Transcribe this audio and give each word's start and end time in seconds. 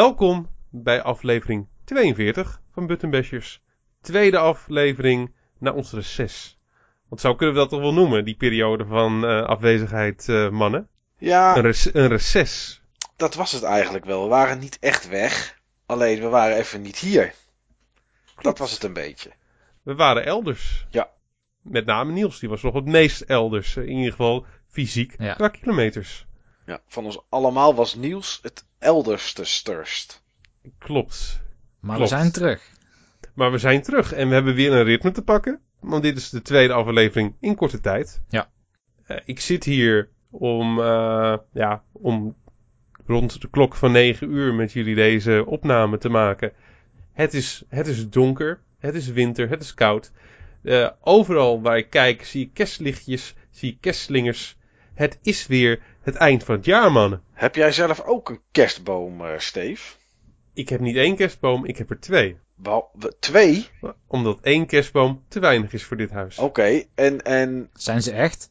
Welkom 0.00 0.48
bij 0.70 1.02
aflevering 1.02 1.68
42 1.84 2.60
van 2.72 2.86
Button 2.86 3.10
Bashers. 3.10 3.60
Tweede 4.00 4.38
aflevering 4.38 5.34
na 5.58 5.72
ons 5.72 5.92
reces. 5.92 6.58
Want 7.08 7.20
zo 7.20 7.34
kunnen 7.34 7.54
we 7.54 7.60
dat 7.60 7.68
toch 7.70 7.80
wel 7.80 7.92
noemen, 7.92 8.24
die 8.24 8.36
periode 8.36 8.84
van 8.86 9.24
eh, 9.26 9.42
afwezigheid, 9.42 10.28
eh, 10.28 10.48
mannen? 10.50 10.88
Ja, 11.18 11.56
Een, 11.56 11.62
rec- 11.62 11.90
een 11.92 12.08
reces. 12.08 12.82
dat 13.16 13.34
was 13.34 13.52
het 13.52 13.62
eigenlijk 13.62 14.04
wel. 14.04 14.22
We 14.22 14.28
waren 14.28 14.58
niet 14.58 14.78
echt 14.78 15.08
weg. 15.08 15.58
Alleen 15.86 16.20
we 16.20 16.28
waren 16.28 16.56
even 16.56 16.82
niet 16.82 16.98
hier. 16.98 17.34
Dat 18.40 18.58
was 18.58 18.72
het 18.72 18.82
een 18.84 18.92
beetje. 18.92 19.30
We 19.82 19.94
waren 19.94 20.24
elders. 20.24 20.86
Ja. 20.90 21.10
Met 21.62 21.86
name 21.86 22.12
Niels, 22.12 22.38
die 22.38 22.48
was 22.48 22.62
nog 22.62 22.74
het 22.74 22.86
meest 22.86 23.20
elders. 23.20 23.76
In 23.76 23.88
ieder 23.88 24.10
geval 24.10 24.46
fysiek 24.68 25.14
Ja. 25.18 25.34
qua 25.34 25.48
kilometers. 25.48 26.26
Ja, 26.66 26.80
van 26.86 27.04
ons 27.04 27.18
allemaal 27.28 27.74
was 27.74 27.94
Niels 27.94 28.38
het 28.42 28.68
elderste 28.80 29.44
sturst. 29.44 30.22
Klopt. 30.78 31.40
Maar 31.80 31.96
Klopt. 31.96 32.10
we 32.10 32.16
zijn 32.16 32.32
terug. 32.32 32.70
Maar 33.34 33.50
we 33.50 33.58
zijn 33.58 33.82
terug 33.82 34.12
en 34.12 34.28
we 34.28 34.34
hebben 34.34 34.54
weer 34.54 34.72
een 34.72 34.84
ritme 34.84 35.10
te 35.10 35.22
pakken. 35.22 35.60
Want 35.80 36.02
dit 36.02 36.16
is 36.16 36.30
de 36.30 36.42
tweede 36.42 36.72
aflevering 36.72 37.34
in 37.40 37.54
korte 37.54 37.80
tijd. 37.80 38.22
Ja. 38.28 38.50
Eh, 39.06 39.16
ik 39.24 39.40
zit 39.40 39.64
hier 39.64 40.08
om, 40.30 40.80
eh, 40.80 41.36
ja, 41.52 41.82
om 41.92 42.36
rond 43.06 43.40
de 43.40 43.50
klok 43.50 43.74
van 43.74 43.92
9 43.92 44.30
uur 44.30 44.54
met 44.54 44.72
jullie 44.72 44.94
deze 44.94 45.44
opname 45.46 45.98
te 45.98 46.08
maken. 46.08 46.52
Het 47.12 47.34
is, 47.34 47.62
het 47.68 47.86
is 47.86 48.08
donker, 48.10 48.60
het 48.78 48.94
is 48.94 49.08
winter, 49.08 49.48
het 49.48 49.62
is 49.62 49.74
koud. 49.74 50.12
Eh, 50.62 50.90
overal 51.00 51.60
waar 51.62 51.76
ik 51.76 51.90
kijk 51.90 52.24
zie 52.24 52.44
ik 52.44 52.54
kerstlichtjes, 52.54 53.34
zie 53.50 53.72
ik 53.72 53.80
kerstslingers. 53.80 54.56
Het 54.94 55.18
is 55.22 55.46
weer 55.46 55.80
het 56.00 56.14
eind 56.14 56.44
van 56.44 56.54
het 56.54 56.64
jaar, 56.64 56.92
mannen. 56.92 57.22
Heb 57.32 57.54
jij 57.54 57.72
zelf 57.72 58.00
ook 58.00 58.28
een 58.28 58.40
kerstboom, 58.50 59.24
eh 59.26 59.38
Steve? 59.38 59.94
Ik 60.54 60.68
heb 60.68 60.80
niet 60.80 60.96
één 60.96 61.16
kerstboom, 61.16 61.64
ik 61.64 61.76
heb 61.76 61.90
er 61.90 62.00
twee. 62.00 62.36
Wel, 62.54 62.90
we- 62.98 63.14
twee? 63.20 63.68
Omdat 64.06 64.38
één 64.42 64.66
kerstboom 64.66 65.24
te 65.28 65.40
weinig 65.40 65.72
is 65.72 65.84
voor 65.84 65.96
dit 65.96 66.10
huis. 66.10 66.38
Oké, 66.38 66.82
en, 66.94 67.22
en 67.22 67.70
Zijn 67.72 68.02
ze 68.02 68.12
echt? 68.12 68.50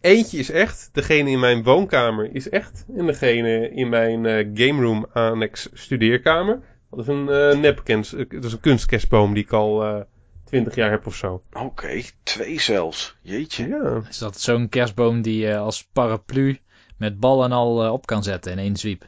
Eentje 0.00 0.38
is 0.38 0.50
echt, 0.50 0.90
degene 0.92 1.30
in 1.30 1.40
mijn 1.40 1.62
woonkamer 1.62 2.34
is 2.34 2.48
echt. 2.48 2.84
En 2.96 3.06
degene 3.06 3.70
in 3.70 3.88
mijn 3.88 4.26
eh 4.26 4.46
game 4.54 4.82
room 4.82 5.06
annex 5.12 5.68
studeerkamer. 5.72 6.60
Dat 6.90 6.98
is 7.00 7.06
een 7.06 7.28
eh 7.28 7.58
nepkens, 7.58 8.10
dat 8.10 8.44
is 8.44 8.52
een 8.52 8.60
kunstkerstboom 8.60 9.34
die 9.34 9.42
ik 9.44 9.52
al 9.52 9.84
eh 9.84 10.00
20 10.48 10.74
jaar 10.74 10.90
heb 10.90 11.06
of 11.06 11.14
zo. 11.14 11.42
oké, 11.52 12.00
twee 12.22 12.60
zelfs. 12.60 13.16
Jeetje. 13.22 13.68
Ja, 13.68 14.02
Is 14.08 14.18
dat 14.18 14.40
zo'n 14.40 14.68
kerstboom 14.68 15.22
die 15.22 15.38
je 15.38 15.56
als 15.56 15.84
paraplu 15.92 16.58
met 16.96 17.20
bal 17.20 17.44
en 17.44 17.52
al 17.52 17.84
eh, 17.84 17.92
op 17.92 18.06
kan 18.06 18.22
zetten 18.22 18.52
in 18.52 18.58
één 18.58 18.76
zwiep? 18.76 19.04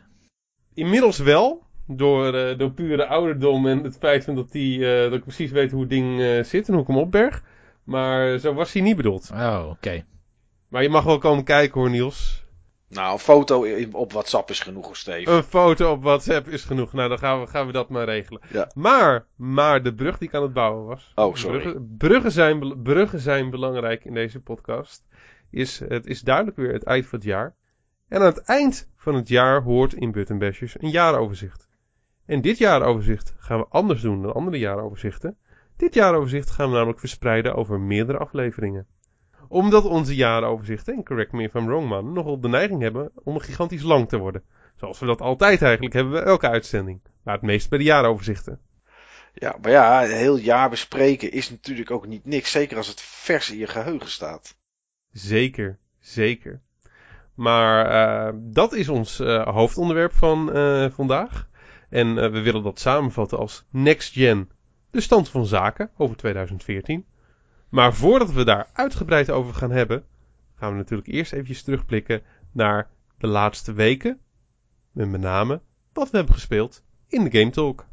inmiddels 0.75 1.19
wel. 1.19 1.63
Door, 1.87 2.35
eh, 2.35 2.59
door 2.59 2.71
pure 2.71 3.07
ouderdom 3.07 3.67
en 3.67 3.83
het 3.85 3.97
feit 3.99 4.25
van 4.25 4.35
dat, 4.35 4.53
die, 4.53 4.87
eh, 4.95 5.03
dat 5.03 5.13
ik 5.13 5.23
precies 5.23 5.51
weet 5.51 5.71
hoe 5.71 5.81
het 5.81 5.91
ding 5.91 6.21
eh, 6.21 6.43
zit 6.45 6.67
en 6.69 6.73
hoe 6.73 6.83
ik 6.83 6.89
hem 6.89 6.97
opberg. 6.99 7.43
Maar 7.85 8.39
zo 8.39 8.55
was 8.55 8.73
hij 8.73 8.83
niet 8.83 8.97
bedoeld. 8.97 9.31
Oh, 9.33 9.67
oké. 9.71 10.05
Maar 10.69 10.83
je 10.83 10.89
mag 10.89 11.05
wel 11.05 11.19
komen 11.19 11.45
kijken 11.45 11.81
hoor 11.81 11.91
Niels. 11.91 12.40
Nou, 12.91 13.13
een 13.13 13.19
foto 13.19 13.67
op 13.93 14.13
WhatsApp 14.13 14.51
is 14.51 14.61
genoeg, 14.61 14.97
Steve. 14.97 15.31
Een 15.31 15.43
foto 15.43 15.93
op 15.93 16.03
WhatsApp 16.03 16.49
is 16.49 16.65
genoeg. 16.65 16.93
Nou, 16.93 17.09
dan 17.09 17.19
gaan 17.19 17.41
we, 17.41 17.47
gaan 17.47 17.67
we 17.67 17.73
dat 17.73 17.89
maar 17.89 18.05
regelen. 18.05 18.41
Ja. 18.53 18.71
Maar, 18.75 19.27
maar 19.37 19.83
de 19.83 19.95
brug 19.95 20.19
die 20.19 20.29
ik 20.29 20.35
aan 20.35 20.43
het 20.43 20.53
bouwen 20.53 20.87
was. 20.87 21.13
Oh, 21.15 21.35
sorry. 21.35 21.61
Bruggen, 21.61 21.95
bruggen, 21.99 22.33
zijn, 22.33 22.83
bruggen 22.83 23.21
zijn 23.21 23.51
belangrijk 23.51 24.05
in 24.05 24.15
deze 24.15 24.41
podcast. 24.41 25.05
Is, 25.51 25.79
het 25.79 26.07
is 26.07 26.21
duidelijk 26.21 26.57
weer 26.57 26.73
het 26.73 26.83
eind 26.83 27.07
van 27.07 27.19
het 27.19 27.29
jaar. 27.29 27.55
En 28.09 28.21
aan 28.21 28.27
het 28.27 28.43
eind 28.43 28.89
van 28.97 29.15
het 29.15 29.29
jaar 29.29 29.63
hoort 29.63 29.95
in 29.95 30.13
Button 30.13 30.39
Bashers 30.39 30.81
een 30.81 30.91
jaaroverzicht. 30.91 31.69
En 32.27 32.41
dit 32.41 32.59
jaaroverzicht 32.59 33.35
gaan 33.39 33.59
we 33.59 33.67
anders 33.69 34.01
doen 34.01 34.23
dan 34.23 34.35
andere 34.35 34.59
jaaroverzichten. 34.59 35.37
Dit 35.77 35.95
jaaroverzicht 35.95 36.51
gaan 36.51 36.69
we 36.69 36.75
namelijk 36.75 37.01
verspreiden 37.01 37.55
over 37.55 37.81
meerdere 37.81 38.19
afleveringen. 38.19 38.87
Omdat 39.51 39.85
onze 39.85 40.15
jaaroverzichten, 40.15 40.95
en 40.95 41.05
correct 41.05 41.33
me 41.33 41.43
if 41.43 41.55
I'm 41.55 41.67
wrong 41.67 41.89
man, 41.89 42.13
nogal 42.13 42.41
de 42.41 42.49
neiging 42.49 42.83
hebben 42.83 43.11
om 43.15 43.39
gigantisch 43.39 43.83
lang 43.83 44.09
te 44.09 44.19
worden. 44.19 44.43
Zoals 44.77 44.99
we 44.99 45.07
dat 45.07 45.21
altijd 45.21 45.63
eigenlijk 45.63 45.95
hebben 45.95 46.13
bij 46.13 46.23
elke 46.23 46.49
uitzending. 46.49 47.01
Maar 47.23 47.35
het 47.35 47.43
meest 47.43 47.69
bij 47.69 47.79
de 47.79 47.85
jaaroverzichten. 47.85 48.61
Ja, 49.35 49.57
maar 49.63 49.71
ja, 49.71 50.05
een 50.05 50.17
heel 50.17 50.37
jaar 50.37 50.71
bespreken 50.71 51.33
is 51.33 51.51
natuurlijk 51.51 51.91
ook 51.91 52.07
niet 52.07 52.25
niks. 52.25 52.51
Zeker 52.51 52.77
als 52.77 52.87
het 52.87 53.01
vers 53.01 53.51
in 53.51 53.59
je 53.59 53.67
geheugen 53.67 54.11
staat. 54.11 54.57
Zeker, 55.13 55.79
zeker. 55.99 56.61
Maar 57.35 57.87
eh, 57.87 58.35
dat 58.43 58.73
is 58.73 58.89
ons 58.89 59.21
eh, 59.21 59.47
hoofdonderwerp 59.47 60.13
van 60.13 60.53
eh, 60.53 60.87
vandaag. 60.91 61.49
En 61.89 62.15
we 62.15 62.41
willen 62.41 62.63
dat 62.63 62.81
samenvatten 62.81 63.39
als 63.39 63.65
Next 63.71 64.13
Gen, 64.13 64.51
de 64.91 65.01
stand 65.01 65.29
van 65.29 65.47
zaken 65.47 65.91
over 65.97 66.17
2014. 66.17 67.07
Maar 67.71 67.95
voordat 67.95 68.33
we 68.33 68.45
daar 68.45 68.69
uitgebreid 68.73 69.31
over 69.31 69.55
gaan 69.55 69.71
hebben, 69.71 70.05
gaan 70.55 70.71
we 70.71 70.77
natuurlijk 70.77 71.09
eerst 71.09 71.33
eventjes 71.33 71.63
terugblikken 71.63 72.23
naar 72.53 72.89
de 73.19 73.27
laatste 73.27 73.73
weken. 73.73 74.21
En 74.95 75.11
met 75.11 75.21
name 75.21 75.61
wat 75.93 76.11
we 76.11 76.17
hebben 76.17 76.35
gespeeld 76.35 76.83
in 77.09 77.25
de 77.25 77.39
Game 77.39 77.51
Talk. 77.51 77.87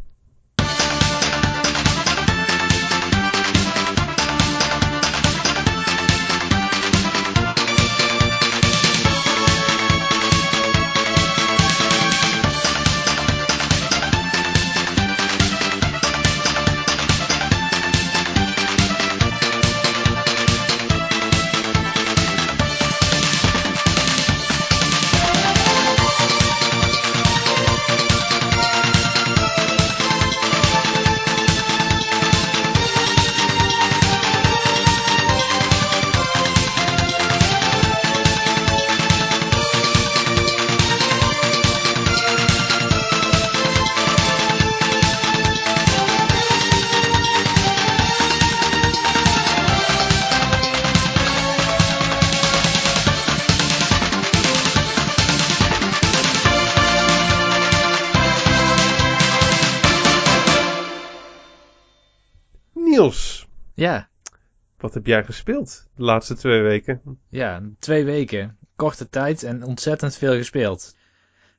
Jij 65.07 65.23
gespeeld 65.23 65.87
de 65.95 66.03
laatste 66.03 66.35
twee 66.35 66.61
weken? 66.61 67.01
ja, 67.29 67.61
twee 67.79 68.05
weken. 68.05 68.57
Korte 68.75 69.09
tijd 69.09 69.43
en 69.43 69.63
ontzettend 69.63 70.15
veel 70.15 70.33
gespeeld. 70.33 70.95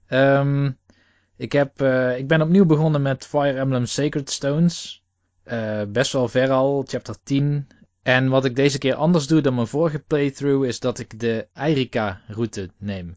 Ehm, 0.07 0.71
ik, 1.37 1.53
heb, 1.53 1.81
eh, 1.81 2.19
ik 2.19 2.29
ben 2.29 2.43
opnieuw 2.43 2.65
begonnen 2.65 3.03
met 3.03 3.27
Fire 3.27 3.59
Emblem 3.59 3.87
Sacred 3.87 4.31
Stones. 4.31 5.05
Eh, 5.43 5.83
best 5.89 6.13
wel 6.13 6.29
ver 6.29 6.51
al, 6.51 6.85
chapter 6.87 7.17
10. 7.23 7.67
En 8.03 8.29
wat 8.29 8.45
ik 8.45 8.57
deze 8.57 8.79
keer 8.79 8.95
anders 8.95 9.27
doe 9.27 9.41
dan 9.41 9.55
mijn 9.55 9.67
vorige 9.67 9.99
playthrough 9.99 10.67
is 10.67 10.81
dat 10.81 10.99
ik 10.99 11.21
de 11.21 11.49
Eirika-route 11.53 12.71
neem. 12.79 13.17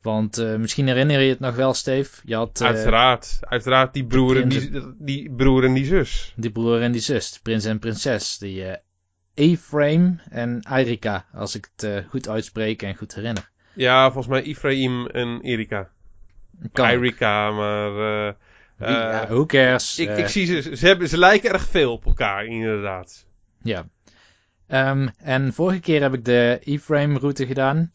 Want 0.00 0.38
eh, 0.38 0.56
misschien 0.56 0.86
herinner 0.86 1.20
je 1.20 1.30
het 1.30 1.40
nog 1.40 1.54
wel, 1.54 1.74
Steve. 1.74 2.20
Je 2.24 2.34
had 2.34 2.62
Uiteraard, 2.62 3.38
uiteraard 3.40 3.92
die 3.92 4.06
broer 4.06 4.42
en 4.42 4.48
die, 4.48 4.94
die 4.98 5.32
broer 5.32 5.64
en 5.64 5.72
die 5.72 5.84
zus. 5.84 6.32
die 6.36 6.50
broer 6.50 6.80
en 6.80 6.92
die 6.92 7.00
zus, 7.00 7.40
prins 7.42 7.64
en 7.64 7.78
prinses. 7.78 8.38
Die 8.38 8.64
Ephraim 9.34 10.20
en 10.30 10.62
Eirika, 10.62 11.26
als 11.34 11.54
ik 11.54 11.68
het 11.74 11.82
eh, 11.82 12.08
goed 12.08 12.28
uitspreek 12.28 12.82
en 12.82 12.96
goed 12.96 13.14
herinner. 13.14 13.50
Ja, 13.74 14.04
volgens 14.04 14.26
mij 14.26 14.42
Ephraim 14.42 15.06
en 15.06 15.40
Erika. 15.40 15.90
Kan. 16.72 16.88
Erika, 16.88 17.50
maar... 17.50 17.92
ja, 18.78 19.26
who 19.28 19.46
cares? 19.46 19.98
ik, 19.98 20.16
ik 20.16 20.26
zie 20.26 20.46
ze, 20.46 20.76
ze, 20.76 20.86
hebben, 20.86 21.08
ze 21.08 21.18
lijken 21.18 21.52
erg 21.52 21.68
veel 21.68 21.92
op 21.92 22.06
elkaar, 22.06 22.44
inderdaad. 22.44 23.26
Ja. 23.62 23.86
Ehm, 24.66 25.08
en 25.18 25.52
vorige 25.52 25.80
keer 25.80 26.02
heb 26.02 26.14
ik 26.14 26.24
de 26.24 26.60
E-frame-route 26.64 27.46
gedaan. 27.46 27.90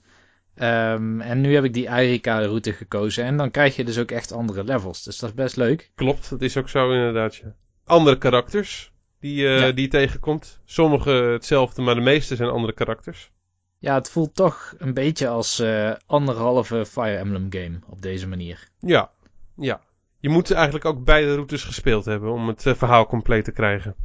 Ehm, 0.55 1.21
en 1.21 1.41
nu 1.41 1.53
heb 1.53 1.63
ik 1.63 1.73
die 1.73 1.87
Eirika-route 1.87 2.73
gekozen. 2.73 3.23
En 3.23 3.37
dan 3.37 3.51
krijg 3.51 3.75
je 3.75 3.83
dus 3.83 3.97
ook 3.97 4.11
echt 4.11 4.31
andere 4.31 4.63
levels. 4.63 5.03
Dus 5.03 5.19
dat 5.19 5.29
is 5.29 5.35
best 5.35 5.55
leuk. 5.55 5.91
Klopt, 5.95 6.29
dat 6.29 6.41
is 6.41 6.57
ook 6.57 6.69
zo 6.69 6.91
inderdaad, 6.91 7.35
ja. 7.35 7.53
Andere 7.85 8.17
karakters 8.17 8.91
die, 9.19 9.47
eh, 9.47 9.59
Ja. 9.59 9.71
die 9.71 9.83
je 9.83 9.89
tegenkomt. 9.91 10.59
Sommige 10.65 11.09
hetzelfde, 11.11 11.81
maar 11.81 11.95
de 11.95 12.01
meeste 12.01 12.35
zijn 12.35 12.49
andere 12.49 12.73
karakters. 12.73 13.31
Ja, 13.79 13.93
het 13.93 14.09
voelt 14.09 14.35
toch 14.35 14.73
een 14.77 14.93
beetje 14.93 15.27
als 15.27 15.59
eh, 15.59 15.91
anderhalve 16.05 16.85
Fire 16.85 17.15
Emblem 17.17 17.47
game 17.49 17.79
op 17.87 18.01
deze 18.01 18.27
manier. 18.27 18.67
Ja, 18.79 19.11
ja. 19.55 19.81
Je 20.19 20.27
Je 20.27 20.29
moet 20.29 20.51
eigenlijk 20.51 20.85
ook 20.85 21.03
beide 21.03 21.33
routes 21.35 21.63
gespeeld 21.63 22.05
hebben 22.05 22.31
om 22.31 22.47
het 22.47 22.65
eh, 22.65 22.73
verhaal 22.75 23.07
compleet 23.07 23.43
te 23.43 23.51
krijgen. 23.51 23.95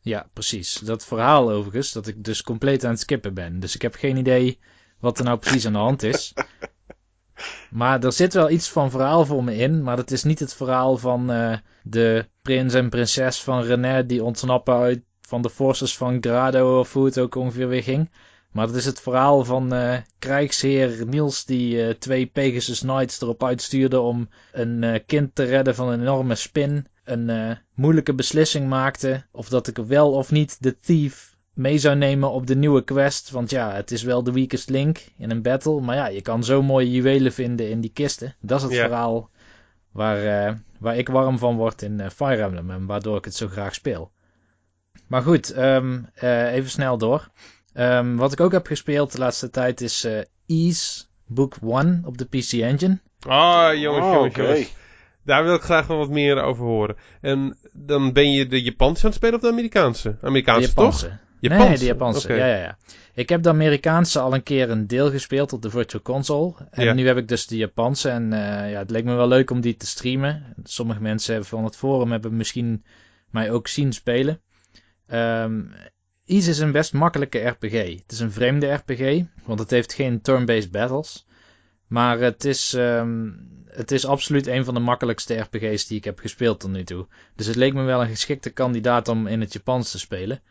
Ja, 0.00 0.28
precies. 0.32 0.72
Dat 0.74 1.04
verhaal 1.06 1.50
overigens, 1.50 1.92
dat 1.92 2.06
ik 2.06 2.24
dus 2.24 2.42
compleet 2.42 2.84
aan 2.84 2.90
het 2.90 3.00
skippen 3.00 3.34
ben. 3.34 3.60
Dus 3.60 3.74
ik 3.74 3.82
heb 3.82 3.94
geen 3.94 4.16
idee 4.16 4.58
wat 5.00 5.18
er 5.18 5.24
nou 5.24 5.38
precies 5.38 5.66
aan 5.66 5.72
de 5.72 5.78
hand 5.78 6.02
is. 6.02 6.34
Maar 7.70 8.04
er 8.04 8.12
zit 8.12 8.34
wel 8.34 8.50
iets 8.50 8.68
van 8.68 8.90
verhaal 8.90 9.26
voor 9.26 9.44
me 9.44 9.56
in, 9.56 9.82
maar 9.82 9.96
dat 9.96 10.10
is 10.10 10.24
niet 10.24 10.38
het 10.38 10.54
verhaal 10.54 10.96
van 10.96 11.30
uh, 11.30 11.56
de 11.82 12.28
prins 12.42 12.74
en 12.74 12.88
prinses 12.88 13.42
van 13.42 13.62
René 13.62 14.06
die 14.06 14.24
ontsnappen 14.24 14.74
uit 14.74 15.02
van 15.20 15.42
de 15.42 15.50
forces 15.50 15.96
van 15.96 16.18
Grado 16.20 16.78
of 16.78 16.92
hoe 16.92 17.04
het 17.04 17.18
ook 17.18 17.34
ongeveer 17.34 17.68
weer 17.68 17.82
ging. 17.82 18.10
Maar 18.52 18.66
dat 18.66 18.76
is 18.76 18.84
het 18.84 19.00
verhaal 19.00 19.44
van 19.44 19.74
uh, 19.74 19.96
krijgsheer 20.18 21.06
Niels 21.06 21.44
die 21.44 21.74
uh, 21.74 21.90
twee 21.90 22.26
Pegasus 22.26 22.80
Knights 22.80 23.20
erop 23.20 23.44
uitstuurde 23.44 24.00
om 24.00 24.28
een 24.52 25.02
kind 25.06 25.34
te 25.34 25.44
redden 25.44 25.74
van 25.74 25.88
een 25.88 26.00
enorme 26.00 26.34
spin. 26.34 26.86
Een 27.04 27.58
moeilijke 27.74 28.14
beslissing 28.14 28.68
maakte 28.68 29.24
of 29.32 29.48
dat 29.48 29.66
ik 29.66 29.76
wel 29.76 30.12
of 30.12 30.30
niet 30.30 30.62
de 30.62 30.80
thief 30.80 31.37
mee 31.58 31.78
zou 31.78 31.96
nemen 31.96 32.30
op 32.30 32.46
de 32.46 32.56
nieuwe 32.56 32.84
quest. 32.84 33.30
Want 33.30 33.50
ja, 33.50 33.72
het 33.72 33.90
is 33.90 34.02
wel 34.02 34.22
de 34.22 34.32
weakest 34.32 34.68
link 34.68 35.04
in 35.16 35.30
een 35.30 35.42
battle. 35.42 35.80
Maar 35.80 35.96
ja, 35.96 36.06
je 36.06 36.22
kan 36.22 36.44
zo 36.44 36.62
mooie 36.62 36.90
juwelen 36.90 37.32
vinden 37.32 37.70
in 37.70 37.80
die 37.80 37.92
kisten. 37.92 38.34
Dat 38.40 38.58
is 38.58 38.64
het 38.64 38.74
verhaal 38.74 39.30
waar, 39.92 40.62
waar 40.78 40.96
ik 40.96 41.08
warm 41.08 41.38
van 41.38 41.56
word 41.56 41.82
in 41.82 42.10
Fire 42.10 42.42
Emblem 42.42 42.70
en 42.70 42.86
waardoor 42.86 43.16
ik 43.16 43.24
het 43.24 43.34
zo 43.34 43.48
graag 43.48 43.74
speel. 43.74 44.10
Maar 45.06 45.22
goed, 45.22 45.56
um, 45.56 46.08
even 46.20 46.70
snel 46.70 46.98
door. 46.98 47.28
Um, 47.74 48.16
wat 48.16 48.32
ik 48.32 48.40
ook 48.40 48.52
heb 48.52 48.66
gespeeld 48.66 49.12
de 49.12 49.18
laatste 49.18 49.50
tijd 49.50 49.80
is 49.80 50.04
uh, 50.04 50.20
Ease 50.46 51.04
Book 51.26 51.56
1 51.62 52.02
op 52.04 52.18
de 52.18 52.24
PC 52.24 52.52
Engine. 52.52 52.98
Ah, 53.20 53.74
jongens, 53.74 54.06
oh, 54.06 54.12
jongens, 54.12 54.34
okay. 54.34 54.46
jongens. 54.46 54.76
Daar 55.24 55.44
wil 55.44 55.54
ik 55.54 55.62
graag 55.62 55.86
wel 55.86 55.96
wat 55.96 56.10
meer 56.10 56.42
over 56.42 56.64
horen. 56.64 56.96
En 57.20 57.58
dan 57.72 58.12
ben 58.12 58.32
je 58.32 58.46
de 58.46 58.62
Japanse 58.62 59.02
aan 59.02 59.08
het 59.08 59.18
spelen 59.18 59.34
of 59.34 59.40
de 59.40 59.48
Amerikaanse? 59.48 60.18
Amerikaanse, 60.22 60.60
de 60.60 60.66
Japanse. 60.66 61.06
toch? 61.06 61.26
Japanse. 61.40 61.68
Nee, 61.68 61.78
de 61.78 61.84
Japanse. 61.84 62.26
Okay. 62.26 62.38
Ja, 62.38 62.46
ja, 62.46 62.62
ja. 62.62 62.78
Ik 63.14 63.28
heb 63.28 63.42
de 63.42 63.48
Amerikaanse 63.48 64.18
al 64.18 64.34
een 64.34 64.42
keer 64.42 64.70
een 64.70 64.86
deel 64.86 65.10
gespeeld 65.10 65.52
op 65.52 65.62
de 65.62 65.70
Virtual 65.70 66.02
Console. 66.02 66.54
En 66.70 66.84
ja. 66.84 66.92
nu 66.92 67.06
heb 67.06 67.16
ik 67.16 67.28
dus 67.28 67.46
de 67.46 67.56
Japanse. 67.56 68.08
En 68.08 68.24
uh, 68.24 68.70
ja, 68.70 68.78
het 68.78 68.90
leek 68.90 69.04
me 69.04 69.14
wel 69.14 69.28
leuk 69.28 69.50
om 69.50 69.60
die 69.60 69.76
te 69.76 69.86
streamen. 69.86 70.54
Sommige 70.62 71.00
mensen 71.00 71.44
van 71.44 71.64
het 71.64 71.76
forum 71.76 72.10
hebben 72.10 72.36
misschien 72.36 72.84
mij 73.30 73.50
ook 73.50 73.68
zien 73.68 73.92
spelen. 73.92 74.40
Um, 75.12 75.72
Ease 76.28 76.50
is 76.50 76.58
een 76.58 76.72
best 76.72 76.92
makkelijke 76.92 77.38
RPG. 77.38 77.98
Het 77.98 78.12
is 78.12 78.20
een 78.20 78.32
vreemde 78.32 78.72
RPG, 78.72 79.24
want 79.44 79.58
het 79.58 79.70
heeft 79.70 79.92
geen 79.92 80.20
turn-based 80.20 80.70
battles. 80.70 81.26
Maar 81.86 82.18
het 82.18 82.44
is, 82.44 82.72
um, 82.72 83.48
het 83.66 83.90
is 83.90 84.06
absoluut 84.06 84.46
een 84.46 84.64
van 84.64 84.74
de 84.74 84.80
makkelijkste 84.80 85.34
RPG's 85.34 85.86
die 85.86 85.96
ik 85.96 86.04
heb 86.04 86.18
gespeeld 86.18 86.60
tot 86.60 86.70
nu 86.70 86.84
toe. 86.84 87.06
Dus 87.34 87.46
het 87.46 87.56
leek 87.56 87.74
me 87.74 87.82
wel 87.82 88.00
een 88.00 88.08
geschikte 88.08 88.50
kandidaat 88.50 89.08
om 89.08 89.26
in 89.26 89.40
het 89.40 89.52
Japans 89.52 89.90
te 89.90 89.98
spelen. 89.98 90.42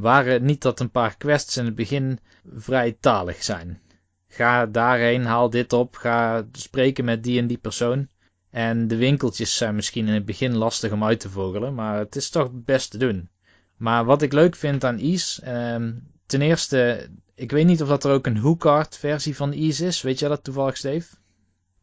Waren 0.00 0.44
niet 0.44 0.62
dat 0.62 0.80
een 0.80 0.90
paar 0.90 1.16
quests 1.16 1.56
in 1.56 1.64
het 1.64 1.74
begin 1.74 2.18
vrij 2.56 2.96
talig 3.00 3.42
zijn. 3.44 3.80
Ga 4.28 4.66
daarheen, 4.66 5.24
haal 5.24 5.50
dit 5.50 5.72
op, 5.72 5.96
ga 5.96 6.46
spreken 6.52 7.04
met 7.04 7.22
die 7.22 7.38
en 7.38 7.46
die 7.46 7.58
persoon. 7.58 8.08
En 8.50 8.88
de 8.88 8.96
winkeltjes 8.96 9.56
zijn 9.56 9.74
misschien 9.74 10.06
in 10.06 10.14
het 10.14 10.24
begin 10.24 10.56
lastig 10.56 10.92
om 10.92 11.04
uit 11.04 11.20
te 11.20 11.30
vogelen, 11.30 11.74
maar 11.74 11.98
het 11.98 12.16
is 12.16 12.30
toch 12.30 12.50
best 12.52 12.90
te 12.90 12.98
doen. 12.98 13.28
Maar 13.76 14.04
wat 14.04 14.22
ik 14.22 14.32
leuk 14.32 14.56
vind 14.56 14.84
aan 14.84 14.98
Ease, 14.98 15.50
um, 15.74 16.10
ten 16.26 16.42
eerste, 16.42 17.08
ik 17.34 17.50
weet 17.50 17.66
niet 17.66 17.82
of 17.82 17.88
dat 17.88 18.04
er 18.04 18.12
ook 18.12 18.26
een 18.26 18.36
HooCard 18.36 18.96
versie 18.96 19.36
van 19.36 19.52
Ease 19.52 19.86
is. 19.86 20.02
Weet 20.02 20.18
jij 20.18 20.28
dat 20.28 20.44
toevallig, 20.44 20.76
Steve? 20.76 21.16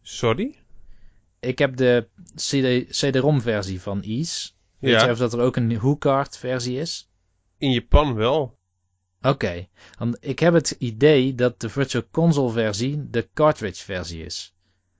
Sorry? 0.01 0.55
Ik 1.39 1.59
heb 1.59 1.75
de 1.75 2.07
CD-ROM 2.91 3.41
versie 3.41 3.81
van 3.81 4.01
Ease. 4.01 4.51
Weet 4.79 4.91
ja. 4.91 4.99
jij 4.99 5.11
of 5.11 5.17
dat 5.17 5.33
er 5.33 5.39
ook 5.39 5.55
een 5.55 5.75
HooCard 5.75 6.37
versie 6.37 6.79
is? 6.79 7.06
In 7.57 7.71
Japan 7.71 8.15
wel. 8.15 8.57
Oké, 9.21 9.29
okay. 9.29 9.69
ik 10.19 10.39
heb 10.39 10.53
het 10.53 10.75
idee 10.79 11.35
dat 11.35 11.59
de 11.59 11.69
Virtual 11.69 12.03
Console 12.11 12.51
versie 12.51 13.09
de 13.09 13.29
cartridge 13.33 13.83
versie 13.83 14.25
is. 14.25 14.55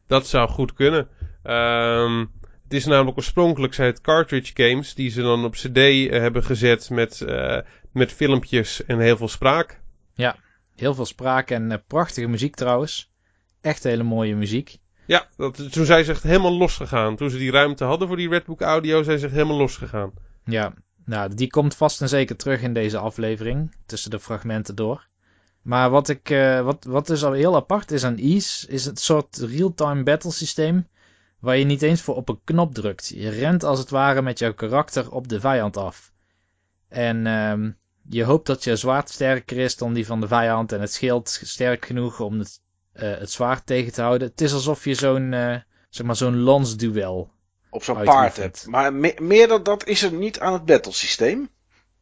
Dat 0.07 0.27
zou 0.27 0.49
goed 0.49 0.73
kunnen. 0.73 1.07
Um, 1.43 2.31
het 2.63 2.73
is 2.73 2.85
namelijk 2.85 3.17
oorspronkelijk 3.17 3.73
zijn 3.73 3.87
het 3.87 4.01
cartridge 4.01 4.51
games 4.53 4.93
die 4.93 5.09
ze 5.09 5.21
dan 5.21 5.45
op 5.45 5.53
cd 5.53 5.77
uh, 5.77 6.11
hebben 6.11 6.43
gezet 6.43 6.89
met, 6.89 7.19
uh, 7.19 7.59
met 7.91 8.11
filmpjes 8.11 8.85
en 8.85 8.99
heel 8.99 9.17
veel 9.17 9.27
spraak. 9.27 9.81
Ja, 10.13 10.35
heel 10.75 10.93
veel 10.93 11.05
spraak 11.05 11.49
en 11.49 11.71
uh, 11.71 11.77
prachtige 11.87 12.27
muziek 12.27 12.55
trouwens. 12.55 13.11
Echt 13.61 13.83
hele 13.83 14.03
mooie 14.03 14.35
muziek. 14.35 14.77
Ja, 15.05 15.27
dat, 15.37 15.71
toen 15.71 15.85
zijn 15.85 16.05
ze 16.05 16.11
echt 16.11 16.23
helemaal 16.23 16.57
losgegaan. 16.57 17.15
Toen 17.15 17.29
ze 17.29 17.37
die 17.37 17.51
ruimte 17.51 17.83
hadden 17.83 18.07
voor 18.07 18.17
die 18.17 18.29
Redbook 18.29 18.61
audio 18.61 19.03
zijn 19.03 19.19
ze 19.19 19.25
echt 19.25 19.35
helemaal 19.35 19.57
losgegaan. 19.57 20.13
Ja, 20.43 20.73
nou 21.07 21.33
die 21.33 21.49
komt 21.49 21.75
vast 21.75 22.01
en 22.01 22.09
zeker 22.09 22.35
terug 22.35 22.61
in 22.61 22.73
deze 22.73 22.97
aflevering. 22.97 23.75
Tussen 23.85 24.11
de 24.11 24.19
fragmenten 24.19 24.75
door. 24.75 25.07
Maar 25.61 25.89
wat, 25.89 26.09
ik, 26.09 26.27
wat, 26.63 26.83
wat 26.83 27.07
dus 27.07 27.23
al 27.23 27.31
heel 27.31 27.55
apart 27.55 27.91
is 27.91 28.03
aan 28.03 28.17
Ease, 28.17 28.67
is 28.67 28.85
het 28.85 28.99
soort 28.99 29.37
real-time 29.37 30.03
battle 30.03 30.31
systeem 30.31 30.87
waar 31.39 31.57
je 31.57 31.65
niet 31.65 31.81
eens 31.81 32.01
voor 32.01 32.15
op 32.15 32.29
een 32.29 32.39
knop 32.43 32.73
drukt. 32.73 33.07
Je 33.07 33.29
rent 33.29 33.63
als 33.63 33.79
het 33.79 33.89
ware 33.89 34.21
met 34.21 34.39
jouw 34.39 34.53
karakter 34.53 35.11
op 35.11 35.27
de 35.27 35.39
vijand 35.39 35.77
af. 35.77 36.11
En 36.87 37.25
um, 37.25 37.77
je 38.09 38.23
hoopt 38.23 38.47
dat 38.47 38.63
je 38.63 38.75
zwaard 38.75 39.09
sterker 39.09 39.57
is 39.57 39.75
dan 39.75 39.93
die 39.93 40.05
van 40.05 40.21
de 40.21 40.27
vijand 40.27 40.71
en 40.71 40.81
het 40.81 40.93
schild 40.93 41.39
sterk 41.43 41.85
genoeg 41.85 42.19
om 42.19 42.39
het, 42.39 42.61
uh, 42.93 43.17
het 43.17 43.31
zwaard 43.31 43.65
tegen 43.65 43.93
te 43.93 44.01
houden. 44.01 44.27
Het 44.27 44.41
is 44.41 44.53
alsof 44.53 44.85
je 44.85 44.93
zo'n 44.93 45.31
uh, 45.31 45.55
zeg 45.89 46.05
maar 46.05 46.15
zo'n 46.15 46.37
lansduel 46.39 47.31
op 47.77 47.83
zo'n 47.83 48.03
paard 48.03 48.37
hebt. 48.37 48.67
Maar 48.67 48.93
me 48.93 49.13
meer 49.21 49.47
dan 49.47 49.63
dat 49.63 49.85
is 49.85 50.03
er 50.03 50.11
niet 50.11 50.39
aan 50.39 50.53
het 50.53 50.65
battlesysteem? 50.65 51.49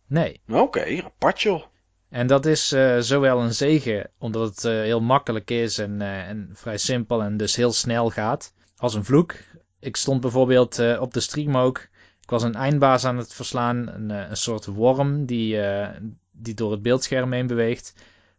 Nee. 0.07 0.41
Oké, 0.47 0.59
okay, 0.59 1.01
apart 1.05 1.41
joh. 1.41 1.63
En 2.09 2.27
dat 2.27 2.45
is 2.45 2.73
uh, 2.73 2.97
zowel 2.99 3.41
een 3.41 3.53
zegen, 3.53 4.09
omdat 4.17 4.55
het 4.55 4.63
uh, 4.63 4.71
heel 4.71 5.01
makkelijk 5.01 5.51
is 5.51 5.77
en, 5.77 6.01
uh, 6.01 6.27
en 6.27 6.49
vrij 6.53 6.77
simpel 6.77 7.21
en 7.23 7.37
dus 7.37 7.55
heel 7.55 7.73
snel 7.73 8.09
gaat 8.09 8.53
als 8.77 8.93
een 8.93 9.05
vloek. 9.05 9.35
Ik 9.79 9.95
stond 9.95 10.21
bijvoorbeeld 10.21 10.99
op 10.99 11.13
de 11.13 11.19
stream 11.19 11.57
ook. 11.57 11.77
Ik 12.21 12.29
was 12.29 12.43
een 12.43 12.55
eindbaas 12.55 13.05
aan 13.05 13.17
het 13.17 13.33
verslaan. 13.33 13.87
Een, 13.87 14.09
een 14.09 14.37
soort 14.37 14.65
worm 14.65 15.25
die, 15.25 15.59
die 16.31 16.53
door 16.53 16.71
het 16.71 16.81
beeldscherm 16.81 17.31
heen 17.31 17.47
beweegt. 17.47 17.93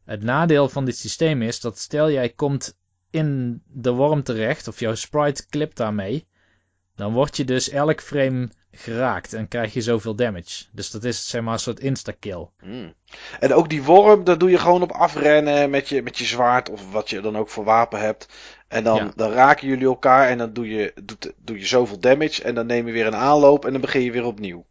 Het 0.05 0.23
nadeel 0.23 0.69
van 0.69 0.85
dit 0.85 0.97
systeem 0.97 1.43
is 1.43 1.61
dat 1.61 1.79
stel 1.79 2.11
jij 2.11 2.29
komt 2.29 2.77
in 3.11 3.63
de 3.67 3.91
worm 3.91 4.23
terecht. 4.23 4.69
Of 4.69 4.81
jouw 4.81 4.95
sprite 4.95 5.47
klipt 5.49 5.77
daarmee. 5.77 6.27
Dan 6.97 7.13
word 7.13 7.37
je 7.37 7.45
dus 7.45 7.71
elk 7.71 8.01
frame 8.01 8.49
geraakt 8.73 9.33
en 9.33 9.49
krijg 9.49 9.73
je 9.73 9.81
zoveel 9.83 10.15
damage. 10.15 10.65
Dus 10.73 10.91
dat 10.91 11.05
is 11.05 11.29
zeg 11.29 11.43
maar 11.43 11.53
een 11.53 11.59
soort 11.59 11.81
insta-kill. 11.81 12.49
Mm. 12.61 12.95
En 13.41 13.55
ook 13.55 13.69
die 13.69 13.83
worm, 13.83 14.25
daar 14.25 14.39
doe 14.39 14.51
je 14.51 14.59
gewoon 14.59 14.83
op 14.83 14.93
afrennen 14.93 15.71
met 15.71 15.89
je, 15.89 16.03
met 16.03 16.19
je 16.19 16.25
zwaard 16.25 16.71
of 16.71 16.93
wat 16.93 17.11
je 17.11 17.21
dan 17.21 17.37
ook 17.37 17.49
voor 17.49 17.65
wapen 17.65 18.01
hebt. 18.01 18.29
En 18.69 18.85
dan, 18.85 18.97
ja. 18.97 19.13
dan 19.17 19.31
raken 19.31 19.69
jullie 19.69 19.87
elkaar 19.87 20.29
en 20.29 20.39
dan 20.39 20.53
doe 20.53 20.69
je, 20.69 20.93
doe, 21.05 21.17
doe 21.37 21.59
je 21.59 21.67
zoveel 21.67 21.99
damage 21.99 22.43
en 22.43 22.55
dan 22.55 22.67
neem 22.67 22.87
je 22.87 22.93
weer 22.93 23.07
een 23.07 23.17
aanloop 23.17 23.65
en 23.65 23.73
dan 23.73 23.81
begin 23.81 24.03
je 24.03 24.13
weer 24.13 24.25
opnieuw. 24.25 24.67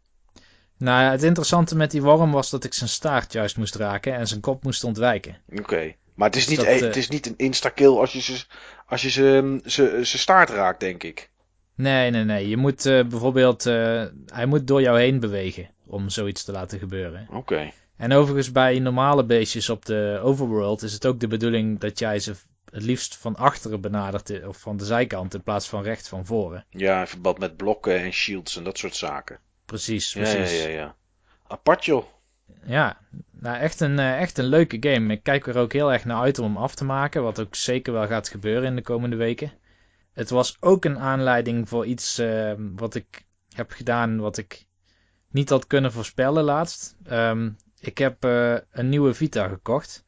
Nou 0.78 1.02
ja, 1.02 1.10
het 1.10 1.22
interessante 1.22 1.76
met 1.76 1.90
die 1.90 2.02
worm 2.02 2.32
was 2.32 2.50
dat 2.50 2.64
ik 2.64 2.74
zijn 2.74 2.90
staart 2.90 3.32
juist 3.32 3.56
moest 3.56 3.74
raken 3.74 4.14
en 4.14 4.26
zijn 4.26 4.40
kop 4.40 4.64
moest 4.64 4.84
ontwijken. 4.84 5.36
Oké. 5.48 5.60
Okay. 5.60 5.96
Maar 6.14 6.28
het 6.28 6.36
is, 6.36 6.46
dus 6.46 6.56
niet, 6.56 6.66
dat, 6.66 6.80
het 6.80 6.96
is 6.96 7.08
niet 7.08 7.26
een 7.26 7.34
insta-kill 7.36 7.96
als 7.96 8.12
je 8.12 8.20
ze, 8.20 8.44
als 8.86 9.02
je 9.02 9.10
ze, 9.10 9.60
ze, 9.64 10.00
ze 10.04 10.18
staart 10.18 10.50
raakt, 10.50 10.80
denk 10.80 11.02
ik. 11.02 11.30
Nee, 11.76 12.10
nee, 12.10 12.24
nee. 12.24 12.48
Je 12.48 12.56
moet 12.56 12.86
uh, 12.86 13.04
bijvoorbeeld, 13.06 13.66
uh, 13.66 14.04
hij 14.26 14.46
moet 14.46 14.66
door 14.66 14.80
jou 14.80 14.98
heen 14.98 15.20
bewegen 15.20 15.70
om 15.86 16.08
zoiets 16.08 16.44
te 16.44 16.52
laten 16.52 16.78
gebeuren. 16.78 17.26
Oké. 17.28 17.36
Okay. 17.36 17.72
En 17.96 18.12
overigens 18.12 18.52
bij 18.52 18.78
normale 18.78 19.24
beestjes 19.24 19.70
op 19.70 19.84
de 19.84 20.20
overworld 20.22 20.82
is 20.82 20.92
het 20.92 21.06
ook 21.06 21.20
de 21.20 21.26
bedoeling 21.26 21.80
dat 21.80 21.98
jij 21.98 22.18
ze 22.18 22.34
het 22.70 22.82
liefst 22.82 23.16
van 23.16 23.36
achteren 23.36 23.80
benadert 23.80 24.46
of 24.46 24.56
van 24.56 24.76
de 24.76 24.84
zijkant 24.84 25.34
in 25.34 25.42
plaats 25.42 25.68
van 25.68 25.82
recht 25.82 26.08
van 26.08 26.26
voren. 26.26 26.64
Ja, 26.70 27.00
in 27.00 27.06
verband 27.06 27.38
met 27.38 27.56
blokken 27.56 28.00
en 28.00 28.12
shields 28.12 28.56
en 28.56 28.64
dat 28.64 28.78
soort 28.78 28.96
zaken. 28.96 29.38
Precies, 29.64 30.12
precies. 30.12 30.62
Ja, 30.62 30.68
ja, 30.68 30.74
ja. 30.74 30.94
Apart 31.46 31.84
joh. 31.84 32.04
Ja, 32.64 32.98
nou 33.30 33.56
echt 33.56 33.80
een, 33.80 33.98
echt 33.98 34.38
een 34.38 34.44
leuke 34.44 34.76
game. 34.80 35.12
Ik 35.12 35.22
kijk 35.22 35.46
er 35.46 35.58
ook 35.58 35.72
heel 35.72 35.92
erg 35.92 36.04
naar 36.04 36.20
uit 36.20 36.38
om 36.38 36.44
hem 36.44 36.56
af 36.56 36.74
te 36.74 36.84
maken, 36.84 37.22
wat 37.22 37.40
ook 37.40 37.54
zeker 37.54 37.92
wel 37.92 38.06
gaat 38.06 38.28
gebeuren 38.28 38.68
in 38.68 38.76
de 38.76 38.82
komende 38.82 39.16
weken. 39.16 39.52
Het 40.16 40.30
was 40.30 40.56
ook 40.60 40.84
een 40.84 40.98
aanleiding 40.98 41.68
voor 41.68 41.86
iets 41.86 42.18
uh, 42.18 42.52
wat 42.58 42.94
ik 42.94 43.24
heb 43.54 43.70
gedaan 43.70 44.18
wat 44.18 44.36
ik 44.36 44.66
niet 45.30 45.48
had 45.48 45.66
kunnen 45.66 45.92
voorspellen 45.92 46.44
laatst. 46.44 46.96
Um, 47.10 47.56
ik 47.80 47.98
heb 47.98 48.24
uh, 48.24 48.56
een 48.70 48.88
nieuwe 48.88 49.14
Vita 49.14 49.48
gekocht. 49.48 50.04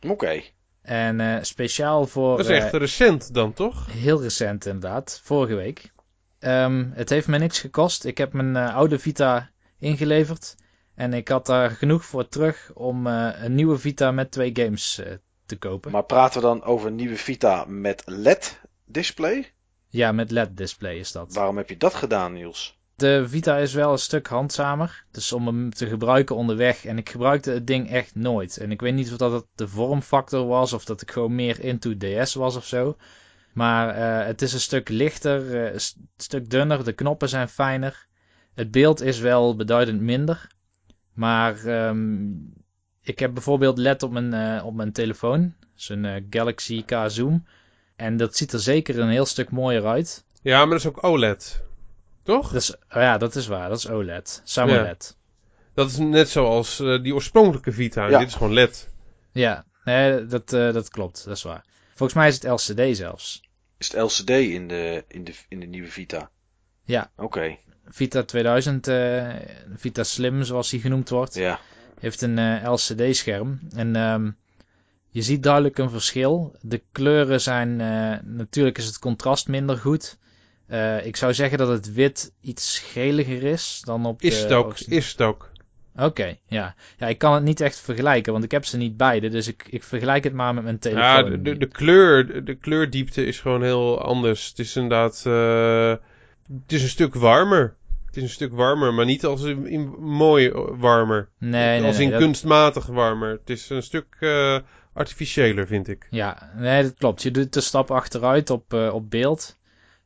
Oké. 0.00 0.12
Okay. 0.12 0.54
En 0.82 1.18
uh, 1.18 1.38
speciaal 1.40 2.06
voor... 2.06 2.36
Dat 2.36 2.48
is 2.48 2.56
echt 2.58 2.74
recent 2.74 3.34
dan, 3.34 3.52
toch? 3.52 3.92
Heel 3.92 4.22
recent 4.22 4.66
inderdaad, 4.66 5.20
vorige 5.24 5.54
week. 5.54 5.92
Um, 6.38 6.90
het 6.94 7.10
heeft 7.10 7.28
me 7.28 7.38
niks 7.38 7.60
gekost. 7.60 8.04
Ik 8.04 8.18
heb 8.18 8.32
mijn 8.32 8.56
oude 8.56 8.98
Vita 8.98 9.50
ingeleverd. 9.78 10.54
En 10.94 11.14
ik 11.14 11.28
had 11.28 11.46
daar 11.46 11.70
genoeg 11.70 12.04
voor 12.04 12.28
terug 12.28 12.70
om 12.74 13.06
een 13.06 13.54
nieuwe 13.54 13.78
Vita 13.78 14.10
met 14.10 14.30
twee 14.30 14.50
games 14.52 15.02
te 15.46 15.56
kopen. 15.56 15.90
Maar 15.90 16.04
praten 16.04 16.40
we 16.40 16.46
dan 16.46 16.62
over 16.62 16.86
een 16.86 16.94
nieuwe 16.94 17.16
Vita 17.16 17.64
met 17.68 18.02
LED 18.06 18.60
display? 18.94 19.52
Ja, 19.88 20.12
met 20.12 20.30
LED-display 20.30 20.98
is 20.98 21.12
dat. 21.12 21.34
Waarom 21.34 21.56
heb 21.56 21.68
je 21.68 21.76
dat 21.76 21.94
gedaan, 21.94 22.32
Niels? 22.32 22.78
De 23.00 23.28
Vita 23.28 23.56
is 23.56 23.74
wel 23.74 23.92
een 23.92 23.98
stuk 23.98 24.26
handzamer. 24.26 25.04
Dus 25.10 25.32
om 25.32 25.46
hem 25.46 25.70
te 25.70 25.86
gebruiken 25.86 26.36
onderweg. 26.36 26.84
En 26.84 26.98
ik 26.98 27.10
gebruikte 27.10 27.50
het 27.50 27.66
ding 27.66 27.90
echt 27.90 28.14
nooit. 28.14 28.56
En 28.56 28.70
ik 28.70 28.80
weet 28.80 28.94
niet 28.94 29.10
of 29.10 29.16
dat 29.16 29.32
het 29.32 29.46
de 29.54 29.68
vormfactor 29.68 30.46
was. 30.46 30.72
Of 30.72 30.84
dat 30.84 31.02
ik 31.02 31.10
gewoon 31.10 31.34
meer 31.34 31.60
into 31.60 31.96
DS 31.96 32.34
was 32.34 32.56
of 32.56 32.66
zo. 32.66 32.96
Maar 33.52 33.98
uh, 33.98 34.26
het 34.26 34.42
is 34.42 34.52
een 34.52 34.60
stuk 34.60 34.88
lichter. 34.88 35.42
Uh, 35.42 35.72
een 35.72 36.04
stuk 36.16 36.50
dunner. 36.50 36.84
De 36.84 36.92
knoppen 36.92 37.28
zijn 37.28 37.48
fijner. 37.48 38.06
Het 38.54 38.70
beeld 38.70 39.00
is 39.00 39.18
wel 39.18 39.56
beduidend 39.56 40.00
minder. 40.00 40.50
Maar 41.12 41.64
um, 41.64 42.52
ik 43.02 43.18
heb 43.18 43.34
bijvoorbeeld 43.34 43.78
LED 43.78 44.02
op 44.02 44.10
mijn, 44.10 44.34
uh, 44.34 44.66
op 44.66 44.74
mijn 44.74 44.92
telefoon. 44.92 45.54
Zo'n 45.74 46.26
Galaxy 46.30 46.84
K 46.84 47.04
Zoom. 47.06 47.44
En 48.00 48.16
dat 48.16 48.36
ziet 48.36 48.52
er 48.52 48.60
zeker 48.60 48.98
een 48.98 49.08
heel 49.08 49.26
stuk 49.26 49.50
mooier 49.50 49.86
uit. 49.86 50.24
Ja, 50.42 50.58
maar 50.58 50.68
dat 50.68 50.78
is 50.78 50.86
ook 50.86 51.04
OLED. 51.04 51.62
Toch? 52.22 52.52
Dat 52.52 52.62
is, 52.62 52.74
oh 52.74 52.80
ja, 52.88 53.18
dat 53.18 53.34
is 53.34 53.46
waar. 53.46 53.68
Dat 53.68 53.78
is 53.78 53.88
OLED. 53.88 54.40
Samen 54.44 54.74
ja. 54.74 54.82
LED. 54.82 55.16
Dat 55.74 55.90
is 55.90 55.96
net 55.96 56.28
zoals 56.28 56.80
uh, 56.80 57.02
die 57.02 57.14
oorspronkelijke 57.14 57.72
Vita. 57.72 58.08
Ja. 58.08 58.18
Dit 58.18 58.28
is 58.28 58.34
gewoon 58.34 58.52
LED. 58.52 58.90
Ja, 59.32 59.64
nee, 59.84 60.26
dat, 60.26 60.52
uh, 60.52 60.72
dat 60.72 60.88
klopt. 60.88 61.24
Dat 61.24 61.36
is 61.36 61.42
waar. 61.42 61.64
Volgens 61.94 62.18
mij 62.18 62.28
is 62.28 62.42
het 62.42 62.44
LCD 62.44 62.96
zelfs. 62.96 63.42
Is 63.78 63.92
het 63.92 64.02
LCD 64.02 64.30
in 64.30 64.68
de, 64.68 65.04
in 65.08 65.24
de, 65.24 65.32
in 65.48 65.60
de 65.60 65.66
nieuwe 65.66 65.88
Vita? 65.88 66.30
Ja. 66.84 67.10
Oké. 67.16 67.24
Okay. 67.24 67.58
Vita 67.84 68.22
2000, 68.22 68.88
uh, 68.88 69.28
Vita 69.76 70.02
Slim 70.02 70.42
zoals 70.42 70.70
die 70.70 70.80
genoemd 70.80 71.08
wordt. 71.08 71.34
Ja. 71.34 71.60
Heeft 71.98 72.22
een 72.22 72.68
LCD-scherm. 72.70 73.60
En 73.74 73.96
um, 73.96 74.36
je 75.10 75.22
ziet 75.22 75.42
duidelijk 75.42 75.78
een 75.78 75.90
verschil. 75.90 76.56
De 76.60 76.82
kleuren 76.92 77.40
zijn, 77.40 77.76
natuurlijk 78.36 78.78
is 78.78 78.86
het 78.86 78.98
contrast 78.98 79.48
minder 79.48 79.76
goed. 79.76 80.18
Uh, 80.70 81.06
ik 81.06 81.16
zou 81.16 81.34
zeggen 81.34 81.58
dat 81.58 81.68
het 81.68 81.92
wit 81.92 82.32
iets 82.40 82.78
geliger 82.78 83.42
is 83.42 83.82
dan 83.84 84.06
op 84.06 84.22
is 84.22 84.36
de... 84.36 84.42
Het 84.42 84.52
ook, 84.52 84.78
is 84.78 85.10
het 85.10 85.22
ook. 85.22 85.50
Oké, 85.94 86.04
okay, 86.04 86.40
ja. 86.46 86.74
Ja, 86.98 87.06
ik 87.06 87.18
kan 87.18 87.34
het 87.34 87.42
niet 87.42 87.60
echt 87.60 87.78
vergelijken, 87.78 88.32
want 88.32 88.44
ik 88.44 88.50
heb 88.50 88.64
ze 88.64 88.76
niet 88.76 88.96
beide. 88.96 89.28
Dus 89.28 89.48
ik, 89.48 89.66
ik 89.70 89.84
vergelijk 89.84 90.24
het 90.24 90.32
maar 90.32 90.54
met 90.54 90.64
mijn 90.64 90.78
telefoon. 90.78 91.04
Ja, 91.04 91.22
de, 91.22 91.42
de, 91.42 91.56
de 91.56 91.66
kleur, 91.66 92.44
de 92.44 92.54
kleurdiepte 92.54 93.24
is 93.24 93.40
gewoon 93.40 93.62
heel 93.62 94.02
anders. 94.02 94.48
Het 94.48 94.58
is 94.58 94.76
inderdaad... 94.76 95.24
Uh, 95.26 95.90
het 96.62 96.72
is 96.72 96.82
een 96.82 96.88
stuk 96.88 97.14
warmer. 97.14 97.74
Het 98.06 98.16
is 98.16 98.22
een 98.22 98.28
stuk 98.28 98.52
warmer, 98.52 98.94
maar 98.94 99.04
niet 99.04 99.24
als 99.24 99.42
in, 99.42 99.66
in 99.66 99.94
mooi 99.98 100.50
warmer. 100.78 101.28
Nee, 101.38 101.82
Als 101.82 101.96
nee, 101.96 102.04
in 102.04 102.10
nee, 102.10 102.20
kunstmatig 102.20 102.86
warmer. 102.86 103.30
Het 103.30 103.50
is 103.50 103.70
een 103.70 103.82
stuk 103.82 104.16
uh, 104.20 104.58
artificiëler, 104.92 105.66
vind 105.66 105.88
ik. 105.88 106.06
Ja, 106.10 106.52
nee, 106.56 106.82
dat 106.82 106.94
klopt. 106.94 107.22
Je 107.22 107.30
doet 107.30 107.52
de 107.52 107.60
stap 107.60 107.90
achteruit 107.90 108.50
op, 108.50 108.74
uh, 108.74 108.94
op 108.94 109.10
beeld. 109.10 109.58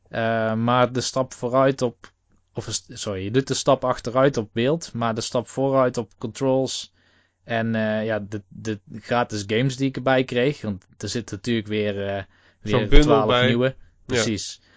Uh, 0.09 0.53
maar 0.53 0.91
de 0.91 1.01
stap 1.01 1.33
vooruit 1.33 1.81
op. 1.81 2.13
Of 2.53 2.67
sorry, 2.87 3.23
je 3.23 3.31
doet 3.31 3.47
de 3.47 3.53
stap 3.53 3.83
achteruit 3.83 4.37
op 4.37 4.49
beeld, 4.53 4.93
maar 4.93 5.15
de 5.15 5.21
stap 5.21 5.47
vooruit 5.47 5.97
op 5.97 6.11
controls. 6.17 6.93
En 7.43 7.73
uh, 7.73 8.05
ja, 8.05 8.19
de, 8.19 8.41
de 8.47 8.79
gratis 8.93 9.43
games 9.47 9.77
die 9.77 9.87
ik 9.87 9.95
erbij 9.95 10.23
kreeg. 10.23 10.61
Want 10.61 10.85
er 10.97 11.09
zit 11.09 11.31
natuurlijk 11.31 11.67
weer, 11.67 12.27
weer 12.61 13.01
12 13.01 13.27
bij. 13.27 13.47
nieuwe. 13.47 13.75
Precies. 14.05 14.59
Ja. 14.61 14.67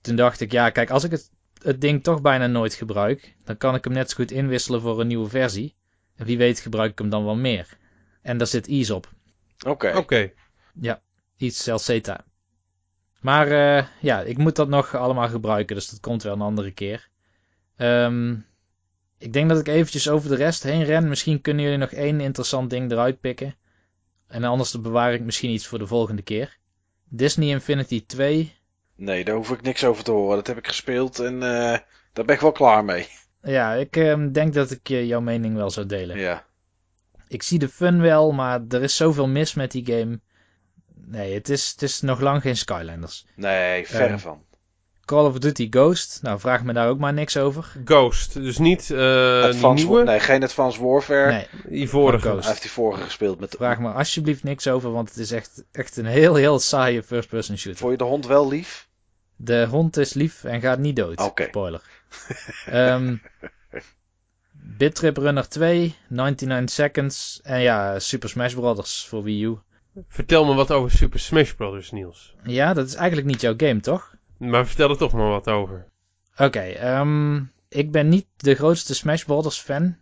Toen 0.00 0.16
dacht 0.16 0.40
ik, 0.40 0.52
ja, 0.52 0.70
kijk, 0.70 0.90
als 0.90 1.04
ik 1.04 1.10
het, 1.10 1.30
het 1.62 1.80
ding 1.80 2.02
toch 2.02 2.20
bijna 2.20 2.46
nooit 2.46 2.74
gebruik, 2.74 3.36
dan 3.44 3.56
kan 3.56 3.74
ik 3.74 3.84
hem 3.84 3.92
net 3.92 4.10
zo 4.10 4.16
goed 4.16 4.30
inwisselen 4.30 4.80
voor 4.80 5.00
een 5.00 5.06
nieuwe 5.06 5.28
versie. 5.28 5.74
En 6.16 6.26
wie 6.26 6.38
weet 6.38 6.60
gebruik 6.60 6.90
ik 6.90 6.98
hem 6.98 7.10
dan 7.10 7.24
wel 7.24 7.36
meer. 7.36 7.78
En 8.22 8.38
daar 8.38 8.46
zit 8.46 8.66
Ease 8.66 8.94
op. 8.94 9.12
Oké. 9.62 9.70
Okay. 9.70 9.90
Oké. 9.90 10.00
Okay. 10.00 10.34
Ja, 10.80 11.02
iets 11.36 11.62
Celceta. 11.62 12.24
Maar 13.20 13.48
uh, 13.48 13.86
ja, 14.00 14.20
ik 14.20 14.38
moet 14.38 14.56
dat 14.56 14.68
nog 14.68 14.94
allemaal 14.94 15.28
gebruiken, 15.28 15.76
dus 15.76 15.90
dat 15.90 16.00
komt 16.00 16.22
wel 16.22 16.32
een 16.32 16.40
andere 16.40 16.70
keer. 16.70 17.08
Um, 17.76 18.46
ik 19.18 19.32
denk 19.32 19.48
dat 19.48 19.58
ik 19.58 19.68
eventjes 19.68 20.08
over 20.08 20.28
de 20.28 20.36
rest 20.36 20.62
heen 20.62 20.84
ren. 20.84 21.08
Misschien 21.08 21.40
kunnen 21.40 21.64
jullie 21.64 21.78
nog 21.78 21.92
één 21.92 22.20
interessant 22.20 22.70
ding 22.70 22.90
eruit 22.90 23.20
pikken. 23.20 23.56
En 24.28 24.44
anders 24.44 24.80
bewaar 24.80 25.14
ik 25.14 25.20
misschien 25.20 25.50
iets 25.50 25.66
voor 25.66 25.78
de 25.78 25.86
volgende 25.86 26.22
keer. 26.22 26.58
Disney 27.08 27.48
Infinity 27.48 28.06
2. 28.06 28.56
Nee, 28.96 29.24
daar 29.24 29.34
hoef 29.34 29.50
ik 29.50 29.62
niks 29.62 29.84
over 29.84 30.04
te 30.04 30.10
horen. 30.10 30.36
Dat 30.36 30.46
heb 30.46 30.56
ik 30.56 30.66
gespeeld 30.66 31.18
en 31.18 31.34
uh, 31.34 31.40
daar 32.12 32.24
ben 32.24 32.34
ik 32.34 32.40
wel 32.40 32.52
klaar 32.52 32.84
mee. 32.84 33.08
Ja, 33.42 33.72
ik 33.72 33.96
uh, 33.96 34.26
denk 34.32 34.54
dat 34.54 34.70
ik 34.70 34.88
jouw 34.88 35.20
mening 35.20 35.54
wel 35.54 35.70
zou 35.70 35.86
delen. 35.86 36.18
Ja. 36.18 36.46
Ik 37.32 37.42
zie 37.42 37.58
de 37.58 37.68
fun 37.68 38.00
wel, 38.00 38.32
maar 38.32 38.60
er 38.68 38.82
is 38.82 38.96
zoveel 38.96 39.28
mis 39.28 39.54
met 39.54 39.70
die 39.70 39.86
game. 39.86 40.20
Nee, 40.94 41.34
het 41.34 41.48
is, 41.48 41.70
het 41.70 41.82
is 41.82 42.00
nog 42.00 42.20
lang 42.20 42.42
geen 42.42 42.56
Skylanders. 42.56 43.26
Nee, 43.34 43.86
ver 43.86 44.10
uh, 44.10 44.18
van. 44.18 44.42
Call 45.04 45.24
of 45.24 45.38
Duty 45.38 45.66
Ghost, 45.70 46.18
nou 46.22 46.40
vraag 46.40 46.62
me 46.62 46.72
daar 46.72 46.88
ook 46.88 46.98
maar 46.98 47.12
niks 47.12 47.36
over. 47.36 47.72
Ghost, 47.84 48.34
dus 48.34 48.58
niet 48.58 48.88
uh, 48.90 49.50
die 49.50 49.68
nieuwe? 49.68 50.04
Nee, 50.04 50.20
geen 50.20 50.42
Advanced 50.42 50.80
Warfare. 50.80 51.32
Nee, 51.32 51.46
die 51.66 51.88
vorige. 51.88 52.28
Hij 52.28 52.40
heeft 52.42 52.62
die 52.62 52.70
vorige 52.70 53.02
gespeeld. 53.02 53.40
Met 53.40 53.54
vraag 53.58 53.78
me 53.78 53.90
alsjeblieft 53.90 54.42
niks 54.42 54.68
over, 54.68 54.92
want 54.92 55.08
het 55.08 55.18
is 55.18 55.30
echt, 55.30 55.64
echt 55.72 55.96
een 55.96 56.06
heel, 56.06 56.34
heel 56.34 56.58
saaie 56.58 57.02
first-person 57.02 57.58
shooter. 57.58 57.80
Vond 57.80 57.92
je 57.92 57.98
de 57.98 58.04
hond 58.04 58.26
wel 58.26 58.48
lief? 58.48 58.88
De 59.36 59.66
hond 59.66 59.96
is 59.96 60.12
lief 60.12 60.44
en 60.44 60.60
gaat 60.60 60.78
niet 60.78 60.96
dood. 60.96 61.20
Okay. 61.20 61.46
Spoiler. 61.46 61.82
um, 62.72 63.22
Bitrip 64.82 65.16
Runner 65.16 65.48
2, 65.48 65.94
99 66.08 66.70
Seconds 66.70 67.40
en 67.42 67.60
ja, 67.60 67.98
Super 67.98 68.28
Smash 68.28 68.54
Bros. 68.54 69.06
voor 69.08 69.22
Wii 69.22 69.44
U. 69.44 69.58
Vertel 70.08 70.44
me 70.44 70.54
wat 70.54 70.70
over 70.70 70.90
Super 70.90 71.20
Smash 71.20 71.52
Bros. 71.52 71.90
Niels. 71.90 72.34
Ja, 72.44 72.72
dat 72.72 72.86
is 72.86 72.94
eigenlijk 72.94 73.26
niet 73.26 73.40
jouw 73.40 73.54
game, 73.56 73.80
toch? 73.80 74.14
Maar 74.36 74.66
vertel 74.66 74.90
er 74.90 74.96
toch 74.96 75.12
maar 75.12 75.28
wat 75.28 75.48
over. 75.48 75.86
Oké, 76.32 76.44
okay, 76.44 77.00
um, 77.00 77.52
ik 77.68 77.92
ben 77.92 78.08
niet 78.08 78.26
de 78.36 78.54
grootste 78.54 78.94
Smash 78.94 79.24
Bros. 79.24 79.60
fan. 79.60 79.96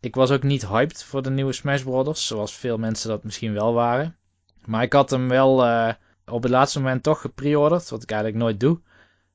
Ik 0.00 0.14
was 0.14 0.30
ook 0.30 0.42
niet 0.42 0.66
hyped 0.66 1.04
voor 1.04 1.22
de 1.22 1.30
nieuwe 1.30 1.52
Smash 1.52 1.82
Bros. 1.82 2.26
Zoals 2.26 2.54
veel 2.54 2.78
mensen 2.78 3.08
dat 3.08 3.24
misschien 3.24 3.52
wel 3.52 3.72
waren. 3.72 4.16
Maar 4.64 4.82
ik 4.82 4.92
had 4.92 5.10
hem 5.10 5.28
wel 5.28 5.66
uh, 5.66 5.92
op 6.26 6.42
het 6.42 6.52
laatste 6.52 6.78
moment 6.78 7.02
toch 7.02 7.20
gepreorderd. 7.20 7.90
Wat 7.90 8.02
ik 8.02 8.10
eigenlijk 8.10 8.42
nooit 8.42 8.60
doe. 8.60 8.80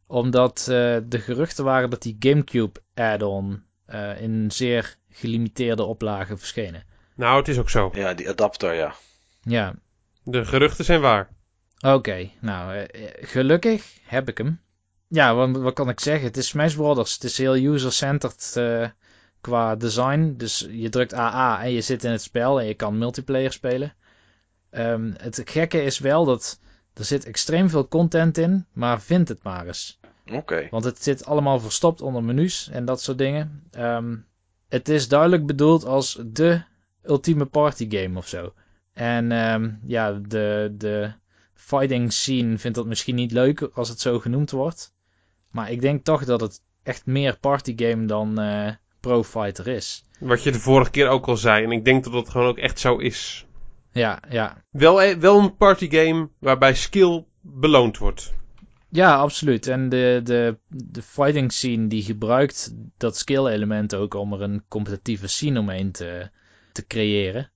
Omdat 0.08 0.60
uh, 0.60 0.98
de 1.08 1.20
geruchten 1.20 1.64
waren 1.64 1.90
dat 1.90 2.02
die 2.02 2.16
Gamecube 2.20 2.82
add-on 2.94 3.64
uh, 3.90 4.22
in 4.22 4.52
zeer 4.52 4.96
gelimiteerde 5.10 5.84
oplagen 5.84 6.38
verschenen. 6.38 6.84
Nou, 7.16 7.38
het 7.38 7.48
is 7.48 7.58
ook 7.58 7.70
zo. 7.70 7.92
Ja, 7.94 8.14
die 8.14 8.30
adapter, 8.30 8.74
ja. 8.74 8.96
Ja, 9.42 9.76
de 10.24 10.46
geruchten 10.46 10.86
zijn 10.86 11.02
waar. 11.02 11.30
Oké, 11.78 11.94
okay, 11.94 12.32
nou, 12.42 12.76
uh, 12.76 12.86
gelukkig 13.22 13.98
heb 14.04 14.30
ik 14.30 14.38
hem. 14.38 14.62
Ja, 15.08 15.36
wat, 15.36 15.52
wat, 15.52 15.74
kan 15.74 15.90
ik 15.90 16.00
zeggen? 16.00 16.28
Het 16.28 16.38
is 16.38 16.48
Smash 16.48 16.76
Brothers. 16.76 17.14
Het 17.14 17.24
is 17.24 17.38
heel 17.38 17.56
user-centered 17.56 18.54
uh, 18.58 18.88
qua 19.42 19.76
design. 19.76 20.34
Dus 20.38 20.68
je 20.70 20.90
drukt 20.90 21.14
AA 21.14 21.64
en 21.64 21.72
je 21.72 21.82
zit 21.82 22.04
in 22.04 22.12
het 22.12 22.22
spel 22.22 22.60
en 22.60 22.66
je 22.68 22.74
kan 22.74 22.98
multiplayer 22.98 23.52
spelen. 23.52 23.94
Um, 24.72 25.14
het 25.18 25.42
gekke 25.46 25.84
is 25.84 26.00
wel 26.00 26.26
dat 26.26 26.60
er 26.94 27.06
zit 27.06 27.26
extreem 27.26 27.70
veel 27.70 27.88
content 27.88 28.38
in, 28.38 28.66
maar 28.72 29.02
vind 29.02 29.28
het 29.28 29.44
maar 29.44 29.68
eens. 29.68 30.00
Oké. 30.26 30.36
Okay. 30.36 30.68
Want 30.70 30.84
het 30.84 31.04
zit 31.04 31.26
allemaal 31.26 31.60
verstopt 31.60 32.02
onder 32.02 32.24
menus 32.24 32.70
en 32.70 32.86
dat 32.86 33.02
soort 33.02 33.18
dingen. 33.18 33.64
Um, 33.78 34.26
het 34.70 34.90
is 34.90 35.08
duidelijk 35.08 35.46
bedoeld 35.46 35.86
als 35.86 36.20
de 36.26 36.62
ultieme 37.04 37.46
party 37.46 37.88
game 37.90 38.18
of 38.18 38.28
zo. 38.28 38.54
En 38.94 39.32
um, 39.32 39.80
ja, 39.86 40.12
de, 40.12 40.74
de 40.78 41.14
fighting 41.54 42.14
scene 42.14 42.58
vindt 42.58 42.78
dat 42.78 42.86
misschien 42.86 43.16
niet 43.16 43.32
leuk 43.32 43.62
als 43.74 43.90
het 43.90 44.00
zo 44.00 44.20
genoemd 44.20 44.52
wordt. 44.52 44.94
Maar 45.52 45.72
ik 45.72 45.82
denk 45.82 46.04
toch 46.04 46.26
dat 46.26 46.42
het 46.42 46.62
echt 46.84 47.06
meer 47.06 47.38
partygame 47.40 48.06
dan 48.06 48.42
uh, 48.42 48.70
Pro 49.00 49.24
Fighter 49.24 49.68
is. 49.68 50.06
Wat 50.20 50.44
je 50.44 50.52
de 50.52 50.60
vorige 50.60 50.92
keer 50.92 51.08
ook 51.08 51.28
al 51.28 51.38
zei. 51.38 51.64
En 51.64 51.72
ik 51.72 51.86
denk 51.86 52.04
dat 52.04 52.14
dat 52.14 52.30
gewoon 52.30 52.48
ook 52.48 52.58
echt 52.58 52.80
zo 52.80 52.98
is. 52.98 53.46
Ja, 53.92 54.20
ja. 54.30 54.64
Wel, 54.70 55.18
wel 55.20 55.40
een 55.40 55.56
partygame 55.56 56.30
waarbij 56.40 56.76
skill 56.76 57.26
beloond 57.42 57.98
wordt. 57.98 58.34
Ja, 58.94 59.16
absoluut. 59.16 59.68
En 59.68 59.90
de, 59.90 60.22
de, 60.24 60.58
de 60.68 61.02
fighting 61.02 61.52
scene 61.52 61.88
die 61.88 62.04
gebruikt 62.04 62.74
dat 62.98 63.18
skill 63.18 63.46
element 63.46 63.96
ook 63.96 64.14
om 64.14 64.34
er 64.34 64.42
een 64.42 64.64
competitieve 64.68 65.28
scene 65.28 65.60
omheen 65.60 65.92
te, 65.92 66.30
te 66.72 66.88
creëren. 66.88 67.52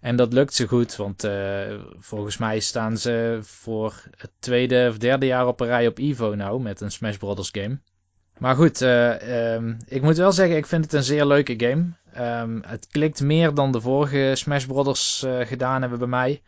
En 0.00 0.16
dat 0.16 0.32
lukt 0.32 0.54
ze 0.54 0.66
goed, 0.68 0.96
want 0.96 1.24
uh, 1.24 1.82
volgens 1.98 2.36
mij 2.36 2.60
staan 2.60 2.98
ze 2.98 3.38
voor 3.42 4.02
het 4.16 4.30
tweede 4.38 4.86
of 4.88 4.98
derde 4.98 5.26
jaar 5.26 5.46
op 5.46 5.60
een 5.60 5.66
rij 5.66 5.86
op 5.86 5.98
Evo 5.98 6.34
nou 6.34 6.60
met 6.62 6.80
een 6.80 6.90
Smash 6.90 7.16
Brothers 7.16 7.48
game. 7.52 7.78
Maar 8.38 8.54
goed, 8.54 8.82
uh, 8.82 9.54
um, 9.54 9.76
ik 9.86 10.02
moet 10.02 10.16
wel 10.16 10.32
zeggen, 10.32 10.56
ik 10.56 10.66
vind 10.66 10.84
het 10.84 10.92
een 10.92 11.02
zeer 11.02 11.26
leuke 11.26 11.54
game. 11.56 11.92
Um, 12.42 12.62
het 12.66 12.86
klikt 12.86 13.20
meer 13.20 13.54
dan 13.54 13.72
de 13.72 13.80
vorige 13.80 14.32
Smash 14.34 14.64
Brothers 14.64 15.24
uh, 15.26 15.46
gedaan 15.46 15.80
hebben 15.80 15.98
bij 15.98 16.08
mij. 16.08 16.42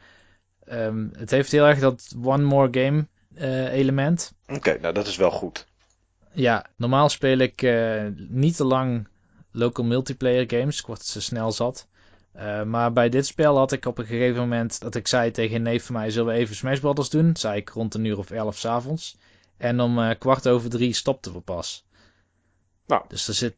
Um, 0.71 1.11
het 1.17 1.31
heeft 1.31 1.53
heel 1.53 1.67
erg 1.67 1.79
dat 1.79 2.15
one 2.23 2.43
more 2.43 2.69
game 2.81 3.07
element. 3.35 4.33
Oké, 4.47 4.57
okay, 4.57 4.79
nou 4.81 4.95
dat 4.95 5.07
is 5.07 5.17
wel 5.17 5.31
goed. 5.31 5.67
Ja, 6.33 6.67
normaal 6.77 7.09
speel 7.09 7.39
ik 7.39 7.63
niet 8.29 8.57
te 8.57 8.65
lang 8.65 9.09
local 9.51 9.85
multiplayer 9.85 10.45
games. 10.51 10.81
Ik 10.81 10.87
word 10.87 11.05
ze 11.05 11.21
snel 11.21 11.53
zat. 11.53 11.87
Uh, 12.37 12.63
maar 12.63 12.93
bij 12.93 13.09
dit 13.09 13.27
spel 13.27 13.57
had 13.57 13.73
ik 13.73 13.87
op 13.87 13.99
een 13.99 14.07
gegeven 14.07 14.41
moment 14.41 14.81
dat 14.81 14.95
ik 14.95 15.07
zei 15.07 15.31
tegen 15.31 15.57
een 15.57 15.63
neef 15.63 15.85
van 15.85 15.95
mij: 15.95 16.11
Zullen 16.11 16.35
we 16.35 16.41
even 16.41 16.55
Smash 16.55 16.79
Brothers 16.79 17.11
doen? 17.11 17.37
Zei 17.37 17.57
ik 17.57 17.69
rond 17.69 17.95
een 17.95 18.05
uur 18.05 18.19
of 18.19 18.31
elf 18.31 18.59
s'avonds. 18.59 19.17
En 19.57 19.81
om 19.81 19.99
uh, 19.99 20.11
kwart 20.19 20.49
over 20.49 20.71
drie 20.71 20.93
stopten 20.93 21.33
we 21.33 21.41
pas. 21.41 21.87
Nou. 22.87 23.05
Dus 23.09 23.29
er 23.29 23.35
zit, 23.35 23.55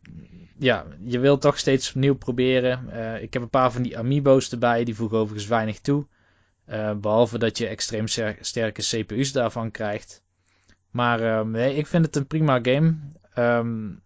ja, 0.59 0.87
je 1.05 1.19
wilt 1.19 1.41
toch 1.41 1.59
steeds 1.59 1.95
nieuw 1.95 2.15
proberen. 2.17 2.89
Uh, 2.93 3.23
ik 3.23 3.33
heb 3.33 3.43
een 3.43 3.51
paar 3.51 3.73
van 3.73 3.83
die 3.83 3.99
amiibo's 3.99 4.53
erbij, 4.53 4.85
die 4.85 4.95
voegen 4.95 5.19
overigens 5.19 5.49
weinig 5.49 5.81
toe. 5.81 6.07
Uh, 6.69 6.95
behalve 6.95 7.39
dat 7.39 7.59
je 7.59 7.67
extreem 7.67 8.07
sterke 8.41 8.83
CPU's 8.83 9.33
daarvan 9.33 9.71
krijgt. 9.71 10.23
Maar 10.91 11.39
um, 11.39 11.51
nee, 11.51 11.75
ik 11.77 11.87
vind 11.87 12.07
het 12.07 12.17
een 12.17 12.27
prima 12.27 12.59
game. 12.63 12.97
Um, 13.39 14.03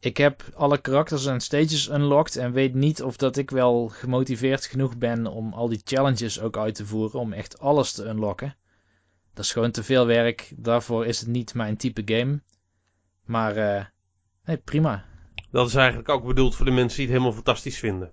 ik 0.00 0.16
heb 0.16 0.44
alle 0.54 0.78
karakters 0.78 1.26
en 1.26 1.40
stages 1.40 1.88
unlocked 1.88 2.36
en 2.36 2.52
weet 2.52 2.74
niet 2.74 3.02
of 3.02 3.16
dat 3.16 3.36
ik 3.36 3.50
wel 3.50 3.88
gemotiveerd 3.88 4.66
genoeg 4.66 4.96
ben 4.96 5.26
om 5.26 5.52
al 5.52 5.68
die 5.68 5.80
challenges 5.84 6.40
ook 6.40 6.56
uit 6.56 6.74
te 6.74 6.86
voeren 6.86 7.20
om 7.20 7.32
echt 7.32 7.58
alles 7.58 7.92
te 7.92 8.04
unlocken. 8.04 8.56
Dat 9.34 9.44
is 9.44 9.52
gewoon 9.52 9.70
te 9.70 9.82
veel 9.82 10.06
werk. 10.06 10.52
Daarvoor 10.56 11.06
is 11.06 11.20
het 11.20 11.28
niet 11.28 11.54
mijn 11.54 11.76
type 11.76 12.02
game. 12.04 12.40
Maar 13.24 13.56
uh, 13.56 13.84
nee, 14.44 14.56
prima. 14.56 15.04
Dat 15.50 15.68
is 15.68 15.74
eigenlijk 15.74 16.08
ook 16.08 16.24
bedoeld 16.24 16.56
voor 16.56 16.64
de 16.64 16.70
mensen 16.70 16.96
die 16.96 17.06
het 17.06 17.14
helemaal 17.14 17.36
fantastisch 17.36 17.78
vinden. 17.78 18.12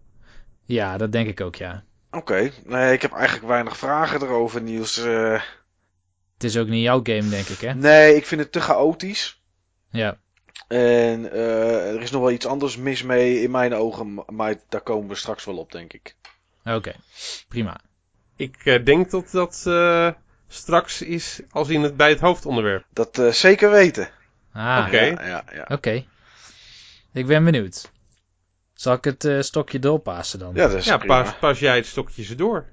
Ja, 0.65 0.97
dat 0.97 1.11
denk 1.11 1.27
ik 1.27 1.41
ook, 1.41 1.55
ja. 1.55 1.83
Oké, 2.11 2.51
nee, 2.63 2.93
ik 2.93 3.01
heb 3.01 3.11
eigenlijk 3.11 3.47
weinig 3.47 3.77
vragen 3.77 4.21
erover, 4.21 4.61
Niels. 4.61 4.97
Uh... 4.97 5.41
Het 6.33 6.43
is 6.43 6.57
ook 6.57 6.67
niet 6.67 6.83
jouw 6.83 6.99
game, 7.03 7.29
denk 7.29 7.47
ik, 7.47 7.59
hè? 7.59 7.73
Nee, 7.73 8.15
ik 8.15 8.25
vind 8.25 8.41
het 8.41 8.51
te 8.51 8.61
chaotisch. 8.61 9.41
Ja. 9.91 10.19
En 10.67 11.19
uh, 11.19 11.93
er 11.93 12.01
is 12.01 12.11
nog 12.11 12.21
wel 12.21 12.31
iets 12.31 12.45
anders 12.45 12.77
mis 12.77 13.03
mee 13.03 13.41
in 13.41 13.51
mijn 13.51 13.73
ogen, 13.73 14.23
maar 14.27 14.55
daar 14.69 14.81
komen 14.81 15.07
we 15.07 15.15
straks 15.15 15.45
wel 15.45 15.57
op, 15.57 15.71
denk 15.71 15.93
ik. 15.93 16.15
Oké, 16.63 16.93
prima. 17.47 17.79
Ik 18.35 18.65
uh, 18.65 18.85
denk 18.85 19.11
dat 19.11 19.31
dat 19.31 19.63
uh, 19.67 20.11
straks 20.47 21.01
is 21.01 21.41
als 21.49 21.69
in 21.69 21.81
het, 21.81 21.97
bij 21.97 22.09
het 22.09 22.19
hoofdonderwerp. 22.19 22.85
Dat 22.93 23.21
zeker 23.31 23.71
weten. 23.71 24.09
Ah, 24.53 24.83
oké. 24.87 25.01
Ja, 25.01 25.25
ja, 25.25 25.43
ja. 25.53 25.65
Oké. 25.67 26.05
Ik 27.13 27.25
ben 27.25 27.43
benieuwd. 27.43 27.91
Zal 28.77 28.93
ik 28.93 29.03
het 29.03 29.45
stokje 29.45 29.79
doorpassen 29.79 30.39
dan? 30.39 30.51
Ja, 30.53 30.67
dat 30.67 30.77
is 30.77 30.85
ja 30.85 30.97
prima. 30.97 31.21
pas, 31.21 31.37
pas 31.39 31.59
jij 31.59 31.75
het 31.75 31.85
stokje 31.85 32.23
ze 32.23 32.35
door. 32.35 32.65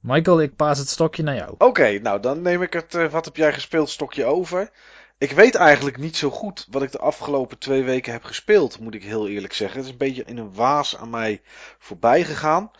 Michael, 0.00 0.42
ik 0.42 0.56
paas 0.56 0.78
het 0.78 0.88
stokje 0.88 1.22
naar 1.22 1.36
jou. 1.36 1.54
Oké, 1.58 1.98
nou 1.98 2.20
dan 2.20 2.42
neem 2.42 2.62
ik 2.62 2.72
het 2.72 3.10
wat 3.10 3.24
heb 3.24 3.36
jij 3.36 3.52
gespeeld 3.52 3.90
stokje 3.90 4.24
over. 4.24 4.70
Ik 5.18 5.30
weet 5.30 5.54
eigenlijk 5.54 5.98
niet 5.98 6.16
zo 6.16 6.30
goed 6.30 6.66
wat 6.70 6.82
ik 6.82 6.92
de 6.92 6.98
afgelopen 6.98 7.58
twee 7.58 7.82
weken 7.82 8.12
heb 8.12 8.24
gespeeld, 8.24 8.80
moet 8.80 8.94
ik 8.94 9.04
heel 9.04 9.28
eerlijk 9.28 9.52
zeggen. 9.52 9.76
Het 9.76 9.86
is 9.86 9.92
een 9.92 9.98
beetje 9.98 10.24
in 10.24 10.38
een 10.38 10.54
waas 10.54 10.96
aan 10.96 11.10
mij 11.10 11.40
voorbij 11.78 12.24
gegaan. 12.24 12.70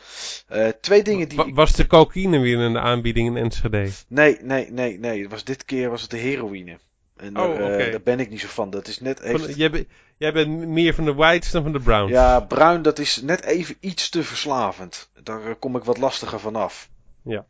Uh, 0.53 0.69
twee 0.81 1.03
dingen 1.03 1.29
die. 1.29 1.55
Was 1.55 1.73
de 1.73 1.87
cocaïne 1.87 2.39
weer 2.39 2.61
in 2.61 2.73
de 2.73 2.81
aanbieding 2.81 3.29
in 3.29 3.37
Enschede? 3.37 3.91
Nee, 4.09 4.39
nee, 4.41 4.71
nee, 4.71 4.99
nee. 4.99 5.23
Het 5.23 5.31
was 5.31 5.45
dit 5.45 5.65
keer 5.65 5.91
was 5.91 6.03
het 6.03 6.11
de 6.11 6.17
heroïne. 6.17 6.79
En 7.17 7.35
daar, 7.35 7.49
oh, 7.49 7.55
okay. 7.55 7.87
uh, 7.87 7.91
daar 7.91 8.03
ben 8.03 8.21
ik 8.21 8.31
niet 8.31 8.41
zo 8.41 8.49
van. 8.49 8.71
Dat 8.71 8.89
is 8.89 9.01
net 9.01 9.21
even... 9.21 9.41
Van, 9.41 9.87
jij, 10.19 10.33
ben, 10.33 10.49
jij, 10.49 10.59
bent 10.59 10.69
meer 10.69 10.95
van 10.95 11.05
de 11.05 11.15
whites 11.15 11.51
dan 11.51 11.63
van 11.63 11.73
de 11.73 11.81
browns. 11.81 12.11
Ja, 12.11 12.41
bruin 12.41 12.83
dat 12.83 12.99
is 12.99 13.23
net 13.23 13.45
even 13.45 13.77
iets 13.81 14.09
te 14.09 14.23
verslavend. 14.23 15.11
Daar 15.23 15.49
uh, 15.49 15.55
kom 15.59 15.77
ik 15.77 15.85
wat 15.85 15.99
lastiger 15.99 16.41
vanaf. 16.41 16.91
Ja. 17.23 17.47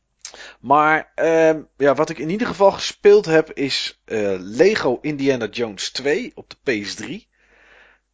Maar 0.60 1.12
uh, 1.16 1.56
ja, 1.76 1.94
wat 1.94 2.10
ik 2.10 2.18
in 2.18 2.30
ieder 2.30 2.46
geval 2.46 2.72
gespeeld 2.72 3.24
heb 3.24 3.52
is 3.52 4.02
uh, 4.04 4.36
Lego 4.38 4.98
Indiana 5.00 5.46
Jones 5.46 5.90
2 5.90 6.32
op 6.34 6.50
de 6.50 6.84
PS3. 6.84 7.28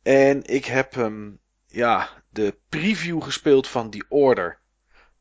En 0.03 0.45
ik 0.45 0.65
heb 0.65 0.97
um, 0.97 1.39
ja, 1.67 2.09
de 2.31 2.57
preview 2.69 3.23
gespeeld 3.23 3.69
van 3.69 3.91
The 3.91 4.05
Order 4.09 4.59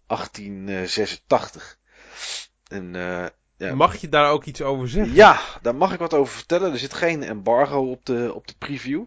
1886. 0.07 1.79
En, 2.67 2.93
uh, 2.93 3.25
ja. 3.57 3.75
Mag 3.75 3.95
je 3.95 4.09
daar 4.09 4.29
ook 4.29 4.45
iets 4.45 4.61
over 4.61 4.89
zeggen? 4.89 5.15
Ja, 5.15 5.39
daar 5.61 5.75
mag 5.75 5.93
ik 5.93 5.99
wat 5.99 6.13
over 6.13 6.33
vertellen. 6.33 6.71
Er 6.71 6.77
zit 6.77 6.93
geen 6.93 7.23
embargo 7.23 7.89
op 7.89 8.05
de, 8.05 8.31
op 8.33 8.47
de 8.47 8.55
preview. 8.57 9.03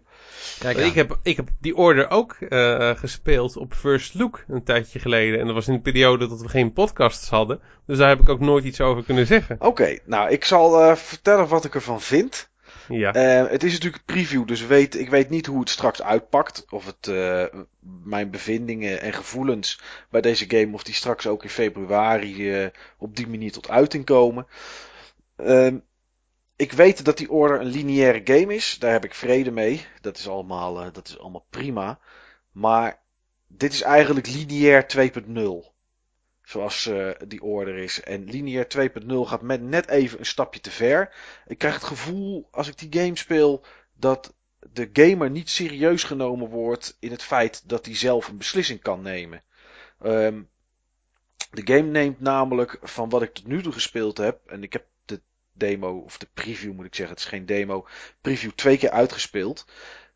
Kijk 0.59 0.77
ik, 0.77 0.93
heb, 0.93 1.17
ik 1.23 1.35
heb 1.35 1.49
die 1.59 1.75
order 1.75 2.09
ook 2.09 2.35
uh, 2.39 2.95
gespeeld 2.95 3.57
op 3.57 3.73
First 3.73 4.13
Look 4.13 4.43
een 4.47 4.63
tijdje 4.63 4.99
geleden. 4.99 5.39
En 5.39 5.45
dat 5.45 5.55
was 5.55 5.67
in 5.67 5.73
de 5.73 5.79
periode 5.79 6.27
dat 6.27 6.41
we 6.41 6.49
geen 6.49 6.73
podcasts 6.73 7.29
hadden. 7.29 7.59
Dus 7.85 7.97
daar 7.97 8.09
heb 8.09 8.19
ik 8.19 8.29
ook 8.29 8.39
nooit 8.39 8.63
iets 8.63 8.81
over 8.81 9.03
kunnen 9.03 9.27
zeggen. 9.27 9.55
Oké, 9.55 9.65
okay, 9.65 9.99
nou 10.05 10.31
ik 10.31 10.45
zal 10.45 10.81
uh, 10.81 10.95
vertellen 10.95 11.47
wat 11.47 11.65
ik 11.65 11.75
ervan 11.75 12.01
vind. 12.01 12.49
Ja. 12.87 13.15
Uh, 13.15 13.49
het 13.49 13.63
is 13.63 13.71
natuurlijk 13.71 14.03
een 14.05 14.13
preview, 14.13 14.47
dus 14.47 14.65
weet, 14.65 14.99
ik 14.99 15.09
weet 15.09 15.29
niet 15.29 15.45
hoe 15.45 15.59
het 15.59 15.69
straks 15.69 16.01
uitpakt. 16.01 16.65
Of 16.69 16.85
het 16.85 17.11
mijn 18.03 18.29
bevindingen 18.29 19.01
en 19.01 19.13
gevoelens 19.13 19.79
bij 20.09 20.21
deze 20.21 20.45
game, 20.47 20.73
of 20.73 20.83
die 20.83 20.93
straks 20.93 21.27
ook 21.27 21.43
in 21.43 21.49
februari 21.49 22.71
op 22.97 23.15
die 23.15 23.27
manier 23.27 23.51
tot 23.51 23.69
uiting 23.69 24.05
komen. 24.05 24.47
Ehm, 26.57 26.65
ik 26.65 26.71
weet 26.71 27.05
dat 27.05 27.17
die 27.17 27.31
order 27.31 27.59
een 27.59 27.67
lineaire 27.67 28.21
game 28.23 28.55
is. 28.55 28.79
Daar 28.79 28.91
heb 28.91 29.05
ik 29.05 29.13
vrede 29.13 29.51
mee. 29.51 29.85
Dat 30.01 30.17
is 30.17 30.27
allemaal, 30.27 30.85
uh, 30.85 30.93
dat 30.93 31.07
is 31.07 31.19
allemaal 31.19 31.45
prima. 31.49 31.99
Maar 32.51 32.99
dit 33.47 33.73
is 33.73 33.81
eigenlijk 33.81 34.27
lineair 34.27 34.85
2.0. 34.85 35.75
Zoals 36.41 36.87
uh, 36.87 37.11
die 37.27 37.41
order 37.41 37.77
is. 37.77 38.01
En 38.01 38.23
lineair 38.23 38.67
2.0 38.89 39.05
gaat 39.07 39.41
met 39.41 39.61
net 39.61 39.87
even 39.87 40.19
een 40.19 40.25
stapje 40.25 40.59
te 40.59 40.71
ver. 40.71 41.15
Ik 41.47 41.57
krijg 41.57 41.73
het 41.73 41.83
gevoel 41.83 42.47
als 42.51 42.67
ik 42.67 42.77
die 42.77 43.01
game 43.01 43.17
speel 43.17 43.65
dat 43.93 44.35
de 44.59 44.89
gamer 44.93 45.29
niet 45.29 45.49
serieus 45.49 46.03
genomen 46.03 46.49
wordt 46.49 46.97
in 46.99 47.11
het 47.11 47.23
feit 47.23 47.69
dat 47.69 47.85
hij 47.85 47.95
zelf 47.95 48.27
een 48.27 48.37
beslissing 48.37 48.81
kan 48.81 49.01
nemen. 49.01 49.43
Um, 50.03 50.49
de 51.51 51.61
game 51.73 51.89
neemt 51.89 52.19
namelijk 52.19 52.79
van 52.81 53.09
wat 53.09 53.21
ik 53.21 53.33
tot 53.33 53.47
nu 53.47 53.61
toe 53.61 53.73
gespeeld 53.73 54.17
heb. 54.17 54.39
En 54.45 54.63
ik 54.63 54.73
heb 54.73 54.85
demo, 55.57 55.97
of 55.97 56.17
de 56.17 56.27
preview 56.33 56.73
moet 56.73 56.85
ik 56.85 56.95
zeggen, 56.95 57.15
het 57.15 57.23
is 57.23 57.29
geen 57.29 57.45
demo, 57.45 57.87
preview 58.21 58.51
twee 58.51 58.77
keer 58.77 58.91
uitgespeeld. 58.91 59.65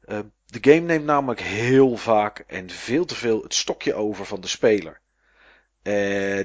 Uh, 0.06 0.20
de 0.46 0.72
game 0.72 0.86
neemt 0.86 1.06
namelijk 1.06 1.42
heel 1.42 1.98
vaak 1.98 2.40
en 2.40 2.70
veel 2.70 3.06
te 3.06 3.16
veel 3.16 3.42
het 3.42 3.54
stokje 3.54 3.94
over 3.94 4.26
van 4.26 4.42
de 4.42 4.48
speler. 4.48 5.00
Uh, 5.84 5.94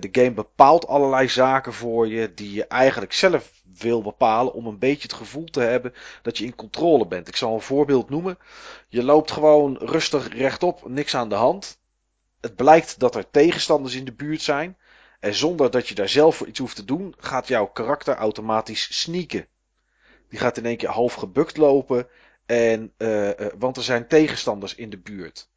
de 0.01 0.09
game 0.13 0.33
bepaalt 0.33 0.87
allerlei 0.87 1.29
zaken 1.29 1.73
voor 1.73 2.09
je 2.09 2.35
die 2.35 2.53
je 2.53 2.67
eigenlijk 2.67 3.13
zelf 3.13 3.63
wil 3.79 4.03
bepalen 4.03 4.53
om 4.53 4.67
een 4.67 4.79
beetje 4.79 5.03
het 5.03 5.13
gevoel 5.13 5.45
te 5.45 5.61
hebben 5.61 5.95
dat 6.23 6.39
je 6.39 6.45
in 6.45 6.55
controle 6.55 7.07
bent. 7.07 7.29
Ik 7.29 7.37
zal 7.37 7.55
een 7.55 7.61
voorbeeld 7.61 8.11
noemen. 8.11 8.39
Je 8.89 9.05
loopt 9.05 9.31
gewoon 9.31 9.77
rustig 9.77 10.29
rechtop, 10.29 10.89
niks 10.89 11.15
aan 11.15 11.29
de 11.29 11.35
hand. 11.35 11.79
Het 12.41 12.57
blijkt 12.57 12.99
dat 12.99 13.15
er 13.15 13.31
tegenstanders 13.31 13.95
in 13.95 14.05
de 14.05 14.13
buurt 14.13 14.43
zijn. 14.43 14.77
En 15.27 15.35
zonder 15.35 15.71
dat 15.71 15.89
je 15.89 15.95
daar 15.95 16.09
zelf 16.09 16.37
voor 16.37 16.47
iets 16.47 16.59
hoeft 16.59 16.77
te 16.77 16.85
doen, 16.85 17.15
gaat 17.19 17.49
jouw 17.49 17.67
karakter 17.67 18.15
automatisch 18.15 19.01
sneaken. 19.01 19.47
Die 20.29 20.39
gaat 20.39 20.57
in 20.57 20.67
één 20.67 20.77
keer 20.77 20.89
half 20.89 21.15
gebukt 21.15 21.57
lopen. 21.57 22.09
En, 22.45 22.93
uh, 22.99 23.27
uh, 23.27 23.47
want 23.59 23.77
er 23.77 23.83
zijn 23.83 24.09
tegenstanders 24.09 24.75
in 24.75 24.91
de 24.91 24.99
buurt. 24.99 25.49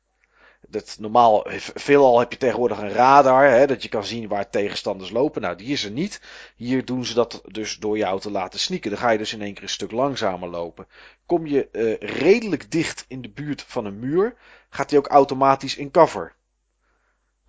Dat 0.68 0.98
normaal, 1.00 1.46
veelal 1.74 2.20
heb 2.20 2.32
je 2.32 2.38
tegenwoordig 2.38 2.78
een 2.78 2.92
radar, 2.92 3.50
hè, 3.50 3.68
dat 3.68 3.84
je 3.84 3.90
kan 3.90 4.04
zien 4.04 4.28
waar 4.28 4.50
tegenstanders 4.50 5.10
lopen. 5.10 5.42
Nou, 5.42 5.56
die 5.56 5.68
is 5.68 5.84
er 5.84 5.92
niet. 5.92 6.22
Hier 6.56 6.86
doen 6.86 7.06
ze 7.06 7.14
dat 7.14 7.42
dus 7.46 7.78
door 7.78 7.98
jou 7.98 8.20
te 8.20 8.32
laten 8.32 8.60
sneaken. 8.60 8.90
Dan 8.90 9.00
ga 9.00 9.10
je 9.10 9.18
dus 9.18 9.34
in 9.34 9.42
één 9.42 9.54
keer 9.54 9.64
een 9.64 9.70
stuk 9.70 9.92
langzamer 9.92 10.50
lopen. 10.50 10.88
Kom 11.26 11.48
je 11.48 11.98
redelijk 12.00 12.72
dicht 12.72 13.06
in 13.08 13.22
de 13.22 13.30
buurt 13.30 13.62
van 13.62 13.86
een 13.86 14.00
muur, 14.00 14.36
gaat 14.70 14.90
hij 14.90 15.00
ook 15.00 15.08
automatisch 15.08 15.76
in 15.76 15.92
cover. 15.92 16.38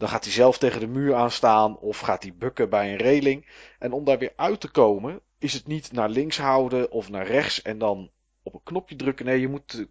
Dan 0.00 0.08
gaat 0.08 0.24
hij 0.24 0.32
zelf 0.32 0.58
tegen 0.58 0.80
de 0.80 0.86
muur 0.86 1.14
aanstaan 1.14 1.78
of 1.78 1.98
gaat 1.98 2.22
hij 2.22 2.34
bukken 2.34 2.70
bij 2.70 2.90
een 2.90 2.96
reling. 2.96 3.46
En 3.78 3.92
om 3.92 4.04
daar 4.04 4.18
weer 4.18 4.32
uit 4.36 4.60
te 4.60 4.70
komen, 4.70 5.20
is 5.38 5.52
het 5.52 5.66
niet 5.66 5.92
naar 5.92 6.08
links 6.08 6.38
houden 6.38 6.90
of 6.90 7.08
naar 7.10 7.26
rechts 7.26 7.62
en 7.62 7.78
dan 7.78 8.10
op 8.42 8.54
een 8.54 8.62
knopje 8.62 8.96
drukken. 8.96 9.26
Nee, 9.26 9.40
je 9.40 9.48
moet 9.48 9.72
de, 9.72 9.88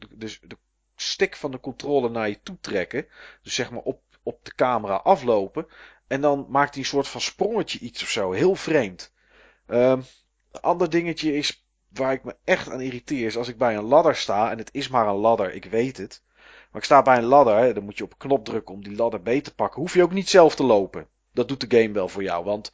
de 0.48 0.58
stick 0.96 1.36
van 1.36 1.52
de 1.52 1.60
controle 1.60 2.10
naar 2.10 2.30
je 2.30 2.42
toe 2.42 2.58
trekken. 2.62 3.08
Dus 3.42 3.56
zeg 3.56 3.72
maar 3.72 3.82
op, 3.82 4.02
op 4.24 4.46
de 4.46 4.56
camera 4.56 4.96
aflopen. 4.96 5.68
En 6.08 6.22
dan 6.22 6.46
maakt 6.50 6.74
hij 6.74 6.84
een 6.84 6.90
soort 6.90 7.08
van 7.08 7.22
sprongetje 7.22 7.80
iets 7.80 8.04
of 8.04 8.10
zo. 8.10 8.32
Heel 8.32 8.56
vreemd. 8.56 9.14
Um, 9.68 10.04
een 10.52 10.62
ander 10.62 10.90
dingetje 10.90 11.34
is 11.34 11.68
waar 11.90 12.14
ik 12.14 12.24
me 12.24 12.36
echt 12.44 12.70
aan 12.70 12.82
irriteer. 12.82 13.26
Is 13.26 13.38
als 13.38 13.48
ik 13.48 13.58
bij 13.58 13.76
een 13.76 13.84
ladder 13.84 14.16
sta. 14.16 14.52
En 14.52 14.58
het 14.58 14.70
is 14.74 14.88
maar 14.88 15.08
een 15.08 15.16
ladder, 15.16 15.54
ik 15.54 15.66
weet 15.66 15.98
het. 15.98 16.24
Maar 16.72 16.82
ik 16.82 16.84
sta 16.84 17.02
bij 17.02 17.18
een 17.18 17.24
ladder, 17.24 17.74
dan 17.74 17.84
moet 17.84 17.98
je 17.98 18.04
op 18.04 18.12
een 18.12 18.18
knop 18.18 18.46
drukken 18.46 18.76
om 18.76 18.84
die 18.84 18.96
ladder 18.96 19.22
beter 19.22 19.44
te 19.44 19.56
pakken. 19.56 19.82
Hoef 19.82 19.94
je 19.94 20.04
ook 20.04 20.12
niet 20.12 20.30
zelf 20.30 20.56
te 20.56 20.64
lopen. 20.64 21.08
Dat 21.34 21.48
doet 21.48 21.70
de 21.70 21.78
game 21.78 21.94
wel 21.94 22.08
voor 22.08 22.24
jou, 22.24 22.44
want 22.44 22.72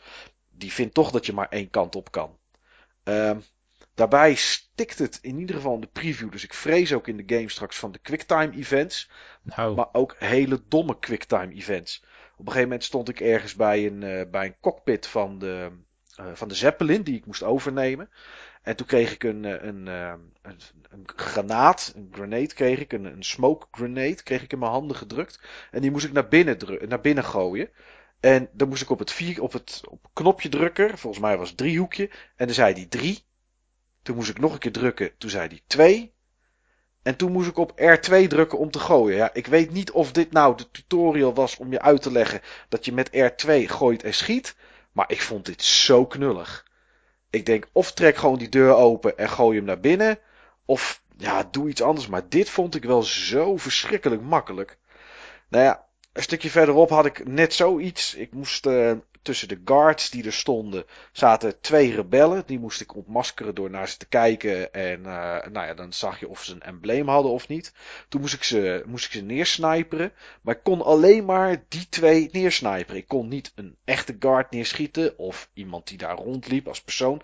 die 0.50 0.72
vindt 0.72 0.94
toch 0.94 1.12
dat 1.12 1.26
je 1.26 1.34
maar 1.34 1.50
één 1.50 1.70
kant 1.70 1.96
op 1.96 2.12
kan. 2.12 2.38
Uh, 3.04 3.38
daarbij 3.94 4.36
stikt 4.36 5.00
het 5.00 5.20
in 5.22 5.40
ieder 5.40 5.56
geval 5.56 5.74
in 5.74 5.82
de 5.82 5.88
preview, 5.88 6.32
dus 6.32 6.44
ik 6.44 6.54
vrees 6.54 6.94
ook 6.94 7.08
in 7.08 7.18
de 7.18 7.36
game 7.36 7.50
straks 7.50 7.78
van 7.78 7.92
de 7.92 8.00
quicktime 8.00 8.52
events. 8.52 9.10
Nou. 9.42 9.76
Maar 9.76 9.90
ook 9.92 10.16
hele 10.20 10.62
domme 10.68 11.00
quicktime 11.00 11.54
events. 11.54 12.04
Op 12.34 12.40
een 12.40 12.46
gegeven 12.46 12.62
moment 12.62 12.84
stond 12.84 13.10
ik 13.10 13.20
ergens 13.20 13.56
bij 13.56 13.86
een, 13.86 14.02
uh, 14.02 14.30
bij 14.32 14.46
een 14.46 14.60
cockpit 14.60 15.08
van 15.08 15.40
de, 15.40 15.72
uh, 16.20 16.26
van 16.34 16.48
de 16.48 16.56
Zeppelin 16.56 17.02
die 17.02 17.16
ik 17.16 17.26
moest 17.26 17.44
overnemen. 17.44 18.10
En 18.66 18.76
toen 18.76 18.88
kreeg 18.88 19.14
ik 19.14 19.24
een, 19.24 19.44
een, 19.68 19.88
een, 19.88 20.60
een 20.90 21.04
granaat, 21.06 21.94
een 21.96 22.10
grenade 22.12 22.54
kreeg 22.54 22.80
ik, 22.80 22.94
een, 22.94 23.06
een 23.06 23.24
smoke 23.24 23.68
grenade 23.72 24.24
kreeg 24.24 24.44
ik 24.44 24.52
in 24.52 24.60
mijn 24.60 24.72
handen 24.72 24.98
gedrukt. 24.98 25.40
En 25.72 25.82
die 25.82 25.92
moest 25.92 26.06
ik 26.06 26.12
naar 26.12 26.28
binnen, 26.28 26.58
naar 26.88 27.02
binnen 27.02 27.24
gooien. 27.24 27.70
En 28.20 28.50
dan 28.52 28.68
moest 28.68 28.82
ik 28.82 28.90
op 28.90 29.00
het, 29.00 29.12
vier, 29.12 29.42
op 29.42 29.54
het 29.54 29.82
op 29.90 30.08
knopje 30.14 30.50
drukken, 30.50 30.98
volgens 30.98 31.22
mij 31.22 31.38
was 31.38 31.48
het 31.48 31.58
driehoekje. 31.58 32.10
En 32.36 32.46
dan 32.46 32.56
zei 32.56 32.74
die 32.74 32.88
drie. 32.88 33.26
Toen 34.02 34.16
moest 34.16 34.30
ik 34.30 34.40
nog 34.40 34.54
een 34.54 34.60
keer 34.60 34.72
drukken. 34.72 35.18
Toen 35.18 35.30
zei 35.30 35.48
hij 35.48 35.62
2. 35.68 36.14
En 37.04 37.16
toen 37.16 37.32
moest 37.32 37.50
ik 37.50 37.58
op 37.58 37.72
R2 37.72 38.28
drukken 38.28 38.58
om 38.58 38.72
te 38.72 38.80
gooien. 38.80 39.18
Ja, 39.18 39.34
ik 39.34 39.48
weet 39.48 39.72
niet 39.72 39.92
of 39.92 40.12
dit 40.12 40.32
nou 40.32 40.58
de 40.58 40.72
tutorial 40.72 41.34
was 41.34 41.58
om 41.58 41.72
je 41.72 41.82
uit 41.82 42.02
te 42.02 42.12
leggen 42.12 42.42
dat 42.70 42.86
je 42.86 42.94
met 42.94 43.10
R2 43.10 43.52
gooit 43.66 44.04
en 44.04 44.14
schiet. 44.14 44.56
Maar 44.92 45.12
ik 45.12 45.22
vond 45.22 45.46
dit 45.46 45.64
zo 45.64 46.06
knullig. 46.06 46.74
Ik 47.36 47.46
denk 47.46 47.68
of 47.72 47.92
trek 47.92 48.18
gewoon 48.18 48.38
die 48.38 48.50
deur 48.50 48.76
open 48.76 49.18
en 49.18 49.30
gooi 49.30 49.58
hem 49.58 49.66
naar 49.66 49.80
binnen. 49.80 50.20
Of 50.66 51.02
ja, 51.18 51.48
doe 51.52 51.70
iets 51.70 51.82
anders. 51.82 52.08
Maar 52.08 52.30
dit 52.30 52.50
vond 52.50 52.76
ik 52.76 52.84
wel 52.84 53.04
zo 53.04 53.58
verschrikkelijk 53.58 54.22
makkelijk. 54.22 54.78
Nou 55.50 55.64
ja, 55.64 55.86
een 56.14 56.24
stukje 56.24 56.50
verderop 56.50 56.90
had 56.90 57.06
ik 57.06 57.28
net 57.28 57.54
zoiets. 57.54 58.16
Ik 58.16 58.32
moest 58.32 58.66
uh, 58.66 58.92
tussen 59.26 59.48
de 59.48 59.62
guards 59.66 60.10
die 60.10 60.26
er 60.26 60.34
stonden, 60.34 60.86
zaten 61.12 61.62
twee 61.62 61.96
rebellen. 61.96 62.44
Die 62.46 62.60
moest 62.60 62.82
ik 62.82 62.96
ontmaskeren 62.96 63.56
door 63.56 63.70
naar 63.70 63.88
ze 63.90 63.98
te 63.98 64.08
kijken. 64.08 64.74
En 64.74 65.00
uh, 65.00 65.06
nou 65.52 65.68
ja, 65.68 65.74
dan 65.74 65.94
zag 65.94 66.20
je 66.20 66.28
of 66.28 66.44
ze 66.44 66.54
een 66.54 66.62
embleem 66.62 67.08
hadden 67.08 67.32
of 67.32 67.48
niet. 67.48 67.74
Toen 68.10 68.22
moest 68.22 68.34
ik 68.34 68.44
ze, 68.44 68.84
moest 68.86 69.06
ik 69.06 69.12
ze 69.12 69.22
neersniperen. 69.22 70.12
Maar 70.42 70.56
ik 70.56 70.64
kon 70.64 70.82
alleen 70.82 71.26
maar 71.26 71.64
die 71.68 71.90
twee 71.90 72.30
neersniperen. 72.32 73.02
Ik 73.02 73.08
kon 73.08 73.28
niet 73.28 73.52
een 73.56 73.76
echte 73.84 74.16
guard 74.20 74.52
neerschieten. 74.52 75.18
Of 75.18 75.50
iemand 75.54 75.88
die 75.88 75.98
daar 75.98 76.16
rondliep 76.16 76.68
als 76.68 76.82
persoon. 76.82 77.22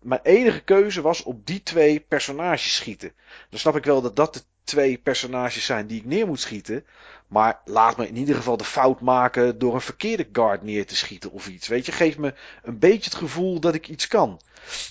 Mijn 0.00 0.20
enige 0.22 0.60
keuze 0.60 1.02
was 1.02 1.22
op 1.22 1.46
die 1.46 1.62
twee 1.62 2.00
personages 2.00 2.74
schieten. 2.74 3.12
Dan 3.50 3.58
snap 3.58 3.76
ik 3.76 3.84
wel 3.84 4.02
dat 4.02 4.16
dat 4.16 4.34
de 4.34 4.42
twee 4.64 4.98
personages 4.98 5.64
zijn 5.64 5.86
die 5.86 5.98
ik 5.98 6.04
neer 6.04 6.26
moet 6.26 6.40
schieten. 6.40 6.84
Maar 7.26 7.60
laat 7.64 7.96
me 7.96 8.08
in 8.08 8.16
ieder 8.16 8.34
geval 8.34 8.56
de 8.56 8.64
fout 8.64 9.00
maken 9.00 9.58
door 9.58 9.74
een 9.74 9.80
verkeerde 9.80 10.28
guard 10.32 10.62
neer 10.62 10.86
te 10.86 10.96
schieten 10.96 11.30
of 11.30 11.48
iets. 11.48 11.68
Weet 11.68 11.86
je, 11.86 11.92
geef 11.92 12.18
me 12.18 12.34
een 12.62 12.78
beetje 12.78 13.10
het 13.10 13.14
gevoel 13.18 13.60
dat 13.60 13.74
ik 13.74 13.88
iets 13.88 14.08
kan. 14.08 14.40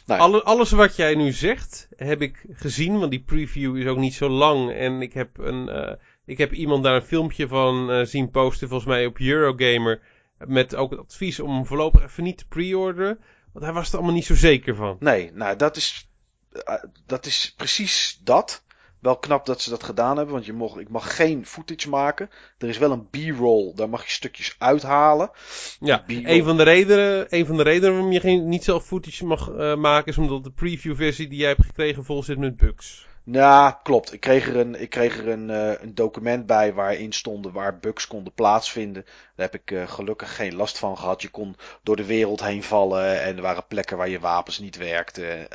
Nou, 0.06 0.20
Alle, 0.20 0.44
alles 0.44 0.72
wat 0.72 0.96
jij 0.96 1.16
nu 1.16 1.32
zegt, 1.32 1.88
heb 1.96 2.22
ik 2.22 2.46
gezien. 2.54 3.00
Want 3.00 3.12
die 3.12 3.24
preview 3.24 3.78
is 3.78 3.86
ook 3.86 3.98
niet 3.98 4.14
zo 4.14 4.30
lang. 4.30 4.72
En 4.72 5.02
ik 5.02 5.14
heb, 5.14 5.38
een, 5.38 5.68
uh, 5.70 5.92
ik 6.26 6.38
heb 6.38 6.52
iemand 6.52 6.84
daar 6.84 6.96
een 6.96 7.02
filmpje 7.02 7.48
van 7.48 7.92
uh, 7.92 8.06
zien 8.06 8.30
posten, 8.30 8.68
volgens 8.68 8.90
mij 8.90 9.06
op 9.06 9.20
Eurogamer. 9.20 10.02
Met 10.38 10.76
ook 10.76 10.92
het 10.92 11.00
advies 11.00 11.40
om 11.40 11.66
voorlopig 11.66 12.04
even 12.04 12.24
niet 12.24 12.38
te 12.38 12.48
pre-orderen. 12.48 13.20
Want 13.52 13.66
hij 13.66 13.74
was 13.74 13.90
er 13.90 13.96
allemaal 13.96 14.14
niet 14.14 14.26
zo 14.26 14.36
zeker 14.36 14.76
van. 14.76 14.98
Nee, 15.00 15.32
nou 15.34 15.56
dat 15.56 15.76
is, 15.76 16.10
uh, 16.54 16.84
dat 17.06 17.26
is 17.26 17.54
precies 17.58 18.20
dat. 18.24 18.64
Wel 19.04 19.18
knap 19.18 19.46
dat 19.46 19.62
ze 19.62 19.70
dat 19.70 19.84
gedaan 19.84 20.18
hebben, 20.18 20.34
want 20.34 20.46
je 20.46 20.54
mag, 20.54 20.76
ik 20.76 20.90
mag 20.90 21.16
geen 21.16 21.46
footage 21.46 21.90
maken. 21.90 22.30
Er 22.58 22.70
is 22.70 22.78
wel 22.78 22.92
een 22.92 23.10
b-roll, 23.10 23.74
daar 23.76 23.90
mag 23.90 24.06
je 24.06 24.12
stukjes 24.12 24.56
uithalen. 24.58 25.32
Ja, 25.80 26.04
een 26.08 26.44
van, 26.44 26.58
de 26.58 26.64
redenen, 26.64 27.26
een 27.30 27.46
van 27.46 27.58
de 27.58 27.64
redenen 27.64 27.92
waarom 27.92 28.12
je 28.12 28.20
geen, 28.20 28.48
niet 28.48 28.64
zelf 28.64 28.86
footage 28.86 29.26
mag 29.26 29.50
uh, 29.50 29.76
maken, 29.76 30.12
is 30.12 30.18
omdat 30.18 30.44
de 30.44 30.52
preview 30.52 30.96
versie 30.96 31.28
die 31.28 31.40
jij 31.40 31.50
hebt 31.50 31.66
gekregen 31.66 32.06
vol 32.06 32.24
zit 32.24 32.38
met 32.38 32.58
bugs. 32.58 33.08
Ja, 33.24 33.80
klopt. 33.84 34.14
Ik 34.14 34.20
kreeg 34.20 34.48
er 34.48 34.56
een, 34.56 34.82
ik 34.82 34.90
kreeg 34.90 35.18
er 35.18 35.28
een, 35.28 35.50
uh, 35.50 35.82
een 35.82 35.96
document 35.96 36.46
bij 36.46 36.74
waarin 36.74 37.14
stonden 37.14 37.52
waar 37.52 37.80
bugs 37.80 38.08
konden 38.08 38.34
plaatsvinden. 38.34 39.04
Daar 39.36 39.50
heb 39.52 39.62
ik 39.62 39.72
uh, 39.72 39.88
gelukkig 39.88 40.36
geen 40.36 40.56
last 40.56 40.78
van 40.78 40.98
gehad. 40.98 41.22
Je 41.22 41.30
kon 41.30 41.56
door 41.82 41.96
de 41.96 42.06
wereld 42.06 42.44
heen 42.44 42.64
vallen 42.64 43.22
en 43.22 43.36
er 43.36 43.42
waren 43.42 43.68
plekken 43.68 43.98
waar 43.98 44.10
je 44.10 44.20
wapens 44.20 44.60
niet 44.60 44.78
werkten. 44.78 45.48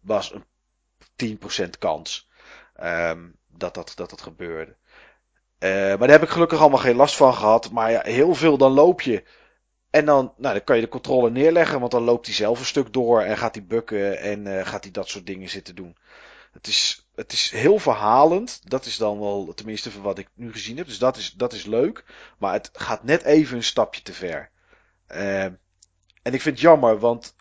was 0.00 0.32
een 1.16 1.38
10% 1.64 1.78
kans. 1.78 2.32
Um, 2.82 3.36
dat, 3.48 3.74
dat, 3.74 3.92
dat 3.94 4.10
dat 4.10 4.22
gebeurde. 4.22 4.76
Uh, 5.58 5.70
maar 5.70 5.98
daar 5.98 6.10
heb 6.10 6.22
ik 6.22 6.28
gelukkig 6.28 6.60
allemaal 6.60 6.78
geen 6.78 6.96
last 6.96 7.16
van 7.16 7.34
gehad. 7.34 7.70
Maar 7.70 7.90
ja, 7.90 8.02
heel 8.02 8.34
veel 8.34 8.58
dan 8.58 8.72
loop 8.72 9.00
je. 9.00 9.24
En 9.90 10.04
dan, 10.04 10.32
nou, 10.36 10.54
dan 10.54 10.64
kan 10.64 10.76
je 10.76 10.82
de 10.82 10.88
controle 10.88 11.30
neerleggen. 11.30 11.80
Want 11.80 11.92
dan 11.92 12.02
loopt 12.02 12.26
hij 12.26 12.34
zelf 12.34 12.58
een 12.58 12.64
stuk 12.64 12.92
door. 12.92 13.22
En 13.22 13.38
gaat 13.38 13.54
hij 13.54 13.66
bukken. 13.66 14.18
En 14.18 14.46
uh, 14.46 14.66
gaat 14.66 14.82
hij 14.82 14.92
dat 14.92 15.08
soort 15.08 15.26
dingen 15.26 15.48
zitten 15.48 15.74
doen. 15.74 15.96
Het 16.52 16.66
is, 16.66 17.08
het 17.14 17.32
is 17.32 17.50
heel 17.50 17.78
verhalend. 17.78 18.70
Dat 18.70 18.84
is 18.84 18.96
dan 18.96 19.20
wel, 19.20 19.52
tenminste 19.54 19.90
van 19.90 20.02
wat 20.02 20.18
ik 20.18 20.28
nu 20.34 20.52
gezien 20.52 20.76
heb. 20.76 20.86
Dus 20.86 20.98
dat 20.98 21.16
is, 21.16 21.32
dat 21.32 21.52
is 21.52 21.64
leuk. 21.64 22.04
Maar 22.38 22.52
het 22.52 22.70
gaat 22.72 23.04
net 23.04 23.22
even 23.22 23.56
een 23.56 23.62
stapje 23.62 24.02
te 24.02 24.12
ver. 24.12 24.50
Uh, 25.08 25.42
en 25.42 25.58
ik 26.22 26.40
vind 26.40 26.44
het 26.44 26.60
jammer. 26.60 26.98
Want 26.98 27.34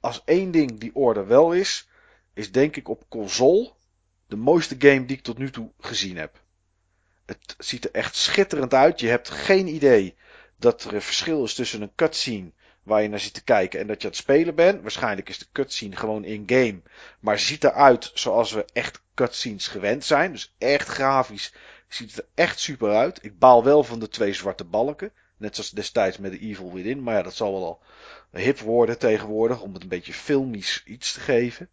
als 0.00 0.22
één 0.24 0.50
ding 0.50 0.80
die 0.80 0.94
orde 0.94 1.24
wel 1.24 1.52
is. 1.52 1.88
Is 2.34 2.52
denk 2.52 2.76
ik 2.76 2.88
op 2.88 3.04
console 3.08 3.72
de 4.30 4.36
mooiste 4.36 4.76
game 4.78 5.04
die 5.04 5.16
ik 5.16 5.22
tot 5.22 5.38
nu 5.38 5.50
toe 5.50 5.70
gezien 5.80 6.16
heb. 6.16 6.42
Het 7.26 7.54
ziet 7.58 7.84
er 7.84 7.90
echt 7.90 8.16
schitterend 8.16 8.74
uit. 8.74 9.00
Je 9.00 9.08
hebt 9.08 9.30
geen 9.30 9.66
idee 9.66 10.16
dat 10.56 10.84
er 10.84 10.94
een 10.94 11.02
verschil 11.02 11.44
is 11.44 11.54
tussen 11.54 11.82
een 11.82 11.94
cutscene 11.94 12.52
waar 12.82 13.02
je 13.02 13.08
naar 13.08 13.20
zit 13.20 13.34
te 13.34 13.44
kijken 13.44 13.80
en 13.80 13.86
dat 13.86 14.00
je 14.00 14.06
aan 14.06 14.12
het 14.12 14.22
spelen 14.22 14.54
bent. 14.54 14.82
Waarschijnlijk 14.82 15.28
is 15.28 15.38
de 15.38 15.46
cutscene 15.52 15.96
gewoon 15.96 16.24
in-game. 16.24 16.82
Maar 17.20 17.38
ziet 17.38 17.64
eruit 17.64 18.10
zoals 18.14 18.52
we 18.52 18.64
echt 18.72 19.02
cutscenes 19.14 19.68
gewend 19.68 20.04
zijn. 20.04 20.32
Dus 20.32 20.54
echt 20.58 20.88
grafisch 20.88 21.52
ziet 21.88 22.10
het 22.10 22.18
er 22.18 22.28
echt 22.34 22.60
super 22.60 22.94
uit. 22.94 23.24
Ik 23.24 23.38
baal 23.38 23.64
wel 23.64 23.84
van 23.84 23.98
de 23.98 24.08
twee 24.08 24.32
zwarte 24.32 24.64
balken. 24.64 25.12
Net 25.36 25.54
zoals 25.54 25.70
destijds 25.70 26.18
met 26.18 26.32
de 26.32 26.38
Evil 26.38 26.72
Within. 26.72 27.02
Maar 27.02 27.14
ja, 27.14 27.22
dat 27.22 27.34
zal 27.34 27.52
wel 27.52 27.64
al 27.64 27.82
hip 28.40 28.58
worden 28.58 28.98
tegenwoordig. 28.98 29.60
Om 29.60 29.72
het 29.72 29.82
een 29.82 29.88
beetje 29.88 30.12
filmisch 30.12 30.82
iets 30.84 31.12
te 31.12 31.20
geven. 31.20 31.68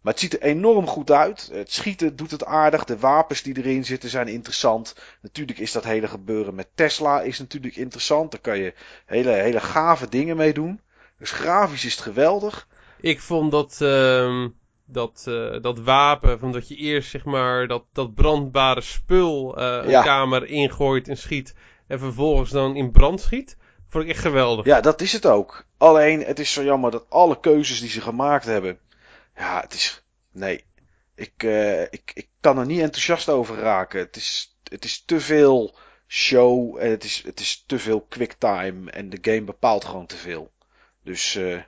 Maar 0.00 0.12
het 0.12 0.22
ziet 0.22 0.32
er 0.34 0.42
enorm 0.42 0.86
goed 0.86 1.10
uit. 1.10 1.48
Het 1.52 1.72
schieten 1.72 2.16
doet 2.16 2.30
het 2.30 2.44
aardig. 2.44 2.84
De 2.84 2.98
wapens 2.98 3.42
die 3.42 3.56
erin 3.56 3.84
zitten 3.84 4.10
zijn 4.10 4.28
interessant. 4.28 4.94
Natuurlijk 5.22 5.58
is 5.58 5.72
dat 5.72 5.84
hele 5.84 6.08
gebeuren 6.08 6.54
met 6.54 6.68
Tesla 6.74 7.20
is 7.20 7.38
natuurlijk 7.38 7.76
interessant. 7.76 8.30
Daar 8.30 8.40
kan 8.40 8.58
je 8.58 8.74
hele, 9.06 9.30
hele 9.30 9.60
gave 9.60 10.08
dingen 10.08 10.36
mee 10.36 10.52
doen. 10.52 10.80
Dus 11.18 11.30
grafisch 11.30 11.84
is 11.84 11.92
het 11.92 12.02
geweldig. 12.02 12.68
Ik 13.00 13.20
vond 13.20 13.50
dat, 13.50 13.78
uh, 13.82 14.46
dat, 14.84 15.24
uh, 15.28 15.62
dat 15.62 15.78
wapen, 15.78 16.38
van 16.38 16.52
dat 16.52 16.68
je 16.68 16.76
eerst 16.76 17.10
zeg 17.10 17.24
maar 17.24 17.66
dat, 17.66 17.84
dat 17.92 18.14
brandbare 18.14 18.80
spul 18.80 19.58
uh, 19.58 19.64
een 19.82 19.90
ja. 19.90 20.02
kamer 20.02 20.46
ingooit 20.46 21.08
en 21.08 21.16
schiet. 21.16 21.54
En 21.86 21.98
vervolgens 21.98 22.50
dan 22.50 22.76
in 22.76 22.90
brand 22.90 23.20
schiet. 23.20 23.56
Vond 23.88 24.04
ik 24.04 24.10
echt 24.10 24.20
geweldig. 24.20 24.64
Ja, 24.64 24.80
dat 24.80 25.00
is 25.00 25.12
het 25.12 25.26
ook. 25.26 25.64
Alleen, 25.78 26.24
het 26.24 26.38
is 26.38 26.52
zo 26.52 26.62
jammer 26.62 26.90
dat 26.90 27.06
alle 27.08 27.40
keuzes 27.40 27.80
die 27.80 27.90
ze 27.90 28.00
gemaakt 28.00 28.44
hebben 28.44 28.78
ja, 29.36 29.60
het 29.60 29.74
is. 29.74 30.02
Nee. 30.32 30.64
Ik, 31.14 31.42
uh, 31.42 31.82
ik, 31.82 32.10
ik 32.14 32.28
kan 32.40 32.58
er 32.58 32.66
niet 32.66 32.80
enthousiast 32.80 33.28
over 33.28 33.56
raken. 33.56 34.00
Het 34.00 34.16
is, 34.16 34.56
het 34.70 34.84
is 34.84 35.04
te 35.04 35.20
veel 35.20 35.78
show 36.06 36.76
en 36.78 36.90
het 36.90 37.04
is, 37.04 37.22
het 37.24 37.40
is 37.40 37.64
te 37.66 37.78
veel 37.78 38.00
quicktime. 38.00 38.90
En 38.90 39.10
de 39.10 39.18
game 39.20 39.42
bepaalt 39.42 39.84
gewoon 39.84 40.06
te 40.06 40.16
veel. 40.16 40.52
Dus. 41.04 41.34
Uh, 41.34 41.62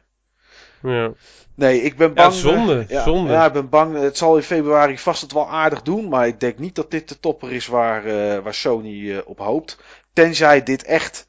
ja. 0.82 1.12
Nee, 1.54 1.82
ik 1.82 1.96
ben 1.96 2.14
bang. 2.14 2.34
Ja, 2.34 2.40
zonde, 2.40 2.84
ja, 2.88 3.02
zonde. 3.02 3.32
Ja, 3.32 3.46
ik 3.46 3.52
ben 3.52 3.68
bang. 3.68 3.96
Het 3.96 4.16
zal 4.16 4.36
in 4.36 4.42
februari 4.42 4.98
vast 4.98 5.20
het 5.22 5.32
wel 5.32 5.48
aardig 5.48 5.82
doen. 5.82 6.08
Maar 6.08 6.26
ik 6.26 6.40
denk 6.40 6.58
niet 6.58 6.74
dat 6.74 6.90
dit 6.90 7.08
de 7.08 7.20
topper 7.20 7.52
is 7.52 7.66
waar, 7.66 8.06
uh, 8.06 8.38
waar 8.38 8.54
Sony 8.54 8.94
uh, 8.94 9.18
op 9.24 9.38
hoopt. 9.38 9.78
Tenzij 10.12 10.62
dit 10.62 10.84
echt 10.84 11.26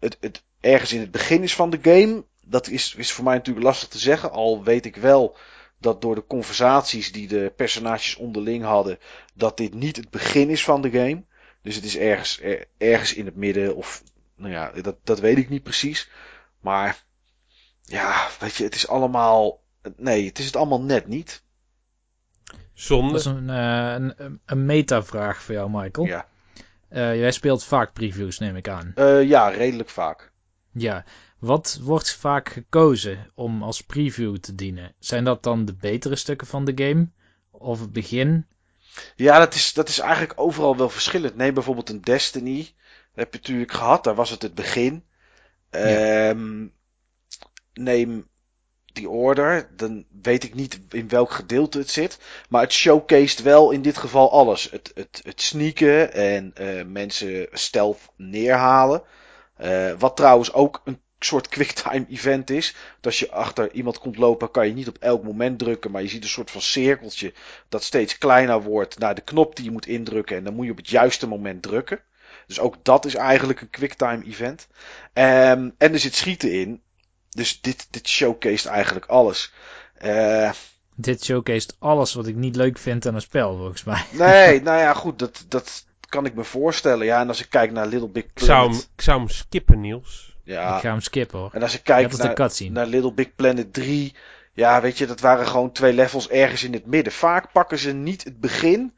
het, 0.00 0.16
het 0.20 0.42
ergens 0.60 0.92
in 0.92 1.00
het 1.00 1.10
begin 1.10 1.42
is 1.42 1.54
van 1.54 1.70
de 1.70 1.78
game. 1.82 2.24
Dat 2.46 2.68
is, 2.68 2.94
is 2.96 3.12
voor 3.12 3.24
mij 3.24 3.34
natuurlijk 3.34 3.66
lastig 3.66 3.88
te 3.88 3.98
zeggen. 3.98 4.30
Al 4.30 4.64
weet 4.64 4.86
ik 4.86 4.96
wel 4.96 5.36
dat 5.84 6.00
door 6.00 6.14
de 6.14 6.26
conversaties 6.26 7.12
die 7.12 7.28
de 7.28 7.52
personages 7.56 8.16
onderling 8.16 8.64
hadden, 8.64 8.98
dat 9.34 9.56
dit 9.56 9.74
niet 9.74 9.96
het 9.96 10.10
begin 10.10 10.50
is 10.50 10.64
van 10.64 10.82
de 10.82 10.90
game. 10.90 11.24
Dus 11.62 11.74
het 11.74 11.84
is 11.84 11.96
ergens, 11.96 12.40
ergens 12.78 13.14
in 13.14 13.26
het 13.26 13.36
midden 13.36 13.76
of, 13.76 14.02
nou 14.36 14.52
ja, 14.52 14.72
dat, 14.82 14.96
dat 15.04 15.20
weet 15.20 15.38
ik 15.38 15.48
niet 15.48 15.62
precies. 15.62 16.10
Maar, 16.60 17.04
ja, 17.82 18.28
weet 18.40 18.54
je, 18.54 18.64
het 18.64 18.74
is 18.74 18.88
allemaal, 18.88 19.60
nee, 19.96 20.26
het 20.26 20.38
is 20.38 20.46
het 20.46 20.56
allemaal 20.56 20.82
net 20.82 21.06
niet. 21.06 21.42
Zonde. 22.72 23.10
Dat 23.10 23.20
is 23.20 23.26
een, 23.26 23.48
uh, 23.48 24.14
een, 24.16 24.40
een 24.44 24.64
meta-vraag 24.64 25.42
voor 25.42 25.54
jou, 25.54 25.70
Michael. 25.70 26.06
Ja. 26.06 26.26
Uh, 26.90 27.18
jij 27.18 27.30
speelt 27.30 27.64
vaak 27.64 27.92
previews, 27.92 28.38
neem 28.38 28.56
ik 28.56 28.68
aan. 28.68 28.92
Uh, 28.96 29.22
ja, 29.28 29.48
redelijk 29.48 29.88
vaak. 29.88 30.32
Ja, 30.72 31.04
wat 31.44 31.78
wordt 31.82 32.14
vaak 32.14 32.48
gekozen 32.48 33.30
om 33.34 33.62
als 33.62 33.80
preview 33.80 34.36
te 34.36 34.54
dienen? 34.54 34.94
Zijn 34.98 35.24
dat 35.24 35.42
dan 35.42 35.64
de 35.64 35.74
betere 35.74 36.16
stukken 36.16 36.46
van 36.46 36.64
de 36.64 36.72
game? 36.74 37.08
Of 37.50 37.80
het 37.80 37.92
begin? 37.92 38.46
Ja, 39.16 39.38
dat 39.38 39.54
is, 39.54 39.72
dat 39.72 39.88
is 39.88 39.98
eigenlijk 39.98 40.32
overal 40.36 40.76
wel 40.76 40.88
verschillend. 40.88 41.36
Neem 41.36 41.54
bijvoorbeeld 41.54 41.90
een 41.90 42.00
Destiny. 42.00 42.58
Dat 42.58 43.24
heb 43.24 43.32
je 43.32 43.38
natuurlijk 43.38 43.72
gehad, 43.72 44.04
daar 44.04 44.14
was 44.14 44.30
het 44.30 44.42
het 44.42 44.54
begin. 44.54 45.04
Ja. 45.70 46.28
Um, 46.28 46.72
neem 47.72 48.28
die 48.92 49.08
order, 49.08 49.70
dan 49.76 50.04
weet 50.22 50.44
ik 50.44 50.54
niet 50.54 50.80
in 50.90 51.08
welk 51.08 51.30
gedeelte 51.30 51.78
het 51.78 51.90
zit. 51.90 52.18
Maar 52.48 52.62
het 52.62 52.72
showcased 52.72 53.42
wel 53.42 53.70
in 53.70 53.82
dit 53.82 53.96
geval 53.96 54.32
alles. 54.32 54.70
Het, 54.70 54.90
het, 54.94 55.20
het 55.24 55.40
sneaken 55.40 56.12
en 56.12 56.52
uh, 56.60 56.84
mensen 56.84 57.48
stealth 57.52 58.00
neerhalen. 58.16 59.02
Uh, 59.60 59.92
wat 59.98 60.16
trouwens 60.16 60.52
ook 60.52 60.80
een 60.84 61.02
soort 61.24 61.48
quicktime 61.48 62.06
event 62.08 62.50
is. 62.50 62.74
Dat 62.96 63.06
als 63.06 63.18
je 63.18 63.30
achter 63.30 63.72
iemand 63.72 63.98
komt 63.98 64.16
lopen, 64.16 64.50
kan 64.50 64.66
je 64.66 64.74
niet 64.74 64.88
op 64.88 64.98
elk 64.98 65.22
moment 65.22 65.58
drukken. 65.58 65.90
Maar 65.90 66.02
je 66.02 66.08
ziet 66.08 66.22
een 66.22 66.28
soort 66.28 66.50
van 66.50 66.60
cirkeltje 66.60 67.32
dat 67.68 67.82
steeds 67.82 68.18
kleiner 68.18 68.62
wordt 68.62 68.98
naar 68.98 69.14
de 69.14 69.20
knop 69.20 69.56
die 69.56 69.64
je 69.64 69.70
moet 69.70 69.86
indrukken. 69.86 70.36
En 70.36 70.44
dan 70.44 70.54
moet 70.54 70.64
je 70.64 70.70
op 70.70 70.76
het 70.76 70.88
juiste 70.88 71.26
moment 71.26 71.62
drukken. 71.62 72.00
Dus 72.46 72.60
ook 72.60 72.76
dat 72.82 73.04
is 73.04 73.14
eigenlijk 73.14 73.60
een 73.60 73.70
quicktime 73.70 74.24
event. 74.24 74.66
Um, 75.12 75.74
en 75.78 75.92
er 75.92 75.98
zit 75.98 76.14
schieten 76.14 76.52
in. 76.52 76.82
Dus 77.30 77.60
dit, 77.60 77.86
dit 77.90 78.08
showcased 78.08 78.66
eigenlijk 78.66 79.06
alles. 79.06 79.52
Uh, 80.04 80.50
Dit 80.96 81.24
showcased 81.24 81.76
alles 81.78 82.14
wat 82.14 82.26
ik 82.26 82.34
niet 82.34 82.56
leuk 82.56 82.78
vind 82.78 83.06
aan 83.06 83.14
een 83.14 83.20
spel, 83.20 83.56
volgens 83.56 83.84
mij. 83.84 84.04
Nee, 84.26 84.62
nou 84.62 84.78
ja, 84.78 84.94
goed, 84.94 85.18
dat, 85.18 85.44
dat 85.48 85.86
kan 86.08 86.26
ik 86.26 86.34
me 86.34 86.44
voorstellen. 86.44 87.06
Ja, 87.06 87.20
en 87.20 87.28
als 87.28 87.40
ik 87.40 87.50
kijk 87.50 87.72
naar 87.72 87.86
Little 87.86 88.08
Big 88.08 88.24
Ik 88.24 88.30
zou, 88.34 88.58
Planet... 88.58 88.76
hem, 88.76 88.90
ik 88.96 89.02
zou 89.02 89.18
hem 89.18 89.28
skippen, 89.28 89.80
Niels. 89.80 90.33
Ja, 90.44 90.74
Ik 90.74 90.80
ga 90.80 90.90
hem 90.90 91.00
skippen 91.00 91.38
hoor. 91.38 91.50
en 91.52 91.62
als 91.62 91.74
ik 91.74 91.84
kijk 91.84 92.16
naar, 92.16 92.70
naar 92.70 92.86
Little 92.86 93.12
Big 93.12 93.34
Planet 93.34 93.72
3... 93.72 94.14
Ja, 94.56 94.80
weet 94.80 94.98
je, 94.98 95.06
dat 95.06 95.20
waren 95.20 95.46
gewoon 95.46 95.72
twee 95.72 95.92
levels 95.92 96.28
ergens 96.28 96.64
in 96.64 96.72
het 96.72 96.86
midden. 96.86 97.12
Vaak 97.12 97.52
pakken 97.52 97.78
ze 97.78 97.92
niet 97.92 98.24
het 98.24 98.40
begin, 98.40 98.94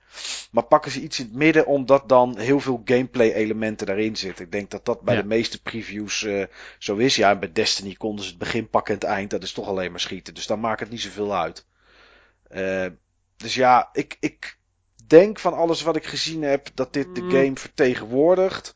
maar 0.50 0.62
pakken 0.64 0.90
ze 0.90 1.00
iets 1.00 1.18
in 1.18 1.24
het 1.24 1.34
midden... 1.34 1.66
omdat 1.66 2.08
dan 2.08 2.38
heel 2.38 2.60
veel 2.60 2.82
gameplay 2.84 3.32
elementen 3.32 3.86
daarin 3.86 4.16
zitten. 4.16 4.44
Ik 4.44 4.52
denk 4.52 4.70
dat 4.70 4.84
dat 4.84 5.00
bij 5.00 5.14
Ja. 5.14 5.20
de 5.20 5.26
meeste 5.26 5.62
previews 5.62 6.24
eh, 6.24 6.44
zo 6.78 6.96
is. 6.96 7.16
Ja, 7.16 7.30
en 7.30 7.38
bij 7.38 7.52
Destiny 7.52 7.94
konden 7.94 8.24
ze 8.24 8.30
het 8.30 8.38
begin 8.38 8.68
pakken 8.70 8.94
en 8.94 9.00
het 9.00 9.08
eind. 9.08 9.30
Dat 9.30 9.42
is 9.42 9.52
toch 9.52 9.68
alleen 9.68 9.90
maar 9.90 10.00
schieten. 10.00 10.34
Dus 10.34 10.46
dan 10.46 10.60
maakt 10.60 10.80
het 10.80 10.90
niet 10.90 11.00
zoveel 11.00 11.34
uit. 11.36 11.66
Eh, 12.48 12.86
dus 13.36 13.54
ja, 13.54 13.88
ik, 13.92 14.16
ik 14.20 14.58
denk 15.06 15.38
van 15.38 15.54
alles 15.54 15.82
wat 15.82 15.96
ik 15.96 16.04
gezien 16.06 16.42
heb... 16.42 16.68
dat 16.74 16.92
dit 16.92 17.14
de 17.14 17.20
Mm. 17.22 17.30
game 17.30 17.56
vertegenwoordigt 17.56 18.74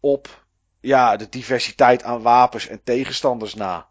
op 0.00 0.46
ja, 0.80 1.16
de 1.16 1.28
diversiteit 1.28 2.02
aan 2.02 2.22
wapens 2.22 2.68
en 2.68 2.80
tegenstanders 2.84 3.54
na. 3.54 3.88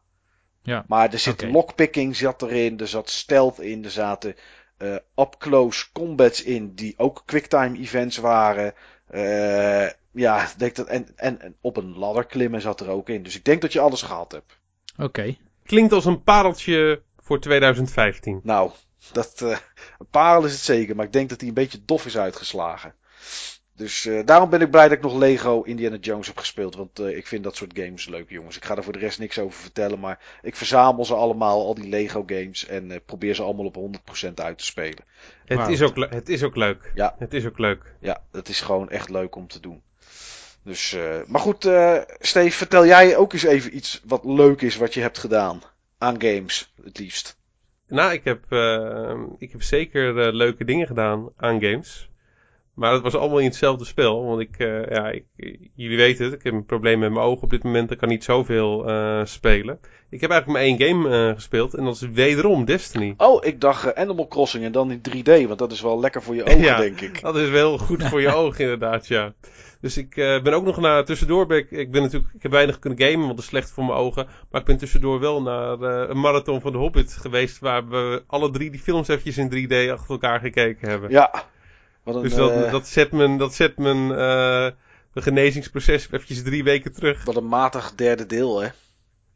Ja. 0.62 0.86
Maar 0.88 1.14
er 1.14 1.20
zit 1.20 1.42
lockpicking 1.42 2.16
zat 2.16 2.42
erin, 2.42 2.80
er 2.80 2.88
zat 2.88 3.10
stealth 3.10 3.60
in, 3.60 3.84
er 3.84 3.92
zaten 3.92 4.36
eh 4.78 4.96
up-close 5.16 5.86
combats 5.92 6.44
in 6.44 6.76
die 6.76 6.94
ook 6.98 7.24
quicktime 7.26 7.78
events 7.78 8.18
waren. 8.18 8.74
Eh, 9.08 9.90
ja, 10.12 10.44
ik 10.44 10.54
denk 10.60 10.76
dat, 10.76 10.88
en, 10.88 11.08
en, 11.16 11.42
en 11.42 11.56
op 11.62 11.78
een 11.78 11.98
ladder 11.98 12.26
klimmen 12.26 12.62
zat 12.62 12.80
er 12.80 12.90
ook 12.90 13.10
in. 13.10 13.24
Dus 13.24 13.36
ik 13.36 13.46
denk 13.46 13.62
dat 13.62 13.74
je 13.74 13.80
alles 13.80 14.02
gehad 14.02 14.32
hebt. 14.32 14.60
Oké. 14.98 15.38
Klinkt 15.64 15.94
als 15.94 16.06
een 16.06 16.24
pareltje 16.24 17.02
voor 17.18 17.40
2015. 17.40 18.40
Nou, 18.44 18.72
dat, 19.12 19.42
eh, 19.42 19.58
een 20.00 20.10
parel 20.12 20.46
is 20.46 20.52
het 20.52 20.62
zeker, 20.62 20.96
maar 20.96 21.06
ik 21.06 21.14
denk 21.14 21.30
dat 21.30 21.40
hij 21.40 21.50
een 21.50 21.56
beetje 21.56 21.86
dof 21.86 22.06
is 22.06 22.18
uitgeslagen. 22.18 22.94
Dus 23.78 24.06
eh, 24.06 24.20
daarom 24.26 24.50
ben 24.50 24.62
ik 24.62 24.72
blij 24.72 24.88
dat 24.88 24.98
ik 24.98 25.04
nog 25.04 25.18
Lego 25.18 25.62
Indiana 25.62 25.96
Jones 25.96 26.28
heb 26.28 26.38
gespeeld. 26.38 26.76
Want 26.76 27.00
eh, 27.00 27.18
ik 27.18 27.28
vind 27.28 27.44
dat 27.44 27.56
soort 27.56 27.80
games 27.80 28.08
leuk, 28.08 28.30
jongens. 28.30 28.58
Ik 28.58 28.66
ga 28.66 28.76
er 28.76 28.84
voor 28.84 28.94
de 28.94 29.00
rest 29.00 29.20
niks 29.20 29.40
over 29.40 29.60
vertellen. 29.60 30.00
Maar 30.00 30.20
ik 30.42 30.56
verzamel 30.56 31.06
ze 31.06 31.14
allemaal, 31.14 31.66
al 31.66 31.74
die 31.74 31.90
Lego 31.90 32.24
games. 32.26 32.66
En 32.66 32.92
eh, 32.92 32.98
probeer 33.06 33.36
ze 33.36 33.44
allemaal 33.44 33.66
op 33.66 33.76
100% 34.26 34.34
uit 34.34 34.58
te 34.58 34.64
spelen. 34.64 35.04
Het, 35.46 35.68
is 35.68 35.82
ook, 35.82 35.96
het 36.10 36.30
is 36.30 36.44
ook 36.44 36.56
leuk. 36.56 36.92
Ja. 36.96 37.16
Het 37.20 37.34
is 37.34 37.46
ook 37.46 37.58
leuk. 37.58 37.94
Ja, 38.00 38.24
dat 38.32 38.48
is 38.48 38.62
gewoon 38.62 38.90
echt 38.90 39.10
leuk 39.10 39.36
om 39.36 39.48
te 39.48 39.60
doen. 39.60 39.82
Dus, 40.64 40.94
eh, 40.94 41.16
maar 41.28 41.42
goed, 41.42 41.66
eh 41.66 41.98
Steve, 42.20 42.58
vertel 42.58 42.86
jij 42.86 43.18
ook 43.18 43.34
eens 43.34 43.44
even 43.44 43.76
iets 43.76 44.02
wat 44.06 44.26
leuk 44.26 44.62
is 44.62 44.76
wat 44.76 44.94
je 44.94 45.02
hebt 45.02 45.18
gedaan. 45.18 45.62
Aan 45.98 46.22
games, 46.22 46.74
het 46.84 47.00
liefst. 47.00 47.38
Nou, 47.88 48.12
ik 48.12 48.24
heb, 48.24 48.44
ik 49.38 49.52
heb 49.52 49.62
zeker 49.62 50.34
leuke 50.34 50.66
dingen 50.66 50.88
gedaan 50.88 51.30
aan 51.36 51.62
games. 51.62 52.10
Maar 52.78 52.92
dat 52.92 53.02
was 53.02 53.16
allemaal 53.16 53.40
in 53.40 53.46
hetzelfde 53.46 53.86
spel. 53.86 54.26
Want 54.26 54.42
ik, 54.42 54.58
eh, 54.58 54.90
ja, 54.90 55.10
ik, 55.10 55.24
jullie 55.76 55.98
weten 55.98 56.26
het, 56.26 56.34
ik 56.34 56.44
heb 56.44 56.54
een 56.54 56.66
probleem 56.66 57.00
met 57.00 57.12
mijn 57.12 57.26
ogen 57.26 57.44
op 57.44 57.50
dit 57.50 57.64
moment. 57.64 57.92
Ik 57.92 57.98
kan 57.98 58.10
niet 58.10 58.24
zoveel 58.24 58.88
eh, 58.88 59.22
spelen. 59.24 59.80
Ik 60.10 60.22
heb 60.22 60.32
eigenlijk 60.32 60.60
maar 60.60 60.70
één 60.70 60.82
game 60.82 61.28
eh, 61.28 61.36
gespeeld. 61.36 61.74
En 61.74 61.84
dat 61.84 61.96
is 61.96 62.10
wederom 62.14 62.66
Destiny. 62.66 63.14
Oh, 63.18 63.46
ik 63.46 63.62
dacht 63.62 63.96
Animal 63.96 64.28
Crossing 64.28 64.64
en 64.64 64.72
dan 64.72 64.92
in 64.92 65.02
3D. 65.10 65.48
Want 65.48 65.60
dat 65.60 65.72
is 65.72 65.82
wel 65.82 66.00
lekker 66.00 66.22
voor 66.22 66.36
je 66.36 66.44
ogen, 66.44 66.62
Ja. 66.72 66.78
denk 66.78 67.02
ik. 67.02 67.22
Dat 67.22 67.36
is 67.36 67.50
wel 67.50 67.78
goed 67.78 68.04
voor 68.04 68.22
je 68.22 68.34
ogen 68.44 68.64
inderdaad, 68.64 69.08
ja. 69.08 69.34
Dus 69.82 69.98
ik 69.98 70.18
eh, 70.18 70.42
ben 70.42 70.54
ook 70.54 70.66
nog 70.66 70.78
naar, 70.80 71.06
tussendoor 71.06 71.46
ben 71.46 71.58
ik, 71.58 71.72
ik 71.72 71.92
ben 71.92 72.02
natuurlijk, 72.02 72.34
ik 72.34 72.42
heb 72.42 72.52
weinig 72.52 72.80
kunnen 72.80 73.00
gamen, 73.00 73.20
want 73.20 73.30
dat 73.30 73.40
is 73.40 73.46
slecht 73.46 73.72
voor 73.72 73.86
mijn 73.86 73.98
ogen. 73.98 74.28
Maar 74.52 74.62
ik 74.62 74.68
ben 74.68 74.78
tussendoor 74.78 75.20
wel 75.20 75.42
naar 75.42 75.82
eh, 75.82 76.10
een 76.10 76.20
marathon 76.20 76.62
van 76.62 76.72
de 76.72 76.78
Hobbit 76.78 77.14
geweest, 77.14 77.60
waar 77.60 77.88
we 77.88 78.24
alle 78.28 78.52
drie 78.52 78.72
die 78.72 78.80
films 78.80 79.08
eventjes 79.08 79.38
in 79.38 79.50
3D 79.50 79.92
achter 79.92 80.10
elkaar 80.10 80.40
gekeken 80.40 80.90
hebben. 80.90 81.10
Ja. 81.10 81.44
Wat 82.08 82.16
een, 82.16 82.22
dus 82.22 82.36
dat, 82.36 82.52
eh, 82.52 82.72
dat 82.72 82.88
zet 82.88 83.12
mijn, 83.12 83.38
dat 83.38 83.54
zet 83.54 83.78
mijn 83.78 84.12
eh, 84.12 84.68
de 85.14 85.22
genezingsproces 85.22 86.08
eventjes 86.12 86.44
drie 86.44 86.64
weken 86.64 86.94
terug. 86.94 87.24
wat 87.24 87.36
een 87.36 87.48
matig 87.48 87.96
derde 87.96 88.26
deel, 88.26 88.62
hè? 88.62 88.68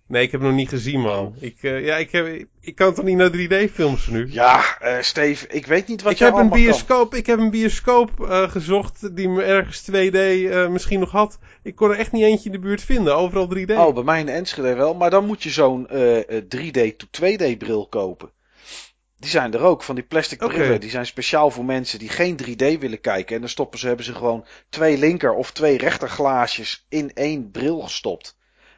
Nee, 0.08 0.24
ik 0.24 0.32
heb 0.32 0.42
het 0.42 0.50
nog 0.50 0.60
niet 0.60 0.70
gezien, 0.70 1.02
man. 1.02 1.36
Ik, 1.40 1.64
eh, 1.64 1.86
ja, 1.86 1.96
ik, 1.96 2.12
heb, 2.12 2.46
ik 2.62 2.76
kan 2.76 2.94
toch 2.94 3.06
niet 3.06 3.18
naar 3.18 3.32
3D-films 3.32 4.08
nu? 4.08 4.28
Ja, 4.32 4.78
eh 4.80 5.02
Steve, 5.02 5.48
ik 5.48 5.66
weet 5.66 5.88
niet 5.88 6.02
wat 6.02 6.12
ik 6.12 6.20
heb 6.20 6.34
een 6.34 6.50
kan. 6.50 6.60
bioscoop, 6.60 7.16
ik 7.16 7.26
heb 7.26 7.40
een 7.40 7.50
bioscoop 7.50 8.30
eh, 8.30 8.50
gezocht 8.50 9.16
die 9.16 9.30
me 9.30 9.44
ergens 9.44 9.92
2D 9.92 10.16
eh, 10.16 10.68
misschien 10.68 11.00
nog 11.00 11.12
had. 11.12 11.40
Ik 11.64 11.76
kon 11.76 11.90
er 11.90 11.98
echt 11.98 12.12
niet 12.12 12.24
eentje 12.24 12.46
in 12.46 12.52
de 12.52 12.60
buurt 12.60 12.82
vinden, 12.82 13.16
overal 13.16 13.58
3D. 13.58 13.72
Oh, 13.72 13.94
bij 13.94 14.04
mij 14.04 14.20
in 14.20 14.30
Enschede 14.30 14.74
wel. 14.74 14.94
Maar 14.94 15.10
dan 15.10 15.26
moet 15.26 15.44
je 15.44 15.50
zo'n 15.50 15.88
eh, 15.88 16.18
eh, 16.18 16.44
3D 16.44 16.96
to 16.98 17.08
2D 17.12 17.58
bril 17.58 17.88
kopen. 17.88 18.30
Die 19.22 19.30
zijn 19.30 19.54
er 19.54 19.62
ook, 19.62 19.84
van 19.84 19.96
die 19.96 20.04
plastic 20.04 20.38
brillen. 20.38 20.80
Die 20.80 20.90
zijn 20.90 21.06
speciaal 21.06 21.52
voor 21.52 21.66
mensen 21.66 22.00
die 22.00 22.10
geen 22.10 22.40
3D 22.44 22.80
willen 22.80 23.02
kijken. 23.02 23.36
En 23.36 23.42
dan 23.42 23.50
stoppen 23.50 23.80
ze, 23.80 23.88
hebben 23.88 24.06
ze 24.06 24.16
gewoon 24.16 24.46
twee 24.70 24.98
linker 24.98 25.34
of 25.34 25.52
twee 25.52 25.78
rechterglaasjes 25.78 26.86
in 26.90 27.14
één 27.14 27.52
bril 27.52 27.80
gestopt. 27.80 28.38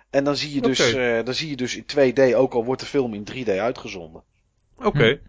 En 0.10 0.23
dan 0.23 0.36
zie 0.36 0.53
je 0.53 0.62
dus, 0.62 0.93
eh, 0.93 1.23
dan 1.23 1.34
zie 1.34 1.49
je 1.49 1.56
dus 1.56 1.75
in 1.75 1.86
2D, 1.86 2.36
ook 2.36 2.53
al 2.53 2.65
wordt 2.65 2.82
de 2.82 2.88
film 2.88 3.13
in 3.13 3.23
3D 3.23 3.49
uitgezonden. 3.49 4.23
Oké. 4.77 5.19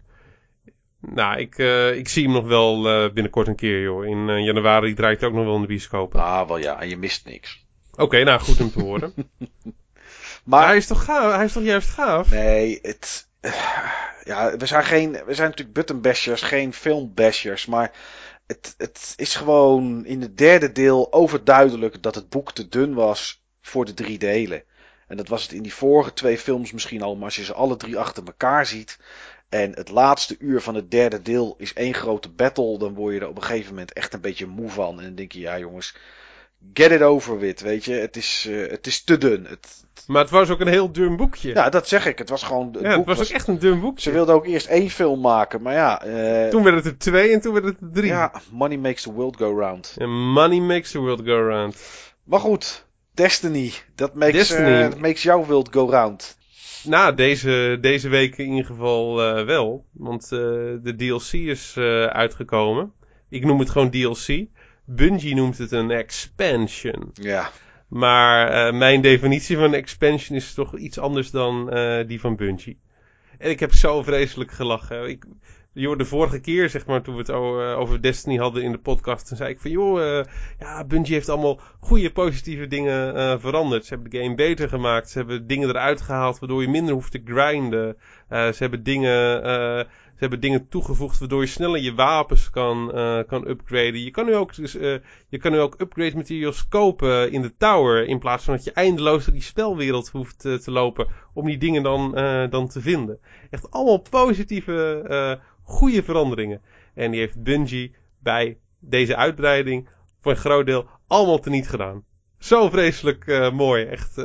Nou, 0.99 1.39
ik, 1.39 1.57
eh, 1.57 1.97
ik 1.97 2.07
zie 2.07 2.23
hem 2.23 2.33
nog 2.33 2.45
wel 2.45 2.89
eh, 2.89 3.13
binnenkort 3.13 3.47
een 3.47 3.55
keer, 3.55 3.81
joh. 3.81 4.05
In 4.05 4.29
eh, 4.29 4.45
januari 4.45 4.93
draait 4.93 5.19
hij 5.19 5.29
ook 5.29 5.35
nog 5.35 5.45
wel 5.45 5.55
in 5.55 5.61
de 5.61 5.67
bioscoop. 5.67 6.15
Ah, 6.15 6.47
wel 6.47 6.57
ja, 6.57 6.81
en 6.81 6.89
je 6.89 6.97
mist 6.97 7.25
niks. 7.25 7.65
Oké, 7.95 8.23
nou 8.23 8.39
goed 8.39 8.61
om 8.61 8.71
te 8.71 8.81
horen. 8.81 9.13
maar 9.17 9.73
Maar 10.43 10.67
hij 10.67 10.77
is 10.77 10.87
toch 10.87 11.03
gaaf? 11.03 11.35
Hij 11.35 11.45
is 11.45 11.53
toch 11.53 11.63
juist 11.63 11.89
gaaf? 11.89 12.29
Nee, 12.31 12.79
het. 12.81 13.29
Ja, 14.23 14.57
we 14.57 14.65
zijn 14.65 14.83
geen. 14.83 15.11
We 15.11 15.33
zijn 15.33 15.49
natuurlijk 15.49 15.77
buttonbashers, 15.77 16.41
geen 16.41 16.73
filmbashers. 16.73 17.65
Maar 17.65 17.91
het, 18.47 18.73
het 18.77 19.13
is 19.15 19.35
gewoon 19.35 20.05
in 20.05 20.21
het 20.21 20.37
derde 20.37 20.71
deel 20.71 21.13
overduidelijk 21.13 22.03
dat 22.03 22.15
het 22.15 22.29
boek 22.29 22.51
te 22.51 22.67
dun 22.67 22.93
was 22.93 23.43
voor 23.61 23.85
de 23.85 23.93
drie 23.93 24.17
delen. 24.17 24.63
En 25.07 25.17
dat 25.17 25.27
was 25.27 25.43
het 25.43 25.51
in 25.51 25.61
die 25.61 25.73
vorige 25.73 26.13
twee 26.13 26.37
films 26.37 26.71
misschien 26.71 27.01
al, 27.01 27.15
maar 27.15 27.25
als 27.25 27.35
je 27.35 27.43
ze 27.43 27.53
alle 27.53 27.77
drie 27.77 27.97
achter 27.97 28.23
elkaar 28.25 28.65
ziet. 28.65 28.99
En 29.49 29.71
het 29.75 29.89
laatste 29.89 30.35
uur 30.39 30.61
van 30.61 30.75
het 30.75 30.91
derde 30.91 31.21
deel 31.21 31.55
is 31.57 31.73
één 31.73 31.93
grote 31.93 32.29
battle. 32.29 32.77
Dan 32.77 32.93
word 32.93 33.13
je 33.13 33.19
er 33.19 33.27
op 33.27 33.35
een 33.35 33.43
gegeven 33.43 33.69
moment 33.69 33.93
echt 33.93 34.13
een 34.13 34.21
beetje 34.21 34.47
moe 34.47 34.69
van. 34.69 34.97
En 34.99 35.05
dan 35.05 35.15
denk 35.15 35.31
je, 35.31 35.39
ja 35.39 35.59
jongens, 35.59 35.95
get 36.73 36.91
it 36.91 37.01
over 37.01 37.39
with, 37.39 37.61
weet 37.61 37.85
je. 37.85 37.93
Het 37.93 38.15
is, 38.15 38.47
eh, 38.49 38.69
het 38.71 38.87
is 38.87 39.03
te 39.03 39.17
dun. 39.17 39.45
Het, 39.49 39.83
Maar 40.07 40.21
het 40.21 40.31
was 40.31 40.49
ook 40.49 40.59
een 40.59 40.67
heel 40.67 40.91
dun 40.91 41.15
boekje. 41.15 41.49
ja, 41.53 41.69
dat 41.69 41.87
zeg 41.87 42.05
ik. 42.05 42.17
Het 42.17 42.29
was 42.29 42.43
gewoon. 42.43 42.69
Het 42.73 42.81
Ja, 42.81 42.87
het 42.87 42.97
boek 42.97 43.05
was 43.05 43.19
ook 43.19 43.35
echt 43.35 43.47
een 43.47 43.59
dun 43.59 43.79
boekje. 43.79 44.01
ze 44.01 44.11
wilden 44.11 44.35
ook 44.35 44.45
eerst 44.45 44.67
één 44.67 44.89
film 44.89 45.21
maken, 45.21 45.61
maar 45.61 45.73
ja. 45.73 46.01
eh, 46.03 46.49
Toen 46.49 46.63
werd 46.63 46.75
het 46.75 46.85
er 46.85 46.97
twee 46.97 47.29
en 47.31 47.41
toen 47.41 47.53
werd 47.53 47.65
het 47.65 47.77
er 47.81 47.91
drie. 47.93 48.07
ja, 48.07 48.31
money 48.51 48.77
makes 48.77 49.01
the 49.01 49.11
world 49.13 49.37
go 49.37 49.57
round. 49.59 49.95
And 49.99 50.09
money 50.09 50.59
makes 50.59 50.91
the 50.91 50.99
world 50.99 51.21
go 51.25 51.47
round. 51.47 51.75
Maar 52.23 52.39
goed, 52.39 52.85
Destiny. 53.13 53.71
Dat 53.95 54.13
makes, 54.13 54.33
Destiny. 54.33 54.81
eh, 54.81 54.87
that 54.89 54.99
makes 54.99 55.23
jouw 55.23 55.45
world 55.45 55.69
go 55.71 55.89
round. 55.89 56.37
Nou, 56.83 57.15
deze, 57.15 57.77
deze 57.81 58.09
week 58.09 58.37
in 58.37 58.49
ieder 58.49 58.65
geval 58.65 59.15
wel. 59.45 59.85
Want 59.91 60.29
de 60.29 60.93
DLC 60.97 61.31
is 61.33 61.77
uitgekomen. 62.09 62.93
Ik 63.29 63.45
noem 63.45 63.59
het 63.59 63.69
gewoon 63.69 63.89
DLC. 63.89 64.45
Bungie 64.85 65.35
noemt 65.35 65.57
het 65.57 65.71
een 65.71 65.91
expansion. 65.91 67.09
Ja. 67.13 67.51
Maar 67.87 68.47
eh, 68.47 68.73
mijn 68.73 69.01
definitie 69.01 69.57
van 69.57 69.73
expansion 69.73 70.37
is 70.37 70.53
toch 70.53 70.77
iets 70.77 70.99
anders 70.99 71.31
dan 71.31 71.69
eh, 71.69 72.07
die 72.07 72.19
van 72.19 72.35
Bungie. 72.35 72.79
En 73.37 73.49
ik 73.49 73.59
heb 73.59 73.73
zo 73.73 74.03
vreselijk 74.03 74.51
gelachen. 74.51 75.09
Ik, 75.09 75.25
joh, 75.73 75.97
de 75.97 76.05
vorige 76.05 76.39
keer, 76.39 76.69
zeg 76.69 76.85
maar, 76.85 77.01
toen 77.01 77.13
we 77.13 77.19
het 77.19 77.29
eh, 77.29 77.79
over 77.79 78.01
Destiny 78.01 78.37
hadden 78.37 78.63
in 78.63 78.71
de 78.71 78.77
podcast, 78.77 79.27
toen 79.27 79.37
zei 79.37 79.49
ik 79.49 79.59
van, 79.59 79.71
joh, 79.71 80.25
ja, 80.59 80.85
Bungie 80.85 81.13
heeft 81.13 81.29
allemaal 81.29 81.59
goede, 81.79 82.11
positieve 82.11 82.67
dingen 82.67 83.39
veranderd. 83.39 83.85
Ze 83.85 83.93
hebben 83.93 84.11
de 84.11 84.17
game 84.21 84.35
beter 84.35 84.69
gemaakt. 84.69 85.09
Ze 85.09 85.17
hebben 85.17 85.47
dingen 85.47 85.69
eruit 85.69 86.01
gehaald 86.01 86.39
waardoor 86.39 86.61
je 86.61 86.69
minder 86.69 86.93
hoeft 86.93 87.11
te 87.11 87.21
grinden. 87.25 87.97
Ze 88.29 88.55
hebben 88.57 88.83
dingen, 88.83 89.87
ze 90.15 90.21
hebben 90.21 90.39
dingen 90.39 90.67
toegevoegd 90.67 91.19
waardoor 91.19 91.41
je 91.41 91.47
sneller 91.47 91.81
je 91.81 91.93
wapens 91.93 92.49
kan, 92.49 92.93
eh, 92.93 93.19
kan 93.27 93.47
upgraden. 93.47 94.03
Je 94.03 94.11
kan 94.11 94.25
nu 94.25 94.35
ook, 94.35 94.55
dus, 94.55 94.75
eh, 94.75 94.95
je 95.29 95.37
kan 95.37 95.51
nu 95.51 95.59
ook 95.59 95.75
upgrade 95.81 96.15
materials 96.15 96.67
kopen 96.67 97.31
in 97.31 97.41
de 97.41 97.55
tower. 97.57 98.07
In 98.07 98.19
plaats 98.19 98.43
van 98.43 98.55
dat 98.55 98.63
je 98.63 98.71
eindeloos 98.71 99.25
door 99.25 99.33
die 99.33 99.43
spelwereld 99.43 100.09
hoeft 100.09 100.45
eh, 100.45 100.53
te 100.53 100.71
lopen 100.71 101.07
om 101.33 101.45
die 101.45 101.57
dingen 101.57 101.83
dan, 101.83 102.11
dan 102.49 102.67
te 102.67 102.81
vinden. 102.81 103.19
Echt 103.49 103.71
allemaal 103.71 104.01
positieve, 104.09 105.39
goede 105.63 106.03
veranderingen. 106.03 106.61
En 106.93 107.11
die 107.11 107.19
heeft 107.19 107.43
Bungie 107.43 107.95
bij 108.19 108.57
deze 108.79 109.15
uitbreiding 109.15 109.89
voor 110.21 110.31
een 110.31 110.37
groot 110.37 110.65
deel 110.65 110.85
allemaal 111.07 111.39
teniet 111.39 111.69
gedaan. 111.69 112.03
Zo 112.37 112.69
vreselijk 112.69 113.51
mooi. 113.53 113.85
Echt 113.85 114.23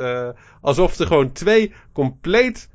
alsof 0.61 0.99
er 0.99 1.07
gewoon 1.07 1.31
twee 1.31 1.73
compleet 1.93 2.69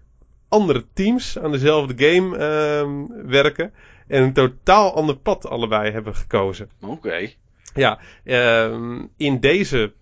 andere 0.48 0.84
teams 0.92 1.38
aan 1.38 1.52
dezelfde 1.52 2.06
game 2.06 2.36
ehm, 2.36 3.28
werken. 3.28 3.72
En 4.06 4.22
een 4.22 4.32
totaal 4.32 4.94
ander 4.94 5.16
pad 5.16 5.46
allebei 5.46 5.90
hebben 5.90 6.14
gekozen. 6.14 6.70
Oké. 6.80 7.30
Ja, 7.74 7.98
ehm, 8.24 9.04
in 9.16 9.40
deze 9.40 9.92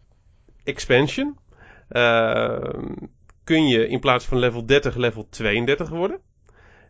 expansion 0.64 1.38
ehm, 1.88 2.92
kun 3.44 3.68
je 3.68 3.88
in 3.88 4.00
plaats 4.00 4.24
van 4.24 4.38
level 4.38 4.66
30 4.66 4.94
level 4.96 5.26
32 5.30 5.88
worden. 5.88 6.20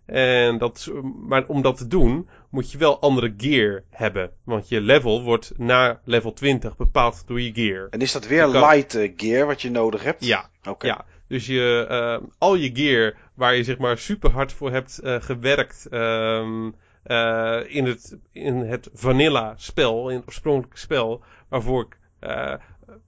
En 0.07 0.59
dat, 0.59 0.91
maar 1.29 1.45
om 1.47 1.63
dat 1.63 1.77
te 1.77 1.87
doen 1.87 2.29
moet 2.51 2.73
je 2.73 2.79
wel 2.79 3.01
andere 3.01 3.35
gear 3.37 3.83
hebben. 3.91 4.31
Want 4.45 4.69
je 4.69 4.81
level 4.81 5.23
wordt 5.23 5.53
na 5.57 6.01
level 6.05 6.33
20 6.33 6.77
bepaald 6.77 7.23
door 7.27 7.41
je 7.41 7.53
gear. 7.55 7.87
En 7.91 8.01
is 8.01 8.13
dat 8.13 8.27
weer 8.27 8.47
light 8.47 8.95
eh, 8.95 9.13
gear 9.17 9.47
wat 9.47 9.63
je 9.63 9.71
nodig 9.71 10.03
hebt? 10.03 10.25
Ja. 10.25 10.51
Oké. 10.69 10.87
Ja. 10.87 11.05
Dus 11.35 11.47
je, 11.47 11.87
uh, 11.91 12.29
al 12.39 12.55
je 12.55 12.71
gear 12.75 13.15
waar 13.35 13.55
je 13.55 13.65
zeg 13.65 13.79
maar 13.79 13.99
super 13.99 14.31
hard 14.31 14.53
voor 14.53 14.71
hebt 14.71 15.01
uh, 15.03 15.21
gewerkt 15.21 15.89
um, 15.91 16.75
uh, 17.07 17.61
in, 17.67 17.85
het, 17.85 18.19
in 18.33 18.57
het 18.57 18.91
vanilla 18.93 19.55
spel, 19.57 20.09
in 20.09 20.17
het 20.17 20.27
oorspronkelijke 20.27 20.79
spel, 20.79 21.23
waarvoor 21.49 21.83
ik 21.83 21.99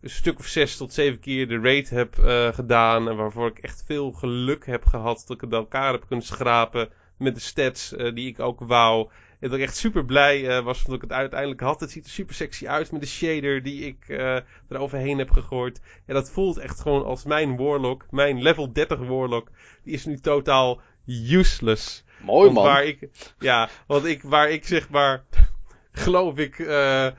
een 0.00 0.10
stuk 0.10 0.38
of 0.38 0.46
zes 0.46 0.76
tot 0.76 0.92
zeven 0.92 1.20
keer 1.20 1.48
de 1.48 1.60
raid 1.60 1.90
heb 1.90 2.14
gedaan. 2.54 3.08
En 3.08 3.16
waarvoor 3.16 3.48
ik 3.48 3.58
echt 3.58 3.84
veel 3.86 4.12
geluk 4.12 4.66
heb 4.66 4.84
gehad 4.84 5.24
dat 5.26 5.34
ik 5.34 5.40
het 5.40 5.50
bij 5.50 5.58
elkaar 5.58 5.92
heb 5.92 6.04
kunnen 6.06 6.26
schrapen 6.26 6.88
met 7.18 7.34
de 7.34 7.40
stats 7.40 7.88
die 7.88 8.28
ik 8.28 8.40
ook 8.40 8.60
wou. 8.60 9.08
En 9.40 9.48
dat 9.48 9.58
ik 9.58 9.64
echt 9.64 9.76
super 9.76 10.04
blij 10.04 10.40
uh, 10.40 10.64
was 10.64 10.84
dat 10.84 10.94
ik 10.94 11.00
het 11.00 11.12
uiteindelijk 11.12 11.60
had. 11.60 11.80
Het 11.80 11.90
ziet 11.90 12.04
er 12.04 12.10
super 12.10 12.34
sexy 12.34 12.66
uit 12.66 12.92
met 12.92 13.00
de 13.00 13.06
shader 13.06 13.62
die 13.62 13.86
ik 13.86 14.04
uh, 14.08 14.38
eroverheen 14.68 15.18
heb 15.18 15.30
gegooid. 15.30 15.80
En 16.06 16.14
dat 16.14 16.30
voelt 16.30 16.58
echt 16.58 16.80
gewoon 16.80 17.04
als 17.04 17.24
mijn 17.24 17.56
warlock, 17.56 18.06
mijn 18.10 18.42
level 18.42 18.72
30 18.72 18.98
warlock. 18.98 19.50
Die 19.82 19.94
is 19.94 20.04
nu 20.04 20.18
totaal 20.18 20.80
useless. 21.06 22.04
Mooi 22.20 22.42
want 22.42 22.54
man. 22.54 22.64
Waar 22.64 22.84
ik, 22.84 23.08
ja, 23.38 23.68
want 23.86 24.04
ik, 24.04 24.22
waar 24.22 24.50
ik 24.50 24.66
zeg 24.66 24.88
maar, 24.88 25.24
geloof 25.92 26.36
ik, 26.36 26.58
uh, 26.58 27.10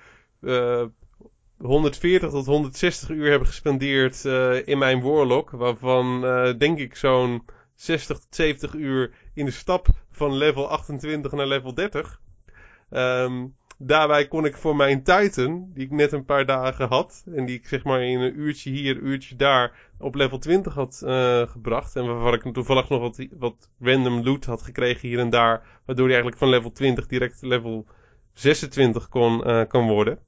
140 1.58 2.30
tot 2.30 2.46
160 2.46 3.10
uur 3.10 3.30
hebben 3.30 3.48
gespendeerd 3.48 4.26
in 4.66 4.78
mijn 4.78 5.02
Warlock. 5.02 5.50
Waarvan 5.50 6.22
denk 6.58 6.80
ik 6.80 6.96
zo'n 6.96 7.46
60 7.76 8.18
tot 8.18 8.36
70 8.36 8.74
uur 8.74 9.12
in 9.34 9.46
de 9.46 9.52
stap 9.52 9.88
van 10.18 10.34
level 10.34 10.70
28 10.70 11.32
naar 11.32 11.48
level 11.48 11.74
30. 11.74 12.22
Um, 12.90 13.56
daarbij 13.78 14.28
kon 14.28 14.46
ik 14.46 14.58
voor 14.58 14.76
mijn 14.76 15.04
Titan, 15.04 15.72
die 15.74 15.86
ik 15.86 15.92
net 15.92 16.12
een 16.12 16.26
paar 16.26 16.46
dagen 16.46 16.88
had. 16.88 17.24
En 17.36 17.46
die 17.46 17.58
ik 17.58 17.68
zeg 17.68 17.84
maar 17.84 18.04
in 18.04 18.20
een 18.20 18.40
uurtje 18.40 18.70
hier, 18.70 18.98
een 18.98 19.08
uurtje 19.08 19.36
daar 19.36 19.90
op 20.00 20.16
level 20.16 20.38
20 20.38 20.74
had 20.74 21.02
uh, 21.06 21.42
gebracht. 21.42 21.96
En 21.96 22.06
waarvan 22.06 22.34
ik 22.34 22.54
toevallig 22.54 22.90
nog 22.90 23.00
wat, 23.00 23.28
wat 23.38 23.70
random 23.80 24.24
loot 24.24 24.46
had 24.46 24.62
gekregen 24.62 25.08
hier 25.08 25.20
en 25.20 25.30
daar. 25.30 25.82
Waardoor 25.86 26.06
hij 26.06 26.16
eigenlijk 26.16 26.38
van 26.38 26.50
level 26.50 26.72
20 26.72 27.08
direct 27.08 27.42
level 27.42 27.86
26 28.34 29.10
kon, 29.10 29.68
kan 29.68 29.88
worden. 29.88 30.20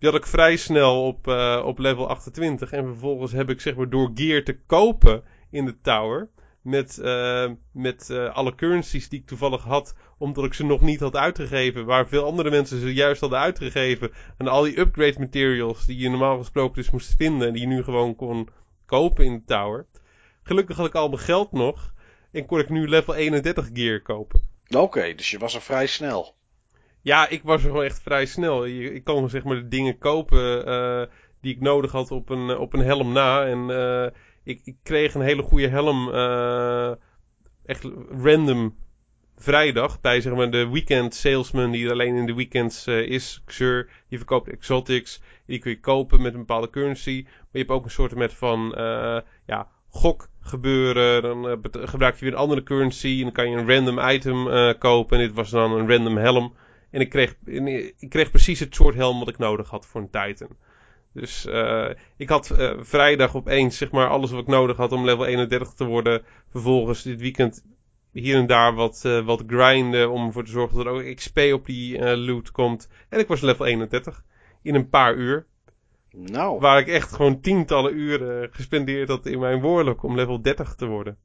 Die 0.00 0.10
had 0.10 0.18
ik 0.18 0.26
vrij 0.26 0.56
snel 0.56 1.06
op, 1.06 1.26
uh, 1.26 1.62
op 1.64 1.78
level 1.78 2.08
28. 2.08 2.72
En 2.72 2.84
vervolgens 2.84 3.32
heb 3.32 3.50
ik 3.50 3.60
zeg 3.60 3.76
maar 3.76 3.88
door 3.88 4.10
gear 4.14 4.42
te 4.42 4.58
kopen 4.66 5.22
in 5.50 5.64
de 5.64 5.80
tower. 5.80 6.28
Met, 6.62 6.98
uh, 7.02 7.50
met 7.72 8.08
uh, 8.10 8.34
alle 8.34 8.54
currencies 8.54 9.08
die 9.08 9.20
ik 9.20 9.26
toevallig 9.26 9.62
had. 9.62 9.94
Omdat 10.18 10.44
ik 10.44 10.54
ze 10.54 10.64
nog 10.64 10.80
niet 10.80 11.00
had 11.00 11.16
uitgegeven. 11.16 11.84
Waar 11.84 12.08
veel 12.08 12.24
andere 12.24 12.50
mensen 12.50 12.80
ze 12.80 12.94
juist 12.94 13.20
hadden 13.20 13.38
uitgegeven. 13.38 14.10
En 14.38 14.48
al 14.48 14.62
die 14.62 14.78
upgrade 14.78 15.18
materials 15.18 15.86
die 15.86 15.98
je 15.98 16.08
normaal 16.08 16.38
gesproken 16.38 16.74
dus 16.74 16.90
moest 16.90 17.14
vinden. 17.16 17.46
En 17.46 17.52
die 17.52 17.62
je 17.62 17.68
nu 17.68 17.82
gewoon 17.82 18.16
kon 18.16 18.48
kopen 18.86 19.24
in 19.24 19.34
de 19.34 19.44
tower. 19.44 19.86
Gelukkig 20.42 20.76
had 20.76 20.86
ik 20.86 20.94
al 20.94 21.08
mijn 21.08 21.20
geld 21.20 21.52
nog. 21.52 21.92
En 22.32 22.46
kon 22.46 22.58
ik 22.58 22.68
nu 22.68 22.88
level 22.88 23.14
31 23.14 23.68
gear 23.72 24.00
kopen. 24.00 24.40
Oké, 24.68 24.78
okay, 24.78 25.14
dus 25.14 25.30
je 25.30 25.38
was 25.38 25.54
er 25.54 25.62
vrij 25.62 25.86
snel. 25.86 26.34
Ja, 27.02 27.28
ik 27.28 27.42
was 27.42 27.62
er 27.62 27.68
gewoon 27.68 27.84
echt 27.84 28.02
vrij 28.02 28.26
snel. 28.26 28.66
Ik 28.66 29.04
kon 29.04 29.28
zeg 29.28 29.44
maar 29.44 29.56
de 29.56 29.68
dingen 29.68 29.98
kopen 29.98 30.68
uh, 30.68 31.02
die 31.40 31.54
ik 31.54 31.60
nodig 31.60 31.92
had 31.92 32.10
op 32.10 32.28
een, 32.28 32.58
op 32.58 32.72
een 32.72 32.84
helm 32.84 33.12
na. 33.12 33.46
En 33.46 33.70
ik, 34.44 34.60
ik, 34.64 34.76
kreeg 34.82 35.14
een 35.14 35.20
hele 35.20 35.42
goede 35.42 35.68
helm 35.68 36.08
uh, 36.08 36.94
echt 37.64 37.84
random 38.22 38.76
vrijdag 39.36 40.00
bij 40.00 40.20
zeg 40.20 40.34
maar 40.34 40.50
de 40.50 40.68
weekend 40.68 41.14
salesman 41.14 41.70
die 41.70 41.90
alleen 41.90 42.16
in 42.16 42.26
de 42.26 42.34
weekends 42.34 42.86
is. 42.86 43.42
Xur, 43.44 43.90
die 44.08 44.18
verkoopt 44.18 44.48
exotics. 44.48 45.22
Die 45.46 45.58
kun 45.58 45.70
je 45.70 45.80
kopen 45.80 46.22
met 46.22 46.32
een 46.32 46.38
bepaalde 46.38 46.70
currency. 46.70 47.22
Maar 47.24 47.46
je 47.50 47.58
hebt 47.58 47.70
ook 47.70 47.84
een 47.84 47.90
soort 47.90 48.14
met 48.14 48.34
van 48.34 48.72
ja, 49.46 49.68
gok 49.90 50.28
gebeuren. 50.40 51.22
Dan 51.22 51.60
gebruik 51.72 52.14
je 52.14 52.24
weer 52.24 52.32
een 52.32 52.38
andere 52.38 52.62
currency. 52.62 53.16
En 53.16 53.22
dan 53.22 53.32
kan 53.32 53.50
je 53.50 53.56
een 53.56 53.68
random 53.74 53.98
item 53.98 54.48
kopen. 54.78 55.18
En 55.18 55.26
dit 55.26 55.34
was 55.34 55.50
dan 55.50 55.72
een 55.72 55.88
random 55.88 56.16
helm. 56.16 56.54
En 56.90 57.00
ik 57.00 57.08
kreeg, 57.08 57.36
ik 57.98 58.08
kreeg 58.08 58.30
precies 58.30 58.60
het 58.60 58.74
soort 58.74 58.94
helm 58.94 59.18
wat 59.18 59.28
ik 59.28 59.38
nodig 59.38 59.68
had 59.68 59.86
voor 59.86 60.00
een 60.00 60.10
Titan. 60.10 60.56
Dus 61.12 61.46
uh, 61.46 61.90
ik 62.16 62.28
had 62.28 62.50
uh, 62.50 62.72
vrijdag 62.80 63.36
opeens 63.36 63.76
zeg 63.76 63.90
maar 63.90 64.08
alles 64.08 64.30
wat 64.30 64.40
ik 64.40 64.46
nodig 64.46 64.76
had 64.76 64.92
om 64.92 65.04
level 65.04 65.26
31 65.26 65.72
te 65.72 65.84
worden. 65.84 66.22
Vervolgens 66.50 67.02
dit 67.02 67.20
weekend 67.20 67.64
hier 68.12 68.36
en 68.36 68.46
daar 68.46 68.74
wat, 68.74 69.02
uh, 69.06 69.24
wat 69.24 69.42
grinden 69.46 70.10
om 70.10 70.26
ervoor 70.26 70.44
te 70.44 70.50
zorgen 70.50 70.76
dat 70.76 70.86
er 70.86 70.92
ook 70.92 71.14
XP 71.14 71.38
op 71.52 71.66
die 71.66 72.16
loot 72.16 72.50
komt. 72.50 72.88
En 73.08 73.18
ik 73.18 73.28
was 73.28 73.40
level 73.40 73.66
31 73.66 74.22
in 74.62 74.74
een 74.74 74.88
paar 74.88 75.14
uur. 75.14 75.46
Nou. 76.12 76.60
Waar 76.60 76.78
ik 76.78 76.88
echt 76.88 77.12
gewoon 77.12 77.40
tientallen 77.40 77.96
uren 77.96 78.48
gespendeerd 78.52 79.08
had 79.08 79.26
in 79.26 79.38
mijn 79.38 79.60
Warlock 79.60 80.02
om 80.02 80.14
level 80.14 80.42
30 80.42 80.74
te 80.74 80.86
worden. 80.86 81.18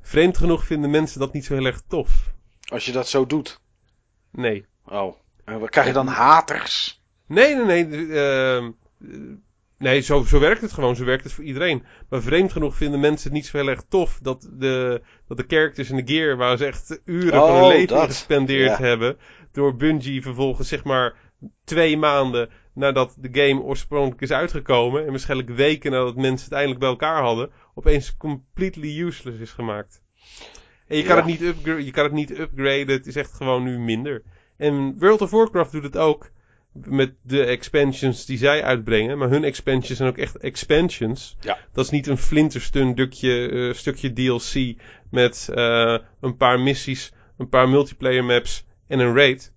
Vreemd 0.00 0.36
genoeg 0.36 0.64
vinden 0.64 0.90
mensen 0.90 1.20
dat 1.20 1.32
niet 1.32 1.44
zo 1.44 1.54
heel 1.54 1.64
erg 1.64 1.82
tof. 1.88 2.32
Als 2.68 2.86
je 2.86 2.92
dat 2.92 3.08
zo 3.08 3.26
doet. 3.26 3.60
Nee. 4.30 4.66
Oh. 4.84 5.16
En 5.44 5.60
wat 5.60 5.70
krijg 5.70 5.86
je 5.86 5.92
dan 5.92 6.06
haters? 6.06 6.95
Nee, 7.26 7.54
nee, 7.54 7.84
nee. 7.84 8.06
Uh, 8.06 8.68
nee, 9.78 10.00
zo, 10.00 10.22
zo 10.22 10.38
werkt 10.38 10.60
het 10.60 10.72
gewoon. 10.72 10.96
Zo 10.96 11.04
werkt 11.04 11.24
het 11.24 11.32
voor 11.32 11.44
iedereen. 11.44 11.84
Maar 12.08 12.22
vreemd 12.22 12.52
genoeg 12.52 12.76
vinden 12.76 13.00
mensen 13.00 13.28
het 13.28 13.36
niet 13.36 13.46
zo 13.46 13.58
heel 13.58 13.68
erg 13.68 13.82
tof 13.88 14.18
dat 14.22 14.50
de, 14.52 15.02
dat 15.28 15.36
de 15.36 15.44
characters 15.48 15.90
in 15.90 15.96
de 15.96 16.12
gear, 16.12 16.36
waar 16.36 16.56
ze 16.56 16.66
echt 16.66 17.00
uren 17.04 17.40
oh, 17.42 17.46
van 17.46 17.54
hun 17.54 17.64
oh, 17.64 17.68
leven 17.68 17.96
dat. 17.96 18.06
gespendeerd 18.06 18.78
hebben, 18.78 19.16
door 19.52 19.76
Bungie 19.76 20.22
vervolgens 20.22 20.68
zeg 20.68 20.84
maar 20.84 21.14
twee 21.64 21.96
maanden 21.96 22.50
nadat 22.74 23.16
de 23.18 23.28
game 23.40 23.62
oorspronkelijk 23.62 24.20
is 24.20 24.30
uitgekomen, 24.30 25.04
en 25.04 25.10
waarschijnlijk 25.10 25.50
weken 25.50 25.90
nadat 25.90 26.16
mensen 26.16 26.44
het 26.44 26.52
eindelijk 26.52 26.80
bij 26.80 26.88
elkaar 26.88 27.22
hadden, 27.22 27.50
opeens 27.74 28.16
completely 28.16 29.00
useless 29.00 29.38
is 29.38 29.52
gemaakt. 29.52 30.02
En 30.86 30.96
je 30.96 31.02
kan, 31.02 31.16
het 31.16 31.26
niet 31.26 31.40
je 31.84 31.90
kan 31.90 32.04
het 32.04 32.12
niet 32.12 32.38
upgraden. 32.38 32.88
Het 32.88 33.06
is 33.06 33.16
echt 33.16 33.32
gewoon 33.32 33.62
nu 33.62 33.78
minder. 33.78 34.22
En 34.56 34.98
World 34.98 35.20
of 35.20 35.30
Warcraft 35.30 35.72
doet 35.72 35.82
het 35.82 35.96
ook. 35.96 36.30
Met 36.84 37.12
de 37.22 37.44
expansions 37.44 38.26
die 38.26 38.38
zij 38.38 38.62
uitbrengen. 38.62 39.18
Maar 39.18 39.28
hun 39.28 39.44
expansions 39.44 39.98
zijn 39.98 40.08
ook 40.08 40.18
echt 40.18 40.36
expansions. 40.36 41.36
Ja. 41.40 41.58
Dat 41.72 41.84
is 41.84 41.90
niet 41.90 42.06
een 42.06 42.18
flinterstun 42.18 42.92
stukje, 42.92 43.50
uh, 43.50 43.72
stukje 43.72 44.12
DLC. 44.12 44.82
Met 45.10 45.48
uh, 45.54 45.98
een 46.20 46.36
paar 46.36 46.60
missies. 46.60 47.12
Een 47.38 47.48
paar 47.48 47.68
multiplayer 47.68 48.24
maps. 48.24 48.64
En 48.86 48.98
een 48.98 49.14
raid. 49.14 49.52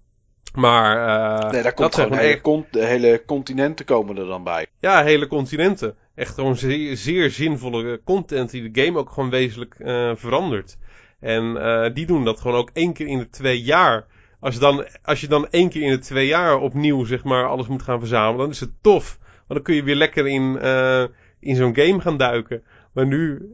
Maar 0.54 0.98
uh, 0.98 1.52
nee, 1.52 1.64
daar 1.64 1.74
komt 1.74 1.96
gewoon 1.96 2.18
hele, 2.18 2.42
con 2.42 2.66
de 2.72 2.86
hele 2.86 3.24
continenten 3.26 3.86
komen 3.86 4.18
er 4.18 4.26
dan 4.26 4.44
bij. 4.44 4.68
Ja, 4.80 5.04
hele 5.04 5.28
continenten. 5.28 5.96
Echt 6.16 6.34
gewoon 6.34 6.56
zeer, 6.56 6.98
zeer 6.98 7.30
zinvolle 7.30 8.02
content 8.04 8.50
die 8.52 8.72
de 8.72 8.84
game 8.84 8.98
ook 8.98 9.10
gewoon 9.10 9.30
wezenlijk 9.30 9.76
uh, 9.80 10.12
verandert. 10.16 10.78
En 11.20 11.44
uh, 11.44 11.94
die 11.94 12.06
doen 12.06 12.24
dat 12.24 12.40
gewoon 12.40 12.58
ook 12.58 12.70
één 12.74 12.94
keer 12.94 13.08
in 13.08 13.18
de 13.18 13.30
twee 13.30 13.62
jaar. 13.62 14.06
Als 14.40 14.54
je, 14.54 14.60
dan, 14.60 14.88
als 15.04 15.22
je 15.22 15.28
dan 15.28 15.50
één 15.50 15.70
keer 15.70 15.82
in 15.82 15.92
de 15.92 16.00
twee 16.00 16.28
jaar 16.28 16.58
opnieuw 16.58 17.06
zeg 17.06 17.24
maar, 17.24 17.48
alles 17.48 17.68
moet 17.68 17.84
gaan 17.84 18.00
verzamelen, 18.00 18.38
dan 18.38 18.50
is 18.50 18.60
het 18.60 18.72
tof. 18.82 19.18
Want 19.22 19.48
dan 19.48 19.62
kun 19.62 19.76
je 19.76 19.84
weer 19.84 19.96
lekker 19.96 20.28
in, 20.28 20.58
uh, 20.62 21.06
in 21.40 21.56
zo'n 21.56 21.76
game 21.76 22.02
gaan 22.02 22.18
duiken. 22.18 22.64
Maar 22.94 23.08
nu, 23.08 23.50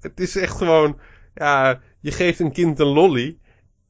het 0.00 0.20
is 0.20 0.36
echt 0.36 0.56
gewoon, 0.56 0.98
ja, 1.34 1.80
je 2.00 2.10
geeft 2.10 2.40
een 2.40 2.52
kind 2.52 2.78
een 2.78 2.86
lolly 2.86 3.38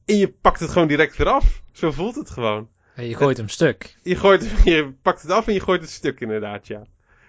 en 0.05 0.17
je 0.17 0.29
pakt 0.29 0.61
het 0.61 0.71
gewoon 0.71 0.89
direct 0.89 1.17
weer 1.17 1.29
af. 1.29 1.63
Zo 1.73 1.91
voelt 1.91 2.15
het 2.15 2.31
gewoon. 2.31 2.69
En 2.95 3.09
je 3.09 3.15
gooit 3.15 3.37
hem 3.37 3.49
stuk. 3.49 3.97
Je, 4.03 4.17
gooit, 4.17 4.51
je 4.65 4.93
pakt 5.03 5.23
het 5.23 5.31
af 5.31 5.47
en 5.47 5.53
je 5.53 5.61
gooit 5.61 5.81
het 5.81 5.91
stuk 5.91 6.21
inderdaad, 6.21 6.67
ja. 6.67 6.87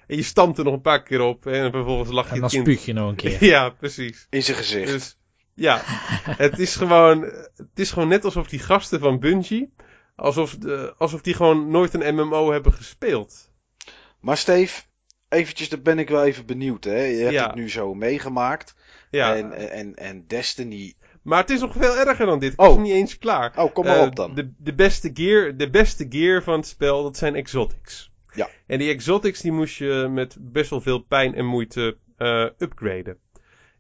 En 0.08 0.16
je 0.16 0.24
stampt 0.24 0.58
er 0.58 0.64
nog 0.64 0.74
een 0.74 0.82
paar 0.82 1.04
keer 1.04 1.22
op 1.22 1.46
en 1.46 1.72
vervolgens 1.72 2.12
lach 2.12 2.30
je 2.30 2.36
en 2.36 2.42
het 2.42 2.52
kind. 2.52 2.68
En 2.68 2.74
dan 2.74 2.74
spuug 2.74 2.86
je 2.86 2.94
nog 2.94 3.10
een 3.10 3.16
keer. 3.16 3.46
ja, 3.54 3.70
precies. 3.70 4.28
In 4.30 4.44
zijn 4.44 4.58
gezicht. 4.58 4.92
Dus, 4.92 5.18
ja, 5.56 5.82
het 6.44 6.60
is 6.60 6.76
gewoon, 6.76 7.22
het 7.56 7.80
is 7.80 7.92
gewoon 7.92 8.08
net 8.08 8.26
alsof 8.26 8.48
die 8.48 8.60
gasten 8.60 9.00
van 9.00 9.20
Bungie, 9.20 9.74
alsof, 10.16 10.56
de, 10.56 10.94
alsof 10.98 11.22
die 11.22 11.34
gewoon 11.34 11.70
nooit 11.70 11.94
een 11.94 12.16
MMO 12.16 12.52
hebben 12.52 12.74
gespeeld. 12.74 13.52
Maar 14.20 14.38
Steve, 14.38 14.82
eventjes, 15.30 15.70
daar 15.70 15.82
ben 15.82 16.00
ik 16.00 16.10
wel 16.10 16.24
even 16.24 16.46
benieuwd. 16.46 16.84
Hè? 16.84 17.04
Je 17.04 17.22
hebt 17.22 17.34
ja. 17.34 17.46
het 17.46 17.56
nu 17.56 17.70
zo 17.70 17.94
meegemaakt. 17.94 18.76
Ja. 19.12 19.36
En, 19.36 19.72
en, 19.72 19.96
en 19.96 20.28
Destiny. 20.28 20.94
Maar 21.22 21.40
het 21.40 21.50
is 21.50 21.60
nog 21.60 21.76
veel 21.76 21.98
erger 21.98 22.26
dan 22.26 22.40
dit. 22.40 22.54
Ik 22.54 22.62
oh. 22.62 22.70
is 22.70 22.78
niet 22.78 22.94
eens 22.94 23.18
klaar. 23.18 23.54
Oh, 23.58 23.74
kom 23.74 23.86
maar 23.86 23.98
uh, 23.98 24.06
op 24.06 24.16
dan. 24.16 24.36
De, 24.36 24.54
de, 24.58 24.74
beste 24.74 25.12
gear, 25.14 25.58
de 25.58 25.70
beste 25.70 26.06
gear 26.10 26.44
van 26.44 26.54
het 26.54 26.68
spel, 26.68 27.04
dat 27.04 27.18
zijn 27.18 27.36
exotics. 27.36 28.12
Ja. 28.34 28.50
En 28.68 28.80
die 28.80 28.90
exotics 28.90 29.42
die 29.42 29.52
moest 29.52 29.78
je 29.78 30.08
met 30.10 30.38
best 30.40 30.70
wel 30.70 30.82
veel 30.82 31.00
pijn 31.00 31.36
en 31.36 31.46
moeite 31.46 31.98
uh, 32.18 32.48
upgraden. 32.58 33.18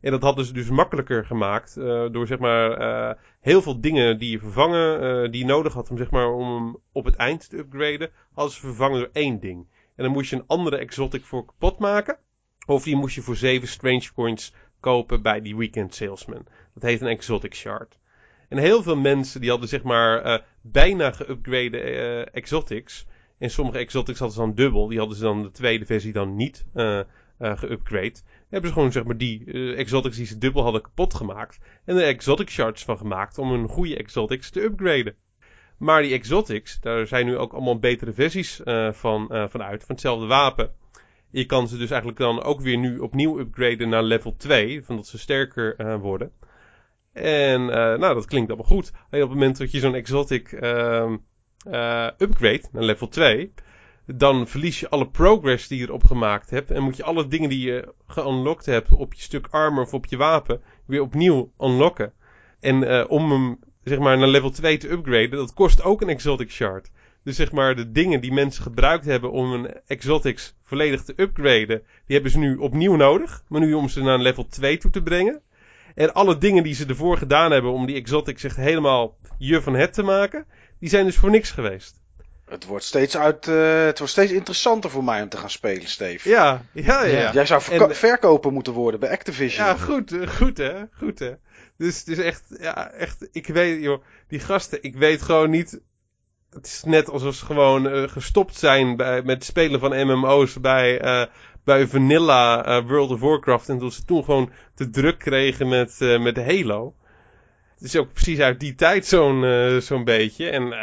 En 0.06 0.12
dat 0.12 0.22
hadden 0.22 0.46
ze 0.46 0.54
dus 0.54 0.70
makkelijker 0.70 1.26
gemaakt 1.26 1.76
uh, 1.78 2.06
door 2.12 2.28
zeg 2.28 2.40
maar 2.40 2.82
uh, 2.82 3.14
heel 3.40 3.62
veel 3.62 3.82
dingen 3.82 4.20
die 4.20 4.32
je 4.32 4.40
vervangen, 4.40 5.04
uh, 5.04 5.32
die 5.32 5.42
je 5.42 5.46
nodig 5.46 5.74
had 5.74 5.90
om 5.90 5.98
zeg 5.98 6.12
maar 6.12 6.32
om 6.34 6.80
op 6.92 7.06
het 7.06 7.16
eind 7.16 7.50
te 7.50 7.58
upgraden, 7.58 8.10
hadden 8.34 8.54
ze 8.54 8.60
vervangen 8.60 9.00
door 9.00 9.10
één 9.14 9.40
ding. 9.40 9.68
En 9.96 10.04
dan 10.04 10.12
moest 10.12 10.30
je 10.30 10.36
een 10.36 10.48
andere 10.48 10.78
exotic 10.78 11.24
voor 11.24 11.46
kapot 11.46 11.80
maken. 11.80 12.18
Of 12.66 12.84
die 12.84 12.96
moest 12.96 13.16
je 13.16 13.22
voor 13.22 13.36
zeven 13.36 13.68
strange 13.68 14.14
coins 14.16 14.54
kopen 14.80 15.22
bij 15.22 15.42
die 15.42 15.56
weekend 15.56 15.96
salesman. 15.96 16.46
Dat 16.74 16.84
heet 16.84 17.02
een 17.02 17.08
exotic 17.08 17.56
shard. 17.56 18.00
En 18.50 18.58
heel 18.58 18.84
veel 18.84 18.98
mensen 18.98 19.42
die 19.42 19.50
hadden 19.50 19.70
zeg 19.70 19.84
maar 19.84 20.44
bijna 20.62 21.14
geüpgrade 21.14 21.86
uh, 21.86 22.36
exotics. 22.36 23.06
En 23.38 23.50
sommige 23.50 23.78
exotics 23.78 24.20
hadden 24.20 24.38
ze 24.38 24.44
dan 24.44 24.56
dubbel. 24.56 24.88
Die 24.88 24.98
hadden 24.98 25.18
ze 25.18 25.24
dan 25.24 25.44
de 25.44 25.52
tweede 25.52 25.86
versie 25.86 26.14
dan 26.14 26.36
niet 26.36 26.66
uh. 26.76 27.00
Hebben 28.50 28.70
ze 28.70 28.76
gewoon 28.76 28.92
zeg 28.92 29.04
maar 29.04 29.18
die 29.18 29.74
exotics 29.76 30.18
die 30.18 30.26
ze 30.26 30.38
dubbel 30.38 30.64
hadden 30.64 30.82
kapot 30.82 31.14
gemaakt. 31.14 31.60
En 31.86 31.98
er 31.98 32.04
exotic 32.04 32.50
shards 32.50 32.84
van 32.84 32.98
gemaakt 32.98 33.38
om 33.38 33.52
hun 33.52 33.68
goede 33.68 33.98
exotics 33.98 34.50
te 34.50 34.62
upgraden. 34.62 35.16
Maar 35.78 36.02
die 36.02 36.14
exotics, 36.14 36.80
daar 36.80 37.08
zijn 37.08 37.26
nu 37.26 37.38
ook 37.38 37.54
allemaal 37.54 37.80
betere 37.80 38.14
versies 38.14 38.62
van, 38.92 39.28
van 39.50 39.64
uit. 39.64 39.84
Van 39.84 39.96
hetzelfde 39.96 40.26
wapen. 40.26 40.72
Je 41.30 41.46
kan 41.46 41.68
ze 41.68 41.78
dus 41.78 41.90
eigenlijk 41.90 42.20
dan 42.20 42.44
ook 42.44 42.62
weer 42.62 42.78
nu 42.78 42.98
opnieuw 42.98 43.40
upgraden 43.40 43.90
naar 43.90 44.04
level 44.04 44.36
2. 44.38 44.84
Van 44.84 44.96
dat 44.96 45.08
ze 45.08 45.18
sterker 45.18 46.00
worden. 46.00 46.32
En 47.16 47.62
uh, 47.62 47.76
nou, 47.76 48.14
dat 48.14 48.26
klinkt 48.26 48.50
allemaal 48.50 48.70
goed. 48.70 48.92
Alleen 49.10 49.24
op 49.24 49.30
het 49.30 49.40
moment 49.40 49.58
dat 49.58 49.72
je 49.72 49.80
zo'n 49.80 49.96
exotic 49.96 50.52
uh, 50.52 51.12
uh, 51.68 52.08
upgrade 52.18 52.64
naar 52.72 52.84
level 52.84 53.08
2, 53.08 53.54
dan 54.06 54.48
verlies 54.48 54.80
je 54.80 54.90
alle 54.90 55.08
progress 55.08 55.68
die 55.68 55.80
je 55.80 55.88
erop 55.88 56.04
gemaakt 56.04 56.50
hebt. 56.50 56.72
En 56.72 56.84
moet 56.84 56.98
je 56.98 57.04
alle 57.04 57.28
dingen 57.28 57.50
die 57.50 57.66
je 57.68 57.94
geunlocked 58.08 58.66
hebt 58.66 58.92
op 58.92 59.14
je 59.14 59.22
stuk 59.22 59.48
armor 59.50 59.84
of 59.84 59.94
op 59.94 60.06
je 60.06 60.18
wapen 60.18 60.62
weer 60.86 61.02
opnieuw 61.02 61.52
unlocken. 61.60 62.14
En 62.60 63.10
om 63.10 63.32
hem 63.32 63.60
zeg 63.84 64.00
maar 64.00 64.18
naar 64.18 64.28
level 64.28 64.50
2 64.50 64.78
te 64.78 64.92
upgraden, 64.92 65.30
dat 65.30 65.54
kost 65.54 65.84
ook 65.84 66.02
een 66.02 66.10
exotic 66.10 66.52
shard. 66.52 66.92
Dus 67.24 67.36
zeg 67.36 67.52
maar 67.52 67.76
de 67.76 67.92
dingen 67.92 68.22
die 68.22 68.34
mensen 68.34 68.64
gebruikt 68.64 69.06
hebben 69.06 69.32
om 69.32 69.54
een 69.54 69.74
exotics 69.88 70.56
volledig 70.64 71.04
te 71.04 71.14
upgraden, 71.16 71.82
die 72.06 72.16
hebben 72.16 72.32
ze 72.32 72.40
nu 72.40 72.56
opnieuw 72.56 72.96
nodig. 72.96 73.44
Maar 73.48 73.62
nu 73.62 73.74
om 73.74 73.90
ze 73.90 74.02
naar 74.02 74.20
level 74.20 74.48
2 74.48 74.78
toe 74.78 74.92
te 74.92 75.04
brengen. 75.04 75.42
En 75.96 76.14
alle 76.14 76.38
dingen 76.38 76.64
die 76.64 76.74
ze 76.74 76.86
ervoor 76.86 77.18
gedaan 77.18 77.52
hebben 77.52 77.72
om 77.72 77.86
die 77.86 77.96
exotic 77.96 78.40
zich 78.40 78.56
helemaal 78.56 79.18
je 79.38 79.62
van 79.62 79.76
het 79.76 79.94
te 79.94 80.04
maken, 80.04 80.46
die 80.80 80.90
zijn 80.90 81.06
dus 81.06 81.18
voor 81.18 81.30
niks 81.30 81.52
geweest. 81.52 82.04
Het 82.46 82.66
wordt 82.66 82.86
steeds, 82.86 83.18
uit, 83.18 83.48
uh, 83.48 83.86
het 83.86 83.98
wordt 83.98 84.14
steeds 84.14 84.32
interessanter 84.32 84.90
voor 84.90 85.04
mij 85.04 85.22
om 85.22 85.30
te 85.30 85.38
gaan 85.38 85.50
spelen, 85.50 85.88
Steve. 85.88 86.30
Ja, 86.30 86.62
ja, 86.72 87.04
ja. 87.04 87.20
ja. 87.20 87.32
Jij 87.32 87.46
zou 87.46 87.62
en, 87.72 87.96
verkoper 87.96 88.52
moeten 88.52 88.74
worden 88.74 89.00
bij 89.00 89.10
Activision. 89.10 89.66
Ja, 89.66 89.76
goed, 89.76 90.12
eh, 90.12 90.28
goed 90.28 90.58
hè, 90.58 90.84
goed 90.92 91.20
hè. 91.20 91.34
Dus 91.78 92.00
het 92.00 92.08
is 92.08 92.18
echt, 92.18 92.44
ja, 92.60 92.92
echt, 92.92 93.28
ik 93.32 93.48
weet, 93.48 93.82
joh, 93.82 94.04
die 94.28 94.40
gasten, 94.40 94.84
ik 94.84 94.96
weet 94.96 95.22
gewoon 95.22 95.50
niet. 95.50 95.80
Het 96.50 96.66
is 96.66 96.84
net 96.84 97.10
alsof 97.10 97.36
ze 97.36 97.46
gewoon 97.46 97.96
uh, 97.96 98.08
gestopt 98.08 98.56
zijn 98.56 98.96
bij, 98.96 99.22
met 99.22 99.36
het 99.36 99.46
spelen 99.46 99.80
van 99.80 100.08
MMO's 100.08 100.62
bij, 100.62 101.04
uh, 101.04 101.26
bij 101.64 101.88
Vanilla 101.88 102.68
uh, 102.68 102.88
World 102.88 103.12
of 103.12 103.20
Warcraft. 103.20 103.70
En 103.70 103.80
dat 103.80 103.94
ze 103.94 104.06
toen 104.06 104.24
gewoon 104.24 104.52
te 104.76 104.90
druk 104.90 105.20
kregen 105.20 105.68
met, 105.68 105.98
met 106.00 106.38
Halo. 106.38 106.96
Het 107.74 107.84
is 107.84 107.96
ook 107.96 108.14
precies 108.14 108.40
uit 108.40 108.60
die 108.60 108.76
tijd 108.76 109.06
zo'n 109.06 109.46
zo'n 109.82 110.04
beetje. 110.04 110.50
En 110.50 110.74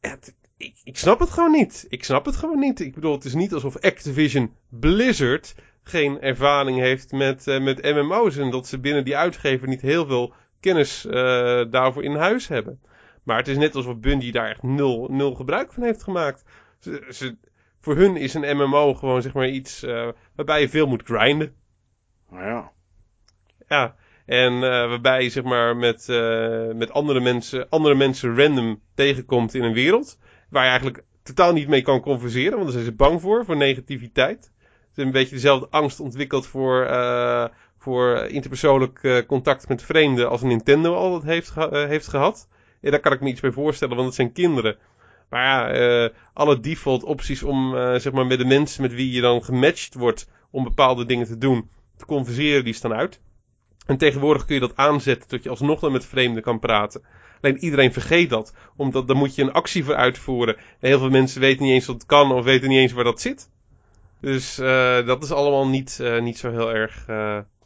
het, 0.00 0.34
ik, 0.56 0.80
ik 0.84 0.96
snap 0.96 1.20
het 1.20 1.30
gewoon 1.30 1.52
niet. 1.52 1.86
Ik 1.88 2.04
snap 2.04 2.24
het 2.24 2.36
gewoon 2.36 2.58
niet. 2.58 2.80
Ik 2.80 2.94
bedoel, 2.94 3.12
het 3.12 3.24
is 3.24 3.34
niet 3.34 3.52
alsof 3.52 3.76
Activision 3.80 4.54
Blizzard 4.68 5.54
geen 5.82 6.20
ervaring 6.20 6.78
heeft 6.78 7.12
met, 7.12 7.46
met 7.46 7.82
MMO's. 7.82 8.36
En 8.36 8.50
dat 8.50 8.66
ze 8.66 8.78
binnen 8.78 9.04
die 9.04 9.16
uitgever 9.16 9.68
niet 9.68 9.80
heel 9.80 10.06
veel 10.06 10.34
kennis 10.60 11.06
daarvoor 11.70 12.04
in 12.04 12.14
huis 12.14 12.48
hebben. 12.48 12.80
Maar 13.22 13.36
het 13.36 13.48
is 13.48 13.56
net 13.56 13.74
alsof 13.74 13.98
Bungie 13.98 14.32
daar 14.32 14.48
echt 14.48 14.62
nul, 14.62 15.08
nul 15.10 15.34
gebruik 15.34 15.72
van 15.72 15.82
heeft 15.82 16.02
gemaakt. 16.02 16.44
Ze, 16.78 17.06
ze, 17.10 17.36
voor 17.80 17.96
hun 17.96 18.16
is 18.16 18.34
een 18.34 18.56
MMO 18.56 18.94
gewoon 18.94 19.22
zeg 19.22 19.32
maar 19.32 19.48
iets 19.48 19.82
uh, 19.84 20.08
waarbij 20.34 20.60
je 20.60 20.68
veel 20.68 20.86
moet 20.86 21.02
grinden. 21.02 21.54
Ja. 22.30 22.72
Ja. 23.68 23.96
En 24.28 24.52
uh, 24.52 24.60
waarbij 24.60 25.22
je 25.22 25.30
zeg 25.30 25.44
maar 25.44 25.76
met, 25.76 26.06
uh, 26.10 26.74
met 26.74 26.92
andere 26.92 27.20
mensen, 27.20 27.68
andere 27.68 27.94
mensen 27.94 28.36
random 28.36 28.80
tegenkomt 28.94 29.54
in 29.54 29.62
een 29.62 29.72
wereld. 29.72 30.18
Waar 30.50 30.62
je 30.62 30.68
eigenlijk 30.68 31.04
totaal 31.22 31.52
niet 31.52 31.68
mee 31.68 31.82
kan 31.82 32.00
converseren, 32.00 32.52
want 32.52 32.62
daar 32.62 32.72
zijn 32.72 32.84
ze 32.84 32.92
bang 32.92 33.20
voor, 33.20 33.44
voor 33.44 33.56
negativiteit. 33.56 34.52
Ze 34.92 35.02
een 35.02 35.10
beetje 35.10 35.34
dezelfde 35.34 35.66
angst 35.70 36.00
ontwikkeld 36.00 36.46
voor, 36.46 36.86
uh, 36.86 37.44
voor 37.78 38.16
interpersoonlijk 38.16 39.24
contact 39.26 39.68
met 39.68 39.82
vreemden 39.82 40.28
als 40.28 40.42
Nintendo 40.42 40.94
altijd 40.94 41.22
heeft, 41.22 41.54
heeft 41.88 42.08
gehad. 42.08 42.48
En 42.80 42.90
daar 42.90 43.00
kan 43.00 43.12
ik 43.12 43.20
me 43.20 43.28
iets 43.28 43.40
bij 43.40 43.52
voorstellen, 43.52 43.94
want 43.94 44.06
het 44.06 44.16
zijn 44.16 44.32
kinderen. 44.32 44.76
Maar 45.28 45.76
ja, 45.76 46.10
alle 46.32 46.60
default 46.60 47.02
opties 47.02 47.42
om 47.42 47.70
zeg 47.98 48.12
maar 48.12 48.26
met 48.26 48.38
de 48.38 48.44
mensen 48.44 48.82
met 48.82 48.94
wie 48.94 49.12
je 49.12 49.20
dan 49.20 49.44
gematcht 49.44 49.94
wordt 49.94 50.28
om 50.50 50.64
bepaalde 50.64 51.06
dingen 51.06 51.26
te 51.26 51.38
doen, 51.38 51.70
te 51.96 52.06
converseren, 52.06 52.64
die 52.64 52.74
staan 52.74 52.94
uit. 52.94 53.20
En 53.88 53.96
tegenwoordig 53.96 54.44
kun 54.44 54.54
je 54.54 54.60
dat 54.60 54.76
aanzetten 54.76 55.28
tot 55.28 55.42
je 55.42 55.50
alsnog 55.50 55.80
dan 55.80 55.92
met 55.92 56.06
vreemden 56.06 56.42
kan 56.42 56.58
praten. 56.58 57.02
Alleen 57.40 57.58
iedereen 57.58 57.92
vergeet 57.92 58.30
dat, 58.30 58.54
omdat 58.76 59.08
dan 59.08 59.16
moet 59.16 59.34
je 59.34 59.42
een 59.42 59.52
actie 59.52 59.84
voor 59.84 59.94
uitvoeren. 59.94 60.56
En 60.56 60.88
heel 60.88 60.98
veel 60.98 61.10
mensen 61.10 61.40
weten 61.40 61.62
niet 61.62 61.72
eens 61.72 61.86
wat 61.86 61.94
het 61.94 62.06
kan 62.06 62.32
of 62.32 62.44
weten 62.44 62.68
niet 62.68 62.78
eens 62.78 62.92
waar 62.92 63.04
dat 63.04 63.20
zit. 63.20 63.50
Dus 64.20 64.58
uh, 64.58 65.06
dat 65.06 65.22
is 65.22 65.32
allemaal 65.32 65.68
niet, 65.68 66.02
niet 66.20 66.38
zo 66.38 66.50
heel 66.50 66.74
erg 66.74 67.06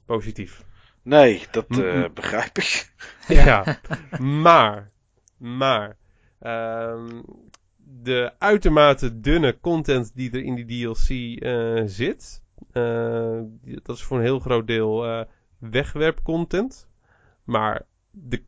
positief. 0.07 0.65
Nee, 1.03 1.43
dat 1.51 1.69
begrijp 2.15 2.59
ik. 2.59 2.93
ja, 3.29 3.79
maar, 4.19 4.91
maar, 5.39 5.97
um, 6.43 7.25
de 8.03 8.33
uitermate 8.39 9.21
dunne 9.21 9.59
content 9.61 10.11
die 10.15 10.31
er 10.31 10.43
in 10.43 10.55
die 10.55 10.65
DLC 10.65 11.09
uh, 11.09 11.83
zit. 11.85 12.43
Uh, 12.73 13.41
dat 13.83 13.97
is 13.97 14.03
voor 14.03 14.17
een 14.17 14.23
heel 14.23 14.39
groot 14.39 14.67
deel 14.67 15.07
uh, 15.07 15.21
wegwerpcontent. 15.71 16.89
Maar 17.45 17.83
de 18.11 18.43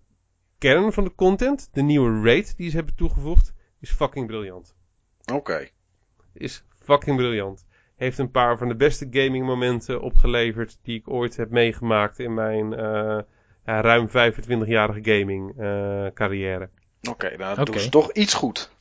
kern 0.58 0.92
van 0.92 1.04
de 1.04 1.14
content, 1.14 1.68
de 1.72 1.82
nieuwe 1.82 2.22
raid 2.22 2.56
die 2.56 2.70
ze 2.70 2.76
hebben 2.76 2.94
toegevoegd, 2.94 3.52
is 3.80 3.90
fucking 3.90 4.26
briljant. 4.26 4.74
Oké. 5.20 5.34
Okay. 5.34 5.70
Is 6.32 6.64
fucking 6.78 7.16
briljant. 7.16 7.66
Heeft 7.96 8.18
een 8.18 8.30
paar 8.30 8.58
van 8.58 8.68
de 8.68 8.76
beste 8.76 9.06
gaming 9.10 9.46
momenten 9.46 10.00
opgeleverd 10.00 10.78
die 10.82 10.98
ik 10.98 11.08
ooit 11.08 11.36
heb 11.36 11.50
meegemaakt 11.50 12.18
in 12.18 12.34
mijn 12.34 12.70
ja, 13.64 13.80
ruim 13.80 14.08
25-jarige 14.08 15.00
gaming 15.02 15.54
carrière. 16.14 16.70
Oké, 17.00 17.10
okay, 17.10 17.36
nou 17.36 17.52
okay. 17.52 17.64
doen 17.64 17.78
ze 17.78 17.88
toch 17.88 18.12
iets 18.12 18.34
goed. 18.34 18.72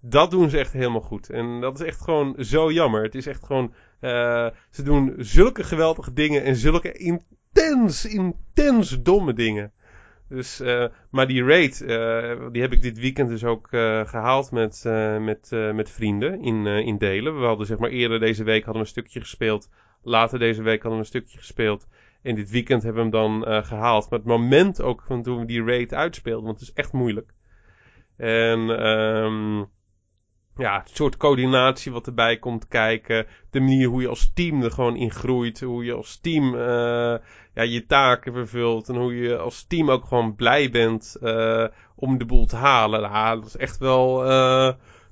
Dat 0.00 0.30
doen 0.30 0.50
ze 0.50 0.58
echt 0.58 0.72
helemaal 0.72 1.00
goed. 1.00 1.30
En 1.30 1.60
dat 1.60 1.80
is 1.80 1.86
echt 1.86 2.00
gewoon 2.00 2.34
zo 2.38 2.72
jammer. 2.72 3.02
Het 3.02 3.14
is 3.14 3.26
echt 3.26 3.44
gewoon. 3.44 3.74
Uh, 4.00 4.48
ze 4.70 4.82
doen 4.82 5.14
zulke 5.18 5.64
geweldige 5.64 6.12
dingen 6.12 6.44
en 6.44 6.56
zulke 6.56 6.92
intens, 7.52 8.04
intens 8.04 9.02
domme 9.02 9.32
dingen. 9.32 9.72
Dus, 10.28 10.60
uh, 10.60 10.84
maar 11.10 11.26
die 11.26 11.44
raid, 11.44 11.80
uh, 11.80 12.50
die 12.52 12.62
heb 12.62 12.72
ik 12.72 12.82
dit 12.82 12.98
weekend 12.98 13.28
dus 13.28 13.44
ook 13.44 13.68
gehaald 14.04 14.50
met, 14.50 14.84
met, 15.20 15.50
met 15.50 15.90
vrienden 15.90 16.42
in, 16.42 16.66
in 16.66 16.98
delen. 16.98 17.40
We 17.40 17.46
hadden 17.46 17.66
zeg 17.66 17.78
maar 17.78 17.90
eerder 17.90 18.20
deze 18.20 18.44
week 18.44 18.64
hadden 18.64 18.82
we 18.82 18.88
een 18.88 18.94
stukje 18.94 19.20
gespeeld. 19.20 19.70
Later 20.02 20.38
deze 20.38 20.62
week 20.62 20.82
hadden 20.82 20.92
we 20.92 20.98
een 20.98 21.20
stukje 21.20 21.38
gespeeld. 21.38 21.88
En 22.22 22.34
dit 22.34 22.50
weekend 22.50 22.82
hebben 22.82 23.10
we 23.10 23.16
hem 23.16 23.42
dan 23.42 23.64
gehaald. 23.64 24.10
Maar 24.10 24.18
het 24.18 24.28
moment 24.28 24.82
ook 24.82 25.02
van 25.06 25.22
toen 25.22 25.38
we 25.38 25.44
die 25.44 25.64
raid 25.64 25.94
uitspeelden, 25.94 26.44
want 26.44 26.60
het 26.60 26.68
is 26.68 26.74
echt 26.74 26.92
moeilijk. 26.92 27.32
En 28.16 28.86
um, 28.86 29.68
ja, 30.56 30.82
het 30.84 30.96
soort 30.96 31.16
coördinatie 31.16 31.92
wat 31.92 32.06
erbij 32.06 32.36
komt 32.36 32.68
kijken. 32.68 33.26
De 33.50 33.60
manier 33.60 33.88
hoe 33.88 34.00
je 34.00 34.08
als 34.08 34.30
team 34.34 34.62
er 34.62 34.70
gewoon 34.70 34.96
in 34.96 35.10
groeit. 35.10 35.60
Hoe 35.60 35.84
je 35.84 35.92
als 35.92 36.16
team 36.16 36.54
uh, 36.54 36.60
ja, 37.54 37.62
je 37.62 37.86
taken 37.86 38.32
vervult. 38.32 38.88
En 38.88 38.96
hoe 38.96 39.16
je 39.16 39.38
als 39.38 39.64
team 39.64 39.90
ook 39.90 40.04
gewoon 40.04 40.34
blij 40.34 40.70
bent 40.70 41.16
uh, 41.22 41.66
om 41.94 42.18
de 42.18 42.24
boel 42.24 42.46
te 42.46 42.56
halen. 42.56 43.00
Nou, 43.00 43.40
dat 43.40 43.48
is 43.48 43.56
echt 43.56 43.78
wel, 43.78 44.24
uh, 44.24 44.64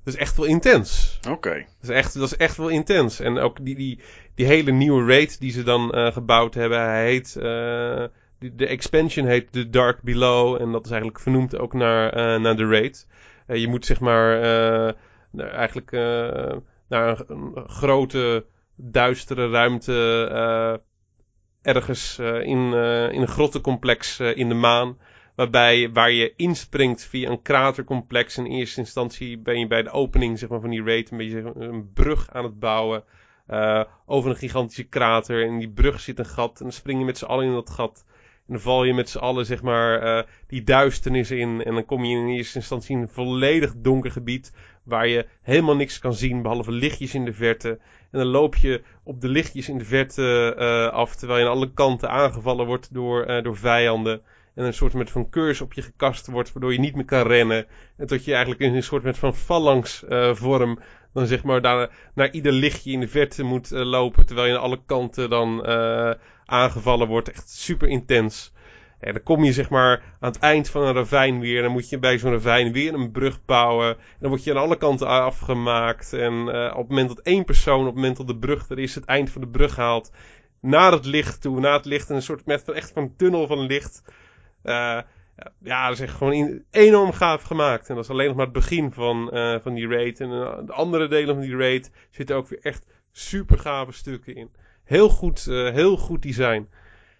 dat 0.04 0.14
is 0.14 0.16
echt 0.16 0.36
wel 0.36 0.46
intens. 0.46 1.18
Oké. 1.20 1.30
Okay. 1.30 1.66
Dat, 1.80 1.90
is 1.90 1.96
echt, 1.96 2.14
dat 2.14 2.32
is 2.32 2.36
echt 2.36 2.56
wel 2.56 2.68
intens. 2.68 3.20
En 3.20 3.38
ook 3.38 3.64
die, 3.64 3.74
die, 3.74 4.00
die 4.34 4.46
hele 4.46 4.70
nieuwe 4.70 5.06
raid 5.06 5.40
die 5.40 5.52
ze 5.52 5.62
dan 5.62 6.12
gebouwd 6.12 6.54
hebben. 6.54 6.80
Hij 6.80 7.04
heet, 7.04 7.32
de, 7.32 8.10
de 8.56 8.66
expansion 8.66 9.26
heet 9.26 9.52
The 9.52 9.70
Dark 9.70 10.02
Below. 10.02 10.60
En 10.60 10.72
dat 10.72 10.84
is 10.84 10.90
eigenlijk 10.90 11.20
vernoemd 11.20 11.58
ook 11.58 11.72
naar, 11.72 12.40
naar 12.40 12.56
de 12.56 12.66
raid. 12.66 13.06
je 13.46 13.68
moet 13.68 13.86
zeg 13.86 14.00
maar 14.00 14.96
eigenlijk 15.36 15.92
uh, 15.92 16.56
naar 16.88 17.22
een, 17.26 17.52
grote, 17.66 18.46
duistere 18.76 19.50
ruimte 19.50 20.28
uh, 20.32 20.76
ergens 21.74 22.18
uh, 22.20 22.40
in, 22.40 22.72
in 23.12 23.20
een 23.20 23.28
grottencomplex 23.28 24.20
in 24.20 24.48
de 24.48 24.54
maan. 24.54 24.98
Waarbij, 25.34 25.90
waar 25.92 26.10
je 26.10 26.32
inspringt 26.36 27.04
via 27.04 27.30
een 27.30 27.42
kratercomplex. 27.42 28.38
In 28.38 28.46
eerste 28.46 28.80
instantie 28.80 29.38
ben 29.38 29.58
je 29.58 29.66
bij 29.66 29.82
de 29.82 29.90
opening 29.90 30.38
zeg 30.38 30.48
maar, 30.48 30.60
van 30.60 30.70
die 30.70 30.84
raid 30.84 31.10
een 31.10 31.16
beetje 31.16 31.52
een 31.54 31.92
brug 31.92 32.30
aan 32.30 32.44
het 32.44 32.58
bouwen. 32.58 33.04
over 34.06 34.30
een 34.30 34.36
gigantische 34.36 34.84
krater. 34.84 35.42
En 35.42 35.48
in 35.48 35.58
die 35.58 35.70
brug 35.70 36.00
zit 36.00 36.18
een 36.18 36.26
gat. 36.26 36.58
En 36.58 36.64
dan 36.64 36.72
spring 36.72 36.98
je 36.98 37.04
met 37.04 37.18
z'n 37.18 37.24
allen 37.24 37.46
in 37.46 37.52
dat 37.52 37.70
gat. 37.70 38.04
En 38.46 38.54
dan 38.54 38.60
val 38.60 38.84
je 38.84 38.94
met 38.94 39.08
z'n 39.08 39.18
allen, 39.18 39.46
zeg 39.46 39.62
maar, 39.62 40.26
die 40.46 40.62
duisternis 40.62 41.30
in. 41.30 41.64
En 41.64 41.74
dan 41.74 41.84
kom 41.84 42.04
je 42.04 42.16
in 42.16 42.28
eerste 42.28 42.58
instantie 42.58 42.96
in 42.96 43.02
een 43.02 43.08
volledig 43.08 43.74
donker 43.76 44.10
gebied 44.10 44.52
waar 44.88 45.08
je 45.08 45.26
helemaal 45.42 45.76
niks 45.76 45.98
kan 45.98 46.14
zien 46.14 46.42
behalve 46.42 46.72
lichtjes 46.72 47.14
in 47.14 47.24
de 47.24 47.32
verte. 47.32 47.68
En 48.10 48.18
dan 48.18 48.26
loop 48.26 48.56
je 48.56 48.82
op 49.02 49.20
de 49.20 49.28
lichtjes 49.28 49.68
in 49.68 49.78
de 49.78 49.84
verte 49.84 50.54
uh, 50.58 50.92
af, 50.92 51.16
terwijl 51.16 51.40
je 51.40 51.46
aan 51.46 51.56
alle 51.56 51.72
kanten 51.72 52.10
aangevallen 52.10 52.66
wordt 52.66 52.94
door, 52.94 53.30
uh, 53.30 53.42
door 53.42 53.56
vijanden. 53.56 54.20
En 54.54 54.64
een 54.64 54.74
soort 54.74 54.94
met 54.94 55.10
van 55.10 55.30
keurs 55.30 55.60
op 55.60 55.72
je 55.72 55.82
gekast 55.82 56.26
wordt, 56.26 56.52
waardoor 56.52 56.72
je 56.72 56.80
niet 56.80 56.94
meer 56.94 57.04
kan 57.04 57.26
rennen. 57.26 57.66
En 57.96 58.06
tot 58.06 58.24
je 58.24 58.30
eigenlijk 58.30 58.62
in 58.62 58.74
een 58.74 58.82
soort 58.82 59.02
met 59.02 59.18
van 59.18 59.34
phalanx 59.34 60.04
uh, 60.08 60.34
vorm 60.34 60.78
dan 61.12 61.26
zeg 61.26 61.44
maar 61.44 61.62
daar 61.62 61.90
naar 62.14 62.30
ieder 62.30 62.52
lichtje 62.52 62.90
in 62.92 63.00
de 63.00 63.08
verte 63.08 63.42
moet 63.42 63.70
lopen, 63.70 64.26
terwijl 64.26 64.48
je 64.48 64.54
aan 64.54 64.62
alle 64.62 64.80
kanten 64.86 65.30
dan 65.30 65.66
aangevallen 66.44 67.08
wordt. 67.08 67.30
Echt 67.30 67.50
super 67.50 67.88
intens. 67.88 68.52
Dan 69.00 69.22
kom 69.22 69.44
je 69.44 69.52
zeg 69.52 69.70
maar 69.70 70.02
aan 70.20 70.32
het 70.32 70.38
eind 70.38 70.70
van 70.70 70.82
een 70.82 70.94
ravijn 70.94 71.40
weer. 71.40 71.62
Dan 71.62 71.72
moet 71.72 71.88
je 71.88 71.98
bij 71.98 72.18
zo'n 72.18 72.32
ravijn 72.32 72.72
weer 72.72 72.94
een 72.94 73.10
brug 73.10 73.44
bouwen. 73.44 73.88
En 73.88 74.16
dan 74.20 74.30
word 74.30 74.44
je 74.44 74.50
aan 74.50 74.62
alle 74.62 74.76
kanten 74.76 75.06
afgemaakt. 75.06 76.12
En 76.12 76.32
uh, 76.32 76.70
op 76.70 76.78
het 76.78 76.88
moment 76.88 77.08
dat 77.08 77.18
één 77.20 77.44
persoon, 77.44 77.80
op 77.80 77.86
het 77.86 77.94
moment 77.94 78.16
dat 78.16 78.26
de 78.26 78.38
brug 78.38 78.68
er 78.68 78.78
is, 78.78 78.94
het 78.94 79.04
eind 79.04 79.30
van 79.30 79.40
de 79.40 79.48
brug 79.48 79.76
haalt. 79.76 80.12
Naar 80.60 80.92
het 80.92 81.04
licht 81.04 81.40
toe, 81.40 81.60
naar 81.60 81.72
het 81.72 81.84
licht. 81.84 82.10
En 82.10 82.16
een 82.16 82.22
soort 82.22 82.46
met 82.46 82.68
echt 82.68 82.92
van 82.92 83.02
een 83.02 83.16
tunnel 83.16 83.46
van 83.46 83.60
licht. 83.60 84.02
Uh, 84.64 85.00
ja, 85.62 85.88
dat 85.88 86.00
is 86.00 86.10
gewoon 86.10 86.62
enorm 86.70 87.12
gaaf 87.12 87.42
gemaakt. 87.42 87.88
En 87.88 87.94
dat 87.94 88.04
is 88.04 88.10
alleen 88.10 88.26
nog 88.26 88.36
maar 88.36 88.44
het 88.44 88.54
begin 88.54 88.92
van, 88.92 89.30
uh, 89.32 89.56
van 89.62 89.74
die 89.74 89.88
raid. 89.88 90.20
En 90.20 90.28
de 90.66 90.72
andere 90.72 91.08
delen 91.08 91.34
van 91.34 91.44
die 91.44 91.56
raid 91.56 91.90
zitten 92.10 92.36
ook 92.36 92.48
weer 92.48 92.60
echt 92.62 92.82
super 93.12 93.58
gave 93.58 93.92
stukken 93.92 94.34
in. 94.34 94.50
Heel 94.84 95.08
goed, 95.08 95.44
heel 95.44 95.96
goed 95.96 96.22
design. 96.22 96.68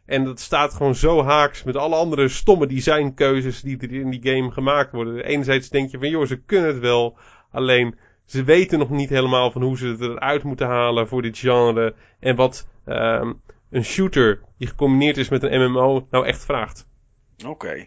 En 0.08 0.24
dat 0.24 0.40
staat 0.40 0.74
gewoon 0.74 0.94
zo 0.94 1.22
haaks 1.22 1.62
met 1.62 1.76
alle 1.76 1.96
andere 1.96 2.28
stomme 2.28 2.66
designkeuzes 2.66 3.60
die 3.60 3.78
er 3.80 3.92
in 3.92 4.10
die 4.10 4.32
game 4.32 4.50
gemaakt 4.50 4.92
worden. 4.92 5.24
Enerzijds 5.24 5.68
denk 5.68 5.90
je 5.90 5.98
van, 5.98 6.08
joh, 6.08 6.26
ze 6.26 6.36
kunnen 6.36 6.68
het 6.68 6.78
wel. 6.78 7.16
Alleen, 7.50 7.98
ze 8.24 8.44
weten 8.44 8.78
nog 8.78 8.90
niet 8.90 9.08
helemaal 9.08 9.50
van 9.50 9.62
hoe 9.62 9.76
ze 9.76 9.86
het 9.86 10.00
eruit 10.00 10.42
moeten 10.42 10.66
halen 10.66 11.08
voor 11.08 11.22
dit 11.22 11.38
genre. 11.38 11.94
En 12.20 12.36
wat 12.36 12.68
um, 12.86 13.42
een 13.70 13.84
shooter 13.84 14.40
die 14.58 14.68
gecombineerd 14.68 15.16
is 15.16 15.28
met 15.28 15.42
een 15.42 15.70
MMO 15.70 16.06
nou 16.10 16.26
echt 16.26 16.44
vraagt. 16.44 16.86
Oké. 17.46 17.86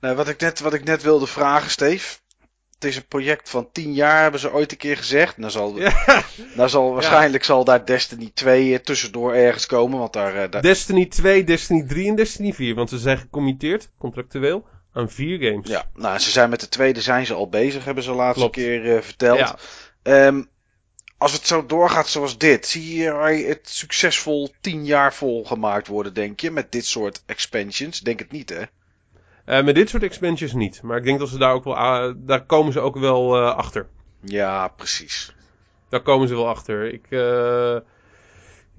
Nou, 0.00 0.16
wat 0.16 0.28
ik, 0.28 0.40
net, 0.40 0.60
wat 0.60 0.74
ik 0.74 0.84
net 0.84 1.02
wilde 1.02 1.26
vragen, 1.26 1.70
Steve 1.70 2.18
het 2.82 2.90
is 2.90 2.96
een 2.96 3.06
project 3.06 3.50
van 3.50 3.68
10 3.72 3.94
jaar, 3.94 4.22
hebben 4.22 4.40
ze 4.40 4.52
ooit 4.52 4.72
een 4.72 4.78
keer 4.78 4.96
gezegd. 4.96 5.40
Dan 5.40 5.50
zal, 5.50 5.78
ja. 5.78 6.24
zal 6.68 6.92
waarschijnlijk 6.92 7.44
zal 7.44 7.64
daar 7.64 7.86
Destiny 7.86 8.30
2 8.34 8.80
tussendoor 8.80 9.34
ergens 9.34 9.66
komen. 9.66 9.98
Want 9.98 10.12
daar, 10.12 10.36
eh, 10.36 10.50
daar, 10.50 10.62
Destiny 10.62 11.06
2, 11.06 11.44
Destiny 11.44 11.82
3 11.86 12.08
en 12.08 12.14
Destiny 12.14 12.52
4. 12.52 12.74
Want 12.74 12.88
ze 12.88 12.98
zijn 12.98 13.18
gecommitteerd, 13.18 13.88
contractueel, 13.98 14.66
aan 14.92 15.10
vier 15.10 15.38
games. 15.38 15.68
Ja, 15.68 15.84
nou, 15.94 16.18
ze 16.18 16.30
zijn 16.30 16.50
met 16.50 16.60
de 16.60 16.68
tweede 16.68 17.00
zijn 17.00 17.26
ze 17.26 17.34
al 17.34 17.48
bezig, 17.48 17.84
hebben 17.84 18.04
ze 18.04 18.12
laatste 18.12 18.50
keer 18.50 18.84
uh, 18.84 19.00
verteld. 19.00 19.38
Ja. 19.38 20.26
Um, 20.26 20.50
als 21.18 21.32
het 21.32 21.46
zo 21.46 21.66
doorgaat 21.66 22.08
zoals 22.08 22.38
dit, 22.38 22.66
zie 22.66 22.96
je 22.96 23.10
het 23.46 23.68
succesvol 23.68 24.54
10 24.60 24.84
jaar 24.84 25.14
volgemaakt 25.14 25.86
worden, 25.86 26.14
denk 26.14 26.40
je, 26.40 26.50
met 26.50 26.72
dit 26.72 26.86
soort 26.86 27.22
expansions? 27.26 28.00
Denk 28.00 28.18
het 28.18 28.32
niet, 28.32 28.48
hè? 28.48 28.62
Uh, 29.46 29.62
met 29.62 29.74
dit 29.74 29.88
soort 29.88 30.02
expansions 30.02 30.52
niet. 30.52 30.82
Maar 30.82 30.96
ik 30.96 31.04
denk 31.04 31.18
dat 31.18 31.28
ze 31.28 31.38
daar 31.38 31.52
ook 31.52 31.64
wel, 31.64 31.74
uh, 31.74 32.12
daar 32.16 32.44
komen 32.44 32.72
ze 32.72 32.80
ook 32.80 32.98
wel 32.98 33.36
uh, 33.36 33.54
achter. 33.54 33.86
Ja, 34.20 34.68
precies. 34.68 35.34
Daar 35.88 36.02
komen 36.02 36.28
ze 36.28 36.34
wel 36.34 36.48
achter. 36.48 36.92
Ik, 36.92 37.06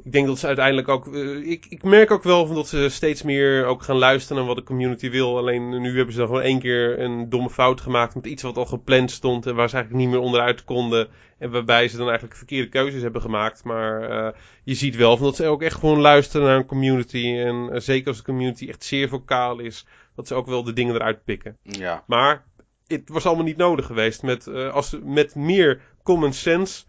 ik 0.04 0.12
denk 0.12 0.28
dat 0.28 0.40
ze 0.40 0.48
uiteindelijk 0.48 0.88
ook. 0.88 1.08
ik, 1.44 1.66
ik 1.70 1.84
merk 1.84 2.12
ook 2.12 2.24
wel 2.24 2.54
dat 2.54 2.68
ze 2.68 2.90
steeds 2.90 3.24
meer 3.24 3.66
ook 3.66 3.84
gaan 3.84 3.98
luisteren 3.98 4.38
naar 4.38 4.46
wat 4.46 4.56
de 4.56 4.64
community 4.64 5.10
wil. 5.10 5.38
Alleen 5.38 5.82
nu 5.82 5.96
hebben 5.96 6.14
ze 6.14 6.20
dan 6.20 6.28
gewoon 6.28 6.42
één 6.42 6.60
keer 6.60 7.00
een 7.00 7.30
domme 7.30 7.50
fout 7.50 7.82
gemaakt 7.82 8.16
met 8.16 8.26
iets 8.26 8.44
wat 8.44 8.58
al 8.58 8.66
gepland 8.66 9.12
stond. 9.12 9.46
En 9.46 9.56
waar 9.56 9.70
ze 9.70 9.76
eigenlijk 9.76 10.06
niet 10.06 10.14
meer 10.14 10.24
onderuit 10.24 10.64
konden. 10.64 11.08
En 11.38 11.52
waarbij 11.52 11.88
ze 11.88 11.98
dan 11.98 12.08
eigenlijk 12.08 12.38
verkeerde 12.38 12.70
keuzes 12.70 13.02
hebben 13.02 13.22
gemaakt. 13.22 13.64
Maar 13.64 14.34
je 14.64 14.74
ziet 14.74 14.96
wel 14.96 15.18
van 15.18 15.26
dat 15.26 15.36
ze 15.36 15.46
ook 15.46 15.62
echt 15.62 15.80
gewoon 15.80 16.00
luisteren 16.00 16.48
naar 16.48 16.58
een 16.58 16.66
community. 16.66 17.36
En 17.38 17.82
zeker 17.82 18.08
als 18.08 18.18
de 18.18 18.24
community 18.24 18.68
echt 18.68 18.84
zeer 18.84 19.10
vocaal 19.10 19.60
is 19.60 19.86
dat 20.16 20.28
ze 20.28 20.36
ook 20.36 20.46
wel 20.46 20.64
de 20.64 20.74
dingen 20.74 20.96
eruit 20.96 21.24
pikken. 21.24 21.58
Ja. 21.62 22.04
Maar 22.08 22.46
het 22.88 23.10
was 23.10 23.26
allemaal 23.26 23.46
niet 23.46 23.58
nodig 23.58 23.86
geweest. 23.86 24.24
Met, 24.24 24.48
uh, 24.48 24.74
als, 24.74 24.98
met 25.04 25.36
meer 25.36 25.82
common 26.04 26.34
sense 26.34 26.84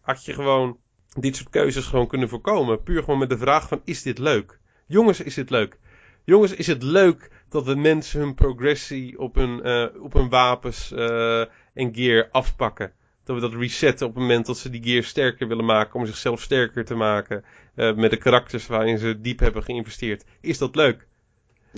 had 0.00 0.24
je 0.24 0.32
gewoon 0.32 0.78
dit 1.18 1.36
soort 1.36 1.50
keuzes 1.50 1.86
gewoon 1.86 2.06
kunnen 2.06 2.28
voorkomen. 2.28 2.82
Puur 2.82 3.02
gewoon 3.02 3.18
met 3.18 3.30
de 3.30 3.38
vraag 3.38 3.68
van 3.68 3.80
is 3.84 4.02
dit 4.02 4.18
leuk? 4.18 4.58
Jongens, 4.86 5.20
is 5.20 5.34
dit 5.34 5.50
leuk? 5.50 5.78
Jongens, 6.24 6.54
is 6.54 6.66
het 6.66 6.82
leuk 6.82 7.30
dat 7.48 7.64
we 7.64 7.74
mensen 7.74 8.20
hun 8.20 8.34
progressie 8.34 9.18
op 9.18 9.34
hun, 9.34 9.66
uh, 9.66 10.02
op 10.02 10.12
hun 10.12 10.28
wapens 10.28 10.92
uh, 10.92 11.40
en 11.74 11.94
gear 11.94 12.28
afpakken? 12.30 12.92
Dat 13.24 13.36
we 13.36 13.42
dat 13.42 13.54
resetten 13.54 14.06
op 14.06 14.12
het 14.12 14.22
moment 14.22 14.46
dat 14.46 14.58
ze 14.58 14.70
die 14.70 14.82
gear 14.82 15.02
sterker 15.02 15.48
willen 15.48 15.64
maken 15.64 16.00
om 16.00 16.06
zichzelf 16.06 16.40
sterker 16.40 16.84
te 16.84 16.94
maken. 16.94 17.44
met 17.74 18.10
de 18.10 18.16
karakters 18.16 18.66
waarin 18.66 18.98
ze 18.98 19.20
diep 19.20 19.38
hebben 19.38 19.62
geïnvesteerd. 19.62 20.24
Is 20.40 20.58
dat 20.58 20.74
leuk? 20.74 21.06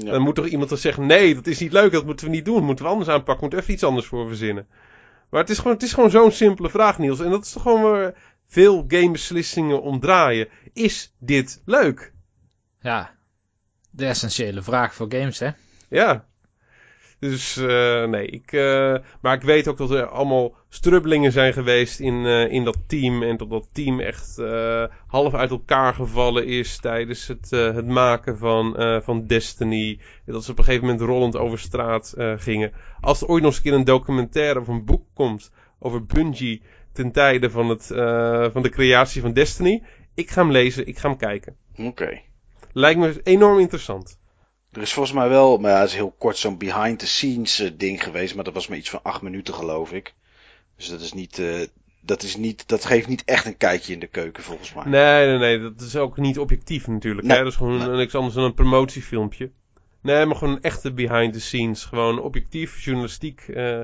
Ja. 0.05 0.11
Dan 0.11 0.22
moet 0.22 0.34
toch 0.34 0.46
iemand 0.46 0.68
dan 0.68 0.78
zeggen: 0.78 1.07
nee, 1.07 1.34
dat 1.34 1.46
is 1.46 1.59
niet 1.59 1.72
leuk, 1.72 1.92
dat 1.92 2.05
moeten 2.05 2.26
we 2.26 2.32
niet 2.32 2.44
doen. 2.44 2.64
Moeten 2.64 2.84
we 2.84 2.90
anders 2.90 3.11
aanpakken, 3.11 3.40
moeten 3.40 3.59
we 3.59 3.64
even 3.64 3.74
iets 3.74 3.84
anders 3.84 4.07
voor 4.07 4.26
verzinnen. 4.26 4.66
Maar 5.30 5.40
het 5.40 5.51
is 5.51 5.59
gewoon, 5.59 5.72
het 5.72 5.82
is 5.82 5.92
gewoon 5.92 6.11
zo'n 6.11 6.32
simpele 6.32 6.70
vraag, 6.70 6.99
Niels. 6.99 7.20
En 7.20 7.30
dat 7.30 7.44
is 7.44 7.53
toch 7.53 7.62
gewoon 7.62 7.82
waar 7.82 8.14
veel 8.46 8.84
gamebeslissingen 8.88 9.82
om 9.82 10.01
draaien. 10.01 10.49
Is 10.72 11.14
dit 11.18 11.62
leuk? 11.64 12.12
Ja, 12.80 13.18
de 13.90 14.07
essentiële 14.07 14.62
vraag 14.62 14.94
voor 14.94 15.07
games, 15.12 15.38
hè? 15.38 15.51
Ja. 15.88 16.26
Dus 17.18 17.57
uh, 17.57 18.05
nee, 18.05 18.26
ik, 18.26 18.53
uh, 18.53 18.96
maar 19.20 19.34
ik 19.34 19.42
weet 19.42 19.68
ook 19.68 19.76
dat 19.78 19.90
er 19.90 20.07
allemaal 20.07 20.55
strubbelingen 20.69 21.33
zijn 21.33 21.53
geweest 21.53 22.01
in, 22.01 22.14
uh, 22.14 22.53
in 22.53 22.64
dat 22.64 22.77
team. 22.87 23.23
En 23.23 23.37
dat 23.37 23.51
dat 23.51 23.69
team 23.73 24.01
echt 24.01 24.37
half 25.07 25.35
uit 25.35 25.51
elkaar 25.51 25.95
gevallen 25.95 26.47
is 26.47 26.79
tijdens 26.79 27.27
het, 27.27 27.51
het 27.51 27.87
maken 27.87 28.39
van, 28.39 28.75
van 29.03 29.27
Destiny. 29.27 29.99
En 30.27 30.33
dat 30.33 30.45
ze 30.45 30.51
op 30.51 30.59
een 30.59 30.64
gegeven 30.64 30.87
moment 30.87 31.05
rollend 31.05 31.37
over 31.37 31.59
straat 31.59 32.14
gingen. 32.37 32.73
Als 33.01 33.21
er 33.21 33.29
ooit 33.29 33.43
nog 33.43 33.51
eens 33.51 33.57
een 33.57 33.71
keer 33.71 33.79
een 33.79 33.85
documentaire 33.85 34.61
of 34.61 34.69
een 34.69 34.85
boek 34.85 35.05
komt 35.14 35.51
over 35.79 36.07
Bungie 36.07 36.62
ten 36.93 37.12
tijde 37.12 37.51
van, 37.51 37.69
het, 37.69 37.87
van 38.53 38.62
de 38.62 38.71
creatie 38.71 39.21
van 39.21 39.33
Destiny. 39.33 39.83
Ik 40.14 40.31
ga 40.31 40.43
hem 40.43 40.51
lezen, 40.51 40.87
ik 40.87 40.99
ga 40.99 41.09
hem 41.09 41.19
kijken. 41.19 41.57
Oké. 41.77 41.89
Okay. 41.89 42.25
Lijkt 42.73 43.01
me 43.01 43.21
enorm 43.23 43.59
interessant. 43.59 44.19
Er 44.73 44.83
is 44.83 44.93
volgens 44.93 45.14
mij 45.14 45.29
wel, 45.29 45.59
maar 45.59 45.71
ja, 45.71 45.81
het 45.81 45.89
is 45.89 45.95
heel 45.95 46.14
kort 46.19 46.37
zo'n 46.37 46.59
behind 46.59 46.99
the 46.99 47.07
scenes 47.07 47.73
ding 47.77 48.03
geweest, 48.03 48.35
maar 48.35 48.45
dat 48.45 48.55
was 48.55 48.69
maar 48.69 48.79
iets 48.79 48.91
van 48.91 49.03
acht 49.03 49.23
minuten 49.23 49.55
geloof 49.55 49.93
ik. 49.93 50.14
Dus 50.79 50.89
dat 50.89 51.01
is 51.01 51.12
niet, 51.12 51.39
uh, 51.39 51.66
dat 52.01 52.22
is 52.22 52.37
niet, 52.37 52.68
dat 52.68 52.85
geeft 52.85 53.09
niet 53.09 53.24
echt 53.24 53.47
een 53.47 53.57
kijkje 53.57 53.93
in 53.93 53.99
de 53.99 54.07
keuken 54.07 54.43
volgens 54.43 54.74
mij. 54.74 54.85
Nee, 54.85 55.26
nee, 55.26 55.39
nee, 55.39 55.61
dat 55.61 55.81
is 55.81 55.97
ook 55.97 56.16
niet 56.16 56.39
objectief 56.39 56.87
natuurlijk. 56.87 57.26
Nee, 57.26 57.37
hè? 57.37 57.43
Dat 57.43 57.53
is 57.53 57.59
gewoon 57.59 57.79
nee. 57.79 57.89
niks 57.89 58.14
anders 58.14 58.35
dan 58.35 58.45
een 58.45 58.55
promotiefilmpje. 58.55 59.51
Nee, 60.03 60.26
maar 60.26 60.37
gewoon 60.37 60.55
een 60.55 60.62
echte 60.62 60.93
behind 60.93 61.33
the 61.33 61.41
scenes, 61.41 61.85
gewoon 61.85 62.20
objectief, 62.20 62.85
journalistiek. 62.85 63.45
Uh, 63.49 63.81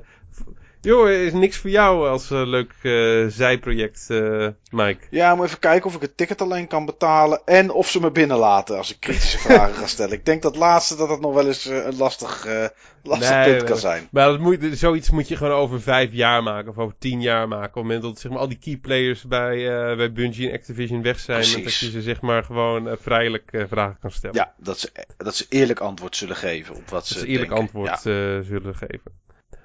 Joh, 0.85 1.11
is 1.11 1.33
niks 1.33 1.57
voor 1.57 1.71
jou 1.71 2.09
als 2.09 2.31
uh, 2.31 2.47
leuk 2.47 2.73
uh, 2.83 3.27
zijproject, 3.29 4.07
uh, 4.11 4.49
Mike. 4.71 5.07
Ja, 5.11 5.35
moet 5.35 5.47
even 5.47 5.59
kijken 5.59 5.87
of 5.87 5.95
ik 5.95 6.01
het 6.01 6.17
ticket 6.17 6.41
alleen 6.41 6.67
kan 6.67 6.87
betalen. 6.87 7.41
En 7.45 7.71
of 7.71 7.91
ze 7.91 8.01
me 8.01 8.11
binnenlaten 8.11 8.77
als 8.77 8.93
ik 8.93 9.01
kritische 9.01 9.39
vragen 9.49 9.75
ga 9.75 9.87
stellen. 9.87 10.13
Ik 10.13 10.25
denk 10.25 10.43
dat 10.43 10.57
laatste 10.57 10.97
dat 10.97 11.09
het 11.09 11.21
nog 11.21 11.35
wel 11.35 11.47
eens 11.47 11.65
een 11.65 11.97
lastig, 11.97 12.47
lastig 13.03 13.31
nee, 13.31 13.57
punt 13.57 13.65
kan 13.65 13.77
zijn. 13.77 14.09
Maar 14.11 14.27
dat 14.27 14.39
moet, 14.39 14.59
zoiets 14.73 15.11
moet 15.11 15.29
je 15.29 15.37
gewoon 15.37 15.53
over 15.53 15.81
vijf 15.81 16.13
jaar 16.13 16.43
maken. 16.43 16.71
Of 16.71 16.79
over 16.79 16.95
tien 16.99 17.21
jaar 17.21 17.49
maken. 17.49 17.69
Op 17.69 17.75
het 17.75 17.83
moment 17.83 18.03
dat 18.03 18.21
zeg 18.21 18.31
maar, 18.31 18.41
al 18.41 18.49
die 18.49 18.59
key 18.59 18.77
players 18.77 19.23
bij, 19.23 19.57
bij 19.97 20.13
Bungie 20.13 20.49
en 20.49 20.55
Activision 20.55 21.03
weg 21.03 21.19
zijn. 21.19 21.39
Precies. 21.39 21.65
Dat 21.65 21.75
je 21.79 21.91
ze 21.91 22.03
zeg 22.03 22.21
maar 22.21 22.45
gewoon 22.45 22.97
vrijelijk 23.01 23.65
vragen 23.69 23.97
kan 24.01 24.11
stellen. 24.11 24.37
Ja, 24.37 24.55
dat 24.59 24.79
ze, 24.79 24.91
dat 25.17 25.37
ze 25.37 25.47
eerlijk 25.49 25.81
antwoord 25.81 26.17
zullen 26.17 26.37
geven 26.37 26.75
op 26.75 26.89
wat 26.89 26.91
dat 26.91 27.07
ze, 27.07 27.19
ze 27.19 27.27
eerlijk 27.27 27.49
denken. 27.49 27.67
antwoord 27.67 28.03
ja. 28.03 28.43
zullen 28.43 28.75
geven. 28.75 29.24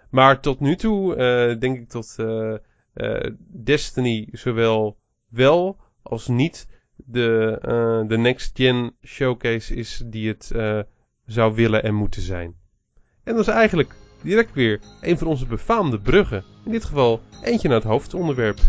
Maar 0.09 0.39
tot 0.39 0.59
nu 0.59 0.75
toe 0.75 1.11
uh, 1.11 1.59
denk 1.59 1.77
ik 1.77 1.91
dat 1.91 2.15
uh, 2.19 2.53
uh, 2.95 3.31
Destiny 3.63 4.27
zowel 4.31 4.97
wel 5.29 5.77
als 6.01 6.27
niet 6.27 6.67
de, 6.95 7.57
de 8.07 8.17
next 8.17 8.51
gen 8.53 8.95
showcase 9.05 9.75
is 9.75 10.03
die 10.05 10.27
het 10.27 10.51
zou 11.25 11.55
willen 11.55 11.83
en 11.83 11.93
moeten 11.93 12.21
zijn. 12.21 12.55
En 13.23 13.35
dat 13.35 13.47
is 13.47 13.53
eigenlijk 13.53 13.95
direct 14.21 14.53
weer 14.53 14.79
een 15.01 15.17
van 15.17 15.27
onze 15.27 15.45
befaamde 15.45 15.99
bruggen. 15.99 16.43
In 16.65 16.71
dit 16.71 16.85
geval 16.85 17.21
eentje 17.43 17.67
naar 17.67 17.77
het 17.77 17.87
hoofdonderwerp. 17.87 18.59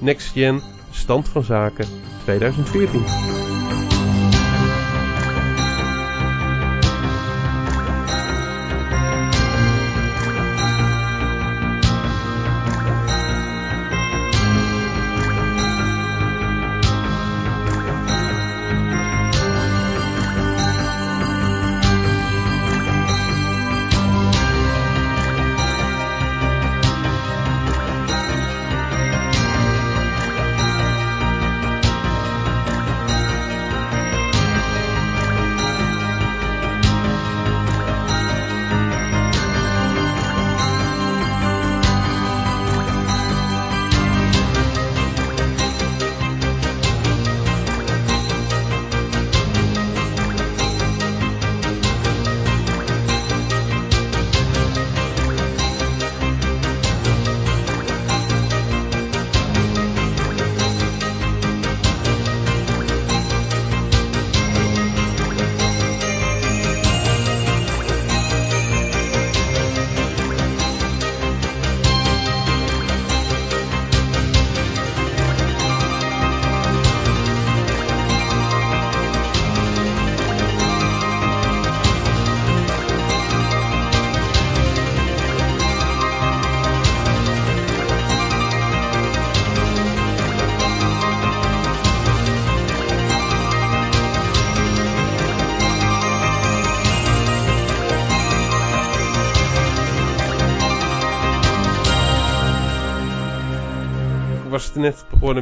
Next 0.00 0.32
gen, 0.32 0.60
stand 0.90 1.28
van 1.28 1.42
zaken 1.42 1.86
2014. 2.24 3.53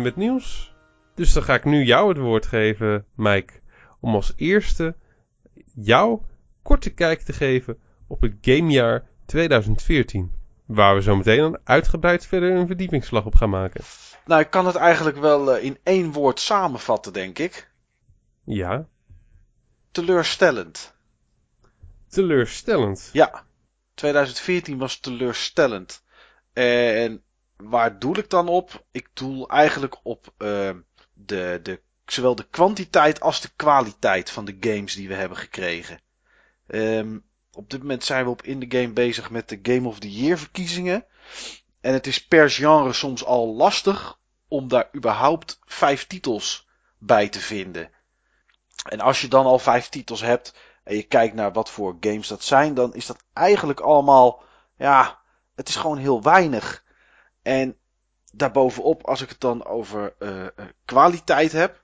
Met 0.00 0.16
nieuws. 0.16 0.74
Dus 1.14 1.32
dan 1.32 1.42
ga 1.42 1.54
ik 1.54 1.64
nu 1.64 1.84
jou 1.84 2.08
het 2.08 2.18
woord 2.18 2.46
geven, 2.46 3.06
Mike. 3.14 3.52
Om 4.00 4.14
als 4.14 4.32
eerste 4.36 4.96
jou 5.74 6.20
korte 6.62 6.90
kijk 6.90 7.20
te 7.20 7.32
geven 7.32 7.78
op 8.06 8.20
het 8.20 8.34
gamejaar 8.40 9.08
2014. 9.26 10.32
Waar 10.66 10.94
we 10.94 11.02
zo 11.02 11.16
meteen 11.16 11.58
uitgebreid 11.64 12.26
verder 12.26 12.50
een 12.50 12.66
verdiepingsslag 12.66 13.24
op 13.24 13.34
gaan 13.34 13.50
maken. 13.50 13.84
Nou, 14.24 14.40
ik 14.40 14.50
kan 14.50 14.66
het 14.66 14.76
eigenlijk 14.76 15.16
wel 15.16 15.56
in 15.56 15.78
één 15.82 16.12
woord 16.12 16.40
samenvatten, 16.40 17.12
denk 17.12 17.38
ik. 17.38 17.70
Ja. 18.44 18.86
Teleurstellend. 19.90 20.94
Teleurstellend? 22.08 23.10
Ja. 23.12 23.44
2014 23.94 24.78
was 24.78 25.00
teleurstellend. 25.00 26.04
En 26.52 27.22
waar 27.68 27.98
doel 27.98 28.16
ik 28.16 28.30
dan 28.30 28.48
op? 28.48 28.84
Ik 28.90 29.08
doel 29.12 29.48
eigenlijk 29.48 29.96
op 30.02 30.32
uh, 30.38 30.70
de, 31.12 31.60
de, 31.62 31.80
zowel 32.06 32.34
de 32.34 32.48
kwantiteit 32.48 33.20
als 33.20 33.40
de 33.40 33.50
kwaliteit 33.56 34.30
van 34.30 34.44
de 34.44 34.56
games 34.60 34.94
die 34.94 35.08
we 35.08 35.14
hebben 35.14 35.38
gekregen. 35.38 36.00
Um, 36.66 37.24
op 37.52 37.70
dit 37.70 37.80
moment 37.80 38.04
zijn 38.04 38.24
we 38.24 38.30
op 38.30 38.42
in 38.42 38.60
de 38.60 38.78
game 38.78 38.92
bezig 38.92 39.30
met 39.30 39.48
de 39.48 39.58
Game 39.62 39.88
of 39.88 39.98
the 39.98 40.12
Year 40.12 40.38
verkiezingen. 40.38 41.04
En 41.80 41.92
het 41.92 42.06
is 42.06 42.26
per 42.26 42.50
genre 42.50 42.92
soms 42.92 43.24
al 43.24 43.54
lastig 43.54 44.18
om 44.48 44.68
daar 44.68 44.88
überhaupt 44.94 45.58
vijf 45.64 46.06
titels 46.06 46.68
bij 46.98 47.28
te 47.28 47.40
vinden. 47.40 47.90
En 48.88 49.00
als 49.00 49.20
je 49.20 49.28
dan 49.28 49.46
al 49.46 49.58
vijf 49.58 49.88
titels 49.88 50.20
hebt 50.20 50.54
en 50.84 50.96
je 50.96 51.02
kijkt 51.02 51.34
naar 51.34 51.52
wat 51.52 51.70
voor 51.70 51.96
games 52.00 52.28
dat 52.28 52.44
zijn, 52.44 52.74
dan 52.74 52.94
is 52.94 53.06
dat 53.06 53.24
eigenlijk 53.32 53.80
allemaal, 53.80 54.42
ja, 54.76 55.20
het 55.54 55.68
is 55.68 55.76
gewoon 55.76 55.98
heel 55.98 56.22
weinig. 56.22 56.81
En 57.42 57.76
daarbovenop, 58.32 59.06
als 59.06 59.22
ik 59.22 59.28
het 59.28 59.40
dan 59.40 59.64
over 59.64 60.14
uh, 60.18 60.46
kwaliteit 60.84 61.52
heb, 61.52 61.82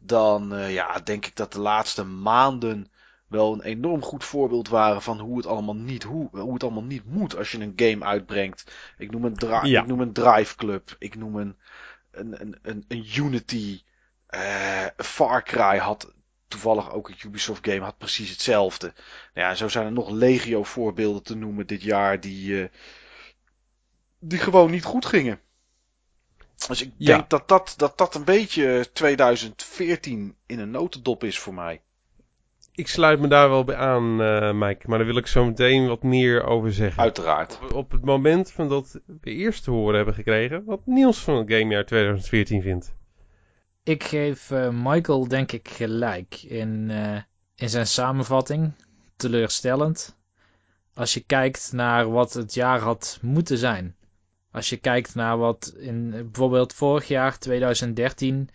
dan 0.00 0.54
uh, 0.54 0.72
ja, 0.72 1.00
denk 1.00 1.26
ik 1.26 1.36
dat 1.36 1.52
de 1.52 1.60
laatste 1.60 2.04
maanden 2.04 2.90
wel 3.32 3.52
een 3.52 3.62
enorm 3.62 4.02
goed 4.02 4.24
voorbeeld 4.24 4.68
waren 4.68 5.02
van 5.02 5.20
hoe 5.20 5.36
het 5.36 5.46
allemaal 5.46 5.76
niet, 5.76 6.02
hoe, 6.02 6.28
hoe 6.30 6.52
het 6.52 6.62
allemaal 6.62 6.82
niet 6.82 7.04
moet 7.04 7.36
als 7.36 7.52
je 7.52 7.58
een 7.58 7.72
game 7.76 8.04
uitbrengt. 8.04 8.72
Ik 8.98 9.10
noem 9.10 9.24
een, 9.24 9.36
ja. 9.62 9.80
ik 9.80 9.86
noem 9.86 10.00
een 10.00 10.12
Drive 10.12 10.56
Club, 10.56 10.96
ik 10.98 11.14
noem 11.16 11.36
een, 11.36 11.56
een, 12.10 12.40
een, 12.40 12.58
een, 12.62 12.84
een 12.88 13.06
Unity. 13.16 13.82
Uh, 14.30 14.86
Far 14.96 15.42
Cry 15.42 15.78
had 15.78 16.14
toevallig 16.48 16.92
ook 16.92 17.08
een 17.08 17.16
Ubisoft 17.24 17.66
game, 17.66 17.80
had 17.80 17.98
precies 17.98 18.30
hetzelfde. 18.30 18.92
Nou 19.34 19.48
ja, 19.48 19.54
zo 19.54 19.68
zijn 19.68 19.86
er 19.86 19.92
nog 19.92 20.10
legio 20.10 20.62
voorbeelden 20.62 21.22
te 21.22 21.36
noemen 21.36 21.66
dit 21.66 21.82
jaar 21.82 22.20
die, 22.20 22.48
uh, 22.48 22.68
die 24.24 24.38
gewoon 24.38 24.70
niet 24.70 24.84
goed 24.84 25.06
gingen. 25.06 25.40
Dus 26.68 26.82
ik 26.82 26.92
denk 26.98 27.30
dat, 27.30 27.48
dat, 27.48 27.74
dat 27.76 27.98
dat 27.98 28.14
een 28.14 28.24
beetje 28.24 28.86
2014 28.92 30.36
in 30.46 30.58
een 30.58 30.70
notendop 30.70 31.24
is 31.24 31.38
voor 31.38 31.54
mij. 31.54 31.82
Ik 32.74 32.88
sluit 32.88 33.20
me 33.20 33.28
daar 33.28 33.48
wel 33.48 33.64
bij 33.64 33.76
aan, 33.76 34.20
uh, 34.20 34.52
Mike. 34.52 34.88
Maar 34.88 34.98
daar 34.98 35.06
wil 35.06 35.16
ik 35.16 35.26
zo 35.26 35.44
meteen 35.44 35.86
wat 35.86 36.02
meer 36.02 36.44
over 36.44 36.72
zeggen. 36.72 37.02
Uiteraard. 37.02 37.58
Op, 37.62 37.72
op 37.72 37.90
het 37.90 38.04
moment 38.04 38.52
van 38.52 38.68
dat 38.68 39.00
we 39.20 39.30
eerst 39.30 39.64
te 39.64 39.70
horen 39.70 39.96
hebben 39.96 40.14
gekregen 40.14 40.64
wat 40.64 40.80
Niels 40.86 41.18
van 41.18 41.36
het 41.36 41.52
gamejaar 41.52 41.84
2014 41.84 42.62
vindt. 42.62 42.94
Ik 43.82 44.04
geef 44.04 44.50
uh, 44.50 44.68
Michael 44.68 45.28
denk 45.28 45.52
ik 45.52 45.68
gelijk 45.68 46.42
in, 46.42 46.88
uh, 46.90 47.16
in 47.54 47.68
zijn 47.68 47.86
samenvatting. 47.86 48.72
Teleurstellend. 49.16 50.16
Als 50.94 51.14
je 51.14 51.20
kijkt 51.20 51.72
naar 51.72 52.10
wat 52.10 52.32
het 52.32 52.54
jaar 52.54 52.80
had 52.80 53.18
moeten 53.22 53.58
zijn. 53.58 53.96
Als 54.52 54.68
je 54.68 54.76
kijkt 54.76 55.14
naar 55.14 55.38
wat 55.38 55.74
in 55.76 56.10
bijvoorbeeld 56.10 56.72
vorig 56.72 57.08
jaar, 57.08 57.38
2013, 57.38 58.48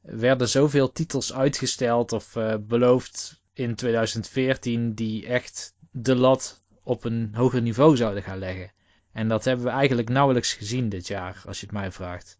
werden 0.00 0.48
zoveel 0.48 0.92
titels 0.92 1.32
uitgesteld 1.32 2.12
of 2.12 2.36
uh, 2.36 2.54
beloofd 2.60 3.42
in 3.52 3.74
2014 3.74 4.94
die 4.94 5.26
echt 5.26 5.74
de 5.90 6.14
lat 6.14 6.62
op 6.82 7.04
een 7.04 7.34
hoger 7.34 7.62
niveau 7.62 7.96
zouden 7.96 8.22
gaan 8.22 8.38
leggen. 8.38 8.72
En 9.12 9.28
dat 9.28 9.44
hebben 9.44 9.64
we 9.64 9.70
eigenlijk 9.72 10.08
nauwelijks 10.08 10.54
gezien 10.54 10.88
dit 10.88 11.06
jaar, 11.06 11.42
als 11.46 11.60
je 11.60 11.66
het 11.66 11.74
mij 11.74 11.92
vraagt. 11.92 12.38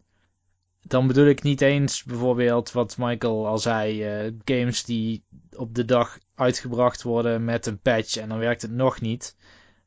Dan 0.82 1.06
bedoel 1.06 1.26
ik 1.26 1.42
niet 1.42 1.60
eens 1.60 2.04
bijvoorbeeld 2.04 2.72
wat 2.72 2.96
Michael 2.98 3.46
al 3.46 3.58
zei, 3.58 4.24
uh, 4.26 4.32
games 4.44 4.84
die 4.84 5.24
op 5.56 5.74
de 5.74 5.84
dag 5.84 6.18
uitgebracht 6.34 7.02
worden 7.02 7.44
met 7.44 7.66
een 7.66 7.80
patch 7.80 8.16
en 8.16 8.28
dan 8.28 8.38
werkt 8.38 8.62
het 8.62 8.70
nog 8.70 9.00
niet. 9.00 9.36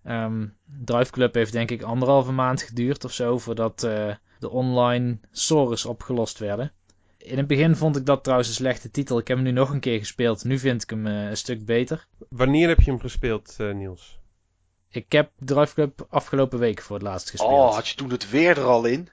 Um, 0.07 0.57
Drive 0.65 1.11
Club 1.11 1.33
heeft 1.33 1.51
denk 1.51 1.71
ik 1.71 1.81
anderhalve 1.81 2.31
maand 2.31 2.61
geduurd 2.61 3.05
of 3.05 3.13
zo 3.13 3.37
voordat 3.37 3.83
uh, 3.83 4.13
de 4.39 4.49
online 4.49 5.19
sores 5.31 5.85
opgelost 5.85 6.39
werden. 6.39 6.71
In 7.17 7.37
het 7.37 7.47
begin 7.47 7.75
vond 7.75 7.95
ik 7.95 8.05
dat 8.05 8.23
trouwens 8.23 8.49
een 8.49 8.55
slechte 8.55 8.91
titel. 8.91 9.17
Ik 9.17 9.27
heb 9.27 9.37
hem 9.37 9.45
nu 9.45 9.51
nog 9.51 9.69
een 9.69 9.79
keer 9.79 9.99
gespeeld. 9.99 10.43
Nu 10.43 10.59
vind 10.59 10.83
ik 10.83 10.89
hem 10.89 11.07
uh, 11.07 11.29
een 11.29 11.37
stuk 11.37 11.65
beter. 11.65 12.07
Wanneer 12.29 12.67
heb 12.67 12.79
je 12.79 12.91
hem 12.91 12.99
gespeeld, 12.99 13.55
uh, 13.57 13.73
Niels? 13.73 14.19
Ik 14.89 15.11
heb 15.11 15.31
Drive 15.39 15.73
Club 15.73 16.05
afgelopen 16.09 16.59
week 16.59 16.81
voor 16.81 16.95
het 16.95 17.05
laatst 17.05 17.29
gespeeld. 17.29 17.51
Oh, 17.51 17.73
had 17.73 17.87
je 17.87 17.95
toen 17.95 18.09
het 18.09 18.29
weer 18.29 18.57
er 18.57 18.65
al 18.65 18.85
in? 18.85 19.09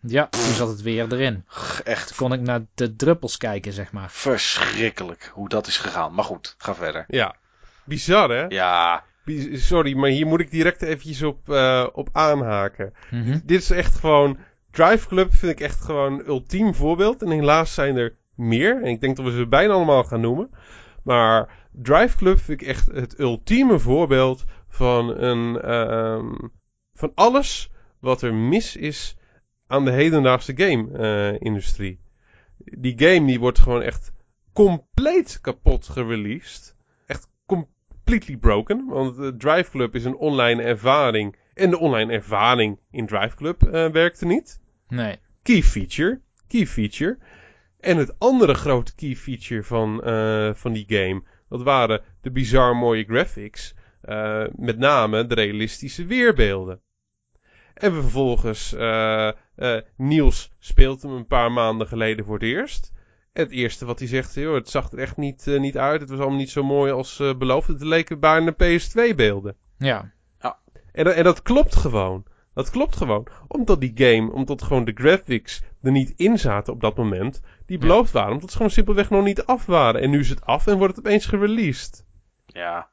Ja, 0.00 0.26
toen 0.26 0.40
zat 0.40 0.68
het 0.68 0.82
weer 0.82 1.12
erin. 1.12 1.44
Echt. 1.84 2.06
Toen 2.08 2.16
kon 2.16 2.32
ik 2.32 2.40
naar 2.40 2.66
de 2.74 2.96
druppels 2.96 3.36
kijken, 3.36 3.72
zeg 3.72 3.92
maar. 3.92 4.10
Verschrikkelijk 4.10 5.30
hoe 5.32 5.48
dat 5.48 5.66
is 5.66 5.76
gegaan. 5.76 6.14
Maar 6.14 6.24
goed, 6.24 6.54
ga 6.58 6.74
verder. 6.74 7.04
Ja, 7.08 7.36
bizar 7.84 8.30
hè? 8.30 8.44
Ja. 8.48 9.04
Sorry, 9.52 9.96
maar 9.96 10.10
hier 10.10 10.26
moet 10.26 10.40
ik 10.40 10.50
direct 10.50 10.82
eventjes 10.82 11.22
op, 11.22 11.48
uh, 11.48 11.86
op 11.92 12.08
aanhaken. 12.12 12.92
Mm 13.10 13.22
-hmm. 13.22 13.40
Dit 13.44 13.60
is 13.60 13.70
echt 13.70 13.98
gewoon... 13.98 14.38
Drive 14.70 15.08
Club 15.08 15.34
vind 15.34 15.52
ik 15.52 15.60
echt 15.60 15.80
gewoon 15.80 16.12
een 16.12 16.26
ultiem 16.26 16.74
voorbeeld. 16.74 17.22
En 17.22 17.30
helaas 17.30 17.74
zijn 17.74 17.96
er 17.96 18.16
meer. 18.34 18.82
En 18.82 18.88
ik 18.88 19.00
denk 19.00 19.16
dat 19.16 19.24
we 19.24 19.32
ze 19.32 19.46
bijna 19.46 19.72
allemaal 19.72 20.04
gaan 20.04 20.20
noemen. 20.20 20.50
Maar 21.02 21.66
Drive 21.72 22.16
Club 22.16 22.38
vind 22.38 22.60
ik 22.60 22.66
echt 22.66 22.86
het 22.86 23.18
ultieme 23.18 23.78
voorbeeld 23.78 24.44
van 24.68 25.16
een... 25.18 25.72
Um, 25.74 26.52
van 26.92 27.12
alles 27.14 27.70
wat 28.00 28.22
er 28.22 28.34
mis 28.34 28.76
is 28.76 29.16
aan 29.66 29.84
de 29.84 29.90
hedendaagse 29.90 30.52
game-industrie. 30.56 32.00
Uh, 32.64 32.80
die 32.80 32.98
game 32.98 33.26
die 33.26 33.40
wordt 33.40 33.58
gewoon 33.58 33.82
echt 33.82 34.12
compleet 34.52 35.38
kapot 35.40 35.88
gereleased. 35.88 36.73
Completely 38.04 38.36
broken. 38.36 38.86
Want 38.86 39.18
uh, 39.18 39.28
Drive 39.28 39.70
Club 39.70 39.94
is 39.94 40.04
een 40.04 40.16
online 40.16 40.62
ervaring. 40.62 41.36
En 41.54 41.70
de 41.70 41.78
online 41.78 42.12
ervaring 42.12 42.78
in 42.90 43.06
Drive 43.06 43.36
Club 43.36 43.62
uh, 43.62 43.88
werkte 43.88 44.26
niet. 44.26 44.60
Nee. 44.88 45.18
Key 45.42 45.62
feature. 45.62 46.20
Key 46.48 46.66
feature. 46.66 47.18
En 47.80 47.96
het 47.96 48.18
andere 48.18 48.54
grote 48.54 48.94
key 48.94 49.16
feature 49.16 49.62
van, 49.62 50.00
uh, 50.04 50.54
van 50.54 50.72
die 50.72 50.84
game. 50.88 51.22
Dat 51.48 51.62
waren 51.62 52.02
de 52.20 52.30
bizar 52.30 52.76
mooie 52.76 53.04
graphics. 53.04 53.74
Uh, 54.04 54.44
met 54.56 54.78
name 54.78 55.26
de 55.26 55.34
realistische 55.34 56.06
weerbeelden. 56.06 56.80
En 57.74 57.92
vervolgens, 57.92 58.72
uh, 58.72 59.32
uh, 59.56 59.80
Niels 59.96 60.50
speelt 60.58 61.02
hem 61.02 61.12
een 61.12 61.26
paar 61.26 61.52
maanden 61.52 61.86
geleden 61.86 62.24
voor 62.24 62.34
het 62.34 62.42
eerst. 62.42 62.92
Het 63.34 63.50
eerste 63.50 63.84
wat 63.84 63.98
hij 63.98 64.08
zegt, 64.08 64.34
joh, 64.34 64.54
het 64.54 64.70
zag 64.70 64.92
er 64.92 64.98
echt 64.98 65.16
niet, 65.16 65.46
uh, 65.46 65.60
niet 65.60 65.78
uit. 65.78 66.00
Het 66.00 66.10
was 66.10 66.18
allemaal 66.18 66.38
niet 66.38 66.50
zo 66.50 66.62
mooi 66.62 66.92
als 66.92 67.18
uh, 67.18 67.34
beloofd. 67.34 67.68
Het 67.68 67.82
leken 67.82 68.20
bijna 68.20 68.52
PS2 68.52 69.14
beelden. 69.16 69.56
Ja. 69.78 70.12
ja. 70.40 70.58
En, 70.92 71.14
en 71.14 71.24
dat 71.24 71.42
klopt 71.42 71.76
gewoon. 71.76 72.24
Dat 72.54 72.70
klopt 72.70 72.96
gewoon. 72.96 73.26
Omdat 73.48 73.80
die 73.80 73.92
game, 73.94 74.32
omdat 74.32 74.62
gewoon 74.62 74.84
de 74.84 74.92
graphics 74.94 75.62
er 75.82 75.90
niet 75.90 76.12
in 76.16 76.38
zaten 76.38 76.72
op 76.72 76.80
dat 76.80 76.96
moment. 76.96 77.40
Die 77.66 77.78
beloofd 77.78 78.12
ja. 78.12 78.18
waren. 78.18 78.34
Omdat 78.34 78.50
ze 78.50 78.56
gewoon 78.56 78.72
simpelweg 78.72 79.10
nog 79.10 79.24
niet 79.24 79.44
af 79.44 79.66
waren. 79.66 80.00
En 80.00 80.10
nu 80.10 80.20
is 80.20 80.28
het 80.28 80.44
af 80.44 80.66
en 80.66 80.78
wordt 80.78 80.96
het 80.96 81.06
opeens 81.06 81.26
gereleased. 81.26 82.04
Ja. 82.46 82.88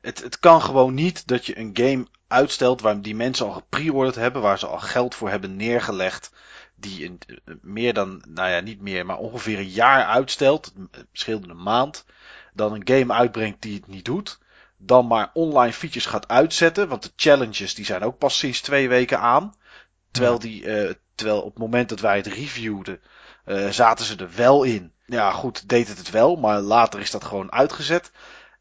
Het, 0.00 0.22
het 0.22 0.38
kan 0.38 0.62
gewoon 0.62 0.94
niet 0.94 1.26
dat 1.26 1.46
je 1.46 1.58
een 1.58 1.70
game 1.72 2.06
uitstelt 2.28 2.80
waar 2.80 3.00
die 3.02 3.14
mensen 3.14 3.46
al 3.46 3.52
gepreorderd 3.52 4.14
hebben. 4.14 4.42
Waar 4.42 4.58
ze 4.58 4.66
al 4.66 4.78
geld 4.78 5.14
voor 5.14 5.30
hebben 5.30 5.56
neergelegd. 5.56 6.32
Die 6.76 7.04
een, 7.04 7.20
meer 7.62 7.94
dan, 7.94 8.22
nou 8.28 8.50
ja, 8.50 8.60
niet 8.60 8.80
meer, 8.80 9.06
maar 9.06 9.18
ongeveer 9.18 9.58
een 9.58 9.68
jaar 9.68 10.04
uitstelt. 10.04 10.72
Het 10.90 11.06
scheelde 11.12 11.48
een 11.48 11.62
maand. 11.62 12.04
Dan 12.52 12.72
een 12.72 12.88
game 12.88 13.12
uitbrengt 13.12 13.62
die 13.62 13.74
het 13.74 13.86
niet 13.86 14.04
doet 14.04 14.38
dan 14.78 15.06
maar 15.06 15.30
online 15.34 15.72
features 15.72 16.06
gaat 16.06 16.28
uitzetten. 16.28 16.88
Want 16.88 17.02
de 17.02 17.12
challenges 17.16 17.74
die 17.74 17.84
zijn 17.84 18.02
ook 18.02 18.18
pas 18.18 18.38
sinds 18.38 18.60
twee 18.60 18.88
weken 18.88 19.20
aan. 19.20 19.54
Terwijl, 20.10 20.38
die, 20.38 20.62
uh, 20.62 20.90
terwijl 21.14 21.40
op 21.40 21.50
het 21.50 21.58
moment 21.58 21.88
dat 21.88 22.00
wij 22.00 22.16
het 22.16 22.26
reviewden, 22.26 23.00
uh, 23.46 23.68
zaten 23.68 24.04
ze 24.04 24.16
er 24.16 24.34
wel 24.34 24.62
in. 24.62 24.92
Ja, 25.06 25.32
goed, 25.32 25.68
deed 25.68 25.88
het 25.88 25.98
het 25.98 26.10
wel, 26.10 26.36
maar 26.36 26.60
later 26.60 27.00
is 27.00 27.10
dat 27.10 27.24
gewoon 27.24 27.52
uitgezet. 27.52 28.10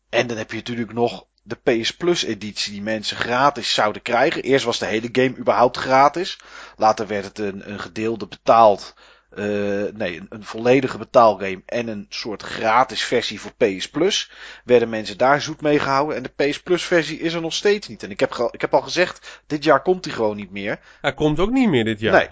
En 0.10 0.28
dan 0.28 0.38
heb 0.38 0.50
je 0.50 0.58
natuurlijk 0.58 0.94
nog 0.94 1.26
de 1.48 1.56
PS 1.64 1.96
Plus 1.96 2.24
editie 2.24 2.72
die 2.72 2.82
mensen 2.82 3.18
gratis 3.18 3.74
zouden 3.74 4.02
krijgen. 4.02 4.44
Eerst 4.44 4.66
was 4.66 4.80
de 4.80 4.86
hele 4.86 5.10
game 5.12 5.38
überhaupt 5.38 5.78
gratis. 5.78 6.40
Later 6.78 7.08
werd 7.08 7.26
het 7.26 7.40
een, 7.40 7.72
een 7.72 7.80
gedeelde 7.80 8.28
betaald. 8.28 8.94
Uh, 9.32 9.46
nee, 9.94 10.18
een, 10.18 10.26
een, 10.30 10.44
volledige 10.44 10.98
betaalgame 10.98 11.62
en 11.66 11.88
een 11.88 12.06
soort 12.10 12.42
gratis 12.44 13.04
versie 13.04 13.42
voor 13.42 13.54
PS 13.58 13.90
Plus. 13.90 14.32
Werden 14.64 14.90
mensen 14.90 15.18
daar 15.18 15.42
zoet 15.42 15.62
mee 15.62 15.80
gehouden. 15.80 16.16
En 16.16 16.24
de 16.24 16.46
PS 16.46 16.62
Plus 16.62 16.84
versie 16.84 17.20
is 17.20 17.34
er 17.34 17.42
nog 17.42 17.54
steeds 17.54 17.88
niet. 17.88 18.04
En 18.04 18.12
ik 18.12 18.20
heb, 18.20 18.50
ik 18.52 18.62
heb 18.62 18.74
al 18.74 18.82
gezegd, 18.82 19.42
dit 19.48 19.64
jaar 19.64 19.82
komt 19.82 20.04
die 20.04 20.14
gewoon 20.14 20.36
niet 20.36 20.52
meer. 20.52 20.80
Hij 21.02 21.14
komt 21.14 21.40
ook 21.40 21.52
niet 21.52 21.70
meer 21.70 21.84
dit 21.84 22.00
jaar. 22.00 22.14
Nee. 22.14 22.28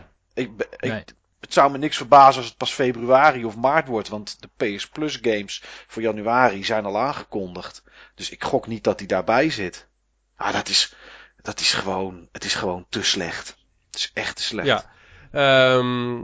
Ik, 0.45 0.51
Nee. 0.79 1.03
het 1.39 1.53
zou 1.53 1.71
me 1.71 1.77
niks 1.77 1.97
verbazen 1.97 2.37
als 2.37 2.49
het 2.49 2.57
pas 2.57 2.73
februari 2.73 3.45
of 3.45 3.55
maart 3.55 3.87
wordt. 3.87 4.09
Want 4.09 4.37
de 4.39 4.49
PS 4.75 4.87
Plus 4.87 5.19
games 5.21 5.63
voor 5.87 6.01
januari 6.01 6.63
zijn 6.63 6.85
al 6.85 6.97
aangekondigd. 6.99 7.83
Dus 8.15 8.29
ik 8.29 8.43
gok 8.43 8.67
niet 8.67 8.83
dat 8.83 8.99
hij 8.99 9.07
daarbij 9.07 9.49
zit. 9.49 9.87
Ah, 10.35 10.53
dat 10.53 10.69
is, 10.69 10.95
dat 11.41 11.59
is 11.59 11.73
gewoon, 11.73 12.27
het 12.31 12.43
is 12.43 12.55
gewoon 12.55 12.85
te 12.89 13.03
slecht. 13.03 13.57
Het 13.85 13.95
is 13.95 14.11
echt 14.13 14.35
te 14.35 14.43
slecht. 14.43 14.67
Ja. 14.67 14.91
Ehm, 15.31 16.21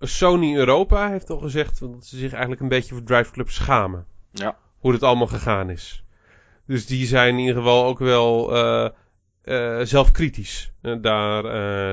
Sony 0.00 0.56
Europa 0.56 1.08
heeft 1.10 1.30
al 1.30 1.38
gezegd 1.38 1.80
dat 1.80 2.06
ze 2.06 2.16
zich 2.16 2.30
eigenlijk 2.30 2.60
een 2.60 2.68
beetje 2.68 2.94
voor 2.94 3.04
Drive 3.04 3.30
Club 3.30 3.50
schamen. 3.50 4.06
Ja. 4.30 4.58
Hoe 4.78 4.92
het 4.92 5.02
allemaal 5.02 5.26
gegaan 5.26 5.70
is. 5.70 6.04
Dus 6.66 6.86
die 6.86 7.06
zijn 7.06 7.34
in 7.34 7.38
ieder 7.38 7.56
geval 7.56 7.84
ook 7.84 7.98
wel 7.98 8.54
eh, 8.54 8.90
eh, 9.42 9.86
zelfkritisch 9.86 10.72
eh, 10.82 10.94
daar, 11.00 11.42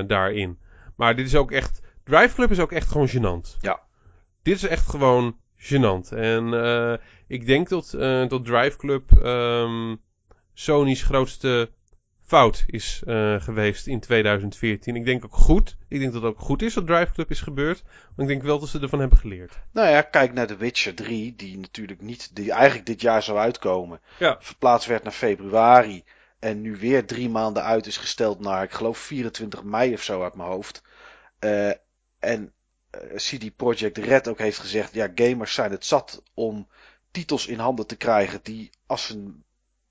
daarin. 0.06 0.58
Maar 0.96 1.16
dit 1.16 1.26
is 1.26 1.34
ook 1.34 1.52
echt. 1.52 1.80
Drive 2.04 2.34
Club 2.34 2.50
is 2.50 2.60
ook 2.60 2.72
echt 2.72 2.88
gewoon 2.88 3.08
gênant. 3.08 3.60
Ja. 3.60 3.80
Dit 4.42 4.56
is 4.56 4.64
echt 4.64 4.88
gewoon 4.88 5.36
gênant. 5.64 6.08
En 6.08 6.54
eh, 6.54 6.94
ik 7.26 7.46
denk 7.46 7.68
dat, 7.68 7.92
eh, 7.92 8.28
dat 8.28 8.44
Drive 8.44 8.76
Club 8.76 9.12
ehm, 9.22 9.96
Sony's 10.54 11.02
grootste 11.02 11.70
fout 12.24 12.64
is 12.66 13.02
eh, 13.06 13.40
geweest 13.40 13.86
in 13.86 14.00
2014. 14.00 14.96
Ik 14.96 15.04
denk 15.04 15.24
ook 15.24 15.34
goed. 15.34 15.76
Ik 15.88 16.00
denk 16.00 16.12
dat 16.12 16.22
het 16.22 16.30
ook 16.30 16.40
goed 16.40 16.62
is 16.62 16.74
dat 16.74 16.86
Drive 16.86 17.12
Club 17.12 17.30
is 17.30 17.40
gebeurd. 17.40 17.82
Maar 17.84 18.26
ik 18.26 18.32
denk 18.32 18.42
wel 18.42 18.58
dat 18.58 18.68
ze 18.68 18.80
ervan 18.80 19.00
hebben 19.00 19.18
geleerd. 19.18 19.52
Nou 19.72 19.88
ja, 19.88 20.02
kijk 20.02 20.32
naar 20.32 20.46
The 20.46 20.56
Witcher 20.56 20.94
3, 20.94 21.34
die 21.36 21.58
natuurlijk 21.58 22.00
niet, 22.00 22.36
die 22.36 22.52
eigenlijk 22.52 22.86
dit 22.86 23.00
jaar 23.00 23.22
zou 23.22 23.38
uitkomen. 23.38 24.00
Ja. 24.18 24.36
Verplaatst 24.40 24.88
werd 24.88 25.02
naar 25.02 25.12
februari. 25.12 26.04
En 26.38 26.60
nu 26.60 26.76
weer 26.76 27.06
drie 27.06 27.28
maanden 27.28 27.62
uit 27.62 27.86
is 27.86 27.96
gesteld 27.96 28.40
naar, 28.40 28.62
ik 28.62 28.72
geloof 28.72 28.98
24 28.98 29.62
mei 29.62 29.92
of 29.92 30.02
zo 30.02 30.22
uit 30.22 30.34
mijn 30.34 30.48
hoofd. 30.48 30.82
Eh, 31.38 31.70
en 32.18 32.52
CD 33.16 33.56
Projekt 33.56 33.98
Red 33.98 34.28
ook 34.28 34.38
heeft 34.38 34.58
gezegd, 34.58 34.94
ja, 34.94 35.12
gamers 35.14 35.54
zijn 35.54 35.70
het 35.70 35.84
zat 35.84 36.22
om 36.34 36.68
titels 37.14 37.46
in 37.46 37.58
handen 37.58 37.86
te 37.86 37.96
krijgen 37.96 38.40
die, 38.42 38.70
als 38.86 39.06
ze 39.06 39.32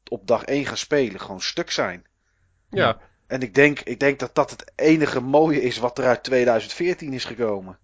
op 0.09 0.28
dag 0.28 0.43
1 0.43 0.65
gaan 0.65 0.78
spelen, 0.78 1.19
gewoon 1.19 1.41
stuk 1.41 1.71
zijn. 1.71 2.05
Ja, 2.69 2.97
En 3.28 3.41
ik 3.41 3.53
denk, 3.55 3.80
ik 3.80 3.99
denk 3.99 4.19
dat 4.19 4.36
dat 4.36 4.49
het 4.49 4.71
enige 4.76 5.19
mooie 5.21 5.61
is 5.61 5.78
wat 5.78 5.97
er 5.97 6.05
uit 6.05 6.24
2014 6.24 7.13
is 7.13 7.26
gekomen. 7.26 7.78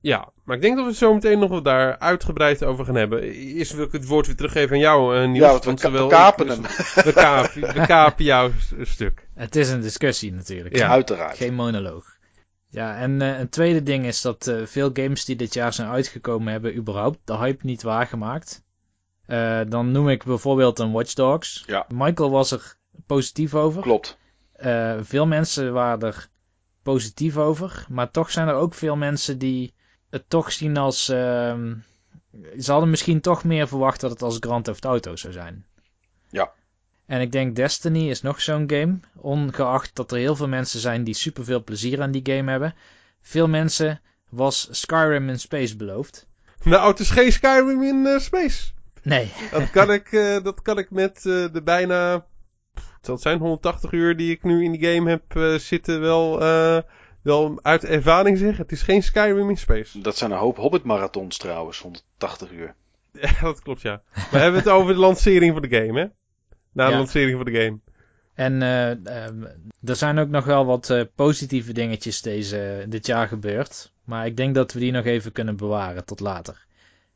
ja. 0.00 0.32
Maar 0.44 0.56
ik 0.56 0.62
denk 0.62 0.74
dat 0.76 0.84
we 0.84 0.90
het 0.90 1.00
zo 1.00 1.14
meteen 1.14 1.38
nog 1.38 1.50
wat 1.50 1.64
daar 1.64 1.98
uitgebreid 1.98 2.64
over 2.64 2.84
gaan 2.84 2.94
hebben. 2.94 3.22
Eerst 3.32 3.72
wil 3.72 3.84
ik 3.84 3.92
het 3.92 4.06
woord 4.06 4.26
weer 4.26 4.36
teruggeven 4.36 4.72
aan 4.72 4.78
jou, 4.78 5.16
eh, 5.16 5.28
Niels. 5.28 5.38
Ja, 5.38 5.50
want 5.50 5.64
we, 5.64 5.74
ka- 5.74 5.80
zowel 5.80 6.04
we 6.08 6.14
kapen 6.14 6.46
ik- 6.46 6.52
hem. 6.52 6.62
We 7.04 7.12
kapen, 7.12 7.60
we 7.74 7.86
kapen 7.96 8.24
jouw 8.24 8.50
stuk. 8.82 9.28
Het 9.34 9.56
is 9.56 9.70
een 9.70 9.80
discussie 9.80 10.32
natuurlijk. 10.32 10.76
Ja. 10.76 10.88
Uiteraard. 10.88 11.36
Geen 11.36 11.54
monoloog. 11.54 12.18
Ja, 12.68 12.96
en 12.96 13.22
eh, 13.22 13.38
een 13.38 13.48
tweede 13.48 13.82
ding 13.82 14.06
is 14.06 14.20
dat 14.20 14.46
eh, 14.46 14.66
veel 14.66 14.90
games 14.92 15.24
die 15.24 15.36
dit 15.36 15.54
jaar 15.54 15.72
zijn 15.72 15.88
uitgekomen 15.88 16.52
hebben 16.52 16.76
überhaupt 16.76 17.18
de 17.24 17.36
hype 17.36 17.66
niet 17.66 17.82
waargemaakt. 17.82 18.62
Eh, 19.30 19.60
dan 19.68 19.90
noem 19.90 20.08
ik 20.08 20.24
bijvoorbeeld 20.24 20.78
een 20.78 20.92
Watch 20.92 21.12
Dogs. 21.12 21.64
Ja. 21.66 21.86
Michael 21.88 22.30
was 22.30 22.50
er 22.50 22.76
positief 23.06 23.54
over. 23.54 23.82
Klopt. 23.82 24.18
Eh, 24.52 24.96
veel 25.00 25.26
mensen 25.26 25.72
waren 25.72 26.00
er 26.00 26.28
positief 26.82 27.36
over. 27.36 27.84
Maar 27.88 28.10
toch 28.10 28.30
zijn 28.30 28.48
er 28.48 28.54
ook 28.54 28.74
veel 28.74 28.96
mensen 28.96 29.38
die 29.38 29.74
het 30.08 30.24
toch 30.28 30.52
zien 30.52 30.76
als... 30.76 31.08
ehm, 31.08 31.74
ze 32.58 32.70
hadden 32.70 32.90
misschien 32.90 33.20
toch 33.20 33.44
meer 33.44 33.68
verwacht 33.68 34.00
dat 34.00 34.10
het 34.10 34.22
als 34.22 34.36
Grand 34.40 34.64
Theft 34.64 34.84
Auto 34.84 35.16
zou 35.16 35.32
zijn. 35.32 35.66
Ja. 36.30 36.52
En 37.06 37.20
ik 37.20 37.32
denk 37.32 37.56
Destiny 37.56 38.08
is 38.08 38.22
nog 38.22 38.40
zo'n 38.40 38.70
game. 38.70 38.98
Ongeacht 39.16 39.94
dat 39.94 40.12
er 40.12 40.18
heel 40.18 40.36
veel 40.36 40.48
mensen 40.48 40.80
zijn 40.80 41.04
die 41.04 41.14
superveel 41.14 41.64
plezier 41.64 42.02
aan 42.02 42.10
die 42.10 42.34
game 42.34 42.50
hebben. 42.50 42.74
Veel 43.20 43.48
mensen 43.48 44.00
was 44.28 44.68
Skyrim 44.70 45.28
in 45.28 45.40
Space 45.40 45.76
beloofd. 45.76 46.26
Nou, 46.62 46.90
het 46.90 47.00
is 47.00 47.10
geen 47.10 47.32
Skyrim 47.32 47.82
in 47.82 48.06
eh, 48.06 48.18
space. 48.18 48.72
Nee. 49.02 49.32
Dat 49.50 49.70
kan 49.70 49.92
ik, 49.92 50.12
eh, 50.12 50.42
dat 50.42 50.62
kan 50.62 50.78
ik 50.78 50.90
met 50.90 51.16
eh, 51.16 51.22
de 51.52 51.60
bijna, 51.64 52.12
het 52.74 52.82
zal 53.00 53.14
het 53.14 53.22
zijn, 53.22 53.38
180 53.38 53.92
uur 53.92 54.16
die 54.16 54.30
ik 54.30 54.42
nu 54.42 54.64
in 54.64 54.72
die 54.72 54.92
game 54.94 55.10
heb 55.10 55.36
eh, 55.36 55.54
zitten 55.54 56.00
wel, 56.00 56.40
eh, 56.40 56.78
wel 57.22 57.58
uit 57.62 57.84
ervaring 57.84 58.38
zeggen. 58.38 58.62
Het 58.62 58.72
is 58.72 58.82
geen 58.82 59.02
Skyrim 59.02 59.48
in 59.48 59.56
space. 59.58 60.00
Dat 60.00 60.16
zijn 60.16 60.30
een 60.30 60.38
hoop 60.38 60.56
Hobbit-marathons 60.56 61.36
trouwens, 61.38 61.80
180 61.80 62.50
uur. 62.52 62.74
Ja, 63.20 63.32
dat 63.40 63.62
klopt 63.62 63.80
ja. 63.82 64.02
We 64.30 64.38
hebben 64.38 64.60
het 64.60 64.68
over 64.68 64.94
de 64.94 65.00
lancering 65.00 65.52
van 65.52 65.62
de 65.62 65.76
game, 65.76 66.00
hè? 66.00 66.06
Na 66.72 66.84
de 66.86 66.90
Ja. 66.90 66.96
lancering 66.96 67.36
van 67.36 67.52
de 67.52 67.60
game. 67.60 67.78
En 68.34 68.62
eh, 68.62 68.90
ehm, 68.90 69.42
er 69.84 69.96
zijn 69.96 70.18
ook 70.18 70.28
nog 70.28 70.44
wel 70.44 70.66
wat 70.66 70.90
eh, 70.90 71.02
positieve 71.14 71.72
dingetjes 71.72 72.22
deze, 72.22 72.84
dit 72.88 73.06
jaar 73.06 73.28
gebeurd. 73.28 73.92
Maar 74.04 74.26
ik 74.26 74.36
denk 74.36 74.54
dat 74.54 74.72
we 74.72 74.78
die 74.80 74.92
nog 74.92 75.04
even 75.04 75.32
kunnen 75.32 75.56
bewaren 75.56 76.04
tot 76.04 76.20
later. 76.20 76.66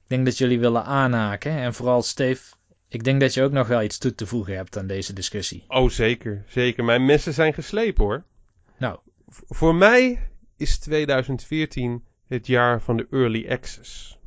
Ik 0.04 0.10
denk 0.10 0.24
dat 0.24 0.38
jullie 0.38 0.60
willen 0.60 0.84
aanhaken. 0.84 1.52
En 1.52 1.74
vooral 1.74 2.02
Steve, 2.02 2.54
ik 2.88 3.04
denk 3.04 3.20
dat 3.20 3.34
je 3.34 3.42
ook 3.42 3.52
nog 3.52 3.66
wel 3.68 3.82
iets 3.82 3.98
toe 3.98 4.14
te 4.14 4.26
voegen 4.26 4.56
hebt 4.56 4.78
aan 4.78 4.86
deze 4.86 5.12
discussie. 5.12 5.64
Oh, 5.68 5.88
zeker. 5.90 6.44
Zeker. 6.48 6.84
Mijn 6.84 7.04
messen 7.04 7.32
zijn 7.34 7.54
geslepen, 7.54 8.04
hoor. 8.04 8.24
Nou. 8.78 8.98
V- 9.28 9.40
voor 9.48 9.74
mij 9.74 10.18
is 10.56 10.78
2014 10.78 12.04
het 12.26 12.46
jaar 12.46 12.80
van 12.80 12.96
de 12.96 13.06
early 13.10 13.48
access. 13.50 14.18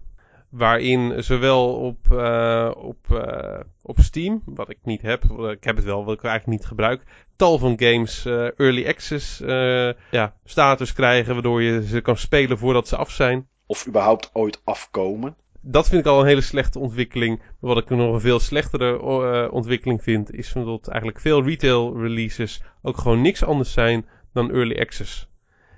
Waarin 0.50 1.24
zowel 1.24 1.76
op, 1.76 2.12
eh, 2.12 2.72
op, 2.76 3.12
eh, 3.12 3.60
op 3.82 4.00
Steam, 4.00 4.42
wat 4.46 4.70
ik 4.70 4.78
niet 4.84 5.02
heb, 5.02 5.24
eh, 5.40 5.50
ik 5.50 5.64
heb 5.64 5.76
het 5.76 5.86
wel, 5.86 6.06
wat 6.06 6.18
ik 6.18 6.24
eigenlijk 6.24 6.60
niet 6.60 6.68
gebruik, 6.68 7.04
tal 7.36 7.58
van 7.58 7.80
games 7.80 8.26
eh, 8.26 8.60
early 8.60 8.88
access 8.88 9.42
eh, 9.42 9.92
ja, 10.12 10.36
status 10.46 10.94
krijgen, 10.94 11.34
waardoor 11.34 11.62
je 11.62 11.88
ze 11.88 12.02
kan 12.02 12.18
spelen 12.18 12.58
voordat 12.58 12.88
ze 12.88 12.96
af 12.96 13.12
zijn. 13.12 13.48
Of 13.66 13.88
überhaupt 13.88 14.30
ooit 14.34 14.62
afkomen. 14.64 15.36
Dat 15.70 15.88
vind 15.90 16.06
ik 16.06 16.12
al 16.12 16.20
een 16.20 16.28
hele 16.28 16.42
slechte 16.42 16.80
ontwikkeling. 16.80 17.40
Maar 17.40 17.74
wat 17.74 17.78
ik 17.78 17.90
nog 17.90 18.14
een 18.14 18.20
veel 18.20 18.40
slechtere 18.40 19.00
eh, 19.00 19.54
ontwikkeling 19.54 20.04
vind, 20.04 20.34
is 20.34 20.54
dat 20.54 20.88
eigenlijk 20.88 21.20
veel 21.20 21.44
retail 21.44 22.02
releases 22.02 22.62
ook 22.82 22.98
gewoon 22.98 23.22
niks 23.22 23.44
anders 23.44 23.72
zijn 23.74 24.06
dan 24.34 24.52
early 24.52 24.80
access. 24.80 25.30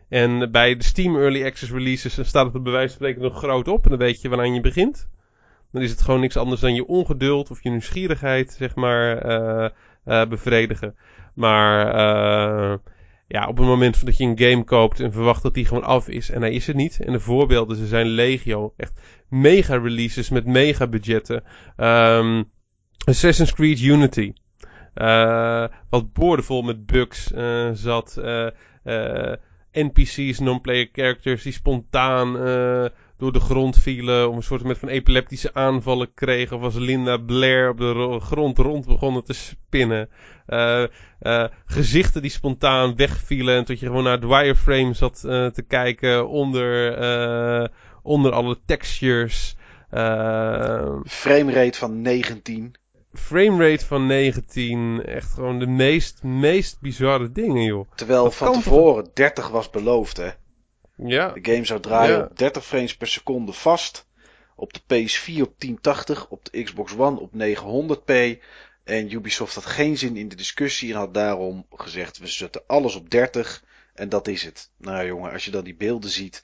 En 0.09 0.51
bij 0.51 0.75
de 0.75 0.83
Steam 0.83 1.15
early 1.15 1.45
access 1.45 1.71
releases 1.71 2.27
staat 2.27 2.53
het 2.53 2.63
bij 2.63 2.71
wijze 2.71 2.87
van 2.87 2.95
spreken 2.95 3.21
nog 3.21 3.37
groot 3.37 3.67
op 3.67 3.83
en 3.83 3.89
dan 3.89 3.99
weet 3.99 4.21
je 4.21 4.29
waaraan 4.29 4.53
je 4.53 4.61
begint. 4.61 5.09
Dan 5.71 5.81
is 5.81 5.91
het 5.91 6.01
gewoon 6.01 6.19
niks 6.19 6.37
anders 6.37 6.61
dan 6.61 6.75
je 6.75 6.87
ongeduld 6.87 7.51
of 7.51 7.63
je 7.63 7.69
nieuwsgierigheid, 7.69 8.51
zeg 8.51 8.75
maar, 8.75 9.17
eh, 9.17 10.27
bevredigen. 10.27 10.95
Maar 11.33 12.79
ja, 13.31 13.47
op 13.47 13.57
het 13.57 13.65
moment 13.65 14.05
dat 14.05 14.17
je 14.17 14.23
een 14.23 14.39
game 14.39 14.63
koopt 14.63 14.99
en 14.99 15.11
verwacht 15.11 15.43
dat 15.43 15.53
die 15.53 15.65
gewoon 15.65 15.83
af 15.83 16.07
is 16.07 16.29
en 16.29 16.41
hij 16.41 16.51
is 16.51 16.67
het 16.67 16.75
niet. 16.75 16.99
En 16.99 17.11
de 17.11 17.19
voorbeelden, 17.19 17.77
ze 17.77 17.87
zijn 17.87 18.07
legio. 18.07 18.73
Echt 18.77 18.93
mega 19.27 19.77
releases 19.77 20.29
met 20.29 20.45
mega 20.45 20.87
budgetten. 20.87 21.43
Ehm, 21.75 22.43
Assassin's 23.05 23.53
Creed 23.53 23.79
Unity. 23.81 24.33
Eh, 24.93 25.65
wat 25.89 26.13
boordevol 26.13 26.61
met 26.61 26.85
bugs 26.85 27.31
eh, 27.31 27.69
zat. 27.73 28.17
eh, 28.17 28.47
NPC's, 29.71 30.39
non-player 30.39 30.89
characters 30.91 31.43
die 31.43 31.53
spontaan 31.53 32.33
door 33.17 33.31
de 33.33 33.39
grond 33.39 33.77
vielen. 33.77 34.29
Of 34.29 34.35
een 34.35 34.43
soort 34.43 34.77
van 34.77 34.89
epileptische 34.89 35.53
aanvallen 35.53 36.13
kregen. 36.13 36.57
Of 36.57 36.63
als 36.63 36.75
Linda 36.75 37.17
Blair 37.17 37.69
op 37.69 37.77
de 37.77 37.91
ro- 37.91 38.19
grond 38.19 38.57
rond 38.57 38.85
begonnen 38.85 39.23
te 39.23 39.33
spinnen. 39.33 40.09
Eh, 40.49 40.83
eh, 41.19 41.45
gezichten 41.65 42.21
die 42.21 42.31
spontaan 42.31 42.95
wegvielen. 42.95 43.57
En 43.57 43.65
tot 43.65 43.79
je 43.79 43.85
gewoon 43.85 44.03
naar 44.03 44.21
het 44.21 44.25
wireframe 44.25 44.93
zat 44.93 45.23
eh, 45.23 45.45
te 45.45 45.61
kijken 45.61 46.27
onder, 46.27 47.71
onder 48.03 48.31
alle 48.31 48.59
textures. 48.65 49.55
Framerate 51.05 51.77
van 51.77 52.01
19. 52.01 52.75
framerate 53.13 53.85
van 53.85 54.05
19. 54.05 55.05
Echt 55.05 55.33
gewoon 55.33 55.59
de 55.59 55.67
meest, 55.67 56.23
meest 56.23 56.79
bizarre 56.81 57.31
dingen, 57.31 57.63
joh. 57.63 57.91
Terwijl 57.95 58.23
Dat 58.23 58.35
van 58.35 58.53
tevoren 58.53 59.09
30 59.13 59.49
was 59.49 59.69
beloofd, 59.69 60.17
hè. 60.17 60.29
Ja, 60.95 61.31
De 61.31 61.51
game 61.51 61.65
zou 61.65 61.79
draaien 61.79 62.17
Ja. 62.17 62.23
op 62.23 62.37
30 62.37 62.65
frames 62.65 62.97
per 62.97 63.07
seconde 63.07 63.53
vast. 63.53 64.07
Op 64.55 64.73
de 64.73 64.79
PS4 64.79 65.41
op 65.41 65.53
1080, 65.57 66.27
op 66.29 66.45
de 66.45 66.63
Xbox 66.63 66.97
One 66.97 67.19
op 67.19 67.31
900p. 67.33 68.39
En 68.89 69.13
Ubisoft 69.13 69.55
had 69.55 69.65
geen 69.65 69.97
zin 69.97 70.17
in 70.17 70.29
de 70.29 70.35
discussie 70.35 70.91
en 70.91 70.97
had 70.97 71.13
daarom 71.13 71.65
gezegd: 71.71 72.17
we 72.17 72.27
zetten 72.27 72.61
alles 72.67 72.95
op 72.95 73.09
30 73.09 73.63
en 73.93 74.09
dat 74.09 74.27
is 74.27 74.43
het. 74.43 74.71
Nou 74.77 75.05
jongen, 75.05 75.31
als 75.31 75.45
je 75.45 75.51
dan 75.51 75.63
die 75.63 75.75
beelden 75.75 76.09
ziet, 76.09 76.43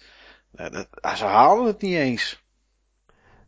nou, 0.51 0.71
dat, 0.71 0.87
ah, 1.01 1.15
ze 1.15 1.23
halen 1.23 1.65
het 1.65 1.81
niet 1.81 1.95
eens. 1.95 2.43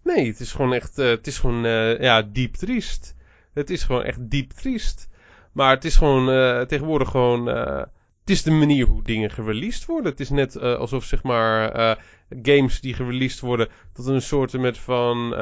Nee, 0.03 0.27
het 0.27 0.39
is 0.39 0.51
gewoon 0.51 0.73
echt, 0.73 0.99
eh, 0.99 1.07
het 1.07 1.27
is 1.27 1.37
gewoon, 1.37 1.65
eh, 1.65 1.99
ja, 1.99 2.21
diep 2.21 2.55
triest. 2.55 3.15
Het 3.53 3.69
is 3.69 3.83
gewoon 3.83 4.03
echt 4.03 4.29
diep 4.29 4.51
triest. 4.51 5.07
Maar 5.51 5.75
het 5.75 5.85
is 5.85 5.95
gewoon, 5.95 6.29
eh, 6.29 6.61
tegenwoordig 6.61 7.09
gewoon, 7.09 7.47
het 7.47 8.29
is 8.35 8.43
de 8.43 8.51
manier 8.51 8.85
hoe 8.85 9.03
dingen 9.03 9.31
gereleased 9.31 9.85
worden. 9.85 10.11
Het 10.11 10.19
is 10.19 10.29
net 10.29 10.57
alsof, 10.59 11.03
zeg 11.03 11.23
maar, 11.23 11.97
games 12.41 12.81
die 12.81 12.93
gereleased 12.93 13.39
worden 13.39 13.69
tot 13.93 14.05
een 14.05 14.21
soort 14.21 14.53
met 14.53 14.77
van, 14.77 15.33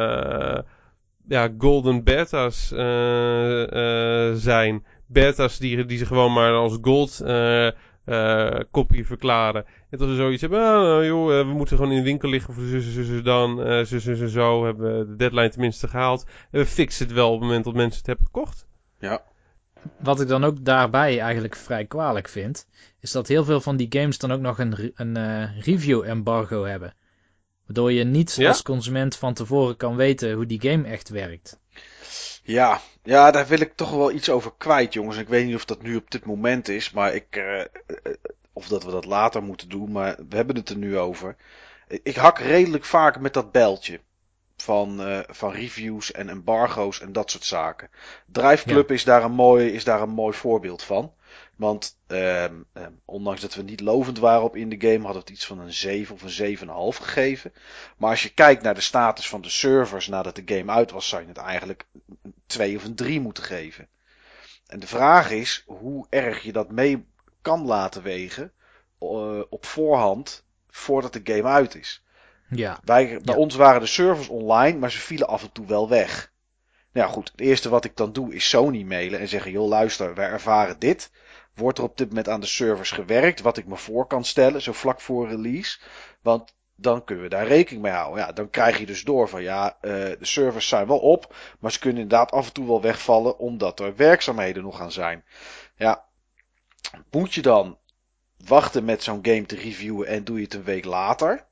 ja, 1.27 1.49
golden 1.57 2.03
beta's 2.03 2.71
eh, 2.71 4.29
eh, 4.29 4.35
zijn. 4.35 4.85
Beta's 5.07 5.57
die, 5.57 5.85
die 5.85 5.97
ze 5.97 6.05
gewoon 6.05 6.33
maar 6.33 6.53
als 6.53 6.77
gold 6.81 7.21
eh, 7.21 7.71
uh, 8.05 8.59
kopie 8.71 9.05
verklaren. 9.05 9.65
En 9.89 9.97
dat 9.97 10.07
we 10.07 10.15
zoiets 10.15 10.41
hebben, 10.41 10.59
ah, 10.59 10.65
nou, 10.65 11.05
joh, 11.05 11.27
we 11.27 11.53
moeten 11.53 11.77
gewoon 11.77 11.91
in 11.91 11.97
de 11.97 12.03
winkel 12.03 12.29
liggen 12.29 12.53
voor 12.53 12.63
zus, 12.63 12.93
zus, 12.93 13.05
zus, 13.05 13.23
dan, 13.23 13.59
uh, 13.59 13.83
zus, 13.83 14.03
zus 14.03 14.19
en 14.19 14.29
zo. 14.29 14.65
Hebben 14.65 14.99
we 14.99 15.05
de 15.05 15.15
deadline 15.15 15.49
tenminste 15.49 15.87
gehaald. 15.87 16.25
En 16.51 16.59
we 16.59 16.65
fixen 16.65 17.05
het 17.05 17.15
wel 17.15 17.27
op 17.27 17.39
het 17.39 17.47
moment 17.47 17.65
dat 17.65 17.73
mensen 17.73 17.97
het 17.97 18.07
hebben 18.07 18.25
gekocht. 18.25 18.67
Ja. 18.99 19.21
Wat 19.99 20.21
ik 20.21 20.27
dan 20.27 20.43
ook 20.43 20.65
daarbij 20.65 21.19
eigenlijk 21.19 21.55
vrij 21.55 21.85
kwalijk 21.85 22.27
vind, 22.27 22.67
is 22.99 23.11
dat 23.11 23.27
heel 23.27 23.43
veel 23.43 23.61
van 23.61 23.75
die 23.75 23.87
games 23.89 24.17
dan 24.17 24.31
ook 24.31 24.41
nog 24.41 24.59
een, 24.59 24.91
een 24.95 25.17
uh, 25.17 25.61
review 25.61 26.03
embargo 26.03 26.63
hebben. 26.63 26.93
Waardoor 27.65 27.91
je 27.91 28.03
niet 28.03 28.37
als 28.47 28.61
consument 28.61 29.15
van 29.15 29.33
tevoren 29.33 29.77
kan 29.77 29.95
weten 29.95 30.33
hoe 30.33 30.45
die 30.45 30.61
game 30.61 30.87
echt 30.87 31.09
werkt. 31.09 31.59
Ja, 32.43 32.81
ja, 33.03 33.31
daar 33.31 33.47
wil 33.47 33.59
ik 33.59 33.75
toch 33.75 33.91
wel 33.91 34.11
iets 34.11 34.29
over 34.29 34.53
kwijt, 34.57 34.93
jongens. 34.93 35.17
Ik 35.17 35.27
weet 35.27 35.45
niet 35.45 35.55
of 35.55 35.65
dat 35.65 35.81
nu 35.81 35.95
op 35.95 36.11
dit 36.11 36.25
moment 36.25 36.67
is, 36.67 36.91
maar 36.91 37.15
ik. 37.15 37.35
Uh, 37.35 37.61
of 38.53 38.67
dat 38.67 38.83
we 38.83 38.91
dat 38.91 39.05
later 39.05 39.43
moeten 39.43 39.69
doen, 39.69 39.91
maar 39.91 40.15
we 40.29 40.35
hebben 40.35 40.55
het 40.55 40.69
er 40.69 40.77
nu 40.77 40.97
over. 40.97 41.35
Ik 42.03 42.15
hak 42.15 42.39
redelijk 42.39 42.85
vaak 42.85 43.19
met 43.19 43.33
dat 43.33 43.51
beltje. 43.51 43.99
Van, 44.57 45.09
uh, 45.09 45.19
van 45.27 45.51
reviews 45.51 46.11
en 46.11 46.29
embargo's 46.29 47.01
en 47.01 47.11
dat 47.13 47.31
soort 47.31 47.43
zaken. 47.43 47.89
Drive 48.25 48.65
Club 48.65 48.91
is, 48.91 49.03
daar 49.03 49.23
een 49.23 49.31
mooi, 49.31 49.67
is 49.67 49.83
daar 49.83 50.01
een 50.01 50.09
mooi 50.09 50.33
voorbeeld 50.33 50.83
van. 50.83 51.13
Want 51.55 51.97
uh, 52.07 52.45
ondanks 53.05 53.41
dat 53.41 53.53
we 53.53 53.61
niet 53.61 53.81
lovend 53.81 54.19
waren 54.19 54.43
op 54.43 54.55
in 54.55 54.69
de 54.69 54.79
game, 54.79 55.03
hadden 55.03 55.13
we 55.13 55.19
het 55.19 55.29
iets 55.29 55.45
van 55.45 55.59
een 55.59 55.73
7 55.73 56.15
of 56.15 56.21
een 56.21 56.57
7,5 56.57 56.65
gegeven. 57.01 57.53
Maar 57.97 58.09
als 58.09 58.23
je 58.23 58.33
kijkt 58.33 58.63
naar 58.63 58.73
de 58.73 58.81
status 58.81 59.29
van 59.29 59.41
de 59.41 59.49
servers 59.49 60.07
nadat 60.07 60.35
de 60.35 60.55
game 60.55 60.71
uit 60.71 60.91
was, 60.91 61.07
zou 61.07 61.21
je 61.21 61.27
het 61.27 61.37
eigenlijk 61.37 61.85
een 62.23 62.33
2 62.45 62.75
of 62.75 62.83
een 62.83 62.95
3 62.95 63.19
moeten 63.19 63.43
geven. 63.43 63.87
En 64.67 64.79
de 64.79 64.87
vraag 64.87 65.31
is 65.31 65.63
hoe 65.65 66.07
erg 66.09 66.41
je 66.41 66.51
dat 66.51 66.71
mee 66.71 67.05
kan 67.41 67.65
laten 67.65 68.03
wegen 68.03 68.51
uh, 68.99 69.41
op 69.49 69.65
voorhand 69.65 70.45
voordat 70.69 71.13
de 71.13 71.21
game 71.23 71.49
uit 71.49 71.75
is. 71.75 72.03
Ja. 72.49 72.79
Bij, 72.83 73.19
bij 73.23 73.35
ons 73.35 73.55
waren 73.55 73.81
de 73.81 73.87
servers 73.87 74.27
online, 74.27 74.77
maar 74.77 74.91
ze 74.91 74.99
vielen 74.99 75.27
af 75.27 75.43
en 75.43 75.51
toe 75.51 75.65
wel 75.65 75.89
weg. 75.89 76.33
Nou 76.91 77.07
ja, 77.07 77.13
goed, 77.13 77.31
het 77.31 77.41
eerste 77.41 77.69
wat 77.69 77.85
ik 77.85 77.95
dan 77.95 78.13
doe 78.13 78.33
is 78.33 78.49
Sony 78.49 78.83
mailen 78.83 79.19
en 79.19 79.27
zeggen: 79.27 79.51
joh, 79.51 79.67
luister, 79.67 80.13
wij 80.13 80.29
ervaren 80.29 80.79
dit. 80.79 81.11
Wordt 81.55 81.77
er 81.77 81.83
op 81.83 81.97
dit 81.97 82.07
moment 82.07 82.29
aan 82.29 82.39
de 82.39 82.45
servers 82.45 82.91
gewerkt, 82.91 83.41
wat 83.41 83.57
ik 83.57 83.65
me 83.65 83.75
voor 83.75 84.07
kan 84.07 84.23
stellen, 84.23 84.61
zo 84.61 84.71
vlak 84.71 85.01
voor 85.01 85.27
release. 85.27 85.79
Want 86.21 86.55
dan 86.75 87.03
kunnen 87.03 87.23
we 87.23 87.29
daar 87.29 87.47
rekening 87.47 87.83
mee 87.83 87.91
houden. 87.91 88.25
Ja, 88.25 88.31
dan 88.31 88.49
krijg 88.49 88.77
je 88.77 88.85
dus 88.85 89.03
door 89.03 89.29
van 89.29 89.43
ja, 89.43 89.77
uh, 89.81 89.91
de 89.91 90.17
servers 90.19 90.67
zijn 90.67 90.87
wel 90.87 90.99
op, 90.99 91.35
maar 91.59 91.71
ze 91.71 91.79
kunnen 91.79 92.01
inderdaad 92.01 92.31
af 92.31 92.47
en 92.47 92.53
toe 92.53 92.67
wel 92.67 92.81
wegvallen 92.81 93.37
omdat 93.37 93.79
er 93.79 93.95
werkzaamheden 93.95 94.63
nog 94.63 94.77
gaan 94.77 94.91
zijn. 94.91 95.23
Ja, 95.77 96.05
moet 97.11 97.33
je 97.33 97.41
dan 97.41 97.77
wachten 98.45 98.85
met 98.85 99.03
zo'n 99.03 99.19
game 99.21 99.45
te 99.45 99.55
reviewen 99.55 100.07
en 100.07 100.23
doe 100.23 100.37
je 100.37 100.43
het 100.43 100.53
een 100.53 100.63
week 100.63 100.85
later? 100.85 101.45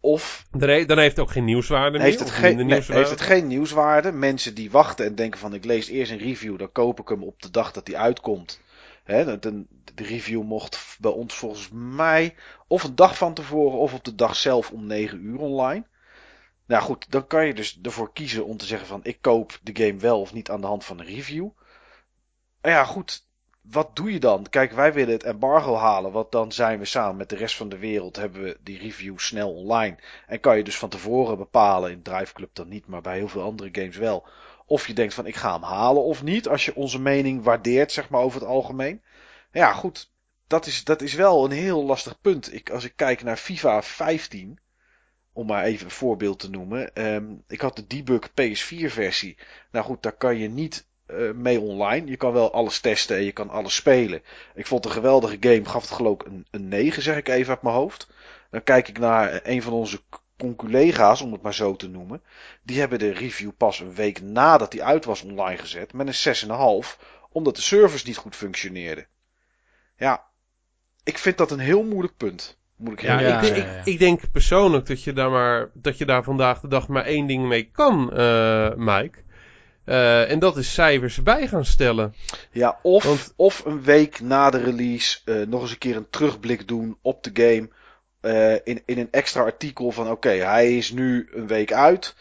Of. 0.00 0.46
Dan, 0.50 0.68
heeft 0.68 1.16
het 1.16 1.20
ook 1.20 1.30
geen 1.30 1.44
nieuwswaarde 1.44 1.98
meer? 1.98 2.06
Heeft 2.06 2.18
het, 2.18 2.30
geen, 2.30 2.66
nee, 2.66 2.82
heeft 2.82 3.10
het 3.10 3.20
geen 3.20 3.46
nieuwswaarde? 3.46 4.12
Mensen 4.12 4.54
die 4.54 4.70
wachten 4.70 5.06
en 5.06 5.14
denken 5.14 5.40
van 5.40 5.54
ik 5.54 5.64
lees 5.64 5.88
eerst 5.88 6.12
een 6.12 6.18
review, 6.18 6.58
dan 6.58 6.72
koop 6.72 7.00
ik 7.00 7.08
hem 7.08 7.22
op 7.22 7.42
de 7.42 7.50
dag 7.50 7.72
dat 7.72 7.86
die 7.86 7.98
uitkomt. 7.98 8.60
Hè, 9.04 9.38
de, 9.38 9.64
de 9.94 10.04
review 10.04 10.42
mocht 10.42 10.96
bij 11.00 11.10
ons 11.10 11.34
volgens 11.34 11.68
mij 11.72 12.34
of 12.66 12.84
een 12.84 12.94
dag 12.94 13.16
van 13.16 13.34
tevoren 13.34 13.78
of 13.78 13.94
op 13.94 14.04
de 14.04 14.14
dag 14.14 14.36
zelf 14.36 14.70
om 14.70 14.86
9 14.86 15.24
uur 15.24 15.38
online. 15.38 15.86
Nou 16.66 16.82
goed, 16.82 17.10
dan 17.10 17.26
kan 17.26 17.46
je 17.46 17.54
dus 17.54 17.78
ervoor 17.82 18.12
kiezen 18.12 18.46
om 18.46 18.56
te 18.56 18.66
zeggen 18.66 18.86
van 18.86 19.00
ik 19.02 19.18
koop 19.20 19.58
de 19.62 19.84
game 19.84 19.98
wel 19.98 20.20
of 20.20 20.32
niet 20.32 20.50
aan 20.50 20.60
de 20.60 20.66
hand 20.66 20.84
van 20.84 20.98
een 20.98 21.06
review. 21.06 21.48
Nou 22.62 22.74
ja, 22.74 22.84
goed. 22.84 23.26
Wat 23.60 23.96
doe 23.96 24.12
je 24.12 24.20
dan? 24.20 24.48
Kijk, 24.48 24.72
wij 24.72 24.92
willen 24.92 25.12
het 25.12 25.22
embargo 25.22 25.76
halen, 25.76 26.12
want 26.12 26.32
dan 26.32 26.52
zijn 26.52 26.78
we 26.78 26.84
samen 26.84 27.16
met 27.16 27.28
de 27.28 27.36
rest 27.36 27.56
van 27.56 27.68
de 27.68 27.78
wereld, 27.78 28.16
hebben 28.16 28.42
we 28.42 28.58
die 28.62 28.78
review 28.78 29.18
snel 29.18 29.54
online. 29.54 29.96
En 30.26 30.40
kan 30.40 30.56
je 30.56 30.64
dus 30.64 30.78
van 30.78 30.88
tevoren 30.88 31.36
bepalen, 31.36 31.90
in 31.90 32.02
Drive 32.02 32.32
Club 32.32 32.54
dan 32.54 32.68
niet, 32.68 32.86
maar 32.86 33.00
bij 33.00 33.16
heel 33.16 33.28
veel 33.28 33.42
andere 33.42 33.68
games 33.72 33.96
wel, 33.96 34.26
of 34.66 34.86
je 34.86 34.92
denkt 34.92 35.14
van 35.14 35.26
ik 35.26 35.36
ga 35.36 35.52
hem 35.52 35.62
halen 35.62 36.02
of 36.02 36.22
niet. 36.22 36.48
Als 36.48 36.64
je 36.64 36.74
onze 36.74 37.00
mening 37.00 37.42
waardeert, 37.42 37.92
zeg 37.92 38.08
maar 38.08 38.20
over 38.20 38.40
het 38.40 38.48
algemeen. 38.48 39.02
Ja, 39.52 39.72
goed. 39.72 40.12
Dat 40.46 40.66
is, 40.66 40.84
dat 40.84 41.02
is 41.02 41.14
wel 41.14 41.44
een 41.44 41.50
heel 41.50 41.84
lastig 41.84 42.20
punt. 42.20 42.54
Ik, 42.54 42.70
als 42.70 42.84
ik 42.84 42.92
kijk 42.96 43.22
naar 43.22 43.36
FIFA 43.36 43.82
15. 43.82 44.58
Om 45.32 45.46
maar 45.46 45.64
even 45.64 45.84
een 45.84 45.90
voorbeeld 45.90 46.38
te 46.38 46.50
noemen. 46.50 47.06
Um, 47.06 47.44
ik 47.48 47.60
had 47.60 47.76
de 47.76 47.86
debug 47.86 48.30
PS4 48.30 48.86
versie. 48.86 49.38
Nou 49.70 49.84
goed, 49.84 50.02
daar 50.02 50.16
kan 50.16 50.38
je 50.38 50.48
niet 50.48 50.86
uh, 51.06 51.32
mee 51.32 51.60
online. 51.60 52.06
Je 52.06 52.16
kan 52.16 52.32
wel 52.32 52.52
alles 52.52 52.80
testen 52.80 53.16
en 53.16 53.24
je 53.24 53.32
kan 53.32 53.50
alles 53.50 53.74
spelen. 53.74 54.22
Ik 54.54 54.66
vond 54.66 54.84
een 54.84 54.90
geweldige 54.90 55.36
game. 55.40 55.64
Gaf 55.64 55.82
het 55.82 55.90
geloof 55.90 56.14
ik 56.14 56.26
een, 56.26 56.46
een 56.50 56.68
9 56.68 57.02
zeg 57.02 57.16
ik 57.16 57.28
even 57.28 57.50
uit 57.50 57.62
mijn 57.62 57.74
hoofd. 57.74 58.08
Dan 58.50 58.62
kijk 58.62 58.88
ik 58.88 58.98
naar 58.98 59.40
een 59.42 59.62
van 59.62 59.72
onze 59.72 60.00
conculega's, 60.38 61.20
om 61.20 61.32
het 61.32 61.42
maar 61.42 61.54
zo 61.54 61.76
te 61.76 61.88
noemen, 61.88 62.22
die 62.62 62.78
hebben 62.78 62.98
de 62.98 63.12
review 63.12 63.50
pas 63.56 63.80
een 63.80 63.94
week 63.94 64.22
nadat 64.22 64.70
die 64.70 64.84
uit 64.84 65.04
was 65.04 65.22
online 65.22 65.58
gezet 65.58 65.92
met 65.92 66.26
een 66.26 66.46
6,5, 66.84 66.98
omdat 67.30 67.56
de 67.56 67.62
servers 67.62 68.04
niet 68.04 68.16
goed 68.16 68.36
functioneerden. 68.36 69.06
Ja, 69.96 70.24
ik 71.04 71.18
vind 71.18 71.38
dat 71.38 71.50
een 71.50 71.58
heel 71.58 71.82
moeilijk 71.82 72.16
punt. 72.16 72.58
Moet 72.76 72.92
ik 72.92 73.02
ja, 73.02 73.18
ik, 73.18 73.56
ik, 73.56 73.66
ik, 73.84 73.98
denk 73.98 74.30
persoonlijk 74.32 74.86
dat 74.86 75.04
je 75.04 75.12
daar 75.12 75.30
maar 75.30 75.70
dat 75.72 75.98
je 75.98 76.04
daar 76.04 76.22
vandaag 76.22 76.60
de 76.60 76.68
dag 76.68 76.88
maar 76.88 77.04
één 77.04 77.26
ding 77.26 77.48
mee 77.48 77.70
kan, 77.72 78.10
uh, 78.12 78.74
Mike. 78.74 79.18
Uh, 79.86 80.30
en 80.30 80.38
dat 80.38 80.56
is 80.56 80.72
cijfers 80.72 81.22
bij 81.22 81.48
gaan 81.48 81.64
stellen. 81.64 82.14
Ja, 82.50 82.78
of, 82.82 83.32
of 83.36 83.64
een 83.64 83.82
week 83.82 84.20
na 84.20 84.50
de 84.50 84.58
release 84.58 85.18
uh, 85.24 85.46
nog 85.46 85.60
eens 85.60 85.70
een 85.70 85.78
keer 85.78 85.96
een 85.96 86.10
terugblik 86.10 86.68
doen 86.68 86.98
op 87.02 87.22
de 87.22 87.30
game 87.34 87.68
uh, 88.24 88.52
in, 88.52 88.82
in 88.84 88.98
een 88.98 89.08
extra 89.10 89.42
artikel 89.42 89.90
van 89.90 90.10
oké, 90.10 90.30
hij 90.30 90.76
is 90.76 90.90
nu 90.90 91.28
een 91.32 91.46
week 91.46 91.72
uit. 91.72 92.14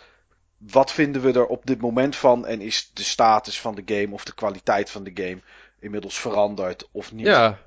Wat 0.58 0.92
vinden 0.92 1.22
we 1.22 1.32
er 1.32 1.46
op 1.46 1.66
dit 1.66 1.82
moment 1.82 2.16
van? 2.16 2.46
En 2.46 2.62
is 2.62 2.92
de 2.94 3.04
status 3.04 3.60
van 3.60 3.76
de 3.76 3.84
game 3.86 4.14
of 4.14 4.24
de 4.24 4.34
kwaliteit 4.34 4.90
van 4.90 5.04
de 5.04 5.12
game 5.14 5.42
inmiddels 5.80 6.20
veranderd 6.20 6.90
of 6.92 7.14
niet? 7.14 7.26
Ja. 7.26 7.60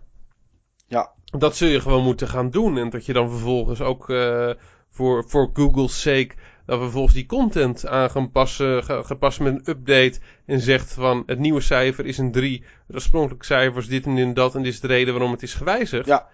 Ja. 0.87 1.12
Dat 1.24 1.57
zul 1.57 1.68
je 1.68 1.80
gewoon 1.80 2.03
moeten 2.03 2.28
gaan 2.28 2.51
doen. 2.51 2.78
En 2.78 2.91
dat 2.91 3.07
je 3.07 3.12
dan 3.12 3.30
vervolgens 3.30 3.80
ook 3.80 4.09
uh, 4.09 4.51
voor, 4.91 5.24
voor 5.28 5.51
Google's 5.53 6.01
sake. 6.01 6.30
Dat 6.66 6.78
we 6.78 6.82
vervolgens 6.82 7.14
die 7.14 7.26
content 7.26 7.87
aan 7.87 8.11
gaan 8.11 8.30
passen, 8.30 8.84
gepast 9.05 9.41
met 9.41 9.55
een 9.55 9.62
update. 9.64 10.18
En 10.47 10.61
zegt 10.61 10.93
van 10.93 11.22
het 11.26 11.39
nieuwe 11.39 11.61
cijfer 11.61 12.07
is 12.07 12.18
een 12.18 12.32
3. 12.32 12.64
Het 12.87 12.97
oorspronkelijke 12.97 13.45
cijfer 13.45 13.78
is 13.78 13.89
dit 13.89 14.07
en 14.07 14.34
dat. 14.34 14.55
En 14.55 14.62
dit 14.62 14.72
is 14.72 14.80
de 14.80 14.87
reden 14.87 15.14
waarom 15.14 15.32
het 15.32 15.43
is 15.43 15.55
gewijzigd. 15.55 16.07
Ja. 16.07 16.28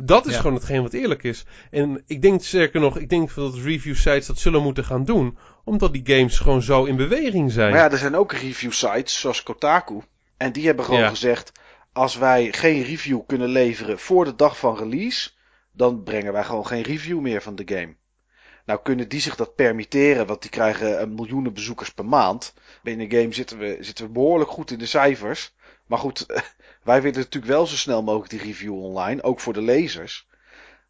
Dat 0.00 0.26
is 0.26 0.36
gewoon 0.36 0.54
hetgeen 0.54 0.82
wat 0.82 0.92
eerlijk 0.92 1.22
is. 1.22 1.44
En 1.70 2.02
ik 2.06 2.22
denk 2.22 2.42
sterker 2.42 2.80
nog, 2.80 2.98
ik 2.98 3.08
denk 3.08 3.34
dat 3.34 3.54
review 3.54 3.94
sites 3.94 4.26
dat 4.26 4.38
zullen 4.38 4.62
moeten 4.62 4.84
gaan 4.84 5.04
doen. 5.04 5.38
Omdat 5.64 5.92
die 5.92 6.16
games 6.16 6.38
gewoon 6.38 6.62
zo 6.62 6.84
in 6.84 6.96
beweging 6.96 7.52
zijn. 7.52 7.70
Maar 7.70 7.80
ja, 7.80 7.90
er 7.90 7.98
zijn 7.98 8.16
ook 8.16 8.32
review 8.32 8.72
sites 8.72 9.20
zoals 9.20 9.42
Kotaku. 9.42 10.00
En 10.36 10.52
die 10.52 10.66
hebben 10.66 10.84
gewoon 10.84 11.08
gezegd, 11.08 11.52
als 11.92 12.16
wij 12.16 12.52
geen 12.52 12.82
review 12.82 13.20
kunnen 13.26 13.48
leveren 13.48 13.98
voor 13.98 14.24
de 14.24 14.36
dag 14.36 14.58
van 14.58 14.76
release, 14.76 15.30
dan 15.72 16.02
brengen 16.02 16.32
wij 16.32 16.44
gewoon 16.44 16.66
geen 16.66 16.82
review 16.82 17.20
meer 17.20 17.42
van 17.42 17.54
de 17.54 17.62
game. 17.66 17.96
Nou 18.64 18.80
kunnen 18.82 19.08
die 19.08 19.20
zich 19.20 19.36
dat 19.36 19.54
permitteren, 19.54 20.26
want 20.26 20.42
die 20.42 20.50
krijgen 20.50 21.02
een 21.02 21.14
miljoenen 21.14 21.54
bezoekers 21.54 21.90
per 21.90 22.04
maand. 22.04 22.54
Binnen 22.82 23.08
de 23.08 23.20
game 23.20 23.32
zitten 23.32 23.58
we, 23.58 23.76
zitten 23.80 24.06
we 24.06 24.12
behoorlijk 24.12 24.50
goed 24.50 24.70
in 24.70 24.78
de 24.78 24.86
cijfers. 24.86 25.54
Maar 25.86 25.98
goed, 25.98 26.26
wij 26.88 27.02
willen 27.02 27.18
natuurlijk 27.18 27.52
wel 27.52 27.66
zo 27.66 27.76
snel 27.76 28.02
mogelijk 28.02 28.30
die 28.30 28.40
review 28.42 28.74
online, 28.74 29.22
ook 29.22 29.40
voor 29.40 29.52
de 29.52 29.62
lezers. 29.62 30.28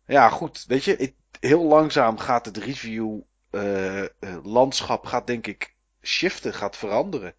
Ja, 0.06 0.28
goed, 0.28 0.64
weet 0.68 0.84
je, 0.84 1.14
heel 1.40 1.64
langzaam 1.64 2.18
gaat 2.18 2.46
het 2.46 2.56
review 2.56 3.20
uh, 3.50 4.04
landschap 4.42 5.06
gaat 5.06 5.26
denk 5.26 5.46
ik 5.46 5.74
shiften, 6.02 6.54
gaat 6.54 6.76
veranderen. 6.76 7.34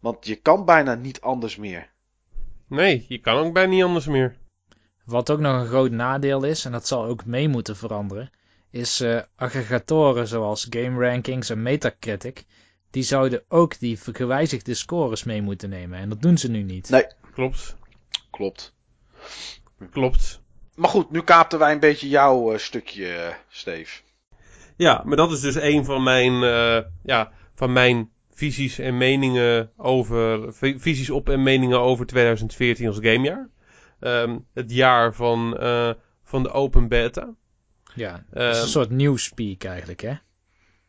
Want 0.00 0.26
je 0.26 0.36
kan 0.36 0.64
bijna 0.64 0.94
niet 0.94 1.20
anders 1.20 1.56
meer. 1.56 1.90
Nee, 2.68 3.04
je 3.08 3.18
kan 3.18 3.36
ook 3.36 3.52
bijna 3.52 3.72
niet 3.72 3.82
anders 3.82 4.06
meer. 4.06 4.36
Wat 5.04 5.30
ook 5.30 5.40
nog 5.40 5.60
een 5.60 5.66
groot 5.66 5.90
nadeel 5.90 6.44
is, 6.44 6.64
en 6.64 6.72
dat 6.72 6.86
zal 6.86 7.04
ook 7.04 7.24
mee 7.24 7.48
moeten 7.48 7.76
veranderen, 7.76 8.30
is 8.70 9.00
uh, 9.00 9.20
aggregatoren 9.36 10.28
zoals 10.28 10.66
Game 10.70 11.08
Rankings 11.08 11.50
en 11.50 11.62
Metacritic 11.62 12.44
die 12.90 13.02
zouden 13.02 13.44
ook 13.48 13.78
die 13.78 13.96
gewijzigde 13.96 14.74
scores 14.74 15.24
mee 15.24 15.42
moeten 15.42 15.68
nemen. 15.68 15.98
En 15.98 16.08
dat 16.08 16.22
doen 16.22 16.38
ze 16.38 16.50
nu 16.50 16.62
niet. 16.62 16.88
Nee. 16.88 17.06
Klopt. 17.38 17.76
Klopt. 18.30 18.74
Klopt. 19.90 20.40
Maar 20.74 20.90
goed, 20.90 21.10
nu 21.10 21.22
kaapten 21.22 21.58
wij 21.58 21.72
een 21.72 21.80
beetje 21.80 22.08
jouw 22.08 22.52
uh, 22.52 22.58
stukje, 22.58 23.06
uh, 23.06 23.34
Steve. 23.48 24.00
Ja, 24.76 25.02
maar 25.04 25.16
dat 25.16 25.32
is 25.32 25.40
dus 25.40 25.54
een 25.54 25.84
van 25.84 26.02
mijn, 26.02 26.32
uh, 26.32 26.78
ja, 27.02 27.32
van 27.54 27.72
mijn 27.72 28.10
visies 28.32 28.78
en 28.78 28.96
meningen 28.96 29.70
over, 29.76 30.54
visies 30.54 31.10
op 31.10 31.28
en 31.28 31.42
meningen 31.42 31.80
over 31.80 32.06
2014 32.06 32.86
als 32.86 32.98
gamejaar. 33.00 33.48
Um, 34.00 34.46
het 34.54 34.72
jaar 34.72 35.14
van, 35.14 35.56
van 36.24 36.42
de 36.42 36.50
open 36.50 36.88
beta. 36.88 37.34
Ja, 37.94 38.24
is 38.32 38.60
een 38.60 38.68
soort 38.68 38.90
newspeak 38.90 39.64
eigenlijk, 39.64 40.00
hè? 40.00 40.14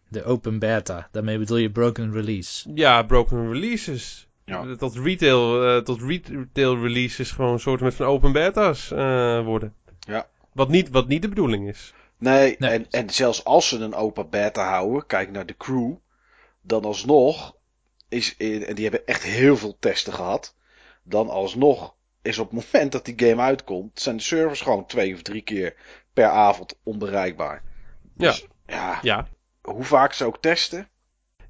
De 0.07 0.23
open 0.23 0.59
beta. 0.59 1.07
Daarmee 1.11 1.37
bedoel 1.37 1.57
je 1.57 1.71
broken 1.71 2.11
release. 2.11 2.71
Ja, 2.73 3.03
broken 3.03 3.51
releases. 3.51 4.28
Ja. 4.49 4.75
Tot 4.75 4.95
retail, 4.95 5.65
eh, 5.65 5.83
tot 5.83 6.01
retail 6.01 6.81
releases 6.81 7.31
gewoon 7.31 7.53
een 7.53 7.59
soort 7.59 7.81
met 7.81 7.95
van 7.95 8.05
open 8.05 8.31
beta's 8.31 8.91
eh, 8.91 9.43
worden. 9.43 9.75
Ja. 9.99 10.27
Wat 10.53 10.69
niet, 10.69 10.89
wat 10.89 11.07
niet 11.07 11.21
de 11.21 11.29
bedoeling 11.29 11.67
is. 11.67 11.93
Nee, 12.17 12.55
Nee. 12.59 12.71
En, 12.71 12.85
en 12.89 13.09
zelfs 13.09 13.43
als 13.43 13.67
ze 13.67 13.79
een 13.79 13.93
open 13.93 14.29
beta 14.29 14.69
houden, 14.69 15.05
kijk 15.05 15.31
naar 15.31 15.45
de 15.45 15.57
crew, 15.57 15.93
dan 16.61 16.83
alsnog 16.83 17.55
is, 18.07 18.37
en 18.37 18.75
die 18.75 18.83
hebben 18.83 19.05
echt 19.05 19.23
heel 19.23 19.57
veel 19.57 19.77
testen 19.79 20.13
gehad, 20.13 20.55
dan 21.03 21.29
alsnog 21.29 21.95
is 22.21 22.37
op 22.37 22.51
het 22.51 22.65
moment 22.65 22.91
dat 22.91 23.05
die 23.05 23.27
game 23.29 23.41
uitkomt, 23.41 23.99
zijn 23.99 24.17
de 24.17 24.23
servers 24.23 24.61
gewoon 24.61 24.85
twee 24.85 25.13
of 25.13 25.21
drie 25.21 25.41
keer 25.41 25.75
per 26.13 26.27
avond 26.27 26.79
onbereikbaar. 26.83 27.63
Dus, 28.13 28.47
ja. 28.67 28.99
Ja. 29.01 29.27
hoe 29.61 29.83
vaak 29.83 30.13
ze 30.13 30.25
ook 30.25 30.41
testen. 30.41 30.89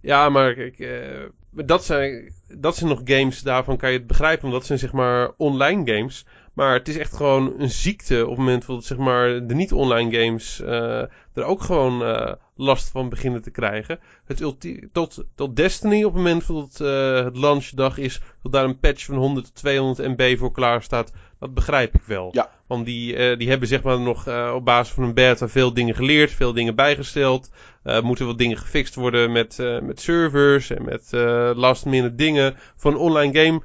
Ja, 0.01 0.29
maar 0.29 0.57
eh, 0.57 1.25
dat, 1.51 1.85
zijn, 1.85 2.33
dat 2.47 2.75
zijn 2.75 2.89
nog 2.89 3.01
games, 3.03 3.41
daarvan 3.41 3.77
kan 3.77 3.91
je 3.91 3.97
het 3.97 4.07
begrijpen, 4.07 4.45
omdat 4.45 4.65
zijn 4.65 4.79
zeg 4.79 4.91
maar 4.91 5.31
online 5.37 5.93
games. 5.93 6.25
Maar 6.53 6.73
het 6.73 6.87
is 6.87 6.97
echt 6.97 7.15
gewoon 7.15 7.53
een 7.57 7.69
ziekte 7.69 8.23
op 8.23 8.29
het 8.29 8.37
moment 8.37 8.65
dat 8.65 8.85
zeg 8.85 8.97
maar, 8.97 9.47
de 9.47 9.55
niet-online 9.55 10.19
games 10.19 10.61
eh, 10.61 11.01
er 11.33 11.43
ook 11.43 11.61
gewoon 11.61 12.03
eh, 12.03 12.33
last 12.55 12.89
van 12.89 13.09
beginnen 13.09 13.41
te 13.41 13.51
krijgen. 13.51 13.99
Het 14.25 14.43
tot, 14.91 15.23
tot 15.35 15.55
Destiny 15.55 16.03
op 16.03 16.13
het 16.13 16.23
moment 16.23 16.47
dat 16.47 16.81
eh, 16.81 17.23
het 17.23 17.37
launchdag 17.37 17.97
is, 17.97 18.21
dat 18.41 18.51
daar 18.51 18.63
een 18.63 18.79
patch 18.79 19.05
van 19.05 19.15
100 19.15 19.45
tot 19.45 19.55
200 19.55 20.17
MB 20.17 20.37
voor 20.37 20.51
klaar 20.51 20.83
staat, 20.83 21.11
dat 21.39 21.53
begrijp 21.53 21.95
ik 21.95 22.01
wel. 22.05 22.29
Ja. 22.31 22.49
Want 22.67 22.85
die, 22.85 23.15
eh, 23.15 23.37
die 23.37 23.49
hebben 23.49 23.67
zeg 23.67 23.83
maar 23.83 23.99
nog 23.99 24.27
eh, 24.27 24.51
op 24.55 24.65
basis 24.65 24.93
van 24.93 25.03
een 25.03 25.13
beta 25.13 25.47
veel 25.47 25.73
dingen 25.73 25.95
geleerd, 25.95 26.31
veel 26.31 26.53
dingen 26.53 26.75
bijgesteld. 26.75 27.49
Eh 27.83 28.01
moeten 28.01 28.25
wat 28.25 28.37
dingen 28.37 28.57
gefixt 28.57 28.95
worden 28.95 29.31
met, 29.31 29.59
eh, 29.59 29.79
met 29.79 30.01
servers 30.01 30.69
en 30.69 30.85
met 30.85 31.13
eh, 31.13 31.51
last 31.55 31.85
minute 31.85 32.15
dingen. 32.15 32.55
Voor 32.75 32.91
een 32.91 32.97
online 32.97 33.39
game 33.39 33.61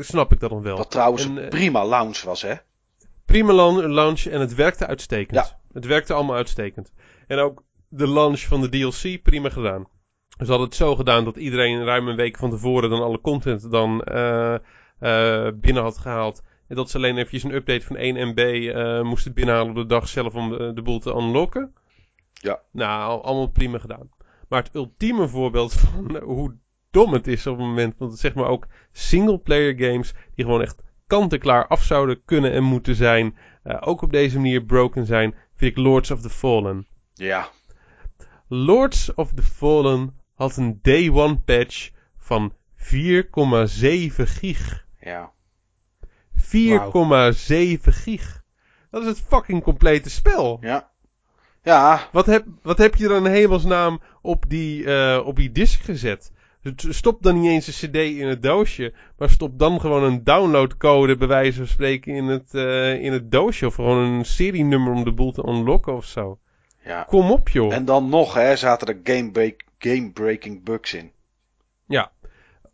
snap 0.00 0.32
ik 0.32 0.40
dat 0.40 0.50
nog 0.50 0.62
wel. 0.62 0.76
Wat 0.76 0.90
trouwens 0.90 1.24
En, 1.24 1.36
een 1.36 1.48
prima 1.48 1.86
launch 1.86 2.22
was, 2.22 2.42
hè? 2.42 2.54
Prima 3.24 3.52
launch 3.88 4.24
en 4.24 4.40
het 4.40 4.54
werkte 4.54 4.86
uitstekend. 4.86 5.46
Ja. 5.46 5.58
Het 5.72 5.86
werkte 5.86 6.12
allemaal 6.12 6.36
uitstekend. 6.36 6.92
En 7.26 7.38
ook 7.38 7.62
de 7.88 8.08
launch 8.08 8.40
van 8.40 8.60
de 8.60 8.68
DLC, 8.68 9.22
prima 9.22 9.48
gedaan. 9.48 9.86
Ze 10.28 10.46
hadden 10.46 10.66
het 10.66 10.76
zo 10.76 10.96
gedaan 10.96 11.24
dat 11.24 11.36
iedereen 11.36 11.84
ruim 11.84 12.08
een 12.08 12.16
week 12.16 12.36
van 12.36 12.50
tevoren 12.50 12.90
dan 12.90 13.02
alle 13.02 13.20
content 13.20 13.70
dan 13.70 13.96
binnen 15.60 15.82
had 15.82 15.98
gehaald. 15.98 16.42
En 16.68 16.76
dat 16.76 16.90
ze 16.90 16.96
alleen 16.96 17.16
eventjes 17.16 17.42
een 17.42 17.54
update 17.54 17.86
van 17.86 17.96
1 17.96 18.28
MB 18.28 18.72
moesten 19.04 19.34
binnenhalen 19.34 19.70
op 19.70 19.76
de 19.76 19.86
dag 19.86 20.08
zelf 20.08 20.34
om 20.34 20.50
de 20.74 20.82
boel 20.82 20.98
te 20.98 21.10
unlocken. 21.10 21.72
Ja. 22.34 22.60
Nou, 22.72 23.02
al- 23.10 23.24
allemaal 23.24 23.46
prima 23.50 23.78
gedaan. 23.78 24.08
Maar 24.48 24.62
het 24.62 24.74
ultieme 24.74 25.28
voorbeeld 25.28 25.72
van 25.80 26.16
hoe 26.16 26.56
dom 26.90 27.12
het 27.12 27.26
is 27.26 27.46
op 27.46 27.56
het 27.58 27.66
moment. 27.66 27.94
Want 27.98 28.10
het 28.10 28.20
zeg 28.20 28.34
maar 28.34 28.46
ook 28.48 28.66
single-player 28.92 29.74
games 29.78 30.14
die 30.34 30.44
gewoon 30.44 30.62
echt 30.62 30.82
kant-en-klaar 31.06 31.66
af 31.66 31.82
zouden 31.82 32.24
kunnen 32.24 32.52
en 32.52 32.62
moeten 32.62 32.94
zijn. 32.94 33.36
eh, 33.62 33.76
ook 33.80 34.02
op 34.02 34.12
deze 34.12 34.36
manier 34.36 34.64
broken 34.64 35.06
zijn. 35.06 35.34
Vind 35.54 35.70
ik 35.76 35.84
Lords 35.84 36.10
of 36.10 36.20
the 36.20 36.30
Fallen. 36.30 36.86
Ja. 37.14 37.48
Lords 38.48 39.14
of 39.14 39.32
the 39.32 39.42
Fallen 39.42 40.20
had 40.34 40.56
een 40.56 40.78
day 40.82 41.10
one 41.10 41.38
patch 41.38 41.90
van 42.16 42.52
4,7 42.76 44.26
gig. 44.26 44.86
Ja. 45.00 45.32
4,7 46.34 47.92
gig. 47.92 48.42
Dat 48.90 49.02
is 49.02 49.08
het 49.08 49.20
fucking 49.20 49.62
complete 49.62 50.10
spel. 50.10 50.58
Ja. 50.60 50.92
Ja. 51.64 52.08
Wat 52.12 52.26
heb, 52.26 52.44
wat 52.62 52.78
heb 52.78 52.94
je 52.94 53.08
dan 53.08 53.26
in 53.26 53.32
hemelsnaam 53.32 54.00
op 54.22 54.44
die, 54.48 54.84
eh, 54.84 55.26
op 55.26 55.36
die 55.36 55.52
disk 55.52 55.80
gezet? 55.80 56.32
Stop 56.76 57.22
dan 57.22 57.40
niet 57.40 57.50
eens 57.50 57.66
een 57.66 57.90
cd 57.90 57.96
in 57.96 58.28
het 58.28 58.42
doosje, 58.42 58.92
maar 59.18 59.30
stop 59.30 59.58
dan 59.58 59.80
gewoon 59.80 60.02
een 60.02 60.24
downloadcode 60.24 61.16
bij 61.16 61.28
wijze 61.28 61.58
van 61.58 61.66
spreken 61.66 62.14
in 62.14 62.24
het, 62.24 62.54
eh, 62.54 63.02
in 63.02 63.12
het 63.12 63.30
doosje. 63.30 63.66
Of 63.66 63.74
gewoon 63.74 63.98
een 63.98 64.24
serienummer 64.24 64.92
om 64.92 65.04
de 65.04 65.12
boel 65.12 65.32
te 65.32 65.46
unlocken 65.48 65.96
of 65.96 66.04
zo. 66.04 66.38
Ja. 66.84 67.02
Kom 67.02 67.30
op 67.30 67.48
joh. 67.48 67.72
En 67.72 67.84
dan 67.84 68.08
nog, 68.08 68.34
hè, 68.34 68.56
zaten 68.56 68.88
er 68.88 69.00
game 69.04 69.54
game-breaking 69.78 70.64
bugs 70.64 70.94
in. 70.94 71.12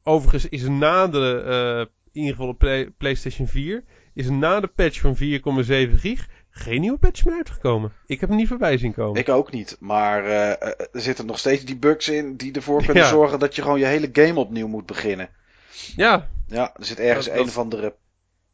Overigens 0.03 0.49
is 0.49 0.68
na 0.68 1.07
de, 1.09 1.88
in 2.12 2.20
ieder 2.20 2.36
geval 2.36 2.49
op 2.49 2.59
Play- 2.59 2.91
PlayStation 2.99 3.47
4, 3.47 3.84
is 4.14 4.30
na 4.30 4.61
de 4.61 4.66
patch 4.66 5.01
van 5.01 5.16
4,7 5.16 5.99
gig 5.99 6.28
geen 6.51 6.80
nieuwe 6.80 6.98
patch 6.98 7.24
meer 7.24 7.34
uitgekomen. 7.34 7.92
Ik 8.07 8.20
heb 8.20 8.28
hem 8.28 8.38
niet 8.38 8.48
voorbij 8.48 8.78
zien 8.78 8.94
komen. 8.94 9.20
Ik 9.20 9.28
ook 9.28 9.51
niet. 9.53 9.76
Maar 9.80 10.24
eh, 10.24 10.51
eh, 10.51 10.68
er 10.92 11.01
zitten 11.01 11.26
nog 11.26 11.38
steeds 11.38 11.64
die 11.64 11.76
bugs 11.76 12.09
in 12.09 12.36
die 12.36 12.53
ervoor 12.53 12.84
kunnen 12.84 13.03
Ja. 13.03 13.09
zorgen 13.09 13.38
dat 13.38 13.55
je 13.55 13.62
gewoon 13.62 13.78
je 13.78 13.84
hele 13.84 14.09
game 14.12 14.40
opnieuw 14.40 14.68
moet 14.68 14.86
beginnen. 14.86 15.28
Ja, 15.96 16.28
Ja, 16.46 16.72
er 16.76 16.84
zit 16.84 16.98
ergens 16.98 17.26
Dat- 17.26 17.34
een 17.36 17.42
of 17.48 17.59
andere 17.59 17.94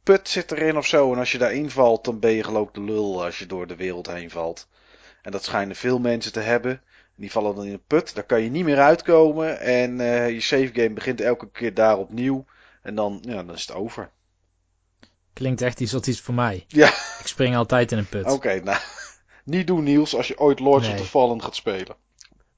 put 0.03 0.29
zit 0.29 0.53
erin 0.53 0.77
of 0.77 0.87
zo. 0.87 1.13
En 1.13 1.19
als 1.19 1.33
je 1.33 1.39
daarin 1.39 1.71
valt, 1.71 2.05
dan 2.05 2.19
ben 2.19 2.31
je 2.31 2.45
geloof 2.45 2.69
ik 2.69 2.75
de 2.75 2.81
lul 2.83 3.25
als 3.25 3.39
je 3.39 3.47
door 3.47 3.67
de 3.67 3.77
wereld 3.77 4.07
heen 4.13 4.31
valt. 4.31 4.69
En 5.23 5.33
dat 5.33 5.45
schijnen 5.45 5.77
veel 5.77 5.99
mensen 5.99 6.33
te 6.33 6.41
hebben. 6.41 6.81
Die 7.17 7.31
vallen 7.31 7.55
dan 7.55 7.65
in 7.65 7.73
een 7.73 7.83
put, 7.87 8.15
daar 8.15 8.25
kan 8.25 8.43
je 8.43 8.51
niet 8.51 8.65
meer 8.65 8.79
uitkomen. 8.81 9.61
En 9.61 10.01
eh, 10.01 10.31
je 10.31 10.41
save 10.41 10.71
game 10.73 10.91
begint 10.91 11.21
elke 11.21 11.51
keer 11.51 11.75
daar 11.75 11.99
opnieuw. 11.99 12.45
En 12.83 12.95
dan, 12.95 13.19
ja, 13.23 13.43
dan 13.43 13.55
is 13.55 13.67
het 13.67 13.77
over. 13.77 14.11
Klinkt 15.37 15.63
echt 15.63 15.81
iets 15.81 15.93
wat 15.93 16.07
iets 16.07 16.21
voor 16.21 16.35
mij. 16.35 16.65
Ja. 16.69 16.89
Ik 16.89 17.27
spring 17.27 17.57
altijd 17.57 17.93
in 17.93 17.99
een 17.99 18.09
put. 18.09 18.31
Oké, 18.33 18.61
nou. 18.65 18.79
Niet 19.45 19.67
doen 19.67 19.83
Niels 19.83 20.17
als 20.17 20.29
je 20.29 20.39
ooit 20.39 20.61
Lords 20.61 20.89
of 20.89 20.97
the 20.97 21.05
Fallen 21.05 21.43
gaat 21.43 21.55
spelen. 21.57 21.97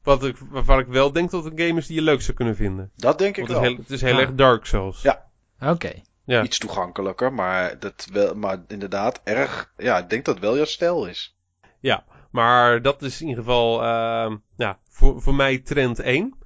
wat 0.02 0.24
ik, 0.24 0.36
waarvan 0.50 0.78
ik 0.78 0.86
wel 0.86 1.12
denk 1.12 1.30
dat 1.30 1.44
het 1.44 1.52
een 1.58 1.66
game 1.66 1.78
is 1.80 1.86
die 1.86 1.96
je 1.96 2.02
leuk 2.02 2.22
zou 2.22 2.36
kunnen 2.36 2.56
vinden. 2.56 2.90
Dat 2.96 3.18
denk 3.18 3.36
ik 3.36 3.46
Want 3.48 3.48
het 3.48 3.60
wel. 3.60 3.70
is 3.70 3.76
heel, 3.76 3.82
het 3.82 3.90
is 3.90 4.00
heel 4.00 4.14
Ah. 4.14 4.20
erg 4.20 4.34
dark 4.34 4.66
zelfs. 4.66 5.02
Ja. 5.02 5.26
Oké. 5.60 5.92
Ja. 6.24 6.42
Iets 6.42 6.58
toegankelijker, 6.58 7.32
maar, 7.32 7.78
dat 7.78 8.08
wel, 8.12 8.34
maar 8.34 8.64
inderdaad 8.68 9.20
erg. 9.24 9.72
Ja, 9.76 9.98
ik 9.98 10.10
denk 10.10 10.24
dat 10.24 10.34
het 10.34 10.44
wel 10.44 10.56
jouw 10.56 10.64
stijl 10.64 11.06
is. 11.06 11.36
Maar 12.30 12.82
dat 12.82 13.02
is 13.02 13.20
in 13.20 13.28
ieder 13.28 13.42
geval 13.44 13.82
ehm, 13.82 14.36
ja, 14.56 14.78
voor, 14.88 15.22
voor 15.22 15.34
mij 15.34 15.58
trend 15.58 15.98
1. 15.98 16.38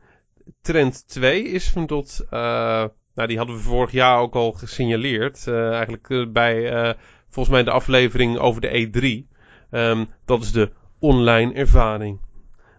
Trend 0.60 1.08
2 1.08 1.42
is 1.42 1.68
van 1.70 1.86
tot... 1.86 2.20
eh, 2.30 2.84
nou, 3.14 3.28
die 3.28 3.36
hadden 3.36 3.56
we 3.56 3.62
vorig 3.62 3.90
jaar 3.90 4.18
ook 4.18 4.34
al 4.34 4.52
gesignaleerd. 4.52 5.46
eh, 5.46 5.70
eigenlijk 5.70 6.10
eh, 6.10 6.26
bij 6.28 6.70
eh, 6.72 6.94
volgens 7.30 7.54
mij 7.54 7.64
de 7.64 7.70
aflevering 7.70 8.38
over 8.38 8.60
de 8.60 8.68
E3. 8.68 9.28
Ehm, 9.70 10.04
dat 10.24 10.42
is 10.42 10.52
de 10.52 10.70
online 10.98 11.52
ervaring. 11.52 12.20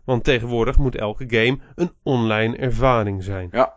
Want 0.06 0.24
tegenwoordig 0.24 0.78
moet 0.78 0.96
elke 0.96 1.26
game 1.28 1.60
een 1.76 1.92
online 2.04 2.58
ervaring 2.58 3.24
zijn. 3.24 3.48
Ja. 3.52 3.74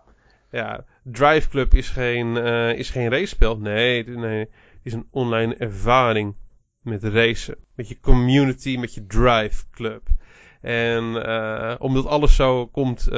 Ja, 0.50 0.84
Drive 1.02 1.48
Club 1.48 1.74
is 1.74 1.88
geen, 1.88 2.36
eh, 2.36 2.72
is 2.78 2.90
geen 2.90 3.10
race-spel. 3.10 3.58
Nee, 3.58 4.08
nee, 4.08 4.38
het 4.38 4.48
is 4.82 4.92
een 4.92 5.06
online 5.10 5.54
ervaring 5.54 6.34
met 6.80 7.04
racen. 7.04 7.56
Met 7.74 7.88
je 7.88 8.00
community, 8.00 8.76
met 8.76 8.94
je 8.94 9.06
Drive 9.06 9.64
Club. 9.70 10.02
En 10.60 11.04
omdat 11.80 12.06
alles 12.06 12.36
zo 12.36 12.66
komt, 12.66 13.08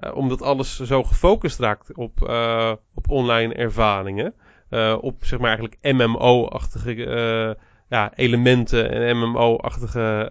eh, 0.00 0.16
omdat 0.16 0.42
alles 0.42 0.80
zo 0.80 1.02
gefocust 1.02 1.58
raakt 1.58 1.94
op, 1.94 2.28
eh, 2.28 2.72
op 2.94 3.10
online 3.10 3.54
ervaringen. 3.54 4.34
eh, 4.68 4.96
op 5.00 5.24
zeg 5.24 5.38
maar 5.38 5.48
eigenlijk 5.48 5.78
MMO-achtige 5.82 7.56
ja, 7.88 8.12
elementen 8.14 8.90
en 8.90 9.16
MMO-achtige 9.16 10.30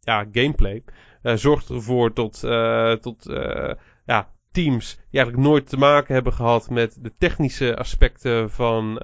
ja, 0.00 0.26
gameplay. 0.32 0.84
zorgt 1.22 1.70
ervoor 1.70 2.12
tot, 2.12 2.40
tot 3.00 3.24
ja, 4.04 4.28
teams 4.52 4.94
die 4.94 5.20
eigenlijk 5.20 5.48
nooit 5.48 5.68
te 5.68 5.76
maken 5.76 6.14
hebben 6.14 6.32
gehad 6.32 6.70
met 6.70 6.98
de 7.02 7.12
technische 7.18 7.76
aspecten 7.76 8.50
van 8.50 9.02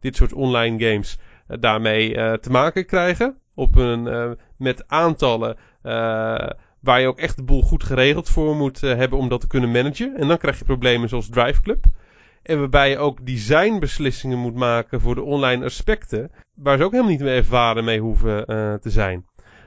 dit 0.00 0.16
soort 0.16 0.32
online 0.32 0.84
games, 0.90 1.18
daarmee 1.46 2.38
te 2.40 2.50
maken 2.50 2.86
krijgen. 2.86 3.40
Op 3.54 3.76
een, 3.76 4.36
met 4.56 4.88
aantallen 4.88 5.56
waar 6.86 7.00
je 7.00 7.06
ook 7.06 7.18
echt 7.18 7.36
de 7.36 7.42
boel 7.42 7.62
goed 7.62 7.84
geregeld 7.84 8.28
voor 8.28 8.56
moet 8.56 8.82
eh, 8.82 8.94
hebben 8.94 9.18
om 9.18 9.28
dat 9.28 9.40
te 9.40 9.46
kunnen 9.46 9.70
managen. 9.70 10.16
En 10.16 10.28
dan 10.28 10.38
krijg 10.38 10.58
je 10.58 10.64
problemen 10.64 11.08
zoals 11.08 11.28
Drive 11.28 11.62
Club. 11.62 11.84
En 12.42 12.58
waarbij 12.58 12.90
je 12.90 12.98
ook 12.98 13.26
designbeslissingen 13.26 14.38
moet 14.38 14.54
maken 14.54 15.00
voor 15.00 15.14
de 15.14 15.22
online 15.22 15.64
aspecten, 15.64 16.30
waar 16.54 16.78
ze 16.78 16.84
ook 16.84 16.90
helemaal 16.90 17.12
niet 17.12 17.20
meer 17.20 17.36
ervaren 17.36 17.84
mee 17.84 18.00
hoeven 18.00 18.46
eh, 18.46 18.74
te 18.74 18.90
zijn. 18.90 19.26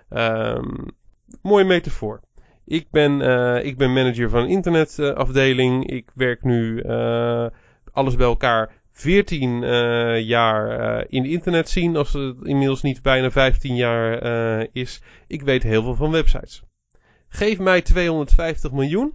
Ehm 0.10 0.88
mooie 1.42 1.66
metafoor. 1.66 2.22
Ik 2.66 2.88
ben, 2.92 3.22
eh, 3.22 3.66
ik 3.66 3.78
ben 3.78 3.94
manager 3.94 4.30
van 4.30 4.44
een 4.44 4.50
internetafdeling. 4.50 5.90
ik 5.90 6.12
werk 6.14 6.44
nu 6.44 6.84
alles 7.92 8.16
bij 8.16 8.26
elkaar 8.26 8.72
14 8.92 9.64
eh, 9.64 10.20
jaar 10.20 11.06
in 11.10 11.24
de 11.24 11.30
internet 11.30 11.70
zien, 11.70 11.96
als 11.96 12.14
het 12.14 12.36
inmiddels 12.44 12.82
niet 12.82 13.02
bijna 13.02 13.32
15 13.32 13.76
jaar 13.76 14.68
is. 14.72 15.02
Ik 15.28 15.42
weet 15.42 15.64
heel 15.64 15.84
veel 15.84 15.96
van 15.96 16.12
websites. 16.12 16.64
Geef 17.30 17.60
mij 17.60 17.82
250 17.82 18.72
miljoen 18.72 19.14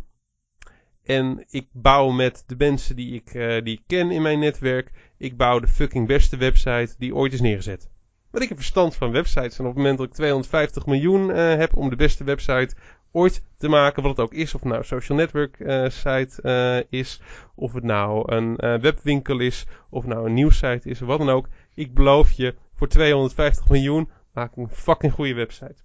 en 1.03 1.45
ik 1.51 1.69
bouw 1.73 2.11
met 2.11 2.45
de 2.47 2.55
mensen 2.59 2.97
die 2.97 3.15
ik, 3.15 3.35
eh, 3.35 3.65
die 3.65 3.83
ken 3.87 4.11
in 4.11 4.23
mijn 4.23 4.39
netwerk, 4.39 4.91
ik 5.19 5.37
bouw 5.37 5.61
de 5.61 5.69
fucking 5.69 6.07
beste 6.07 6.37
website 6.37 6.95
die 6.99 7.15
ooit 7.15 7.33
is 7.33 7.41
neergezet. 7.41 7.91
Want 8.31 8.43
ik 8.43 8.49
heb 8.49 8.59
verstand 8.59 8.95
van 8.95 9.11
websites 9.11 9.59
en 9.59 9.65
op 9.65 9.71
het 9.71 9.77
moment 9.77 9.99
dat 9.99 10.07
ik 10.07 10.13
250 10.13 10.87
miljoen 10.87 11.31
eh, 11.31 11.55
heb 11.55 11.77
om 11.77 11.91
de 11.91 11.97
beste 11.97 12.25
website 12.25 12.75
ooit 13.13 13.43
te 13.59 13.69
maken, 13.69 14.03
wat 14.03 14.17
het 14.17 14.27
ook 14.27 14.35
is. 14.35 14.55
Of 14.55 14.61
het 14.61 14.69
nou 14.69 14.79
een 14.79 14.87
social 14.87 15.19
network 15.19 15.59
uh, 15.59 15.89
site 15.89 16.87
is, 16.91 17.21
of 17.55 17.73
het 17.73 17.85
nou 17.85 18.33
een 18.35 18.57
webwinkel 18.81 19.41
is, 19.41 19.67
of 19.91 20.03
het 20.03 20.13
nou 20.13 20.27
een 20.27 20.35
nieuwssite 20.35 20.89
is, 20.89 21.01
wat 21.01 21.19
dan 21.19 21.31
ook. 21.31 21.49
Ik 21.75 21.95
beloof 21.95 22.33
je, 22.33 22.55
voor 22.75 22.89
250 22.89 23.69
miljoen 23.69 24.09
maak 24.33 24.51
ik 24.51 24.57
een 24.57 24.69
fucking 24.69 25.13
goede 25.13 25.35
website. 25.35 25.84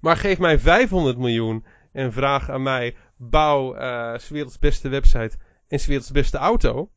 Maar 0.00 0.16
geef 0.16 0.38
mij 0.38 0.58
500 0.58 1.18
miljoen 1.18 1.64
en 1.92 2.12
vraag 2.12 2.50
aan 2.50 2.62
mij, 2.62 2.96
bouw 3.16 3.76
uh, 3.76 4.18
werelds 4.28 4.58
beste 4.58 4.88
website 4.88 5.36
en 5.68 5.80
werelds 5.86 6.10
beste 6.10 6.36
auto. 6.36 6.90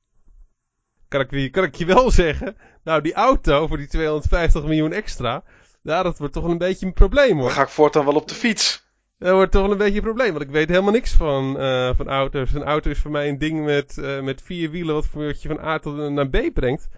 Kan 1.08 1.22
ik, 1.30 1.52
kan 1.52 1.64
ik 1.64 1.76
je 1.76 1.86
wel 1.86 2.12
zeggen, 2.22 2.56
nou 2.84 3.02
die 3.02 3.14
auto 3.14 3.68
voor 3.68 3.78
die 3.78 3.88
250 3.88 4.64
miljoen 4.64 4.94
extra, 4.94 5.44
ja, 5.82 6.04
dat 6.04 6.18
wordt 6.18 6.34
toch 6.34 6.44
een 6.44 6.58
beetje 6.58 6.86
een 6.86 6.94
probleem 6.94 7.38
hoor. 7.38 7.46
Dan 7.46 7.56
ga 7.56 7.62
ik 7.62 7.70
voortaan 7.70 8.06
wel 8.06 8.16
op 8.16 8.28
de 8.28 8.36
fiets. 8.36 8.90
Dat 9.18 9.34
wordt 9.34 9.52
toch 9.52 9.70
een 9.70 9.78
beetje 9.78 9.98
een 9.98 10.04
probleem, 10.04 10.32
want 10.32 10.44
ik 10.44 10.50
weet 10.50 10.70
helemaal 10.70 10.92
niks 10.92 11.14
van, 11.14 11.62
uh, 11.62 11.90
van 11.96 12.08
auto's. 12.08 12.54
Een 12.54 12.64
auto 12.64 12.90
is 12.90 13.00
voor 13.00 13.12
mij 13.12 13.30
een 13.30 13.38
ding 13.38 13.66
met, 13.66 13.98
uh, 13.98 14.22
met 14.22 14.42
vier 14.42 14.70
wielen 14.70 14.96
wat, 14.96 15.06
voor, 15.06 15.24
je 15.24 15.48
van 15.48 15.60
A 15.60 15.80
tot 15.80 16.10
naar 16.10 16.30
B 16.30 16.54
brengt. 16.54 16.90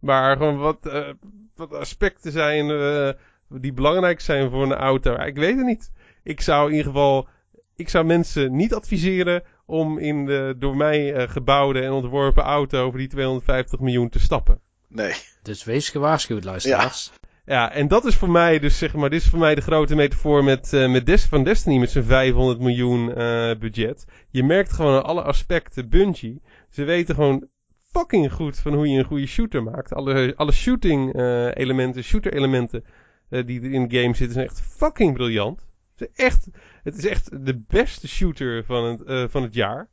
Maar 0.00 0.36
gewoon 0.36 0.58
wat, 0.58 0.86
uh, 0.86 1.08
wat 1.54 1.74
aspecten 1.74 2.32
zijn 2.32 2.66
die 3.60 3.72
belangrijk 3.72 4.20
zijn 4.20 4.50
voor 4.50 4.62
een 4.62 4.74
auto. 4.74 5.14
Ik 5.14 5.36
weet 5.36 5.56
het 5.56 5.66
niet. 5.66 5.92
Ik 6.22 6.40
zou 6.40 6.66
in 6.70 6.76
ieder 6.76 6.92
geval, 6.92 7.28
ik 7.76 7.88
zou 7.88 8.04
mensen 8.04 8.56
niet 8.56 8.74
adviseren 8.74 9.42
om 9.66 9.98
in 9.98 10.26
de 10.26 10.54
door 10.58 10.76
mij 10.76 11.28
gebouwde 11.28 11.80
en 11.80 11.92
ontworpen 11.92 12.42
auto 12.42 12.84
over 12.84 12.98
die 12.98 13.08
250 13.08 13.80
miljoen 13.80 14.08
te 14.08 14.20
stappen. 14.20 14.60
Nee. 14.88 15.14
Dus 15.42 15.64
wees 15.64 15.90
gewaarschuwd, 15.90 16.44
luisteraars. 16.44 17.10
Ja. 17.14 17.20
Ja, 17.44 17.72
en 17.72 17.88
dat 17.88 18.04
is 18.04 18.14
voor 18.14 18.30
mij 18.30 18.58
dus 18.58 18.78
zeg 18.78 18.94
maar, 18.94 19.10
dit 19.10 19.20
is 19.20 19.28
voor 19.28 19.38
mij 19.38 19.54
de 19.54 19.60
grote 19.60 19.94
metafoor 19.94 20.44
met, 20.44 20.72
uh, 20.72 20.90
met 20.90 21.06
Des 21.06 21.24
van 21.24 21.44
Destiny 21.44 21.78
met 21.78 21.90
zijn 21.90 22.04
500 22.04 22.58
miljoen 22.58 23.08
uh, 23.08 23.14
budget. 23.58 24.04
Je 24.30 24.44
merkt 24.44 24.72
gewoon 24.72 24.94
aan 24.94 25.04
alle 25.04 25.22
aspecten 25.22 25.88
Bungie. 25.88 26.42
Ze 26.70 26.84
weten 26.84 27.14
gewoon 27.14 27.48
fucking 27.90 28.32
goed 28.32 28.58
van 28.58 28.74
hoe 28.74 28.88
je 28.88 28.98
een 28.98 29.04
goede 29.04 29.26
shooter 29.26 29.62
maakt. 29.62 29.92
Alle, 29.92 30.32
alle 30.36 30.52
shooting 30.52 31.14
uh, 31.14 31.54
elementen, 31.54 32.04
shooter 32.04 32.34
elementen 32.34 32.84
die 33.40 33.60
er 33.60 33.72
in 33.72 33.88
de 33.88 34.00
game 34.00 34.14
zitten 34.14 34.32
zijn 34.32 34.46
echt 34.46 34.60
fucking 34.60 35.14
briljant. 35.14 35.66
Het 35.96 36.10
is 36.12 36.24
echt, 36.24 36.48
het 36.82 36.96
is 36.96 37.06
echt 37.06 37.46
de 37.46 37.62
beste 37.68 38.08
shooter 38.08 38.64
van 38.64 38.84
het, 38.84 39.30
van 39.30 39.42
het 39.42 39.54
jaar. 39.54 39.88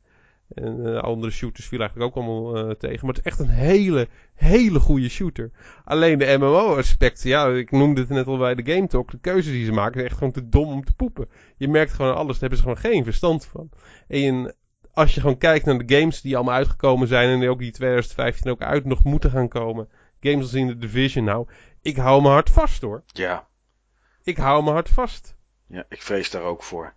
En 0.54 0.78
uh, 0.80 0.98
andere 0.98 1.32
shooters 1.32 1.66
viel 1.66 1.78
eigenlijk 1.78 2.10
ook 2.10 2.24
allemaal 2.24 2.68
uh, 2.68 2.74
tegen. 2.74 3.06
Maar 3.06 3.14
het 3.14 3.26
is 3.26 3.32
echt 3.32 3.40
een 3.40 3.48
hele, 3.48 4.08
hele 4.34 4.80
goede 4.80 5.08
shooter. 5.08 5.50
Alleen 5.84 6.18
de 6.18 6.36
MMO-aspecten, 6.38 7.28
ja, 7.28 7.48
ik 7.48 7.70
noemde 7.70 8.00
het 8.00 8.10
net 8.10 8.26
al 8.26 8.38
bij 8.38 8.54
de 8.54 8.72
Game 8.72 8.86
Talk. 8.86 9.10
De 9.10 9.18
keuzes 9.18 9.52
die 9.52 9.64
ze 9.64 9.72
maken 9.72 9.94
zijn 9.94 10.06
echt 10.06 10.16
gewoon 10.16 10.32
te 10.32 10.48
dom 10.48 10.72
om 10.72 10.84
te 10.84 10.92
poepen. 10.92 11.28
Je 11.56 11.68
merkt 11.68 11.92
gewoon 11.92 12.14
alles, 12.14 12.38
daar 12.38 12.40
hebben 12.40 12.58
ze 12.58 12.64
gewoon 12.64 12.92
geen 12.92 13.04
verstand 13.04 13.46
van. 13.46 13.70
En 14.08 14.54
als 14.92 15.14
je 15.14 15.20
gewoon 15.20 15.38
kijkt 15.38 15.64
naar 15.64 15.86
de 15.86 15.96
games 15.98 16.20
die 16.20 16.36
allemaal 16.36 16.54
uitgekomen 16.54 17.08
zijn. 17.08 17.28
En 17.28 17.40
die 17.40 17.48
ook 17.48 17.58
die 17.58 17.72
2015 17.72 18.50
ook 18.50 18.62
uit 18.62 18.84
nog 18.84 19.04
moeten 19.04 19.30
gaan 19.30 19.48
komen. 19.48 19.88
Games 20.20 20.42
als 20.42 20.54
in 20.54 20.66
de 20.66 20.78
Division, 20.78 21.24
nou, 21.24 21.46
ik 21.82 21.96
hou 21.96 22.22
me 22.22 22.28
hard 22.28 22.50
vast 22.50 22.82
hoor. 22.82 23.02
Ja. 23.06 23.48
Ik 24.22 24.36
hou 24.36 24.64
me 24.64 24.70
hard 24.70 24.88
vast. 24.88 25.36
Ja, 25.66 25.84
ik 25.88 26.02
vrees 26.02 26.30
daar 26.30 26.42
ook 26.42 26.62
voor. 26.62 26.94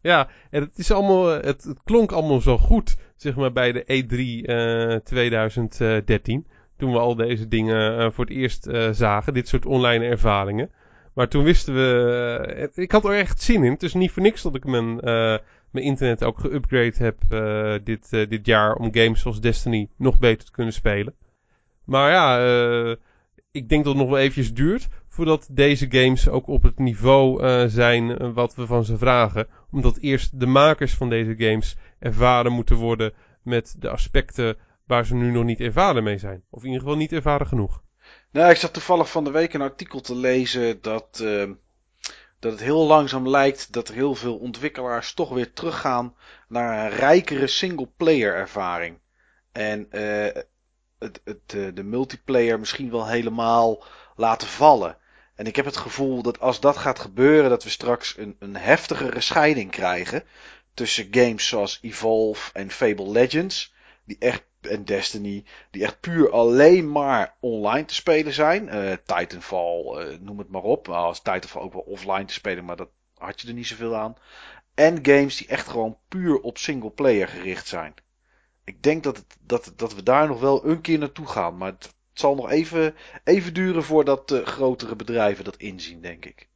Ja, 0.00 0.28
en 0.50 0.62
het 0.62 0.78
is 0.78 0.90
allemaal, 0.90 1.26
het, 1.26 1.64
het, 1.64 1.82
klonk 1.84 2.12
allemaal 2.12 2.40
zo 2.40 2.58
goed, 2.58 2.96
zeg 3.16 3.36
maar, 3.36 3.52
bij 3.52 3.72
de 3.72 3.82
E3 3.82 4.18
uh, 4.50 4.96
2013. 4.96 6.46
Toen 6.76 6.92
we 6.92 6.98
al 6.98 7.14
deze 7.14 7.48
dingen 7.48 7.98
uh, 7.98 8.10
voor 8.10 8.24
het 8.24 8.34
eerst 8.34 8.66
uh, 8.66 8.88
zagen, 8.90 9.34
dit 9.34 9.48
soort 9.48 9.66
online 9.66 10.04
ervaringen. 10.04 10.70
Maar 11.14 11.28
toen 11.28 11.44
wisten 11.44 11.74
we, 11.74 12.70
ik 12.74 12.92
had 12.92 13.04
er 13.04 13.14
echt 13.14 13.42
zin 13.42 13.64
in. 13.64 13.72
Het 13.72 13.82
is 13.82 13.94
niet 13.94 14.10
voor 14.10 14.22
niks 14.22 14.42
dat 14.42 14.54
ik 14.54 14.64
mijn, 14.64 14.94
mijn 15.70 15.84
internet 15.84 16.24
ook 16.24 16.40
geüpgrade 16.40 16.96
heb 16.96 17.16
dit, 17.84 18.10
dit 18.10 18.46
jaar 18.46 18.74
om 18.74 18.94
games 18.94 19.20
zoals 19.20 19.40
Destiny 19.40 19.88
nog 19.96 20.18
beter 20.18 20.44
te 20.44 20.52
kunnen 20.52 20.72
spelen. 20.72 21.14
Maar 21.84 22.10
ja, 22.10 22.38
ik 23.50 23.68
denk 23.68 23.84
dat 23.84 23.92
het 23.92 24.02
nog 24.02 24.10
wel 24.10 24.20
eventjes 24.20 24.54
duurt 24.54 24.88
voordat 25.08 25.48
deze 25.50 25.86
games 25.90 26.28
ook 26.28 26.46
op 26.46 26.62
het 26.62 26.78
niveau 26.78 27.42
uh, 27.42 27.64
zijn 27.66 28.32
wat 28.32 28.54
we 28.54 28.66
van 28.66 28.84
ze 28.84 28.98
vragen. 28.98 29.48
Omdat 29.70 29.98
eerst 29.98 30.40
de 30.40 30.46
makers 30.46 30.94
van 30.94 31.08
deze 31.08 31.34
games 31.38 31.76
ervaren 31.98 32.52
moeten 32.52 32.76
worden 32.76 33.12
met 33.42 33.74
de 33.78 33.88
aspecten 33.88 34.56
waar 34.86 35.06
ze 35.06 35.14
nu 35.14 35.30
nog 35.30 35.44
niet 35.44 35.60
ervaren 35.60 36.02
mee 36.02 36.18
zijn. 36.18 36.42
Of 36.50 36.60
in 36.60 36.66
ieder 36.66 36.82
geval 36.82 36.96
niet 36.96 37.12
ervaren 37.12 37.46
genoeg. 37.46 37.82
Nou, 38.30 38.50
ik 38.50 38.56
zat 38.56 38.72
toevallig 38.72 39.10
van 39.10 39.24
de 39.24 39.30
week 39.30 39.54
een 39.54 39.60
artikel 39.60 40.00
te 40.00 40.14
lezen 40.14 40.82
dat, 40.82 41.20
uh, 41.22 41.50
dat 42.38 42.52
het 42.52 42.60
heel 42.60 42.86
langzaam 42.86 43.28
lijkt 43.28 43.72
dat 43.72 43.88
er 43.88 43.94
heel 43.94 44.14
veel 44.14 44.36
ontwikkelaars 44.36 45.14
toch 45.14 45.28
weer 45.28 45.52
teruggaan 45.52 46.14
naar 46.48 46.84
een 46.84 46.98
rijkere 46.98 47.46
single-player 47.46 48.34
ervaring. 48.34 48.98
En 49.52 49.86
uh, 49.90 50.42
het, 50.98 51.20
het, 51.24 51.76
de 51.76 51.82
multiplayer 51.82 52.58
misschien 52.58 52.90
wel 52.90 53.06
helemaal 53.06 53.84
laten 54.16 54.48
vallen. 54.48 54.98
En 55.34 55.46
ik 55.46 55.56
heb 55.56 55.64
het 55.64 55.76
gevoel 55.76 56.22
dat 56.22 56.40
als 56.40 56.60
dat 56.60 56.76
gaat 56.76 56.98
gebeuren, 56.98 57.50
dat 57.50 57.64
we 57.64 57.70
straks 57.70 58.16
een, 58.16 58.36
een 58.38 58.56
heftigere 58.56 59.20
scheiding 59.20 59.70
krijgen. 59.70 60.24
Tussen 60.74 61.08
games 61.10 61.48
zoals 61.48 61.78
Evolve 61.82 62.52
en 62.52 62.70
Fable 62.70 63.10
Legends. 63.10 63.74
Die 64.04 64.16
echt, 64.18 64.44
en 64.60 64.84
Destiny. 64.84 65.44
Die 65.70 65.82
echt 65.82 66.00
puur 66.00 66.30
alleen 66.30 66.92
maar 66.92 67.36
online 67.40 67.84
te 67.84 67.94
spelen 67.94 68.32
zijn. 68.32 68.74
Uh, 68.74 68.92
Titanfall, 69.04 69.82
uh, 69.82 70.18
noem 70.20 70.38
het 70.38 70.48
maar 70.48 70.62
op. 70.62 70.88
Als 70.88 71.22
Titanfall 71.22 71.62
ook 71.62 71.72
wel 71.72 71.82
offline 71.82 72.24
te 72.24 72.32
spelen, 72.32 72.64
maar 72.64 72.76
dat 72.76 72.90
had 73.14 73.40
je 73.40 73.48
er 73.48 73.54
niet 73.54 73.66
zoveel 73.66 73.96
aan. 73.96 74.16
En 74.74 74.98
games 75.04 75.36
die 75.36 75.46
echt 75.46 75.68
gewoon 75.68 75.98
puur 76.08 76.40
op 76.40 76.58
single 76.58 76.90
player 76.90 77.28
gericht 77.28 77.66
zijn. 77.66 77.94
Ik 78.68 78.82
denk 78.82 79.02
dat, 79.02 79.16
het, 79.16 79.36
dat, 79.46 79.72
dat 79.76 79.94
we 79.94 80.02
daar 80.02 80.28
nog 80.28 80.40
wel 80.40 80.66
een 80.66 80.80
keer 80.80 80.98
naartoe 80.98 81.26
gaan. 81.26 81.56
Maar 81.56 81.72
het, 81.72 81.84
het 81.84 82.20
zal 82.20 82.34
nog 82.34 82.50
even, 82.50 82.94
even 83.24 83.54
duren 83.54 83.82
voordat 83.82 84.30
uh, 84.30 84.46
grotere 84.46 84.96
bedrijven 84.96 85.44
dat 85.44 85.56
inzien, 85.56 86.00
denk 86.00 86.24
ik. 86.24 86.48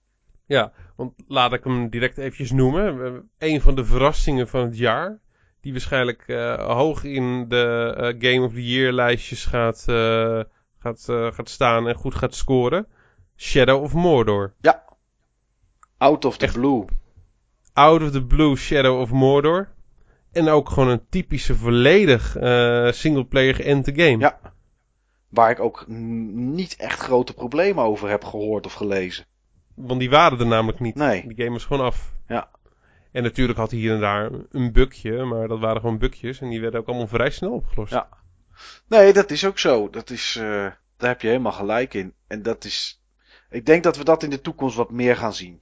Ja, 0.46 0.72
want 0.96 1.12
laat 1.26 1.52
ik 1.52 1.64
hem 1.64 1.88
direct 1.88 2.18
eventjes 2.18 2.50
noemen. 2.50 3.30
Een 3.38 3.60
van 3.60 3.74
de 3.74 3.84
verrassingen 3.84 4.48
van 4.48 4.60
het 4.60 4.78
jaar. 4.78 5.20
Die 5.60 5.72
waarschijnlijk 5.72 6.24
uh, 6.26 6.54
hoog 6.66 7.04
in 7.04 7.48
de 7.48 7.94
uh, 7.96 8.30
Game 8.30 8.46
of 8.46 8.52
the 8.52 8.66
Year 8.66 8.92
lijstjes 8.92 9.44
gaat, 9.44 9.82
gaat, 10.78 11.04
gaat 11.34 11.48
staan 11.48 11.88
en 11.88 11.94
goed 11.94 12.14
gaat 12.14 12.34
scoren. 12.34 12.86
Shadow 13.36 13.82
of 13.82 13.92
Mordor. 13.92 14.54
Ja. 14.60 14.84
Out 15.98 16.24
of 16.24 16.36
the 16.36 16.44
Echt, 16.44 16.54
blue. 16.54 16.84
Out 17.72 18.02
of 18.02 18.10
the 18.10 18.24
blue 18.24 18.56
Shadow 18.56 19.00
of 19.00 19.10
Mordor. 19.10 19.68
En 20.32 20.48
ook 20.48 20.68
gewoon 20.68 20.88
een 20.88 21.06
typische 21.08 21.56
volledig 21.56 22.36
singleplayer 22.94 23.54
geënte 23.54 23.92
game. 23.94 24.18
Ja. 24.18 24.38
Waar 25.28 25.50
ik 25.50 25.60
ook 25.60 25.84
niet 25.88 26.76
echt 26.76 27.00
grote 27.00 27.34
problemen 27.34 27.84
over 27.84 28.08
heb 28.08 28.24
gehoord 28.24 28.66
of 28.66 28.72
gelezen. 28.72 29.24
Want 29.74 30.00
die 30.00 30.10
waren 30.10 30.38
er 30.38 30.46
namelijk 30.46 30.80
niet. 30.80 30.94
Nee. 30.94 31.26
Die 31.26 31.36
game 31.36 31.50
was 31.50 31.64
gewoon 31.64 31.84
af. 31.84 32.12
Ja. 32.26 32.50
En 33.12 33.22
natuurlijk 33.22 33.58
had 33.58 33.70
hij 33.70 33.80
hier 33.80 33.94
en 33.94 34.00
daar 34.00 34.30
een 34.50 34.72
bugje, 34.72 35.24
maar 35.24 35.48
dat 35.48 35.58
waren 35.58 35.80
gewoon 35.80 35.98
bugjes 35.98 36.40
en 36.40 36.48
die 36.48 36.60
werden 36.60 36.80
ook 36.80 36.86
allemaal 36.86 37.06
vrij 37.06 37.30
snel 37.30 37.52
opgelost. 37.52 37.92
Ja. 37.92 38.08
Nee, 38.88 39.12
dat 39.12 39.30
is 39.30 39.46
ook 39.46 39.58
zo. 39.58 39.90
Dat 39.90 40.10
is, 40.10 40.36
uh, 40.36 40.44
daar 40.96 41.08
heb 41.08 41.20
je 41.20 41.28
helemaal 41.28 41.52
gelijk 41.52 41.94
in. 41.94 42.14
En 42.26 42.42
dat 42.42 42.64
is, 42.64 43.02
ik 43.50 43.66
denk 43.66 43.82
dat 43.82 43.96
we 43.96 44.04
dat 44.04 44.22
in 44.22 44.30
de 44.30 44.40
toekomst 44.40 44.76
wat 44.76 44.90
meer 44.90 45.16
gaan 45.16 45.34
zien. 45.34 45.60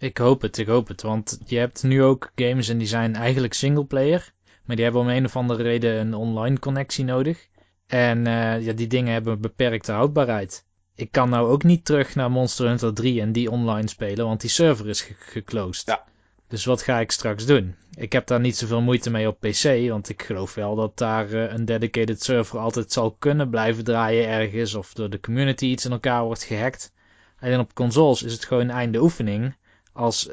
Ik 0.00 0.18
hoop 0.18 0.42
het, 0.42 0.58
ik 0.58 0.66
hoop 0.66 0.88
het. 0.88 1.02
Want 1.02 1.38
je 1.46 1.58
hebt 1.58 1.82
nu 1.82 2.02
ook 2.02 2.32
games 2.34 2.68
en 2.68 2.78
die 2.78 2.86
zijn 2.86 3.14
eigenlijk 3.14 3.54
singleplayer. 3.54 4.32
Maar 4.64 4.76
die 4.76 4.84
hebben 4.84 5.02
om 5.02 5.08
een 5.08 5.24
of 5.24 5.36
andere 5.36 5.62
reden 5.62 6.00
een 6.00 6.14
online 6.14 6.58
connectie 6.58 7.04
nodig. 7.04 7.48
En 7.86 8.18
uh, 8.18 8.64
ja, 8.64 8.72
die 8.72 8.86
dingen 8.86 9.12
hebben 9.12 9.32
een 9.32 9.40
beperkte 9.40 9.92
houdbaarheid. 9.92 10.64
Ik 10.94 11.12
kan 11.12 11.28
nou 11.30 11.50
ook 11.50 11.62
niet 11.62 11.84
terug 11.84 12.14
naar 12.14 12.30
Monster 12.30 12.66
Hunter 12.66 12.94
3 12.94 13.20
en 13.20 13.32
die 13.32 13.50
online 13.50 13.88
spelen, 13.88 14.26
want 14.26 14.40
die 14.40 14.50
server 14.50 14.88
is 14.88 15.00
ge 15.00 15.14
geclosed. 15.18 15.86
Ja. 15.86 16.04
Dus 16.48 16.64
wat 16.64 16.82
ga 16.82 17.00
ik 17.00 17.10
straks 17.10 17.46
doen? 17.46 17.74
Ik 17.94 18.12
heb 18.12 18.26
daar 18.26 18.40
niet 18.40 18.56
zoveel 18.56 18.80
moeite 18.80 19.10
mee 19.10 19.28
op 19.28 19.40
PC, 19.40 19.88
want 19.88 20.08
ik 20.08 20.22
geloof 20.22 20.54
wel 20.54 20.74
dat 20.74 20.98
daar 20.98 21.30
uh, 21.30 21.52
een 21.52 21.64
dedicated 21.64 22.22
server 22.22 22.58
altijd 22.58 22.92
zal 22.92 23.16
kunnen 23.18 23.50
blijven 23.50 23.84
draaien 23.84 24.28
ergens, 24.28 24.74
of 24.74 24.92
door 24.92 25.10
de 25.10 25.20
community 25.20 25.64
iets 25.64 25.84
in 25.84 25.92
elkaar 25.92 26.24
wordt 26.24 26.42
gehackt. 26.42 26.92
En 27.38 27.60
op 27.60 27.74
consoles 27.74 28.22
is 28.22 28.32
het 28.32 28.44
gewoon 28.44 28.70
einde 28.70 29.00
oefening 29.02 29.54
als 29.92 30.32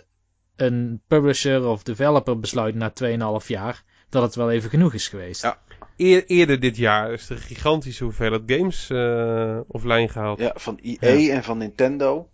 een 0.56 1.02
publisher 1.08 1.66
of 1.66 1.84
developer 1.84 2.40
besluit 2.40 2.76
na 2.76 2.94
2,5 3.42 3.48
jaar 3.48 3.84
dat 4.10 4.24
het 4.24 4.36
wel 4.36 4.52
even 4.52 4.70
genoeg 4.70 4.94
is 4.94 5.08
geweest. 5.08 5.42
Ja. 5.42 5.60
Eer, 5.98 6.26
eerder 6.26 6.60
dit 6.60 6.78
jaar 6.78 7.14
is 7.14 7.30
er 7.30 7.36
een 7.36 7.42
gigantische 7.42 8.04
hoeveelheid 8.04 8.42
games 8.46 8.90
uh, 8.90 9.60
offline 9.68 10.08
gehaald. 10.08 10.40
Ja, 10.40 10.52
van 10.56 10.80
EA 10.82 11.14
ja. 11.14 11.34
en 11.34 11.44
van 11.44 11.58
Nintendo. 11.58 12.30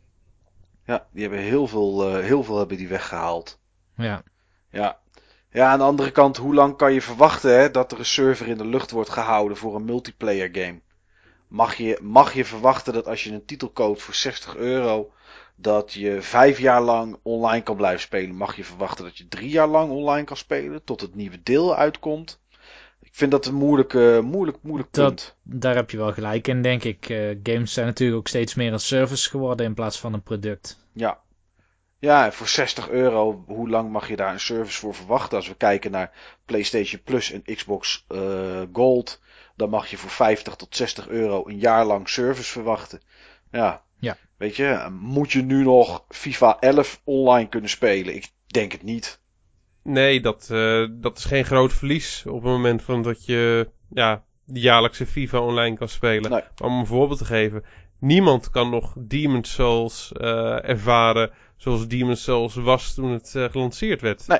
Ja, 0.86 1.08
die 1.12 1.22
hebben 1.22 1.40
heel 1.40 1.68
veel, 1.68 2.18
uh, 2.18 2.24
heel 2.24 2.44
veel 2.44 2.58
hebben 2.58 2.78
die 2.78 2.88
weggehaald. 2.88 3.60
Ja. 3.96 4.24
Ja. 4.70 5.00
Ja, 5.52 5.72
aan 5.72 5.78
de 5.78 5.84
andere 5.84 6.12
kant, 6.12 6.38
hoe 6.38 6.54
lang 6.54 6.78
kan 6.78 6.94
je 6.94 7.02
verwachten 7.02 7.60
hè, 7.60 7.72
dat 7.72 7.92
er 7.92 8.00
een 8.00 8.06
server 8.06 8.48
in 8.48 8.58
de 8.58 8.66
lucht 8.66 8.92
wordt 8.92 9.10
gehouden 9.10 9.58
voor 9.58 9.76
een 9.76 9.86
multiplayer 9.86 10.50
game? 10.52 10.82
Mag 11.48 11.76
je, 11.76 12.00
mag 12.02 12.34
je 12.34 12.46
verwachten 12.46 12.94
dat 12.94 13.08
als 13.08 13.24
je 13.24 13.32
een 13.32 13.46
titel 13.46 13.70
koopt 13.70 14.02
voor 14.02 14.14
60 14.14 14.56
euro, 14.56 15.12
dat 15.56 15.94
je 15.94 16.22
vijf 16.22 16.60
jaar 16.60 16.82
lang 16.82 17.18
online 17.22 17.64
kan 17.64 17.76
blijven 17.76 18.02
spelen, 18.02 18.36
mag 18.36 18.56
je 18.56 18.64
verwachten 18.64 19.04
dat 19.04 19.18
je 19.18 19.28
drie 19.28 19.50
jaar 19.50 19.68
lang 19.68 19.92
online 19.92 20.26
kan 20.26 20.38
spelen, 20.38 20.84
tot 20.84 21.02
het 21.02 21.16
nieuwe 21.16 21.44
deel 21.44 21.76
uitkomt. 21.76 22.42
Ik 23.00 23.16
vind 23.20 23.32
dat 23.32 23.46
een 23.46 23.56
moeilijke, 23.56 24.22
moeilijk, 24.24 24.58
moeilijk 24.62 24.92
punt. 24.92 25.38
daar 25.44 25.76
heb 25.76 25.90
je 25.90 25.98
wel 25.98 26.14
gelijk 26.14 26.48
in, 26.48 26.62
denk 26.62 26.84
ik. 26.84 27.10
Uh, 27.10 27.40
games 27.44 27.74
zijn 27.74 27.86
natuurlijk 27.86 28.20
ook 28.20 28.28
steeds 28.28 28.54
meer 28.54 28.74
een 28.74 28.80
service 28.80 29.30
geworden 29.30 29.66
in 29.66 29.74
plaats 29.74 30.00
van 30.00 30.14
een 30.14 30.24
product. 30.24 30.80
Ja. 30.94 31.22
Ja, 32.00 32.26
en 32.26 32.34
voor 32.34 32.48
60 32.48 32.90
euro, 32.90 33.44
hoe 33.48 33.70
lang 33.70 33.92
mag 33.92 34.08
je 34.08 34.16
daar 34.16 34.34
een 34.34 34.40
service 34.40 34.80
voor 34.80 34.96
verwachten? 34.96 35.38
Als 35.38 35.48
we 35.48 35.56
kijken 35.56 35.92
naar 35.92 36.12
PlayStation 36.46 37.02
Plus 37.04 37.32
en 37.32 37.56
Xbox 37.56 38.06
uh, 38.10 38.62
Gold, 38.74 39.22
dan 39.56 39.70
mag 39.70 39.88
je 39.88 39.98
voor 39.98 40.10
50 40.10 40.56
tot 40.56 40.76
60 40.76 41.08
euro 41.08 41.48
een 41.48 41.60
jaar 41.60 41.86
lang 41.86 42.10
service 42.10 42.52
verwachten. 42.52 43.02
Ja. 43.52 43.84
Weet 44.44 44.56
je, 44.56 44.88
moet 45.00 45.32
je 45.32 45.42
nu 45.42 45.64
nog 45.64 46.06
FIFA 46.10 46.60
11 46.60 47.02
online 47.04 47.50
kunnen 47.50 47.70
spelen? 47.70 48.16
Ik 48.16 48.32
denk 48.48 48.72
het 48.72 48.84
niet. 48.84 49.22
Nee, 49.84 50.22
dat, 50.22 50.50
uh, 50.52 50.88
dat 50.92 51.18
is 51.18 51.26
geen 51.26 51.46
groot 51.46 51.74
verlies 51.74 52.24
op 52.28 52.34
het 52.34 52.52
moment 52.52 52.82
van 52.82 53.02
dat 53.02 53.26
je 53.26 53.70
ja, 53.90 54.24
de 54.44 54.60
jaarlijkse 54.60 55.06
FIFA 55.06 55.40
online 55.40 55.78
kan 55.78 55.90
spelen. 55.90 56.32
Nee. 56.32 56.42
Om 56.64 56.80
een 56.80 56.86
voorbeeld 56.86 57.20
te 57.20 57.26
geven. 57.26 57.64
Niemand 58.00 58.50
kan 58.50 58.70
nog 58.70 58.94
Demon's 58.98 59.54
Souls 59.54 60.12
uh, 60.14 60.70
ervaren 60.70 61.32
zoals 61.58 61.88
Demon's 61.88 62.24
Souls 62.24 62.56
was 62.56 62.94
toen 62.94 63.12
het 63.12 63.34
uh, 63.36 63.50
gelanceerd 63.50 64.02
werd. 64.02 64.28
Nee, 64.28 64.40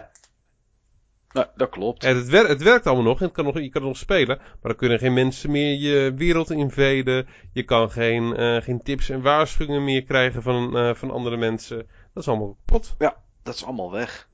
nou, 1.34 1.48
dat 1.56 1.70
klopt. 1.70 2.04
En 2.04 2.16
het, 2.16 2.28
wer 2.28 2.48
het 2.48 2.62
werkt 2.62 2.88
allemaal 2.88 3.06
nog. 3.06 3.20
En 3.20 3.26
het 3.26 3.34
kan 3.34 3.46
nog. 3.46 3.60
Je 3.60 3.70
kan 3.70 3.82
nog 3.82 3.98
spelen. 3.98 4.38
Maar 4.38 4.58
dan 4.62 4.76
kunnen 4.76 5.00
geen 5.00 5.14
mensen 5.14 5.52
meer 5.52 5.80
je 5.80 6.14
wereld 6.16 6.52
invaden. 6.52 7.28
Je 7.54 7.64
kan 7.64 7.92
geen, 7.92 8.42
uh, 8.42 8.62
geen 8.62 8.82
tips 8.84 9.10
en 9.10 9.22
waarschuwingen 9.22 9.84
meer 9.84 10.04
krijgen 10.04 10.42
van, 10.42 10.78
uh, 10.78 10.94
van 10.94 11.12
andere 11.12 11.38
mensen. 11.38 11.78
Dat 12.14 12.24
is 12.24 12.30
allemaal 12.30 12.58
kapot. 12.66 12.96
Ja, 12.98 13.16
dat 13.44 13.56
is 13.56 13.66
allemaal 13.66 13.92
weg. 13.92 14.30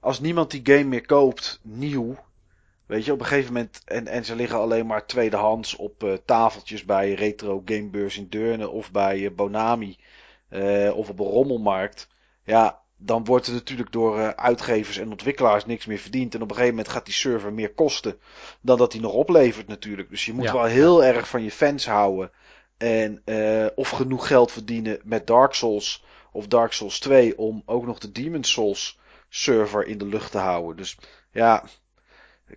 Als 0.00 0.20
niemand 0.20 0.50
die 0.50 0.60
game 0.64 0.84
meer 0.84 1.06
koopt, 1.06 1.60
nieuw. 1.62 2.16
Weet 2.86 3.04
je, 3.04 3.12
op 3.12 3.20
een 3.20 3.26
gegeven 3.26 3.52
moment. 3.52 3.82
En, 3.84 4.06
en 4.06 4.24
ze 4.24 4.34
liggen 4.34 4.58
alleen 4.58 4.86
maar 4.86 5.06
tweedehands 5.06 5.76
op 5.76 6.02
uh, 6.02 6.12
tafeltjes 6.24 6.84
bij 6.84 7.14
Retro 7.14 7.62
Gamebeurs 7.64 8.18
in 8.18 8.28
Deurne. 8.28 8.68
Of 8.68 8.90
bij 8.90 9.34
Bonami. 9.34 9.98
of 10.94 11.08
op 11.08 11.18
een 11.18 11.26
rommelmarkt. 11.26 12.08
Ja, 12.44 12.80
dan 13.00 13.24
wordt 13.24 13.46
er 13.46 13.52
natuurlijk 13.52 13.92
door 13.92 14.18
uh, 14.18 14.28
uitgevers 14.28 14.98
en 14.98 15.10
ontwikkelaars 15.10 15.66
niks 15.66 15.86
meer 15.86 15.98
verdiend. 15.98 16.34
En 16.34 16.42
op 16.42 16.48
een 16.48 16.54
gegeven 16.54 16.74
moment 16.76 16.92
gaat 16.92 17.04
die 17.04 17.14
server 17.14 17.52
meer 17.52 17.74
kosten 17.74 18.18
dan 18.60 18.78
dat 18.78 18.92
hij 18.92 19.00
nog 19.02 19.12
oplevert 19.12 19.68
natuurlijk. 19.68 20.10
Dus 20.10 20.24
je 20.24 20.32
moet 20.32 20.44
ja. 20.44 20.52
wel 20.52 20.64
heel 20.64 21.04
erg 21.04 21.28
van 21.28 21.42
je 21.42 21.50
fans 21.50 21.86
houden. 21.86 22.30
En 22.76 23.22
uh, 23.24 23.66
of 23.74 23.88
genoeg 23.88 24.26
geld 24.26 24.52
verdienen 24.52 25.00
met 25.04 25.26
Dark 25.26 25.54
Souls 25.54 26.04
of 26.32 26.46
Dark 26.46 26.72
Souls 26.72 26.98
2 26.98 27.38
om 27.38 27.62
ook 27.66 27.86
nog 27.86 27.98
de 27.98 28.12
Demon 28.12 28.44
Souls 28.44 28.98
server 29.28 29.86
in 29.86 29.98
de 29.98 30.06
lucht 30.06 30.30
te 30.30 30.38
houden. 30.38 30.76
Dus 30.76 30.98
ja, 31.30 31.64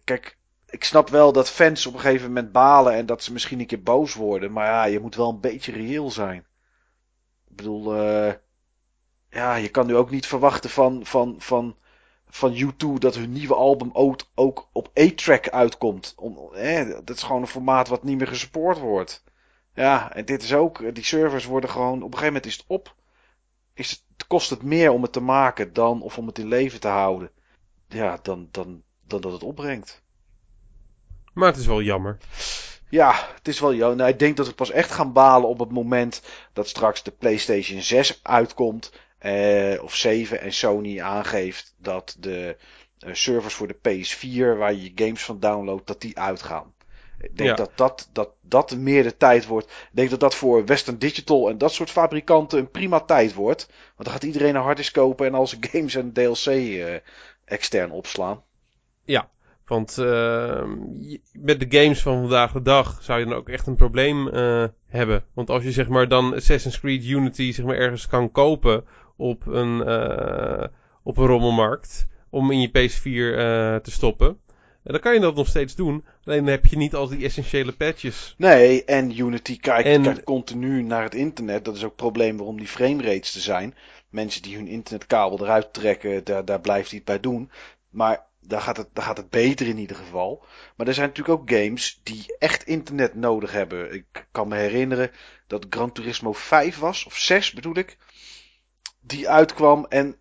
kijk, 0.03 0.37
ik 0.69 0.83
snap 0.83 1.09
wel 1.09 1.31
dat 1.31 1.49
fans 1.49 1.85
op 1.85 1.93
een 1.93 1.99
gegeven 1.99 2.27
moment 2.27 2.51
balen 2.51 2.93
en 2.93 3.05
dat 3.05 3.23
ze 3.23 3.33
misschien 3.33 3.59
een 3.59 3.65
keer 3.65 3.83
boos 3.83 4.13
worden. 4.13 4.51
Maar 4.51 4.65
ja, 4.65 4.83
je 4.83 4.99
moet 4.99 5.15
wel 5.15 5.29
een 5.29 5.39
beetje 5.39 5.71
reëel 5.71 6.11
zijn. 6.11 6.45
Ik 7.49 7.55
bedoel, 7.55 7.95
uh, 7.95 8.33
ja, 9.31 9.55
je 9.55 9.69
kan 9.69 9.85
nu 9.85 9.95
ook 9.95 10.09
niet 10.09 10.25
verwachten 10.25 10.69
van, 10.69 11.05
van, 11.05 11.35
van, 11.37 11.75
van 12.29 12.55
U2 12.55 12.99
dat 12.99 13.15
hun 13.15 13.31
nieuwe 13.31 13.55
album 13.55 13.89
ook, 13.93 14.21
ook 14.35 14.69
op 14.71 14.99
A-track 14.99 15.49
uitkomt. 15.49 16.13
Om, 16.17 16.35
dat 17.03 17.15
is 17.15 17.23
gewoon 17.23 17.41
een 17.41 17.47
formaat 17.47 17.87
wat 17.87 18.03
niet 18.03 18.17
meer 18.17 18.27
gesupport 18.27 18.77
wordt. 18.77 19.23
Ja, 19.73 20.13
en 20.13 20.25
dit 20.25 20.43
is 20.43 20.53
ook, 20.53 20.95
die 20.95 21.03
servers 21.03 21.45
worden 21.45 21.69
gewoon, 21.69 21.95
op 21.95 22.11
een 22.13 22.17
gegeven 22.17 22.25
moment 22.25 22.45
is 22.45 22.57
het 22.57 22.65
op. 22.67 22.95
Is 23.73 23.89
het, 23.89 24.27
kost 24.27 24.49
het 24.49 24.63
meer 24.63 24.91
om 24.91 25.01
het 25.01 25.13
te 25.13 25.21
maken 25.21 25.73
dan, 25.73 26.01
of 26.01 26.17
om 26.17 26.27
het 26.27 26.39
in 26.39 26.47
leven 26.47 26.79
te 26.79 26.87
houden. 26.87 27.31
Ja, 27.87 28.19
dan, 28.21 28.47
dan, 28.51 28.83
dan 29.07 29.21
dat 29.21 29.31
het 29.31 29.43
opbrengt. 29.43 30.03
Maar 31.33 31.47
het 31.47 31.57
is 31.57 31.65
wel 31.65 31.81
jammer. 31.81 32.17
Ja, 32.89 33.27
het 33.35 33.47
is 33.47 33.59
wel 33.59 33.73
jammer. 33.73 33.97
Nou, 33.97 34.09
ik 34.09 34.19
denk 34.19 34.37
dat 34.37 34.47
we 34.47 34.53
pas 34.53 34.71
echt 34.71 34.91
gaan 34.91 35.13
balen 35.13 35.49
op 35.49 35.59
het 35.59 35.71
moment 35.71 36.21
dat 36.53 36.67
straks 36.67 37.03
de 37.03 37.11
PlayStation 37.11 37.81
6 37.81 38.19
uitkomt. 38.23 38.91
Uh, 39.25 39.83
of 39.83 39.95
7 39.95 40.41
en 40.41 40.53
Sony 40.53 41.01
aangeeft 41.01 41.75
dat 41.77 42.15
de 42.19 42.57
uh, 43.07 43.13
servers 43.13 43.53
voor 43.53 43.67
de 43.67 43.75
PS4 43.75 44.57
waar 44.57 44.73
je 44.73 44.83
je 44.83 44.91
games 44.95 45.23
van 45.23 45.39
downloadt, 45.39 45.87
dat 45.87 46.01
die 46.01 46.19
uitgaan. 46.19 46.73
Ik 47.21 47.37
denk 47.37 47.49
ja. 47.49 47.55
dat, 47.55 47.71
dat, 47.75 48.09
dat 48.13 48.29
dat 48.41 48.75
meer 48.75 49.03
de 49.03 49.17
tijd 49.17 49.45
wordt. 49.45 49.65
Ik 49.65 49.89
denk 49.91 50.09
dat 50.09 50.19
dat 50.19 50.35
voor 50.35 50.65
Western 50.65 50.97
Digital 50.97 51.49
en 51.49 51.57
dat 51.57 51.73
soort 51.73 51.89
fabrikanten 51.89 52.59
een 52.59 52.71
prima 52.71 52.99
tijd 52.99 53.33
wordt. 53.33 53.65
Want 53.67 54.03
dan 54.03 54.11
gaat 54.11 54.23
iedereen 54.23 54.55
een 54.55 54.61
harddisk 54.61 54.93
kopen 54.93 55.25
en 55.25 55.33
al 55.33 55.47
zijn 55.47 55.63
games 55.71 55.95
en 55.95 56.13
DLC 56.13 56.45
uh, 56.45 56.95
extern 57.45 57.91
opslaan. 57.91 58.43
Ja, 59.03 59.29
want 59.65 59.97
uh, 59.97 60.63
met 61.31 61.59
de 61.59 61.79
games 61.79 62.01
van 62.01 62.19
vandaag 62.19 62.51
de 62.51 62.61
dag 62.61 62.99
zou 63.01 63.19
je 63.19 63.25
dan 63.25 63.33
ook 63.33 63.49
echt 63.49 63.67
een 63.67 63.75
probleem 63.75 64.27
uh, 64.27 64.65
hebben. 64.87 65.23
Want 65.33 65.49
als 65.49 65.63
je 65.63 65.71
zeg 65.71 65.87
maar 65.87 66.07
dan 66.07 66.35
Assassin's 66.35 66.79
Creed 66.79 67.05
Unity 67.05 67.51
zeg 67.51 67.65
maar 67.65 67.75
ergens 67.75 68.07
kan 68.07 68.31
kopen 68.31 68.85
op 69.21 69.45
een, 69.45 69.83
uh, 69.87 70.63
op 71.03 71.17
een 71.17 71.25
rommelmarkt 71.25 72.07
om 72.29 72.51
in 72.51 72.61
je 72.61 72.69
PS4 72.69 73.03
uh, 73.03 73.75
te 73.75 73.91
stoppen. 73.91 74.39
En 74.83 74.91
dan 74.91 74.99
kan 74.99 75.13
je 75.13 75.19
dat 75.19 75.35
nog 75.35 75.47
steeds 75.47 75.75
doen. 75.75 76.05
Alleen 76.23 76.43
dan 76.43 76.53
heb 76.53 76.65
je 76.65 76.77
niet 76.77 76.95
al 76.95 77.07
die 77.07 77.25
essentiële 77.25 77.71
patches. 77.71 78.35
Nee, 78.37 78.85
en 78.85 79.19
Unity 79.19 79.59
kijkt, 79.59 79.87
en... 79.87 80.01
kijkt 80.01 80.23
continu 80.23 80.81
naar 80.81 81.03
het 81.03 81.15
internet. 81.15 81.65
Dat 81.65 81.75
is 81.75 81.83
ook 81.83 81.89
het 81.89 81.99
probleem 81.99 82.37
waarom 82.37 82.57
die 82.57 82.67
framerates 82.67 83.35
er 83.35 83.41
zijn. 83.41 83.75
Mensen 84.09 84.41
die 84.41 84.55
hun 84.55 84.67
internetkabel 84.67 85.41
eruit 85.41 85.73
trekken, 85.73 86.23
daar, 86.23 86.45
daar 86.45 86.61
blijft 86.61 86.89
hij 86.89 86.97
het 86.97 87.07
bij 87.07 87.19
doen. 87.19 87.51
Maar 87.89 88.25
daar 88.39 88.61
gaat, 88.61 88.77
het, 88.77 88.87
daar 88.93 89.05
gaat 89.05 89.17
het 89.17 89.29
beter 89.29 89.67
in 89.67 89.77
ieder 89.77 89.95
geval. 89.95 90.45
Maar 90.75 90.87
er 90.87 90.93
zijn 90.93 91.07
natuurlijk 91.07 91.39
ook 91.39 91.49
games 91.49 91.99
die 92.03 92.35
echt 92.39 92.63
internet 92.63 93.15
nodig 93.15 93.51
hebben. 93.51 93.93
Ik 93.93 94.27
kan 94.31 94.47
me 94.47 94.55
herinneren 94.55 95.11
dat 95.47 95.65
Gran 95.69 95.91
Turismo 95.91 96.33
5 96.33 96.77
was, 96.77 97.05
of 97.05 97.17
6 97.17 97.51
bedoel 97.51 97.77
ik 97.77 97.97
die 99.11 99.29
uitkwam 99.29 99.85
en 99.89 100.15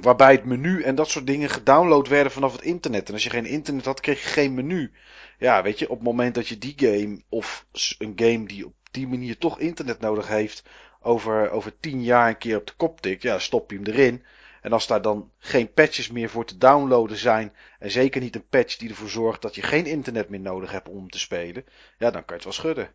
waarbij 0.00 0.32
het 0.32 0.44
menu 0.44 0.82
en 0.82 0.94
dat 0.94 1.08
soort 1.08 1.26
dingen 1.26 1.50
gedownload 1.50 2.08
werden 2.08 2.32
vanaf 2.32 2.52
het 2.52 2.62
internet. 2.62 3.08
En 3.08 3.14
als 3.14 3.24
je 3.24 3.30
geen 3.30 3.46
internet 3.46 3.84
had, 3.84 4.00
kreeg 4.00 4.22
je 4.22 4.28
geen 4.28 4.54
menu. 4.54 4.92
Ja, 5.38 5.62
weet 5.62 5.78
je, 5.78 5.90
op 5.90 5.96
het 5.96 6.06
moment 6.06 6.34
dat 6.34 6.48
je 6.48 6.58
die 6.58 6.74
game 6.76 7.22
of 7.28 7.66
een 7.98 8.12
game 8.16 8.46
die 8.46 8.66
op 8.66 8.74
die 8.90 9.08
manier 9.08 9.38
toch 9.38 9.58
internet 9.58 10.00
nodig 10.00 10.28
heeft, 10.28 10.62
over, 11.00 11.50
over 11.50 11.78
tien 11.80 12.02
jaar 12.02 12.28
een 12.28 12.38
keer 12.38 12.56
op 12.56 12.66
de 12.66 12.72
kop 12.76 13.00
tikt, 13.00 13.22
ja, 13.22 13.38
stop 13.38 13.70
je 13.70 13.76
hem 13.76 13.86
erin. 13.86 14.24
En 14.60 14.72
als 14.72 14.86
daar 14.86 15.02
dan 15.02 15.30
geen 15.38 15.72
patches 15.72 16.10
meer 16.10 16.28
voor 16.28 16.44
te 16.44 16.58
downloaden 16.58 17.16
zijn, 17.16 17.52
en 17.78 17.90
zeker 17.90 18.20
niet 18.20 18.34
een 18.34 18.48
patch 18.48 18.76
die 18.76 18.88
ervoor 18.88 19.08
zorgt 19.08 19.42
dat 19.42 19.54
je 19.54 19.62
geen 19.62 19.86
internet 19.86 20.28
meer 20.28 20.40
nodig 20.40 20.72
hebt 20.72 20.88
om 20.88 21.10
te 21.10 21.18
spelen, 21.18 21.64
ja, 21.98 22.10
dan 22.10 22.24
kan 22.24 22.24
je 22.26 22.34
het 22.34 22.44
wel 22.44 22.52
schudden. 22.52 22.90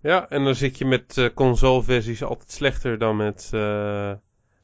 Ja, 0.00 0.28
en 0.28 0.44
dan 0.44 0.54
zit 0.54 0.78
je 0.78 0.84
met 0.84 1.16
uh, 1.16 1.28
consoleversies 1.34 2.22
altijd 2.22 2.50
slechter 2.52 2.98
dan 2.98 3.16
met, 3.16 3.50
uh, 3.54 4.12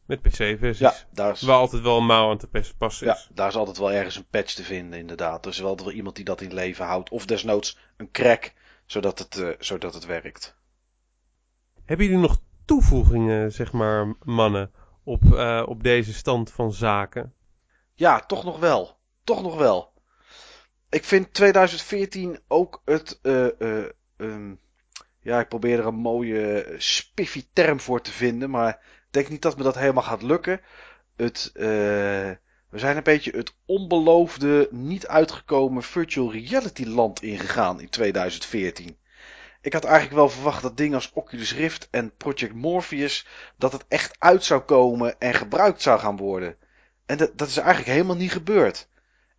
met 0.09 0.23
PC-versies. 0.23 0.79
Ja, 0.79 0.95
daar 1.13 1.33
is... 1.33 1.43
Waar 1.43 1.57
altijd 1.57 1.83
wel 1.83 1.97
een 1.97 2.07
mouw 2.07 2.31
aan 2.31 2.39
te 2.39 2.75
passen 2.79 3.07
is. 3.09 3.27
Ja, 3.29 3.35
daar 3.35 3.49
is 3.49 3.55
altijd 3.55 3.79
wel 3.79 3.93
ergens 3.93 4.17
een 4.17 4.29
patch 4.31 4.55
te 4.55 4.63
vinden, 4.63 4.99
inderdaad. 4.99 5.45
Er 5.45 5.51
is 5.51 5.59
wel 5.59 5.91
iemand 5.91 6.17
die 6.17 6.25
dat 6.25 6.41
in 6.41 6.55
leven 6.55 6.87
houdt. 6.87 7.11
Of 7.11 7.27
desnoods 7.27 7.79
een 7.97 8.11
crack, 8.11 8.53
zodat 8.87 9.19
het, 9.19 9.37
uh, 9.37 9.51
zodat 9.59 9.95
het 9.95 10.07
werkt. 10.07 10.57
Hebben 11.85 12.07
jullie 12.07 12.21
nog 12.21 12.41
toevoegingen, 12.65 13.53
zeg 13.53 13.73
maar, 13.73 14.15
mannen, 14.23 14.73
op, 15.05 15.23
uh, 15.25 15.63
op 15.67 15.83
deze 15.83 16.15
stand 16.15 16.53
van 16.53 16.73
zaken? 16.73 17.35
Ja, 17.95 18.21
toch 18.21 18.45
nog 18.45 18.59
wel. 18.59 18.99
Toch 19.25 19.43
nog 19.43 19.57
wel. 19.57 19.93
Ik 20.89 21.05
vind 21.05 21.35
2014 21.35 22.41
ook 22.47 22.83
het. 22.85 23.19
Uh, 23.23 23.47
um, 24.17 24.61
ja, 25.21 25.41
ik 25.41 25.49
probeer 25.49 25.79
er 25.79 25.87
een 25.87 25.95
mooie 25.95 26.75
spiffy 26.79 27.45
term 27.53 27.81
voor 27.81 28.01
te 28.01 28.13
vinden, 28.13 28.51
maar 28.51 28.81
denk 29.19 29.31
niet 29.31 29.43
dat 29.43 29.57
me 29.57 29.63
dat 29.63 29.75
helemaal 29.75 30.03
gaat 30.03 30.23
lukken. 30.23 30.61
Het, 31.17 31.51
uh, 31.55 31.65
we 32.71 32.79
zijn 32.79 32.97
een 32.97 33.03
beetje 33.03 33.37
het 33.37 33.55
onbeloofde, 33.67 34.69
niet 34.71 35.07
uitgekomen 35.07 35.83
virtual 35.83 36.33
reality 36.33 36.85
land 36.85 37.23
ingegaan 37.23 37.81
in 37.81 37.89
2014. 37.89 38.99
Ik 39.61 39.73
had 39.73 39.85
eigenlijk 39.85 40.15
wel 40.15 40.29
verwacht 40.29 40.63
dat 40.63 40.77
dingen 40.77 40.95
als 40.95 41.13
Oculus 41.13 41.55
Rift 41.55 41.89
en 41.91 42.17
Project 42.17 42.55
Morpheus, 42.55 43.27
dat 43.57 43.73
het 43.73 43.85
echt 43.89 44.17
uit 44.19 44.45
zou 44.45 44.61
komen 44.61 45.21
en 45.21 45.35
gebruikt 45.35 45.83
zou 45.83 46.01
gaan 46.01 46.17
worden. 46.17 46.57
En 47.07 47.17
dat, 47.17 47.39
dat 47.39 47.49
is 47.49 47.57
eigenlijk 47.57 47.89
helemaal 47.89 48.17
niet 48.17 48.33
gebeurd. 48.33 48.89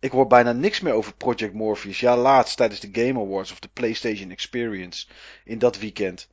Ik 0.00 0.10
hoor 0.10 0.26
bijna 0.26 0.52
niks 0.52 0.80
meer 0.80 0.92
over 0.92 1.14
Project 1.14 1.54
Morpheus. 1.54 2.00
Ja, 2.00 2.16
laatst 2.16 2.56
tijdens 2.56 2.80
de 2.80 2.88
Game 2.92 3.20
Awards 3.20 3.52
of 3.52 3.58
de 3.58 3.68
PlayStation 3.68 4.30
Experience 4.30 5.06
in 5.44 5.58
dat 5.58 5.78
weekend. 5.78 6.28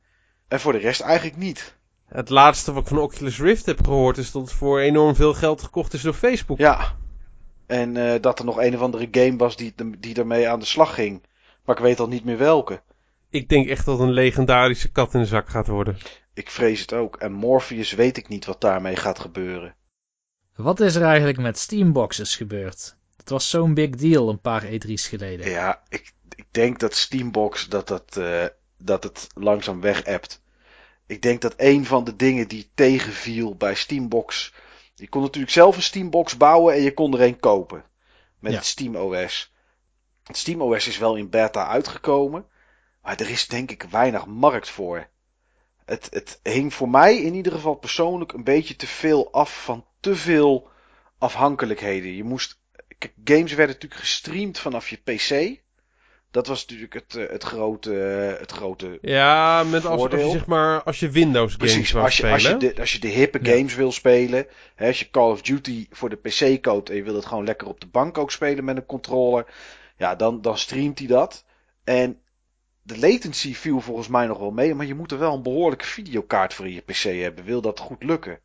En 0.48 0.60
voor 0.60 0.72
de 0.72 0.78
rest 0.78 1.00
eigenlijk 1.00 1.36
niet. 1.36 1.77
Het 2.08 2.28
laatste 2.28 2.72
wat 2.72 2.82
ik 2.82 2.88
van 2.88 2.98
Oculus 2.98 3.40
Rift 3.40 3.66
heb 3.66 3.84
gehoord 3.84 4.18
is 4.18 4.30
dat 4.30 4.42
het 4.42 4.52
voor 4.52 4.80
enorm 4.80 5.14
veel 5.14 5.34
geld 5.34 5.62
gekocht 5.62 5.92
is 5.92 6.02
door 6.02 6.14
Facebook. 6.14 6.58
Ja. 6.58 6.96
En 7.66 7.96
uh, 7.96 8.14
dat 8.20 8.38
er 8.38 8.44
nog 8.44 8.60
een 8.60 8.74
of 8.74 8.80
andere 8.80 9.08
game 9.10 9.36
was 9.36 9.56
die, 9.56 9.74
die 9.98 10.14
ermee 10.14 10.48
aan 10.48 10.58
de 10.58 10.64
slag 10.64 10.94
ging. 10.94 11.22
Maar 11.64 11.76
ik 11.76 11.82
weet 11.82 12.00
al 12.00 12.08
niet 12.08 12.24
meer 12.24 12.38
welke. 12.38 12.82
Ik 13.30 13.48
denk 13.48 13.68
echt 13.68 13.84
dat 13.84 13.98
het 13.98 14.08
een 14.08 14.14
legendarische 14.14 14.92
kat 14.92 15.14
in 15.14 15.20
de 15.20 15.26
zak 15.26 15.48
gaat 15.48 15.66
worden. 15.66 15.96
Ik 16.34 16.50
vrees 16.50 16.80
het 16.80 16.92
ook. 16.92 17.16
En 17.16 17.32
Morpheus 17.32 17.92
weet 17.92 18.16
ik 18.16 18.28
niet 18.28 18.44
wat 18.44 18.60
daarmee 18.60 18.96
gaat 18.96 19.18
gebeuren. 19.18 19.74
Wat 20.56 20.80
is 20.80 20.94
er 20.94 21.02
eigenlijk 21.02 21.38
met 21.38 21.58
Steamboxes 21.58 22.36
gebeurd? 22.36 22.96
Het 23.16 23.30
was 23.30 23.50
zo'n 23.50 23.74
big 23.74 23.90
deal 23.90 24.28
een 24.28 24.40
paar 24.40 24.64
E3's 24.64 25.08
geleden. 25.08 25.50
Ja, 25.50 25.82
ik, 25.88 26.12
ik 26.34 26.46
denk 26.50 26.78
dat 26.78 26.94
Steambox 26.94 27.68
dat, 27.68 27.88
dat, 27.88 28.16
uh, 28.18 28.44
dat 28.78 29.04
het 29.04 29.26
langzaam 29.34 29.80
weg 29.80 30.04
appt. 30.04 30.42
Ik 31.08 31.22
denk 31.22 31.40
dat 31.40 31.54
een 31.56 31.84
van 31.84 32.04
de 32.04 32.16
dingen 32.16 32.48
die 32.48 32.70
tegenviel 32.74 33.56
bij 33.56 33.74
Steambox. 33.74 34.54
Je 34.94 35.08
kon 35.08 35.22
natuurlijk 35.22 35.52
zelf 35.52 35.76
een 35.76 35.82
Steambox 35.82 36.36
bouwen 36.36 36.74
en 36.74 36.82
je 36.82 36.94
kon 36.94 37.14
er 37.14 37.20
een 37.20 37.40
kopen. 37.40 37.84
Met 38.38 38.54
het 38.54 38.64
Steam 38.64 38.96
OS. 38.96 39.52
Het 40.24 40.36
Steam 40.36 40.62
OS 40.62 40.86
is 40.86 40.98
wel 40.98 41.16
in 41.16 41.30
beta 41.30 41.66
uitgekomen. 41.66 42.46
Maar 43.02 43.20
er 43.20 43.30
is 43.30 43.46
denk 43.46 43.70
ik 43.70 43.82
weinig 43.82 44.26
markt 44.26 44.68
voor. 44.68 45.08
Het, 45.84 46.08
het 46.10 46.40
hing 46.42 46.74
voor 46.74 46.88
mij 46.88 47.16
in 47.16 47.34
ieder 47.34 47.52
geval 47.52 47.74
persoonlijk 47.74 48.32
een 48.32 48.44
beetje 48.44 48.76
te 48.76 48.86
veel 48.86 49.32
af 49.32 49.64
van 49.64 49.86
te 50.00 50.16
veel 50.16 50.68
afhankelijkheden. 51.18 52.14
Je 52.14 52.24
moest. 52.24 52.60
Games 53.24 53.52
werden 53.52 53.74
natuurlijk 53.74 54.00
gestreamd 54.00 54.58
vanaf 54.58 54.88
je 54.88 54.96
PC. 54.96 55.60
Dat 56.30 56.46
was 56.46 56.60
natuurlijk 56.60 56.92
het, 56.92 57.14
eh, 57.14 57.28
het 57.28 57.42
grote, 57.42 58.00
eh, 58.00 58.40
het 58.40 58.52
grote 58.52 58.98
Ja, 59.00 59.64
met 59.64 59.84
als, 59.86 60.02
als 60.02 60.12
je 60.20 60.30
zeg 60.30 60.46
maar, 60.46 60.82
als 60.82 61.00
je 61.00 61.10
Windows 61.10 61.54
games 61.54 61.72
Precies, 61.72 61.94
als 61.94 62.16
je, 62.16 62.22
spelen. 62.22 62.32
als, 62.32 62.42
je 62.42 62.56
de, 62.56 62.80
als 62.80 62.92
je 62.92 62.98
de 62.98 63.08
hippe 63.08 63.38
games 63.42 63.74
wil 63.74 63.92
spelen. 63.92 64.46
Hè, 64.74 64.86
als 64.86 64.98
je 64.98 65.10
Call 65.10 65.30
of 65.30 65.42
Duty 65.42 65.86
voor 65.90 66.08
de 66.08 66.16
PC 66.16 66.62
koopt 66.62 66.90
en 66.90 66.96
je 66.96 67.02
wil 67.02 67.14
het 67.14 67.26
gewoon 67.26 67.44
lekker 67.44 67.68
op 67.68 67.80
de 67.80 67.86
bank 67.86 68.18
ook 68.18 68.30
spelen 68.30 68.64
met 68.64 68.76
een 68.76 68.86
controller. 68.86 69.46
Ja, 69.96 70.14
dan, 70.14 70.42
dan 70.42 70.58
streamt 70.58 70.98
hij 70.98 71.08
dat. 71.08 71.44
En 71.84 72.20
de 72.82 72.98
latency 72.98 73.54
viel 73.54 73.80
volgens 73.80 74.08
mij 74.08 74.26
nog 74.26 74.38
wel 74.38 74.50
mee. 74.50 74.74
Maar 74.74 74.86
je 74.86 74.94
moet 74.94 75.12
er 75.12 75.18
wel 75.18 75.34
een 75.34 75.42
behoorlijke 75.42 75.86
videokaart 75.86 76.54
voor 76.54 76.66
in 76.66 76.72
je 76.72 76.80
PC 76.80 77.02
hebben. 77.02 77.44
Wil 77.44 77.60
dat 77.60 77.80
goed 77.80 78.02
lukken? 78.02 78.40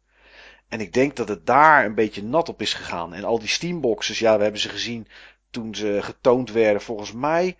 En 0.67 0.79
ik 0.79 0.93
denk 0.93 1.15
dat 1.15 1.27
het 1.27 1.45
daar 1.45 1.85
een 1.85 1.95
beetje 1.95 2.23
nat 2.23 2.49
op 2.49 2.61
is 2.61 2.73
gegaan. 2.73 3.13
En 3.13 3.23
al 3.23 3.39
die 3.39 3.47
Steamboxes, 3.47 4.19
ja, 4.19 4.37
we 4.37 4.43
hebben 4.43 4.61
ze 4.61 4.69
gezien 4.69 5.07
toen 5.49 5.75
ze 5.75 5.97
getoond 6.01 6.51
werden. 6.51 6.81
Volgens 6.81 7.11
mij 7.11 7.57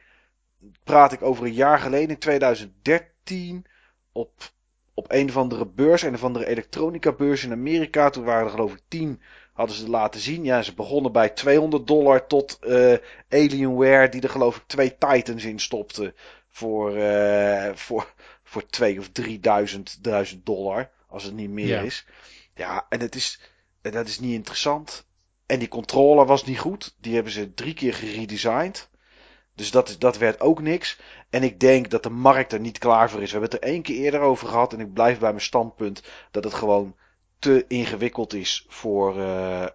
praat 0.84 1.12
ik 1.12 1.22
over 1.22 1.46
een 1.46 1.54
jaar 1.54 1.80
geleden, 1.80 2.10
in 2.10 2.18
2013, 2.18 3.66
op, 4.12 4.32
op 4.94 5.12
een 5.12 5.30
of 5.30 5.38
andere 5.38 5.66
beurs, 5.66 6.02
een 6.02 6.14
of 6.14 6.24
andere 6.24 6.46
elektronica 6.48 7.12
beurs 7.12 7.44
in 7.44 7.52
Amerika. 7.52 8.10
Toen 8.10 8.24
waren 8.24 8.46
er 8.46 8.52
geloof 8.52 8.74
ik 8.74 8.82
10, 8.88 9.22
hadden 9.54 9.76
ze 9.76 9.90
laten 9.90 10.20
zien. 10.22 10.44
Ja, 10.44 10.62
ze 10.62 10.74
begonnen 10.74 11.12
bij 11.12 11.30
200 11.30 11.88
dollar 11.88 12.28
tot 12.28 12.60
uh, 12.62 12.94
Alienware, 13.30 14.10
die 14.10 14.22
er 14.22 14.30
geloof 14.30 14.56
ik 14.58 14.64
twee 14.68 14.98
Titans 14.98 15.44
in 15.44 15.60
stopte 15.60 16.14
voor, 16.48 16.98
uh, 16.98 17.70
voor, 17.74 18.14
voor 18.44 18.66
2 18.66 19.00
of 19.00 19.10
3000 19.10 20.04
duizend 20.04 20.46
dollar, 20.46 20.90
als 21.08 21.24
het 21.24 21.34
niet 21.34 21.50
meer 21.50 21.68
Ja. 21.68 21.82
is. 21.82 22.06
Ja, 22.56 22.86
en 22.90 23.00
het 23.00 23.16
is, 23.16 23.40
dat 23.82 24.08
is 24.08 24.20
niet 24.20 24.34
interessant. 24.34 25.06
En 25.46 25.60
die 25.60 25.68
controller 25.68 26.26
was 26.26 26.46
niet 26.46 26.60
goed. 26.60 26.96
Die 27.00 27.14
hebben 27.14 27.32
ze 27.32 27.54
drie 27.54 27.74
keer 27.74 27.94
geredesigned. 27.94 28.90
Dus 29.56 29.72
dat, 29.72 29.90
is- 29.90 30.00
dat 30.00 30.18
werd 30.18 30.40
ook 30.42 30.62
niks. 30.62 31.00
En 31.30 31.44
ik 31.44 31.60
denk 31.60 31.90
dat 31.90 32.04
de 32.04 32.10
markt 32.10 32.54
er 32.54 32.60
niet 32.60 32.78
klaar 32.78 33.10
voor 33.10 33.22
is. 33.22 33.32
We 33.32 33.38
hebben 33.38 33.56
het 33.56 33.64
er 33.64 33.74
één 33.74 33.82
keer 33.82 33.96
eerder 34.04 34.20
over 34.20 34.48
gehad. 34.48 34.74
En 34.74 34.80
ik 34.80 34.94
blijf 34.94 35.20
bij 35.20 35.30
mijn 35.30 35.42
standpunt 35.42 36.04
dat 36.32 36.44
het 36.44 36.54
gewoon 36.54 36.96
te 37.40 37.66
ingewikkeld 37.68 38.34
is 38.34 38.66
voor, 38.68 39.20
eh, 39.20 39.64
eh, 39.64 39.70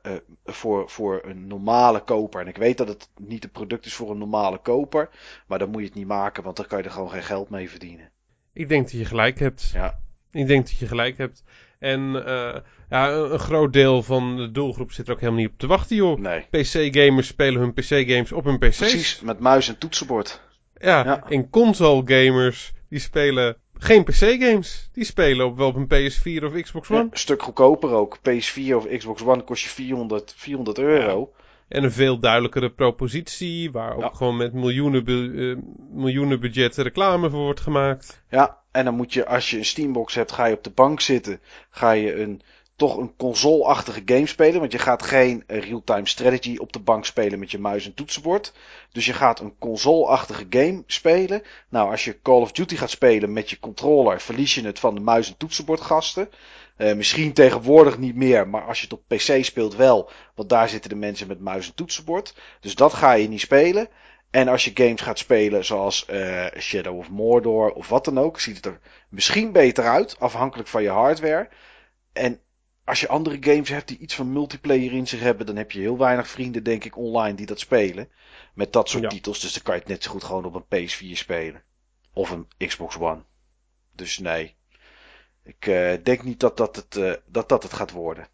voor, 0.44 0.90
voor 0.90 1.20
een 1.24 1.46
normale 1.46 2.00
koper. 2.04 2.40
En 2.40 2.48
ik 2.48 2.56
weet 2.56 2.78
dat 2.78 2.88
het 2.88 3.08
niet 3.16 3.44
een 3.44 3.50
product 3.50 3.86
is 3.86 3.94
voor 3.94 4.10
een 4.10 4.18
normale 4.18 4.58
koper. 4.58 5.08
Maar 5.46 5.58
dan 5.58 5.70
moet 5.70 5.80
je 5.80 5.86
het 5.86 5.96
niet 5.96 6.06
maken, 6.06 6.42
want 6.42 6.56
dan 6.56 6.66
kan 6.66 6.78
je 6.78 6.84
er 6.84 6.90
gewoon 6.90 7.10
geen 7.10 7.22
geld 7.22 7.50
mee 7.50 7.70
verdienen. 7.70 8.10
Ik 8.52 8.68
denk 8.68 8.82
dat 8.82 8.92
je 8.92 9.04
gelijk 9.04 9.38
hebt. 9.38 9.70
Ja. 9.72 10.00
Ik 10.30 10.46
denk 10.46 10.66
dat 10.66 10.78
je 10.78 10.86
gelijk 10.86 11.18
hebt. 11.18 11.42
En 11.78 12.24
eh, 12.26 12.56
ja, 12.90 13.10
een, 13.12 13.38
groot 13.38 13.72
deel 13.72 14.02
van 14.02 14.36
de 14.36 14.50
doelgroep 14.50 14.92
zit 14.92 15.06
er 15.06 15.12
ook 15.12 15.20
helemaal 15.20 15.40
niet 15.40 15.50
op 15.50 15.58
te 15.58 15.66
wachten, 15.66 15.96
joh. 15.96 16.18
Nee. 16.18 16.46
PC-gamers 16.50 17.26
spelen 17.26 17.60
hun 17.60 17.72
PC-games 17.74 18.32
op 18.32 18.44
hun 18.44 18.58
PC's. 18.58 18.76
Precies, 18.78 19.20
met 19.20 19.38
muis 19.40 19.68
en 19.68 19.78
toetsenbord. 19.78 20.40
Ja, 20.76 21.04
Ja. 21.04 21.24
en 21.28 21.50
console-gamers 21.50 22.72
die 22.88 22.98
spelen 22.98 23.56
geen 23.78 24.04
PC-games. 24.04 24.88
Die 24.92 25.04
spelen 25.04 25.46
op, 25.46 25.56
wel 25.56 25.68
op 25.68 25.74
een 25.76 25.86
PS4 25.86 26.44
of 26.44 26.60
Xbox 26.60 26.88
Ja, 26.88 26.94
One. 26.94 27.08
een 27.10 27.18
stuk 27.18 27.42
goedkoper 27.42 27.90
ook. 27.90 28.18
PS4 28.18 28.74
of 28.76 28.86
Xbox 28.96 29.22
One 29.24 29.42
kost 29.44 29.62
je 29.62 29.68
400, 29.68 30.34
400 30.36 30.78
euro. 30.78 31.32
En 31.68 31.84
een 31.84 31.92
veel 31.92 32.18
duidelijkere 32.18 32.70
propositie, 32.70 33.70
waar 33.70 33.94
ook 33.94 34.00
Ja. 34.00 34.10
gewoon 34.14 34.36
met 34.36 34.52
miljoenen, 34.52 35.04
bu- 35.04 35.50
eh, 35.50 35.56
miljoenen 35.92 36.40
budget 36.40 36.76
reclame 36.76 37.30
voor 37.30 37.40
wordt 37.42 37.60
gemaakt. 37.60 38.22
Ja, 38.30 38.58
en 38.78 38.84
dan 38.84 38.94
moet 38.94 39.12
je, 39.12 39.26
als 39.26 39.50
je 39.50 39.56
een 39.56 39.64
Steambox 39.64 40.14
hebt, 40.14 40.32
ga 40.32 40.46
je 40.46 40.54
op 40.54 40.64
de 40.64 40.70
bank 40.70 41.00
zitten. 41.00 41.40
Ga 41.70 41.90
je 41.90 42.14
een, 42.14 42.42
toch 42.76 42.96
een 42.96 43.16
console-achtige 43.16 44.02
game 44.04 44.26
spelen. 44.26 44.60
Want 44.60 44.72
je 44.72 44.78
gaat 44.78 45.02
geen 45.02 45.44
eh, 45.46 45.60
real-time 45.60 46.08
strategy 46.08 46.56
op 46.56 46.72
de 46.72 46.78
bank 46.78 47.04
spelen 47.04 47.38
met 47.38 47.50
je 47.50 47.58
muis 47.58 47.86
en 47.86 47.94
toetsenbord. 47.94 48.52
Dus 48.92 49.06
je 49.06 49.12
gaat 49.12 49.40
een 49.40 49.54
console-achtige 49.58 50.46
game 50.50 50.82
spelen. 50.86 51.42
Nou, 51.68 51.90
als 51.90 52.04
je 52.04 52.22
Call 52.22 52.40
of 52.40 52.52
Duty 52.52 52.76
gaat 52.76 52.90
spelen 52.90 53.32
met 53.32 53.50
je 53.50 53.60
controller, 53.60 54.20
verlies 54.20 54.54
je 54.54 54.64
het 54.64 54.78
van 54.78 54.94
de 54.94 55.00
muis 55.00 55.28
en 55.28 55.36
toetsenbordgasten. 55.36 56.30
Eh, 56.76 56.94
misschien 56.94 57.32
tegenwoordig 57.32 57.98
niet 57.98 58.14
meer, 58.14 58.48
maar 58.48 58.62
als 58.62 58.80
je 58.80 58.84
het 58.84 58.92
op 58.92 59.02
PC 59.06 59.44
speelt 59.44 59.76
wel. 59.76 60.10
Want 60.34 60.48
daar 60.48 60.68
zitten 60.68 60.90
de 60.90 60.96
mensen 60.96 61.28
met 61.28 61.40
muis 61.40 61.66
en 61.66 61.74
toetsenbord. 61.74 62.34
Dus 62.60 62.74
dat 62.74 62.94
ga 62.94 63.12
je 63.12 63.28
niet 63.28 63.40
spelen. 63.40 63.88
En 64.30 64.48
als 64.48 64.64
je 64.64 64.70
games 64.74 65.00
gaat 65.00 65.18
spelen 65.18 65.64
zoals 65.64 66.06
eh, 66.06 66.46
Shadow 66.58 66.98
of 66.98 67.10
Mordor 67.10 67.72
of 67.72 67.88
wat 67.88 68.04
dan 68.04 68.18
ook, 68.18 68.40
ziet 68.40 68.56
het 68.56 68.66
er 68.66 68.80
misschien 69.08 69.52
beter 69.52 69.84
uit, 69.84 70.20
afhankelijk 70.20 70.68
van 70.68 70.82
je 70.82 70.88
hardware. 70.88 71.48
En 72.12 72.40
als 72.84 73.00
je 73.00 73.08
andere 73.08 73.36
games 73.40 73.68
hebt 73.68 73.88
die 73.88 73.98
iets 73.98 74.14
van 74.14 74.32
multiplayer 74.32 74.92
in 74.92 75.06
zich 75.06 75.20
hebben, 75.20 75.46
dan 75.46 75.56
heb 75.56 75.72
je 75.72 75.80
heel 75.80 75.98
weinig 75.98 76.28
vrienden, 76.28 76.64
denk 76.64 76.84
ik, 76.84 76.96
online 76.96 77.36
die 77.36 77.46
dat 77.46 77.60
spelen. 77.60 78.08
Met 78.54 78.72
dat 78.72 78.88
soort 78.88 79.02
Ja. 79.02 79.08
titels. 79.08 79.40
Dus 79.40 79.52
dan 79.52 79.62
kan 79.62 79.74
je 79.74 79.80
het 79.80 79.88
net 79.88 80.02
zo 80.02 80.10
goed 80.10 80.24
gewoon 80.24 80.44
op 80.44 80.54
een 80.54 80.86
PS4 80.88 81.16
spelen. 81.16 81.62
Of 82.12 82.30
een 82.30 82.46
Xbox 82.66 82.98
One. 82.98 83.22
Dus 83.92 84.18
nee. 84.18 84.56
Ik 85.44 85.66
eh, 85.66 85.92
denk 86.02 86.22
niet 86.22 86.40
dat 86.40 86.56
dat 86.56 86.76
het, 86.76 86.96
eh, 86.96 87.12
dat 87.26 87.48
dat 87.48 87.62
het 87.62 87.72
gaat 87.72 87.90
worden. 87.90 88.28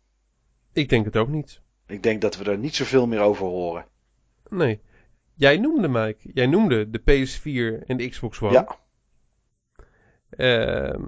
Ik 0.73 0.89
denk 0.89 1.05
het 1.05 1.17
ook 1.17 1.29
niet. 1.29 1.61
Ik 1.87 2.03
denk 2.03 2.21
dat 2.21 2.37
we 2.37 2.45
er 2.51 2.59
niet 2.59 2.75
zoveel 2.75 3.07
meer 3.07 3.21
over 3.21 3.47
horen. 3.47 3.87
Nee. 4.49 4.81
Jij 5.35 5.57
noemde, 5.57 5.89
Mike, 5.89 6.31
jij 6.35 6.47
noemde 6.47 6.91
de 6.91 7.01
PS4 7.01 7.87
en 7.87 7.97
de 7.97 8.09
Xbox 8.09 8.41
One. 8.41 8.53
Ja. 8.53 8.79
Ehm, 10.31 11.05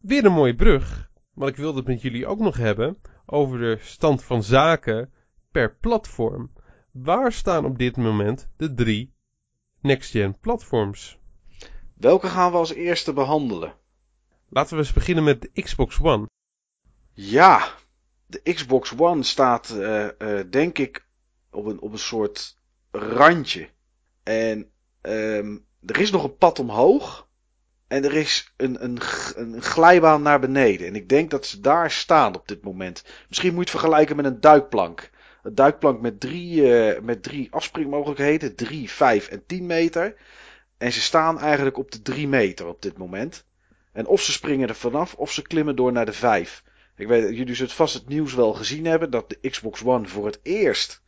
weer 0.00 0.24
een 0.24 0.32
mooie 0.32 0.54
brug. 0.54 1.10
Maar 1.34 1.48
ik 1.48 1.56
wilde 1.56 1.78
het 1.78 1.86
met 1.86 2.02
jullie 2.02 2.26
ook 2.26 2.38
nog 2.38 2.56
hebben 2.56 2.96
over 3.26 3.58
de 3.58 3.78
stand 3.80 4.24
van 4.24 4.42
zaken 4.42 5.12
per 5.50 5.76
platform. 5.76 6.52
Waar 6.90 7.32
staan 7.32 7.64
op 7.64 7.78
dit 7.78 7.96
moment 7.96 8.48
de 8.56 8.74
drie 8.74 9.14
next-gen 9.80 10.38
platforms? 10.38 11.18
Welke 11.94 12.26
gaan 12.26 12.50
we 12.50 12.56
als 12.56 12.72
eerste 12.72 13.12
behandelen? 13.12 13.74
Laten 14.48 14.76
we 14.76 14.82
eens 14.82 14.92
beginnen 14.92 15.24
met 15.24 15.40
de 15.40 15.62
Xbox 15.62 16.00
One. 16.00 16.28
Ja, 17.12 17.74
de 18.26 18.40
Xbox 18.42 18.98
One 18.98 19.22
staat, 19.22 19.70
eh, 19.70 20.38
eh, 20.38 20.50
denk 20.50 20.78
ik, 20.78 21.06
op 21.50 21.64
een, 21.64 21.80
op 21.80 21.92
een 21.92 21.98
soort 21.98 22.55
randje. 22.98 23.68
En 24.22 24.70
ehm, 25.00 25.56
er 25.86 26.00
is 26.00 26.10
nog 26.10 26.24
een 26.24 26.36
pad 26.36 26.58
omhoog. 26.58 27.28
En 27.88 28.04
er 28.04 28.14
is 28.14 28.52
een, 28.56 28.84
een, 28.84 28.98
een 29.34 29.62
glijbaan 29.62 30.22
naar 30.22 30.40
beneden. 30.40 30.86
En 30.86 30.94
ik 30.94 31.08
denk 31.08 31.30
dat 31.30 31.46
ze 31.46 31.60
daar 31.60 31.90
staan 31.90 32.34
op 32.34 32.48
dit 32.48 32.62
moment. 32.62 33.04
Misschien 33.28 33.54
moet 33.54 33.64
je 33.64 33.70
het 33.70 33.80
vergelijken 33.80 34.16
met 34.16 34.24
een 34.24 34.40
duikplank. 34.40 35.10
Een 35.42 35.54
duikplank 35.54 36.00
met 36.00 36.20
drie, 36.20 36.74
eh, 36.74 37.02
met 37.02 37.22
drie 37.22 37.48
afspringmogelijkheden. 37.52 38.54
3, 38.54 38.90
5 38.90 39.28
en 39.28 39.46
10 39.46 39.66
meter. 39.66 40.14
En 40.78 40.92
ze 40.92 41.00
staan 41.00 41.40
eigenlijk 41.40 41.78
op 41.78 41.90
de 41.90 42.02
3 42.02 42.28
meter 42.28 42.66
op 42.66 42.82
dit 42.82 42.98
moment. 42.98 43.44
En 43.92 44.06
of 44.06 44.22
ze 44.22 44.32
springen 44.32 44.68
er 44.68 44.74
vanaf 44.74 45.14
of 45.14 45.32
ze 45.32 45.42
klimmen 45.42 45.76
door 45.76 45.92
naar 45.92 46.06
de 46.06 46.12
5. 46.12 46.64
Ik 46.96 47.08
weet, 47.08 47.36
jullie 47.36 47.54
zullen 47.54 47.72
vast 47.72 47.94
het 47.94 48.08
nieuws 48.08 48.34
wel 48.34 48.52
gezien 48.52 48.84
hebben 48.84 49.10
dat 49.10 49.28
de 49.28 49.50
Xbox 49.50 49.84
One 49.84 50.08
voor 50.08 50.26
het 50.26 50.40
eerst 50.42 51.02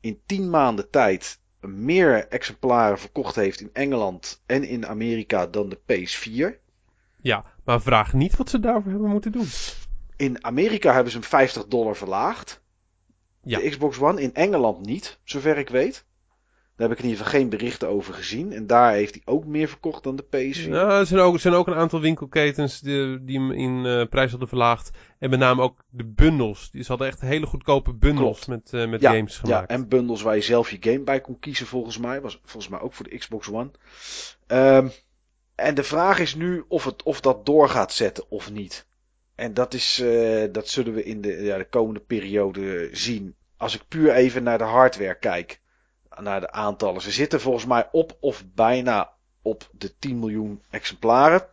in 0.00 0.20
10 0.26 0.50
maanden 0.50 0.90
tijd 0.90 1.40
meer 1.60 2.28
exemplaren 2.28 2.98
verkocht 2.98 3.34
heeft 3.34 3.60
in 3.60 3.70
Engeland 3.72 4.42
en 4.46 4.64
in 4.64 4.86
Amerika 4.86 5.46
dan 5.46 5.68
de 5.68 5.78
PS4. 5.78 6.66
Ja, 7.20 7.44
maar 7.64 7.82
vraag 7.82 8.12
niet 8.12 8.36
wat 8.36 8.50
ze 8.50 8.60
daarvoor 8.60 8.90
hebben 8.90 9.10
moeten 9.10 9.32
doen. 9.32 9.46
In 10.16 10.44
Amerika 10.44 10.92
hebben 10.92 11.12
ze 11.12 11.18
hem 11.18 11.28
50 11.28 11.66
dollar 11.66 11.96
verlaagd. 11.96 12.62
Ja. 13.42 13.58
De 13.58 13.68
Xbox 13.68 13.98
One 13.98 14.20
in 14.20 14.34
Engeland 14.34 14.86
niet, 14.86 15.18
zover 15.24 15.58
ik 15.58 15.68
weet. 15.68 16.04
Daar 16.78 16.88
heb 16.88 16.98
ik 16.98 17.04
in 17.04 17.10
ieder 17.10 17.24
geval 17.24 17.40
geen 17.40 17.48
berichten 17.48 17.88
over 17.88 18.14
gezien. 18.14 18.52
En 18.52 18.66
daar 18.66 18.92
heeft 18.92 19.14
hij 19.14 19.22
ook 19.24 19.44
meer 19.44 19.68
verkocht 19.68 20.02
dan 20.02 20.16
de 20.16 20.24
PS4. 20.24 20.68
Nou, 20.68 20.90
er 20.90 21.06
zijn 21.06 21.20
ook, 21.20 21.34
er 21.34 21.40
zijn 21.40 21.54
ook 21.54 21.66
een 21.66 21.74
aantal 21.74 22.00
winkelketens 22.00 22.80
die, 22.80 23.24
die 23.24 23.38
hem 23.38 23.52
in 23.52 23.86
eh, 23.86 24.08
prijs 24.08 24.30
hadden 24.30 24.48
verlaagd. 24.48 24.90
En 25.18 25.30
met 25.30 25.38
name 25.38 25.62
ook 25.62 25.84
de 25.88 26.04
bundles. 26.04 26.70
Die 26.70 26.82
ze 26.82 26.88
hadden 26.88 27.06
echt 27.06 27.20
hele 27.20 27.46
goedkope 27.46 27.92
bundles 27.92 28.44
Klopt. 28.44 28.46
met, 28.46 28.82
eh, 28.82 28.90
met 28.90 29.00
ja, 29.00 29.12
games 29.12 29.34
ja, 29.34 29.40
gemaakt. 29.40 29.70
en 29.70 29.88
bundles 29.88 30.22
waar 30.22 30.34
je 30.34 30.40
zelf 30.42 30.70
je 30.70 30.76
game 30.80 31.00
bij 31.00 31.20
kon 31.20 31.38
kiezen 31.38 31.66
volgens 31.66 31.98
mij. 31.98 32.20
Was 32.20 32.40
volgens 32.44 32.68
mij 32.68 32.80
ook 32.80 32.92
voor 32.94 33.08
de 33.08 33.18
Xbox 33.18 33.50
One. 33.50 33.70
Ehm, 34.46 34.88
En 35.54 35.74
de 35.74 35.84
vraag 35.84 36.18
is 36.18 36.34
nu 36.34 36.64
of, 36.68 36.84
het, 36.84 37.02
of 37.02 37.20
dat 37.20 37.46
door 37.46 37.68
gaat 37.68 37.92
zetten 37.92 38.24
of 38.30 38.50
niet. 38.50 38.86
En 39.34 39.54
dat, 39.54 39.74
is, 39.74 40.00
uh, 40.02 40.44
dat 40.52 40.68
zullen 40.68 40.94
we 40.94 41.04
in 41.04 41.20
de, 41.20 41.42
ja, 41.42 41.56
de 41.58 41.68
komende 41.68 42.00
periode 42.00 42.88
zien. 42.92 43.34
Als 43.56 43.74
ik 43.74 43.82
puur 43.88 44.12
even 44.12 44.42
naar 44.42 44.58
de 44.58 44.64
hardware 44.64 45.18
kijk, 45.18 45.60
naar 46.20 46.40
de 46.40 46.50
aantallen. 46.50 47.00
Ze 47.00 47.10
zitten 47.10 47.40
volgens 47.40 47.66
mij 47.66 47.88
op 47.92 48.16
of 48.20 48.44
bijna 48.54 49.10
op 49.42 49.68
de 49.72 49.98
10 49.98 50.18
miljoen 50.18 50.62
exemplaren. 50.70 51.46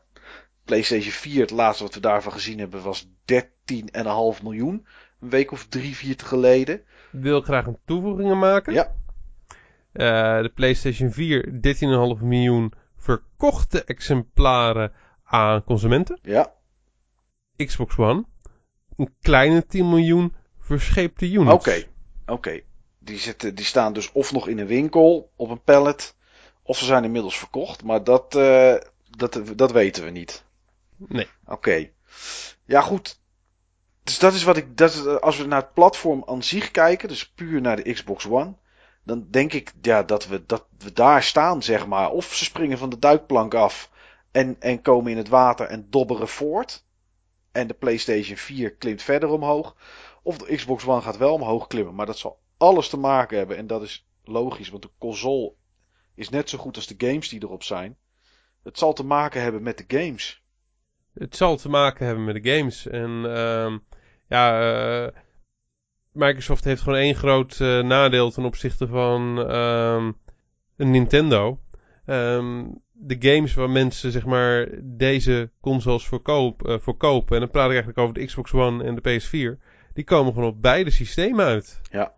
PlayStation 0.64 1.12
4, 1.12 1.42
het 1.42 1.52
laatste 1.52 1.84
wat 1.84 1.94
we 1.94 2.00
daarvan 2.00 2.32
gezien 2.32 2.60
hebben, 2.60 2.82
was 2.84 3.08
13,5 3.08 4.44
miljoen. 4.44 4.88
Een 5.20 5.30
week 5.30 5.52
of 5.52 5.68
drie, 5.68 5.96
vier 5.96 6.16
geleden. 6.18 6.76
Ik 7.12 7.22
wil 7.22 7.42
graag 7.42 7.66
een 7.66 7.80
toevoeging 7.86 8.40
maken. 8.40 8.74
Ja. 8.74 8.96
Uh, 9.94 10.42
de 10.42 10.52
PlayStation 10.56 11.12
4, 11.12 11.46
13,5 12.18 12.24
miljoen 12.24 12.74
verkochte 12.98 13.84
exemplaren 13.84 14.92
aan 15.24 15.64
consumenten. 15.64 16.20
Ja. 16.22 16.54
Xbox 17.56 17.98
One, 17.98 18.26
een 18.98 19.16
kleine 19.22 19.66
10 19.66 19.90
miljoen 19.90 20.34
verscheepte 20.60 21.32
units. 21.32 21.54
Oké, 21.54 21.84
oké. 22.26 22.62
Die, 23.06 23.20
zitten, 23.20 23.56
die 23.56 23.66
staan 23.66 23.94
dus 23.94 24.12
of 24.12 24.32
nog 24.32 24.48
in 24.48 24.60
een 24.60 24.68
winkel 24.68 25.32
op 25.36 25.50
een 25.50 25.64
pallet, 25.64 26.16
of 26.64 26.78
ze 26.78 26.86
zijn 26.86 27.04
inmiddels 27.04 27.38
verkocht. 27.38 27.84
Maar 27.84 28.04
dat, 28.04 28.36
uh, 28.36 28.76
dat, 29.10 29.42
dat 29.56 29.72
weten 29.72 30.04
we 30.04 30.10
niet. 30.10 30.44
Nee. 30.98 31.28
Oké. 31.46 31.90
Ja, 32.66 32.82
goed. 32.82 33.20
Dus 34.04 34.20
dat 34.20 34.34
is 34.34 34.44
wat 34.44 34.58
ik. 34.58 34.78
Dat 34.78 34.94
is, 34.94 35.06
als 35.06 35.38
we 35.38 35.46
naar 35.46 35.62
het 35.62 35.74
platform 35.74 36.24
aan 36.26 36.44
zich 36.44 36.72
kijken, 36.72 37.08
dus 37.08 37.30
puur 37.30 37.62
naar 37.62 37.76
de 37.76 37.94
Xbox 37.94 38.28
One. 38.28 38.54
Dan 39.04 39.28
denk 39.30 39.54
ik 39.54 39.74
ja, 39.82 40.04
dat, 40.04 40.28
we, 40.28 40.46
dat 40.46 40.66
we 40.78 40.94
daar 40.94 41.24
staan, 41.24 41.64
zeg 41.64 41.88
maar. 41.88 42.12
Of 42.12 42.34
ze 42.34 42.44
springen 42.44 42.78
van 42.78 42.90
de 42.90 43.00
duikplank 43.00 43.54
af 43.54 43.92
en, 44.32 44.56
en 44.60 44.82
komen 44.82 45.12
in 45.12 45.18
het 45.18 45.28
water 45.28 45.66
en 45.66 45.88
dobberen 45.90 46.28
voort. 46.28 46.84
En 47.52 47.68
de 47.68 47.74
PlayStation 47.74 48.38
4 48.38 48.72
klimt 48.72 49.02
verder 49.02 49.30
omhoog. 49.30 49.76
Of 50.24 50.38
de 50.38 50.56
Xbox 50.56 50.86
One 50.86 51.02
gaat 51.02 51.18
wel 51.18 51.34
omhoog 51.34 51.68
klimmen. 51.68 51.96
Maar 51.96 52.06
dat 52.06 52.18
zal 52.18 52.40
alles 52.58 52.90
te 52.90 52.98
maken 52.98 53.38
hebben. 53.38 53.58
En 53.58 53.68
dat 53.68 53.82
is 53.82 54.08
logisch, 54.24 54.70
want 54.70 54.84
de 54.84 54.90
console 54.98 55.54
is 56.16 56.30
net 56.30 56.50
zo 56.50 56.58
goed 56.58 56.76
als 56.76 56.88
de 56.88 57.08
games 57.08 57.30
die 57.30 57.44
erop 57.44 57.64
zijn. 57.64 57.98
Het 58.64 58.78
zal 58.78 58.94
te 58.94 59.04
maken 59.04 59.42
hebben 59.42 59.64
met 59.64 59.78
de 59.78 59.98
games. 59.98 60.44
Het 61.14 61.36
zal 61.36 61.58
te 61.58 61.70
maken 61.70 62.06
hebben 62.06 62.24
met 62.24 62.44
de 62.44 62.58
games. 62.58 62.88
En 62.88 63.10
uh, 63.26 63.78
ja, 64.28 65.04
uh, 65.06 65.12
Microsoft 66.12 66.64
heeft 66.64 66.82
gewoon 66.82 67.00
één 67.00 67.16
groot 67.16 67.60
uh, 67.60 67.84
nadeel 67.84 68.32
ten 68.32 68.46
opzichte 68.46 68.88
van 68.88 69.38
een 70.78 70.92
Nintendo. 70.92 71.60
Um, 72.06 72.84
de 72.98 73.16
games 73.20 73.54
waar 73.54 73.70
mensen 73.70 74.12
zeg 74.12 74.26
maar 74.26 74.70
deze 74.84 75.52
consoles 75.62 76.06
voor, 76.06 76.22
koop, 76.22 76.68
uh, 76.68 76.76
voor 76.80 76.98
kopen, 76.98 77.36
en 77.36 77.42
dan 77.42 77.50
praat 77.50 77.66
ik 77.66 77.72
eigenlijk 77.72 78.00
over 78.00 78.14
de 78.14 78.26
Xbox 78.26 78.54
One 78.54 78.84
en 78.84 78.96
de 78.96 79.02
PS4, 79.02 79.62
die 79.94 80.04
komen 80.04 80.34
gewoon 80.34 80.50
op 80.50 80.62
beide 80.62 80.90
systemen 80.90 81.46
uit. 81.46 81.82
Ja. 81.92 82.14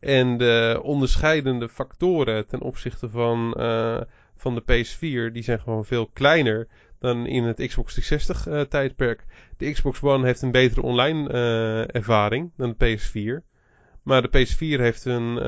En 0.00 0.36
de 0.36 0.80
onderscheidende 0.82 1.68
factoren 1.68 2.46
ten 2.46 2.60
opzichte 2.60 3.10
van, 3.10 3.54
uh, 3.58 4.00
van 4.36 4.54
de 4.54 4.62
PS4, 4.62 5.32
die 5.32 5.42
zijn 5.42 5.60
gewoon 5.60 5.84
veel 5.84 6.06
kleiner 6.06 6.68
dan 6.98 7.26
in 7.26 7.44
het 7.44 7.66
Xbox 7.66 7.94
360 7.94 8.48
uh, 8.48 8.60
tijdperk. 8.60 9.24
De 9.56 9.72
Xbox 9.72 10.02
One 10.02 10.26
heeft 10.26 10.42
een 10.42 10.50
betere 10.50 10.82
online 10.82 11.32
uh, 11.32 11.94
ervaring 11.94 12.50
dan 12.56 12.74
de 12.78 12.98
PS4. 12.98 13.54
Maar 14.02 14.22
de 14.22 14.46
PS4 14.46 14.80
heeft 14.80 15.04
een 15.04 15.40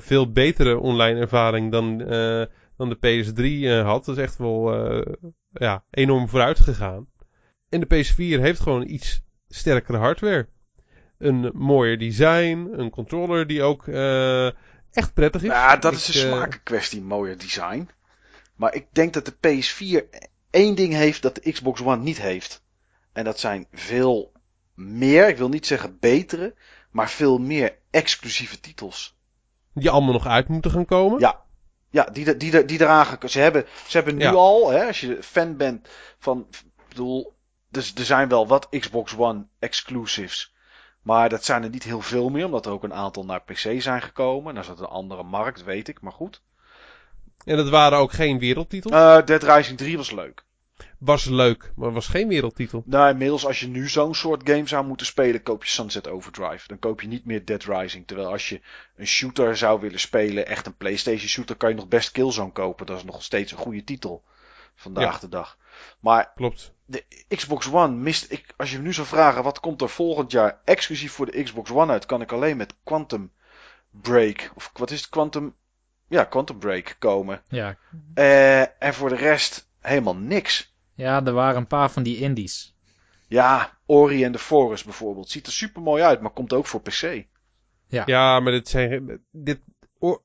veel 0.00 0.32
betere 0.32 0.78
online 0.78 1.20
ervaring 1.20 1.72
dan, 1.72 1.98
dan 2.76 2.88
de 2.88 2.96
PS3 2.96 3.84
had. 3.84 4.04
Dat 4.04 4.16
is 4.16 4.22
echt 4.22 4.36
wel 4.36 4.74
ja, 5.52 5.84
enorm 5.90 6.28
vooruit 6.28 6.60
gegaan. 6.60 7.06
En 7.68 7.80
de 7.80 7.86
PS4 7.86 8.40
heeft 8.40 8.60
gewoon 8.60 8.88
iets 8.88 9.22
sterkere 9.48 9.98
hardware. 9.98 10.48
Een 11.18 11.50
mooier 11.54 11.98
design, 11.98 12.68
een 12.72 12.90
controller 12.90 13.46
die 13.46 13.62
ook 13.62 13.86
echt 14.92 15.14
prettig 15.14 15.42
is. 15.42 15.48
Ja, 15.48 15.76
dat 15.76 15.92
is 15.92 16.08
een 16.08 16.14
smakenkwestie, 16.14 17.02
mooier 17.02 17.38
design. 17.38 17.88
Maar 18.56 18.74
ik 18.74 18.86
denk 18.92 19.12
dat 19.12 19.24
de 19.24 19.34
PS4 19.34 20.18
één 20.50 20.74
ding 20.74 20.92
heeft 20.92 21.22
dat 21.22 21.34
de 21.34 21.52
Xbox 21.52 21.82
One 21.82 22.02
niet 22.02 22.20
heeft. 22.20 22.62
En 23.12 23.24
dat 23.24 23.38
zijn 23.38 23.66
veel 23.72 24.32
meer, 24.74 25.28
ik 25.28 25.36
wil 25.36 25.48
niet 25.48 25.66
zeggen 25.66 25.98
betere, 25.98 26.54
maar 26.90 27.10
veel 27.10 27.38
meer 27.38 27.78
exclusieve 27.90 28.60
titels. 28.60 29.16
Die 29.72 29.90
allemaal 29.90 30.12
nog 30.12 30.26
uit 30.26 30.48
moeten 30.48 30.70
gaan 30.70 30.84
komen? 30.84 31.20
Ja. 31.20 31.44
Ja, 31.90 32.04
die, 32.04 32.36
die, 32.36 32.64
die 32.64 32.80
eraan 32.80 33.06
gaan 33.06 33.28
Ze 33.28 33.40
hebben, 33.40 33.66
ze 33.86 33.96
hebben 33.96 34.16
nu 34.16 34.24
ja. 34.24 34.30
al, 34.30 34.70
hè, 34.70 34.86
als 34.86 35.00
je 35.00 35.22
fan 35.22 35.56
bent 35.56 35.88
van. 36.18 36.46
Ik 36.50 36.88
bedoel, 36.88 37.34
dus 37.68 37.94
er 37.94 38.04
zijn 38.04 38.28
wel 38.28 38.46
wat 38.46 38.68
Xbox 38.68 39.16
One 39.16 39.46
exclusives. 39.58 40.54
Maar 41.06 41.28
dat 41.28 41.44
zijn 41.44 41.62
er 41.62 41.70
niet 41.70 41.82
heel 41.82 42.00
veel 42.00 42.28
meer, 42.28 42.44
omdat 42.44 42.66
er 42.66 42.72
ook 42.72 42.82
een 42.82 42.94
aantal 42.94 43.24
naar 43.24 43.42
PC 43.42 43.80
zijn 43.80 44.02
gekomen. 44.02 44.54
Dat 44.54 44.62
is 44.62 44.68
dat 44.68 44.80
een 44.80 44.86
andere 44.86 45.22
markt, 45.22 45.64
weet 45.64 45.88
ik, 45.88 46.00
maar 46.00 46.12
goed. 46.12 46.42
En 47.44 47.56
dat 47.56 47.68
waren 47.68 47.98
ook 47.98 48.12
geen 48.12 48.38
wereldtitels? 48.38 48.94
Uh, 48.94 49.22
Dead 49.24 49.42
Rising 49.42 49.78
3 49.78 49.96
was 49.96 50.10
leuk. 50.10 50.44
Was 50.98 51.24
leuk, 51.24 51.72
maar 51.76 51.92
was 51.92 52.06
geen 52.06 52.28
wereldtitel. 52.28 52.82
Nou, 52.86 53.10
inmiddels 53.10 53.46
als 53.46 53.60
je 53.60 53.68
nu 53.68 53.88
zo'n 53.88 54.14
soort 54.14 54.50
game 54.50 54.66
zou 54.66 54.86
moeten 54.86 55.06
spelen, 55.06 55.42
koop 55.42 55.64
je 55.64 55.70
Sunset 55.70 56.08
Overdrive. 56.08 56.68
Dan 56.68 56.78
koop 56.78 57.00
je 57.00 57.08
niet 57.08 57.24
meer 57.24 57.44
Dead 57.44 57.64
Rising. 57.64 58.06
Terwijl 58.06 58.28
als 58.28 58.48
je 58.48 58.60
een 58.96 59.06
shooter 59.06 59.56
zou 59.56 59.80
willen 59.80 60.00
spelen, 60.00 60.46
echt 60.46 60.66
een 60.66 60.76
PlayStation 60.76 61.28
shooter, 61.28 61.56
kan 61.56 61.68
je 61.68 61.76
nog 61.76 61.88
best 61.88 62.10
Killzone 62.10 62.52
kopen. 62.52 62.86
Dat 62.86 62.96
is 62.96 63.04
nog 63.04 63.22
steeds 63.22 63.52
een 63.52 63.58
goede 63.58 63.84
titel. 63.84 64.24
Vandaag 64.74 65.14
ja. 65.14 65.20
de 65.20 65.28
dag. 65.28 65.58
Maar 66.00 66.32
Klopt. 66.34 66.74
De 66.86 67.04
Xbox 67.28 67.70
One 67.72 67.94
mist 67.94 68.32
ik. 68.32 68.54
Als 68.56 68.70
je 68.70 68.76
me 68.76 68.82
nu 68.82 68.92
zou 68.92 69.06
vragen 69.06 69.42
wat 69.42 69.60
komt 69.60 69.82
er 69.82 69.88
volgend 69.88 70.30
jaar 70.30 70.60
exclusief 70.64 71.12
voor 71.12 71.26
de 71.26 71.42
Xbox 71.42 71.70
One 71.70 71.92
uit, 71.92 72.06
kan 72.06 72.20
ik 72.20 72.32
alleen 72.32 72.56
met 72.56 72.74
Quantum 72.84 73.32
Break. 73.90 74.52
Of 74.54 74.70
wat 74.74 74.90
is 74.90 75.00
het? 75.00 75.08
Quantum 75.08 75.54
ja, 76.08 76.24
Quantum 76.24 76.58
Break 76.58 76.96
komen. 76.98 77.42
Ja. 77.48 77.76
Uh, 78.14 78.60
en 78.60 78.94
voor 78.94 79.08
de 79.08 79.16
rest 79.16 79.68
helemaal 79.80 80.16
niks. 80.16 80.74
Ja, 80.94 81.24
er 81.24 81.32
waren 81.32 81.56
een 81.56 81.66
paar 81.66 81.90
van 81.90 82.02
die 82.02 82.18
indies. 82.18 82.74
Ja, 83.28 83.78
Ori 83.86 84.24
and 84.24 84.32
the 84.32 84.38
Forest 84.38 84.84
bijvoorbeeld. 84.84 85.30
Ziet 85.30 85.46
er 85.46 85.52
super 85.52 85.82
mooi 85.82 86.02
uit, 86.02 86.20
maar 86.20 86.30
komt 86.30 86.52
ook 86.52 86.66
voor 86.66 86.80
PC. 86.80 87.24
Ja, 87.86 88.02
ja 88.06 88.40
maar 88.40 88.52
dit 88.52 88.68
zijn. 88.68 89.20
Dit, 89.30 89.60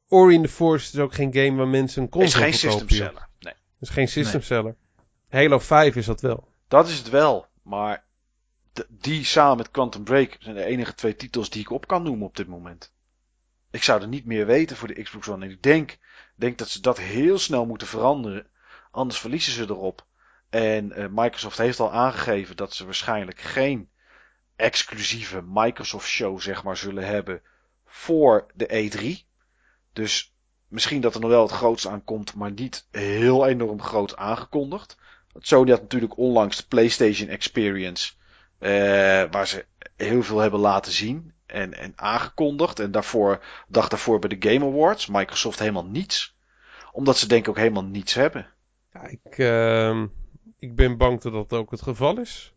Ori 0.07 0.35
and 0.35 0.45
the 0.45 0.51
Forest 0.51 0.93
is 0.93 0.99
ook 0.99 1.13
geen 1.13 1.33
game 1.33 1.55
waar 1.55 1.67
mensen 1.67 2.01
een 2.01 2.09
console 2.09 2.47
Is 2.47 2.59
geen 2.59 2.71
system 2.71 2.89
seller. 2.89 3.27
Nee. 3.39 3.53
Is 3.79 3.89
geen 3.89 4.07
system 4.07 4.41
seller. 4.41 4.75
Halo 5.29 5.59
5 5.59 5.95
is 5.95 6.05
dat 6.05 6.21
wel. 6.21 6.50
Dat 6.71 6.87
is 6.87 6.97
het 6.97 7.09
wel, 7.09 7.47
maar 7.61 8.05
die 8.87 9.25
samen 9.25 9.57
met 9.57 9.71
Quantum 9.71 10.03
Break 10.03 10.37
zijn 10.39 10.55
de 10.55 10.63
enige 10.63 10.93
twee 10.93 11.15
titels 11.15 11.49
die 11.49 11.61
ik 11.61 11.69
op 11.69 11.87
kan 11.87 12.03
noemen 12.03 12.27
op 12.27 12.35
dit 12.35 12.47
moment. 12.47 12.93
Ik 13.71 13.83
zou 13.83 14.01
er 14.01 14.07
niet 14.07 14.25
meer 14.25 14.45
weten 14.45 14.77
voor 14.77 14.87
de 14.87 15.01
Xbox 15.01 15.27
One. 15.27 15.45
En 15.45 15.51
ik 15.51 15.63
denk, 15.63 15.97
denk 16.35 16.57
dat 16.57 16.69
ze 16.69 16.81
dat 16.81 16.97
heel 16.97 17.39
snel 17.39 17.65
moeten 17.65 17.87
veranderen. 17.87 18.47
Anders 18.91 19.19
verliezen 19.19 19.53
ze 19.53 19.63
erop. 19.63 20.05
En 20.49 20.99
uh, 20.99 21.05
Microsoft 21.09 21.57
heeft 21.57 21.79
al 21.79 21.91
aangegeven 21.91 22.55
dat 22.55 22.73
ze 22.73 22.85
waarschijnlijk 22.85 23.39
geen 23.39 23.89
exclusieve 24.55 25.41
Microsoft 25.45 26.07
show 26.07 26.39
zeg 26.39 26.63
maar 26.63 26.77
zullen 26.77 27.05
hebben 27.05 27.41
voor 27.85 28.51
de 28.53 28.91
E3. 28.91 29.27
Dus 29.93 30.35
misschien 30.67 31.01
dat 31.01 31.13
er 31.15 31.21
nog 31.21 31.29
wel 31.29 31.41
het 31.41 31.51
grootste 31.51 31.89
aankomt, 31.89 32.35
maar 32.35 32.51
niet 32.51 32.87
heel 32.91 33.47
enorm 33.47 33.81
groot 33.81 34.15
aangekondigd. 34.15 34.99
Sony 35.39 35.71
had 35.71 35.81
natuurlijk 35.81 36.17
onlangs 36.17 36.57
de 36.57 36.63
PlayStation 36.67 37.29
Experience, 37.29 38.13
uh, 38.59 38.69
waar 39.31 39.47
ze 39.47 39.65
heel 39.95 40.23
veel 40.23 40.39
hebben 40.39 40.59
laten 40.59 40.91
zien 40.91 41.33
en, 41.45 41.73
en 41.73 41.93
aangekondigd. 41.95 42.79
En 42.79 42.91
daarvoor, 42.91 43.43
dag 43.67 43.87
daarvoor 43.87 44.19
bij 44.19 44.37
de 44.37 44.49
Game 44.49 44.65
Awards. 44.65 45.07
Microsoft 45.07 45.59
helemaal 45.59 45.85
niets. 45.85 46.35
Omdat 46.91 47.17
ze 47.17 47.27
denk 47.27 47.43
ik 47.43 47.49
ook 47.49 47.57
helemaal 47.57 47.83
niets 47.83 48.13
hebben. 48.13 48.47
Ja, 48.93 49.07
ik, 49.07 49.37
uh, 49.37 50.03
ik 50.59 50.75
ben 50.75 50.97
bang 50.97 51.21
dat 51.21 51.33
dat 51.33 51.53
ook 51.53 51.71
het 51.71 51.81
geval 51.81 52.19
is. 52.19 52.53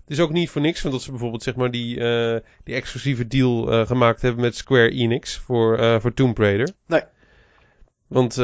Het 0.00 0.16
is 0.16 0.20
ook 0.20 0.32
niet 0.32 0.50
voor 0.50 0.60
niks, 0.60 0.82
want 0.82 0.94
dat 0.94 1.02
ze 1.02 1.10
bijvoorbeeld 1.10 1.42
zeg 1.42 1.56
maar 1.56 1.70
die, 1.70 1.96
uh, 1.96 2.36
die 2.64 2.74
exclusieve 2.74 3.26
deal 3.26 3.72
uh, 3.72 3.86
gemaakt 3.86 4.22
hebben 4.22 4.40
met 4.40 4.56
Square 4.56 4.90
Enix 4.90 5.36
voor, 5.36 6.00
voor 6.00 6.14
Tomb 6.14 6.38
Raider. 6.38 6.70
Nee. 6.86 7.02
Want 8.06 8.34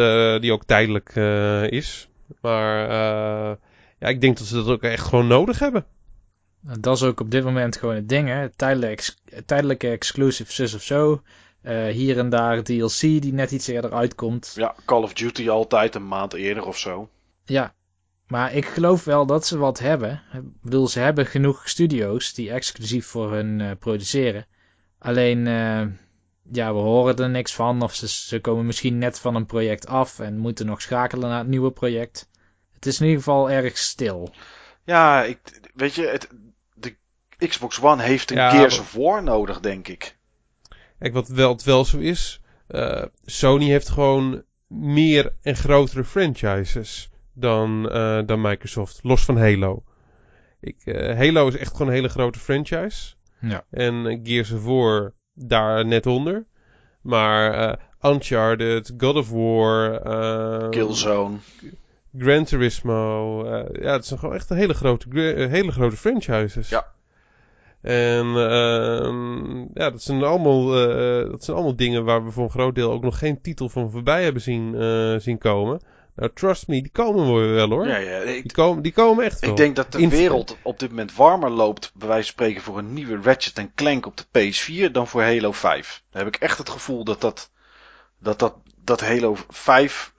die 0.40 0.52
ook 0.52 0.64
tijdelijk 0.64 1.14
is. 1.70 2.08
Maar 2.40 3.58
ja, 3.98 4.08
ik 4.08 4.20
denk 4.20 4.38
dat 4.38 4.46
ze 4.46 4.54
dat 4.54 4.68
ook 4.68 4.82
echt 4.82 5.06
gewoon 5.06 5.26
nodig 5.26 5.58
hebben. 5.58 5.86
Dat 6.78 6.96
is 6.96 7.02
ook 7.02 7.20
op 7.20 7.30
dit 7.30 7.44
moment 7.44 7.76
gewoon 7.76 7.94
het 7.94 8.08
ding, 8.08 8.28
hè. 8.28 8.48
Tijdelijk, 8.48 9.14
tijdelijke 9.46 9.88
exclusive 9.88 10.52
zus 10.52 10.74
of 10.74 10.82
zo. 10.82 11.22
Uh, 11.62 11.86
hier 11.86 12.18
en 12.18 12.28
daar 12.28 12.62
DLC 12.62 13.00
die 13.00 13.32
net 13.32 13.50
iets 13.50 13.66
eerder 13.66 13.92
uitkomt. 13.92 14.52
Ja, 14.56 14.74
Call 14.84 15.02
of 15.02 15.12
Duty 15.12 15.48
altijd 15.48 15.94
een 15.94 16.08
maand 16.08 16.32
eerder 16.32 16.66
of 16.66 16.78
zo. 16.78 17.08
Ja, 17.44 17.74
maar 18.26 18.54
ik 18.54 18.64
geloof 18.64 19.04
wel 19.04 19.26
dat 19.26 19.46
ze 19.46 19.58
wat 19.58 19.78
hebben. 19.78 20.22
Ik 20.32 20.42
bedoel, 20.62 20.88
ze 20.88 21.00
hebben 21.00 21.26
genoeg 21.26 21.68
studio's 21.68 22.34
die 22.34 22.50
exclusief 22.50 23.06
voor 23.06 23.32
hun 23.32 23.60
uh, 23.60 23.70
produceren. 23.78 24.46
Alleen, 24.98 25.46
uh, 25.46 25.86
ja, 26.52 26.72
we 26.72 26.80
horen 26.80 27.16
er 27.16 27.30
niks 27.30 27.54
van. 27.54 27.82
Of 27.82 27.94
ze, 27.94 28.08
ze 28.08 28.40
komen 28.40 28.66
misschien 28.66 28.98
net 28.98 29.20
van 29.20 29.34
een 29.34 29.46
project 29.46 29.86
af 29.86 30.18
en 30.18 30.38
moeten 30.38 30.66
nog 30.66 30.82
schakelen 30.82 31.28
naar 31.28 31.38
het 31.38 31.48
nieuwe 31.48 31.70
project 31.70 32.28
het 32.84 32.92
is 32.92 33.00
in 33.00 33.06
ieder 33.06 33.22
geval 33.22 33.50
erg 33.50 33.78
stil. 33.78 34.30
Ja, 34.84 35.22
ik, 35.22 35.38
weet 35.74 35.94
je, 35.94 36.06
het, 36.06 36.28
de 36.74 36.96
Xbox 37.48 37.80
One 37.80 38.02
heeft 38.02 38.30
een 38.30 38.36
ja, 38.36 38.50
Gears 38.50 38.78
of 38.78 38.92
War 38.92 39.22
nodig, 39.22 39.60
denk 39.60 39.88
ik. 39.88 40.16
Kijk, 40.98 41.12
wat 41.12 41.28
wel, 41.28 41.52
het 41.52 41.62
wel 41.62 41.84
zo 41.84 41.98
is, 41.98 42.40
uh, 42.68 43.02
Sony 43.24 43.64
heeft 43.64 43.88
gewoon 43.88 44.42
meer 44.66 45.36
en 45.42 45.56
grotere 45.56 46.04
franchises 46.04 47.10
dan, 47.32 47.88
uh, 47.96 48.20
dan 48.26 48.40
Microsoft, 48.40 49.00
los 49.02 49.24
van 49.24 49.38
Halo. 49.38 49.82
Ik, 50.60 50.76
uh, 50.84 51.16
Halo 51.16 51.48
is 51.48 51.56
echt 51.56 51.72
gewoon 51.72 51.88
een 51.88 51.94
hele 51.94 52.08
grote 52.08 52.38
franchise. 52.38 53.14
Ja. 53.40 53.64
En 53.70 54.20
Gears 54.22 54.50
of 54.50 54.64
War 54.64 55.12
daar 55.34 55.86
net 55.86 56.06
onder. 56.06 56.46
Maar 57.00 57.78
Uncharted, 58.00 58.92
God 58.96 59.16
of 59.16 59.30
War, 59.30 60.00
Killzone. 60.70 61.36
Gran 62.18 62.44
Turismo. 62.44 63.44
Uh, 63.44 63.82
ja, 63.82 63.92
het 63.92 64.06
zijn 64.06 64.18
gewoon 64.18 64.34
echt 64.34 64.50
een 64.50 64.56
hele 64.56 64.74
grote, 64.74 65.06
uh, 65.10 65.50
hele 65.50 65.72
grote 65.72 65.96
franchises. 65.96 66.68
Ja. 66.68 66.92
En 67.80 68.26
uh, 68.26 69.64
ja, 69.74 69.90
dat 69.90 70.02
zijn, 70.02 70.22
allemaal, 70.22 70.88
uh, 70.88 71.30
dat 71.30 71.44
zijn 71.44 71.56
allemaal 71.56 71.76
dingen 71.76 72.04
waar 72.04 72.24
we 72.24 72.30
voor 72.30 72.44
een 72.44 72.50
groot 72.50 72.74
deel 72.74 72.92
ook 72.92 73.02
nog 73.02 73.18
geen 73.18 73.40
titel 73.40 73.68
van 73.68 73.90
voorbij 73.90 74.22
hebben 74.22 74.42
zien, 74.42 74.74
zien 75.20 75.38
komen. 75.38 75.80
Nou, 76.16 76.30
trust 76.34 76.68
me, 76.68 76.82
die 76.82 76.90
komen 76.90 77.54
wel 77.54 77.68
hoor. 77.68 77.86
Ja, 77.86 77.96
ja, 77.96 78.18
ik, 78.18 78.42
die, 78.42 78.52
komen, 78.52 78.82
die 78.82 78.92
komen 78.92 79.24
echt 79.24 79.40
wel. 79.40 79.50
Ik 79.50 79.56
denk 79.56 79.76
dat 79.76 79.92
de 79.92 80.08
wereld 80.08 80.56
op 80.62 80.78
dit 80.78 80.88
moment 80.88 81.14
warmer 81.14 81.50
loopt, 81.50 81.92
bij 81.94 82.08
wijze 82.08 82.24
van 82.24 82.32
spreken, 82.32 82.62
voor 82.62 82.78
een 82.78 82.92
nieuwe 82.92 83.20
Ratchet 83.22 83.68
Clank 83.74 84.06
op 84.06 84.16
de 84.16 84.24
PS4 84.24 84.90
dan 84.92 85.06
voor 85.06 85.22
Halo 85.22 85.52
5. 85.52 86.02
Daar 86.10 86.24
heb 86.24 86.34
ik 86.34 86.40
echt 86.40 86.58
het 86.58 86.68
gevoel 86.70 87.04
dat 87.04 87.20
dat, 87.20 87.50
dat, 88.18 88.38
dat, 88.38 88.54
dat 88.84 89.00
Halo 89.00 89.36
5 89.48 90.13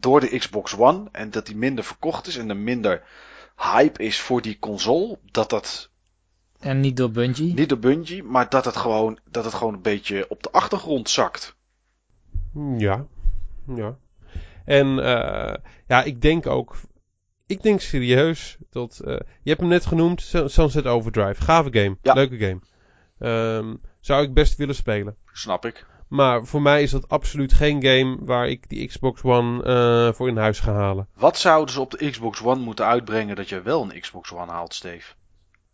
door 0.00 0.20
de 0.20 0.38
Xbox 0.38 0.76
One 0.76 1.08
en 1.12 1.30
dat 1.30 1.46
die 1.46 1.56
minder 1.56 1.84
verkocht 1.84 2.26
is 2.26 2.36
en 2.36 2.48
er 2.48 2.56
minder 2.56 3.02
hype 3.56 4.02
is 4.02 4.20
voor 4.20 4.42
die 4.42 4.58
console, 4.58 5.18
dat 5.30 5.50
dat 5.50 5.90
en 6.60 6.80
niet 6.80 6.96
door 6.96 7.10
Bungie? 7.10 7.54
Niet 7.54 7.68
door 7.68 7.78
Bungie, 7.78 8.22
maar 8.22 8.48
dat 8.48 8.64
het 8.64 8.76
gewoon, 8.76 9.18
dat 9.30 9.44
het 9.44 9.54
gewoon 9.54 9.74
een 9.74 9.82
beetje 9.82 10.26
op 10.28 10.42
de 10.42 10.50
achtergrond 10.50 11.10
zakt. 11.10 11.56
Ja, 12.76 13.06
ja. 13.74 13.96
En 14.64 14.98
uh, 14.98 15.54
ja, 15.86 16.02
ik 16.02 16.22
denk 16.22 16.46
ook, 16.46 16.76
ik 17.46 17.62
denk 17.62 17.80
serieus 17.80 18.56
dat, 18.70 19.00
uh, 19.04 19.16
je 19.42 19.48
hebt 19.48 19.60
hem 19.60 19.68
net 19.68 19.86
genoemd, 19.86 20.20
Sunset 20.46 20.86
Overdrive. 20.86 21.42
Gave 21.42 21.72
game, 21.72 21.96
ja. 22.02 22.12
leuke 22.12 22.38
game. 22.38 22.60
Um, 23.18 23.80
zou 24.00 24.22
ik 24.22 24.34
best 24.34 24.56
willen 24.56 24.74
spelen. 24.74 25.16
Snap 25.32 25.64
ik. 25.64 25.86
Maar 26.08 26.46
voor 26.46 26.62
mij 26.62 26.82
is 26.82 26.90
dat 26.90 27.08
absoluut 27.08 27.52
geen 27.52 27.84
game 27.84 28.16
waar 28.20 28.48
ik 28.48 28.68
die 28.68 28.86
Xbox 28.86 29.22
One 29.22 29.64
uh, 29.64 30.12
voor 30.12 30.28
in 30.28 30.36
huis 30.36 30.60
ga 30.60 30.72
halen. 30.72 31.08
Wat 31.14 31.38
zouden 31.38 31.74
ze 31.74 31.80
op 31.80 31.90
de 31.90 32.10
Xbox 32.10 32.42
One 32.42 32.60
moeten 32.60 32.86
uitbrengen 32.86 33.36
dat 33.36 33.48
je 33.48 33.62
wel 33.62 33.82
een 33.82 34.00
Xbox 34.00 34.32
One 34.32 34.52
haalt, 34.52 34.74
Steve? 34.74 35.12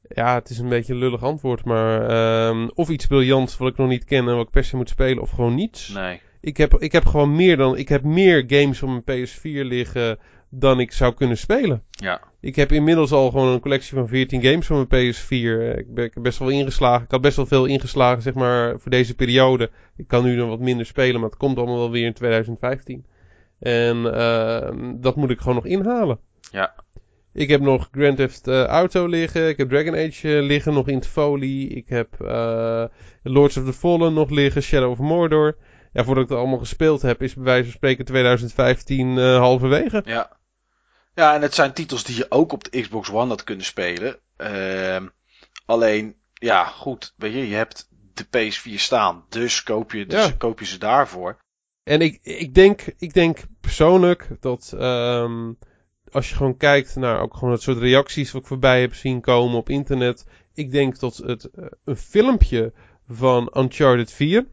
Ja, 0.08 0.34
het 0.34 0.50
is 0.50 0.58
een 0.58 0.68
beetje 0.68 0.92
een 0.92 0.98
lullig 0.98 1.22
antwoord, 1.22 1.64
maar 1.64 2.10
uh, 2.54 2.68
of 2.74 2.88
iets 2.88 3.06
briljants 3.06 3.56
wat 3.56 3.68
ik 3.68 3.76
nog 3.76 3.88
niet 3.88 4.04
ken 4.04 4.28
en 4.28 4.36
wat 4.36 4.46
ik 4.46 4.52
per 4.52 4.64
se 4.64 4.76
moet 4.76 4.88
spelen, 4.88 5.22
of 5.22 5.30
gewoon 5.30 5.54
niets. 5.54 5.88
Nee. 5.88 6.20
Ik 6.40 6.56
heb, 6.56 6.74
ik 6.74 6.92
heb 6.92 7.04
gewoon 7.04 7.36
meer 7.36 7.56
dan, 7.56 7.76
ik 7.76 7.88
heb 7.88 8.02
meer 8.02 8.44
games 8.46 8.82
op 8.82 8.88
mijn 8.88 9.28
PS4 9.28 9.40
liggen 9.42 10.18
dan 10.54 10.80
ik 10.80 10.92
zou 10.92 11.14
kunnen 11.14 11.36
spelen. 11.36 11.82
Ja. 11.90 12.20
Ik 12.40 12.56
heb 12.56 12.72
inmiddels 12.72 13.12
al 13.12 13.30
gewoon 13.30 13.48
een 13.48 13.60
collectie 13.60 13.96
van 13.96 14.08
14 14.08 14.42
games 14.42 14.66
van 14.66 14.86
mijn 14.88 15.14
PS4. 15.14 15.78
Ik 15.78 15.94
ben, 15.94 16.10
best 16.14 16.38
wel 16.38 16.48
ingeslagen. 16.48 17.04
Ik 17.04 17.10
had 17.10 17.20
best 17.20 17.36
wel 17.36 17.46
veel 17.46 17.64
ingeslagen, 17.64 18.22
zeg 18.22 18.34
maar, 18.34 18.80
voor 18.80 18.90
deze 18.90 19.14
periode. 19.14 19.70
Ik 19.96 20.08
kan 20.08 20.24
nu 20.24 20.36
nog 20.36 20.48
wat 20.48 20.60
minder 20.60 20.86
spelen, 20.86 21.20
maar 21.20 21.28
het 21.28 21.38
komt 21.38 21.56
allemaal 21.56 21.78
wel 21.78 21.90
weer 21.90 22.06
in 22.06 22.12
2015. 22.12 23.04
En 23.58 23.96
uh, 23.96 24.94
dat 25.00 25.16
moet 25.16 25.30
ik 25.30 25.38
gewoon 25.38 25.54
nog 25.54 25.66
inhalen. 25.66 26.18
Ja. 26.50 26.74
Ik 27.32 27.48
heb 27.48 27.60
nog 27.60 27.88
Grand 27.92 28.16
Theft 28.16 28.48
uh, 28.48 28.64
Auto 28.64 29.06
liggen. 29.06 29.48
Ik 29.48 29.56
heb 29.56 29.68
Dragon 29.68 29.94
Age 29.94 30.28
uh, 30.28 30.42
liggen 30.42 30.72
nog 30.72 30.88
in 30.88 30.94
het 30.94 31.06
folie. 31.06 31.68
Ik 31.68 31.88
heb 31.88 32.08
uh, 32.22 32.84
Lords 33.22 33.56
of 33.56 33.64
the 33.64 33.72
Fallen 33.72 34.14
nog 34.14 34.30
liggen. 34.30 34.62
Shadow 34.62 34.90
of 34.90 34.98
Mordor. 34.98 35.56
Ja, 35.92 36.04
voordat 36.04 36.24
ik 36.24 36.30
het 36.30 36.38
allemaal 36.38 36.58
gespeeld 36.58 37.02
heb, 37.02 37.22
is 37.22 37.34
bij 37.34 37.44
wijze 37.44 37.62
van 37.62 37.72
spreken 37.72 38.04
2015 38.04 39.18
halverwege. 39.18 40.02
Ja. 40.04 40.40
Ja, 41.14 41.34
en 41.34 41.42
het 41.42 41.54
zijn 41.54 41.72
titels 41.72 42.04
die 42.04 42.16
je 42.16 42.26
ook 42.28 42.52
op 42.52 42.64
de 42.64 42.80
Xbox 42.80 43.10
One 43.10 43.28
had 43.28 43.44
kunnen 43.44 43.64
spelen. 43.64 44.18
Uh, 44.38 45.06
alleen, 45.66 46.16
ja, 46.32 46.64
goed, 46.64 47.14
weet 47.16 47.32
je, 47.32 47.48
je 47.48 47.54
hebt 47.54 47.88
de 48.14 48.24
PS4 48.24 48.74
staan, 48.74 49.24
dus 49.28 49.62
koop 49.62 49.92
je, 49.92 50.06
dus 50.06 50.24
ja. 50.24 50.32
koop 50.32 50.58
je 50.58 50.66
ze 50.66 50.78
daarvoor. 50.78 51.38
En 51.82 52.00
ik, 52.00 52.18
ik, 52.22 52.54
denk, 52.54 52.84
ik 52.98 53.14
denk 53.14 53.38
persoonlijk 53.60 54.28
dat 54.40 54.72
um, 54.74 55.58
als 56.10 56.28
je 56.28 56.34
gewoon 56.34 56.56
kijkt 56.56 56.96
naar 56.96 57.20
ook 57.20 57.34
gewoon 57.34 57.52
het 57.52 57.62
soort 57.62 57.78
reacties 57.78 58.32
wat 58.32 58.42
ik 58.42 58.48
voorbij 58.48 58.80
heb 58.80 58.94
zien 58.94 59.20
komen 59.20 59.56
op 59.56 59.68
internet. 59.68 60.26
Ik 60.54 60.70
denk 60.70 60.98
dat 60.98 61.16
het 61.16 61.48
uh, 61.54 61.66
een 61.84 61.96
filmpje 61.96 62.72
van 63.08 63.52
Uncharted 63.56 64.12
4 64.12 64.46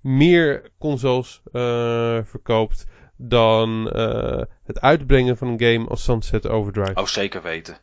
meer 0.00 0.70
consoles 0.78 1.42
uh, 1.52 2.18
verkoopt 2.24 2.86
dan 3.22 3.90
uh, 3.96 4.42
het 4.64 4.80
uitbrengen 4.80 5.36
van 5.36 5.48
een 5.48 5.60
game 5.60 5.88
als 5.88 6.04
Sunset 6.04 6.48
Overdrive. 6.48 6.94
Oh, 6.94 7.06
zeker 7.06 7.42
weten. 7.42 7.78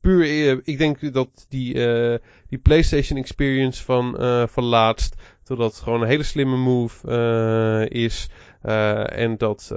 Puur, 0.00 0.26
uh, 0.26 0.60
ik 0.62 0.78
denk 0.78 1.12
dat 1.12 1.46
die, 1.48 1.74
uh, 1.74 2.18
die 2.46 2.58
PlayStation 2.58 3.18
Experience 3.18 3.84
van, 3.84 4.16
van 4.48 4.64
laatst, 4.64 5.14
dat 5.44 5.58
dat 5.58 5.76
gewoon 5.76 6.02
een 6.02 6.08
hele 6.08 6.22
slimme 6.22 6.56
move 6.56 7.88
is. 7.88 8.28
en 8.62 9.36
dat, 9.36 9.68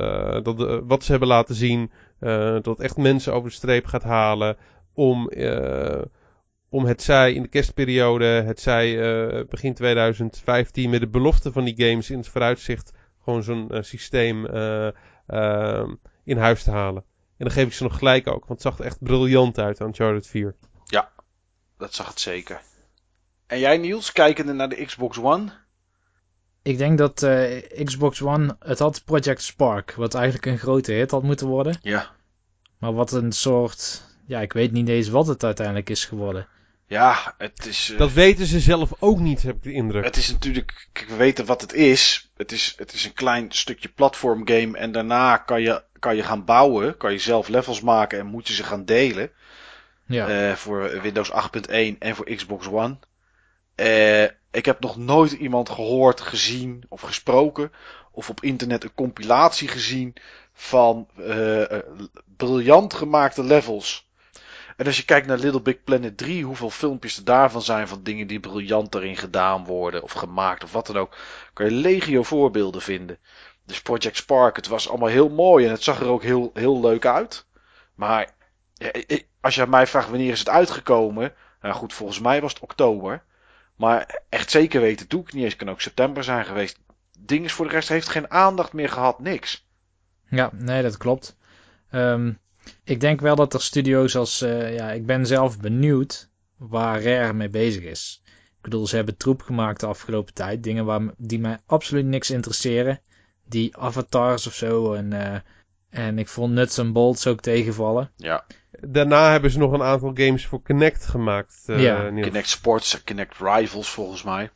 dat 0.44 0.82
wat 0.86 1.04
ze 1.04 1.12
hebben 1.12 1.30
laten 1.30 1.56
zien, 1.56 1.92
dat 2.62 2.80
echt 2.80 2.98
mensen 2.98 3.34
over 3.34 3.50
de 3.50 3.56
streep 3.56 3.86
gaat 3.86 4.04
halen 4.04 4.58
om, 4.94 5.32
om 6.70 6.86
het 6.86 7.02
zij 7.02 7.34
in 7.34 7.42
de 7.42 7.48
kerstperiode, 7.48 8.26
het 8.26 8.60
zij 8.60 8.96
begin 9.50 9.74
2015 9.74 10.90
met 10.90 11.00
de 11.00 11.10
belofte 11.10 11.52
van 11.52 11.64
die 11.64 11.88
games 11.88 12.10
in 12.10 12.18
het 12.18 12.28
vooruitzicht 12.28 12.92
gewoon 13.24 13.44
zo'n 13.44 13.68
uh, 13.72 13.82
systeem 13.82 14.46
uh, 14.46 14.88
uh, 15.28 15.90
in 16.24 16.38
huis 16.38 16.64
te 16.64 16.72
halen. 16.72 17.04
En 17.38 17.46
dan 17.46 17.52
geef 17.52 17.66
ik 17.66 17.74
ze 17.74 17.84
nog 17.84 17.98
gelijk 17.98 18.28
ook, 18.28 18.46
want 18.46 18.50
het 18.50 18.62
zag 18.62 18.80
er 18.80 18.86
echt 18.86 19.04
briljant 19.04 19.60
uit 19.60 19.82
aan 19.82 19.88
Uncharted 19.88 20.28
4. 20.28 20.56
Ja, 20.86 21.12
dat 21.78 21.94
zag 21.94 22.08
het 22.08 22.20
zeker. 22.20 22.62
En 23.48 23.60
jij 23.60 23.78
Niels, 23.78 24.12
kijkende 24.12 24.54
naar 24.54 24.70
de 24.70 24.86
Xbox 24.86 25.20
One? 25.20 25.52
Ik 26.62 26.78
denk 26.78 26.98
dat 26.98 27.22
uh, 27.22 27.62
Xbox 27.84 28.22
One, 28.22 28.56
het 28.60 28.80
had 28.80 29.04
Project 29.06 29.42
Spark, 29.42 29.94
wat 29.94 30.14
eigenlijk 30.14 30.46
een 30.46 30.58
grote 30.58 30.92
hit 30.92 31.12
had 31.12 31.24
moeten 31.24 31.48
worden. 31.48 31.78
Ja. 31.82 32.12
Maar 32.78 32.94
wat 32.94 33.12
een 33.12 33.32
soort, 33.32 34.04
ja, 34.26 34.42
ik 34.42 34.54
weet 34.54 34.72
niet 34.72 34.90
eens 34.90 35.10
wat 35.10 35.28
het 35.28 35.44
uiteindelijk 35.44 35.90
is 35.90 36.06
geworden. 36.06 36.48
Ja, 36.94 37.34
het 37.38 37.66
is... 37.66 37.90
Uh, 37.90 37.98
dat 37.98 38.12
weten 38.12 38.46
ze 38.46 38.60
zelf 38.60 38.92
ook 39.00 39.20
niet, 39.20 39.42
heb 39.42 39.56
ik 39.56 39.64
de 39.64 39.74
indruk. 39.74 40.04
Het 40.04 40.18
is 40.18 40.32
natuurlijk... 40.32 40.88
Kijk, 40.92 41.10
we 41.10 41.16
weten 41.16 41.46
wat 41.46 41.62
het 41.62 41.74
is. 41.74 42.32
Het 42.38 42.52
is, 42.52 42.74
het 42.78 42.94
is 42.94 43.06
een 43.06 43.14
klein 43.14 43.52
stukje 43.52 43.90
platform 43.90 44.48
game. 44.48 44.78
En 44.78 44.92
daarna 44.92 45.38
kan 45.38 45.62
je, 45.62 45.84
kan 46.00 46.16
je 46.16 46.24
gaan 46.24 46.46
bouwen. 46.46 46.98
Kan 46.98 47.12
je 47.12 47.18
zelf 47.18 47.48
levels 47.48 47.82
maken 47.82 48.20
en 48.20 48.26
moet 48.26 48.48
je 48.48 48.54
ze 48.54 48.64
gaan 48.64 48.86
delen. 48.86 49.32
Ja. 50.06 50.50
Uh, 50.50 50.56
voor 50.56 51.02
Windows 51.02 51.32
8.1 51.32 51.98
en 52.00 52.16
voor 52.16 52.26
Xbox 52.26 52.68
One. 52.68 52.98
Uh, 53.76 54.24
ik 54.52 54.66
heb 54.66 54.80
nog 54.80 54.98
nooit 54.98 55.32
iemand 55.32 55.70
gehoord, 55.70 56.22
gezien 56.22 56.84
of 56.90 57.02
gesproken. 57.02 57.72
Of 58.12 58.30
op 58.30 58.44
internet 58.44 58.84
een 58.84 58.94
compilatie 58.96 59.68
gezien 59.68 60.16
van 60.54 61.08
briljant 62.38 62.94
gemaakte 62.94 63.44
levels. 63.44 64.08
En 64.78 64.86
als 64.86 64.98
je 64.98 65.06
kijkt 65.06 65.28
naar 65.28 65.38
Little 65.38 65.62
Big 65.62 65.84
Planet 65.84 66.18
3, 66.18 66.44
hoeveel 66.44 66.70
filmpjes 66.70 67.18
er 67.18 67.24
daarvan 67.24 67.62
zijn 67.62 67.88
van 67.88 68.04
dingen 68.04 68.28
die 68.28 68.40
briljant 68.40 68.96
erin 68.96 69.18
gedaan 69.18 69.66
worden 69.66 70.04
of 70.04 70.12
gemaakt 70.12 70.64
of 70.64 70.72
wat 70.72 70.88
dan 70.88 70.98
ook, 70.98 71.16
kan 71.54 71.66
je 71.66 71.72
legio 71.72 72.24
voorbeelden 72.24 72.82
vinden. 72.82 73.18
Dus 73.66 73.82
Project 73.82 74.18
Spark, 74.18 74.56
het 74.56 74.68
was 74.68 74.90
allemaal 74.90 75.10
heel 75.10 75.30
mooi 75.30 75.66
en 75.66 75.72
het 75.72 75.84
zag 75.84 76.00
er 76.00 76.08
ook 76.08 76.24
heel, 76.24 76.52
heel 76.54 76.82
leuk 76.82 77.06
uit. 77.06 77.46
Maar 77.96 78.34
als 79.42 79.56
je 79.56 79.62
aan 79.62 79.70
mij 79.70 79.88
vraagt 79.88 80.10
wanneer 80.10 80.32
is 80.32 80.40
het 80.40 80.50
uitgekomen, 80.50 81.34
nou 81.62 81.74
goed, 81.76 81.94
volgens 81.94 82.20
mij 82.20 82.42
was 82.42 82.54
het 82.54 82.64
oktober. 82.64 83.24
Maar 83.76 84.22
echt 84.30 84.52
zeker 84.52 84.82
weten 84.82 85.08
doe 85.08 85.22
ik 85.22 85.34
niet 85.34 85.44
eens. 85.44 85.56
Kan 85.56 85.70
ook 85.70 85.82
september 85.82 86.24
zijn 86.24 86.46
geweest. 86.46 86.80
Ding 87.20 87.46
is 87.46 87.54
voor 87.54 87.66
de 87.66 87.72
rest 87.72 87.90
heeft 87.90 88.10
geen 88.10 88.32
aandacht 88.32 88.74
meer 88.74 88.90
gehad, 88.90 89.20
niks. 89.20 89.68
Ja, 90.30 90.50
nee, 90.54 90.82
dat 90.82 90.98
klopt. 90.98 91.36
Um, 91.92 92.40
ik 92.84 93.00
denk 93.00 93.22
wel 93.22 93.36
dat 93.36 93.54
er 93.54 93.62
studio's 93.62 94.16
als, 94.16 94.42
uh, 94.42 94.76
ja, 94.76 94.92
ik 94.92 95.06
ben 95.06 95.26
zelf 95.26 95.60
benieuwd 95.60 96.30
waar 96.58 97.04
Rare 97.04 97.34
mee 97.34 97.50
bezig 97.50 97.84
is. 97.84 98.22
Ik 98.26 98.62
bedoel, 98.62 98.88
ze 98.88 98.96
hebben 98.96 99.18
troep 99.18 99.42
gemaakt 99.42 99.80
de 99.80 99.86
afgelopen 99.86 100.34
tijd. 100.34 100.64
Dingen 100.64 100.86
waar, 100.86 101.02
die 101.18 101.40
mij 101.40 101.60
absoluut 101.66 102.06
niks 102.06 102.32
interesseren. 102.32 103.02
Die 103.46 103.78
avatars 103.78 104.48
of 104.48 104.54
zo. 104.54 104.94
En, 104.94 105.12
uh, 105.12 105.36
en 105.90 106.20
ik 106.20 106.28
vond 106.28 106.54
Nuts 106.54 106.80
and 106.80 106.94
Bolts 106.94 107.28
ook 107.28 107.40
tegenvallen. 107.40 108.12
Ja. 108.16 108.46
Daarna 108.82 109.32
hebben 109.32 109.52
ze 109.52 109.58
nog 109.58 109.72
een 109.72 109.84
aantal 109.84 110.12
games 110.14 110.46
voor 110.46 110.62
Kinect 110.62 111.06
gemaakt. 111.06 111.64
Uh, 111.68 111.82
ja. 111.82 112.10
Kinect 112.10 112.50
Sports, 112.50 113.04
Kinect 113.04 113.38
Rivals 113.40 113.90
volgens 113.90 114.24
mij. 114.24 114.50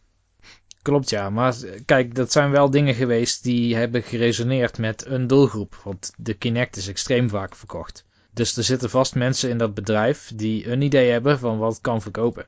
Klopt 0.88 1.10
ja, 1.10 1.30
maar 1.30 1.56
kijk, 1.86 2.16
dat 2.16 2.32
zijn 2.32 2.52
wel 2.52 2.70
dingen 2.70 2.94
geweest 2.94 3.44
die 3.44 3.76
hebben 3.76 4.04
geresoneerd 4.04 4.78
met 4.78 5.06
een 5.06 5.28
doelgroep. 5.28 5.80
Want 5.84 6.14
de 6.18 6.34
Kinect 6.34 6.76
is 6.76 6.88
extreem 6.88 7.30
vaak 7.30 7.56
verkocht. 7.56 8.06
Dus 8.34 8.58
er 8.58 8.64
zitten 8.64 8.90
vast 8.90 9.16
mensen 9.16 9.50
in 9.50 9.58
dat 9.58 9.74
bedrijf 9.74 10.32
die 10.36 10.70
een 10.72 10.82
idee 10.82 11.12
hebben 11.12 11.40
van 11.40 11.58
wat 11.58 11.72
het 11.72 11.82
kan 11.82 12.02
verkopen. 12.02 12.46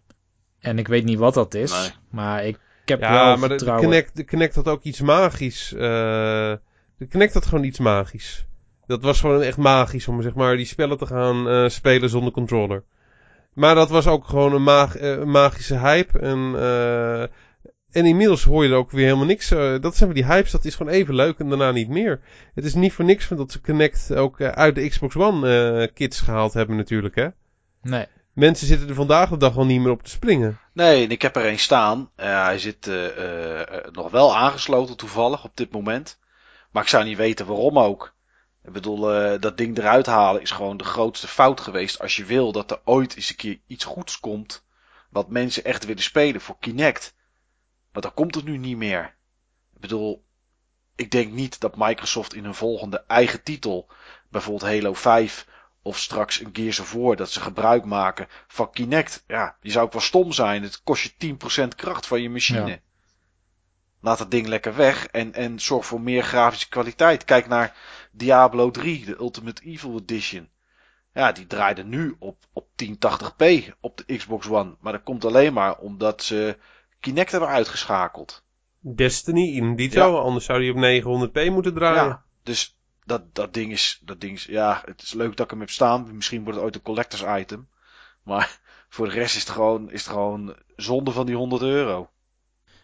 En 0.60 0.80
ik 0.80 0.88
weet 0.88 1.04
niet 1.04 1.18
wat 1.18 1.34
dat 1.34 1.54
is, 1.54 1.72
Nee. 1.72 1.90
maar 2.10 2.46
ik, 2.46 2.56
ik 2.84 2.90
heb 2.90 3.00
Ja, 3.00 3.26
wel 3.26 3.38
maar 3.38 3.58
de. 3.58 3.76
Kinect, 3.80 4.16
de 4.16 4.24
Kinect 4.24 4.56
had 4.56 4.68
ook 4.68 4.84
iets 4.84 5.02
magisch. 5.02 5.74
eh 5.74 5.80
de 6.98 7.08
Kinect 7.10 7.34
had 7.34 7.46
gewoon 7.46 7.64
iets 7.64 7.80
magisch. 7.80 8.46
Dat 8.88 9.02
was 9.02 9.20
gewoon 9.20 9.42
echt 9.42 9.58
magisch 9.58 10.08
om 10.08 10.22
zeg 10.22 10.34
maar, 10.34 10.56
die 10.58 10.66
spellen 10.66 10.98
te 10.98 11.06
gaan 11.06 11.50
eh, 11.50 11.70
spelen 11.70 12.10
zonder 12.10 12.32
controller. 12.34 12.84
Maar 13.54 13.76
dat 13.76 13.90
was 13.90 14.08
ook 14.08 14.26
gewoon 14.28 14.54
een, 14.54 14.64
mag- 14.64 14.96
eh, 14.96 15.10
een 15.12 15.32
magische 15.32 15.78
hype. 15.80 16.20
En, 16.20 16.54
eh, 16.56 17.24
en 17.92 18.06
inmiddels 18.06 18.44
hoor 18.44 18.64
je 18.64 18.70
er 18.70 18.76
ook 18.78 18.92
weer 18.92 19.06
helemaal 19.06 19.26
niks. 19.26 19.52
eh, 19.52 19.80
dat 19.82 19.96
zijn 19.96 20.14
die 20.14 20.26
hypes, 20.26 20.52
dat 20.52 20.66
is 20.66 20.76
gewoon 20.76 20.94
even 20.94 21.16
leuk 21.16 21.40
en 21.40 21.50
daarna 21.50 21.72
niet 21.72 21.90
meer. 21.90 22.22
Het 22.54 22.66
is 22.66 22.74
niet 22.74 22.94
voor 22.94 23.06
niks 23.06 23.26
van 23.26 23.38
dat 23.38 23.52
ze 23.52 23.62
Kinect 23.62 24.16
ook 24.16 24.40
eh, 24.40 24.48
uit 24.48 24.76
de 24.76 24.90
Xbox 24.90 25.16
One 25.16 25.82
eh, 25.82 25.94
kits 25.94 26.22
gehaald 26.22 26.54
hebben 26.54 26.76
natuurlijk. 26.76 27.16
Hè? 27.16 27.28
Nee, 27.82 28.06
Mensen 28.34 28.68
zitten 28.68 28.90
er 28.90 28.96
vandaag 28.96 29.30
de 29.30 29.38
dag 29.38 29.58
al 29.58 29.66
niet 29.66 29.82
meer 29.82 29.92
op 29.92 30.04
te 30.04 30.10
springen. 30.10 30.60
Nee, 30.74 31.04
en 31.04 31.12
ik 31.12 31.22
heb 31.22 31.36
er 31.36 31.46
een 31.46 31.60
staan. 31.60 32.12
Hij 32.16 32.60
zit 32.60 32.88
eh, 32.88 33.06
eh, 33.06 33.62
eh, 33.62 33.92
nog 33.92 34.12
wel 34.12 34.36
aangesloten 34.38 34.98
toevallig 34.98 35.44
op 35.44 35.58
dit 35.58 35.72
moment. 35.72 36.20
Maar 36.72 36.84
ik 36.84 36.90
zou 36.90 37.04
niet 37.04 37.18
weten 37.18 37.46
waarom 37.46 37.80
ook. 37.80 38.16
Ik 38.64 38.72
bedoel, 38.72 39.14
eh, 39.14 39.42
dat 39.42 39.58
ding 39.58 39.78
eruit 39.78 40.06
halen 40.06 40.42
is 40.42 40.52
gewoon 40.52 40.78
de 40.78 40.84
grootste 40.84 41.28
fout 41.28 41.62
geweest. 41.62 42.00
Als 42.02 42.16
je 42.16 42.26
wil 42.26 42.52
dat 42.52 42.72
er 42.72 42.82
ooit 42.86 43.16
eens 43.16 43.30
een 43.30 43.36
keer 43.36 43.60
iets 43.68 43.86
goeds 43.86 44.20
komt. 44.20 44.66
Wat 45.10 45.30
mensen 45.30 45.64
echt 45.64 45.86
willen 45.86 46.04
spelen 46.04 46.42
voor 46.42 46.58
Kinect. 46.60 47.16
Maar 47.92 48.02
dan 48.02 48.14
komt 48.14 48.36
het 48.36 48.46
nu 48.46 48.58
niet 48.58 48.78
meer. 48.78 49.16
Ik 49.74 49.80
bedoel, 49.80 50.26
ik 50.96 51.12
denk 51.12 51.32
niet 51.32 51.60
dat 51.60 51.78
Microsoft 51.78 52.34
in 52.34 52.46
een 52.46 52.56
volgende 52.56 53.04
eigen 53.08 53.44
titel. 53.44 53.90
Bijvoorbeeld 54.30 54.72
Halo 54.72 54.94
5 54.94 55.48
of 55.82 55.98
straks 55.98 56.40
een 56.40 56.50
Gears 56.54 56.80
of 56.80 56.94
War 56.94 57.16
dat 57.16 57.32
ze 57.32 57.40
gebruik 57.40 57.86
maken 57.86 58.28
van 58.48 58.72
Kinect. 58.72 59.24
Ja, 59.28 59.58
die 59.62 59.72
zou 59.72 59.86
ook 59.86 59.92
wel 59.92 60.02
stom 60.02 60.32
zijn. 60.32 60.64
Het 60.64 60.84
kost 60.84 61.16
je 61.18 61.38
10% 61.64 61.68
kracht 61.76 62.08
van 62.08 62.22
je 62.22 62.30
machine. 62.30 62.68
Ja. 62.68 62.80
Laat 64.02 64.20
het 64.20 64.32
ding 64.32 64.48
lekker 64.48 64.76
weg 64.76 65.08
en, 65.08 65.34
en 65.34 65.60
zorg 65.60 65.86
voor 65.86 66.02
meer 66.02 66.24
grafische 66.24 66.70
kwaliteit. 66.70 67.26
Kijk 67.26 67.48
naar 67.48 67.76
Diablo 68.12 68.72
3, 68.72 69.06
de 69.06 69.18
Ultimate 69.20 69.62
Evil 69.64 70.00
Edition. 70.00 70.50
Ja, 71.14 71.32
die 71.32 71.48
draaide 71.48 71.84
nu 71.84 72.16
op, 72.20 72.38
op 72.54 72.68
1080p 72.84 73.70
op 73.80 73.98
de 73.98 74.18
Xbox 74.18 74.48
One. 74.48 74.76
Maar 74.80 74.94
dat 74.94 75.04
komt 75.04 75.26
alleen 75.26 75.54
maar 75.54 75.78
omdat 75.78 76.24
ze 76.24 76.58
Kinect 77.00 77.32
hebben 77.32 77.50
uitgeschakeld. 77.50 78.44
Destiny 78.80 79.56
in 79.56 79.76
dito, 79.76 80.20
anders 80.20 80.46
zou 80.46 80.60
die 80.60 80.72
op 80.72 81.30
900p 81.30 81.52
moeten 81.52 81.74
draaien. 81.74 82.04
Ja, 82.04 82.24
dus 82.44 82.78
dat, 83.06 83.36
dat 83.36 83.54
ding 83.54 83.72
is, 83.72 84.02
dat 84.04 84.22
ding 84.22 84.34
is, 84.34 84.46
ja, 84.46 84.82
het 84.86 85.02
is 85.02 85.14
leuk 85.14 85.36
dat 85.36 85.46
ik 85.46 85.52
hem 85.52 85.60
heb 85.60 85.70
staan. 85.70 86.16
Misschien 86.16 86.44
wordt 86.44 86.56
het 86.56 86.66
ooit 86.66 86.76
een 86.76 86.82
collectors 86.82 87.42
item. 87.42 87.68
Maar 88.24 88.60
voor 88.90 89.08
de 89.08 89.14
rest 89.14 89.36
is 89.36 89.42
het 89.42 89.52
gewoon, 89.52 89.92
is 89.92 90.04
het 90.04 90.12
gewoon 90.12 90.56
zonde 90.76 91.12
van 91.12 91.26
die 91.26 91.36
100 91.36 91.62
euro. 91.62 92.10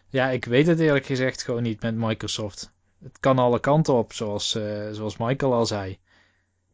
ja, 0.08 0.28
ik 0.28 0.44
weet 0.44 0.66
het 0.66 0.80
eerlijk 0.80 1.06
gezegd 1.06 1.42
gewoon 1.42 1.62
niet 1.62 1.82
met 1.82 1.94
Microsoft. 1.94 2.74
Het 3.02 3.20
kan 3.20 3.38
alle 3.38 3.60
kanten 3.60 3.94
op, 3.94 4.12
zoals, 4.12 4.54
eh, 4.54 4.90
zoals 4.90 5.16
Michael 5.16 5.52
al 5.52 5.66
zei. 5.66 5.98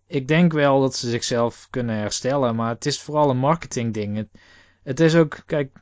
Ik 0.06 0.28
denk 0.28 0.52
wel 0.52 0.80
dat 0.80 0.96
ze 0.96 1.10
zichzelf 1.10 1.66
kunnen 1.70 1.96
herstellen, 1.96 2.54
maar 2.54 2.68
het 2.68 2.86
is 2.86 3.00
vooral 3.00 3.30
een 3.30 3.38
marketing 3.38 3.94
ding. 3.94 4.16
Het, 4.16 4.28
het 4.82 5.00
is 5.00 5.14
ook, 5.14 5.42
kijk, 5.46 5.81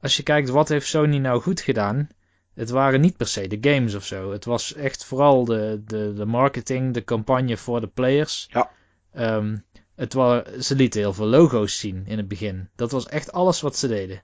als 0.00 0.16
je 0.16 0.22
kijkt 0.22 0.48
wat 0.48 0.68
heeft 0.68 0.86
Sony 0.86 1.18
nou 1.18 1.40
goed 1.40 1.60
gedaan, 1.60 2.08
het 2.54 2.70
waren 2.70 3.00
niet 3.00 3.16
per 3.16 3.26
se 3.26 3.48
de 3.48 3.70
games 3.70 3.94
of 3.94 4.04
zo. 4.04 4.32
Het 4.32 4.44
was 4.44 4.74
echt 4.74 5.04
vooral 5.04 5.44
de, 5.44 5.82
de, 5.84 6.12
de 6.14 6.24
marketing, 6.26 6.94
de 6.94 7.04
campagne 7.04 7.56
voor 7.56 7.80
de 7.80 7.86
players. 7.86 8.46
Ja. 8.50 8.70
Ehm, 9.12 9.56
het 9.94 10.12
wa- 10.12 10.44
ze 10.60 10.74
lieten 10.74 11.00
heel 11.00 11.12
veel 11.12 11.26
logo's 11.26 11.78
zien 11.78 12.06
in 12.06 12.16
het 12.16 12.28
begin. 12.28 12.68
Dat 12.76 12.90
was 12.90 13.06
echt 13.06 13.32
alles 13.32 13.60
wat 13.60 13.76
ze 13.76 13.88
deden. 13.88 14.22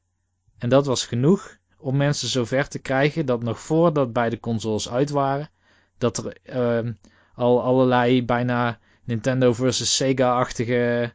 En 0.59 0.69
dat 0.69 0.87
was 0.87 1.07
genoeg 1.07 1.57
om 1.79 1.97
mensen 1.97 2.29
zover 2.29 2.69
te 2.69 2.79
krijgen 2.79 3.27
dat 3.27 3.43
nog 3.43 3.61
voordat 3.61 4.13
beide 4.13 4.41
consoles 4.41 4.91
uit 4.91 5.11
waren, 5.11 5.51
dat 5.99 6.17
er 6.19 6.37
ehm, 6.43 6.93
al 7.35 7.63
allerlei 7.63 8.25
bijna 8.25 8.79
Nintendo 9.05 9.53
versus 9.53 9.97
Sega-achtige 9.97 11.13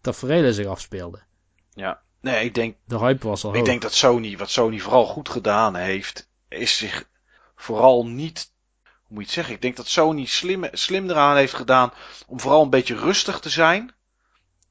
tafereelen 0.00 0.54
zich 0.54 0.66
afspeelden. 0.66 1.26
Ja. 1.70 2.00
Nee, 2.20 2.44
ik 2.44 2.54
denk, 2.54 2.76
De 2.84 2.98
hype 2.98 3.26
was 3.28 3.44
al 3.44 3.50
ik 3.50 3.56
hoog. 3.56 3.66
denk 3.66 3.82
dat 3.82 3.94
Sony, 3.94 4.36
wat 4.36 4.50
Sony 4.50 4.78
vooral 4.78 5.06
goed 5.06 5.28
gedaan 5.28 5.74
heeft, 5.76 6.28
is 6.48 6.76
zich 6.76 7.08
vooral 7.56 8.06
niet, 8.06 8.52
hoe 8.82 8.92
moet 9.08 9.18
je 9.18 9.24
het 9.24 9.30
zeggen? 9.34 9.54
Ik 9.54 9.62
denk 9.62 9.76
dat 9.76 9.88
Sony 9.88 10.24
slim, 10.26 10.64
slim 10.72 11.10
eraan 11.10 11.36
heeft 11.36 11.54
gedaan 11.54 11.92
om 12.26 12.40
vooral 12.40 12.62
een 12.62 12.70
beetje 12.70 12.96
rustig 12.96 13.40
te 13.40 13.50
zijn. 13.50 13.94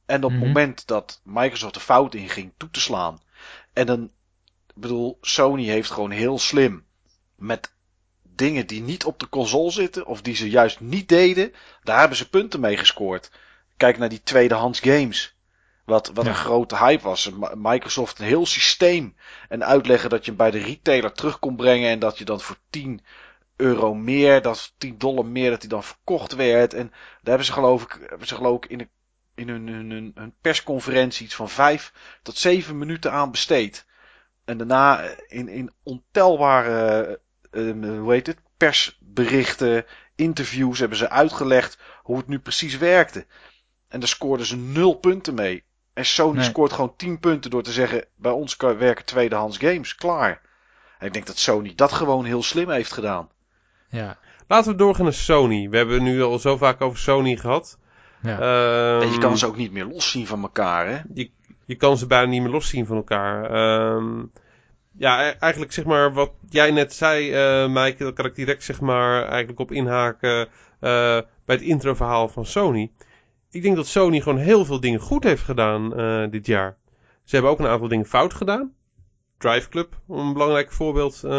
En 0.05 0.23
op 0.23 0.29
het 0.31 0.39
Mhm. 0.39 0.47
moment 0.47 0.87
dat 0.87 1.21
Microsoft 1.23 1.73
de 1.73 1.79
fout 1.79 2.13
inging, 2.15 2.53
toe 2.57 2.69
te 2.69 2.79
slaan. 2.79 3.21
En 3.73 3.85
dan, 3.85 4.03
ik 4.67 4.73
bedoel, 4.75 5.17
Sony 5.21 5.65
heeft 5.65 5.91
gewoon 5.91 6.11
heel 6.11 6.39
slim 6.39 6.85
met 7.35 7.71
dingen 8.23 8.67
die 8.67 8.81
niet 8.81 9.05
op 9.05 9.19
de 9.19 9.29
console 9.29 9.71
zitten, 9.71 10.05
of 10.05 10.21
die 10.21 10.35
ze 10.35 10.49
juist 10.49 10.79
niet 10.79 11.09
deden, 11.09 11.53
daar 11.83 11.99
hebben 11.99 12.17
ze 12.17 12.29
punten 12.29 12.59
mee 12.59 12.77
gescoord. 12.77 13.31
Kijk 13.77 13.97
naar 13.97 14.09
die 14.09 14.23
tweedehands 14.23 14.79
games. 14.79 15.36
Wat, 15.87 16.11
wat 16.13 16.25
Ja. 16.25 16.31
een 16.31 16.37
grote 16.37 16.77
hype 16.77 17.03
was. 17.03 17.31
Microsoft 17.53 18.19
een 18.19 18.25
heel 18.25 18.45
systeem. 18.45 19.15
En 19.49 19.65
uitleggen 19.65 20.09
dat 20.09 20.25
je 20.25 20.31
hem 20.31 20.37
bij 20.37 20.51
de 20.51 20.59
retailer 20.59 21.11
terug 21.11 21.39
kon 21.39 21.55
brengen. 21.55 21.89
En 21.89 21.99
dat 21.99 22.17
je 22.17 22.25
dan 22.25 22.41
voor 22.41 22.57
10 22.69 23.01
euro 23.55 23.93
meer, 23.93 24.41
dat 24.41 24.73
10 24.77 24.97
dollar 24.97 25.25
meer, 25.25 25.49
dat 25.49 25.59
hij 25.59 25.69
dan 25.69 25.83
verkocht 25.83 26.35
werd. 26.35 26.73
En 26.73 26.87
daar 26.89 26.99
hebben 27.21 27.45
ze 27.45 27.51
geloof 27.51 27.83
ik, 27.83 27.97
hebben 28.09 28.27
ze 28.27 28.35
geloof 28.35 28.63
ik 28.63 28.69
in, 28.69 28.77
de, 28.77 28.87
in 29.35 29.49
hun, 29.49 29.67
hun, 29.67 30.11
hun, 30.15 30.33
persconferentie 30.41 31.25
iets 31.25 31.35
van 31.35 31.49
5 31.49 31.93
tot 32.21 32.37
7 32.37 32.77
minuten 32.77 33.11
aan 33.11 33.31
besteed. 33.31 33.85
En 34.45 34.57
daarna 34.57 35.01
eh, 35.03 35.17
in, 35.27 35.47
in 35.47 35.73
ontelbare, 35.83 37.19
eh, 37.51 37.69
eh, 37.69 37.99
hoe 37.99 38.11
heet 38.11 38.27
het, 38.27 38.39
persberichten, 38.57 39.85
interviews 40.15 40.79
hebben 40.79 40.97
ze 40.97 41.09
uitgelegd 41.09 41.77
hoe 42.01 42.17
het 42.17 42.27
nu 42.27 42.39
precies 42.39 42.77
werkte. 42.77 43.25
En 43.87 43.99
daar 43.99 44.09
scoorden 44.09 44.45
ze 44.45 44.57
nul 44.57 44.93
punten 44.93 45.33
mee. 45.33 45.65
En 45.97 46.05
Sony 46.05 46.35
Nee. 46.35 46.45
scoort 46.45 46.73
gewoon 46.73 46.93
10 46.95 47.19
punten 47.19 47.51
door 47.51 47.63
te 47.63 47.71
zeggen: 47.71 48.05
bij 48.15 48.31
ons 48.31 48.55
kan 48.55 48.77
werken 48.77 49.05
tweedehands 49.05 49.57
games. 49.57 49.95
Klaar. 49.95 50.41
En 50.99 51.07
ik 51.07 51.13
denk 51.13 51.25
dat 51.25 51.37
Sony 51.37 51.73
dat 51.75 51.91
gewoon 51.91 52.25
heel 52.25 52.43
slim 52.43 52.69
heeft 52.69 52.91
gedaan. 52.91 53.29
Ja, 53.89 54.17
Laten 54.47 54.71
we 54.71 54.77
doorgaan 54.77 55.03
naar 55.03 55.13
Sony. 55.13 55.69
We 55.69 55.77
hebben 55.77 56.03
nu 56.03 56.21
al 56.23 56.39
zo 56.39 56.57
vaak 56.57 56.81
over 56.81 56.99
Sony 56.99 57.35
gehad. 57.35 57.77
ja. 58.21 58.39
Ehm, 58.39 59.01
en 59.07 59.11
je 59.13 59.17
kan 59.17 59.37
ze 59.37 59.45
ook 59.45 59.55
niet 59.55 59.71
meer 59.71 59.85
loszien 59.85 60.27
van 60.27 60.41
elkaar, 60.41 60.87
hè? 60.87 60.99
je, 61.13 61.29
je 61.65 61.75
kan 61.75 61.97
ze 61.97 62.07
bijna 62.07 62.29
niet 62.29 62.41
meer 62.41 62.51
loszien 62.51 62.85
van 62.85 62.95
elkaar. 62.95 63.43
Ehm, 63.51 64.23
ja, 64.97 65.27
e- 65.27 65.35
eigenlijk 65.39 65.71
zeg 65.73 65.85
maar 65.85 66.13
wat 66.13 66.31
jij 66.49 66.71
net 66.71 66.93
zei, 66.93 67.31
eh 67.33 67.67
Mike, 67.67 68.03
daar 68.03 68.13
kan 68.13 68.25
ik 68.25 68.35
direct 68.35 68.63
zeg 68.63 68.81
maar 68.81 69.27
eigenlijk 69.27 69.59
op 69.59 69.71
inhaken 69.71 70.39
eh, 70.79 71.19
bij 71.45 71.55
het 71.55 71.61
introverhaal 71.61 72.27
van 72.29 72.45
Sony. 72.45 72.91
Ik 73.57 73.63
denk 73.63 73.75
dat 73.75 73.87
Sony 73.87 74.21
gewoon 74.21 74.37
heel 74.37 74.65
veel 74.65 74.79
dingen 74.79 74.99
goed 74.99 75.23
heeft 75.23 75.43
gedaan 75.43 75.95
eh, 75.95 76.31
dit 76.31 76.45
jaar. 76.45 76.77
Ze 77.23 77.35
hebben 77.35 77.51
ook 77.51 77.59
een 77.59 77.67
aantal 77.67 77.87
dingen 77.87 78.05
fout 78.05 78.33
gedaan. 78.33 78.73
Drive 79.37 79.69
Club, 79.69 79.99
om 80.07 80.27
een 80.27 80.33
belangrijk 80.33 80.71
voorbeeld 80.71 81.13
eh, 81.13 81.29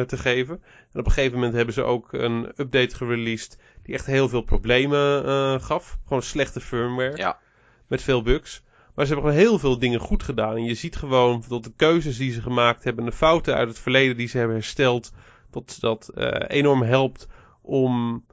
te 0.00 0.16
geven. 0.16 0.62
En 0.92 1.00
op 1.00 1.06
een 1.06 1.12
gegeven 1.12 1.34
moment 1.34 1.54
hebben 1.54 1.74
ze 1.74 1.82
ook 1.82 2.12
een 2.12 2.52
update 2.56 2.96
gereleased 2.96 3.58
die 3.82 3.94
echt 3.94 4.06
heel 4.06 4.28
veel 4.28 4.42
problemen 4.42 5.24
eh, 5.24 5.60
gaf. 5.60 5.98
Gewoon 6.06 6.22
slechte 6.22 6.60
firmware. 6.60 7.16
Ja. 7.16 7.38
Met 7.86 8.02
veel 8.02 8.22
bugs. 8.22 8.62
Maar 8.94 9.06
ze 9.06 9.12
hebben 9.12 9.30
gewoon 9.30 9.46
heel 9.46 9.58
veel 9.58 9.78
dingen 9.78 10.00
goed 10.00 10.22
gedaan. 10.22 10.56
En 10.56 10.64
je 10.64 10.74
ziet 10.74 10.96
gewoon 10.96 11.44
dat 11.48 11.64
de 11.64 11.72
keuzes 11.76 12.16
die 12.16 12.32
ze 12.32 12.42
gemaakt 12.42 12.84
hebben, 12.84 13.04
en 13.04 13.10
de 13.10 13.16
fouten 13.16 13.54
uit 13.54 13.68
het 13.68 13.78
verleden 13.78 14.16
die 14.16 14.28
ze 14.28 14.38
hebben 14.38 14.56
hersteld, 14.56 15.12
dat 15.50 15.76
dat 15.80 16.12
enorm 16.48 16.82
helpt 16.82 17.28
om 17.62 18.24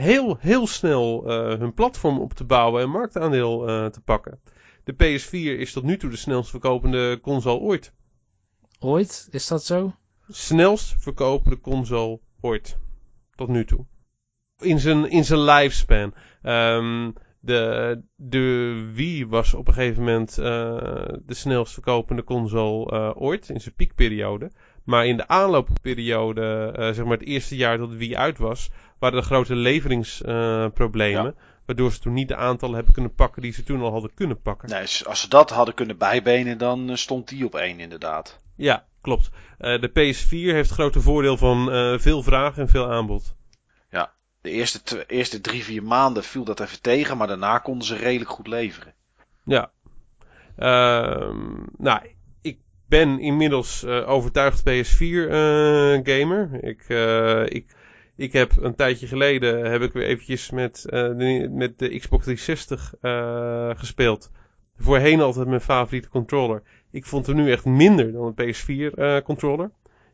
heel, 0.00 0.36
heel 0.40 0.66
snel 0.66 1.24
eh, 1.26 1.58
hun 1.58 1.74
platform 1.74 2.20
op 2.20 2.32
te 2.32 2.44
bouwen 2.44 2.82
en 2.82 2.90
marktaandeel 2.90 3.68
eh, 3.68 3.86
te 3.86 4.00
pakken. 4.00 4.40
De 4.84 4.94
PS4 4.94 5.60
is 5.60 5.72
tot 5.72 5.82
nu 5.82 5.96
toe 5.96 6.10
de 6.10 6.16
snelst 6.16 6.50
verkopende 6.50 7.20
console 7.20 7.60
ooit. 7.60 7.92
Ooit? 8.78 9.28
Is 9.30 9.46
dat 9.46 9.64
zo? 9.64 9.94
Snelst 10.28 10.94
verkopende 10.98 11.60
console 11.60 12.20
ooit. 12.40 12.78
Tot 13.34 13.48
nu 13.48 13.64
toe. 13.64 13.86
In 14.58 14.80
zijn, 14.80 15.10
in 15.10 15.24
zijn 15.24 15.40
lifespan. 15.40 16.14
Ehm, 16.42 17.10
de, 17.40 18.02
de 18.14 18.90
Wii 18.94 19.26
was 19.26 19.54
op 19.54 19.68
een 19.68 19.74
gegeven 19.74 20.04
moment 20.04 20.38
eh, 20.38 20.44
de 21.26 21.34
snelst 21.34 21.72
verkopende 21.72 22.24
console 22.24 23.14
ooit. 23.14 23.48
In 23.48 23.60
zijn 23.60 23.74
piekperiode. 23.74 24.50
Maar 24.84 25.06
in 25.06 25.16
de 25.16 25.28
aanloopperiode, 25.28 26.72
zeg 26.94 27.04
maar 27.04 27.18
het 27.18 27.26
eerste 27.26 27.56
jaar 27.56 27.78
dat 27.78 27.90
de 27.90 27.96
Wii 27.96 28.16
uit 28.16 28.38
was, 28.38 28.70
waren 28.98 29.18
er 29.18 29.24
grote 29.24 29.54
leveringsproblemen. 29.54 31.34
Waardoor 31.66 31.92
ze 31.92 31.98
toen 31.98 32.12
niet 32.12 32.28
de 32.28 32.36
aantallen 32.36 32.74
hebben 32.74 32.94
kunnen 32.94 33.14
pakken 33.14 33.42
die 33.42 33.52
ze 33.52 33.62
toen 33.62 33.80
al 33.80 33.92
hadden 33.92 34.14
kunnen 34.14 34.40
pakken. 34.40 34.68
Nee, 34.68 34.80
als 35.06 35.20
ze 35.20 35.28
dat 35.28 35.50
hadden 35.50 35.74
kunnen 35.74 35.98
bijbenen, 35.98 36.58
dan 36.58 36.90
eh, 36.90 36.96
stond 36.96 37.28
die 37.28 37.44
op 37.44 37.54
één 37.54 37.80
inderdaad. 37.80 38.40
Ja, 38.56 38.86
klopt. 39.00 39.30
Eh, 39.58 39.80
de 39.80 39.88
PS4 39.88 40.28
heeft 40.28 40.68
het 40.68 40.78
grote 40.78 41.00
voordeel 41.00 41.36
van 41.36 41.72
eh, 41.72 41.98
veel 41.98 42.22
vraag 42.22 42.58
en 42.58 42.68
veel 42.68 42.90
aanbod. 42.90 43.34
de 44.40 44.52
eerste, 44.52 45.06
eerste 45.06 45.40
drie, 45.40 45.64
vier 45.64 45.82
maanden 45.82 46.24
viel 46.24 46.44
dat 46.44 46.60
even 46.60 46.80
tegen, 46.80 47.16
maar 47.16 47.26
daarna 47.26 47.58
konden 47.58 47.86
ze 47.86 47.96
redelijk 47.96 48.30
goed 48.30 48.46
leveren. 48.46 48.94
Ja. 49.44 49.70
Ehm, 50.56 51.64
nou, 51.76 52.00
ik 52.42 52.58
ben 52.88 53.20
inmiddels 53.20 53.84
overtuigd 53.84 54.60
PS4 54.60 55.28
gamer. 56.02 56.64
Ik, 56.64 56.88
ik 57.52 57.75
ik 58.16 58.32
heb 58.32 58.52
een 58.56 58.74
tijdje 58.74 59.06
geleden 59.06 59.70
heb 59.70 59.82
ik 59.82 59.92
weer 59.92 60.06
eventjes 60.06 60.50
met, 60.50 60.82
de, 60.88 61.48
met 61.50 61.78
de 61.78 61.98
Xbox 61.98 62.24
360 62.24 62.94
gespeeld. 63.78 64.30
Voorheen 64.78 65.20
altijd 65.20 65.46
mijn 65.46 65.60
favoriete 65.60 66.08
controller. 66.08 66.62
Ik 66.90 67.04
vond 67.04 67.26
hem 67.26 67.36
nu 67.36 67.50
echt 67.50 67.64
minder 67.64 68.12
dan 68.12 68.34
een 68.36 68.54
PS4 68.54 69.24
controller. 69.24 69.70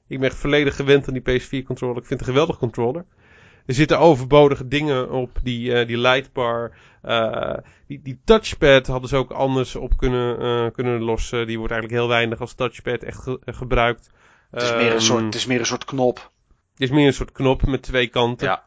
Ik 0.08 0.18
ben 0.18 0.28
echt 0.28 0.38
volledig 0.38 0.76
gewend 0.76 1.08
aan 1.08 1.20
die 1.22 1.40
PS4 1.40 1.66
controller. 1.66 1.96
Ik 1.96 2.06
vind 2.06 2.20
het 2.20 2.28
een 2.28 2.34
geweldig 2.34 2.58
controller. 2.58 3.04
Er 3.66 3.74
zitten 3.74 3.98
overbodige 3.98 4.68
dingen 4.68 5.10
op, 5.10 5.30
die, 5.42 5.84
die 5.84 5.98
lightbar. 5.98 6.72
Die, 7.86 8.00
die 8.02 8.20
touchpad 8.24 8.86
hadden 8.86 9.08
ze 9.08 9.16
ook 9.16 9.30
anders 9.30 9.76
op 9.76 9.96
kunnen, 9.96 10.72
kunnen 10.72 11.02
lossen. 11.02 11.46
Die 11.46 11.58
wordt 11.58 11.72
eigenlijk 11.72 12.02
heel 12.02 12.10
weinig 12.10 12.40
als 12.40 12.54
touchpad 12.54 13.02
echt 13.02 13.18
ge 13.18 13.38
gebruikt. 13.44 14.10
Het 14.50 14.62
is, 14.62 14.74
meer 14.74 14.92
een 14.92 15.00
soort, 15.00 15.24
het 15.24 15.34
is 15.34 15.46
meer 15.46 15.58
een 15.58 15.66
soort 15.66 15.84
knop. 15.84 16.31
Het 16.82 16.90
is 16.90 16.96
meer 16.96 17.06
een 17.06 17.14
soort 17.14 17.32
knop 17.32 17.66
met 17.66 17.82
twee 17.82 18.08
kanten. 18.08 18.46
Ja. 18.46 18.64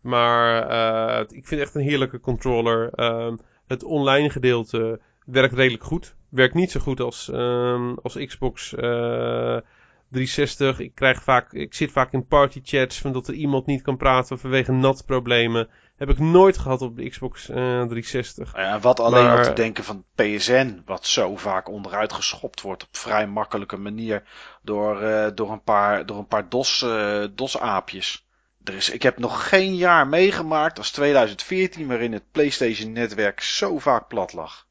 Maar 0.00 1.20
ik 1.20 1.46
vind 1.46 1.50
het 1.50 1.60
echt 1.60 1.74
een 1.74 1.82
heerlijke 1.82 2.20
controller. 2.20 2.92
Ehm, 2.92 3.36
het 3.66 3.82
online 3.82 4.30
gedeelte 4.30 5.00
werkt 5.24 5.54
redelijk 5.54 5.84
goed. 5.84 6.16
Werkt 6.28 6.54
niet 6.54 6.70
zo 6.70 6.80
goed 6.80 7.00
als, 7.00 7.30
ehm, 7.30 7.94
als 8.02 8.24
Xbox 8.26 8.68
360. 8.68 10.78
Ik, 10.78 10.94
krijg 10.94 11.22
vaak, 11.22 11.52
ik 11.52 11.74
zit 11.74 11.92
vaak 11.92 12.12
in 12.12 12.26
partychats 12.26 13.00
van 13.00 13.12
dat 13.12 13.28
er 13.28 13.34
iemand 13.34 13.66
niet 13.66 13.82
kan 13.82 13.96
praten 13.96 14.38
vanwege 14.38 14.72
natproblemen. 14.72 15.68
Heb 15.98 16.08
ik 16.08 16.18
nooit 16.18 16.58
gehad 16.58 16.82
op 16.82 16.96
de 16.96 17.08
Xbox 17.08 17.48
uh, 17.48 17.56
360. 17.56 18.56
Ja, 18.56 18.80
wat 18.80 19.00
alleen 19.00 19.24
maar, 19.24 19.44
te 19.44 19.52
denken 19.52 19.84
van 19.84 20.04
PSN, 20.14 20.82
wat 20.84 21.06
zo 21.06 21.36
vaak 21.36 21.68
onderuit 21.68 22.12
geschopt 22.12 22.60
wordt 22.60 22.82
op 22.82 22.88
vrij 22.96 23.26
makkelijke 23.26 23.76
manier 23.76 24.22
door, 24.62 25.02
uh, 25.02 25.26
door 25.34 25.52
een 25.52 25.62
paar, 25.62 26.06
door 26.06 26.18
een 26.18 26.26
paar 26.26 26.48
DOS, 26.48 26.82
uh, 26.82 27.24
DOS-aapjes. 27.34 28.26
Er 28.64 28.74
is, 28.74 28.90
ik 28.90 29.02
heb 29.02 29.18
nog 29.18 29.48
geen 29.48 29.76
jaar 29.76 30.06
meegemaakt 30.06 30.78
als 30.78 30.90
2014 30.90 31.86
waarin 31.86 32.12
het 32.12 32.30
PlayStation-netwerk 32.32 33.40
zo 33.40 33.78
vaak 33.78 34.08
plat 34.08 34.32
lag. 34.32 34.66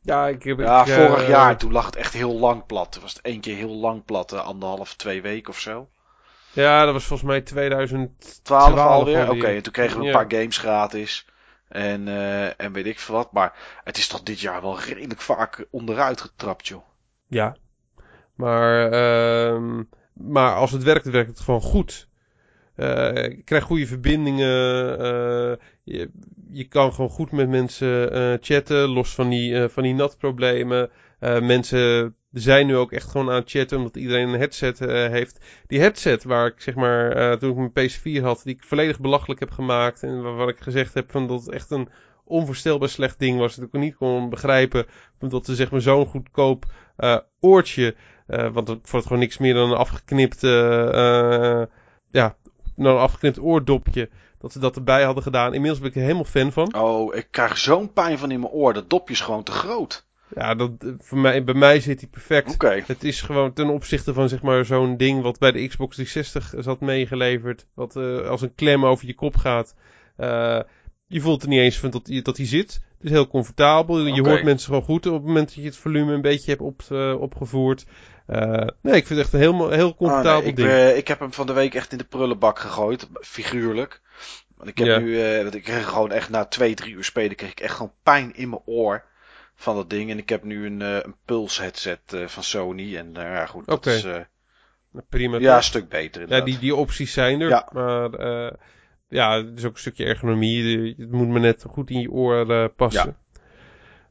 Ja, 0.00 0.26
ik 0.26 0.42
heb, 0.42 0.58
ja 0.58 0.86
vorig 0.86 1.28
jaar 1.28 1.56
toen 1.56 1.72
lag 1.72 1.86
het 1.86 1.96
echt 1.96 2.12
heel 2.12 2.38
lang 2.38 2.66
plat. 2.66 2.92
Toen 2.92 3.02
was 3.02 3.12
het 3.12 3.22
één 3.22 3.40
keer 3.40 3.56
heel 3.56 3.74
lang 3.74 4.04
plat, 4.04 4.32
anderhalf, 4.32 4.94
twee 4.94 5.22
weken 5.22 5.50
of 5.50 5.58
zo. 5.58 5.88
Ja, 6.54 6.84
dat 6.84 6.92
was 6.92 7.04
volgens 7.04 7.28
mij 7.28 7.40
2012 7.40 8.78
alweer. 8.78 9.22
Oké, 9.22 9.36
okay, 9.36 9.56
en 9.56 9.62
toen 9.62 9.72
kregen 9.72 10.00
we 10.00 10.06
een 10.06 10.12
paar 10.12 10.30
games 10.38 10.58
gratis. 10.58 11.26
En, 11.68 12.06
uh, 12.06 12.60
en 12.60 12.72
weet 12.72 12.86
ik 12.86 12.98
veel 12.98 13.14
wat. 13.14 13.32
Maar 13.32 13.80
het 13.84 13.96
is 13.96 14.08
toch 14.08 14.22
dit 14.22 14.40
jaar 14.40 14.62
wel 14.62 14.80
redelijk 14.80 15.20
vaak 15.20 15.66
onderuit 15.70 16.20
getrapt, 16.20 16.68
joh. 16.68 16.84
Ja. 17.26 17.56
Maar, 18.34 18.92
uh, 18.92 19.80
maar 20.12 20.54
als 20.54 20.70
het 20.70 20.82
werkt, 20.82 21.10
werkt 21.10 21.28
het 21.28 21.40
gewoon 21.40 21.60
goed. 21.60 22.08
Uh, 22.76 23.24
ik 23.24 23.44
krijg 23.44 23.64
goede 23.64 23.86
verbindingen. 23.86 25.00
Uh, 25.00 25.56
je, 25.82 26.10
je 26.50 26.68
kan 26.68 26.92
gewoon 26.92 27.10
goed 27.10 27.32
met 27.32 27.48
mensen 27.48 28.38
chatten, 28.42 28.88
los 28.88 29.14
van 29.14 29.28
die, 29.28 29.68
van 29.68 29.82
die 29.82 29.94
natproblemen. 29.94 30.90
Mensen 31.20 32.14
zijn 32.30 32.66
nu 32.66 32.76
ook 32.76 32.92
echt 32.92 33.10
gewoon 33.10 33.30
aan 33.30 33.34
het 33.34 33.50
chatten, 33.50 33.78
omdat 33.78 33.96
iedereen 33.96 34.28
een 34.28 34.38
headset 34.38 34.78
heeft. 34.78 35.38
Die 35.66 35.80
headset 35.80 36.24
waar 36.24 36.46
ik 36.46 36.60
zeg 36.60 36.74
maar, 36.74 37.38
toen 37.38 37.50
ik 37.50 37.74
mijn 37.74 37.90
PS4 37.90 38.22
had, 38.22 38.40
die 38.44 38.54
ik 38.54 38.64
volledig 38.64 39.00
belachelijk 39.00 39.40
heb 39.40 39.50
gemaakt. 39.50 40.02
En 40.02 40.22
waarvan 40.22 40.48
ik 40.48 40.60
gezegd 40.60 40.94
heb 40.94 41.10
van 41.10 41.26
dat 41.26 41.40
het 41.44 41.54
echt 41.54 41.70
een 41.70 41.88
onvoorstelbaar 42.24 42.88
slecht 42.88 43.18
ding 43.18 43.38
was. 43.38 43.54
Dat 43.54 43.66
ik 43.66 43.72
niet 43.72 43.96
kon 43.96 44.30
begrijpen, 44.30 44.86
omdat 45.20 45.46
ze 45.46 45.54
zeg 45.54 45.70
maar 45.70 45.80
zo'n 45.80 46.06
goedkoop 46.06 46.64
oortje, 47.40 47.94
want 48.26 48.68
het 48.68 48.90
wordt 48.90 49.06
gewoon 49.06 49.22
niks 49.22 49.38
meer 49.38 49.54
dan 49.54 49.70
een 49.70 49.76
afgeknipte, 49.76 50.48
ja, 52.10 52.36
een 52.76 52.86
afgeknipt 52.86 53.40
oordopje. 53.40 54.08
Dat 54.38 54.52
ze 54.52 54.58
dat 54.58 54.76
erbij 54.76 55.02
hadden 55.04 55.22
gedaan. 55.22 55.54
Inmiddels 55.54 55.80
ben 55.80 55.88
ik 55.88 55.96
er 55.96 56.02
helemaal 56.02 56.24
fan 56.24 56.52
van. 56.52 56.74
Oh, 56.74 57.14
ik 57.14 57.28
krijg 57.30 57.58
zo'n 57.58 57.92
pijn 57.92 58.18
van 58.18 58.30
in 58.30 58.40
mijn 58.40 58.52
oor. 58.52 58.72
Dat 58.72 58.90
dopje 58.90 59.14
is 59.14 59.20
gewoon 59.20 59.42
te 59.42 59.52
groot. 59.52 60.06
Ja, 60.34 60.54
dat, 60.54 60.70
voor 60.98 61.18
mij, 61.18 61.44
bij 61.44 61.54
mij 61.54 61.80
zit 61.80 62.00
hij 62.00 62.08
perfect. 62.08 62.52
Okay. 62.54 62.82
Het 62.86 63.04
is 63.04 63.20
gewoon 63.20 63.52
ten 63.52 63.68
opzichte 63.68 64.14
van 64.14 64.28
zeg 64.28 64.42
maar 64.42 64.64
zo'n 64.64 64.96
ding 64.96 65.22
wat 65.22 65.38
bij 65.38 65.52
de 65.52 65.68
Xbox 65.68 65.96
360 65.96 66.64
zat 66.64 66.80
meegeleverd. 66.80 67.66
Wat 67.74 67.96
uh, 67.96 68.28
als 68.28 68.42
een 68.42 68.54
klem 68.54 68.86
over 68.86 69.06
je 69.06 69.14
kop 69.14 69.36
gaat. 69.36 69.74
Uh, 70.16 70.60
je 71.06 71.20
voelt 71.20 71.42
er 71.42 71.48
niet 71.48 71.60
eens 71.60 71.78
van 71.78 71.90
dat, 71.90 72.10
dat 72.22 72.36
hij 72.36 72.46
zit. 72.46 72.72
Het 72.72 73.04
is 73.06 73.10
heel 73.10 73.28
comfortabel. 73.28 74.00
Je 74.00 74.20
okay. 74.20 74.32
hoort 74.32 74.44
mensen 74.44 74.66
gewoon 74.66 74.82
goed 74.82 75.06
op 75.06 75.12
het 75.12 75.24
moment 75.24 75.46
dat 75.46 75.54
je 75.54 75.64
het 75.64 75.76
volume 75.76 76.12
een 76.12 76.20
beetje 76.20 76.50
hebt 76.50 76.62
op, 76.62 76.82
uh, 76.92 77.20
opgevoerd. 77.20 77.86
Nee, 78.26 78.96
ik 78.96 79.06
vind 79.06 79.08
het 79.08 79.18
echt 79.18 79.32
een 79.32 79.40
heel, 79.40 79.70
heel 79.70 79.94
comfortabel 79.94 80.36
oh, 80.36 80.40
nee, 80.40 80.50
ik, 80.50 80.56
ding. 80.56 80.68
Uh, 80.68 80.96
ik 80.96 81.08
heb 81.08 81.20
hem 81.20 81.32
van 81.32 81.46
de 81.46 81.52
week 81.52 81.74
echt 81.74 81.92
in 81.92 81.98
de 81.98 82.04
prullenbak 82.04 82.58
gegooid, 82.58 83.08
figuurlijk. 83.20 84.00
Want 84.56 84.70
ik 84.70 84.78
heb 84.78 84.86
ja. 84.86 84.98
nu, 84.98 85.18
ik 85.50 85.62
kreeg 85.62 85.88
gewoon 85.88 86.12
echt 86.12 86.30
na 86.30 86.44
twee, 86.44 86.74
drie 86.74 86.94
uur 86.94 87.04
spelen, 87.04 87.36
kreeg 87.36 87.50
ik 87.50 87.60
echt 87.60 87.74
gewoon 87.74 87.92
pijn 88.02 88.36
in 88.36 88.48
mijn 88.48 88.62
oor 88.64 89.04
van 89.54 89.76
dat 89.76 89.90
ding. 89.90 90.10
En 90.10 90.18
ik 90.18 90.28
heb 90.28 90.44
nu 90.44 90.66
een, 90.66 90.80
een 90.80 91.14
Pulse 91.24 91.62
headset 91.62 92.00
van 92.26 92.42
Sony. 92.42 92.96
En 92.96 93.10
ja, 93.12 93.46
goed, 93.46 93.66
dat 93.66 93.76
okay. 93.76 93.94
is 93.94 94.04
prima. 95.08 95.38
Ja, 95.38 95.56
een 95.56 95.62
stuk 95.62 95.88
beter. 95.88 96.22
Inderdaad. 96.22 96.46
Ja, 96.46 96.52
die, 96.52 96.58
die 96.58 96.74
opties 96.74 97.12
zijn 97.12 97.40
er. 97.40 97.48
Ja. 97.48 97.68
Maar 97.72 98.10
ja, 99.08 99.44
het 99.44 99.58
is 99.58 99.64
ook 99.64 99.72
een 99.72 99.78
stukje 99.78 100.04
ergonomie. 100.04 100.94
Het 100.98 101.10
moet 101.10 101.28
me 101.28 101.38
net 101.38 101.64
goed 101.68 101.90
in 101.90 102.00
je 102.00 102.10
oor 102.10 102.68
passen. 102.70 103.16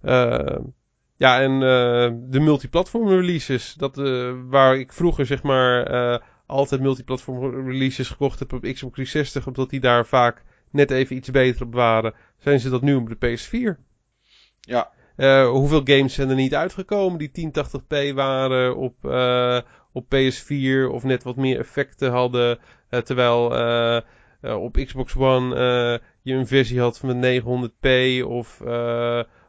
Ja. 0.02 0.62
Ja, 1.24 1.42
en 1.42 1.52
uh, 1.52 2.30
de 2.30 2.40
multiplatform 2.40 3.10
releases. 3.10 3.74
Dat, 3.74 3.98
uh, 3.98 4.34
waar 4.46 4.78
ik 4.78 4.94
vroeger 4.94 5.26
zeg 5.26 5.44
maar 5.44 5.92
uh, 5.94 6.18
altijd 6.46 6.82
multiplatform 6.82 7.70
releases 7.70 8.10
gekocht 8.10 8.40
heb 8.40 8.54
op 8.54 8.62
Xbox 8.62 8.94
360, 8.94 9.48
omdat 9.48 9.70
die 9.70 9.80
daar 9.80 10.06
vaak 10.06 10.44
net 10.70 10.92
even 10.92 11.16
iets 11.16 11.32
beter 11.32 11.66
op 11.66 11.74
waren, 11.74 12.14
zijn 12.38 12.60
ze 12.60 12.70
dat 12.70 12.82
nu 12.82 12.96
op 12.96 13.10
de 13.10 13.38
PS4. 13.38 13.82
Ja. 14.60 14.92
Hoeveel 15.52 15.82
games 15.84 16.14
zijn 16.14 16.30
er 16.30 16.36
niet 16.36 16.56
uitgekomen 16.56 17.20
die 17.20 17.52
1080p 17.52 18.14
waren 18.14 18.76
op, 18.76 18.96
op 19.92 20.06
PS4 20.06 20.92
of 20.92 21.04
net 21.04 21.24
wat 21.24 21.36
meer 21.36 21.60
effecten 21.60 22.12
hadden, 22.12 22.60
terwijl 23.04 23.46
op 24.42 24.76
Xbox 24.86 25.16
One 25.16 25.56
je 26.22 26.34
een 26.34 26.48
versie 26.48 26.80
had 26.80 26.98
van 26.98 27.42
900p 27.42 28.26
of 28.28 28.62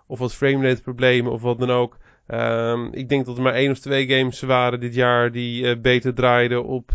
of 0.07 0.19
wat 0.19 0.35
framerate 0.35 0.83
problemen 0.83 1.33
of 1.33 1.43
wat 1.43 1.59
dan 1.59 1.71
ook. 1.71 1.97
Um, 2.27 2.93
ik 2.93 3.09
denk 3.09 3.27
dat 3.27 3.37
er 3.37 3.43
maar 3.43 3.55
één 3.55 3.71
of 3.71 3.79
twee 3.79 4.09
games 4.09 4.41
waren 4.41 4.81
dit 4.81 4.95
jaar 4.95 5.33
die 5.33 5.79
beter 5.81 6.15
draaiden 6.15 6.65
op, 6.65 6.95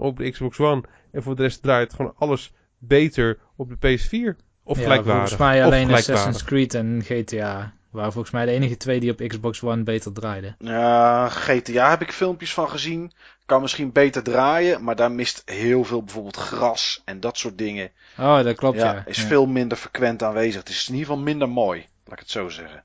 op 0.00 0.16
de 0.16 0.30
Xbox 0.30 0.58
One. 0.58 0.82
En 1.12 1.22
voor 1.22 1.36
de 1.36 1.42
rest 1.42 1.62
draait 1.62 1.94
gewoon 1.94 2.14
alles 2.16 2.52
beter 2.78 3.38
op 3.56 3.68
de 3.68 3.76
PS4. 3.76 4.46
Of 4.64 4.76
ja, 4.76 4.82
gelijkwaardig. 4.82 5.28
volgens 5.28 5.36
mij 5.36 5.64
alleen 5.64 5.92
Assassin's 5.92 6.44
Creed 6.44 6.74
en 6.74 7.02
GTA 7.04 7.72
waren 7.90 8.12
volgens 8.12 8.32
mij 8.34 8.44
de 8.44 8.50
enige 8.50 8.76
twee 8.76 9.00
die 9.00 9.10
op 9.10 9.28
Xbox 9.28 9.62
One 9.62 9.82
beter 9.82 10.12
draaiden. 10.12 10.56
Ja, 10.58 11.28
GTA 11.28 11.90
heb 11.90 12.02
ik 12.02 12.12
filmpjes 12.12 12.52
van 12.54 12.68
gezien. 12.68 13.12
Kan 13.46 13.60
misschien 13.60 13.92
beter 13.92 14.22
draaien, 14.22 14.84
maar 14.84 14.96
daar 14.96 15.12
mist 15.12 15.42
heel 15.44 15.84
veel 15.84 16.02
bijvoorbeeld 16.02 16.36
gras 16.36 17.02
en 17.04 17.20
dat 17.20 17.38
soort 17.38 17.58
dingen. 17.58 17.90
Oh, 18.18 18.42
dat 18.42 18.56
klopt 18.56 18.78
ja. 18.78 18.92
ja. 18.92 19.02
Is 19.06 19.18
veel 19.18 19.46
minder 19.46 19.78
frequent 19.78 20.22
aanwezig. 20.22 20.60
Het 20.60 20.68
is 20.68 20.88
in 20.88 20.94
ieder 20.94 21.08
geval 21.08 21.22
minder 21.22 21.48
mooi. 21.48 21.86
Laat 22.04 22.12
ik 22.12 22.18
het 22.18 22.30
zo 22.30 22.48
zeggen. 22.48 22.84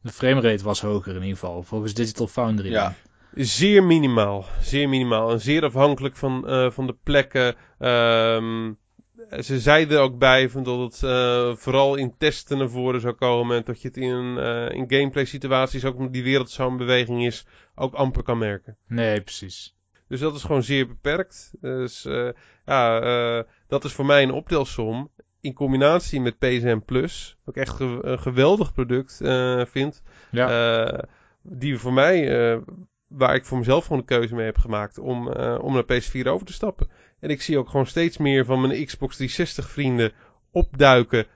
De 0.00 0.12
framerate 0.12 0.64
was 0.64 0.80
hoger 0.80 1.14
in 1.14 1.22
ieder 1.22 1.38
geval, 1.38 1.62
volgens 1.62 1.94
Digital 1.94 2.26
Foundry. 2.26 2.70
Ja. 2.70 2.94
Zeer 3.34 3.84
minimaal. 3.84 4.44
Zeer 4.60 4.88
minimaal. 4.88 5.30
En 5.30 5.40
zeer 5.40 5.64
afhankelijk 5.64 6.16
van, 6.16 6.44
uh, 6.46 6.70
van 6.70 6.86
de 6.86 6.96
plekken. 7.02 7.56
Um, 7.78 8.78
ze 9.30 9.60
zeiden 9.60 10.00
ook 10.00 10.18
bij 10.18 10.48
van 10.48 10.62
dat 10.62 10.80
het 10.80 11.02
uh, 11.02 11.56
vooral 11.56 11.94
in 11.94 12.14
testen 12.18 12.58
naar 12.58 12.68
voren 12.68 13.00
zou 13.00 13.14
komen. 13.14 13.56
En 13.56 13.62
dat 13.64 13.82
je 13.82 13.88
het 13.88 13.96
in, 13.96 14.36
uh, 14.36 14.70
in 14.70 14.84
gameplay 14.88 15.24
situaties, 15.24 15.84
ook 15.84 15.96
omdat 15.96 16.12
die 16.12 16.22
wereld 16.22 16.50
zo'n 16.50 16.76
beweging 16.76 17.26
is, 17.26 17.46
ook 17.74 17.94
amper 17.94 18.22
kan 18.22 18.38
merken. 18.38 18.76
Nee, 18.86 19.20
precies. 19.20 19.76
Dus 20.08 20.20
dat 20.20 20.34
is 20.34 20.42
gewoon 20.42 20.62
zeer 20.62 20.86
beperkt. 20.86 21.50
Dus 21.60 22.02
ja, 22.64 23.44
dat 23.68 23.84
is 23.84 23.92
voor 23.92 24.06
mij 24.06 24.22
een 24.22 24.30
optelsom 24.30 25.10
in 25.40 25.54
combinatie 25.54 26.20
met 26.20 26.38
PSN 26.38 26.82
Plus, 26.86 27.36
wat 27.44 27.56
ik 27.56 27.62
echt 27.62 27.80
een 27.80 28.18
geweldig 28.18 28.72
product 28.72 29.20
vind. 29.70 30.02
Ja. 30.30 31.04
Die 31.42 31.78
voor 31.78 31.92
mij, 31.92 32.60
waar 33.06 33.34
ik 33.34 33.44
voor 33.44 33.58
mezelf 33.58 33.84
gewoon 33.84 33.98
de 33.98 34.04
keuze 34.04 34.34
mee 34.34 34.44
heb 34.44 34.58
gemaakt 34.58 34.98
om, 34.98 35.28
om 35.58 35.72
naar 35.72 35.84
PS4 35.84 36.26
over 36.26 36.46
te 36.46 36.52
stappen. 36.52 36.88
En 37.20 37.30
ik 37.30 37.42
zie 37.42 37.58
ook 37.58 37.68
gewoon 37.68 37.86
steeds 37.86 38.16
meer 38.16 38.44
van 38.44 38.60
mijn 38.60 38.84
Xbox 38.84 39.16
360 39.16 39.70
vrienden 39.70 40.12
opduiken 40.50 41.26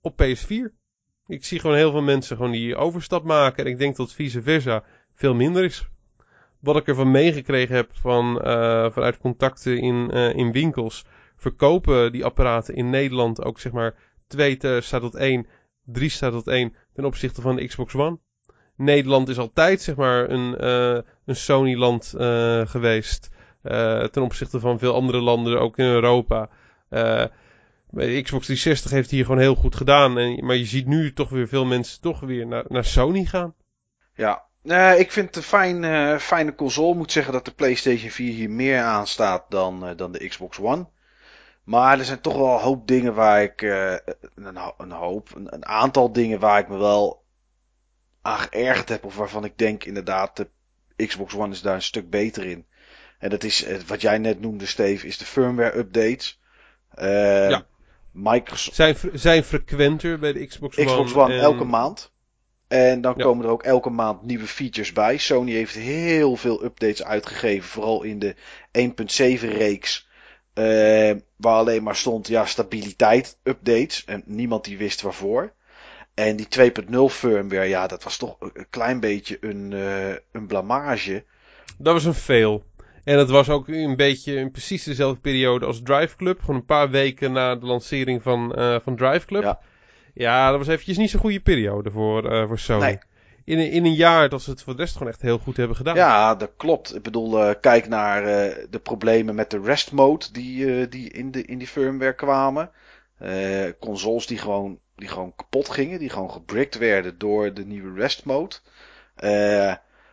op 0.00 0.22
PS4. 0.22 0.82
Ik 1.26 1.44
zie 1.44 1.60
gewoon 1.60 1.76
heel 1.76 1.90
veel 1.90 2.02
mensen 2.02 2.36
gewoon 2.36 2.52
die 2.52 2.76
overstap 2.76 3.24
maken. 3.24 3.64
En 3.64 3.70
ik 3.70 3.78
denk 3.78 3.96
dat 3.96 4.12
vice 4.12 4.42
versa 4.42 4.84
veel 5.14 5.34
minder 5.34 5.64
is. 5.64 5.88
Wat 6.60 6.76
ik 6.76 6.88
ervan 6.88 7.10
meegekregen 7.10 7.74
heb 7.74 7.90
van, 7.92 8.34
vanuit 8.92 9.18
contacten 9.18 9.78
in, 9.78 10.10
in 10.10 10.52
winkels 10.52 11.04
verkopen 11.36 12.12
die 12.12 12.24
apparaten 12.24 12.74
in 12.74 12.90
Nederland 12.90 13.44
ook 13.44 13.60
zeg 13.60 13.72
maar 13.72 13.94
2 14.26 14.80
staat 14.80 15.00
tot 15.00 15.14
1, 15.14 15.46
3 15.84 16.08
staat 16.08 16.32
tot 16.32 16.46
1 16.46 16.74
ten 16.92 17.04
opzichte 17.04 17.40
van 17.40 17.56
de 17.56 17.66
Xbox 17.66 17.94
One. 17.94 18.18
Nederland 18.76 19.28
is 19.28 19.38
altijd 19.38 19.82
zeg 19.82 19.96
maar 19.96 20.30
een, 20.30 20.64
uh, 20.64 21.00
een 21.24 21.36
Sony-land 21.36 22.14
geweest. 22.68 23.30
Uh, 23.64 24.04
ten 24.04 24.22
opzichte 24.22 24.60
van 24.60 24.78
veel 24.78 24.94
andere 24.94 25.20
landen, 25.20 25.60
ook 25.60 25.78
in 25.78 25.84
Europa. 25.84 26.48
Xbox 28.22 28.46
360 28.46 28.90
heeft 28.90 29.10
hier 29.10 29.24
gewoon 29.24 29.40
heel 29.40 29.54
goed 29.54 29.76
gedaan. 29.76 30.18
En, 30.18 30.44
maar 30.44 30.56
je 30.56 30.64
ziet 30.64 30.86
nu 30.86 31.12
toch 31.12 31.28
weer 31.28 31.48
veel 31.48 31.64
mensen 31.64 32.00
toch 32.00 32.20
weer 32.20 32.46
naar, 32.46 32.64
naar 32.68 32.84
Sony 32.84 33.24
gaan. 33.24 33.54
Ja, 34.14 34.44
Nee, 34.64 34.98
ik 34.98 35.12
vind 35.12 35.26
het 35.26 35.36
een 35.36 35.42
fijn, 35.42 36.20
fijne 36.20 36.54
console. 36.54 36.94
Moet 36.94 37.12
zeggen 37.12 37.32
dat 37.32 37.44
de 37.44 37.54
PlayStation 37.54 38.10
4 38.10 38.32
hier 38.32 38.50
meer 38.50 38.82
aan 38.82 39.06
staat 39.06 39.44
dan, 39.48 39.96
dan 39.96 40.12
de 40.12 40.28
Xbox 40.28 40.58
One. 40.58 40.86
Maar 41.64 41.98
er 41.98 42.04
zijn 42.04 42.20
toch 42.20 42.36
wel 42.36 42.54
een 42.54 42.60
hoop 42.60 42.86
dingen 42.86 43.14
waar 43.14 43.42
ik. 43.42 43.62
een, 43.62 44.58
een 44.76 44.90
hoop. 44.90 45.30
Een, 45.34 45.54
een, 45.54 45.66
aantal 45.66 46.12
dingen 46.12 46.40
waar 46.40 46.58
ik 46.58 46.68
me 46.68 46.76
wel 46.76 47.24
aan 48.22 48.38
geërgerd 48.38 48.88
heb. 48.88 49.04
Of 49.04 49.16
waarvan 49.16 49.44
ik 49.44 49.58
denk 49.58 49.84
inderdaad, 49.84 50.36
de 50.36 50.48
Xbox 51.06 51.34
One 51.34 51.52
is 51.52 51.62
daar 51.62 51.74
een 51.74 51.82
stuk 51.82 52.10
beter 52.10 52.44
in. 52.44 52.66
En 53.24 53.30
dat 53.30 53.44
is 53.44 53.64
eh, 53.64 53.76
wat 53.86 54.00
jij 54.00 54.18
net 54.18 54.40
noemde, 54.40 54.66
Steve, 54.66 55.06
is 55.06 55.18
de 55.18 55.24
firmware 55.24 55.78
updates. 55.78 56.40
Uh, 56.98 57.50
ja. 57.50 57.66
Microsoft... 58.12 58.76
Zijn, 58.76 58.96
zijn 59.12 59.44
frequenter 59.44 60.18
bij 60.18 60.32
de 60.32 60.46
Xbox 60.46 60.78
One. 60.78 60.86
Xbox 60.86 61.14
One 61.14 61.38
elke 61.38 61.64
maand. 61.64 62.12
En 62.68 63.00
dan 63.00 63.16
komen 63.16 63.44
er 63.44 63.50
ook 63.50 63.62
elke 63.62 63.90
maand 63.90 64.22
nieuwe 64.22 64.46
features 64.46 64.92
bij. 64.92 65.18
Sony 65.18 65.52
heeft 65.52 65.74
heel 65.74 66.36
veel 66.36 66.64
updates 66.64 67.04
uitgegeven. 67.04 67.68
Vooral 67.68 68.02
in 68.02 68.18
de 68.18 68.34
1.7 68.78 69.48
reeks. 69.48 70.08
Uh, 70.54 70.64
waar 71.36 71.54
alleen 71.54 71.82
maar 71.82 71.96
stond 71.96 72.28
ja, 72.28 72.46
stabiliteit 72.46 73.38
updates. 73.42 74.04
En 74.04 74.22
niemand 74.26 74.64
die 74.64 74.78
wist 74.78 75.00
waarvoor. 75.00 75.52
En 76.14 76.36
die 76.36 76.48
2.0 76.58 76.96
firmware, 77.08 77.64
ja, 77.68 77.86
dat 77.86 78.04
was 78.04 78.16
toch 78.16 78.36
een 78.40 78.66
klein 78.70 79.00
beetje 79.00 79.36
een, 79.40 79.70
uh, 79.70 80.14
een 80.32 80.46
blamage. 80.46 81.24
Dat 81.78 81.92
was 81.92 82.04
een 82.04 82.14
fail. 82.14 82.64
En 83.04 83.18
het 83.18 83.30
was 83.30 83.48
ook 83.48 83.68
een 83.68 83.96
beetje 83.96 84.34
in 84.34 84.50
precies 84.50 84.84
dezelfde 84.84 85.20
periode 85.20 85.66
als 85.66 85.80
Drive 85.82 86.16
Club. 86.16 86.40
Gewoon 86.40 86.56
een 86.56 86.64
paar 86.64 86.90
weken 86.90 87.32
na 87.32 87.56
de 87.56 87.66
lancering 87.66 88.22
van, 88.22 88.54
uh, 88.58 88.76
van 88.82 88.96
Drive 88.96 89.26
Club. 89.26 89.42
Ja. 89.42 89.60
ja, 90.14 90.50
dat 90.50 90.58
was 90.58 90.68
eventjes 90.68 90.96
niet 90.96 91.10
zo'n 91.10 91.20
goede 91.20 91.40
periode 91.40 91.90
voor, 91.90 92.32
uh, 92.32 92.46
voor 92.46 92.58
Sony. 92.58 92.84
Nee. 92.84 92.98
In, 93.44 93.70
in 93.70 93.84
een 93.84 93.94
jaar 93.94 94.28
dat 94.28 94.42
ze 94.42 94.50
het 94.50 94.62
voor 94.62 94.76
de 94.76 94.82
rest 94.82 94.92
gewoon 94.92 95.08
echt 95.08 95.22
heel 95.22 95.38
goed 95.38 95.56
hebben 95.56 95.76
gedaan. 95.76 95.94
Ja, 95.94 96.34
dat 96.34 96.50
klopt. 96.56 96.94
Ik 96.94 97.02
bedoel, 97.02 97.48
uh, 97.48 97.54
kijk 97.60 97.88
naar 97.88 98.22
de 98.70 98.78
problemen 98.82 99.34
met 99.34 99.50
de 99.50 99.60
rest 99.60 99.92
mode 99.92 100.26
die, 100.32 100.88
die 100.88 101.10
in, 101.10 101.30
de, 101.30 101.42
in 101.42 101.58
die 101.58 101.68
firmware 101.68 102.14
kwamen. 102.14 102.70
consoles 103.80 104.26
die 104.26 104.38
gewoon 104.38 104.78
die 104.96 105.08
gewoon 105.08 105.34
kapot 105.36 105.68
gingen, 105.68 105.98
die 105.98 106.10
gewoon 106.10 106.30
gebricked 106.30 106.78
werden 106.78 107.18
door 107.18 107.54
de 107.54 107.64
nieuwe 107.64 108.00
rest 108.00 108.24
mode. 108.24 108.56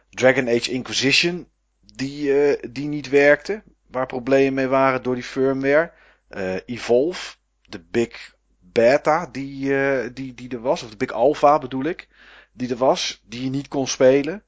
Dragon 0.09 0.47
Age 0.47 0.71
Inquisition, 0.71 1.47
die, 1.95 2.27
uh, 2.27 2.63
die 2.71 2.87
niet 2.87 3.09
werkte, 3.09 3.63
waar 3.87 4.05
problemen 4.05 4.53
mee 4.53 4.67
waren 4.67 5.03
door 5.03 5.15
die 5.15 5.23
firmware. 5.23 5.91
Uh, 6.29 6.55
Evolve, 6.65 7.35
de 7.61 7.79
Big 7.79 8.35
Beta 8.59 9.27
die, 9.31 9.73
die, 10.13 10.33
die 10.33 10.49
er 10.49 10.61
was, 10.61 10.83
of 10.83 10.89
de 10.89 10.97
Big 10.97 11.11
Alpha 11.11 11.57
bedoel 11.57 11.83
ik, 11.83 12.07
die 12.53 12.69
er 12.69 12.75
was, 12.75 13.21
die 13.25 13.43
je 13.43 13.49
niet 13.49 13.67
kon 13.67 13.87
spelen. 13.87 14.43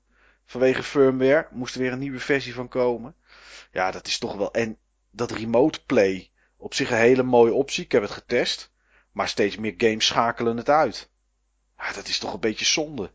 Vanwege 0.45 0.83
firmware, 0.83 1.47
moest 1.51 1.75
er 1.75 1.81
weer 1.81 1.91
een 1.91 1.99
nieuwe 1.99 2.19
versie 2.19 2.53
van 2.53 2.67
komen. 2.67 3.15
Ja, 3.71 3.91
dat 3.91 4.07
is 4.07 4.17
toch 4.17 4.35
wel. 4.35 4.53
En 4.53 4.77
dat 5.11 5.31
remote 5.31 5.85
play, 5.85 6.31
op 6.57 6.73
zich 6.73 6.91
een 6.91 6.97
hele 6.97 7.23
mooie 7.23 7.53
optie. 7.53 7.83
Ik 7.83 7.91
heb 7.91 8.01
het 8.01 8.11
getest. 8.11 8.71
Maar 9.11 9.27
steeds 9.27 9.57
meer 9.57 9.73
games 9.77 10.05
schakelen 10.05 10.57
het 10.57 10.69
uit. 10.69 11.09
Dat 11.95 12.07
is 12.07 12.19
toch 12.19 12.33
een 12.33 12.39
beetje 12.39 12.65
zonde. 12.65 13.11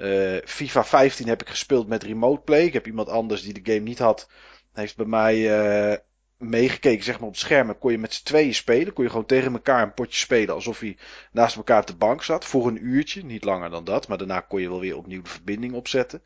Uh, 0.00 0.38
FIFA 0.44 0.84
15 0.84 1.28
heb 1.28 1.40
ik 1.40 1.48
gespeeld 1.48 1.88
met 1.88 2.02
remote 2.02 2.40
play. 2.40 2.64
Ik 2.64 2.72
heb 2.72 2.86
iemand 2.86 3.08
anders 3.08 3.42
die 3.42 3.62
de 3.62 3.72
game 3.72 3.84
niet 3.84 3.98
had. 3.98 4.28
Heeft 4.72 4.96
bij 4.96 5.06
mij 5.06 5.36
uh, 5.36 5.96
meegekeken, 6.36 7.04
zeg 7.04 7.18
maar 7.18 7.28
op 7.28 7.32
het 7.32 7.42
scherm. 7.42 7.78
Kon 7.78 7.92
je 7.92 7.98
met 7.98 8.14
z'n 8.14 8.24
tweeën 8.24 8.54
spelen. 8.54 8.92
Kon 8.92 9.04
je 9.04 9.10
gewoon 9.10 9.26
tegen 9.26 9.52
elkaar 9.52 9.82
een 9.82 9.94
potje 9.94 10.18
spelen. 10.20 10.54
Alsof 10.54 10.78
hij 10.78 10.96
naast 11.32 11.56
elkaar 11.56 11.80
op 11.80 11.86
de 11.86 11.96
bank 11.96 12.22
zat. 12.22 12.44
Voor 12.44 12.66
een 12.66 12.86
uurtje. 12.86 13.24
Niet 13.24 13.44
langer 13.44 13.70
dan 13.70 13.84
dat. 13.84 14.08
Maar 14.08 14.18
daarna 14.18 14.40
kon 14.40 14.60
je 14.60 14.68
wel 14.68 14.80
weer 14.80 14.96
opnieuw 14.96 15.22
de 15.22 15.28
verbinding 15.28 15.74
opzetten. 15.74 16.22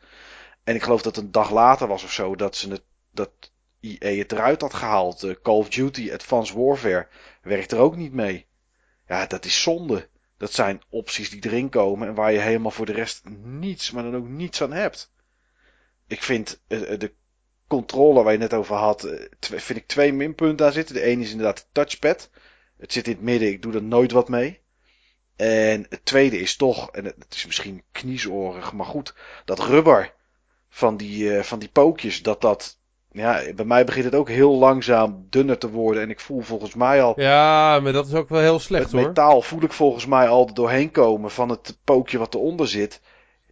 En 0.65 0.75
ik 0.75 0.83
geloof 0.83 1.03
dat 1.03 1.17
een 1.17 1.31
dag 1.31 1.51
later 1.51 1.89
was 1.89 2.05
of 2.05 2.13
zo. 2.13 2.37
Dat 2.37 2.57
ze 2.57 2.71
het, 2.71 2.83
dat 3.11 3.31
EA 3.81 4.19
het 4.19 4.33
eruit 4.33 4.61
had 4.61 4.75
gehaald. 4.75 5.25
Uh, 5.25 5.35
Call 5.43 5.57
of 5.57 5.69
Duty 5.69 6.13
Advanced 6.13 6.57
Warfare 6.57 7.09
werkt 7.43 7.73
er 7.73 7.79
ook 7.79 7.97
niet 7.97 8.13
mee. 8.13 8.47
Ja, 9.07 9.27
dat 9.27 9.45
is 9.45 9.63
zonde. 9.63 10.09
Dat 10.37 10.53
zijn 10.53 10.83
opties 10.89 11.31
die 11.31 11.45
erin 11.45 11.69
komen 11.69 12.09
en 12.09 12.15
waar 12.15 12.33
je 12.33 12.39
helemaal 12.39 12.71
voor 12.71 12.87
de 12.87 12.93
rest 12.93 13.23
niets, 13.43 13.91
maar 13.91 14.03
dan 14.03 14.17
ook 14.17 14.29
niets 14.29 14.63
aan 14.63 14.73
hebt. 14.73 15.13
Ik 16.07 16.23
vind 16.23 16.63
uh, 16.69 16.99
de 16.99 17.15
controller 17.67 18.25
waar 18.25 18.33
je 18.33 18.39
net 18.39 18.55
over 18.55 18.77
had, 18.77 19.05
uh, 19.05 19.29
vind 19.41 19.79
ik 19.79 19.87
twee 19.87 20.13
minpunten 20.13 20.67
aan 20.67 20.73
zitten. 20.73 20.95
De 20.95 21.03
ene 21.03 21.23
is 21.23 21.31
inderdaad 21.31 21.59
de 21.59 21.67
touchpad. 21.73 22.31
Het 22.77 22.93
zit 22.93 23.07
in 23.07 23.13
het 23.13 23.23
midden, 23.23 23.49
ik 23.49 23.63
doe 23.63 23.75
er 23.75 23.83
nooit 23.83 24.13
wat 24.13 24.29
mee. 24.29 24.63
En 25.37 25.87
het 25.89 26.05
tweede 26.05 26.39
is 26.39 26.57
toch, 26.57 26.91
en 26.91 27.05
het 27.05 27.35
is 27.35 27.47
misschien 27.47 27.83
kniesorig, 27.93 28.73
maar 28.73 28.87
goed, 28.87 29.15
dat 29.45 29.59
rubber 29.59 30.15
van 30.69 30.97
die, 30.97 31.43
van 31.43 31.59
die 31.59 31.69
pookjes, 31.69 32.23
dat 32.23 32.41
dat 32.41 32.79
ja, 33.15 33.41
bij 33.55 33.65
mij 33.65 33.85
begint 33.85 34.05
het 34.05 34.15
ook 34.15 34.29
heel 34.29 34.59
langzaam 34.59 35.27
dunner 35.31 35.59
te 35.59 35.71
worden. 35.71 36.03
En 36.03 36.11
ik 36.11 36.21
voel 36.21 36.41
volgens 36.41 36.75
mij 36.75 37.03
al. 37.03 37.21
Ja, 37.21 37.81
maar 37.81 37.93
dat 37.93 38.07
is 38.07 38.15
ook 38.15 38.29
wel 38.29 38.41
heel 38.41 38.59
slecht 38.59 38.85
het 38.85 38.93
hoor. 38.93 39.03
metaal 39.03 39.43
voel 39.43 39.63
ik 39.63 39.73
volgens 39.73 40.07
mij 40.07 40.29
al 40.29 40.47
er 40.47 40.55
doorheen 40.55 40.91
komen 40.91 41.31
van 41.31 41.49
het 41.49 41.79
pookje 41.85 42.19
wat 42.19 42.35
eronder 42.35 42.69
zit. 42.69 43.01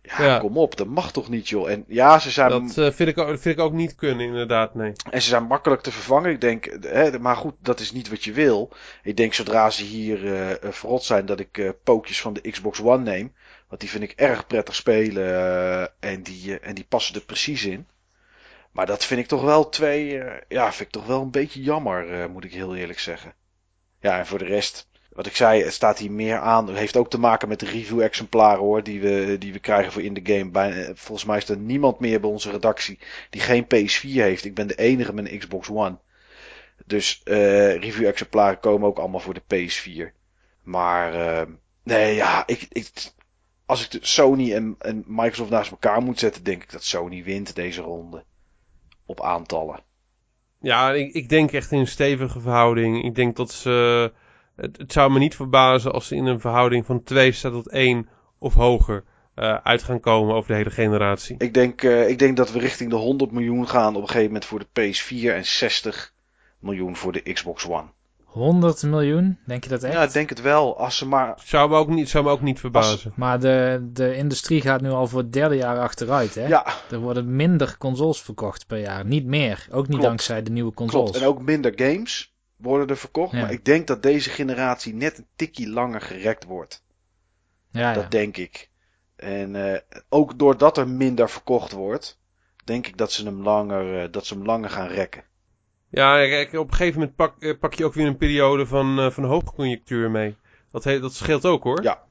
Ja, 0.03 0.39
kom 0.39 0.59
op, 0.59 0.77
dat 0.77 0.87
mag 0.87 1.13
toch 1.13 1.29
niet, 1.29 1.49
joh. 1.49 1.71
En 1.71 1.85
ja, 1.89 2.19
ze 2.19 2.31
zijn. 2.31 2.51
Dat 2.51 2.77
uh, 2.79 2.91
vind, 2.91 3.09
ik 3.09 3.19
ook, 3.19 3.29
vind 3.29 3.59
ik 3.59 3.59
ook 3.59 3.73
niet 3.73 3.95
kunnen, 3.95 4.27
inderdaad, 4.27 4.75
nee. 4.75 4.93
En 5.11 5.23
ze 5.23 5.29
zijn 5.29 5.47
makkelijk 5.47 5.83
te 5.83 5.93
vervangen. 5.93 6.31
Ik 6.31 6.41
denk, 6.41 6.77
hè, 6.81 7.19
maar 7.19 7.37
goed, 7.37 7.55
dat 7.59 7.81
is 7.81 7.93
niet 7.93 8.09
wat 8.09 8.25
je 8.25 8.33
wil. 8.33 8.71
Ik 9.03 9.17
denk 9.17 9.35
zodra 9.35 9.71
ze 9.71 9.85
hier 9.85 10.25
uh, 10.25 10.73
verrot 10.73 11.05
zijn 11.05 11.27
dat 11.27 11.41
ik 11.41 11.59
uh, 11.59 11.71
pookjes 11.85 12.21
van 12.21 12.33
de 12.33 12.51
Xbox 12.51 12.83
One 12.83 13.03
neem. 13.03 13.35
Want 13.69 13.81
die 13.81 13.91
vind 13.91 14.03
ik 14.03 14.13
erg 14.17 14.47
prettig 14.47 14.75
spelen. 14.75 15.91
en, 16.01 16.23
die, 16.23 16.59
en 16.59 16.75
die 16.75 16.87
passen 16.89 17.15
er 17.15 17.21
precies 17.21 17.65
in. 17.65 17.87
Maar 18.73 18.87
dat 18.87 19.05
vind 19.05 19.21
ik 19.21 19.27
toch 19.27 19.43
wel 19.43 19.69
twee. 19.69 20.15
Uh, 20.15 20.33
ja, 20.49 20.73
vind 20.73 20.89
ik 20.89 20.91
toch 20.95 21.07
wel 21.07 21.23
een 21.23 21.31
beetje 21.31 21.63
jammer, 21.63 22.21
uh, 22.21 22.27
moet 22.27 22.45
ik 22.45 22.53
heel 22.53 22.77
eerlijk 22.77 22.99
zeggen. 22.99 23.35
Ja, 24.01 24.19
en 24.19 24.27
voor 24.27 24.39
de 24.39 24.45
rest. 24.45 24.91
Wat 25.11 25.27
ik 25.27 25.37
zei, 25.37 25.63
het 25.63 25.73
staat 25.73 25.99
hier 25.99 26.13
meer 26.13 26.39
aan. 26.39 26.67
Het 26.67 26.77
heeft 26.77 26.97
ook 26.97 27.11
te 27.11 27.19
maken 27.19 27.49
met 27.49 27.61
de 27.61 27.67
review-exemplaren 27.67 28.59
hoor. 28.59 28.83
Die 28.83 29.01
we, 29.01 29.37
die 29.39 29.53
we 29.53 29.59
krijgen 29.59 29.93
voor 29.93 30.03
in 30.03 30.15
de 30.15 30.35
game. 30.35 30.51
Bij, 30.51 30.85
eh, 30.85 30.91
volgens 30.95 31.25
mij 31.25 31.37
is 31.37 31.49
er 31.49 31.57
niemand 31.57 32.01
meer 32.01 32.21
bij 32.21 32.31
onze 32.31 32.51
redactie 32.51 32.99
die 33.31 33.41
geen 33.41 33.65
PS4 33.65 34.23
heeft. 34.23 34.45
Ik 34.45 34.55
ben 34.55 34.67
de 34.67 34.75
enige 34.75 35.15
met 35.15 35.31
een 35.31 35.39
Xbox 35.39 35.69
One. 35.69 35.99
Dus 36.87 37.21
review-exemplaren 37.25 38.61
komen 38.61 38.89
ook 38.89 38.99
allemaal 38.99 39.21
voor 39.21 39.35
de 39.35 39.69
PS4. 39.69 40.13
Maar 40.63 41.47
nee, 41.83 42.15
ja, 42.15 42.47
ik, 42.47 42.67
ik, 42.69 42.91
als 43.67 43.89
ik 43.89 44.05
Sony 44.05 44.55
en, 44.55 44.77
en 44.79 45.05
Microsoft 45.07 45.51
naast 45.51 45.71
elkaar 45.71 46.03
moet 46.03 46.19
zetten, 46.19 46.43
denk 46.43 46.63
ik 46.63 46.71
dat 46.71 46.85
Sony 46.85 47.25
wint 47.25 47.55
deze 47.55 47.81
ronde 47.81 48.25
op 49.13 49.23
aantallen. 49.23 49.81
Ja, 50.61 50.93
ik, 50.93 51.13
ik 51.15 51.29
denk 51.29 51.53
echt 51.53 51.73
in 51.73 51.79
een 51.79 51.87
stevige 51.87 52.41
verhouding. 52.41 53.05
Ik 53.05 53.15
denk 53.15 53.37
dat 53.37 53.53
ze. 53.53 54.13
Het, 54.57 54.77
het, 54.77 54.93
zou 54.93 55.13
me 55.13 55.19
niet 55.19 55.37
verbazen 55.37 55.93
als 55.93 56.07
ze 56.07 56.17
in 56.17 56.27
een 56.27 56.41
verhouding 56.41 56.87
van 56.87 57.03
2 57.03 57.33
staat 57.33 57.53
tot 57.53 57.69
1 57.69 58.09
of 58.39 58.55
hoger 58.55 59.05
uh, 59.35 59.55
uit 59.55 59.83
gaan 59.83 60.01
komen 60.01 60.35
over 60.35 60.51
de 60.51 60.57
hele 60.57 60.71
generatie. 60.71 61.37
Ik 61.39 61.55
denk, 61.55 61.83
uh, 61.83 62.09
ik 62.09 62.19
denk 62.19 62.37
dat 62.37 62.53
we 62.53 62.59
richting 62.59 62.91
de 62.91 62.97
100 62.97 63.31
miljoen 63.31 63.69
gaan 63.69 63.97
op 63.97 64.03
een 64.03 64.09
gegeven 64.09 64.27
moment 64.27 64.45
voor 64.45 64.59
de 64.59 64.93
PS4 64.93 65.35
en 65.35 65.47
60 65.47 66.15
miljoen 66.59 66.97
voor 66.97 67.13
de 67.13 67.33
Xbox 67.33 67.69
One. 67.69 67.89
100 68.33 68.83
miljoen? 68.83 69.39
Denk 69.47 69.65
je 69.65 69.71
dat 69.71 69.83
echt? 69.83 69.95
Ja, 69.95 70.03
ik 70.03 70.13
denk 70.13 70.29
het 70.29 70.41
wel. 70.41 70.79
Als 70.79 70.97
ze 70.97 71.07
maar... 71.07 71.41
Zou 71.45 71.71
me 71.71 71.77
ook 71.77 71.89
niet, 71.89 72.09
zou 72.09 72.25
me 72.25 72.31
ook 72.31 72.41
niet 72.41 72.61
verbazen. 72.61 73.13
Maar 73.17 73.41
de, 73.41 73.89
de 73.93 74.17
industrie 74.17 74.61
gaat 74.61 74.81
nu 74.81 74.91
al 74.91 75.07
voor 75.07 75.21
het 75.21 75.33
derde 75.33 75.57
jaar 75.57 75.79
achteruit, 75.79 76.35
hè? 76.35 76.47
Ja. 76.47 76.67
Er 76.91 76.99
worden 76.99 77.37
minder 77.37 77.79
consoles 77.79 78.21
verkocht 78.21 78.67
per 78.67 78.79
jaar. 78.79 79.05
Niet 79.05 79.25
meer. 79.25 79.67
Ook 79.71 79.89
niet 79.89 80.01
dankzij 80.01 80.43
de 80.43 80.51
nieuwe 80.51 80.73
consoles. 80.73 81.11
Klopt. 81.11 81.25
En 81.25 81.31
ook 81.31 81.43
minder 81.43 81.73
games 81.77 82.35
worden 82.57 82.89
er 82.89 82.97
verkocht. 82.97 83.33
Maar 83.33 83.53
ik 83.53 83.65
denk 83.65 83.87
dat 83.87 84.03
deze 84.03 84.31
generatie 84.31 84.95
net 84.95 85.19
een 85.19 85.27
tikkie 85.37 85.69
langer 85.69 86.01
gerekt 86.01 86.45
wordt. 86.45 86.85
Ja, 87.71 87.93
dat 87.93 88.11
denk 88.11 88.37
ik. 88.37 88.71
En 89.17 89.55
uh, 89.55 89.77
ook 90.09 90.39
doordat 90.39 90.77
er 90.77 90.89
minder 90.89 91.31
verkocht 91.31 91.73
wordt, 91.73 92.21
denk 92.65 92.87
ik 92.87 92.97
dat 92.97 93.13
ze 93.13 93.25
hem 93.25 93.43
langer, 93.43 94.03
uh, 94.03 94.13
dat 94.13 94.27
ze 94.27 94.35
hem 94.35 94.45
langer 94.45 94.71
gaan 94.71 94.89
rekken. 94.89 95.25
Ja, 95.93 96.17
kijk, 96.17 96.53
op 96.53 96.71
een 96.71 96.75
gegeven 96.77 96.99
moment 96.99 97.17
pak, 97.17 97.43
eh, 97.43 97.59
pak 97.61 97.75
je 97.75 97.85
ook 97.85 97.95
weer 97.95 98.07
een 98.07 98.17
periode 98.17 98.67
van, 98.67 98.99
uh, 98.99 99.11
van 99.11 99.25
hoogconjunctuur 99.25 100.11
mee. 100.11 100.37
Dat, 100.71 100.83
dat 100.83 101.15
scheelt 101.15 101.45
ook 101.47 101.63
hoor. 101.63 101.83
Ja. 101.83 102.03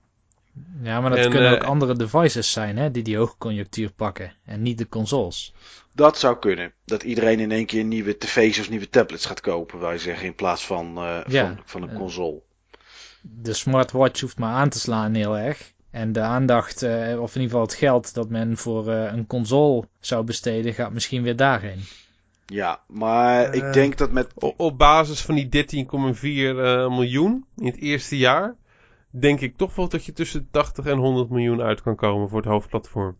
Ja, 0.82 1.02
maar 1.02 1.10
dat 1.10 1.20
En, 1.20 1.30
kunnen 1.30 1.50
eh, 1.50 1.54
ook 1.56 1.64
andere 1.64 1.96
devices 1.96 2.52
zijn 2.52 2.78
hè, 2.78 2.92
die 2.92 3.04
die 3.04 3.18
hoogconjunctuur 3.18 3.92
pakken. 3.92 4.34
En 4.46 4.62
niet 4.62 4.78
de 4.78 4.88
consoles. 4.90 5.54
Dat 5.92 6.18
zou 6.18 6.40
kunnen. 6.40 6.74
Dat 6.86 7.04
iedereen 7.04 7.40
in 7.40 7.52
één 7.52 7.66
keer 7.66 7.84
nieuwe 7.84 8.18
tv's 8.18 8.60
of 8.60 8.70
nieuwe 8.70 8.90
tablets 8.90 9.26
gaat 9.26 9.42
kopen, 9.42 9.80
wij 9.80 9.98
zeggen, 9.98 10.26
in 10.26 10.36
plaats 10.36 10.66
van, 10.66 10.98
eh, 10.98 11.20
Ja. 11.28 11.46
van, 11.46 11.62
van 11.66 11.82
een 11.82 11.90
Eh, 11.90 11.96
console. 11.96 12.42
De 13.22 13.54
smartwatch 13.54 14.22
hoeft 14.22 14.38
maar 14.38 14.54
aan 14.54 14.70
te 14.70 14.80
slaan 14.80 15.14
heel 15.14 15.38
erg. 15.38 15.72
En 15.92 16.12
de 16.12 16.20
aandacht, 16.22 16.82
eh, 16.84 17.22
of 17.22 17.36
in 17.36 17.42
ieder 17.42 17.58
geval 17.58 17.62
het 17.62 17.74
geld 17.74 18.14
dat 18.14 18.30
men 18.30 18.58
voor 18.58 18.92
eh, 18.92 19.14
een 19.14 19.28
console 19.28 19.88
zou 20.00 20.24
besteden, 20.24 20.74
gaat 20.74 20.92
misschien 20.92 21.24
weer 21.24 21.36
daarheen. 21.36 21.80
Ja, 22.52 22.82
maar 22.88 23.44
Eh, 23.44 23.54
ik 23.54 23.74
denk 23.74 23.98
dat 23.98 24.12
met... 24.12 24.34
Op 24.58 24.78
basis 24.78 25.22
van 25.22 25.36
die 25.36 25.50
13,4 25.50 26.58
eh, 26.58 26.90
miljoen 26.90 27.46
in 27.56 27.66
het 27.66 27.78
eerste 27.78 28.18
jaar, 28.18 28.56
denk 29.10 29.40
ik 29.42 29.58
toch 29.58 29.76
wel 29.76 29.90
dat 29.90 30.06
je 30.06 30.14
tussen 30.14 30.48
80 30.52 30.86
en 30.86 30.98
100 30.98 31.30
miljoen 31.30 31.62
uit 31.62 31.82
kan 31.82 31.96
komen 31.96 32.30
voor 32.30 32.38
het 32.40 32.50
hoofdplatform. 32.50 33.18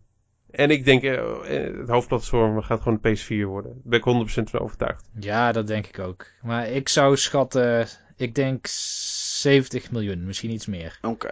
En 0.50 0.70
ik 0.70 0.84
denk, 0.84 1.02
eh, 1.02 1.12
eh, 1.12 1.76
het 1.78 1.88
hoofdplatform 1.88 2.62
gaat 2.62 2.80
gewoon 2.80 2.98
de 3.02 3.10
PS4 3.10 3.46
worden. 3.46 3.72
Daar 3.72 3.80
ben 3.84 3.98
ik 3.98 4.04
100% 4.04 4.50
van 4.50 4.60
overtuigd. 4.60 5.10
Ja, 5.20 5.52
dat 5.52 5.66
denk 5.66 5.86
ik 5.86 5.98
ook. 5.98 6.26
Maar 6.42 6.68
ik 6.68 6.88
zou 6.88 7.16
schatten, 7.16 7.86
ik 8.16 8.34
denk 8.34 8.66
70 8.66 9.90
miljoen, 9.90 10.26
misschien 10.26 10.50
iets 10.50 10.66
meer. 10.66 10.98
Oké. 11.02 11.30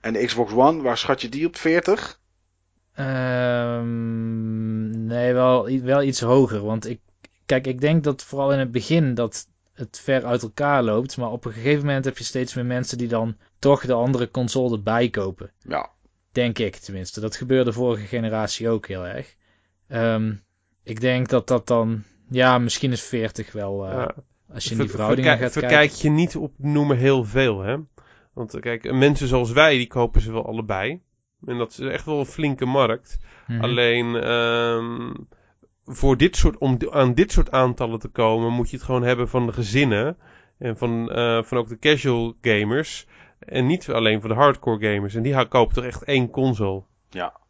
En 0.00 0.12
de 0.12 0.24
Xbox 0.24 0.52
One, 0.52 0.82
waar 0.82 0.98
schat 0.98 1.20
je 1.20 1.28
die 1.28 1.46
op? 1.46 1.56
40? 1.56 2.20
Ehm, 2.94 5.06
nee, 5.06 5.32
wel, 5.32 5.80
wel 5.80 6.02
iets 6.02 6.20
hoger. 6.20 6.64
Want 6.64 6.88
ik, 6.88 7.00
kijk, 7.46 7.66
ik 7.66 7.80
denk 7.80 8.04
dat 8.04 8.22
vooral 8.24 8.52
in 8.52 8.58
het 8.58 8.70
begin 8.70 9.14
dat 9.14 9.48
het 9.72 10.00
ver 10.04 10.24
uit 10.24 10.42
elkaar 10.42 10.82
loopt. 10.82 11.16
Maar 11.16 11.30
op 11.30 11.44
een 11.44 11.52
gegeven 11.52 11.86
moment 11.86 12.04
heb 12.04 12.18
je 12.18 12.24
steeds 12.24 12.54
meer 12.54 12.66
mensen 12.66 12.98
die 12.98 13.08
dan 13.08 13.36
toch 13.58 13.86
de 13.86 13.92
andere 13.92 14.30
console 14.30 14.76
erbij 14.76 15.08
kopen. 15.08 15.50
Ja. 15.58 15.90
Denk 16.32 16.58
ik 16.58 16.76
tenminste. 16.76 17.20
Dat 17.20 17.36
gebeurde 17.36 17.72
vorige 17.72 18.06
generatie 18.06 18.68
ook 18.68 18.86
heel 18.86 19.06
erg. 19.06 19.34
Ehm, 19.88 20.32
ik 20.82 21.00
denk 21.00 21.28
dat 21.28 21.46
dat 21.48 21.66
dan, 21.66 22.02
ja, 22.30 22.58
misschien 22.58 22.92
is 22.92 23.02
40 23.02 23.52
wel, 23.52 23.86
eh, 23.86 23.92
Ja. 23.92 24.14
als 24.52 24.64
je 24.64 24.70
in 24.70 24.78
die 24.78 24.88
verhoudingen 24.90 25.30
verkijk- 25.30 25.52
gaat 25.52 25.60
verkijk 25.62 25.90
kijken. 25.90 26.08
je 26.08 26.14
niet 26.16 26.36
op 26.36 26.52
noemen 26.56 26.96
heel 26.96 27.24
veel, 27.24 27.60
hè. 27.60 27.76
Want 28.32 28.54
eh, 28.54 28.60
kijk, 28.60 28.92
mensen 28.92 29.28
zoals 29.28 29.52
wij, 29.52 29.76
die 29.76 29.86
kopen 29.86 30.20
ze 30.20 30.32
wel 30.32 30.46
allebei. 30.46 31.00
En 31.46 31.58
dat 31.58 31.70
is 31.70 31.78
echt 31.78 32.04
wel 32.04 32.18
een 32.18 32.26
flinke 32.26 32.64
markt. 32.64 33.18
Mhm. 33.46 33.60
Alleen 33.60 34.16
ehm, 34.16 35.14
voor 35.84 36.16
dit 36.16 36.36
soort, 36.36 36.58
om 36.58 36.78
aan 36.90 37.14
dit 37.14 37.32
soort 37.32 37.50
aantallen 37.50 37.98
te 37.98 38.08
komen, 38.08 38.52
moet 38.52 38.70
je 38.70 38.76
het 38.76 38.84
gewoon 38.84 39.02
hebben 39.02 39.28
van 39.28 39.46
de 39.46 39.52
gezinnen. 39.52 40.16
En 40.58 40.76
van, 40.76 41.10
eh, 41.10 41.42
van 41.42 41.58
ook 41.58 41.68
de 41.68 41.78
casual 41.78 42.34
gamers. 42.40 43.06
En 43.38 43.66
niet 43.66 43.90
alleen 43.90 44.20
voor 44.20 44.28
de 44.28 44.36
hardcore 44.36 44.94
gamers. 44.94 45.14
En 45.14 45.22
die 45.22 45.48
kopen 45.48 45.74
toch 45.74 45.84
echt 45.84 46.02
één 46.02 46.30
console. 46.30 46.82
Ja, 47.10 47.40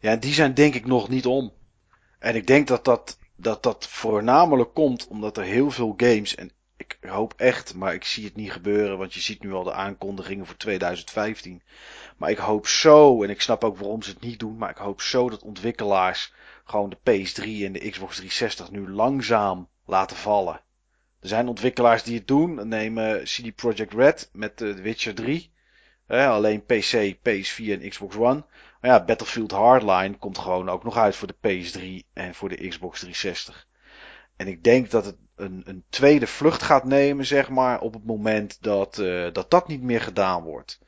en 0.00 0.20
die 0.20 0.32
zijn 0.32 0.54
denk 0.54 0.74
ik 0.74 0.86
nog 0.86 1.08
niet 1.08 1.26
om. 1.26 1.52
En 2.18 2.34
ik 2.34 2.46
denk 2.46 2.68
dat 2.68 2.84
dat, 2.84 3.18
dat 3.36 3.62
dat 3.62 3.88
voornamelijk 3.88 4.74
komt 4.74 5.08
omdat 5.08 5.36
er 5.36 5.44
heel 5.44 5.70
veel 5.70 5.94
games, 5.96 6.34
en 6.34 6.52
ik 6.76 6.98
hoop 7.00 7.34
echt, 7.36 7.74
maar 7.74 7.94
ik 7.94 8.04
zie 8.04 8.24
het 8.24 8.36
niet 8.36 8.52
gebeuren, 8.52 8.98
want 8.98 9.14
je 9.14 9.20
ziet 9.20 9.42
nu 9.42 9.52
al 9.52 9.62
de 9.62 9.72
aankondigingen 9.72 10.46
voor 10.46 10.56
2015. 10.56 11.62
Maar 12.16 12.30
ik 12.30 12.38
hoop 12.38 12.66
zo, 12.66 13.22
en 13.22 13.30
ik 13.30 13.40
snap 13.40 13.64
ook 13.64 13.76
waarom 13.76 14.02
ze 14.02 14.10
het 14.10 14.20
niet 14.20 14.38
doen, 14.38 14.56
maar 14.56 14.70
ik 14.70 14.76
hoop 14.76 15.00
zo 15.00 15.30
dat 15.30 15.42
ontwikkelaars 15.42 16.32
gewoon 16.64 16.90
de 16.90 16.96
PS3 16.96 17.44
en 17.44 17.72
de 17.72 17.90
Xbox 17.90 18.16
360 18.16 18.70
nu 18.70 18.90
langzaam 18.90 19.68
laten 19.86 20.16
vallen. 20.16 20.60
Er 21.20 21.28
zijn 21.28 21.48
ontwikkelaars 21.48 22.02
die 22.02 22.18
het 22.18 22.28
doen. 22.28 22.68
Neem 22.68 22.98
eh, 22.98 23.22
CD 23.22 23.54
Projekt 23.54 23.92
Red 23.92 24.30
met 24.32 24.60
eh, 24.60 24.70
The 24.70 24.82
Witcher 24.82 25.14
3. 25.14 25.52
Eh, 26.06 26.30
alleen 26.30 26.64
PC, 26.64 27.14
PS4 27.14 27.80
en 27.80 27.88
Xbox 27.88 28.16
One. 28.16 28.44
Maar 28.80 28.90
ja, 28.90 29.04
Battlefield 29.04 29.50
Hardline 29.50 30.18
komt 30.18 30.38
gewoon 30.38 30.68
ook 30.68 30.84
nog 30.84 30.96
uit 30.96 31.16
voor 31.16 31.28
de 31.28 31.34
PS3 31.48 32.06
en 32.12 32.34
voor 32.34 32.48
de 32.48 32.68
Xbox 32.68 32.98
360. 32.98 33.68
En 34.36 34.48
ik 34.48 34.64
denk 34.64 34.90
dat 34.90 35.04
het 35.04 35.16
een, 35.36 35.62
een 35.64 35.84
tweede 35.88 36.26
vlucht 36.26 36.62
gaat 36.62 36.84
nemen, 36.84 37.26
zeg 37.26 37.48
maar, 37.48 37.80
op 37.80 37.94
het 37.94 38.04
moment 38.04 38.62
dat, 38.62 38.98
eh, 38.98 39.32
dat 39.32 39.50
dat 39.50 39.68
niet 39.68 39.82
meer 39.82 40.00
gedaan 40.00 40.42
wordt. 40.42 40.80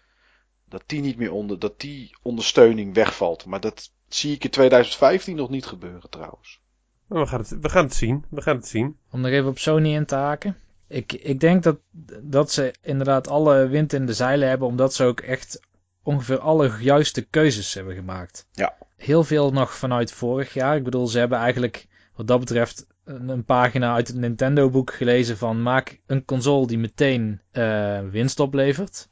Dat 0.68 0.82
die 0.86 1.00
niet 1.00 1.16
meer 1.16 1.32
onder, 1.32 1.58
dat 1.58 1.80
die 1.80 2.16
ondersteuning 2.22 2.94
wegvalt. 2.94 3.46
Maar 3.46 3.60
dat 3.60 3.92
zie 4.08 4.34
ik 4.34 4.44
in 4.44 4.50
2015 4.50 5.36
nog 5.36 5.50
niet 5.50 5.66
gebeuren 5.66 6.10
trouwens. 6.10 6.60
Maar 7.06 7.20
we 7.20 7.26
gaan 7.26 7.40
het, 7.40 7.58
we 7.60 7.68
gaan 7.68 7.84
het 7.84 7.94
zien. 7.94 8.24
We 8.30 8.42
gaan 8.42 8.56
het 8.56 8.68
zien. 8.68 8.96
Om 9.10 9.20
nog 9.20 9.30
even 9.30 9.48
op 9.48 9.58
Sony 9.58 9.94
in 9.94 10.06
te 10.06 10.14
haken. 10.14 10.56
Ik, 10.88 11.12
ik 11.12 11.40
denk 11.40 11.62
dat, 11.62 11.78
dat 12.22 12.52
ze 12.52 12.74
inderdaad 12.82 13.28
alle 13.28 13.68
wind 13.68 13.92
in 13.92 14.06
de 14.06 14.14
zeilen 14.14 14.48
hebben, 14.48 14.68
omdat 14.68 14.94
ze 14.94 15.04
ook 15.04 15.20
echt 15.20 15.60
ongeveer 16.02 16.38
alle 16.38 16.76
juiste 16.80 17.22
keuzes 17.22 17.74
hebben 17.74 17.94
gemaakt. 17.94 18.46
Ja. 18.52 18.76
Heel 18.96 19.24
veel 19.24 19.52
nog 19.52 19.74
vanuit 19.74 20.12
vorig 20.12 20.54
jaar. 20.54 20.76
Ik 20.76 20.84
bedoel, 20.84 21.06
ze 21.06 21.18
hebben 21.18 21.38
eigenlijk 21.38 21.86
wat 22.14 22.26
dat 22.26 22.40
betreft 22.40 22.86
een, 23.04 23.28
een 23.28 23.44
pagina 23.44 23.94
uit 23.94 24.08
het 24.08 24.16
Nintendo-boek 24.16 24.92
gelezen 24.92 25.36
van 25.36 25.62
maak 25.62 26.00
een 26.06 26.24
console 26.24 26.66
die 26.66 26.78
meteen 26.78 27.40
eh, 27.50 28.00
winst 28.10 28.40
oplevert. 28.40 29.08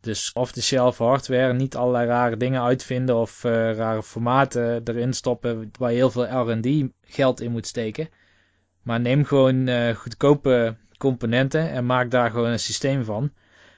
Dus 0.00 0.32
off-the-shelf 0.32 0.98
hardware, 0.98 1.52
niet 1.52 1.76
allerlei 1.76 2.06
rare 2.06 2.36
dingen 2.36 2.62
uitvinden 2.62 3.16
of 3.16 3.44
eh, 3.44 3.74
rare 3.74 4.02
formaten 4.02 4.80
erin 4.84 5.12
stoppen 5.12 5.70
waar 5.78 5.90
je 5.90 5.96
heel 5.96 6.10
veel 6.10 6.50
R&D 6.50 6.90
geld 7.02 7.40
in 7.40 7.50
moet 7.50 7.66
steken. 7.66 8.08
Maar 8.82 9.00
neem 9.00 9.24
gewoon 9.24 9.68
eh, 9.68 9.96
goedkope 9.96 10.76
componenten 10.98 11.70
en 11.70 11.86
maak 11.86 12.10
daar 12.10 12.30
gewoon 12.30 12.48
een 12.50 12.58
systeem 12.58 13.04
van. 13.04 13.32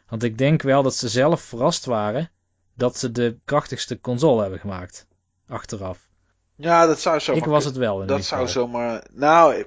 Want 0.08 0.22
ik 0.22 0.38
denk 0.38 0.62
wel 0.62 0.82
dat 0.82 0.94
ze 0.94 1.08
zelf 1.08 1.40
verrast 1.40 1.84
waren 1.84 2.30
dat 2.74 2.96
ze 2.96 3.12
de 3.12 3.38
krachtigste 3.44 4.00
console 4.00 4.42
hebben 4.42 4.60
gemaakt. 4.60 5.06
Achteraf. 5.48 6.08
Ja, 6.56 6.86
dat 6.86 7.00
zou 7.00 7.18
zo 7.18 7.32
ik 7.32 7.44
was 7.44 7.64
het 7.64 7.76
wel 7.76 8.00
in 8.00 8.06
Dat 8.06 8.24
zou 8.24 8.46
geval. 8.46 8.62
zomaar. 8.62 9.06
Nou, 9.12 9.64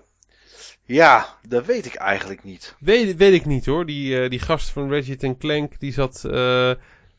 ja, 0.85 1.27
dat 1.47 1.65
weet 1.65 1.85
ik 1.85 1.95
eigenlijk 1.95 2.43
niet. 2.43 2.75
Weet, 2.79 3.15
weet 3.15 3.33
ik 3.33 3.45
niet 3.45 3.65
hoor. 3.65 3.85
Die, 3.85 4.21
eh, 4.21 4.29
die 4.29 4.39
gast 4.39 4.69
van 4.69 4.89
Reggie 4.89 5.37
Clank, 5.37 5.79
die 5.79 5.93
zat, 5.93 6.23
eh, 6.25 6.71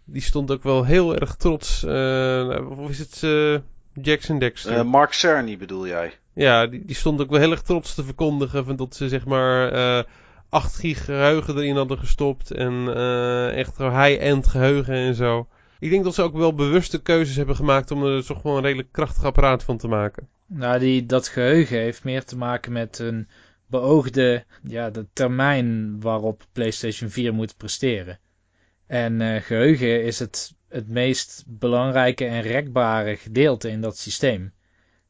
die 0.04 0.22
stond 0.22 0.50
ook 0.50 0.62
wel 0.62 0.84
heel 0.84 1.16
erg 1.16 1.34
trots. 1.34 1.82
eh 1.84 2.70
of 2.78 2.90
is 2.90 2.98
het 2.98 3.22
eh, 3.22 3.56
Jackson 4.04 4.38
Dexter? 4.38 4.72
Eh, 4.72 4.84
Mark 4.84 5.12
Cerny 5.12 5.56
bedoel 5.56 5.86
jij? 5.86 6.12
Ja, 6.32 6.66
die, 6.66 6.84
die 6.84 6.96
stond 6.96 7.20
ook 7.20 7.30
wel 7.30 7.40
heel 7.40 7.50
erg 7.50 7.62
trots 7.62 7.94
te 7.94 8.04
verkondigen 8.04 8.64
van 8.64 8.76
dat 8.76 8.94
ze 8.94 9.08
zeg 9.08 9.24
maar 9.26 9.72
eh 9.72 10.04
8 10.48 10.76
gig 10.76 11.04
geheugen 11.04 11.56
erin 11.56 11.76
hadden 11.76 11.98
gestopt 11.98 12.50
en 12.50 12.94
eh, 12.94 13.58
echt 13.58 13.78
high-end 13.78 14.46
geheugen 14.46 14.94
en 14.94 15.14
zo. 15.14 15.48
Ik 15.78 15.90
denk 15.90 16.04
dat 16.04 16.14
ze 16.14 16.22
ook 16.22 16.36
wel 16.36 16.54
bewuste 16.54 17.02
keuzes 17.02 17.36
hebben 17.36 17.56
gemaakt 17.56 17.90
om 17.90 18.04
er 18.04 18.24
toch 18.24 18.42
wel 18.42 18.56
een 18.56 18.62
redelijk 18.62 18.92
krachtig 18.92 19.24
apparaat 19.24 19.62
van 19.62 19.76
te 19.78 19.88
maken. 19.88 20.28
Nou, 20.46 20.78
die, 20.78 21.06
dat 21.06 21.28
geheugen 21.28 21.78
heeft 21.78 22.04
meer 22.04 22.24
te 22.24 22.36
maken 22.36 22.72
met 22.72 22.98
een 22.98 23.28
beoogde 23.66 24.44
ja, 24.62 24.90
de 24.90 25.06
termijn 25.12 26.00
waarop 26.00 26.46
PlayStation 26.52 27.10
4 27.10 27.34
moet 27.34 27.56
presteren. 27.56 28.18
En 28.86 29.20
eh, 29.20 29.42
geheugen 29.42 30.04
is 30.04 30.18
het, 30.18 30.54
het 30.68 30.88
meest 30.88 31.44
belangrijke 31.46 32.24
en 32.24 32.42
rekbare 32.42 33.16
gedeelte 33.16 33.70
in 33.70 33.80
dat 33.80 33.98
systeem. 33.98 34.52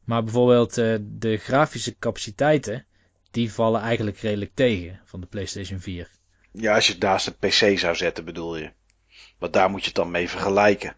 Maar 0.05 0.25
bijvoorbeeld 0.25 0.79
eh, 0.79 0.97
de 1.01 1.37
grafische 1.37 1.99
capaciteiten, 1.99 2.87
die 3.31 3.53
vallen 3.53 3.81
eigenlijk 3.81 4.19
redelijk 4.19 4.55
tegen 4.55 5.01
van 5.05 5.21
de 5.21 5.27
PlayStation 5.27 5.81
4. 5.81 6.11
Ja, 6.53 6.75
als 6.75 6.87
je 6.87 6.93
het 6.93 7.03
naast 7.03 7.27
een 7.27 7.49
PC 7.49 7.79
zou 7.79 7.97
zetten, 7.97 8.25
bedoel 8.25 8.57
je. 8.57 8.73
Want 9.39 9.53
daar 9.53 9.71
moet 9.71 9.81
je 9.81 9.87
het 9.87 9.95
dan 9.95 10.11
mee 10.11 10.29
vergelijken. 10.29 10.97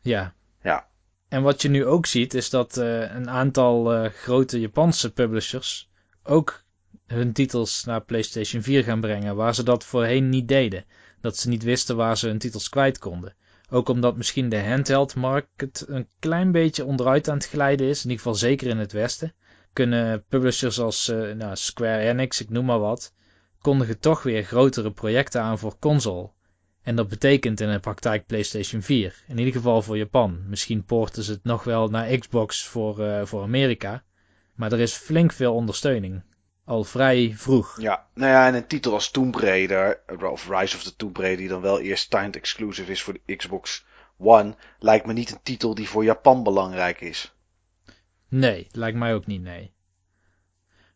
Ja. 0.00 0.34
Ja. 0.62 0.88
En 1.28 1.42
wat 1.42 1.62
je 1.62 1.68
nu 1.68 1.86
ook 1.86 2.06
ziet, 2.06 2.34
is 2.34 2.50
dat 2.50 2.76
eh, 2.76 3.14
een 3.14 3.30
aantal 3.30 3.92
eh, 3.92 4.10
grote 4.10 4.60
Japanse 4.60 5.12
publishers 5.12 5.90
ook 6.22 6.61
hun 7.12 7.32
titels 7.32 7.84
naar 7.84 8.04
PlayStation 8.04 8.62
4 8.62 8.84
gaan 8.84 9.00
brengen, 9.00 9.36
waar 9.36 9.54
ze 9.54 9.62
dat 9.62 9.84
voorheen 9.84 10.28
niet 10.28 10.48
deden. 10.48 10.84
Dat 11.20 11.36
ze 11.36 11.48
niet 11.48 11.62
wisten 11.62 11.96
waar 11.96 12.18
ze 12.18 12.26
hun 12.26 12.38
titels 12.38 12.68
kwijt 12.68 12.98
konden. 12.98 13.34
Ook 13.70 13.88
omdat 13.88 14.16
misschien 14.16 14.48
de 14.48 14.62
handheld 14.62 15.14
markt 15.14 15.84
een 15.88 16.08
klein 16.18 16.52
beetje 16.52 16.84
onderuit 16.84 17.28
aan 17.28 17.36
het 17.36 17.48
glijden 17.48 17.86
is, 17.86 18.04
in 18.04 18.10
ieder 18.10 18.16
geval 18.16 18.34
zeker 18.34 18.66
in 18.66 18.78
het 18.78 18.92
westen. 18.92 19.34
Kunnen 19.72 20.24
publishers 20.28 20.80
als 20.80 21.08
eh, 21.08 21.32
nou, 21.32 21.56
Square 21.56 22.08
Enix, 22.08 22.40
ik 22.40 22.50
noem 22.50 22.64
maar 22.64 22.78
wat, 22.78 23.12
kondigen 23.60 23.98
toch 23.98 24.22
weer 24.22 24.44
grotere 24.44 24.92
projecten 24.92 25.42
aan 25.42 25.58
voor 25.58 25.78
console. 25.78 26.30
En 26.82 26.96
dat 26.96 27.08
betekent 27.08 27.60
in 27.60 27.70
de 27.70 27.80
praktijk 27.80 28.26
PlayStation 28.26 28.82
4. 28.82 29.22
In 29.26 29.38
ieder 29.38 29.52
geval 29.52 29.82
voor 29.82 29.96
Japan. 29.96 30.42
Misschien 30.46 30.84
poorten 30.84 31.22
ze 31.22 31.32
het 31.32 31.44
nog 31.44 31.64
wel 31.64 31.88
naar 31.88 32.18
Xbox 32.18 32.64
voor, 32.64 33.00
eh, 33.04 33.24
voor 33.24 33.42
Amerika. 33.42 34.02
Maar 34.54 34.72
er 34.72 34.80
is 34.80 34.94
flink 34.94 35.32
veel 35.32 35.54
ondersteuning. 35.54 36.22
Al 36.72 36.84
vrij 36.84 37.34
vroeg. 37.36 37.80
Ja, 37.80 38.06
nou 38.14 38.30
ja, 38.30 38.46
en 38.46 38.54
een 38.54 38.66
titel 38.66 38.92
als 38.92 39.10
Tomb 39.10 39.34
Raider, 39.34 40.00
of 40.30 40.48
Rise 40.48 40.76
of 40.76 40.82
the 40.82 40.96
Tomb 40.96 41.16
Raider, 41.16 41.38
die 41.38 41.48
dan 41.48 41.60
wel 41.60 41.80
eerst 41.80 42.10
timed 42.10 42.36
exclusive 42.36 42.90
is 42.90 43.02
voor 43.02 43.18
de 43.24 43.36
Xbox 43.36 43.84
One, 44.18 44.54
lijkt 44.78 45.06
me 45.06 45.12
niet 45.12 45.30
een 45.30 45.42
titel 45.42 45.74
die 45.74 45.88
voor 45.88 46.04
Japan 46.04 46.42
belangrijk 46.42 47.00
is. 47.00 47.34
Nee, 48.28 48.66
lijkt 48.70 48.98
mij 48.98 49.14
ook 49.14 49.26
niet, 49.26 49.42
nee. 49.42 49.72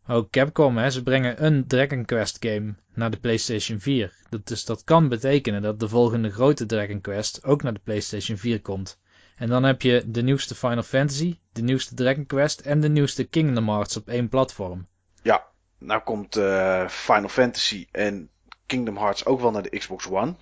Oh, 0.07 0.29
Capcom, 0.29 0.77
hè, 0.77 0.89
ze 0.89 1.03
brengen 1.03 1.45
een 1.45 1.67
Dragon 1.67 2.05
Quest 2.05 2.37
game 2.39 2.75
naar 2.93 3.11
de 3.11 3.19
PlayStation 3.19 3.79
4. 3.79 4.13
Dat, 4.29 4.47
dus 4.47 4.65
dat 4.65 4.83
kan 4.83 5.07
betekenen 5.07 5.61
dat 5.61 5.79
de 5.79 5.89
volgende 5.89 6.29
grote 6.29 6.65
Dragon 6.65 7.01
Quest 7.01 7.43
ook 7.43 7.63
naar 7.63 7.73
de 7.73 7.81
PlayStation 7.83 8.37
4 8.37 8.61
komt. 8.61 8.99
En 9.35 9.49
dan 9.49 9.63
heb 9.63 9.81
je 9.81 10.03
de 10.07 10.23
nieuwste 10.23 10.55
Final 10.55 10.83
Fantasy, 10.83 11.39
de 11.51 11.61
nieuwste 11.61 11.95
Dragon 11.95 12.25
Quest 12.25 12.59
en 12.59 12.79
de 12.79 12.89
nieuwste 12.89 13.23
Kingdom 13.23 13.69
Hearts 13.69 13.97
op 13.97 14.07
één 14.07 14.29
platform. 14.29 14.87
Ja, 15.21 15.55
nou 15.77 16.01
komt 16.01 16.37
uh, 16.37 16.87
Final 16.87 17.29
Fantasy 17.29 17.87
en 17.91 18.29
Kingdom 18.65 18.97
Hearts 18.97 19.25
ook 19.25 19.39
wel 19.39 19.51
naar 19.51 19.61
de 19.61 19.77
Xbox 19.77 20.07
One. 20.07 20.35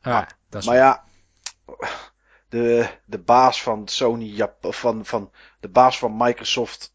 Ah, 0.00 0.26
dat 0.48 0.60
is 0.60 0.66
maar 0.66 0.76
ja, 0.76 1.04
de, 2.48 2.88
de 3.04 3.18
baas 3.18 3.62
van 3.62 3.88
Sony, 3.88 4.24
Jap 4.24 4.74
van, 4.74 5.04
van 5.04 5.30
de 5.60 5.68
baas 5.68 5.98
van 5.98 6.16
Microsoft 6.16 6.94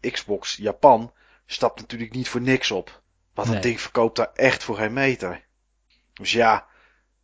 Xbox 0.00 0.56
Japan 0.56 1.12
stapt 1.46 1.80
natuurlijk 1.80 2.12
niet 2.12 2.28
voor 2.28 2.40
niks 2.40 2.70
op. 2.70 3.02
Want 3.34 3.52
dat 3.52 3.62
ding 3.62 3.80
verkoopt 3.80 4.16
daar 4.16 4.32
echt 4.34 4.64
voor 4.64 4.76
geen 4.76 4.92
meter. 4.92 5.46
Dus 6.12 6.32
ja, 6.32 6.66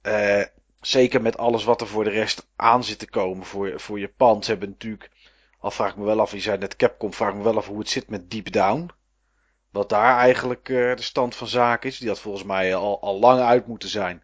uh, 0.03 0.45
zeker 0.81 1.23
met 1.23 1.39
alles 1.39 1.65
wat 1.65 1.81
er 1.81 1.87
voor 1.87 2.05
de 2.05 2.11
rest 2.11 2.49
aan 2.57 2.85
zit 2.85 2.99
te 2.99 3.11
komen 3.11 3.47
voor, 3.47 3.81
voor 3.81 3.99
Japan. 3.99 4.43
Ze 4.43 4.51
hebben 4.51 4.69
natuurlijk, 4.69 5.11
al 5.59 5.71
vraag 5.71 5.91
ik 5.91 5.97
me 5.97 6.05
wel 6.05 6.21
af, 6.21 6.33
je 6.33 6.41
zei 6.41 6.59
net 6.59 6.77
Capcom, 6.77 7.13
vraag 7.13 7.31
ik 7.31 7.37
me 7.37 7.43
wel 7.43 7.57
af 7.57 7.67
hoe 7.67 7.79
het 7.79 7.89
zit 7.89 8.09
met 8.09 8.31
Deep 8.31 8.53
Down. 8.53 8.91
Wat 9.75 9.89
daar 9.89 10.19
eigenlijk 10.19 10.69
uh, 10.69 10.97
de 10.97 11.03
stand 11.03 11.35
van 11.35 11.49
zaken 11.49 11.89
is. 11.89 11.99
Die 11.99 12.09
had 12.09 12.21
volgens 12.21 12.45
mij 12.45 12.75
al, 12.75 13.01
al 13.01 13.19
lang 13.19 13.41
uit 13.41 13.67
moeten 13.67 13.89
zijn. 13.89 14.23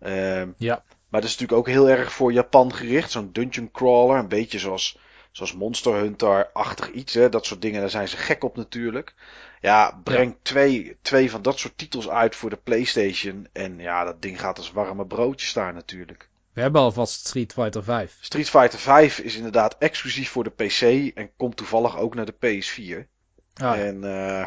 Uh, 0.00 0.42
ja. 0.56 0.84
Maar 1.08 1.20
dat 1.20 1.30
is 1.30 1.38
natuurlijk 1.38 1.58
ook 1.58 1.74
heel 1.74 1.88
erg 1.88 2.12
voor 2.12 2.32
Japan 2.32 2.74
gericht. 2.74 3.10
Zo'n 3.10 3.32
dungeon 3.32 3.70
crawler. 3.70 4.18
Een 4.18 4.28
beetje 4.28 4.58
zoals, 4.58 4.98
zoals 5.32 5.54
Monster 5.54 5.94
Hunter-achtig 5.94 6.90
iets. 6.90 7.14
Hè? 7.14 7.28
Dat 7.28 7.46
soort 7.46 7.62
dingen, 7.62 7.80
daar 7.80 7.90
zijn 7.90 8.08
ze 8.08 8.16
gek 8.16 8.44
op 8.44 8.56
natuurlijk. 8.56 9.14
Ja, 9.60 10.00
breng 10.04 10.36
Twee, 10.42 10.96
twee 11.02 11.30
van 11.30 11.42
dat 11.42 11.58
soort 11.58 11.78
titels 11.78 12.08
uit 12.08 12.36
voor 12.36 12.50
de 12.50 12.56
PlayStation. 12.56 13.48
En 13.52 13.78
ja, 13.78 14.04
dat 14.04 14.22
ding 14.22 14.40
gaat 14.40 14.58
als 14.58 14.72
warme 14.72 15.06
broodjes 15.06 15.48
staan 15.48 15.74
natuurlijk. 15.74 16.28
We 16.52 16.60
hebben 16.60 16.80
alvast 16.80 17.26
Street 17.26 17.52
Fighter 17.52 17.84
5. 17.84 18.18
Street 18.20 18.50
Fighter 18.50 18.78
5 18.78 19.18
is 19.18 19.36
inderdaad 19.36 19.76
exclusief 19.78 20.30
voor 20.30 20.44
de 20.44 20.50
PC. 20.50 20.80
En 21.16 21.30
komt 21.36 21.56
toevallig 21.56 21.98
ook 21.98 22.14
naar 22.14 22.26
de 22.26 22.34
PS4. 22.34 23.14
Ah, 23.54 23.80
en, 23.80 24.02
uh, 24.04 24.46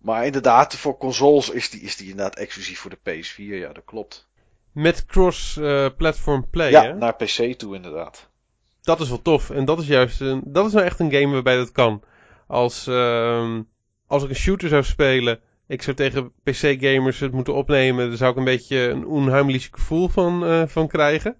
maar 0.00 0.26
inderdaad, 0.26 0.76
voor 0.76 0.96
consoles 0.96 1.50
is 1.50 1.70
die, 1.70 1.80
is 1.80 1.96
die 1.96 2.10
inderdaad 2.10 2.36
exclusief 2.36 2.78
voor 2.78 2.90
de 2.90 2.98
PS4. 3.10 3.36
Ja, 3.36 3.72
dat 3.72 3.84
klopt. 3.84 4.28
Met 4.72 5.06
cross-platform 5.06 6.40
uh, 6.40 6.50
play, 6.50 6.70
ja, 6.70 6.82
hè? 6.82 6.94
naar 6.94 7.16
PC 7.16 7.54
toe 7.58 7.74
inderdaad. 7.74 8.28
Dat 8.82 9.00
is 9.00 9.08
wel 9.08 9.22
tof. 9.22 9.50
En 9.50 9.64
dat 9.64 9.78
is 9.80 9.86
juist 9.86 10.20
een, 10.20 10.42
dat 10.44 10.66
is 10.66 10.72
nou 10.72 10.84
echt 10.84 11.00
een 11.00 11.12
game 11.12 11.32
waarbij 11.32 11.56
dat 11.56 11.72
kan. 11.72 12.02
Als, 12.46 12.86
uh, 12.86 13.58
als 14.06 14.22
ik 14.22 14.28
een 14.28 14.34
shooter 14.34 14.68
zou 14.68 14.82
spelen, 14.82 15.40
ik 15.66 15.82
zou 15.82 15.96
tegen 15.96 16.32
PC-gamers 16.42 17.20
het 17.20 17.32
moeten 17.32 17.54
opnemen, 17.54 18.08
dan 18.08 18.16
zou 18.16 18.30
ik 18.30 18.36
een 18.36 18.44
beetje 18.44 18.78
een 18.78 19.06
onheimelijk 19.06 19.68
gevoel 19.70 20.08
van, 20.08 20.44
uh, 20.44 20.62
van 20.66 20.88
krijgen. 20.88 21.36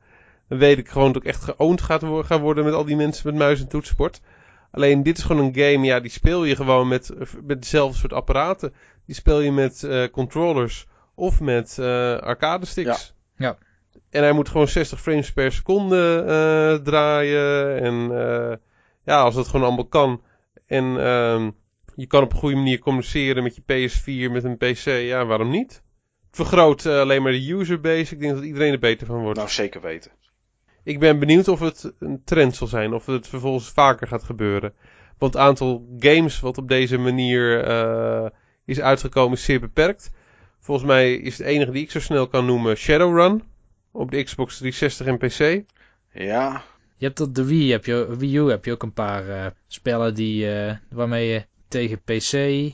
Dan 0.48 0.58
weet 0.58 0.78
ik 0.78 0.88
gewoon 0.88 1.12
dat 1.12 1.22
ik 1.22 1.28
echt 1.28 1.42
geoond 1.42 1.80
gaat 1.80 2.04
gaan 2.04 2.40
worden 2.40 2.64
met 2.64 2.74
al 2.74 2.84
die 2.84 2.96
mensen 2.96 3.26
met 3.26 3.38
muis 3.38 3.60
en 3.60 3.68
toetsenbord. 3.68 4.20
Alleen 4.70 5.02
dit 5.02 5.18
is 5.18 5.24
gewoon 5.24 5.44
een 5.44 5.54
game, 5.54 5.86
ja, 5.86 6.00
die 6.00 6.10
speel 6.10 6.44
je 6.44 6.56
gewoon 6.56 6.88
met, 6.88 7.10
met 7.42 7.62
dezelfde 7.62 7.98
soort 7.98 8.12
apparaten. 8.12 8.74
Die 9.06 9.14
speel 9.14 9.40
je 9.40 9.52
met 9.52 9.82
uh, 9.82 10.04
controllers 10.10 10.86
of 11.14 11.40
met 11.40 11.76
uh, 11.80 11.86
arcade 12.16 12.66
sticks. 12.66 13.14
Ja. 13.36 13.46
ja. 13.46 13.58
En 14.10 14.22
hij 14.22 14.32
moet 14.32 14.48
gewoon 14.48 14.68
60 14.68 15.00
frames 15.00 15.32
per 15.32 15.52
seconde 15.52 16.24
uh, 16.26 16.84
draaien. 16.84 17.80
En 17.80 17.94
ja, 19.04 19.20
als 19.22 19.34
dat 19.34 19.48
gewoon 19.48 19.66
allemaal 19.66 19.86
kan. 19.86 20.22
En 20.66 20.84
uh, 20.84 21.48
je 21.94 22.06
kan 22.06 22.22
op 22.22 22.32
een 22.32 22.38
goede 22.38 22.56
manier 22.56 22.78
communiceren 22.78 23.42
met 23.42 23.54
je 23.56 23.62
PS4, 23.62 24.32
met 24.32 24.44
een 24.44 24.56
PC. 24.56 24.84
Ja, 24.84 25.26
waarom 25.26 25.50
niet? 25.50 25.82
Het 26.26 26.36
vergroot 26.36 26.86
alleen 26.86 27.22
maar 27.22 27.32
de 27.32 27.50
userbase. 27.50 28.14
Ik 28.14 28.20
denk 28.20 28.34
dat 28.34 28.44
iedereen 28.44 28.72
er 28.72 28.78
beter 28.78 29.06
van 29.06 29.20
wordt. 29.20 29.38
Nou, 29.38 29.50
zeker 29.50 29.80
weten. 29.80 30.10
Ik 30.90 30.98
ben 30.98 31.18
benieuwd 31.18 31.48
of 31.48 31.60
het 31.60 31.92
een 31.98 32.22
trend 32.24 32.56
zal 32.56 32.66
zijn. 32.66 32.92
Of 32.92 33.06
het 33.06 33.28
vervolgens 33.28 33.68
vaker 33.68 34.06
gaat 34.06 34.22
gebeuren. 34.22 34.72
Want 35.18 35.34
het 35.34 35.42
aantal 35.42 35.96
games 35.98 36.40
wat 36.40 36.58
op 36.58 36.68
deze 36.68 36.98
manier 36.98 37.68
uh, 37.68 38.26
is 38.64 38.80
uitgekomen 38.80 39.36
is 39.36 39.44
zeer 39.44 39.60
beperkt. 39.60 40.10
Volgens 40.58 40.86
mij 40.86 41.14
is 41.14 41.38
het 41.38 41.46
enige 41.46 41.70
die 41.70 41.82
ik 41.82 41.90
zo 41.90 42.00
snel 42.00 42.28
kan 42.28 42.46
noemen 42.46 42.76
Shadowrun. 42.76 43.42
Op 43.92 44.10
de 44.10 44.22
Xbox 44.22 44.56
360 44.56 45.06
en 45.06 45.18
PC. 45.18 45.64
Ja. 46.12 46.62
Je 46.96 47.06
hebt 47.06 47.20
op 47.20 47.34
de 47.34 47.44
Wii, 47.44 47.70
heb 47.70 47.84
je, 47.84 48.16
Wii 48.16 48.36
U 48.36 48.50
heb 48.50 48.64
je 48.64 48.72
ook 48.72 48.82
een 48.82 48.92
paar 48.92 49.26
uh, 49.26 49.46
spellen 49.66 50.14
die, 50.14 50.46
uh, 50.46 50.72
waarmee 50.90 51.28
je 51.28 51.44
tegen 51.68 52.02
PC, 52.02 52.72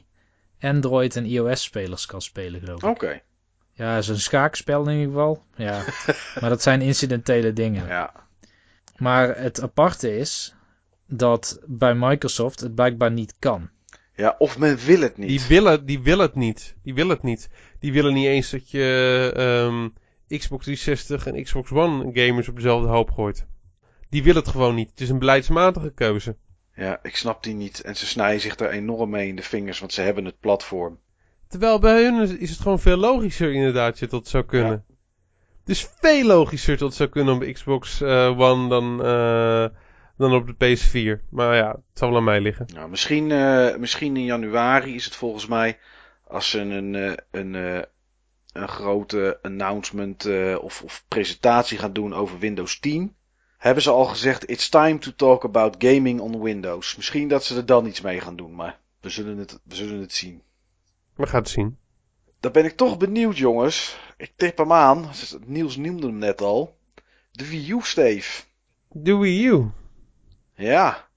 Android 0.60 1.16
en 1.16 1.24
iOS 1.24 1.62
spelers 1.62 2.06
kan 2.06 2.22
spelen 2.22 2.60
geloof 2.60 2.82
ik. 2.82 2.88
Oké. 2.88 3.05
Okay. 3.05 3.22
Ja, 3.77 3.97
is 3.97 4.09
een 4.09 4.20
schaakspel 4.20 4.89
in 4.89 4.93
ieder 4.93 5.07
geval. 5.07 5.44
Ja. 5.57 5.85
maar 6.40 6.51
dat 6.51 6.62
zijn 6.62 6.82
incidentele 6.82 7.53
dingen. 7.53 7.86
Ja. 7.86 8.12
Maar 8.97 9.39
het 9.39 9.62
aparte 9.62 10.16
is 10.16 10.55
dat 11.07 11.61
bij 11.66 11.94
Microsoft 11.94 12.61
het 12.61 12.74
blijkbaar 12.74 13.12
niet 13.12 13.35
kan. 13.39 13.70
Ja, 14.15 14.35
of 14.39 14.59
men 14.59 14.77
wil 14.77 15.01
het 15.01 15.16
niet. 15.16 15.28
Die 15.28 15.43
willen, 15.48 15.86
die 15.86 16.01
willen 16.01 16.27
het 16.27 16.35
niet. 16.35 16.74
Die 16.82 16.94
willen 16.94 17.15
het 17.15 17.23
niet. 17.23 17.48
Die 17.78 17.93
willen 17.93 18.15
niet 18.15 18.27
eens 18.27 18.51
dat 18.51 18.70
je 18.70 19.32
um, 19.36 19.93
Xbox 20.28 20.65
360 20.65 21.27
en 21.27 21.43
Xbox 21.43 21.70
One 21.70 22.11
gamers 22.12 22.48
op 22.48 22.57
dezelfde 22.57 22.89
hoop 22.89 23.11
gooit. 23.11 23.47
Die 24.09 24.23
willen 24.23 24.43
het 24.43 24.51
gewoon 24.51 24.74
niet. 24.74 24.90
Het 24.90 25.01
is 25.01 25.09
een 25.09 25.19
beleidsmatige 25.19 25.93
keuze. 25.93 26.36
Ja, 26.74 26.98
ik 27.03 27.16
snap 27.16 27.43
die 27.43 27.55
niet. 27.55 27.81
En 27.81 27.97
ze 27.97 28.07
snijden 28.07 28.40
zich 28.40 28.59
er 28.59 28.70
enorm 28.70 29.11
mee 29.11 29.28
in 29.28 29.36
de 29.36 29.43
vingers, 29.43 29.78
want 29.78 29.93
ze 29.93 30.01
hebben 30.01 30.24
het 30.24 30.40
platform. 30.40 30.98
Terwijl 31.48 31.78
bij 31.78 32.02
hun 32.02 32.39
is 32.39 32.51
het 32.51 32.60
gewoon 32.60 32.81
veel 32.81 32.97
logischer 32.97 33.52
inderdaad 33.52 33.98
dat 33.98 34.10
het 34.10 34.28
zou 34.28 34.44
kunnen. 34.44 34.85
Ja. 34.89 34.94
Het 35.60 35.68
is 35.68 35.89
veel 36.01 36.27
logischer 36.27 36.77
dat 36.77 36.89
het 36.89 36.97
zou 36.97 37.09
kunnen 37.09 37.35
op 37.35 37.52
Xbox 37.52 38.01
uh, 38.01 38.40
One 38.40 38.68
dan, 38.68 39.06
uh, 39.06 39.66
dan 40.16 40.35
op 40.35 40.47
de 40.47 40.55
PS4. 40.55 41.28
Maar 41.31 41.56
ja, 41.56 41.70
het 41.70 41.98
zal 41.98 42.09
wel 42.09 42.18
aan 42.18 42.24
mij 42.24 42.40
liggen. 42.40 42.66
Nou, 42.74 42.90
misschien, 42.90 43.31
uh, 43.31 43.77
misschien 43.77 44.16
in 44.16 44.24
januari 44.24 44.94
is 44.94 45.05
het 45.05 45.16
volgens 45.16 45.47
mij 45.47 45.78
als 46.27 46.51
ze 46.51 46.60
een, 46.60 46.94
een, 46.94 47.18
een, 47.31 47.55
een 48.52 48.68
grote 48.68 49.39
announcement 49.43 50.28
of, 50.60 50.82
of 50.82 51.05
presentatie 51.09 51.78
gaan 51.78 51.93
doen 51.93 52.14
over 52.14 52.39
Windows 52.39 52.81
10. 52.81 53.16
Hebben 53.56 53.82
ze 53.82 53.90
al 53.90 54.05
gezegd, 54.05 54.51
it's 54.51 54.68
time 54.68 54.98
to 54.98 55.10
talk 55.16 55.44
about 55.44 55.74
gaming 55.78 56.20
on 56.20 56.43
Windows. 56.43 56.97
Misschien 56.97 57.28
dat 57.28 57.44
ze 57.44 57.56
er 57.56 57.66
dan 57.66 57.86
iets 57.86 58.01
mee 58.01 58.20
gaan 58.20 58.36
doen, 58.36 58.55
maar 58.55 58.81
we 59.01 59.09
zullen 59.09 59.39
het, 59.39 59.60
we 59.64 59.74
zullen 59.74 60.01
het 60.01 60.12
zien. 60.12 60.43
We 61.16 61.26
gaan 61.26 61.40
het 61.40 61.48
zien. 61.48 61.76
Dan 62.40 62.52
ben 62.52 62.64
ik 62.64 62.76
toch 62.76 62.98
benieuwd, 62.98 63.38
jongens. 63.38 63.98
Ik 64.16 64.32
tip 64.36 64.59
hem 64.59 64.72
aan. 64.72 65.10
Niels 65.47 65.76
noemde 65.76 66.06
hem 66.06 66.18
net 66.18 66.40
al. 66.40 66.76
De 67.32 67.48
Wii 67.48 67.70
U, 67.70 67.80
Steve. 67.82 68.43
De 68.88 69.16
Wii 69.16 69.47
U? 69.47 69.70
Ja. 70.55 71.09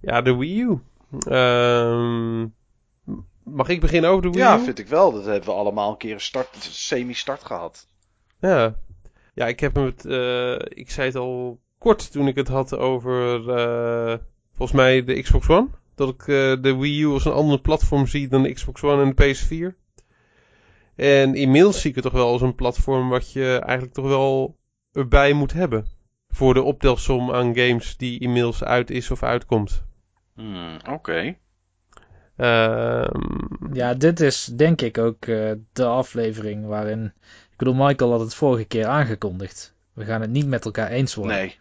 Ja, 0.00 0.22
de 0.22 0.36
Wii 0.36 0.60
U. 0.60 0.80
Um, 1.32 2.54
mag 3.44 3.68
ik 3.68 3.80
beginnen 3.80 4.10
over 4.10 4.22
de 4.22 4.30
Wii 4.30 4.40
U? 4.40 4.46
Ja, 4.46 4.60
vind 4.60 4.78
ik 4.78 4.86
wel. 4.86 5.12
Dat 5.12 5.24
hebben 5.24 5.48
we 5.48 5.54
allemaal 5.54 5.90
een 5.90 5.96
keer 5.96 6.14
een 6.14 6.20
start, 6.20 6.56
semi-start 6.60 7.44
gehad. 7.44 7.86
Ja. 8.40 8.74
Ja, 9.34 9.46
ik 9.46 9.60
heb 9.60 9.74
hem 9.74 9.84
het... 9.84 10.04
Uh, 10.04 10.54
ik 10.58 10.90
zei 10.90 11.06
het 11.06 11.16
al 11.16 11.60
kort 11.78 12.12
toen 12.12 12.28
ik 12.28 12.36
het 12.36 12.48
had 12.48 12.76
over... 12.76 13.38
Uh, 13.38 14.18
volgens 14.56 14.78
mij 14.78 15.04
de 15.04 15.22
Xbox 15.22 15.48
One 15.48 15.68
dat 16.00 16.08
ik 16.08 16.26
uh, 16.26 16.62
de 16.62 16.76
Wii 16.76 17.02
U 17.02 17.06
als 17.06 17.24
een 17.24 17.32
andere 17.32 17.60
platform 17.60 18.06
zie 18.06 18.28
dan 18.28 18.42
de 18.42 18.52
Xbox 18.52 18.82
One 18.82 19.02
en 19.02 19.12
de 19.14 19.34
PS4. 19.34 19.76
En 20.96 21.34
inmiddels 21.34 21.80
zie 21.80 21.90
ik 21.90 21.96
het 21.96 22.04
toch 22.04 22.12
wel 22.12 22.28
als 22.28 22.42
een 22.42 22.54
platform 22.54 23.08
wat 23.08 23.32
je 23.32 23.58
eigenlijk 23.62 23.92
toch 23.92 24.06
wel 24.06 24.58
erbij 24.92 25.32
moet 25.32 25.52
hebben. 25.52 25.86
Voor 26.28 26.54
de 26.54 26.62
optelsom 26.62 27.32
aan 27.32 27.56
games 27.56 27.96
die 27.96 28.20
inmiddels 28.20 28.64
uit 28.64 28.90
is 28.90 29.10
of 29.10 29.22
uitkomt. 29.22 29.84
Hmm, 30.34 30.74
Oké. 30.74 30.90
Okay. 30.90 31.38
Um, 32.36 33.70
ja, 33.72 33.94
dit 33.94 34.20
is 34.20 34.44
denk 34.44 34.80
ik 34.80 34.98
ook 34.98 35.26
uh, 35.26 35.52
de 35.72 35.84
aflevering 35.84 36.66
waarin... 36.66 37.12
Ik 37.50 37.56
bedoel, 37.56 37.74
Michael 37.74 38.10
had 38.10 38.20
het 38.20 38.34
vorige 38.34 38.64
keer 38.64 38.86
aangekondigd. 38.86 39.74
We 39.92 40.04
gaan 40.04 40.20
het 40.20 40.30
niet 40.30 40.46
met 40.46 40.64
elkaar 40.64 40.90
eens 40.90 41.14
worden. 41.14 41.36
Nee. 41.36 41.59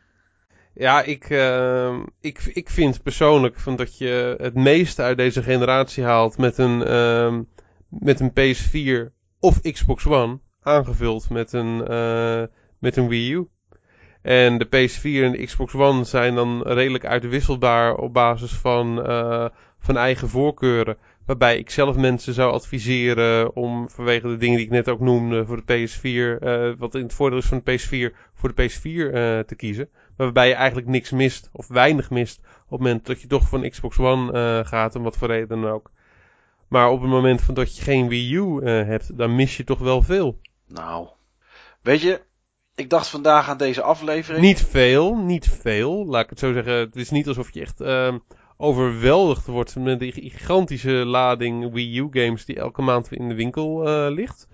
Ja, 0.79 1.03
ik, 1.03 1.29
uh, 1.29 1.97
ik, 2.21 2.51
ik 2.53 2.69
vind 2.69 3.03
persoonlijk 3.03 3.59
van 3.59 3.75
dat 3.75 3.97
je 3.97 4.35
het 4.37 4.53
meeste 4.55 5.01
uit 5.01 5.17
deze 5.17 5.43
generatie 5.43 6.03
haalt 6.03 6.37
met 6.37 6.57
een, 6.57 6.81
uh, 6.87 7.39
met 7.89 8.19
een 8.19 8.31
PS4 8.31 9.13
of 9.39 9.61
Xbox 9.61 10.05
One, 10.05 10.39
aangevuld 10.61 11.29
met 11.29 11.53
een, 11.53 11.91
uh, 11.91 12.43
met 12.79 12.95
een 12.95 13.07
Wii 13.07 13.33
U. 13.33 13.47
En 14.21 14.57
de 14.57 14.65
PS4 14.65 15.23
en 15.23 15.31
de 15.31 15.45
Xbox 15.45 15.73
One 15.73 16.03
zijn 16.03 16.35
dan 16.35 16.61
redelijk 16.61 17.05
uitwisselbaar 17.05 17.95
op 17.95 18.13
basis 18.13 18.51
van, 18.51 19.09
uh, 19.09 19.47
van 19.79 19.97
eigen 19.97 20.29
voorkeuren. 20.29 20.97
Waarbij 21.25 21.57
ik 21.57 21.69
zelf 21.69 21.95
mensen 21.95 22.33
zou 22.33 22.53
adviseren 22.53 23.55
om 23.55 23.89
vanwege 23.89 24.27
de 24.27 24.37
dingen 24.37 24.57
die 24.57 24.65
ik 24.65 24.71
net 24.71 24.89
ook 24.89 24.99
noemde 24.99 25.45
voor 25.45 25.61
de 25.65 25.87
PS4, 25.87 26.43
uh, 26.43 26.73
wat 26.77 26.95
in 26.95 27.03
het 27.03 27.13
voordeel 27.13 27.39
is 27.39 27.45
van 27.45 27.61
de 27.63 27.71
PS4, 27.71 28.15
voor 28.33 28.53
de 28.55 28.69
PS4 28.69 28.81
uh, 28.83 29.11
te 29.39 29.55
kiezen. 29.55 29.89
Waarbij 30.19 30.47
je 30.47 30.53
eigenlijk 30.53 30.87
niks 30.87 31.11
mist 31.11 31.49
of 31.51 31.67
weinig 31.67 32.09
mist 32.09 32.39
op 32.39 32.69
het 32.69 32.79
moment 32.79 33.05
dat 33.05 33.21
je 33.21 33.27
toch 33.27 33.49
van 33.49 33.69
Xbox 33.69 33.99
One 33.99 34.33
uh, 34.33 34.67
gaat, 34.67 34.95
om 34.95 35.03
wat 35.03 35.17
voor 35.17 35.27
reden 35.27 35.61
dan 35.61 35.71
ook. 35.71 35.91
Maar 36.67 36.89
op 36.89 37.01
het 37.01 37.09
moment 37.09 37.41
van 37.41 37.53
dat 37.53 37.75
je 37.75 37.83
geen 37.83 38.07
Wii 38.07 38.35
U 38.35 38.59
eh, 38.59 38.87
hebt, 38.87 39.17
dan 39.17 39.35
mis 39.35 39.57
je 39.57 39.63
toch 39.63 39.79
wel 39.79 40.01
veel. 40.01 40.39
Nou, 40.67 41.07
weet 41.81 42.01
je, 42.01 42.21
ik 42.75 42.89
dacht 42.89 43.07
vandaag 43.07 43.49
aan 43.49 43.57
deze 43.57 43.81
aflevering. 43.81 44.43
Niet 44.43 44.65
veel, 44.65 45.15
niet 45.15 45.49
veel. 45.49 46.05
Laat 46.05 46.23
ik 46.23 46.29
het 46.29 46.39
zo 46.39 46.53
zeggen. 46.53 46.73
Het 46.73 46.95
is 46.95 47.09
niet 47.09 47.27
alsof 47.27 47.53
je 47.53 47.61
echt 47.61 47.81
uh, 47.81 48.15
overweldigd 48.57 49.45
wordt 49.45 49.75
met 49.75 49.99
die 49.99 50.11
gigantische 50.11 50.91
lading 50.91 51.71
Wii 51.73 51.97
U 51.99 52.07
games 52.11 52.45
die 52.45 52.55
elke 52.55 52.81
maand 52.81 53.11
in 53.11 53.29
de 53.29 53.35
winkel 53.35 53.87
uh, 53.87 54.15
ligt. 54.15 54.47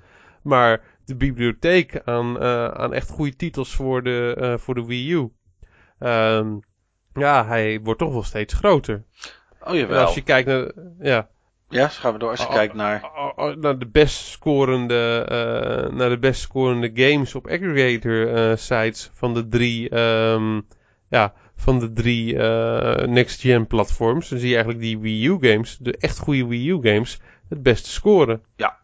Maar 0.43 0.81
de 1.05 1.15
bibliotheek 1.15 2.01
aan, 2.03 2.43
uh, 2.43 2.67
aan 2.67 2.93
echt 2.93 3.09
goede 3.09 3.35
titels 3.35 3.75
voor 3.75 4.03
de, 4.03 4.55
voor 4.59 4.75
de 4.75 4.85
Wii 4.85 5.11
U. 5.11 5.29
Um, 5.99 6.59
ja, 7.13 7.45
hij 7.45 7.79
wordt 7.83 7.99
toch 7.99 8.13
wel 8.13 8.23
steeds 8.23 8.53
groter. 8.53 9.03
Oh 9.63 9.75
jawel. 9.75 10.05
als 10.05 10.15
je 10.15 10.21
kijkt 10.21 10.47
naar, 10.47 10.71
ja. 10.99 11.29
Ja, 11.69 11.87
gaan 11.87 12.13
we 12.13 12.19
door. 12.19 12.29
Als 12.29 12.39
je 12.39 12.47
Oh, 12.47 12.53
kijkt 12.53 12.73
naar... 12.73 13.03
oh, 13.03 13.31
oh, 13.35 13.55
naar 13.55 13.77
de 13.79 13.87
best 13.87 14.25
scorende, 14.25 15.25
uh, 15.29 15.97
naar 15.97 16.09
de 16.09 16.19
best 16.19 16.41
scorende 16.41 16.91
games 16.93 17.35
op 17.35 17.47
aggregator 17.47 18.49
uh, 18.49 18.55
sites 18.55 19.09
van 19.13 19.33
de 19.33 19.47
drie, 19.47 19.95
um, 19.97 20.67
ja, 21.09 21.33
van 21.55 21.79
de 21.79 21.93
drie 21.93 22.33
uh, 22.33 22.95
next 22.95 23.41
gen 23.41 23.67
platforms. 23.67 24.29
Dan 24.29 24.39
zie 24.39 24.47
je 24.49 24.55
eigenlijk 24.55 24.83
die 24.83 24.99
Wii 24.99 25.27
U 25.27 25.37
games, 25.41 25.77
de 25.77 25.97
echt 25.97 26.17
goede 26.17 26.47
Wii 26.47 26.69
U 26.69 26.79
games, 26.81 27.19
het 27.49 27.63
beste 27.63 27.89
scoren. 27.89 28.43
Ja. 28.55 28.77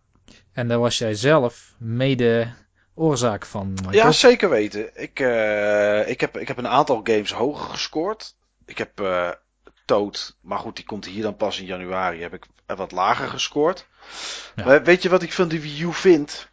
En 0.52 0.68
daar 0.68 0.80
was 0.80 0.98
jij 0.98 1.14
zelf 1.14 1.76
mede 1.80 2.54
oorzaak 3.02 3.46
van. 3.46 3.70
Michael. 3.74 3.94
Ja, 3.94 4.12
zeker 4.12 4.50
weten. 4.50 5.02
Ik, 5.02 5.20
uh, 5.20 6.08
ik, 6.08 6.22
heb, 6.22 6.38
ik 6.38 6.48
heb 6.48 6.58
een 6.58 6.68
aantal 6.68 7.02
games 7.04 7.32
hoger 7.32 7.70
gescoord. 7.70 8.36
Ik 8.66 8.78
heb 8.78 9.02
uh, 9.02 9.30
Toad, 9.86 10.38
maar 10.42 10.60
goed, 10.60 10.76
die 10.76 10.86
komt 10.86 11.06
hier 11.06 11.24
dan 11.24 11.36
pas 11.36 11.60
in 11.60 11.66
januari. 11.66 12.22
Heb 12.22 12.34
ik 12.34 12.46
wat 12.66 12.92
lager 12.92 13.28
gescoord. 13.28 13.88
Ja. 14.56 14.66
Maar 14.66 14.84
weet 14.84 15.02
je 15.02 15.10
wat 15.10 15.24
ik 15.24 15.34
van 15.34 15.48
de 15.48 15.62
Wii 15.62 15.84
U 15.84 15.94
vind? 15.94 16.50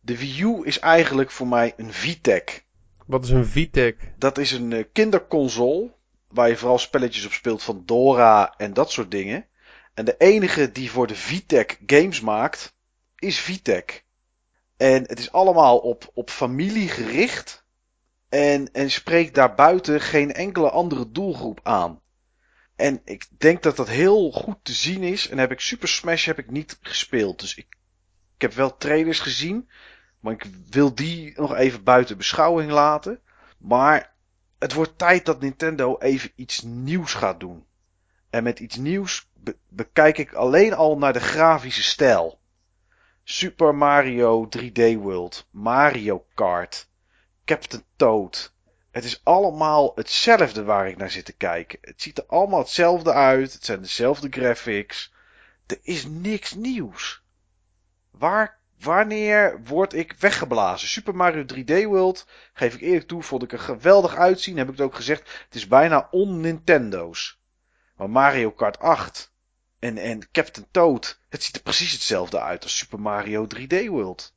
De 0.00 0.18
Wii 0.18 0.42
U 0.42 0.60
is 0.62 0.78
eigenlijk 0.78 1.30
voor 1.30 1.46
mij 1.46 1.74
een 1.76 1.92
VTech. 1.92 2.62
Wat 3.06 3.24
is 3.24 3.30
een 3.30 3.46
VTech? 3.46 3.94
Dat 4.16 4.38
is 4.38 4.52
een 4.52 4.88
kinderconsole. 4.92 5.90
Waar 6.28 6.48
je 6.48 6.56
vooral 6.56 6.78
spelletjes 6.78 7.26
op 7.26 7.32
speelt 7.32 7.62
van 7.62 7.82
Dora 7.86 8.54
en 8.56 8.72
dat 8.72 8.90
soort 8.90 9.10
dingen. 9.10 9.46
En 9.94 10.04
de 10.04 10.14
enige 10.18 10.72
die 10.72 10.90
voor 10.90 11.06
de 11.06 11.16
VTech 11.16 11.66
games 11.86 12.20
maakt, 12.20 12.74
is 13.18 13.40
VTech. 13.40 14.02
En 14.80 15.02
het 15.06 15.18
is 15.18 15.32
allemaal 15.32 15.78
op, 15.78 16.10
op 16.14 16.30
familie 16.30 16.88
gericht. 16.88 17.64
En, 18.28 18.72
en 18.72 18.90
spreekt 18.90 19.34
daarbuiten 19.34 20.00
geen 20.00 20.32
enkele 20.32 20.70
andere 20.70 21.10
doelgroep 21.10 21.60
aan. 21.62 22.00
En 22.76 23.00
ik 23.04 23.26
denk 23.38 23.62
dat 23.62 23.76
dat 23.76 23.88
heel 23.88 24.30
goed 24.30 24.56
te 24.62 24.72
zien 24.72 25.02
is. 25.02 25.28
En 25.28 25.38
heb 25.38 25.50
ik 25.50 25.60
Super 25.60 25.88
Smash 25.88 26.26
heb 26.26 26.38
ik 26.38 26.50
niet 26.50 26.78
gespeeld. 26.80 27.40
Dus 27.40 27.54
ik, 27.54 27.66
ik 28.34 28.42
heb 28.42 28.52
wel 28.52 28.76
trailers 28.76 29.20
gezien. 29.20 29.70
Maar 30.20 30.32
ik 30.32 30.46
wil 30.70 30.94
die 30.94 31.32
nog 31.36 31.54
even 31.54 31.84
buiten 31.84 32.16
beschouwing 32.16 32.70
laten. 32.70 33.20
Maar 33.58 34.14
het 34.58 34.72
wordt 34.72 34.98
tijd 34.98 35.24
dat 35.26 35.40
Nintendo 35.40 35.98
even 35.98 36.32
iets 36.34 36.62
nieuws 36.62 37.14
gaat 37.14 37.40
doen. 37.40 37.66
En 38.30 38.42
met 38.42 38.60
iets 38.60 38.76
nieuws 38.76 39.30
be 39.34 39.56
bekijk 39.68 40.18
ik 40.18 40.32
alleen 40.32 40.74
al 40.74 40.98
naar 40.98 41.12
de 41.12 41.20
grafische 41.20 41.82
stijl. 41.82 42.39
Super 43.32 43.74
Mario 43.74 44.48
3D 44.48 44.96
World, 44.96 45.46
Mario 45.50 46.26
Kart, 46.34 46.88
Captain 47.44 47.84
Toad. 47.96 48.52
Het 48.90 49.04
is 49.04 49.20
allemaal 49.24 49.92
hetzelfde 49.94 50.64
waar 50.64 50.88
ik 50.88 50.96
naar 50.96 51.10
zit 51.10 51.24
te 51.24 51.32
kijken. 51.32 51.78
Het 51.82 52.02
ziet 52.02 52.18
er 52.18 52.24
allemaal 52.26 52.58
hetzelfde 52.58 53.12
uit. 53.12 53.52
Het 53.52 53.64
zijn 53.64 53.80
dezelfde 53.80 54.28
graphics. 54.30 55.12
Er 55.66 55.78
is 55.82 56.06
niks 56.06 56.54
nieuws. 56.54 57.22
Waar, 58.10 58.58
wanneer 58.80 59.60
word 59.64 59.94
ik 59.94 60.12
weggeblazen? 60.12 60.88
Super 60.88 61.16
Mario 61.16 61.44
3D 61.54 61.84
World, 61.84 62.26
geef 62.52 62.74
ik 62.74 62.80
eerlijk 62.80 63.08
toe, 63.08 63.22
vond 63.22 63.42
ik 63.42 63.52
er 63.52 63.58
geweldig 63.58 64.16
uitzien. 64.16 64.56
Heb 64.56 64.66
ik 64.66 64.76
het 64.76 64.86
ook 64.86 64.94
gezegd. 64.94 65.44
Het 65.44 65.54
is 65.54 65.66
bijna 65.66 66.08
on-Nintendo's. 66.10 67.40
Maar 67.96 68.10
Mario 68.10 68.50
Kart 68.50 68.78
8 68.78 69.32
en, 69.80 69.98
en 69.98 70.30
Captain 70.30 70.66
Toad, 70.70 71.20
het 71.28 71.42
ziet 71.42 71.56
er 71.56 71.62
precies 71.62 71.92
hetzelfde 71.92 72.40
uit 72.40 72.62
als 72.62 72.78
Super 72.78 73.00
Mario 73.00 73.46
3D 73.46 73.86
World. 73.86 74.34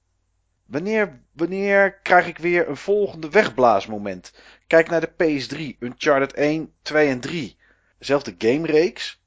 Wanneer, 0.66 1.22
wanneer 1.32 2.00
krijg 2.00 2.28
ik 2.28 2.38
weer 2.38 2.70
een 2.70 2.78
volgende 2.78 3.30
wegblaasmoment? 3.30 4.34
Kijk 4.68 4.90
naar 4.90 5.02
de 5.02 5.12
PS3, 5.12 5.78
Uncharted 5.80 6.34
1, 6.34 6.74
2 6.82 7.10
en 7.10 7.20
3. 7.20 7.58
Zelfde 8.00 8.36
gamereeks, 8.38 9.22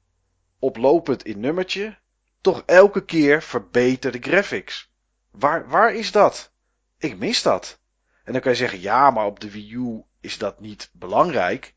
oplopend 0.59 1.25
in 1.25 1.39
nummertje, 1.39 1.97
toch 2.41 2.63
elke 2.65 3.05
keer 3.05 3.43
verbeterde 3.43 4.19
graphics. 4.21 4.91
Waar, 5.31 5.67
waar 5.69 5.93
is 5.93 6.11
dat? 6.11 6.51
Ik 6.97 7.17
mis 7.17 7.41
dat. 7.41 7.79
En 8.23 8.33
dan 8.33 8.41
kan 8.41 8.51
je 8.51 8.57
zeggen, 8.57 8.81
ja, 8.81 9.11
maar 9.11 9.25
op 9.25 9.39
de 9.39 9.51
Wii 9.51 9.73
U 9.73 10.03
is 10.21 10.37
dat 10.37 10.59
niet 10.59 10.89
belangrijk. 10.93 11.75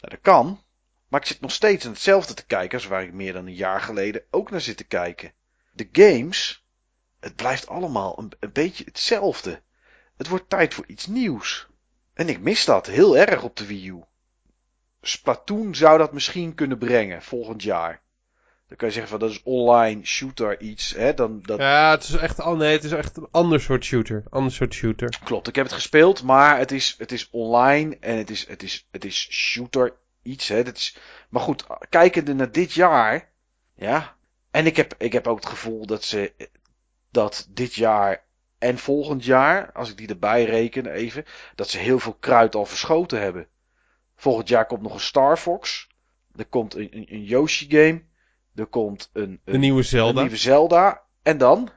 Nou, 0.00 0.12
dat 0.14 0.20
kan, 0.20 0.62
maar 1.08 1.20
ik 1.20 1.26
zit 1.26 1.40
nog 1.40 1.52
steeds 1.52 1.84
aan 1.84 1.92
hetzelfde 1.92 2.34
te 2.34 2.46
kijken 2.46 2.78
als 2.78 2.86
waar 2.86 3.02
ik 3.02 3.12
meer 3.12 3.32
dan 3.32 3.46
een 3.46 3.54
jaar 3.54 3.80
geleden 3.80 4.22
ook 4.30 4.50
naar 4.50 4.60
zit 4.60 4.76
te 4.76 4.84
kijken. 4.84 5.32
De 5.72 5.88
games, 5.92 6.66
het 7.20 7.36
blijft 7.36 7.68
allemaal 7.68 8.18
een, 8.18 8.32
een 8.40 8.52
beetje 8.52 8.84
hetzelfde. 8.84 9.62
Het 10.16 10.28
wordt 10.28 10.48
tijd 10.48 10.74
voor 10.74 10.84
iets 10.86 11.06
nieuws. 11.06 11.66
En 12.14 12.28
ik 12.28 12.40
mis 12.40 12.64
dat 12.64 12.86
heel 12.86 13.16
erg 13.16 13.42
op 13.42 13.56
de 13.56 13.66
Wii 13.66 13.88
U. 13.88 14.02
Splatoon 15.02 15.74
zou 15.74 15.98
dat 15.98 16.12
misschien 16.12 16.54
kunnen 16.54 16.78
brengen 16.78 17.22
volgend 17.22 17.62
jaar. 17.62 18.02
Dan 18.68 18.76
kan 18.76 18.88
je 18.88 18.94
zeggen 18.94 19.10
van 19.10 19.20
dat 19.20 19.30
is 19.30 19.42
online 19.42 20.04
shooter 20.04 20.60
iets. 20.60 20.94
Hè? 20.94 21.14
Dan, 21.14 21.42
dat... 21.42 21.58
Ja, 21.58 21.90
het 21.90 22.02
is 22.02 22.14
echt, 22.14 22.44
nee, 22.44 22.72
het 22.72 22.84
is 22.84 22.92
echt 22.92 23.16
een 23.16 23.28
ander 23.30 23.60
soort 23.60 23.84
shooter. 23.84 24.24
Ander 24.30 24.52
soort 24.52 24.74
shooter. 24.74 25.18
Klopt, 25.24 25.48
ik 25.48 25.54
heb 25.54 25.64
het 25.64 25.74
gespeeld, 25.74 26.22
maar 26.22 26.58
het 26.58 26.72
is, 26.72 26.94
het 26.98 27.12
is 27.12 27.28
online 27.30 27.96
en 28.00 28.16
het 28.16 28.30
is, 28.30 28.46
het 28.46 28.62
is, 28.62 28.88
het 28.90 29.04
is 29.04 29.28
shooter 29.30 29.96
iets. 30.28 30.48
Hè? 30.48 30.62
Dat 30.62 30.76
is... 30.76 30.96
Maar 31.28 31.42
goed, 31.42 31.66
kijkende 31.88 32.34
naar 32.34 32.52
dit 32.52 32.72
jaar. 32.72 33.30
Ja. 33.74 34.16
En 34.50 34.66
ik 34.66 34.76
heb, 34.76 34.94
ik 34.98 35.12
heb 35.12 35.26
ook 35.26 35.36
het 35.36 35.48
gevoel 35.48 35.86
dat 35.86 36.04
ze 36.04 36.32
dat 37.10 37.48
dit 37.50 37.74
jaar 37.74 38.26
en 38.58 38.78
volgend 38.78 39.24
jaar, 39.24 39.72
als 39.72 39.90
ik 39.90 39.96
die 39.96 40.08
erbij 40.08 40.44
reken 40.44 40.86
even, 40.86 41.24
dat 41.54 41.68
ze 41.68 41.78
heel 41.78 41.98
veel 41.98 42.16
kruid 42.20 42.54
al 42.54 42.66
verschoten 42.66 43.20
hebben. 43.20 43.46
Volgend 44.16 44.48
jaar 44.48 44.66
komt 44.66 44.82
nog 44.82 44.94
een 44.94 45.00
Star 45.00 45.36
Fox. 45.36 45.88
Er 46.36 46.46
komt 46.46 46.74
een, 46.74 46.88
een, 46.96 47.06
een 47.10 47.24
Yoshi 47.24 47.66
game. 47.70 48.02
Er 48.54 48.66
komt 48.66 49.10
een, 49.12 49.22
een, 49.22 49.40
De 49.44 49.58
nieuwe 49.58 49.82
Zelda. 49.82 50.16
een 50.16 50.20
nieuwe 50.20 50.40
Zelda. 50.40 51.02
En 51.22 51.38
dan? 51.38 51.70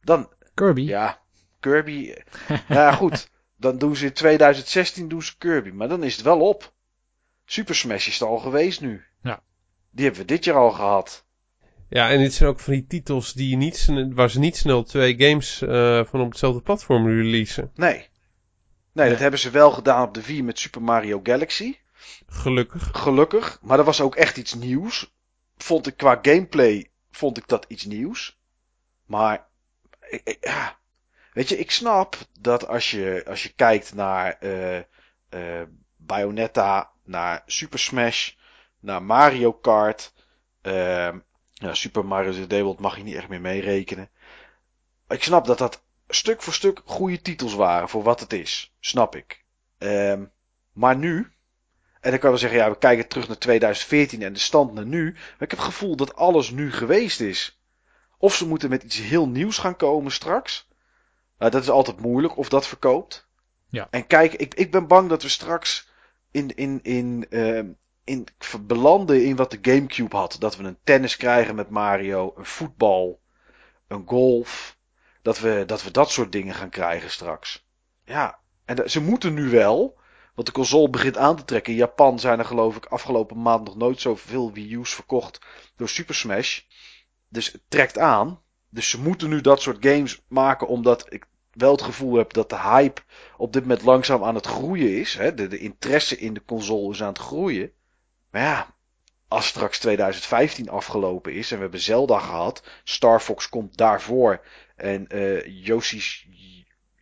Dan. 0.00 0.32
Kirby. 0.54 0.82
Ja, 0.82 1.20
Kirby. 1.60 2.14
ja, 2.68 2.92
goed. 2.92 3.30
Dan 3.56 3.78
doen 3.78 3.96
ze 3.96 4.06
in 4.06 4.12
2016 4.12 5.08
doen 5.08 5.22
ze 5.22 5.38
Kirby. 5.38 5.70
Maar 5.70 5.88
dan 5.88 6.02
is 6.02 6.14
het 6.14 6.24
wel 6.24 6.40
op. 6.40 6.73
Super 7.44 7.74
Smash 7.74 8.08
is 8.08 8.20
er 8.20 8.26
al 8.26 8.38
geweest 8.38 8.80
nu. 8.80 9.04
Ja. 9.22 9.42
Die 9.90 10.04
hebben 10.04 10.22
we 10.22 10.26
dit 10.26 10.44
jaar 10.44 10.56
al 10.56 10.70
gehad. 10.70 11.26
Ja, 11.88 12.10
en 12.10 12.18
dit 12.18 12.34
zijn 12.34 12.48
ook 12.48 12.60
van 12.60 12.72
die 12.72 12.86
titels 12.86 13.32
die 13.32 13.56
niet, 13.56 13.88
waar 14.14 14.30
ze 14.30 14.38
niet 14.38 14.56
snel 14.56 14.82
twee 14.82 15.14
games 15.18 15.62
uh, 15.62 16.04
van 16.04 16.20
op 16.20 16.28
hetzelfde 16.28 16.60
platform 16.60 17.06
releasen. 17.06 17.70
Nee. 17.74 18.08
Nee, 18.92 19.10
dat 19.10 19.18
hebben 19.18 19.40
ze 19.40 19.50
wel 19.50 19.70
gedaan 19.70 20.06
op 20.06 20.14
de 20.14 20.26
Wii 20.26 20.42
met 20.42 20.58
Super 20.58 20.82
Mario 20.82 21.20
Galaxy. 21.22 21.76
Gelukkig. 22.26 22.90
Gelukkig. 22.92 23.58
Maar 23.62 23.76
dat 23.76 23.86
was 23.86 24.00
ook 24.00 24.16
echt 24.16 24.36
iets 24.36 24.54
nieuws. 24.54 25.14
Vond 25.56 25.86
ik 25.86 25.96
qua 25.96 26.18
gameplay, 26.22 26.90
vond 27.10 27.38
ik 27.38 27.48
dat 27.48 27.64
iets 27.68 27.84
nieuws. 27.84 28.40
Maar, 29.06 29.46
ik, 30.10 30.20
ik, 30.24 30.38
ja. 30.40 30.78
Weet 31.32 31.48
je, 31.48 31.58
ik 31.58 31.70
snap 31.70 32.16
dat 32.40 32.68
als 32.68 32.90
je, 32.90 33.24
als 33.26 33.42
je 33.42 33.52
kijkt 33.54 33.94
naar 33.94 34.36
uh, 34.40 34.78
uh, 35.30 35.62
Bayonetta, 35.96 36.92
naar 37.04 37.42
Super 37.46 37.78
Smash, 37.78 38.32
naar 38.80 39.02
Mario 39.02 39.52
Kart, 39.52 40.12
uh, 40.62 41.12
ja, 41.52 41.74
Super 41.74 42.04
Mario 42.04 42.32
3D 42.32 42.48
World 42.48 42.78
mag 42.78 42.96
je 42.96 43.02
niet 43.02 43.14
echt 43.14 43.28
meer 43.28 43.40
meerekenen. 43.40 44.10
Ik 45.08 45.22
snap 45.22 45.46
dat 45.46 45.58
dat 45.58 45.82
stuk 46.08 46.42
voor 46.42 46.52
stuk 46.52 46.80
goede 46.84 47.20
titels 47.20 47.54
waren 47.54 47.88
voor 47.88 48.02
wat 48.02 48.20
het 48.20 48.32
is. 48.32 48.74
Snap 48.80 49.16
ik. 49.16 49.44
Um, 49.78 50.32
maar 50.72 50.96
nu, 50.96 51.32
en 52.00 52.10
dan 52.10 52.18
kan 52.18 52.30
je 52.30 52.38
wel 52.38 52.38
zeggen, 52.38 52.58
ja, 52.58 52.70
we 52.70 52.78
kijken 52.78 53.08
terug 53.08 53.28
naar 53.28 53.38
2014 53.38 54.22
en 54.22 54.32
de 54.32 54.38
stand 54.38 54.72
naar 54.72 54.86
nu. 54.86 55.12
Maar 55.12 55.22
ik 55.32 55.50
heb 55.50 55.50
het 55.50 55.60
gevoel 55.60 55.96
dat 55.96 56.16
alles 56.16 56.50
nu 56.50 56.72
geweest 56.72 57.20
is. 57.20 57.60
Of 58.18 58.34
ze 58.34 58.46
moeten 58.46 58.70
met 58.70 58.82
iets 58.82 58.98
heel 58.98 59.28
nieuws 59.28 59.58
gaan 59.58 59.76
komen 59.76 60.12
straks. 60.12 60.68
Uh, 61.38 61.50
dat 61.50 61.62
is 61.62 61.70
altijd 61.70 62.00
moeilijk, 62.00 62.36
of 62.36 62.48
dat 62.48 62.66
verkoopt. 62.66 63.28
Ja. 63.68 63.88
En 63.90 64.06
kijk, 64.06 64.32
ik, 64.32 64.54
ik 64.54 64.70
ben 64.70 64.86
bang 64.86 65.08
dat 65.08 65.22
we 65.22 65.28
straks 65.28 65.88
in, 66.34 66.54
in, 66.54 66.80
in, 66.82 67.26
uh, 67.30 67.62
in 68.04 68.26
belanden 68.60 69.24
in 69.24 69.36
wat 69.36 69.50
de 69.50 69.58
Gamecube 69.62 70.16
had. 70.16 70.36
Dat 70.38 70.56
we 70.56 70.64
een 70.64 70.78
tennis 70.84 71.16
krijgen 71.16 71.54
met 71.54 71.70
Mario, 71.70 72.34
een 72.36 72.44
voetbal, 72.44 73.20
een 73.88 74.02
golf. 74.06 74.78
Dat 75.22 75.40
we, 75.40 75.62
dat 75.66 75.82
we 75.82 75.90
dat 75.90 76.10
soort 76.10 76.32
dingen 76.32 76.54
gaan 76.54 76.70
krijgen 76.70 77.10
straks. 77.10 77.66
Ja, 78.04 78.38
en 78.64 78.90
ze 78.90 79.00
moeten 79.00 79.34
nu 79.34 79.50
wel. 79.50 79.98
Want 80.34 80.46
de 80.46 80.52
console 80.52 80.90
begint 80.90 81.16
aan 81.16 81.36
te 81.36 81.44
trekken. 81.44 81.72
In 81.72 81.78
Japan 81.78 82.18
zijn 82.18 82.38
er 82.38 82.44
geloof 82.44 82.76
ik 82.76 82.86
afgelopen 82.86 83.42
maand 83.42 83.64
nog 83.64 83.76
nooit 83.76 84.00
zoveel 84.00 84.52
Wii 84.52 84.74
U's 84.74 84.94
verkocht 84.94 85.40
door 85.76 85.88
Super 85.88 86.14
Smash. 86.14 86.60
dus 87.28 87.52
het 87.52 87.62
trekt 87.68 87.98
aan. 87.98 88.40
Dus 88.68 88.90
ze 88.90 89.00
moeten 89.00 89.28
nu 89.28 89.40
dat 89.40 89.62
soort 89.62 89.86
games 89.86 90.24
maken 90.28 90.68
omdat 90.68 91.12
ik 91.12 91.26
wel 91.54 91.72
het 91.72 91.82
gevoel 91.82 92.16
heb 92.16 92.32
dat 92.32 92.50
de 92.50 92.60
hype 92.60 93.00
op 93.36 93.52
dit 93.52 93.62
moment 93.62 93.82
langzaam 93.82 94.24
aan 94.24 94.34
het 94.34 94.46
groeien 94.46 94.98
is. 94.98 95.14
Hè? 95.14 95.34
De, 95.34 95.48
de 95.48 95.58
interesse 95.58 96.18
in 96.18 96.34
de 96.34 96.42
console 96.44 96.92
is 96.92 97.02
aan 97.02 97.08
het 97.08 97.18
groeien. 97.18 97.72
Maar 98.30 98.42
ja, 98.42 98.74
als 99.28 99.46
straks 99.46 99.78
2015 99.78 100.68
afgelopen 100.68 101.32
is 101.32 101.50
en 101.50 101.56
we 101.56 101.62
hebben 101.62 101.80
Zelda 101.80 102.18
gehad, 102.18 102.62
Star 102.84 103.20
Fox 103.20 103.48
komt 103.48 103.76
daarvoor 103.76 104.40
en 104.76 105.06
uh, 105.14 105.64
Yoshi's, 105.64 106.26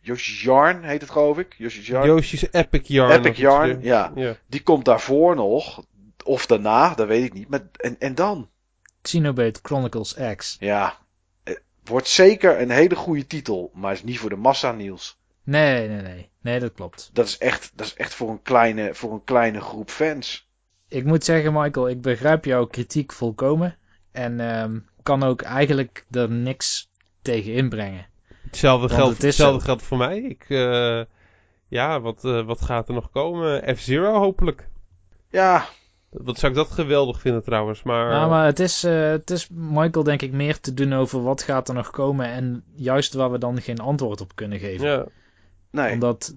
Yoshi's 0.01 0.41
Yarn 0.41 0.83
heet 0.83 1.01
het 1.01 1.09
geloof 1.09 1.37
ik. 1.37 1.55
Yoshi's 1.57 1.87
Yarn. 1.87 2.07
Yoshi's 2.07 2.47
Epic 2.51 2.87
Yarn. 2.87 3.11
Epic 3.11 3.37
Yarn, 3.37 3.81
ja. 3.81 4.11
ja. 4.15 4.35
Die 4.47 4.63
komt 4.63 4.85
daarvoor 4.85 5.35
nog, 5.35 5.83
of 6.23 6.45
daarna, 6.45 6.93
dat 6.93 7.07
weet 7.07 7.23
ik 7.23 7.33
niet. 7.33 7.49
Maar, 7.49 7.67
en, 7.71 7.99
en 7.99 8.15
dan? 8.15 8.49
Xenoblade 9.01 9.59
Chronicles 9.61 10.15
X. 10.35 10.57
Ja, 10.59 10.97
wordt 11.85 12.07
zeker 12.07 12.61
een 12.61 12.69
hele 12.69 12.95
goede 12.95 13.27
titel, 13.27 13.71
maar 13.73 13.93
is 13.93 14.03
niet 14.03 14.19
voor 14.19 14.29
de 14.29 14.35
massa, 14.35 14.71
Niels. 14.71 15.17
Nee, 15.43 15.87
nee, 15.87 16.01
nee. 16.01 16.29
Nee, 16.41 16.59
dat 16.59 16.73
klopt. 16.73 17.09
Dat 17.13 17.25
is 17.25 17.37
echt, 17.37 17.71
dat 17.75 17.85
is 17.85 17.93
echt 17.93 18.13
voor, 18.13 18.29
een 18.29 18.41
kleine, 18.41 18.93
voor 18.93 19.13
een 19.13 19.23
kleine 19.23 19.61
groep 19.61 19.89
fans. 19.89 20.49
Ik 20.87 21.05
moet 21.05 21.23
zeggen, 21.23 21.53
Michael, 21.53 21.89
ik 21.89 22.01
begrijp 22.01 22.45
jouw 22.45 22.65
kritiek 22.65 23.11
volkomen. 23.11 23.77
En 24.11 24.39
um, 24.39 24.89
kan 25.03 25.23
ook 25.23 25.41
eigenlijk 25.41 26.05
er 26.11 26.29
niks 26.29 26.89
tegen 27.21 27.53
inbrengen. 27.53 28.07
Hetzelfde, 28.43 28.89
geldt, 28.89 29.21
hetzelfde 29.21 29.65
geldt 29.65 29.83
voor 29.83 29.97
mij. 29.97 30.17
Ik, 30.21 30.45
uh, 30.49 31.01
ja, 31.67 32.01
wat, 32.01 32.23
uh, 32.23 32.45
wat 32.45 32.61
gaat 32.61 32.87
er 32.87 32.93
nog 32.93 33.11
komen? 33.11 33.75
F-Zero 33.77 34.13
hopelijk. 34.13 34.67
Ja, 35.29 35.65
wat 36.13 36.39
zou 36.39 36.51
ik 36.51 36.57
dat 36.57 36.71
geweldig 36.71 37.19
vinden 37.19 37.43
trouwens. 37.43 37.83
Maar, 37.83 38.09
nou, 38.09 38.29
maar 38.29 38.45
het 38.45 38.59
is, 38.59 38.83
uh, 38.83 39.09
het 39.09 39.29
is 39.29 39.47
Michael 39.51 40.03
denk 40.03 40.21
ik 40.21 40.31
meer 40.31 40.59
te 40.59 40.73
doen 40.73 40.93
over 40.93 41.23
wat 41.23 41.41
gaat 41.41 41.67
er 41.67 41.73
nog 41.73 41.89
komen. 41.89 42.25
En 42.25 42.63
juist 42.75 43.13
waar 43.13 43.31
we 43.31 43.37
dan 43.37 43.61
geen 43.61 43.79
antwoord 43.79 44.21
op 44.21 44.35
kunnen 44.35 44.59
geven. 44.59 44.87
Ja. 44.87 45.05
Nee. 45.71 45.93
Omdat, 45.93 46.35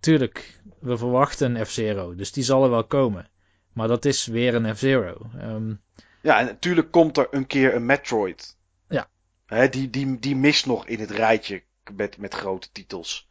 tuurlijk, 0.00 0.60
we 0.80 0.96
verwachten 0.96 1.54
een 1.54 1.66
F-Zero. 1.66 2.14
Dus 2.14 2.32
die 2.32 2.44
zal 2.44 2.64
er 2.64 2.70
wel 2.70 2.84
komen. 2.84 3.28
Maar 3.72 3.88
dat 3.88 4.04
is 4.04 4.26
weer 4.26 4.54
een 4.54 4.76
F-Zero. 4.76 5.30
Um, 5.40 5.80
ja, 6.22 6.38
en 6.38 6.46
natuurlijk 6.46 6.90
komt 6.90 7.16
er 7.16 7.28
een 7.30 7.46
keer 7.46 7.74
een 7.74 7.86
Metroid. 7.86 8.56
Ja. 8.88 9.08
Hè, 9.46 9.68
die, 9.68 9.90
die, 9.90 10.18
die 10.18 10.36
mist 10.36 10.66
nog 10.66 10.86
in 10.86 11.00
het 11.00 11.10
rijtje 11.10 11.62
met, 11.96 12.18
met 12.18 12.34
grote 12.34 12.68
titels. 12.72 13.28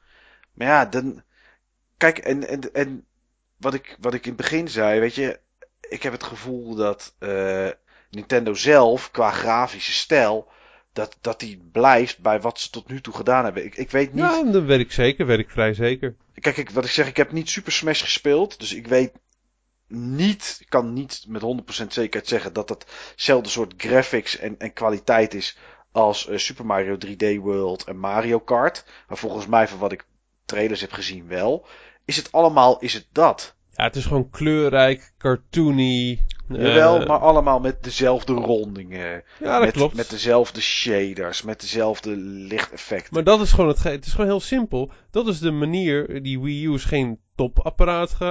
Maar 0.54 0.68
ja, 0.68 0.86
dan... 0.86 1.24
Kijk, 1.98 2.18
en, 2.18 2.48
en, 2.48 2.74
en 2.74 3.06
wat, 3.58 3.74
ik, 3.74 3.98
wat 4.00 4.14
ik 4.14 4.24
in 4.24 4.32
het 4.32 4.42
begin 4.42 4.68
zei, 4.68 5.00
weet 5.00 5.16
je 5.16 5.40
ik 5.90 6.04
heb 6.04 6.12
het 6.12 6.24
gevoel 6.24 6.76
dat 6.76 7.16
uh, 7.20 7.70
Nintendo 8.10 8.54
zelf, 8.54 9.12
qua 9.12 9.32
grafische 9.32 9.94
stijl, 9.94 10.52
dat, 10.94 11.18
dat 11.22 11.40
die 11.40 11.70
blijft 11.72 12.20
bij 12.20 12.42
wat 12.42 12.60
ze 12.60 12.70
tot 12.70 12.88
nu 12.88 13.02
toe 13.02 13.14
gedaan 13.14 13.44
hebben. 13.44 13.66
Ik, 13.66 13.76
ik 13.76 13.92
weet 13.92 14.14
niet. 14.14 14.24
Ja, 14.24 14.44
dat 14.44 14.64
weet 14.64 14.80
ik 14.80 14.92
zeker, 14.92 15.26
weet 15.26 15.40
ik 15.40 15.50
vrij 15.50 15.74
zeker. 15.74 16.16
Kijk, 16.40 16.58
ik, 16.58 16.70
wat 16.70 16.86
ik 16.86 16.92
zeg, 16.92 17.08
ik 17.08 17.18
heb 17.18 17.32
niet 17.32 17.50
Super 17.50 17.72
Smash 17.72 18.02
gespeeld, 18.02 18.60
dus 18.60 18.74
ik 18.74 18.88
weet 18.88 19.12
niet, 19.88 20.58
ik 20.60 20.70
kan 20.70 20.94
niet 20.94 21.26
met 21.28 21.42
100% 21.42 21.88
zekerheid 21.88 22.28
zeggen 22.28 22.54
dat 22.54 22.68
dat 22.68 22.86
hetzelfde 23.12 23.50
soort 23.50 23.74
graphics 23.78 24.38
en, 24.38 24.56
en 24.58 24.74
kwaliteit 24.74 25.34
is 25.34 25.58
als 25.92 26.30
uh, 26.30 26.38
Super 26.38 26.66
Mario 26.66 26.98
3D 27.06 27.40
World 27.40 27.84
en 27.84 27.98
Mario 27.98 28.40
Kart. 28.40 28.86
Maar 29.08 29.18
volgens 29.18 29.48
mij, 29.48 29.68
van 29.68 29.80
wat 29.80 29.92
ik 29.92 30.06
trailers 30.46 30.82
heb 30.82 30.92
gezien, 30.92 31.28
wel. 31.28 31.68
Is 32.06 32.16
het 32.16 32.32
allemaal, 32.32 32.80
is 32.80 32.94
het 32.94 33.08
dat? 33.12 33.55
Ja, 33.76 33.84
het 33.84 33.96
is 33.96 34.06
gewoon 34.06 34.30
kleurrijk, 34.30 35.14
cartoony. 35.18 36.20
Jawel, 36.48 37.02
uh, 37.02 37.08
maar 37.08 37.20
allemaal 37.20 37.60
met 37.60 37.84
dezelfde 37.84 38.34
rondingen. 38.34 39.24
Ja, 39.40 39.52
dat 39.52 39.62
met, 39.62 39.74
klopt. 39.74 39.96
Met 39.96 40.10
dezelfde 40.10 40.62
shaders, 40.62 41.42
met 41.42 41.62
dezelfde 41.62 42.16
lichteffecten. 42.18 43.14
Maar 43.14 43.24
dat 43.24 43.42
is 43.42 43.52
gewoon 43.52 43.70
het, 43.70 43.84
het 43.84 44.06
is 44.06 44.12
gewoon 44.12 44.26
heel 44.26 44.40
simpel. 44.40 44.92
Dat 45.12 45.28
is 45.28 45.40
de 45.40 45.52
manier, 45.52 46.24
die 46.24 46.40
Wii 46.40 46.66
U 46.66 46.74
is 46.74 46.84
geen 46.84 47.20
topapparaat 47.36 48.12
uh, 48.12 48.28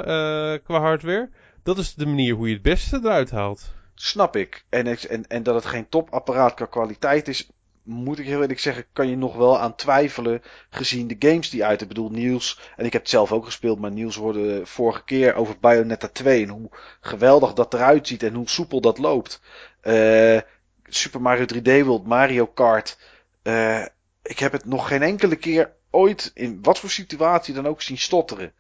qua 0.64 0.80
hardware. 0.80 1.30
Dat 1.62 1.78
is 1.78 1.94
de 1.94 2.06
manier 2.06 2.34
hoe 2.34 2.48
je 2.48 2.54
het 2.54 2.62
beste 2.62 3.00
eruit 3.02 3.30
haalt. 3.30 3.72
Snap 3.94 4.36
ik. 4.36 4.64
En, 4.68 4.86
en, 4.86 5.26
en 5.26 5.42
dat 5.42 5.54
het 5.54 5.66
geen 5.66 5.88
topapparaat 5.88 6.54
qua 6.54 6.66
kwaliteit 6.66 7.28
is, 7.28 7.50
moet 7.84 8.18
ik 8.18 8.26
heel 8.26 8.40
eerlijk 8.40 8.60
zeggen, 8.60 8.86
kan 8.92 9.08
je 9.08 9.16
nog 9.16 9.36
wel 9.36 9.58
aan 9.58 9.74
twijfelen 9.74 10.42
gezien 10.70 11.06
de 11.06 11.16
games 11.18 11.50
die 11.50 11.64
uit. 11.64 11.80
Ik 11.80 11.88
bedoel, 11.88 12.10
Niels, 12.10 12.60
en 12.76 12.84
ik 12.84 12.92
heb 12.92 13.02
het 13.02 13.10
zelf 13.10 13.32
ook 13.32 13.44
gespeeld, 13.44 13.80
maar 13.80 13.90
Niels 13.90 14.16
hoorde 14.16 14.66
vorige 14.66 15.04
keer 15.04 15.34
over 15.34 15.56
Bayonetta 15.60 16.08
2 16.08 16.42
en 16.42 16.48
hoe 16.48 16.70
geweldig 17.00 17.52
dat 17.52 17.74
eruit 17.74 18.06
ziet 18.06 18.22
en 18.22 18.34
hoe 18.34 18.48
soepel 18.48 18.80
dat 18.80 18.98
loopt. 18.98 19.40
Uh, 19.82 20.40
Super 20.84 21.20
Mario 21.20 21.44
3D 21.54 21.84
World, 21.84 22.06
Mario 22.06 22.46
Kart. 22.46 22.98
Uh, 23.42 23.84
ik 24.22 24.38
heb 24.38 24.52
het 24.52 24.64
nog 24.64 24.88
geen 24.88 25.02
enkele 25.02 25.36
keer 25.36 25.72
ooit 25.90 26.30
in 26.34 26.58
wat 26.62 26.78
voor 26.78 26.90
situatie 26.90 27.54
dan 27.54 27.66
ook 27.66 27.82
zien 27.82 27.98
stotteren. 27.98 28.52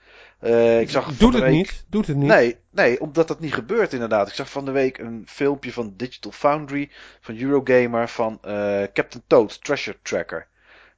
Uh, 0.44 0.80
ik 0.80 0.90
zag 0.90 1.16
Doet 1.16 1.32
het 1.32 1.42
week... 1.42 1.52
niet. 1.52 1.84
Doet 1.88 2.06
het 2.06 2.16
niet. 2.16 2.28
Nee, 2.28 2.56
nee, 2.70 3.00
omdat 3.00 3.28
dat 3.28 3.40
niet 3.40 3.54
gebeurt 3.54 3.92
inderdaad. 3.92 4.28
Ik 4.28 4.34
zag 4.34 4.50
van 4.50 4.64
de 4.64 4.70
week 4.70 4.98
een 4.98 5.22
filmpje 5.26 5.72
van 5.72 5.94
Digital 5.96 6.32
Foundry, 6.32 6.90
van 7.20 7.38
Eurogamer, 7.38 8.08
van 8.08 8.38
uh, 8.46 8.82
Captain 8.92 9.22
Toad, 9.26 9.64
Treasure 9.64 9.98
Tracker. 10.02 10.46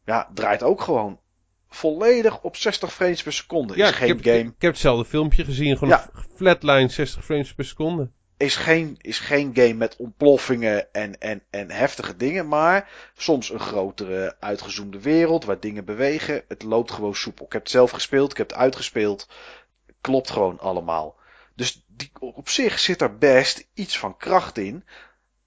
Ja, 0.04 0.30
draait 0.34 0.62
ook 0.62 0.80
gewoon 0.80 1.20
volledig 1.68 2.42
op 2.42 2.56
60 2.56 2.92
frames 2.92 3.22
per 3.22 3.32
seconde. 3.32 3.76
Ja, 3.76 3.88
is 3.88 3.94
geen 3.94 4.08
ik 4.08 4.24
heb, 4.24 4.34
game. 4.34 4.48
Ik 4.48 4.62
heb 4.62 4.72
hetzelfde 4.72 5.04
filmpje 5.04 5.44
gezien, 5.44 5.76
gewoon 5.78 5.94
Ja. 5.94 6.10
flatline 6.34 6.88
60 6.88 7.24
frames 7.24 7.54
per 7.54 7.64
seconde. 7.64 8.10
Is 8.36 8.56
geen, 8.56 8.96
is 9.00 9.18
geen 9.18 9.50
game 9.54 9.74
met 9.74 9.96
ontploffingen 9.96 10.92
en, 10.92 11.20
en, 11.20 11.42
en 11.50 11.70
heftige 11.70 12.16
dingen, 12.16 12.48
maar 12.48 12.90
soms 13.16 13.50
een 13.50 13.60
grotere 13.60 14.36
uitgezoomde 14.40 15.00
wereld 15.00 15.44
waar 15.44 15.60
dingen 15.60 15.84
bewegen. 15.84 16.44
Het 16.48 16.62
loopt 16.62 16.90
gewoon 16.90 17.14
soepel. 17.14 17.46
Ik 17.46 17.52
heb 17.52 17.62
het 17.62 17.70
zelf 17.70 17.90
gespeeld, 17.90 18.30
ik 18.30 18.36
heb 18.36 18.50
het 18.50 18.58
uitgespeeld. 18.58 19.28
Klopt 20.00 20.30
gewoon 20.30 20.58
allemaal. 20.58 21.16
Dus 21.54 21.84
die, 21.86 22.10
op 22.20 22.48
zich 22.48 22.78
zit 22.78 23.00
er 23.00 23.18
best 23.18 23.68
iets 23.74 23.98
van 23.98 24.16
kracht 24.16 24.58
in. 24.58 24.84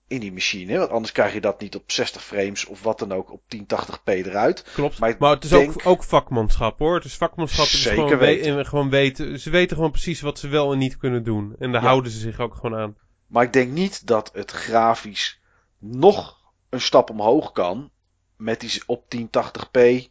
In 0.10 0.20
die 0.20 0.34
machine. 0.34 0.78
Want 0.78 0.92
anders 0.92 1.12
krijg 1.12 1.34
je 1.34 1.42
dat 1.42 1.62
niet 1.62 1.76
op 1.76 1.92
60 1.92 2.24
frames 2.24 2.66
of 2.66 2.84
wat 2.84 3.00
dan 3.00 3.12
ook 3.12 3.32
op 3.32 3.42
1080p 3.48 4.04
eruit. 4.04 4.64
Klopt. 4.74 5.00
Maar 5.00 5.16
het 5.20 5.44
is 5.44 5.50
denk- 5.50 5.70
ook, 5.70 5.86
ook 5.86 6.04
vakmanschap 6.04 6.80
hoor. 6.80 6.96
Het 6.96 7.06
is 7.06 7.16
vakmanschap. 7.16 7.66
Het 7.66 7.74
is 7.74 7.82
Zeker 7.82 7.98
gewoon, 8.04 8.18
we- 8.20 8.26
weten. 8.26 8.58
en 8.58 8.66
gewoon 8.66 8.90
weten. 8.90 9.40
Ze 9.40 9.50
weten 9.50 9.76
gewoon 9.76 9.92
precies 9.92 10.22
wat 10.22 10.40
ze 10.40 10.48
wel 10.48 10.72
en 10.72 10.78
niet 10.78 10.98
kunnen 10.98 11.24
doen. 11.24 11.56
En 11.60 11.72
daar 11.72 11.82
Ja. 11.82 11.88
houden 11.88 12.12
ze 12.12 12.20
zich 12.20 12.40
ook 12.40 12.56
gewoon 12.56 12.80
aan. 12.80 12.96
Maar 13.28 13.44
ik 13.44 13.54
denk 13.54 13.72
niet 13.72 14.08
dat 14.08 14.32
het 14.34 14.52
grafisch 14.52 15.40
nog 15.80 16.38
een 16.70 16.82
stap 16.82 17.10
omhoog 17.10 17.52
kan. 17.52 17.90
Met 18.38 18.60
die 18.60 18.82
op 18.86 19.10
1080p. 19.10 20.10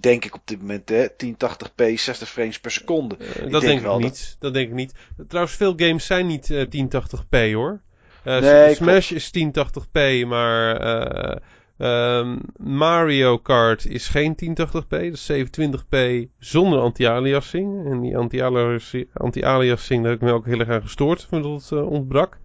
Denk 0.00 0.24
ik 0.24 0.34
op 0.34 0.42
dit 0.44 0.60
moment, 0.60 0.88
hè? 0.88 1.06
1080p, 1.16 1.98
60 1.98 2.28
frames 2.28 2.60
per 2.60 2.70
seconde. 2.70 3.16
Eh, 3.16 3.26
Ik 3.28 3.34
dat 3.34 3.50
denk 3.50 3.62
denk 3.62 3.78
ik 3.78 3.84
wel 3.84 3.98
niet. 3.98 4.36
Dat 4.38 4.54
denk 4.54 4.68
ik 4.68 4.74
niet. 4.74 4.92
Trouwens, 5.28 5.56
veel 5.56 5.72
games 5.76 6.06
zijn 6.06 6.26
niet 6.26 6.50
eh, 6.50 6.66
1080p 6.68 7.52
hoor. 7.52 7.82
Eh, 8.28 8.40
Nee, 8.40 8.74
Smash 8.74 9.10
is 9.10 9.30
1080p, 9.30 10.26
maar 10.26 10.76
eh, 10.76 11.36
ehm, 11.78 12.36
Mario 12.56 13.38
Kart 13.38 13.86
is 13.86 14.08
geen 14.08 14.34
1080p. 14.34 14.88
Dat 14.88 15.00
is 15.00 15.32
720p 15.32 15.98
zonder 16.38 16.78
anti-aliasing. 16.80 17.86
En 17.86 18.00
die 18.00 18.16
anti-aliasing, 18.16 19.08
anti-aliasing, 19.12 20.02
daar 20.02 20.10
heb 20.10 20.20
ik 20.20 20.26
me 20.28 20.34
ook 20.34 20.46
heel 20.46 20.58
erg 20.58 20.68
aan 20.68 20.82
gestoord, 20.82 21.28
omdat 21.30 21.62
het 21.62 21.72
eh, 21.72 21.90
ontbrak. 21.90 22.38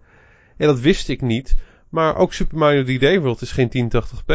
En 0.56 0.66
dat 0.66 0.80
wist 0.80 1.08
ik 1.08 1.20
niet. 1.20 1.54
Maar 1.88 2.16
ook 2.16 2.32
Super 2.32 2.58
Mario 2.58 2.84
3D 2.84 3.20
World 3.22 3.40
is 3.40 3.52
geen 3.52 3.90
1080p. 3.90 4.34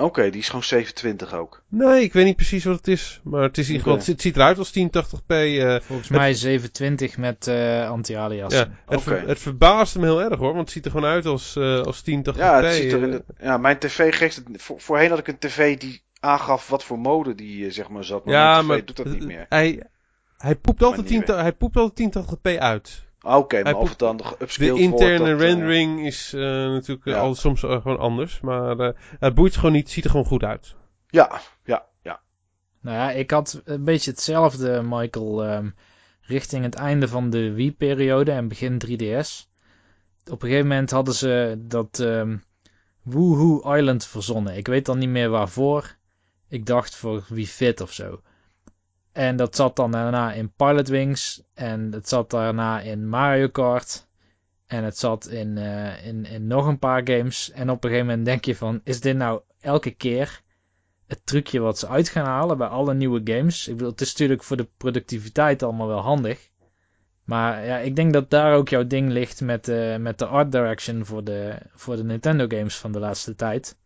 Oké, 0.00 0.30
die 0.30 0.40
is 0.40 0.46
gewoon 0.46 0.62
720 0.62 1.34
ook. 1.34 1.62
Nee, 1.68 2.02
ik 2.02 2.12
weet 2.12 2.24
niet 2.24 2.36
precies 2.36 2.64
wat 2.64 2.76
het 2.76 2.88
is. 2.88 3.20
Maar 3.24 3.42
het, 3.42 3.58
is 3.58 3.66
in 3.68 3.72
ieder 3.74 3.88
geval, 3.92 4.06
het, 4.06 4.20
ziet 4.20 4.36
eruit 4.36 4.58
als 4.58 4.72
1080p. 4.78 5.26
eh, 5.26 5.76
Volgens 5.80 6.08
mij 6.08 6.34
720 6.34 7.16
met 7.16 7.46
eh 7.46 7.88
anti-alias. 7.90 8.52
Ja, 8.52 8.58
het, 8.58 8.68
Oké. 8.86 9.00
ver- 9.00 9.28
het 9.28 9.38
verbaasde 9.38 9.98
me 9.98 10.04
heel 10.06 10.22
erg 10.22 10.38
hoor, 10.38 10.48
want 10.52 10.60
het 10.60 10.70
ziet 10.70 10.84
er 10.84 10.90
gewoon 10.90 11.10
uit 11.10 11.26
als, 11.26 11.56
eh 11.56 11.80
als 11.80 12.00
1080p. 12.02 12.36
Ja, 12.36 12.62
het 12.62 12.74
ziet 12.74 12.92
er 12.92 13.02
in 13.02 13.10
de- 13.10 13.24
ja, 13.40 13.56
mijn 13.56 13.78
tv 13.78 14.16
geeft 14.16 14.36
het. 14.36 14.44
Voor, 14.62 14.80
voorheen 14.80 15.10
had 15.10 15.18
ik 15.18 15.28
een 15.28 15.38
tv 15.38 15.78
die 15.78 16.02
aangaf 16.20 16.68
wat 16.68 16.84
voor 16.84 16.98
mode 16.98 17.34
die 17.34 17.70
zeg 17.70 17.88
maar 17.88 18.04
zat. 18.04 18.24
Maar 18.24 18.34
ja, 18.34 18.50
mijn 18.50 18.62
tv 18.62 18.68
maar 18.68 18.84
doet 18.84 18.96
dat 18.96 19.06
niet 19.08 19.24
meer. 19.26 19.46
Hij, 19.48 19.82
hij, 20.38 20.56
poept 20.56 20.82
altijd 20.82 21.02
Maar 21.08 21.16
niet 21.18 21.26
10, 21.26 21.34
hij 21.36 21.52
poept 21.52 21.76
altijd 21.76 22.16
1080p 22.16 22.58
uit. 22.58 23.06
Oké, 23.36 23.62
maar 23.62 23.74
of 23.76 23.88
het 23.88 23.98
dan 23.98 24.16
nog 24.16 24.36
De 24.36 24.44
upscaled 24.44 24.78
interne 24.78 25.18
wordt. 25.18 25.30
dat, 25.30 25.40
eh, 25.40 25.46
rendering 25.46 26.06
is 26.06 26.32
eh, 26.32 26.40
natuurlijk 26.40 27.06
eh, 27.06 27.12
ja. 27.12 27.20
al, 27.20 27.34
soms 27.34 27.60
gewoon 27.60 27.98
anders, 27.98 28.40
maar 28.40 28.78
eh, 28.78 28.90
het 29.18 29.34
boeit 29.34 29.56
gewoon 29.56 29.72
niet, 29.72 29.82
het 29.82 29.90
ziet 29.90 30.04
er 30.04 30.10
gewoon 30.10 30.26
goed 30.26 30.42
uit. 30.42 30.74
ja, 31.06 31.40
ja, 31.64 31.86
ja. 32.02 32.20
Nou 32.80 32.96
ja, 32.96 33.10
ik 33.10 33.30
had 33.30 33.60
een 33.64 33.84
beetje 33.84 34.10
hetzelfde, 34.10 34.82
Michael, 34.84 35.44
ehm, 35.44 35.70
richting 36.20 36.64
het 36.64 36.74
einde 36.74 37.08
van 37.08 37.30
de 37.30 37.52
Wii-periode 37.52 38.30
en 38.30 38.48
begin 38.48 38.78
3DS. 38.78 39.48
Op 40.24 40.42
een 40.42 40.48
gegeven 40.48 40.68
moment 40.68 40.90
hadden 40.90 41.14
ze 41.14 41.54
dat 41.58 42.00
ehm 42.00 42.36
Woohoo 43.02 43.74
Island 43.74 44.06
verzonnen. 44.06 44.56
Ik 44.56 44.66
weet 44.66 44.86
dan 44.86 44.98
niet 44.98 45.08
meer 45.08 45.28
waarvoor. 45.28 45.96
Ik 46.48 46.66
dacht 46.66 46.96
voor 46.96 47.24
Wii 47.28 47.46
Fit 47.46 47.80
of 47.80 47.92
zo. 47.92 48.20
En 49.18 49.36
dat 49.36 49.56
zat 49.56 49.76
dan 49.76 49.90
daarna 49.90 50.32
in 50.32 50.52
Pilot 50.52 50.88
Wings 50.88 51.42
en 51.54 51.92
het 51.92 52.08
zat 52.08 52.30
daarna 52.30 52.80
in 52.80 53.08
Mario 53.08 53.48
Kart. 53.48 54.06
En 54.66 54.84
het 54.84 54.98
zat 54.98 55.26
in, 55.26 55.56
uh, 55.56 56.06
in, 56.06 56.24
in 56.24 56.46
nog 56.46 56.66
een 56.66 56.78
paar 56.78 57.00
games. 57.04 57.50
En 57.50 57.70
op 57.70 57.84
een 57.84 57.90
gegeven 57.90 58.08
moment 58.08 58.26
denk 58.26 58.44
je 58.44 58.56
van, 58.56 58.80
is 58.84 59.00
dit 59.00 59.16
nou 59.16 59.40
elke 59.60 59.90
keer 59.90 60.42
het 61.06 61.26
trucje 61.26 61.60
wat 61.60 61.78
ze 61.78 61.88
uit 61.88 62.08
gaan 62.08 62.24
halen 62.24 62.58
bij 62.58 62.66
alle 62.66 62.94
nieuwe 62.94 63.20
games? 63.24 63.68
Ik 63.68 63.76
bedoel, 63.76 63.90
het 63.90 64.00
is 64.00 64.10
natuurlijk 64.10 64.42
voor 64.42 64.56
de 64.56 64.68
productiviteit 64.76 65.62
allemaal 65.62 65.88
wel 65.88 66.00
handig. 66.00 66.50
Maar 67.24 67.64
ja, 67.64 67.78
ik 67.78 67.96
denk 67.96 68.12
dat 68.12 68.30
daar 68.30 68.54
ook 68.54 68.68
jouw 68.68 68.86
ding 68.86 69.10
ligt 69.10 69.40
met, 69.40 69.68
uh, 69.68 69.96
met 69.96 70.18
de 70.18 70.26
art 70.26 70.52
direction 70.52 71.06
voor 71.06 71.24
de, 71.24 71.58
voor 71.74 71.96
de 71.96 72.04
Nintendo 72.04 72.44
games 72.48 72.76
van 72.76 72.92
de 72.92 72.98
laatste 72.98 73.34
tijd. 73.34 73.76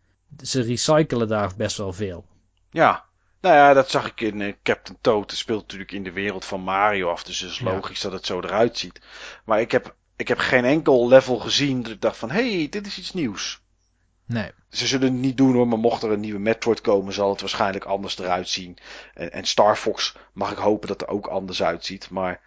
Ze 0.43 0.63
recyclen 0.63 1.29
daar 1.29 1.53
best 1.57 1.77
wel 1.77 1.93
veel. 1.93 2.25
Ja, 2.71 3.11
nou 3.43 3.55
ja, 3.55 3.73
dat 3.73 3.91
zag 3.91 4.07
ik 4.07 4.21
in 4.21 4.41
uh, 4.41 4.53
Captain 4.63 4.99
Toad. 5.01 5.31
Het 5.31 5.39
speelt 5.39 5.61
natuurlijk 5.61 5.93
in 5.93 6.05
de 6.05 6.13
wereld 6.13 6.45
van 6.45 6.61
Mario 6.61 7.11
af, 7.11 7.23
dus 7.25 7.41
het 7.41 7.51
is 7.51 7.61
logisch 7.61 8.01
dat 8.01 8.13
het 8.13 8.27
zo 8.27 8.41
eruit 8.41 8.79
ziet. 8.79 9.01
Maar 9.45 9.61
ik 9.61 9.73
heb, 9.73 9.95
ik 10.17 10.29
heb 10.29 10.39
geen 10.39 10.65
enkel 10.65 11.09
level 11.09 11.39
gezien 11.39 11.83
dat 11.83 11.93
ik 11.93 12.01
dacht 12.01 12.17
van, 12.17 12.31
hé, 12.31 12.57
hey, 12.57 12.69
dit 12.69 12.87
is 12.87 12.99
iets 12.99 13.13
nieuws. 13.13 13.63
Nee. 14.27 14.51
Ze 14.71 14.87
zullen 14.87 15.13
het 15.13 15.23
niet 15.23 15.37
doen 15.37 15.55
hoor, 15.55 15.69
maar 15.69 15.79
mocht 15.79 16.03
er 16.03 16.11
een 16.11 16.21
nieuwe 16.21 16.39
Metroid 16.39 16.81
komen, 16.81 17.13
zal 17.13 17.31
het 17.31 17.41
waarschijnlijk 17.41 17.85
anders 17.85 18.19
eruit 18.19 18.49
zien. 18.49 18.79
En, 19.15 19.33
en 19.33 19.45
Star 19.45 19.77
Fox 19.77 20.17
mag 20.33 20.51
ik 20.53 20.59
hopen 20.59 20.89
dat 20.89 21.03
er 21.03 21.09
ook 21.09 21.27
anders 21.27 21.63
uitziet. 21.63 22.11
Maar 22.11 22.41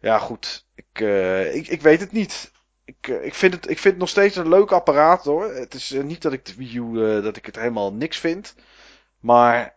ja, 0.00 0.18
goed. 0.18 0.66
Ik, 0.74 1.00
uh, 1.00 1.54
ik, 1.54 1.66
ik 1.68 1.82
weet 1.82 2.00
het 2.00 2.12
niet. 2.12 2.52
Ik, 2.84 3.08
uh, 3.08 3.24
ik, 3.24 3.34
vind 3.34 3.54
het, 3.54 3.70
ik 3.70 3.78
vind 3.78 3.94
het 3.94 3.98
nog 3.98 4.08
steeds 4.08 4.36
een 4.36 4.48
leuk 4.48 4.72
apparaat 4.72 5.24
hoor. 5.24 5.54
Het 5.54 5.74
is 5.74 5.90
niet 5.90 6.22
dat 6.22 6.32
ik 6.32 6.44
de 6.44 6.54
Wii 6.54 6.78
U, 6.78 7.22
dat 7.22 7.36
ik 7.36 7.46
het 7.46 7.56
helemaal 7.56 7.92
niks 7.92 8.18
vind. 8.18 8.54
Maar 9.20 9.75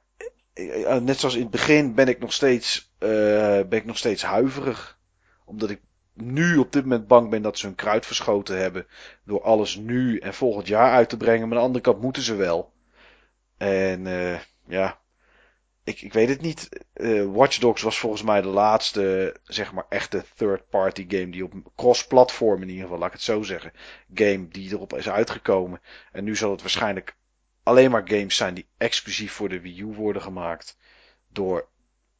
net 1.02 1.20
zoals 1.20 1.36
in 1.36 1.42
het 1.42 1.52
begin 1.52 1.94
ben 1.94 2.08
ik 2.08 2.20
nog 2.20 2.34
steeds, 2.34 2.94
ben 2.98 3.72
ik 3.72 3.86
nog 3.86 3.98
steeds 3.98 4.24
huiverig. 4.24 5.00
Omdat 5.46 5.70
ik 5.70 5.82
nu 6.14 6.58
op 6.58 6.72
dit 6.72 6.84
moment 6.84 7.08
bang 7.08 7.30
ben 7.30 7.42
dat 7.42 7.58
ze 7.58 7.66
hun 7.66 7.76
kruid 7.76 8.06
verschoten 8.06 8.58
hebben. 8.58 8.88
Door 9.26 9.42
alles 9.42 9.76
nu 9.76 10.18
en 10.18 10.34
volgend 10.34 10.68
jaar 10.68 10.92
uit 10.92 11.10
te 11.10 11.18
brengen. 11.18 11.48
Maar 11.48 11.58
aan 11.58 11.64
de 11.64 11.68
andere 11.68 11.84
kant 11.84 12.02
moeten 12.02 12.24
ze 12.24 12.36
wel. 12.36 12.74
En 13.58 14.06
ja, 14.68 15.00
ik, 15.90 16.02
ik 16.02 16.14
weet 16.14 16.30
het 16.30 16.42
niet. 16.42 16.70
Uh, 16.94 17.32
Watch 17.32 17.58
Dogs 17.58 17.82
was 17.82 18.00
volgens 18.00 18.24
mij 18.24 18.42
de 18.42 18.48
laatste, 18.48 19.36
zeg 19.44 19.74
maar, 19.74 19.86
echte 19.90 20.24
third-party 20.36 21.06
game 21.08 21.30
die 21.30 21.44
op 21.44 21.54
cross-platform 21.76 22.62
in 22.62 22.70
ieder 22.70 22.84
geval, 22.84 22.98
laat 22.98 23.08
ik 23.08 23.14
het 23.14 23.22
zo 23.22 23.44
zeggen, 23.44 23.72
game 24.14 24.48
die 24.48 24.72
erop 24.72 24.94
is 24.94 25.10
uitgekomen. 25.10 25.82
En 26.12 26.24
nu 26.24 26.36
zal 26.36 26.52
het 26.52 26.62
waarschijnlijk 26.62 27.18
alleen 27.64 27.92
maar 27.92 28.08
games 28.08 28.36
zijn 28.36 28.54
die 28.54 28.68
exclusief 28.78 29.32
voor 29.32 29.50
de 29.50 29.62
Wii 29.62 29.82
U 29.82 29.86
worden 29.86 30.22
gemaakt. 30.22 30.78
Door 31.28 31.68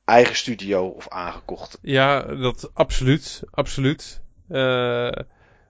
eigen 0.06 0.36
studio 0.36 0.88
of 0.88 1.10
aangekocht. 1.10 1.78
Ja, 1.82 2.22
dat 2.22 2.72
absoluut, 2.74 3.44
absoluut. 3.52 4.22
Uh, 4.50 5.12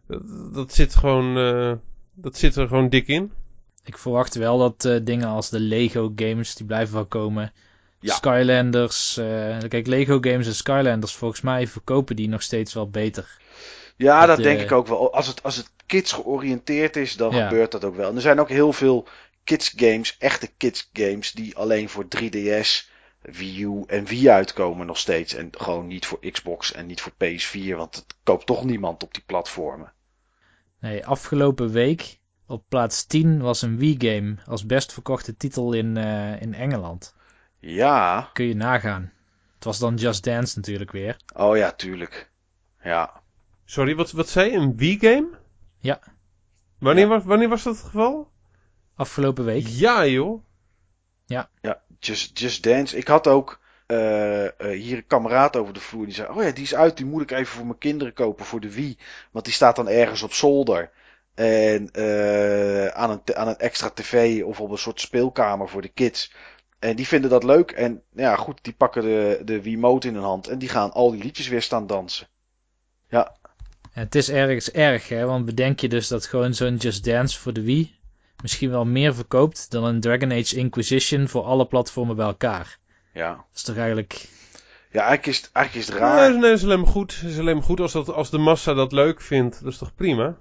dat, 0.07 0.53
dat, 0.53 0.73
zit 0.73 0.95
gewoon, 0.95 1.37
uh, 1.37 1.73
dat 2.13 2.37
zit 2.37 2.55
er 2.55 2.67
gewoon 2.67 2.89
dik 2.89 3.07
in. 3.07 3.31
Ik 3.83 3.97
verwacht 3.97 4.35
wel 4.35 4.57
dat 4.57 4.85
uh, 4.85 4.99
dingen 5.03 5.27
als 5.27 5.49
de 5.49 5.59
Lego 5.59 6.11
games, 6.15 6.55
die 6.55 6.65
blijven 6.65 6.93
wel 6.93 7.05
komen. 7.05 7.53
Ja. 7.99 8.13
Skylanders. 8.13 9.17
Uh, 9.17 9.57
kijk, 9.67 9.87
Lego 9.87 10.17
Games 10.21 10.47
en 10.47 10.55
Skylanders, 10.55 11.15
volgens 11.15 11.41
mij 11.41 11.67
verkopen 11.67 12.15
die 12.15 12.29
nog 12.29 12.41
steeds 12.41 12.73
wel 12.73 12.89
beter. 12.89 13.37
Ja, 13.95 14.25
dat, 14.25 14.37
denk 14.37 14.61
ik 14.61 14.71
ook 14.71 14.87
wel. 14.87 15.13
Als 15.13 15.27
het, 15.27 15.43
als 15.43 15.55
het 15.55 15.69
kids 15.85 16.11
georiënteerd 16.11 16.95
is, 16.95 17.15
dan 17.15 17.35
ja. 17.35 17.47
gebeurt 17.47 17.71
dat 17.71 17.83
ook 17.83 17.95
wel. 17.95 18.09
En 18.09 18.15
er 18.15 18.21
zijn 18.21 18.39
ook 18.39 18.49
heel 18.49 18.73
veel 18.73 19.07
kids 19.49 19.73
games, 19.76 20.17
echte 20.17 20.47
kids 20.57 20.89
games, 20.93 21.31
die 21.31 21.55
alleen 21.55 21.89
voor 21.89 22.05
3DS, 22.17 22.89
Wii 23.21 23.63
U 23.63 23.84
en 23.88 24.05
Wii 24.05 24.30
uitkomen 24.30 24.85
nog 24.85 24.97
steeds. 24.97 25.34
En 25.34 25.49
gewoon 25.51 25.88
niet 25.88 26.05
voor 26.05 26.19
Xbox 26.31 26.71
en 26.71 26.85
niet 26.85 27.01
voor 27.01 27.11
PS4, 27.11 27.76
want 27.76 27.95
het 27.95 28.15
koopt 28.23 28.45
toch 28.45 28.63
niemand 28.63 29.03
op 29.03 29.13
die 29.13 29.23
platformen. 29.26 29.93
Nee, 30.80 31.05
afgelopen 31.05 31.71
week 31.71 32.19
op 32.45 32.63
plaats 32.67 33.05
10 33.05 33.41
was 33.41 33.61
een 33.61 33.77
Wii-game 33.77 34.35
als 34.45 34.65
best 34.65 34.93
verkochte 34.93 35.38
titel 35.38 35.73
in, 35.73 35.97
uh, 35.97 36.41
in 36.41 36.53
Engeland. 36.53 37.15
Ja. 37.59 38.30
Kun 38.34 38.45
je 38.45 38.55
nagaan. 38.55 39.11
Het 39.55 39.63
was 39.63 39.80
dan 39.80 39.95
Just 39.95 40.23
Dance 40.23 40.57
natuurlijk 40.57 40.91
weer. 40.91 41.17
Oh 41.35 41.57
ja, 41.57 41.71
tuurlijk. 41.71 42.31
Ja. 42.84 43.21
Sorry, 43.65 43.95
wat, 43.95 44.11
wat 44.11 44.30
zei 44.30 44.51
je? 44.51 44.57
Een 44.57 44.77
Wii-game? 44.77 45.27
Ja. 45.80 45.99
Wanneer, 46.77 47.03
ja. 47.03 47.09
Was, 47.09 47.23
wanneer 47.23 47.49
was 47.49 47.63
dat 47.63 47.76
het 47.76 47.85
geval? 47.85 48.31
Afgelopen 48.99 49.45
week. 49.45 49.67
Ja, 49.67 50.05
joh. 50.05 50.43
Ja. 51.26 51.49
Ja, 51.61 51.81
Just, 51.99 52.39
Just 52.39 52.63
Dance. 52.63 52.97
Ik 52.97 53.07
had 53.07 53.27
ook 53.27 53.59
uh, 53.88 54.43
uh, 54.43 54.49
hier 54.57 54.97
een 54.97 55.07
kameraad 55.07 55.55
over 55.55 55.73
de 55.73 55.80
vloer. 55.80 56.05
Die 56.05 56.13
zei, 56.13 56.27
oh 56.27 56.43
ja, 56.43 56.51
die 56.51 56.63
is 56.63 56.76
uit. 56.76 56.97
Die 56.97 57.05
moet 57.05 57.21
ik 57.21 57.31
even 57.31 57.45
voor 57.45 57.65
mijn 57.65 57.77
kinderen 57.77 58.13
kopen 58.13 58.45
voor 58.45 58.59
de 58.59 58.73
Wii. 58.73 58.97
Want 59.31 59.45
die 59.45 59.53
staat 59.53 59.76
dan 59.76 59.88
ergens 59.88 60.23
op 60.23 60.34
zolder. 60.34 60.91
En 61.35 61.89
uh, 61.93 62.88
aan, 62.88 63.09
een, 63.09 63.35
aan 63.35 63.47
een 63.47 63.57
extra 63.57 63.89
tv 63.89 64.43
of 64.43 64.59
op 64.59 64.71
een 64.71 64.77
soort 64.77 65.01
speelkamer 65.01 65.69
voor 65.69 65.81
de 65.81 65.88
kids. 65.93 66.34
En 66.80 66.95
die 66.95 67.07
vinden 67.07 67.30
dat 67.30 67.43
leuk. 67.43 67.71
En 67.71 68.01
ja, 68.15 68.35
goed, 68.35 68.59
die 68.61 68.73
pakken 68.73 69.01
de, 69.01 69.41
de 69.45 69.61
Wiimote 69.61 70.07
in 70.07 70.13
hun 70.13 70.23
hand. 70.23 70.47
En 70.47 70.59
die 70.59 70.69
gaan 70.69 70.91
al 70.91 71.11
die 71.11 71.23
liedjes 71.23 71.47
weer 71.47 71.61
staan 71.61 71.88
dansen. 71.88 72.27
Ja. 73.09 73.35
En 73.93 74.03
het 74.03 74.15
is 74.15 74.30
ergens 74.30 74.71
erg, 74.71 75.09
hè. 75.09 75.26
Want 75.26 75.45
bedenk 75.45 75.80
je 75.80 75.89
dus 75.89 76.07
dat 76.07 76.26
gewoon 76.26 76.53
zo'n 76.53 76.76
Just 76.76 77.05
Dance 77.05 77.39
voor 77.39 77.53
de 77.53 77.61
Wii... 77.63 77.97
misschien 78.41 78.69
wel 78.69 78.85
meer 78.85 79.15
verkoopt 79.15 79.71
dan 79.71 79.83
een 79.83 79.99
Dragon 79.99 80.31
Age 80.31 80.55
Inquisition 80.55 81.27
voor 81.27 81.43
alle 81.43 81.65
platformen 81.65 82.15
bij 82.15 82.25
elkaar. 82.25 82.77
Ja. 83.13 83.29
Dat 83.29 83.45
is 83.55 83.63
toch 83.63 83.77
eigenlijk... 83.77 84.27
Ja, 84.91 84.99
eigenlijk 84.99 85.27
is 85.27 85.37
het, 85.37 85.49
eigenlijk 85.51 85.87
is 85.87 85.93
het 85.93 86.01
raar. 86.01 86.29
Nee, 86.29 86.39
nee, 86.39 86.51
is 86.51 86.63
alleen 86.63 86.79
maar 86.79 86.91
goed. 86.91 87.19
Het 87.19 87.29
is 87.29 87.39
alleen 87.39 87.55
maar 87.55 87.65
goed 87.65 87.79
als, 87.79 87.91
dat, 87.91 88.13
als 88.13 88.29
de 88.29 88.37
massa 88.37 88.73
dat 88.73 88.91
leuk 88.91 89.21
vindt. 89.21 89.63
Dat 89.63 89.71
is 89.71 89.77
toch 89.77 89.95
prima? 89.95 90.35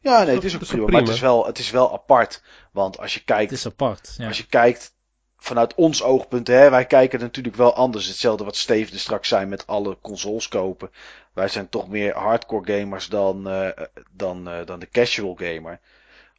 Ja, 0.00 0.22
nee, 0.22 0.34
het 0.34 0.44
is 0.44 0.54
ook 0.54 0.60
prima, 0.60 0.84
prima. 0.84 0.90
Maar 0.90 1.00
het 1.00 1.16
is, 1.16 1.20
wel, 1.20 1.46
het 1.46 1.58
is 1.58 1.70
wel 1.70 1.92
apart. 1.92 2.42
Want 2.72 2.98
als 2.98 3.14
je 3.14 3.24
kijkt... 3.24 3.50
Het 3.50 3.58
is 3.58 3.66
apart, 3.66 4.14
ja. 4.18 4.26
Als 4.26 4.38
je 4.38 4.46
kijkt 4.46 4.94
vanuit 5.36 5.74
ons 5.74 6.02
oogpunt, 6.02 6.46
hè, 6.46 6.70
wij 6.70 6.86
kijken 6.86 7.20
natuurlijk 7.20 7.56
wel 7.56 7.74
anders. 7.74 8.06
Hetzelfde 8.06 8.44
wat 8.44 8.56
Steve 8.56 8.92
er 8.92 8.98
straks 8.98 9.28
zei 9.28 9.46
met 9.46 9.66
alle 9.66 9.98
consoles 10.00 10.48
kopen. 10.48 10.90
Wij 11.32 11.48
zijn 11.48 11.68
toch 11.68 11.88
meer 11.88 12.16
hardcore 12.16 12.78
gamers 12.78 13.08
dan, 13.08 13.48
uh, 13.48 13.68
dan, 14.10 14.48
uh, 14.48 14.66
dan 14.66 14.78
de 14.78 14.88
casual 14.88 15.34
gamer. 15.34 15.80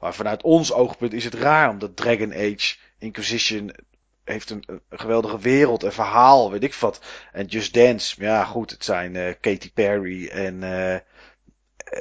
Maar 0.04 0.14
vanuit 0.14 0.44
ons 0.44 0.74
oogpunt 0.74 1.14
is 1.14 1.24
het 1.24 1.34
raar, 1.34 1.70
omdat 1.70 1.96
Dragon 1.96 2.34
Age 2.34 2.76
Inquisition 2.98 3.76
heeft 4.24 4.50
een, 4.50 4.64
een 4.68 5.00
geweldige 5.00 5.40
wereld, 5.40 5.84
een 5.84 5.92
verhaal, 5.92 6.52
weet 6.52 6.64
ik 6.64 6.74
wat. 6.74 7.02
En 7.32 7.46
Just 7.46 7.74
Dance, 7.74 8.22
ja 8.22 8.44
goed, 8.46 8.72
het 8.72 8.84
zijn 8.84 9.16
uh, 9.16 9.34
Katy 9.40 9.74
Perry 9.74 10.28
en, 10.28 10.64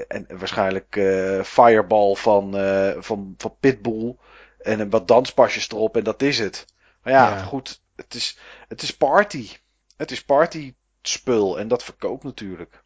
en 0.09 0.27
waarschijnlijk 0.29 1.01
Fireball 1.45 2.15
van, 2.15 2.53
van, 2.99 3.35
van 3.37 3.57
Pitbull. 3.61 4.17
En 4.59 4.91
wat 4.91 5.09
danspasjes 5.09 5.71
erop 5.71 5.97
en 5.97 6.05
dat 6.05 6.23
is 6.23 6.39
het. 6.39 6.65
Maar 7.03 7.13
ja, 7.13 7.29
ja, 7.29 7.43
goed, 7.43 7.83
het 7.97 8.15
is, 8.15 8.39
het 8.69 8.83
is 8.83 8.97
party. 8.97 9.49
Het 9.97 10.11
is 10.11 10.25
party 10.25 10.75
spul 11.03 11.59
en 11.59 11.69
dat 11.69 11.85
verkoopt 11.85 12.25
natuurlijk. 12.25 12.82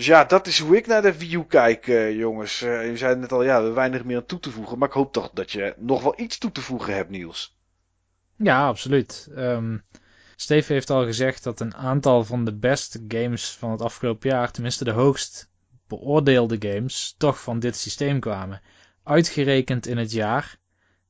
Dus 0.00 0.08
ja, 0.08 0.24
dat 0.24 0.46
is 0.46 0.58
hoe 0.58 0.76
ik 0.76 0.86
naar 0.86 1.02
de 1.02 1.18
Wii 1.18 1.34
U 1.34 1.44
kijk, 1.44 1.86
uh, 1.86 2.16
jongens. 2.16 2.62
Uh, 2.62 2.86
je 2.86 2.96
zei 2.96 3.16
net 3.16 3.32
al, 3.32 3.42
ja, 3.42 3.46
we 3.46 3.52
hebben 3.52 3.74
weinig 3.74 4.04
meer 4.04 4.16
aan 4.16 4.26
toe 4.26 4.40
te 4.40 4.50
voegen. 4.50 4.78
Maar 4.78 4.88
ik 4.88 4.94
hoop 4.94 5.12
toch 5.12 5.30
dat 5.30 5.52
je 5.52 5.74
nog 5.78 6.02
wel 6.02 6.20
iets 6.20 6.38
toe 6.38 6.52
te 6.52 6.60
voegen 6.60 6.94
hebt, 6.94 7.10
Niels. 7.10 7.56
Ja, 8.36 8.66
absoluut. 8.66 9.28
Um, 9.36 9.84
Steve 10.36 10.72
heeft 10.72 10.90
al 10.90 11.04
gezegd 11.04 11.44
dat 11.44 11.60
een 11.60 11.74
aantal 11.74 12.24
van 12.24 12.44
de 12.44 12.54
beste 12.54 13.04
games 13.08 13.50
van 13.50 13.70
het 13.70 13.80
afgelopen 13.80 14.30
jaar, 14.30 14.50
tenminste 14.50 14.84
de 14.84 14.90
hoogst 14.90 15.50
beoordeelde 15.86 16.56
games, 16.58 17.14
toch 17.18 17.42
van 17.42 17.58
dit 17.58 17.76
systeem 17.76 18.20
kwamen. 18.20 18.60
Uitgerekend 19.02 19.86
in 19.86 19.98
het 19.98 20.12
jaar 20.12 20.58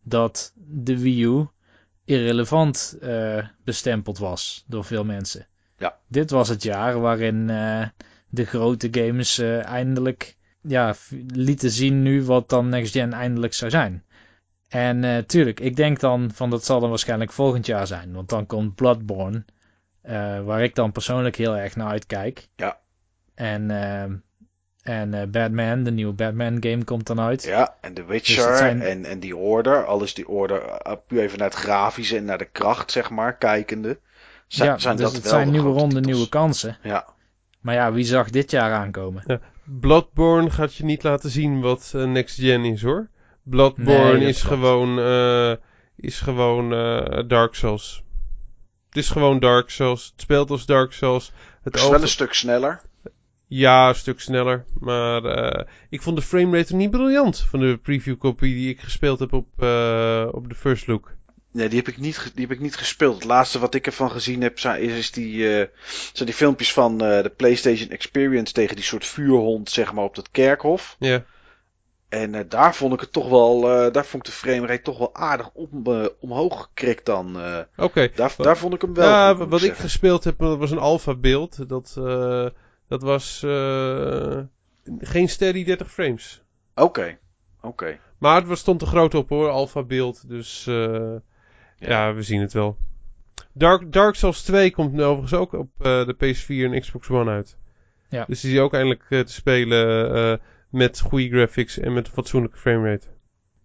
dat 0.02 0.52
de 0.54 0.98
Wii 0.98 1.24
U 1.24 1.48
irrelevant 2.04 2.96
uh, 3.02 3.46
bestempeld 3.64 4.18
was 4.18 4.64
door 4.66 4.84
veel 4.84 5.04
mensen. 5.04 5.46
Ja. 5.78 5.98
Dit 6.06 6.30
was 6.30 6.48
het 6.48 6.62
jaar 6.62 7.00
waarin 7.00 7.48
uh, 7.48 7.86
de 8.30 8.44
grote 8.44 8.88
games 8.90 9.38
uh, 9.38 9.64
eindelijk 9.64 10.36
ja, 10.60 10.94
lieten 11.26 11.70
zien 11.70 12.02
nu 12.02 12.24
wat 12.24 12.48
dan 12.48 12.68
Next 12.68 12.92
Gen 12.92 13.12
eindelijk 13.12 13.54
zou 13.54 13.70
zijn. 13.70 14.04
En 14.68 15.26
tuurlijk, 15.26 15.60
ik 15.60 15.76
denk 15.76 16.00
dan 16.00 16.30
van 16.34 16.50
dat 16.50 16.64
zal 16.64 16.80
dan 16.80 16.88
waarschijnlijk 16.88 17.32
volgend 17.32 17.66
jaar 17.66 17.86
zijn. 17.86 18.12
Want 18.12 18.28
dan 18.28 18.46
komt 18.46 18.74
Bloodborne, 18.74 19.44
waar 20.44 20.62
ik 20.62 20.74
dan 20.74 20.92
persoonlijk 20.92 21.36
heel 21.36 21.56
erg 21.56 21.76
naar 21.76 21.88
uitkijk. 21.88 22.48
Ja. 22.56 22.78
En 23.34 23.70
en 24.82 25.14
uh, 25.14 25.22
Batman, 25.22 25.82
de 25.82 25.90
nieuwe 25.90 26.12
Batman 26.12 26.56
game 26.60 26.84
komt 26.84 27.06
dan 27.06 27.20
uit. 27.20 27.42
Ja, 27.42 27.74
en 27.80 27.94
The 27.94 28.04
Witcher 28.04 28.48
dus 28.48 28.58
zijn... 28.58 28.82
en, 28.82 29.04
en 29.04 29.20
die 29.20 29.36
Order. 29.36 29.86
Alles 29.86 30.14
die 30.14 30.28
Order, 30.28 30.62
uh, 30.86 30.92
puur 31.06 31.20
even 31.20 31.38
naar 31.38 31.48
het 31.48 31.58
grafische 31.58 32.16
en 32.16 32.24
naar 32.24 32.38
de 32.38 32.48
kracht, 32.52 32.90
zeg 32.90 33.10
maar, 33.10 33.36
kijkende. 33.36 33.98
Zijn, 34.46 34.68
ja, 34.68 34.78
zijn 34.78 34.96
dus 34.96 35.04
dat 35.04 35.14
het 35.14 35.28
zijn 35.28 35.50
nieuwe 35.50 35.78
ronde, 35.78 36.00
nieuwe 36.00 36.28
kansen. 36.28 36.78
Ja. 36.82 37.06
Maar 37.60 37.74
ja, 37.74 37.92
wie 37.92 38.04
zag 38.04 38.30
dit 38.30 38.50
jaar 38.50 38.72
aankomen? 38.72 39.22
Ja. 39.26 39.40
Bloodborne 39.64 40.50
gaat 40.50 40.74
je 40.74 40.84
niet 40.84 41.02
laten 41.02 41.30
zien 41.30 41.60
wat 41.60 41.92
uh, 41.96 42.04
Next 42.04 42.38
Gen 42.38 42.64
is, 42.64 42.82
hoor. 42.82 43.08
Bloodborne 43.42 44.18
nee, 44.18 44.28
is, 44.28 44.42
gewoon, 44.42 44.98
is 45.96 46.20
gewoon 46.20 46.68
Dark 47.28 47.54
Souls. 47.54 48.04
Het 48.88 48.96
is 48.98 49.10
gewoon 49.10 49.38
Dark 49.38 49.70
Souls. 49.70 50.10
Het 50.12 50.20
speelt 50.20 50.50
als 50.50 50.66
Dark 50.66 50.92
Souls. 50.92 51.32
Het 51.62 51.74
is 51.74 51.80
over... 51.80 51.92
wel 51.92 52.02
een 52.02 52.08
stuk 52.08 52.32
sneller. 52.32 52.80
Ja, 53.46 53.88
een 53.88 53.94
stuk 53.94 54.20
sneller. 54.20 54.64
Maar 54.78 55.24
uh, 55.24 55.66
ik 55.88 56.02
vond 56.02 56.16
de 56.16 56.22
framerate 56.22 56.76
niet 56.76 56.90
briljant 56.90 57.40
van 57.40 57.60
de 57.60 57.78
preview 57.82 58.16
copy 58.18 58.46
die 58.46 58.68
ik 58.68 58.80
gespeeld 58.80 59.18
heb 59.18 59.32
op, 59.32 59.46
uh, 59.58 60.28
op 60.30 60.48
de 60.48 60.54
first 60.54 60.86
look. 60.86 61.14
Nee, 61.52 61.68
die 61.68 61.78
heb 61.78 61.88
ik 61.88 61.98
niet, 61.98 62.30
die 62.34 62.46
heb 62.46 62.56
ik 62.56 62.60
niet 62.62 62.76
gespeeld. 62.76 63.14
Het 63.14 63.24
laatste 63.24 63.58
wat 63.58 63.74
ik 63.74 63.86
ervan 63.86 64.10
gezien 64.10 64.42
heb, 64.42 64.58
zijn, 64.58 64.82
is, 64.82 65.10
die, 65.10 65.34
uh, 65.34 65.64
zijn 66.12 66.28
die 66.28 66.34
filmpjes 66.34 66.72
van 66.72 66.98
de 66.98 67.32
PlayStation 67.36 67.88
Experience 67.88 68.52
tegen 68.52 68.76
die 68.76 68.84
soort 68.84 69.06
vuurhond, 69.06 69.70
zeg 69.70 69.92
maar, 69.92 70.04
op 70.04 70.14
dat 70.14 70.30
kerkhof. 70.30 70.96
Ja. 70.98 71.24
En 72.08 72.48
daar 72.48 72.74
vond 72.74 72.92
ik 72.92 73.00
het 73.00 73.12
toch 73.12 73.28
wel, 73.28 73.60
daar 73.92 74.06
vond 74.06 74.26
ik 74.26 74.32
de 74.32 74.38
framerate 74.38 74.82
toch 74.82 74.98
wel 74.98 75.14
aardig 75.14 75.50
om, 75.52 75.86
omhoog 76.20 76.62
gekrikt 76.62 77.06
dan. 77.06 77.36
Oké. 77.36 77.66
Okay. 77.76 78.12
Daar, 78.14 78.34
daar 78.36 78.56
vond 78.56 78.74
ik 78.74 78.80
hem 78.80 78.94
wel. 78.94 79.08
Ja, 79.08 79.36
wat 79.36 79.62
ik 79.62 79.74
gespeeld 79.74 80.24
heb, 80.24 80.38
was 80.38 80.70
een 80.70 80.78
alpha 80.78 81.14
beeld. 81.14 81.68
Dat, 81.68 81.92
dat 82.88 83.02
was 83.02 83.38
geen 84.98 85.28
steady 85.28 85.64
30 85.64 85.92
frames. 85.92 86.42
Oké, 86.74 87.18
oké. 87.56 87.66
Okay. 87.66 88.00
Maar 88.18 88.46
het 88.46 88.58
stond 88.58 88.78
te 88.78 88.86
groot 88.86 89.14
op 89.14 89.28
hoor, 89.28 89.48
alpha 89.48 89.82
beeld. 89.82 90.28
Dus 90.28 90.68
ja. 91.80 92.14
we 92.14 92.22
zien 92.22 92.40
het 92.40 92.52
wel. 92.52 92.76
Dark, 93.52 93.92
Dark 93.92 94.14
Souls 94.14 94.42
2 94.42 94.70
komt 94.70 94.92
nu 94.92 95.02
overigens 95.02 95.40
ook 95.40 95.52
op 95.52 95.70
uh, 95.78 96.06
de 96.06 96.14
PS4 96.14 96.72
en 96.72 96.80
Xbox 96.80 97.08
One 97.08 97.30
uit. 97.30 97.56
Ja. 98.08 98.24
Dus 98.28 98.40
die 98.40 98.54
is 98.54 98.60
ook 98.60 98.74
eindelijk 98.74 99.04
te 99.08 99.32
spelen 99.32 100.40
met 100.70 101.00
goede 101.00 101.28
graphics 101.28 101.78
en 101.78 101.92
met 101.92 102.06
een 102.06 102.12
fatsoenlijke 102.12 102.58
framerate. 102.58 103.06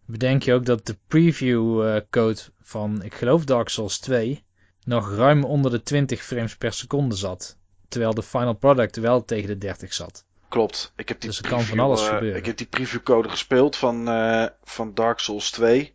Bedenk 0.06 0.44
je 0.44 0.54
ook 0.54 0.66
dat 0.66 0.86
de 0.86 0.98
preview 1.08 2.00
code 2.10 2.40
van, 2.62 3.04
ik 3.04 3.14
geloof 3.14 3.46
Dark 3.46 3.70
Souls 3.70 4.00
2, 4.00 4.44
nog 4.84 5.16
ruim 5.16 5.44
onder 5.44 5.72
de 5.72 5.82
20 5.82 6.24
frames 6.24 6.56
per 6.56 6.74
seconde 6.74 7.16
zat. 7.16 7.58
Terwijl 7.88 8.14
de 8.14 8.24
final 8.24 8.54
product 8.54 8.96
wel 8.96 9.26
tegen 9.26 9.48
de 9.48 9.58
30 9.58 9.94
zat. 9.94 10.26
Klopt. 10.50 10.94
Ik 10.96 11.08
heb 11.08 11.20
die 11.20 11.30
dus 11.30 11.40
er 11.42 11.50
kan 11.50 11.62
van 11.62 11.80
alles 11.80 12.02
uh, 12.02 12.08
gebeuren. 12.08 12.40
Ik 12.40 12.46
heb 12.46 12.58
die 12.58 12.68
previewcode 12.68 13.30
gespeeld 13.30 13.76
van, 13.76 14.10
uh, 14.10 14.46
van 14.64 14.94
Dark 14.94 15.20
Souls 15.20 15.52
2. 15.52 15.95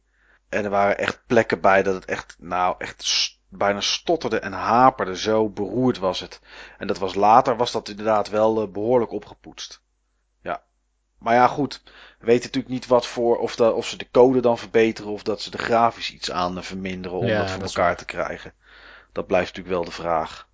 En 0.50 0.64
er 0.64 0.70
waren 0.70 0.98
echt 0.98 1.22
plekken 1.26 1.60
bij 1.60 1.82
dat 1.82 1.94
het 1.94 2.04
echt, 2.04 2.36
nou, 2.38 2.74
echt 2.78 3.38
bijna 3.48 3.80
stotterde 3.80 4.38
en 4.38 4.52
haperde. 4.52 5.16
Zo 5.16 5.48
beroerd 5.48 5.98
was 5.98 6.20
het. 6.20 6.40
En 6.78 6.86
dat 6.86 6.98
was 6.98 7.14
later, 7.14 7.56
was 7.56 7.72
dat 7.72 7.88
inderdaad 7.88 8.28
wel 8.28 8.62
uh, 8.62 8.68
behoorlijk 8.68 9.12
opgepoetst. 9.12 9.82
Ja. 10.42 10.62
Maar 11.18 11.34
ja, 11.34 11.46
goed. 11.46 11.82
We 12.18 12.26
weten 12.26 12.44
natuurlijk 12.44 12.74
niet 12.74 12.86
wat 12.86 13.06
voor, 13.06 13.38
of, 13.38 13.56
dat, 13.56 13.74
of 13.74 13.86
ze 13.86 13.96
de 13.96 14.10
code 14.10 14.40
dan 14.40 14.58
verbeteren. 14.58 15.10
Of 15.10 15.22
dat 15.22 15.42
ze 15.42 15.50
de 15.50 15.58
grafisch 15.58 16.12
iets 16.12 16.30
aan 16.30 16.64
verminderen 16.64 17.18
om 17.18 17.26
ja, 17.26 17.38
dat 17.40 17.50
voor 17.50 17.62
elkaar 17.62 17.96
te 17.96 18.04
krijgen. 18.04 18.52
Dat 19.12 19.26
blijft 19.26 19.56
natuurlijk 19.56 19.76
wel 19.76 19.84
de 19.84 20.02
vraag. 20.02 20.48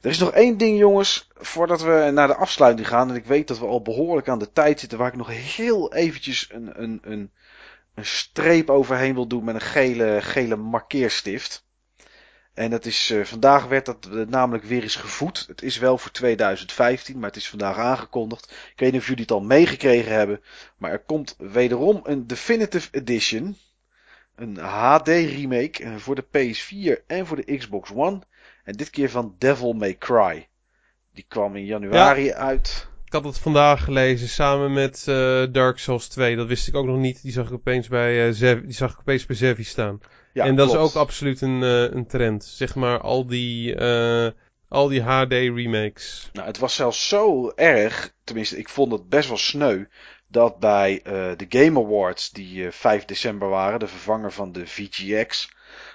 Er 0.00 0.10
is 0.10 0.18
nog 0.18 0.30
één 0.30 0.56
ding, 0.56 0.78
jongens, 0.78 1.28
voordat 1.34 1.82
we 1.82 2.10
naar 2.12 2.26
de 2.26 2.36
afsluiting 2.36 2.88
gaan. 2.88 3.08
En 3.08 3.16
ik 3.16 3.24
weet 3.24 3.48
dat 3.48 3.58
we 3.58 3.66
al 3.66 3.82
behoorlijk 3.82 4.28
aan 4.28 4.38
de 4.38 4.52
tijd 4.52 4.80
zitten, 4.80 4.98
waar 4.98 5.08
ik 5.08 5.16
nog 5.16 5.28
heel 5.56 5.92
eventjes 5.94 6.48
een, 6.52 6.82
een, 6.82 7.00
een, 7.02 7.32
een 7.94 8.06
streep 8.06 8.70
overheen 8.70 9.14
wil 9.14 9.26
doen 9.26 9.44
met 9.44 9.54
een 9.54 9.60
gele, 9.60 10.18
gele 10.22 10.56
markeerstift. 10.56 11.66
En 12.54 12.70
dat 12.70 12.84
is, 12.84 13.10
uh, 13.10 13.24
vandaag 13.24 13.66
werd 13.66 13.86
dat 13.86 14.08
namelijk 14.28 14.64
weer 14.64 14.82
eens 14.82 14.96
gevoed. 14.96 15.44
Het 15.46 15.62
is 15.62 15.78
wel 15.78 15.98
voor 15.98 16.10
2015, 16.10 17.18
maar 17.18 17.28
het 17.28 17.36
is 17.36 17.48
vandaag 17.48 17.76
aangekondigd. 17.76 18.50
Ik 18.50 18.78
weet 18.78 18.92
niet 18.92 19.00
of 19.00 19.06
jullie 19.06 19.22
het 19.22 19.30
al 19.30 19.40
meegekregen 19.40 20.12
hebben. 20.12 20.42
Maar 20.76 20.90
er 20.90 21.04
komt 21.04 21.34
wederom 21.38 22.00
een 22.04 22.26
Definitive 22.26 22.88
Edition. 22.90 23.56
Een 24.34 24.56
HD 24.56 25.08
remake 25.08 25.82
eh, 25.82 25.96
voor 25.96 26.14
de 26.14 26.24
PS4 26.24 27.06
en 27.06 27.26
voor 27.26 27.44
de 27.44 27.56
Xbox 27.56 27.90
One. 27.94 28.20
En 28.64 28.72
dit 28.72 28.90
keer 28.90 29.10
van 29.10 29.34
Devil 29.38 29.72
May 29.72 29.98
Cry. 29.98 30.48
Die 31.12 31.24
kwam 31.28 31.56
in 31.56 31.64
januari 31.64 32.32
uit. 32.32 32.90
Ik 33.12 33.18
had 33.22 33.32
het 33.32 33.42
vandaag 33.42 33.84
gelezen 33.84 34.28
samen 34.28 34.72
met 34.72 35.06
uh, 35.08 35.42
Dark 35.50 35.78
Souls 35.78 36.08
2. 36.08 36.36
Dat 36.36 36.46
wist 36.46 36.68
ik 36.68 36.76
ook 36.76 36.86
nog 36.86 36.96
niet. 36.96 37.22
Die 37.22 37.32
zag 37.32 37.46
ik 37.46 37.52
opeens 37.52 37.88
bij, 37.88 38.26
uh, 38.26 38.34
Zev, 38.34 38.60
die 38.60 38.72
zag 38.72 38.92
ik 38.92 38.98
opeens 38.98 39.26
bij 39.26 39.36
Zevi 39.36 39.64
staan. 39.64 40.00
Ja, 40.32 40.44
en 40.44 40.56
dat 40.56 40.70
klopt. 40.70 40.84
is 40.84 40.90
ook 40.90 41.02
absoluut 41.02 41.40
een, 41.40 41.62
uh, 41.62 41.82
een 41.82 42.06
trend. 42.06 42.44
Zeg 42.44 42.74
maar 42.74 43.00
al 43.00 43.26
die, 43.26 43.78
al 44.68 44.88
die 44.88 45.02
HD 45.02 45.32
remakes. 45.32 46.30
Nou, 46.32 46.46
het 46.46 46.58
was 46.58 46.74
zelfs 46.74 47.08
zo 47.08 47.52
erg. 47.54 48.14
Tenminste, 48.24 48.58
ik 48.58 48.68
vond 48.68 48.92
het 48.92 49.08
best 49.08 49.28
wel 49.28 49.38
sneu. 49.38 49.84
Dat 50.28 50.58
bij 50.58 51.00
de 51.36 51.46
Game 51.48 51.80
Awards, 51.80 52.30
die 52.30 52.70
5 52.70 53.04
december 53.04 53.48
waren, 53.48 53.78
de 53.78 53.86
vervanger 53.86 54.32
van 54.32 54.52
de 54.52 54.66
VGX 54.66 55.48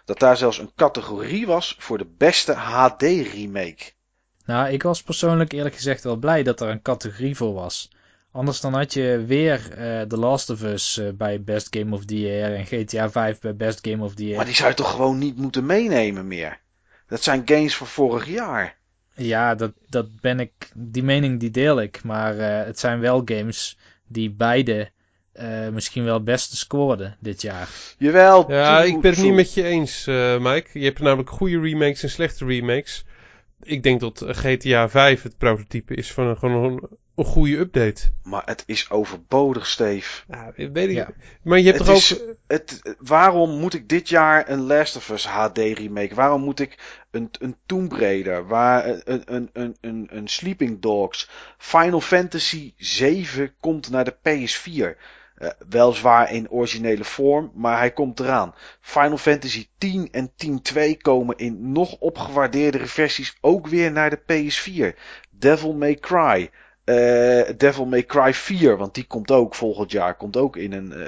dat 0.06 0.20
daar 0.20 0.38
zelfs 0.38 0.58
een 0.58 0.72
categorie 0.76 1.48
was 1.48 1.76
voor 1.80 1.98
de 1.98 2.08
beste 2.18 2.54
HD 2.54 3.02
remake. 3.02 3.96
Nou, 4.48 4.70
ik 4.70 4.84
was 4.84 5.04
persoonlijk 5.04 5.52
eerlijk 5.52 5.76
gezegd 5.76 6.04
wel 6.04 6.16
blij 6.16 6.44
dat 6.44 6.62
er 6.62 6.70
een 6.70 6.82
categorie 6.82 7.36
voor 7.36 7.54
was. 7.54 7.90
Anders 8.32 8.62
dan 8.62 8.74
had 8.74 8.94
je 8.94 9.24
weer 9.28 9.60
uh, 9.70 10.02
The 10.02 10.18
Last 10.18 10.50
of 10.50 10.62
Us 10.62 10.98
uh, 10.98 11.10
bij 11.14 11.42
Best 11.42 11.68
Game 11.70 11.96
of 11.96 12.06
the 12.06 12.20
Year 12.20 12.54
en 12.56 12.66
GTA 12.66 13.10
5 13.10 13.40
bij 13.40 13.56
Best 13.56 13.88
Game 13.88 14.04
of 14.04 14.14
the 14.14 14.24
Year. 14.24 14.36
Maar 14.36 14.46
die 14.46 14.56
zou 14.56 14.70
je 14.70 14.76
toch 14.76 14.92
gewoon 14.92 15.18
niet 15.18 15.38
moeten 15.38 15.66
meenemen 15.66 16.28
meer? 16.28 16.60
Dat 17.08 17.24
zijn 17.24 17.42
games 17.46 17.76
van 17.76 17.88
vorig 17.88 18.28
jaar. 18.28 18.76
Ja, 19.14 19.56
dat, 19.56 19.72
dat 19.90 20.22
ben 20.22 20.40
ik, 20.40 20.52
die 20.74 21.04
mening 21.04 21.40
die 21.40 21.52
deel 21.52 21.82
ik. 21.82 22.04
Maar 22.04 22.36
uh, 22.36 22.66
het 22.66 22.80
zijn 22.80 23.00
wel 23.00 23.22
games 23.26 23.78
die 24.08 24.32
beide 24.32 24.90
uh, 25.40 25.70
misschien 25.70 26.04
wel 26.04 26.24
beste 26.24 26.58
scoorde 26.58 27.16
dit 27.20 27.42
jaar. 27.42 27.70
Jawel. 27.98 28.52
Ja, 28.52 28.84
ik 28.84 29.02
ben 29.02 29.12
het 29.12 29.22
niet 29.22 29.34
met 29.34 29.54
je 29.54 29.64
eens, 29.64 30.08
uh, 30.08 30.38
Mike. 30.38 30.80
Je 30.80 30.86
hebt 30.86 31.00
namelijk 31.00 31.30
goede 31.30 31.60
remakes 31.60 32.04
en 32.04 32.10
slechte 32.10 32.46
remakes. 32.46 33.06
Ik 33.64 33.84
denk 33.84 34.00
dat 34.00 34.24
GTA 34.28 34.90
5 34.90 35.24
het 35.24 35.38
prototype 35.38 35.96
is 35.96 36.12
van 36.14 36.28
een, 36.28 36.38
gewoon 36.38 36.64
een, 36.64 36.98
een 37.16 37.26
goede 37.26 37.58
update. 37.58 38.12
Maar 38.24 38.42
het 38.46 38.64
is 38.66 38.90
overbodig, 38.90 39.68
Steve. 39.68 40.24
Ja, 40.28 40.52
weet 40.56 40.90
ik. 40.90 40.96
Ja. 40.96 41.10
Maar 41.42 41.60
je 41.60 41.66
hebt 41.66 41.78
het 41.78 41.88
toch 41.88 41.98
is, 41.98 42.22
ook... 42.22 42.36
Het, 42.48 42.96
waarom 43.00 43.60
moet 43.60 43.74
ik 43.74 43.90
dit 43.90 44.10
jaar 44.10 44.50
een 44.50 44.62
Last 44.62 44.96
of 44.96 45.10
Us 45.10 45.28
HD 45.28 45.58
remake? 45.58 46.16
Waarom 46.16 46.42
moet 46.42 46.60
ik 46.60 47.04
een, 47.12 47.30
een 47.40 47.56
Tomb 47.66 47.92
Raider? 47.92 48.48
Waar, 48.48 48.88
een, 48.88 49.22
een, 49.26 49.50
een, 49.54 49.78
een, 49.82 50.08
een 50.10 50.28
Sleeping 50.28 50.82
Dogs? 50.82 51.30
Final 51.58 52.02
Fantasy 52.02 52.74
7 52.78 53.54
komt 53.60 53.90
naar 53.90 54.06
de 54.06 54.16
PS4. 54.16 54.98
Uh, 55.40 55.50
weliswaar 55.70 56.34
in 56.34 56.50
originele 56.50 57.04
vorm, 57.04 57.52
maar 57.56 57.78
hij 57.78 57.92
komt 57.92 58.20
eraan. 58.20 58.54
Final 58.80 59.18
Fantasy 59.18 59.68
10 59.78 60.08
en 60.12 60.32
10.2 60.74 60.80
komen 61.02 61.38
in 61.38 61.72
nog 61.72 61.96
opgewaardeerdere 62.00 62.86
versies 62.86 63.38
ook 63.42 63.68
weer 63.68 63.92
naar 63.92 64.10
de 64.10 64.20
PS4. 64.20 65.00
Devil 65.30 65.74
May 65.74 65.96
Cry. 65.96 66.50
Uh, 66.86 67.42
Devil 67.58 67.86
May 67.86 68.06
Cry 68.06 68.34
4, 68.34 68.78
want 68.78 68.94
die 68.94 69.04
komt 69.04 69.32
ook 69.32 69.56
volgend 69.56 69.92
jaar. 69.92 70.16
Komt 70.16 70.38
ook 70.38 70.56
in 70.56 70.74
een, 70.74 70.94
uh, 70.98 71.06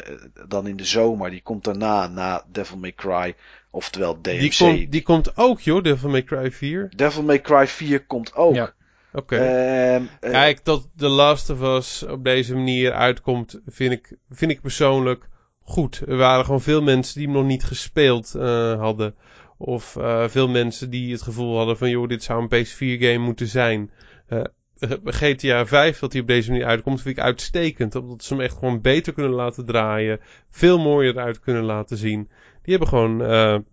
dan 0.48 0.68
in 0.68 0.78
de 0.78 0.86
zomer. 0.86 1.30
Die 1.30 1.42
komt 1.42 1.64
daarna, 1.64 2.08
na 2.08 2.44
Devil 2.52 2.78
May 2.78 2.94
Cry. 2.94 3.36
Oftewel 3.70 4.22
DMC. 4.22 4.40
Die, 4.40 4.58
komt, 4.58 4.92
die 4.92 5.02
komt 5.02 5.38
ook 5.38 5.60
joh, 5.60 5.84
Devil 5.84 6.10
May 6.10 6.24
Cry 6.24 6.52
4. 6.52 6.92
Devil 6.96 7.24
May 7.24 7.42
Cry 7.42 7.68
4 7.68 8.06
komt 8.06 8.36
ook. 8.36 8.56
Ja. 8.56 8.74
Oké. 9.14 9.36
Okay. 9.36 9.96
Um, 9.96 10.10
uh, 10.22 10.32
Kijk, 10.32 10.66
dat 10.66 10.90
The 10.96 11.08
Last 11.08 11.50
of 11.50 11.62
Us 11.62 12.04
op 12.04 12.24
deze 12.24 12.56
manier 12.56 12.92
uitkomt, 12.92 13.62
vind 13.66 13.92
ik, 13.92 14.18
vind 14.30 14.52
ik 14.52 14.62
persoonlijk 14.62 15.30
goed. 15.62 16.02
Er 16.08 16.18
waren 16.18 16.46
gewoon 16.46 16.62
veel 16.62 16.82
mensen 16.82 17.18
die 17.18 17.28
hem 17.28 17.36
nog 17.36 17.46
niet 17.46 17.64
gespeeld 17.64 18.34
uh, 18.36 18.80
hadden. 18.80 19.16
Of 19.58 19.96
uh, 19.96 20.28
veel 20.28 20.48
mensen 20.48 20.90
die 20.90 21.12
het 21.12 21.22
gevoel 21.22 21.58
hadden 21.58 21.78
van, 21.78 21.90
joh, 21.90 22.08
dit 22.08 22.24
zou 22.24 22.42
een 22.50 22.66
PS4 22.66 23.02
game 23.02 23.18
moeten 23.18 23.48
zijn. 23.48 23.92
GTA 25.04 25.66
5, 25.66 26.00
dat 26.00 26.12
hij 26.12 26.22
op 26.22 26.28
deze 26.28 26.52
manier 26.52 26.66
uitkomt, 26.66 27.02
vind 27.02 27.18
ik 27.18 27.24
uitstekend. 27.24 27.96
Omdat 27.96 28.24
ze 28.24 28.34
hem 28.34 28.44
echt 28.44 28.58
gewoon 28.58 28.82
beter 28.82 29.14
kunnen 29.14 29.32
laten 29.32 29.66
draaien. 29.66 30.20
Veel 30.50 30.80
mooier 30.80 31.14
eruit 31.14 31.40
kunnen 31.40 31.64
laten 31.64 31.98
zien. 31.98 32.30
Die 32.62 32.78
hebben 32.78 32.88
gewoon 32.88 33.20
een 33.20 33.66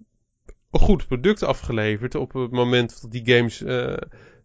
goed 0.71 1.07
product 1.07 1.43
afgeleverd 1.43 2.15
op 2.15 2.33
het 2.33 2.51
moment 2.51 3.03
dat 3.03 3.11
die 3.11 3.37
games 3.37 3.63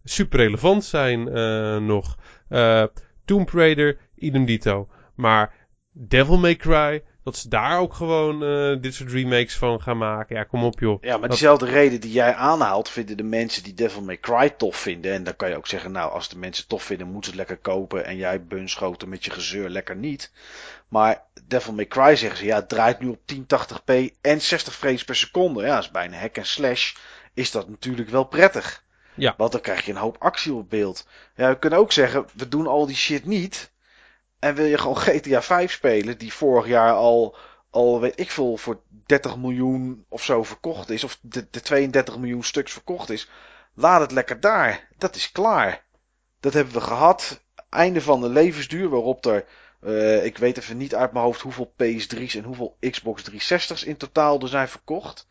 super 0.04 0.40
relevant 0.40 0.84
zijn 0.84 1.28
uh, 1.28 1.78
nog. 1.78 2.18
Uh, 2.50 2.84
Tomb 3.26 3.50
Raider, 3.50 3.98
idem 4.16 4.46
dito. 4.46 4.88
Maar 5.16 5.54
Devil 5.92 6.38
May 6.38 6.56
Cry, 6.56 7.04
dat 7.24 7.38
ze 7.38 7.50
daar 7.50 7.80
ook 7.80 7.94
gewoon 7.94 8.44
uh, 8.44 8.82
dit 8.82 8.94
soort 8.94 9.12
remakes 9.12 9.58
van 9.58 9.82
gaan 9.82 9.98
maken. 9.98 10.36
Ja, 10.36 10.44
kom 10.44 10.64
op 10.64 10.80
joh. 10.80 11.04
Ja, 11.04 11.18
maar 11.18 11.30
diezelfde 11.30 11.66
reden 11.66 12.02
die 12.02 12.12
jij 12.12 12.34
aanhaalt, 12.34 12.90
vinden 12.90 13.18
de 13.18 13.24
mensen 13.24 13.64
die 13.64 13.74
Devil 13.74 14.02
May 14.02 14.20
Cry 14.20 14.50
tof 14.50 14.76
vinden. 14.76 15.14
En 15.14 15.24
dan 15.24 15.36
kan 15.36 15.50
je 15.50 15.58
ook 15.58 15.68
zeggen, 15.68 15.92
nou, 15.92 16.12
als 16.12 16.30
de 16.30 16.38
mensen 16.38 16.68
tof 16.68 16.84
vinden, 16.84 17.08
moeten 17.08 17.32
ze 17.32 17.40
het 17.40 17.48
lekker 17.48 17.72
kopen. 17.72 18.06
En 18.06 18.16
jij 18.16 18.46
bunschoten 18.46 19.10
met 19.10 19.26
je 19.26 19.32
gezeur 19.32 19.70
lekker 19.70 19.96
niet. 19.96 20.32
Maar 20.88 21.24
Devil 21.48 21.74
May 21.74 21.88
Cry 21.88 22.16
zeggen 22.16 22.38
ze, 22.38 22.46
ja, 22.46 22.56
het 22.56 22.70
draait 22.70 23.00
nu 23.00 23.08
op 23.08 23.20
1080p 23.34 23.94
en 24.22 24.42
60 24.42 24.76
frames 24.76 25.04
per 25.04 25.16
seconde. 25.16 25.62
Ja, 25.62 25.76
dat 25.76 25.84
is 25.84 25.92
bijna 25.92 26.18
hack 26.18 26.36
en 26.36 26.46
slash. 26.46 26.96
Is 27.34 27.52
dat 27.52 27.70
natuurlijk 27.70 28.10
wel 28.10 28.24
prettig. 28.24 28.84
Ja. 29.16 29.34
Want 29.38 29.52
dan 29.52 29.62
krijg 29.62 29.86
je 29.86 29.92
een 29.92 29.98
hoop 29.98 30.16
actie 30.20 30.54
op 30.54 30.70
beeld. 30.70 31.08
Ja, 31.36 31.50
we 31.50 31.60
kunnen 31.60 31.80
ook 31.80 31.92
zeggen, 31.92 32.26
we 32.34 32.48
doen 32.48 32.68
al 32.68 32.86
die 32.86 32.96
shit 32.96 33.26
niet. 33.26 33.72
En 34.40 34.56
wil 34.56 34.66
je 34.66 34.78
gewoon 34.78 34.98
GTA 35.08 35.42
5 35.42 35.72
spelen, 35.72 36.18
die 36.18 36.34
vorig 36.34 36.68
jaar 36.68 36.94
al, 36.94 37.36
al 37.70 38.00
weet 38.00 38.20
ik 38.20 38.32
veel, 38.32 38.58
voor 38.58 38.82
30 39.06 39.38
miljoen 39.38 40.06
of 40.10 40.24
zo 40.24 40.44
verkocht 40.44 40.90
is. 40.90 41.04
Of 41.04 41.18
de, 41.22 41.48
de 41.52 41.62
32 41.62 42.18
miljoen 42.18 42.44
stuks 42.44 42.72
verkocht 42.72 43.10
is. 43.10 43.30
Laat 43.74 44.02
het 44.02 44.12
lekker 44.12 44.40
daar. 44.40 44.88
Dat 44.98 45.16
is 45.16 45.32
klaar. 45.32 45.84
Dat 46.40 46.54
hebben 46.54 46.74
we 46.74 46.82
gehad. 46.82 47.44
Einde 47.70 48.02
van 48.02 48.22
de 48.22 48.30
levensduur, 48.30 48.90
waarop 48.90 49.26
er, 49.26 49.46
uh, 49.82 50.26
ik 50.26 50.38
weet 50.38 50.58
even 50.58 50.78
niet 50.78 50.96
uit 50.96 51.12
mijn 51.12 51.26
hoofd 51.26 51.42
hoeveel 51.42 51.74
PS3's 51.74 52.36
en 52.36 52.44
hoeveel 52.44 52.78
Xbox 52.80 53.24
360's 53.32 53.84
in 53.84 53.98
totaal 53.98 54.40
er 54.40 54.48
zijn 54.48 54.68
verkocht. 54.68 55.28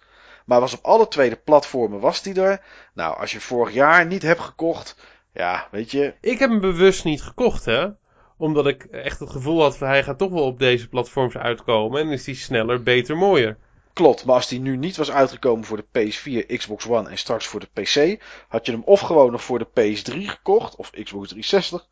Maar 0.51 0.61
was 0.61 0.75
op 0.75 0.85
alle 0.85 1.09
tweede 1.09 1.37
platformen 1.37 2.01
was 2.01 2.23
die 2.23 2.41
er. 2.41 2.65
Nou, 2.95 3.17
als 3.19 3.33
je 3.33 3.41
vorig 3.41 3.75
jaar 3.75 4.07
niet 4.07 4.23
hebt 4.23 4.41
gekocht, 4.41 4.97
ja, 5.33 5.69
weet 5.71 5.91
je. 5.91 6.15
Ik 6.21 6.39
heb 6.39 6.51
hem 6.51 6.61
bewust 6.61 7.05
niet 7.05 7.23
gekocht, 7.23 7.65
hè 7.65 7.89
omdat 8.37 8.67
ik 8.67 8.85
echt 8.85 9.21
het 9.21 9.31
gevoel 9.31 9.63
had 9.63 9.77
van 9.77 9.89
hij 9.89 10.03
gaat 10.03 10.19
toch 10.19 10.31
wel 10.31 10.45
op 10.45 10.59
deze 10.59 10.89
platforms 10.89 11.37
uitkomen. 11.37 12.01
En 12.01 12.09
is 12.09 12.25
die 12.25 12.35
sneller, 12.35 12.83
beter, 12.83 13.17
mooier. 13.17 13.59
Klopt, 13.93 14.25
maar 14.25 14.35
als 14.35 14.49
die 14.49 14.61
nu 14.61 14.77
niet 14.77 14.97
was 14.97 15.11
uitgekomen 15.11 15.65
voor 15.65 15.77
de 15.77 16.13
PS4, 16.13 16.57
Xbox 16.57 16.89
One 16.89 17.09
en 17.09 17.19
straks 17.19 17.47
voor 17.47 17.61
de 17.61 17.83
PC, 17.83 18.23
had 18.49 18.67
je 18.67 18.73
hem 18.73 18.83
of 18.85 19.01
gewoon 19.01 19.33
nog 19.33 19.43
voor 19.43 19.59
de 19.59 19.69
PS3 19.69 20.15
gekocht, 20.15 20.77
of 20.77 20.91
Xbox 20.91 21.29
360, 21.29 21.87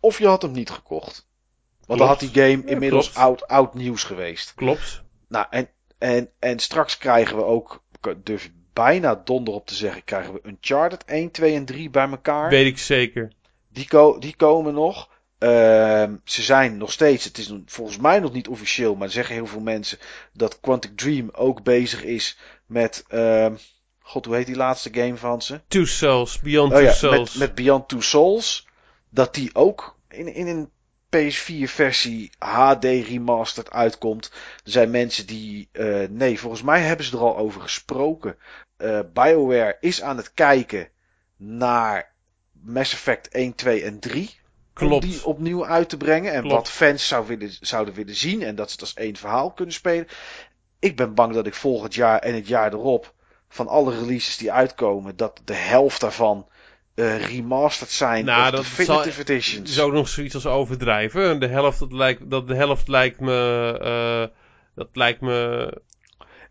of 0.00 0.18
je 0.18 0.26
had 0.26 0.42
hem 0.42 0.52
niet 0.52 0.70
gekocht. 0.70 1.28
Want 1.86 1.98
dan 1.98 2.08
had 2.08 2.20
die 2.20 2.32
game 2.32 2.64
inmiddels 2.64 3.14
oud, 3.14 3.48
oud 3.48 3.74
nieuws 3.74 4.04
geweest. 4.04 4.54
Klopt. 4.54 5.02
Nou, 5.28 5.46
en, 5.50 5.68
en, 5.98 6.30
en 6.38 6.58
straks 6.58 6.98
krijgen 6.98 7.36
we 7.36 7.44
ook, 7.44 7.82
durf 8.22 8.44
ik 8.44 8.52
bijna 8.72 9.20
donder 9.24 9.54
op 9.54 9.66
te 9.66 9.74
zeggen, 9.74 10.04
krijgen 10.04 10.34
we 10.34 10.40
Uncharted 10.44 11.04
1, 11.04 11.30
2 11.30 11.54
en 11.54 11.64
3 11.64 11.90
bij 11.90 12.08
elkaar. 12.08 12.50
Weet 12.50 12.66
ik 12.66 12.78
zeker. 12.78 13.32
Die, 13.68 13.88
ko 13.88 14.18
die 14.18 14.36
komen 14.36 14.74
nog. 14.74 15.10
Uh, 15.38 15.48
ze 16.24 16.42
zijn 16.42 16.76
nog 16.76 16.92
steeds, 16.92 17.24
het 17.24 17.38
is 17.38 17.52
volgens 17.66 17.98
mij 17.98 18.18
nog 18.18 18.32
niet 18.32 18.48
officieel, 18.48 18.94
maar 18.94 19.10
zeggen 19.10 19.34
heel 19.34 19.46
veel 19.46 19.60
mensen 19.60 19.98
dat 20.32 20.60
Quantic 20.60 20.96
Dream 20.96 21.28
ook 21.32 21.62
bezig 21.62 22.04
is 22.04 22.38
met, 22.66 23.04
uh, 23.10 23.46
god 23.98 24.24
hoe 24.24 24.34
heet 24.34 24.46
die 24.46 24.56
laatste 24.56 24.90
game 24.92 25.16
van 25.16 25.42
ze? 25.42 25.60
Two 25.68 25.84
Souls, 25.84 26.40
Beyond 26.40 26.72
oh, 26.72 26.78
Two 26.78 26.86
ja, 26.86 26.92
Souls. 26.92 27.32
Met, 27.32 27.48
met 27.48 27.54
Beyond 27.54 27.88
Two 27.88 28.00
Souls, 28.00 28.66
dat 29.10 29.34
die 29.34 29.54
ook 29.54 29.96
in, 30.08 30.34
in 30.34 30.46
een 30.46 30.70
PS4 31.16 31.64
versie 31.64 32.30
HD 32.38 32.84
remastered 32.84 33.70
uitkomt. 33.70 34.30
Er 34.64 34.70
zijn 34.70 34.90
mensen 34.90 35.26
die, 35.26 35.68
uh, 35.72 36.08
nee 36.08 36.40
volgens 36.40 36.62
mij 36.62 36.80
hebben 36.80 37.06
ze 37.06 37.16
er 37.16 37.22
al 37.22 37.36
over 37.36 37.60
gesproken. 37.60 38.36
Uh, 38.78 39.00
BioWare 39.12 39.76
is 39.80 40.02
aan 40.02 40.16
het 40.16 40.34
kijken 40.34 40.88
naar 41.36 42.12
Mass 42.52 42.92
Effect 42.92 43.28
1, 43.28 43.54
2 43.54 43.82
en 43.82 43.98
3. 43.98 44.40
Klopt. 44.72 45.04
Om 45.04 45.10
die 45.10 45.24
opnieuw 45.24 45.66
uit 45.66 45.88
te 45.88 45.96
brengen. 45.96 46.32
En 46.32 46.48
wat 46.48 46.70
fans 46.70 47.08
zou 47.08 47.26
willen, 47.26 47.56
zouden 47.60 47.94
willen 47.94 48.14
zien. 48.14 48.42
En 48.42 48.54
dat 48.54 48.66
ze 48.66 48.72
het 48.72 48.80
als 48.80 48.94
één 48.94 49.16
verhaal 49.16 49.52
kunnen 49.52 49.74
spelen. 49.74 50.08
Ik 50.78 50.96
ben 50.96 51.14
bang 51.14 51.34
dat 51.34 51.46
ik 51.46 51.54
volgend 51.54 51.94
jaar 51.94 52.18
en 52.18 52.34
het 52.34 52.48
jaar 52.48 52.72
erop. 52.72 53.14
Van 53.48 53.68
alle 53.68 53.98
releases 53.98 54.36
die 54.36 54.52
uitkomen. 54.52 55.16
Dat 55.16 55.40
de 55.44 55.54
helft 55.54 56.00
daarvan 56.00 56.48
uh, 56.94 57.26
remastered 57.26 57.90
zijn. 57.90 58.24
Nou, 58.24 58.44
of 58.44 58.50
dat 58.50 58.62
definitive 58.62 59.12
zal, 59.12 59.34
editions. 59.34 59.70
is 59.70 59.80
ook 59.80 59.92
nog 59.92 60.08
zoiets 60.08 60.34
als 60.34 60.46
overdrijven. 60.46 61.40
De 61.40 61.46
helft, 61.46 61.78
dat 61.78 61.92
lijkt, 61.92 62.30
dat 62.30 62.48
de 62.48 62.54
helft 62.54 62.88
lijkt 62.88 63.20
me. 63.20 63.78
Uh, 63.82 64.36
dat 64.74 64.88
lijkt 64.92 65.20
me. 65.20 65.72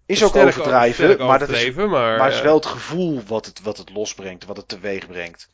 Is 0.05 0.23
ook 0.23 0.35
overdrijven, 0.35 1.25
maar, 1.25 1.39
dat 1.39 1.49
is, 1.49 1.73
maar, 1.73 2.17
maar 2.17 2.31
is 2.31 2.41
wel 2.41 2.55
het 2.55 2.65
gevoel 2.65 3.23
wat 3.27 3.45
het, 3.45 3.61
wat 3.61 3.77
het 3.77 3.89
losbrengt, 3.89 4.45
wat 4.45 4.57
het 4.57 4.67
teweeg 4.67 5.07
brengt. 5.07 5.49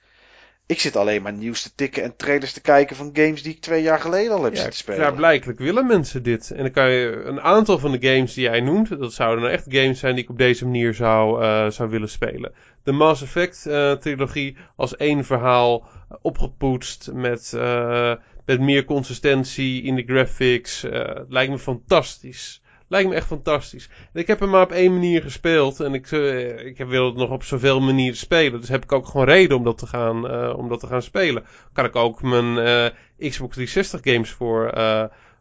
Ik 0.68 0.80
zit 0.80 0.96
alleen 0.96 1.22
maar 1.22 1.34
nieuws 1.34 1.62
te 1.62 1.76
tikken 1.76 2.04
en 2.04 2.16
trailers 2.16 2.54
te 2.54 2.62
kijken 2.62 2.96
van 2.96 3.10
games 3.14 3.44
die 3.44 3.54
ik 3.54 3.62
twee 3.62 3.82
jaar 3.82 4.00
geleden 4.00 4.32
al 4.32 4.44
heb 4.44 4.54
ja, 4.54 4.60
zitten 4.60 4.78
spelen. 4.78 5.00
Ja, 5.02 5.12
blijkelijk 5.12 5.60
willen 5.60 5.88
mensen 5.88 6.24
dit. 6.24 6.52
En 6.52 6.58
dan 6.58 6.72
kan 6.72 6.92
je 6.92 7.22
een 7.26 7.42
aantal 7.42 7.80
van 7.80 7.92
de 7.92 8.08
games 8.08 8.34
die 8.34 8.44
jij 8.44 8.62
noemt, 8.62 8.90
dat 8.90 9.14
zouden 9.14 9.44
nou 9.44 9.54
echt 9.54 9.66
games 9.70 10.00
zijn 10.00 10.16
die 10.16 10.24
ik 10.24 10.30
op 10.30 10.38
deze 10.38 10.66
manier 10.66 10.94
zou, 10.94 11.44
uh, 11.44 11.70
zou 11.70 11.90
willen 11.90 12.10
spelen. 12.10 12.54
De 12.84 12.92
Mass 12.92 13.22
Effect 13.22 13.66
uh, 13.68 13.92
trilogie 13.92 14.58
als 14.76 14.96
één 14.96 15.26
verhaal 15.26 15.88
opgepoetst 16.22 17.12
met, 17.14 17.52
uh, 17.56 18.14
met 18.46 18.60
meer 18.60 18.86
consistentie 18.86 19.84
in 19.84 19.96
de 19.96 20.04
graphics. 20.04 20.82
lijkt 21.28 21.52
me 21.52 21.60
fantastisch. 21.60 22.62
Lijkt 22.90 23.09
me 23.09 23.16
echt 23.16 23.27
fantastisch. 23.27 23.90
ik 24.14 24.27
heb 24.27 24.40
hem 24.40 24.49
maar 24.49 24.64
op 24.64 24.72
één 24.72 24.93
manier 24.93 25.22
gespeeld. 25.22 25.80
En 25.80 25.93
ik, 25.93 26.11
uh, 26.11 26.66
ik 26.66 26.77
wil 26.77 27.06
het 27.06 27.16
nog 27.16 27.30
op 27.30 27.43
zoveel 27.43 27.80
manieren 27.80 28.17
spelen. 28.17 28.59
Dus 28.59 28.69
heb 28.69 28.83
ik 28.83 28.91
ook 28.91 29.07
gewoon 29.07 29.25
reden 29.25 29.57
om 29.57 29.64
dat 29.64 29.77
te 29.77 29.88
gaan, 29.88 30.32
uh, 30.32 30.57
om 30.57 30.69
dat 30.69 30.80
te 30.80 30.88
gaan 30.88 31.01
spelen. 31.01 31.45
Kan 31.74 31.85
ik 31.85 31.95
ook 31.95 32.22
mijn 32.22 32.57
uh, 32.57 33.30
Xbox 33.30 33.53
360 33.53 33.99
games 34.03 34.32
voor, 34.32 34.74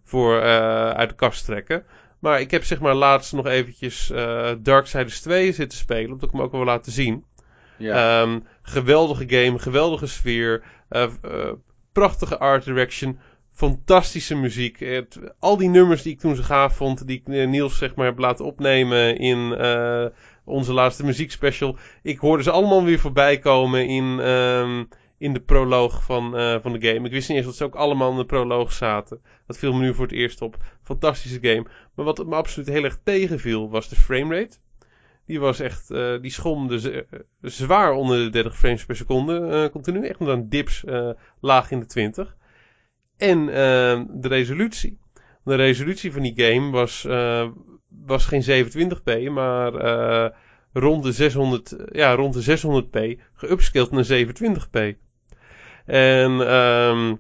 voor 0.04 0.40
uit 0.92 1.08
de 1.08 1.14
kast 1.14 1.44
trekken. 1.44 1.84
Maar 2.18 2.40
ik 2.40 2.50
heb 2.50 2.64
zeg 2.64 2.80
maar 2.80 2.94
laatst 2.94 3.32
nog 3.32 3.46
eventjes 3.46 4.12
Darksiders 4.58 5.20
2 5.20 5.52
zitten 5.52 5.78
spelen. 5.78 6.12
Omdat 6.12 6.28
ik 6.28 6.34
hem 6.34 6.44
ook 6.44 6.52
wel 6.52 6.64
laten 6.64 6.92
zien. 6.92 7.24
Ja. 7.78 8.20
Um, 8.22 8.46
geweldige 8.62 9.24
game, 9.28 9.58
geweldige 9.58 10.06
sfeer. 10.06 10.62
prachtige 11.92 12.38
art 12.38 12.64
direction 12.64 13.18
fantastische 13.56 14.34
muziek. 14.34 15.04
Al 15.38 15.56
die 15.56 15.68
nummers 15.68 16.02
die 16.02 16.12
ik 16.12 16.20
toen 16.20 16.36
zo 16.36 16.42
gaaf 16.42 16.76
vond, 16.76 17.06
die 17.06 17.22
ik 17.24 17.28
eh, 17.28 17.48
Niels 17.48 17.78
zeg 17.78 17.94
maar 17.94 18.06
heb 18.06 18.18
laten 18.18 18.44
opnemen 18.44 19.18
in 19.18 19.38
uh, 19.58 20.06
onze 20.44 20.72
laatste 20.72 21.04
muziekspecial. 21.04 21.76
Ik 22.02 22.18
hoorde 22.18 22.42
ze 22.42 22.50
allemaal 22.50 22.84
weer 22.84 22.98
voorbij 22.98 23.38
komen 23.38 23.86
in, 23.86 24.18
uh, 24.18 24.84
in 25.18 25.32
de 25.32 25.40
proloog 25.40 26.04
van, 26.04 26.40
uh, 26.40 26.56
van 26.60 26.72
de 26.72 26.88
game. 26.88 27.06
Ik 27.06 27.12
wist 27.12 27.28
niet 27.28 27.36
eens 27.36 27.46
dat 27.46 27.56
ze 27.56 27.64
ook 27.64 27.74
allemaal 27.74 28.10
in 28.10 28.16
de 28.16 28.26
proloog 28.26 28.72
zaten. 28.72 29.20
Dat 29.46 29.58
viel 29.58 29.72
me 29.72 29.80
nu 29.80 29.94
voor 29.94 30.06
het 30.06 30.14
eerst 30.14 30.42
op. 30.42 30.56
Fantastische 30.82 31.38
game. 31.40 31.66
Maar 31.94 32.04
wat 32.04 32.26
me 32.26 32.34
absoluut 32.34 32.68
heel 32.68 32.84
erg 32.84 32.98
tegenviel 33.04 33.70
was 33.70 33.88
de 33.88 33.96
framerate. 33.96 34.56
Die 35.26 35.40
was 35.40 35.60
echt, 35.60 35.90
uh, 35.90 36.20
die 36.20 36.30
schomde 36.30 37.06
zwaar 37.40 37.92
onder 37.92 38.18
de 38.18 38.30
30 38.30 38.58
frames 38.58 38.84
per 38.84 38.96
seconde. 38.96 39.68
continu 39.72 40.06
echt 40.06 40.18
met 40.18 40.28
een 40.28 40.48
dips 40.48 40.84
laag 41.40 41.70
in 41.70 41.80
de 41.80 41.86
20. 41.86 42.36
En 43.16 43.38
uh, 43.38 44.00
de 44.08 44.28
resolutie. 44.28 44.98
De 45.44 45.54
resolutie 45.54 46.12
van 46.12 46.22
die 46.22 46.32
game 46.36 46.70
was, 46.70 47.04
uh, 47.04 47.48
was 47.88 48.26
geen 48.26 48.66
27p, 48.66 49.32
maar 49.32 49.74
uh, 49.84 50.28
rond, 50.72 51.02
de 51.02 51.12
600, 51.12 51.76
ja, 51.92 52.14
rond 52.14 52.34
de 52.34 52.58
600p 52.58 53.20
geupscaled 53.34 53.90
naar 53.90 54.04
27p. 54.04 54.98
En 55.84 56.54
um, 56.54 57.18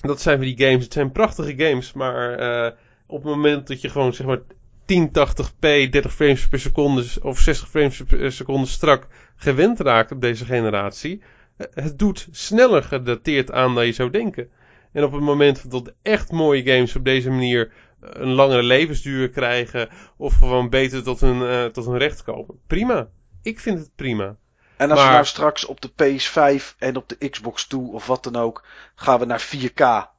dat 0.00 0.20
zijn 0.20 0.36
van 0.36 0.46
die 0.46 0.58
games. 0.58 0.84
Het 0.84 0.92
zijn 0.92 1.12
prachtige 1.12 1.54
games, 1.56 1.92
maar 1.92 2.40
uh, 2.40 2.72
op 3.06 3.22
het 3.22 3.32
moment 3.32 3.66
dat 3.66 3.80
je 3.80 3.88
gewoon 3.88 4.14
zeg 4.14 4.26
maar 4.26 4.40
1080p, 4.80 5.90
30 5.90 6.14
frames 6.14 6.48
per 6.48 6.60
seconde 6.60 7.04
of 7.22 7.38
60 7.38 7.68
frames 7.68 8.02
per 8.02 8.32
seconde 8.32 8.66
strak 8.66 9.06
gewend 9.36 9.80
raakt 9.80 10.12
op 10.12 10.20
deze 10.20 10.44
generatie, 10.44 11.22
het 11.56 11.98
doet 11.98 12.28
sneller 12.30 12.82
gedateerd 12.82 13.52
aan 13.52 13.74
dan 13.74 13.86
je 13.86 13.92
zou 13.92 14.10
denken. 14.10 14.48
En 14.96 15.04
op 15.04 15.12
het 15.12 15.22
moment 15.22 15.70
dat 15.70 15.92
echt 16.02 16.32
mooie 16.32 16.62
games 16.62 16.96
op 16.96 17.04
deze 17.04 17.30
manier 17.30 17.72
eh, 18.00 18.08
een 18.12 18.32
langere 18.32 18.62
levensduur 18.62 19.30
krijgen. 19.30 19.88
Of 20.16 20.34
gewoon 20.34 20.68
beter 20.68 21.02
tot 21.02 21.20
hun, 21.20 21.40
uh, 21.40 21.64
tot 21.64 21.86
hun 21.86 21.98
recht 21.98 22.22
komen. 22.22 22.60
Prima. 22.66 23.08
Ik 23.42 23.60
vind 23.60 23.78
het 23.78 23.90
prima. 23.96 24.36
En 24.76 24.90
als 24.90 25.04
we 25.04 25.08
nou 25.08 25.24
straks 25.24 25.64
op 25.64 25.80
de 25.80 25.90
PS5 25.90 26.76
en 26.78 26.96
op 26.96 27.08
de 27.08 27.28
Xbox 27.28 27.64
2 27.66 27.80
of 27.80 28.06
wat 28.06 28.24
dan 28.24 28.36
ook. 28.36 28.64
Gaan 28.94 29.18
we 29.18 29.24
naar 29.24 29.48
4K. 29.56 30.14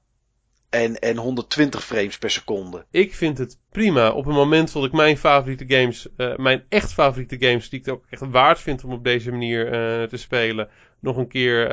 En, 0.69 0.99
en 0.99 1.17
120 1.17 1.83
frames 1.83 2.17
per 2.17 2.29
seconde. 2.29 2.85
Ik 2.91 3.15
vind 3.15 3.37
het 3.37 3.59
prima. 3.71 4.11
Op 4.11 4.25
het 4.25 4.35
moment 4.35 4.73
dat 4.73 4.85
ik 4.85 4.91
mijn 4.91 5.17
favoriete 5.17 5.65
games, 5.67 6.07
uh, 6.17 6.35
mijn 6.35 6.63
echt 6.69 6.93
favoriete 6.93 7.37
games, 7.39 7.69
die 7.69 7.79
ik 7.79 7.87
ook 7.87 8.05
echt 8.09 8.21
waard 8.29 8.59
vind 8.59 8.83
om 8.83 8.91
op 8.91 9.03
deze 9.03 9.31
manier 9.31 9.65
uh, 9.65 10.07
te 10.07 10.17
spelen, 10.17 10.69
nog 10.99 11.17
een 11.17 11.27
keer 11.27 11.71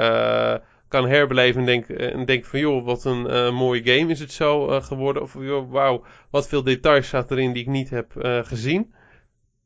kan 0.95 1.09
herbeleven 1.09 1.61
en 1.61 1.67
denk, 1.67 1.89
eh, 1.89 2.15
en 2.15 2.25
denk 2.25 2.45
van 2.45 2.61
joh, 2.61 2.85
wat 2.85 3.05
een 3.05 3.27
uh, 3.27 3.51
mooie 3.51 3.83
game 3.85 4.11
is 4.11 4.21
het 4.21 4.33
zo 4.33 4.71
uh, 4.71 4.83
geworden. 4.83 5.23
Of 5.23 5.35
joh, 5.39 5.71
wauw, 5.71 6.05
wat 6.31 6.49
veel 6.49 6.63
details 6.63 7.07
staat 7.07 7.31
erin 7.31 7.53
die 7.53 7.63
ik 7.63 7.69
niet 7.69 7.91
heb 7.91 8.13
gezien. 8.45 8.95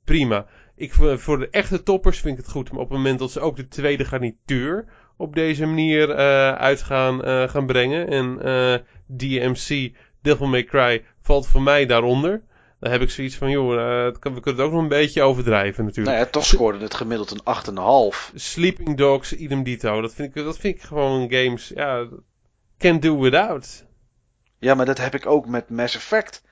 Prima. 0.04 0.46
Ik, 0.76 0.92
voor 1.16 1.38
de 1.38 1.48
echte 1.50 1.82
toppers 1.82 2.20
vind 2.20 2.38
ik 2.38 2.44
het 2.44 2.52
goed. 2.52 2.70
Maar 2.70 2.80
op 2.80 2.88
het 2.88 2.96
moment 2.96 3.18
dat 3.18 3.30
ze 3.30 3.40
ook 3.40 3.56
de 3.56 3.68
tweede 3.68 4.04
garnituur 4.04 4.84
op 5.16 5.34
deze 5.34 5.66
manier 5.66 6.14
uit 6.54 6.82
gaan, 6.82 7.48
gaan 7.48 7.66
brengen. 7.66 8.08
En 8.08 8.38
DMC, 9.06 9.92
Devil 10.22 10.46
May 10.46 10.64
Cry, 10.64 11.04
valt 11.20 11.46
voor 11.46 11.62
mij 11.62 11.86
daaronder. 11.86 12.42
Dan 12.80 12.90
heb 12.90 13.00
ik 13.00 13.10
zoiets 13.10 13.36
van, 13.36 13.50
joh, 13.50 13.72
uh, 13.72 14.12
we 14.12 14.18
kunnen 14.18 14.42
het 14.42 14.60
ook 14.60 14.72
nog 14.72 14.82
een 14.82 14.88
beetje 14.88 15.22
overdrijven 15.22 15.84
natuurlijk. 15.84 16.16
Nou 16.16 16.26
ja, 16.26 16.32
toch 16.32 16.44
scoorde 16.44 16.78
het 16.78 16.94
gemiddeld 16.94 17.30
een 17.30 18.12
8,5. 18.12 18.34
Sleeping 18.34 18.96
Dogs, 18.96 19.32
idem 19.32 19.62
dito. 19.62 20.00
Dat 20.00 20.14
vind 20.14 20.36
ik, 20.36 20.44
dat 20.44 20.58
vind 20.58 20.74
ik 20.74 20.82
gewoon 20.82 21.30
games, 21.30 21.68
ja, 21.74 22.08
can 22.78 23.00
do 23.00 23.18
without. 23.18 23.84
Ja, 24.58 24.74
maar 24.74 24.86
dat 24.86 24.98
heb 24.98 25.14
ik 25.14 25.26
ook 25.26 25.46
met 25.46 25.70
Mass 25.70 25.94
Effect. 25.94 26.42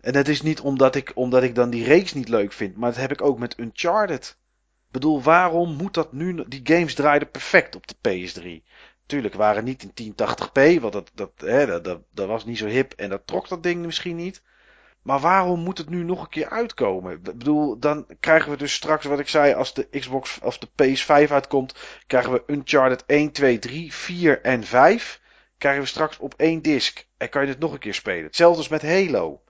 En 0.00 0.12
dat 0.12 0.28
is 0.28 0.42
niet 0.42 0.60
omdat 0.60 0.94
ik, 0.94 1.12
omdat 1.14 1.42
ik 1.42 1.54
dan 1.54 1.70
die 1.70 1.84
reeks 1.84 2.14
niet 2.14 2.28
leuk 2.28 2.52
vind, 2.52 2.76
maar 2.76 2.90
dat 2.90 3.00
heb 3.00 3.12
ik 3.12 3.22
ook 3.22 3.38
met 3.38 3.58
Uncharted. 3.58 4.38
Ik 4.86 4.92
bedoel, 4.94 5.22
waarom 5.22 5.76
moet 5.76 5.94
dat 5.94 6.12
nu... 6.12 6.44
Die 6.48 6.60
games 6.64 6.94
draaiden 6.94 7.30
perfect 7.30 7.76
op 7.76 7.84
de 7.86 7.94
PS3. 8.08 8.68
Tuurlijk 9.06 9.34
waren 9.34 9.64
niet 9.64 9.92
in 9.94 10.12
1080p, 10.12 10.80
want 10.80 10.92
dat, 10.92 11.10
dat, 11.14 11.30
hè, 11.36 11.66
dat, 11.66 11.84
dat, 11.84 12.00
dat 12.12 12.28
was 12.28 12.44
niet 12.44 12.58
zo 12.58 12.66
hip 12.66 12.92
en 12.92 13.08
dat 13.08 13.26
trok 13.26 13.48
dat 13.48 13.62
ding 13.62 13.84
misschien 13.84 14.16
niet. 14.16 14.42
Maar 15.08 15.20
waarom 15.20 15.60
moet 15.60 15.78
het 15.78 15.88
nu 15.88 16.04
nog 16.04 16.22
een 16.22 16.28
keer 16.28 16.48
uitkomen? 16.48 17.12
Ik 17.12 17.22
bedoel, 17.22 17.78
dan 17.78 18.06
krijgen 18.20 18.50
we 18.50 18.56
dus 18.56 18.72
straks 18.72 19.04
wat 19.04 19.18
ik 19.18 19.28
zei, 19.28 19.54
als 19.54 19.74
de 19.74 19.88
Xbox 19.90 20.38
of 20.42 20.58
de 20.58 20.66
PS5 20.66 21.30
uitkomt, 21.30 21.74
krijgen 22.06 22.32
we 22.32 22.42
Uncharted 22.46 23.04
1, 23.06 23.32
2, 23.32 23.58
3, 23.58 23.94
4 23.94 24.40
en 24.40 24.64
5. 24.64 25.20
Krijgen 25.58 25.82
we 25.82 25.88
straks 25.88 26.18
op 26.18 26.34
één 26.36 26.62
disc. 26.62 27.06
En 27.16 27.28
kan 27.28 27.42
je 27.42 27.48
het 27.48 27.58
nog 27.58 27.72
een 27.72 27.78
keer 27.78 27.94
spelen. 27.94 28.24
Hetzelfde 28.24 28.58
als 28.58 28.68
met 28.68 28.82
Halo. 28.82 29.40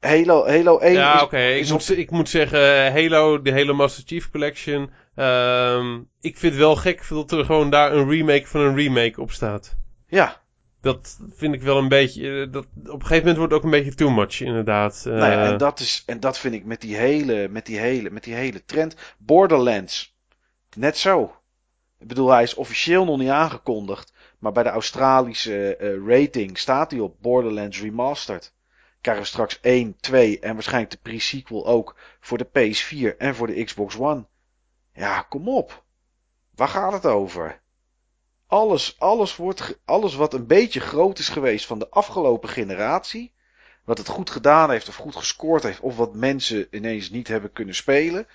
Halo, 0.00 0.46
Halo 0.46 0.78
1 0.78 0.92
Ja, 0.92 1.14
is, 1.14 1.22
oké. 1.22 1.46
Ik, 1.46 1.68
moet, 1.70 1.98
ik 1.98 2.10
moet 2.10 2.28
zeggen, 2.28 2.92
Halo, 2.92 3.42
de 3.42 3.52
Halo 3.52 3.74
Master 3.74 4.04
Chief 4.06 4.30
Collection. 4.30 4.90
ehm, 5.14 5.94
ik 6.20 6.38
vind 6.38 6.52
het 6.52 6.62
wel 6.62 6.76
gek 6.76 7.08
dat 7.08 7.32
er 7.32 7.44
gewoon 7.44 7.70
daar 7.70 7.92
een 7.92 8.08
remake 8.08 8.46
van 8.46 8.60
een 8.60 8.76
remake 8.76 9.20
op 9.20 9.30
staat. 9.30 9.76
Ja, 10.06 10.41
Dat 10.82 11.18
vind 11.32 11.54
ik 11.54 11.62
wel 11.62 11.78
een 11.78 11.88
beetje. 11.88 12.42
eh, 12.46 12.52
Dat, 12.52 12.64
op 12.64 12.86
een 12.86 13.00
gegeven 13.00 13.16
moment 13.18 13.36
wordt 13.36 13.52
het 13.52 13.52
ook 13.52 13.64
een 13.64 13.70
beetje 13.78 13.94
too 13.94 14.10
much, 14.10 14.40
inderdaad. 14.40 14.96
Eh, 15.06 15.12
Nou 15.12 15.32
ja, 15.32 15.44
en, 15.44 15.58
dat 15.58 15.80
is, 15.80 16.02
en 16.06 16.20
dat 16.20 16.38
vind 16.38 16.54
ik 16.54 16.64
met 16.64 16.80
die 16.80 16.96
hele, 16.96 17.48
met 17.48 17.66
die 17.66 17.78
hele, 17.78 18.10
met 18.10 18.24
die 18.24 18.34
hele 18.34 18.64
trend. 18.64 18.96
Borderlands. 19.18 20.16
Net 20.76 20.98
zo. 20.98 21.36
Ik 21.98 22.08
bedoel, 22.08 22.30
hij 22.30 22.42
is 22.42 22.54
officieel 22.54 23.04
nog 23.04 23.18
niet 23.18 23.28
aangekondigd. 23.28 24.12
Maar 24.38 24.52
bij 24.52 24.62
de 24.62 24.68
Australische 24.68 25.76
eh, 25.76 26.06
rating 26.06 26.58
staat 26.58 26.90
hij 26.90 27.00
op 27.00 27.16
Borderlands 27.20 27.80
Remastered. 27.80 28.54
Krijgen 29.00 29.22
we 29.22 29.28
straks 29.28 29.60
1, 29.60 29.96
2 30.00 30.38
en 30.40 30.54
waarschijnlijk 30.54 30.92
de 30.92 30.98
pre-sequel 31.02 31.66
ook 31.66 31.96
voor 32.20 32.38
de 32.38 32.46
PS4 32.46 33.16
en 33.18 33.34
voor 33.34 33.46
de 33.46 33.64
Xbox 33.64 33.98
One. 33.98 34.24
Ja, 34.94 35.22
kom 35.22 35.48
op. 35.48 35.84
Waar 36.54 36.68
gaat 36.68 36.92
het 36.92 37.06
over? 37.06 37.60
Alles, 38.52 38.96
alles, 38.98 39.36
wordt, 39.36 39.78
alles 39.84 40.14
wat 40.14 40.34
een 40.34 40.46
beetje 40.46 40.80
groot 40.80 41.18
is 41.18 41.28
geweest 41.28 41.66
van 41.66 41.78
de 41.78 41.88
afgelopen 41.90 42.48
generatie 42.48 43.32
wat 43.84 43.98
het 43.98 44.08
goed 44.08 44.30
gedaan 44.30 44.70
heeft 44.70 44.88
of 44.88 44.96
goed 44.96 45.16
gescoord 45.16 45.62
heeft, 45.62 45.80
of 45.80 45.96
wat 45.96 46.14
mensen 46.14 46.66
ineens 46.70 47.10
niet 47.10 47.28
hebben 47.28 47.52
kunnen 47.52 47.74
spelen, 47.74 48.26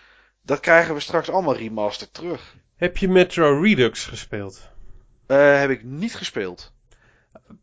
dat 0.41 0.59
krijgen 0.59 0.93
we 0.93 0.99
straks 0.99 1.29
allemaal 1.29 1.55
remastered 1.55 2.13
terug. 2.13 2.55
Heb 2.75 2.97
je 2.97 3.07
Metro 3.07 3.61
Redux 3.61 4.05
gespeeld? 4.05 4.69
Eh, 5.27 5.59
heb 5.59 5.69
ik 5.69 5.83
niet 5.83 6.15
gespeeld. 6.15 6.73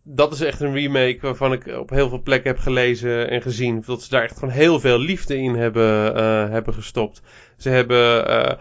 Dat 0.02 0.32
is 0.32 0.40
echt 0.40 0.60
een 0.60 0.74
remake 0.74 1.18
waarvan 1.20 1.52
ik 1.52 1.66
op 1.66 1.90
heel 1.90 2.08
veel 2.08 2.22
plekken 2.22 2.50
heb 2.50 2.60
gelezen 2.60 3.30
en 3.30 3.42
gezien. 3.42 3.82
Dat 3.86 4.02
ze 4.02 4.10
daar 4.10 4.22
echt 4.22 4.38
gewoon 4.38 4.54
heel 4.54 4.80
veel 4.80 4.98
liefde 4.98 5.36
in 5.36 5.54
hebben, 5.54 6.14
eh, 6.16 6.50
hebben 6.50 6.74
gestopt. 6.74 7.22
Ze 7.56 7.68
hebben 7.68 8.26
eh, 8.28 8.58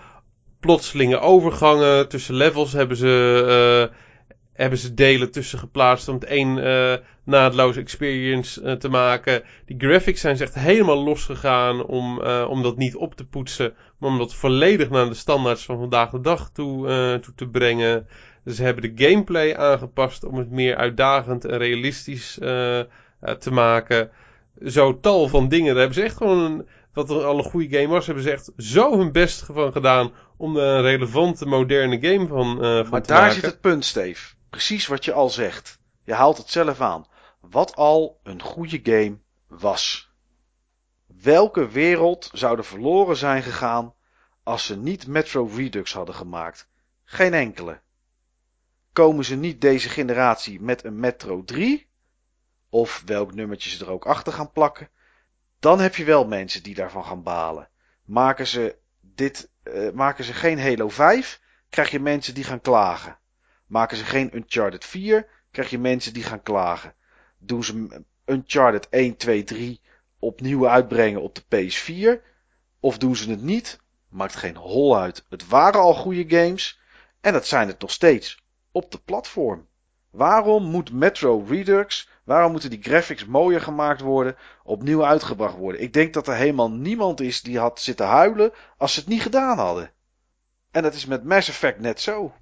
plotselinge 0.63 1.19
overgangen 1.19 2.07
tussen 2.07 2.35
levels 2.35 2.73
hebben 2.73 2.97
ze, 2.97 3.89
eh, 3.89 3.95
hebben 4.53 4.79
ze 4.79 4.93
delen 4.93 5.31
tussen 5.31 5.59
geplaatst 5.59 6.07
om 6.07 6.15
het 6.15 6.23
één 6.23 6.57
eh 6.57 6.93
naadloze 7.25 7.79
experience 7.79 8.61
eh, 8.61 8.73
te 8.73 8.89
maken. 8.89 9.43
Die 9.65 9.79
graphics 9.79 10.21
zijn 10.21 10.37
ze 10.37 10.43
echt 10.43 10.53
helemaal 10.53 11.03
losgegaan 11.03 11.85
om, 11.85 12.21
om 12.25 12.63
dat 12.63 12.77
niet 12.77 12.95
op 12.95 13.15
te 13.15 13.25
poetsen, 13.25 13.73
maar 13.97 14.09
om 14.09 14.17
dat 14.17 14.35
volledig 14.35 14.89
naar 14.89 15.05
de 15.05 15.13
standaards 15.13 15.65
van 15.65 15.77
vandaag 15.77 16.09
de 16.09 16.21
dag 16.21 16.49
toe, 16.53 16.87
toe 17.21 17.33
te 17.35 17.47
brengen. 17.47 18.07
Ze 18.45 18.63
hebben 18.63 18.95
de 18.95 19.05
gameplay 19.05 19.55
aangepast 19.55 20.23
om 20.23 20.37
het 20.37 20.51
meer 20.51 20.75
uitdagend 20.75 21.45
en 21.45 21.57
realistisch 21.57 22.33
te 23.39 23.51
maken. 23.51 24.09
Zo 24.65 24.99
tal 24.99 25.27
van 25.27 25.49
dingen. 25.49 25.73
Daar 25.73 25.83
hebben 25.83 25.95
ze 25.95 26.03
echt 26.03 26.17
gewoon, 26.17 26.39
een, 26.39 26.67
wat 26.93 27.09
al 27.09 27.37
een 27.37 27.43
goede 27.43 27.77
game 27.77 27.87
was, 27.93 28.05
hebben 28.05 28.23
ze 28.23 28.31
echt 28.31 28.51
zo 28.57 28.97
hun 28.97 29.11
best 29.11 29.43
van 29.45 29.71
gedaan 29.71 30.11
om 30.37 30.57
er 30.57 30.75
een 30.75 30.81
relevante, 30.81 31.45
moderne 31.45 31.99
game 32.01 32.27
van, 32.27 32.63
eh 32.63 32.79
van 32.79 32.89
Maar 32.89 33.01
te 33.01 33.07
daar 33.07 33.19
maken. 33.21 33.33
zit 33.35 33.45
het 33.45 33.61
punt, 33.61 33.85
Steve. 33.85 34.33
Precies 34.49 34.87
wat 34.87 35.05
je 35.05 35.13
al 35.13 35.29
zegt. 35.29 35.79
Je 36.03 36.13
haalt 36.13 36.37
het 36.37 36.49
zelf 36.49 36.81
aan. 36.81 37.05
Wat 37.41 37.75
al 37.75 38.19
een 38.23 38.41
goede 38.41 38.79
game 38.83 39.17
was. 39.47 40.11
Welke 41.21 41.67
wereld 41.67 42.29
zou 42.33 42.57
er 42.57 42.65
verloren 42.65 43.17
zijn 43.17 43.43
gegaan 43.43 43.93
als 44.43 44.65
ze 44.65 44.77
niet 44.77 45.07
Metro 45.07 45.49
Redux 45.55 45.93
hadden 45.93 46.15
gemaakt? 46.15 46.69
Geen 47.03 47.33
enkele. 47.33 47.81
Komen 48.93 49.25
ze 49.25 49.35
niet 49.35 49.61
deze 49.61 49.89
generatie 49.89 50.61
met 50.61 50.83
een 50.83 50.99
Metro 50.99 51.43
3? 51.43 51.87
Of 52.69 53.03
welk 53.05 53.33
nummertje 53.33 53.69
ze 53.69 53.85
er 53.85 53.91
ook 53.91 54.05
achter 54.05 54.33
gaan 54.33 54.51
plakken? 54.51 54.89
Dan 55.63 55.79
heb 55.79 55.95
je 55.95 56.03
wel 56.03 56.27
mensen 56.27 56.63
die 56.63 56.75
daarvan 56.75 57.05
gaan 57.05 57.23
balen. 57.23 57.69
Maken 58.05 58.47
ze, 58.47 58.75
dit, 59.01 59.49
eh, 59.63 59.91
maken 59.91 60.23
ze 60.23 60.33
geen 60.33 60.59
Halo 60.59 60.89
5, 60.89 61.41
krijg 61.69 61.89
je 61.91 61.99
mensen 61.99 62.33
die 62.33 62.43
gaan 62.43 62.61
klagen. 62.61 63.19
Maken 63.67 63.97
ze 63.97 64.05
geen 64.05 64.35
Uncharted 64.35 64.85
4, 64.85 65.27
krijg 65.51 65.69
je 65.69 65.79
mensen 65.79 66.13
die 66.13 66.23
gaan 66.23 66.41
klagen. 66.41 66.95
Doen 67.37 67.63
ze 67.63 68.03
Uncharted 68.25 68.87
1, 68.89 69.17
2, 69.17 69.43
3 69.43 69.81
opnieuw 70.19 70.67
uitbrengen 70.67 71.21
op 71.21 71.35
de 71.35 71.43
PS4? 71.43 72.21
Of 72.79 72.97
doen 72.97 73.15
ze 73.15 73.29
het 73.29 73.41
niet? 73.41 73.79
Maakt 74.09 74.35
geen 74.35 74.55
hol 74.55 74.99
uit. 74.99 75.25
Het 75.29 75.47
waren 75.47 75.81
al 75.81 75.93
goede 75.93 76.37
games 76.37 76.79
en 77.21 77.33
dat 77.33 77.47
zijn 77.47 77.67
het 77.67 77.79
nog 77.79 77.91
steeds 77.91 78.43
op 78.71 78.91
de 78.91 78.99
platform. 78.99 79.67
Waarom 80.09 80.63
moet 80.63 80.91
Metro 80.91 81.45
Redux, 81.47 82.09
waarom 82.23 82.51
moeten 82.51 82.69
die 82.69 82.81
graphics 82.81 83.25
mooier 83.25 83.61
gemaakt 83.61 84.01
worden, 84.01 84.35
opnieuw 84.63 85.05
uitgebracht 85.05 85.55
worden? 85.55 85.81
Ik 85.81 85.93
denk 85.93 86.13
dat 86.13 86.27
er 86.27 86.35
helemaal 86.35 86.71
niemand 86.71 87.21
is 87.21 87.41
die 87.41 87.59
had 87.59 87.79
zitten 87.79 88.05
huilen 88.05 88.51
als 88.77 88.93
ze 88.93 88.99
het 88.99 89.09
niet 89.09 89.21
gedaan 89.21 89.57
hadden. 89.57 89.91
En 90.71 90.83
dat 90.83 90.93
is 90.93 91.05
met 91.05 91.23
Mass 91.23 91.49
Effect 91.49 91.79
net 91.79 92.01
zo. 92.01 92.33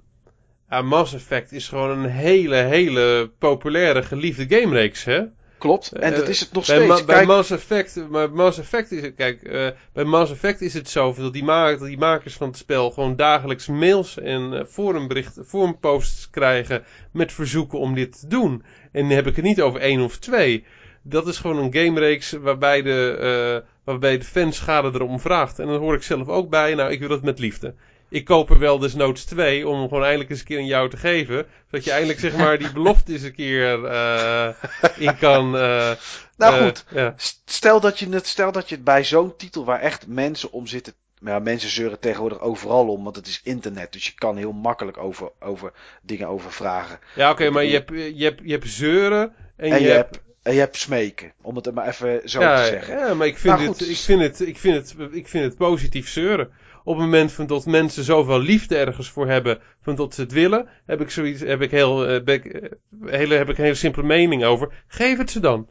Ja, 0.70 0.82
Mass 0.82 1.14
Effect 1.14 1.52
is 1.52 1.68
gewoon 1.68 1.90
een 1.90 2.10
hele, 2.10 2.56
hele 2.56 3.32
populaire, 3.40 4.04
geliefde 4.04 4.58
gamereeks, 4.58 5.04
hè? 5.04 5.26
Klopt. 5.62 5.92
En 5.92 6.12
dat 6.14 6.22
Eh, 6.24 6.30
is 6.30 6.40
het 6.40 6.52
nog 6.52 6.66
bij, 6.66 6.76
steeds. 6.76 7.00
Ma- 7.00 7.06
bij 7.06 7.16
Kijk, 7.16 7.28
Mass 7.28 7.52
Effect, 7.52 8.10
maar 8.10 8.32
Mass 8.32 8.60
Effect 8.60 8.92
is 8.92 9.02
het, 9.02 9.16
kijk, 9.16 9.44
eh, 9.44 9.68
bij 9.94 10.04
Mass 10.04 10.32
Effect 10.32 10.62
is 10.62 10.74
het 10.74 10.90
zo 10.90 11.14
dat 11.18 11.34
die, 11.34 11.44
ma- 11.44 11.70
dat 11.70 11.88
die 11.88 11.98
makers 11.98 12.34
van 12.34 12.48
het 12.48 12.58
spel 12.58 12.92
gewoon 12.92 13.16
dagelijks 13.16 13.68
mails 13.68 14.18
en 14.20 14.54
eh, 14.54 14.66
forumberichten, 14.70 15.46
forumposts 15.46 16.30
krijgen 16.30 16.84
met 17.12 17.34
verzoeken 17.34 17.80
om 17.80 17.96
dit 17.96 18.20
te 18.20 18.28
doen. 18.28 18.64
En 18.92 19.02
dan 19.02 19.12
heb 19.16 19.28
ik 19.28 19.36
het 19.36 19.46
niet 19.46 19.62
over 19.62 19.80
één 19.80 20.02
of 20.02 20.18
twee. 20.18 20.64
Dat 21.02 21.28
is 21.28 21.38
gewoon 21.38 21.58
een 21.58 21.74
gamereeks 21.74 22.32
waarbij 22.32 22.82
de, 22.82 23.64
waarbij 23.84 24.18
de 24.18 24.26
fanschade 24.26 24.90
erom 24.94 25.20
vraagt. 25.20 25.60
En 25.60 25.68
dan 25.68 25.80
hoor 25.80 25.96
ik 25.96 26.04
zelf 26.04 26.28
ook 26.28 26.50
bij, 26.50 26.76
nou, 26.76 26.92
ik 26.92 27.00
wil 27.00 27.10
het 27.10 27.24
met 27.24 27.40
liefde. 27.40 27.74
Ik 28.12 28.26
koop 28.26 28.50
er 28.50 28.60
wel 28.60 28.80
desnoods 28.80 29.24
twee 29.26 29.68
om 29.68 29.80
hem 29.80 29.88
gewoon 29.88 30.04
eindelijk 30.04 30.30
eens 30.30 30.40
een 30.40 30.46
keer 30.46 30.58
aan 30.58 30.66
jou 30.66 30.90
te 30.90 30.98
geven. 30.98 31.46
Zodat 31.66 31.84
je 31.86 31.92
eindelijk 31.92 32.20
zeg 32.20 32.36
maar 32.38 32.58
die 32.58 32.72
belofte 32.82 33.14
eens 33.14 33.22
een 33.22 33.36
keer 33.36 33.86
eh, 33.86 34.50
in 34.98 35.18
kan... 35.18 35.58
eh, 35.58 35.92
nou 36.38 36.56
eh, 36.56 36.64
goed. 36.64 36.86
ja. 36.90 37.14
Stel 37.46 37.80
dat 37.80 38.00
je 38.00 38.10
het, 38.10 38.28
stel 38.28 38.52
dat 38.52 38.70
je 38.70 38.76
het 38.76 38.84
bij 38.84 39.04
zo'n 39.04 39.36
titel 39.36 39.66
waar 39.66 39.80
echt 39.80 40.08
mensen 40.08 40.52
om 40.52 40.68
zitten. 40.68 40.94
Maar 41.20 41.34
ja, 41.34 41.40
mensen 41.40 41.70
zeuren 41.70 42.00
tegenwoordig 42.00 42.40
overal 42.40 42.88
om, 42.88 43.04
want 43.04 43.16
het 43.16 43.28
is 43.28 43.42
internet. 43.44 43.94
Dus 43.94 44.06
je 44.06 44.14
kan 44.16 44.38
heel 44.38 44.52
makkelijk 44.52 44.98
over, 44.98 45.32
over 45.40 45.72
dingen 46.02 46.28
over 46.28 46.52
vragen. 46.52 47.00
Ja, 47.16 47.32
oké, 47.32 47.50
maar 47.50 47.64
je 47.64 47.74
hebt, 47.74 47.90
je, 47.90 48.24
hebt, 48.24 48.42
je 48.44 48.52
hebt 48.52 48.68
zeuren 48.68 49.34
en, 49.56 49.72
En 49.72 49.82
je, 49.82 49.88
je 49.88 49.92
hebt... 49.92 50.16
hebt, 50.16 50.26
en 50.42 50.54
je 50.54 50.60
hebt 50.60 50.78
smeken. 50.78 51.34
Om 51.42 51.56
het 51.56 51.74
maar 51.74 51.88
even 51.88 52.30
zo 52.30 52.40
ja, 52.40 52.62
te 52.64 52.68
zeggen. 52.70 52.98
ja, 52.98 53.14
maar 53.14 53.28
ik 53.28 53.38
vind, 53.38 53.56
Maar 53.56 53.66
het, 53.66 53.78
goed. 53.78 53.90
ik, 53.90 53.98
vind 53.98 54.22
het, 54.22 54.40
ik, 54.40 54.58
vind 54.58 54.76
het, 54.76 54.96
ik 55.12 55.28
vind 55.28 55.44
het 55.44 55.58
positief 55.58 56.10
zeuren. 56.10 56.52
Op 56.84 56.96
het 56.96 57.04
moment 57.06 57.32
van 57.32 57.48
dat 57.48 57.66
mensen 57.66 58.04
zoveel 58.04 58.40
liefde 58.40 58.78
ergens 58.78 59.10
voor 59.10 59.28
hebben, 59.28 59.62
van 59.82 59.96
dat 59.96 60.14
ze 60.14 60.22
het 60.22 60.32
willen, 60.32 60.68
heb 60.86 61.02
ik 61.02 61.10
zoiets, 61.10 61.42
heb 61.42 61.62
ik 61.62 61.72
heel, 61.72 62.08
eh, 62.08 62.16
ik, 62.36 62.46
eh, 62.46 62.72
hele, 63.06 63.36
heb 63.36 63.50
ik 63.50 63.58
een 63.58 63.64
hele 63.64 63.76
simpele 63.76 64.06
mening 64.06 64.44
over. 64.44 64.84
Geef 64.88 65.18
het 65.18 65.32
ze 65.32 65.40
dan. 65.40 65.68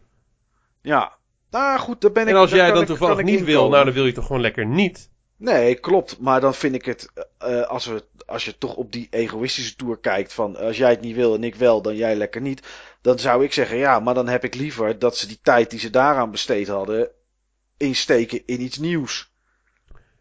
Ja. 0.82 1.18
Nou 1.50 1.78
goed, 1.78 2.00
daar 2.00 2.12
ben 2.12 2.22
ik. 2.22 2.28
en 2.28 2.36
als 2.36 2.50
jij 2.50 2.70
dan 2.70 2.80
ik- 2.80 2.86
toevallig 2.86 3.18
ik 3.18 3.24
niet 3.24 3.44
wil, 3.44 3.68
nou 3.68 3.84
dan 3.84 3.94
wil 3.94 4.06
je 4.06 4.12
toch 4.12 4.26
gewoon 4.26 4.40
lekker 4.42 4.66
niet. 4.66 5.10
Nee, 5.36 5.74
klopt. 5.74 6.18
Maar 6.18 6.40
dan 6.40 6.54
vind 6.54 6.74
ik 6.74 6.84
het, 6.84 7.12
eh, 7.38 7.62
als, 7.62 7.86
we, 7.86 8.04
als 8.26 8.44
je 8.44 8.58
toch 8.58 8.74
op 8.74 8.92
die 8.92 9.06
egoïstische 9.10 9.76
tour 9.76 9.98
kijkt 9.98 10.32
van 10.32 10.56
als 10.56 10.76
jij 10.76 10.90
het 10.90 11.00
niet 11.00 11.16
wil 11.16 11.34
en 11.34 11.44
ik 11.44 11.54
wel, 11.54 11.82
dan 11.82 11.96
jij 11.96 12.16
lekker 12.16 12.40
niet. 12.40 12.66
Dan 13.02 13.18
zou 13.18 13.44
ik 13.44 13.52
zeggen, 13.52 13.76
ja, 13.76 14.00
maar 14.00 14.14
dan 14.14 14.28
heb 14.28 14.44
ik 14.44 14.54
liever 14.54 14.98
dat 14.98 15.16
ze 15.16 15.26
die 15.26 15.38
tijd 15.42 15.70
die 15.70 15.78
ze 15.78 15.90
daaraan 15.90 16.30
besteed 16.30 16.68
hadden, 16.68 17.10
insteken 17.76 18.42
in 18.46 18.60
iets 18.60 18.78
nieuws. 18.78 19.29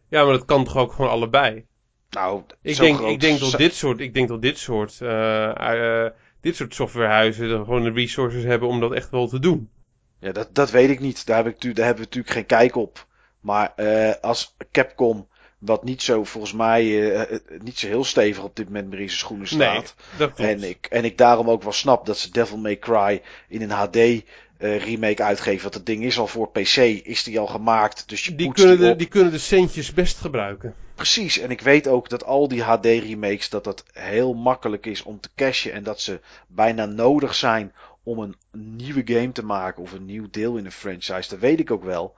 Ja, 0.10 0.24
maar 0.24 0.34
dat 0.34 0.46
kan 0.46 0.64
toch 0.64 0.78
ook 0.78 0.92
gewoon 0.92 1.12
allebei. 1.12 1.66
Nou, 2.10 2.44
Ik 2.62 2.78
denk, 2.78 2.98
groot 2.98 3.12
ik 3.12 3.20
denk 3.20 3.40
dat 3.40 3.52
dit 3.58 3.74
soort, 3.74 4.00
ik 4.00 4.14
denk 4.14 4.28
dat 4.28 4.42
dit 4.42 4.58
soort, 4.58 5.02
eh, 5.02 6.04
eh, 6.06 6.12
dit 6.42 6.56
soort 6.56 6.74
softwarehuizen 6.74 7.50
gewoon 7.50 7.84
de 7.84 7.92
resources 7.92 8.44
hebben 8.44 8.68
om 8.68 8.80
dat 8.80 8.94
echt 8.94 9.10
wel 9.10 9.28
te 9.28 9.40
doen. 9.40 9.70
Ja, 10.20 10.32
dat, 10.32 10.50
dat 10.56 10.72
weet 10.72 10.90
ik 10.90 11.00
niet. 11.00 11.26
Daar, 11.26 11.38
heb 11.38 11.48
ik, 11.54 11.60
tu- 11.60 11.74
daar 11.74 11.86
hebben 11.86 12.04
we 12.04 12.10
natuurlijk 12.10 12.34
geen 12.36 12.46
kijk 12.60 12.76
op. 12.76 13.08
Maar 13.40 13.74
eh, 13.76 14.14
als 14.22 14.56
Capcom, 14.72 15.28
wat 15.60 15.84
niet 15.84 16.02
zo 16.02 16.24
volgens 16.24 16.54
mij 16.54 16.84
niet 17.62 17.80
zo 17.80 17.88
heel 17.88 18.04
stevig 18.04 18.44
op 18.44 18.56
dit 18.56 18.66
moment 18.66 18.90
meer 18.90 19.00
in 19.00 19.08
zijn 19.08 19.20
schoenen 19.20 19.48
Nee, 19.58 19.68
staat. 19.68 19.96
dat 20.18 20.34
klopt. 20.34 20.50
En 20.52 20.64
ik, 20.64 20.86
en 20.90 21.04
ik 21.06 21.18
daarom 21.18 21.50
ook 21.50 21.64
wel 21.64 21.72
snap 21.72 22.06
dat 22.06 22.18
ze 22.18 22.32
Devil 22.32 22.58
May 22.58 22.80
Cry 22.80 23.22
in 23.50 23.62
een 23.62 23.70
HD 23.72 24.24
eh, 24.60 24.84
remake 24.84 25.24
uitgeven. 25.24 25.62
Want 25.62 25.74
het 25.74 25.86
ding 25.86 26.04
is 26.04 26.20
al 26.20 26.28
voor 26.28 26.52
PC, 26.52 26.76
is 27.04 27.24
die 27.24 27.40
al 27.40 27.48
gemaakt. 27.48 28.10
Dus 28.10 28.26
je 28.26 28.36
die, 28.36 28.52
kunnen 28.52 28.78
die 28.78 28.88
de, 28.88 28.96
die 28.96 29.08
kunnen 29.08 29.32
de 29.32 29.38
centjes 29.38 29.94
best 29.94 30.18
gebruiken. 30.18 30.76
Precies, 30.96 31.38
en 31.38 31.52
ik 31.52 31.62
weet 31.62 31.88
ook 31.88 32.10
dat 32.10 32.26
al 32.26 32.48
die 32.48 32.64
HD 32.64 32.86
remakes, 32.86 33.50
dat 33.50 33.64
dat 33.64 33.84
heel 33.94 34.34
makkelijk 34.34 34.86
is 34.86 35.04
om 35.04 35.20
te 35.20 35.30
cashen. 35.36 35.74
En 35.74 35.84
dat 35.84 36.02
ze 36.02 36.20
bijna 36.48 36.86
nodig 36.86 37.36
zijn 37.36 37.74
om 38.04 38.20
een 38.20 38.36
nieuwe 38.52 39.02
game 39.06 39.32
te 39.32 39.46
maken 39.46 39.84
of 39.84 39.92
een 39.92 40.06
nieuw 40.06 40.30
deel 40.30 40.58
in 40.58 40.66
een 40.66 40.72
franchise. 40.72 41.30
Dat 41.30 41.40
weet 41.40 41.60
ik 41.60 41.72
ook 41.72 41.84
wel. 41.84 42.18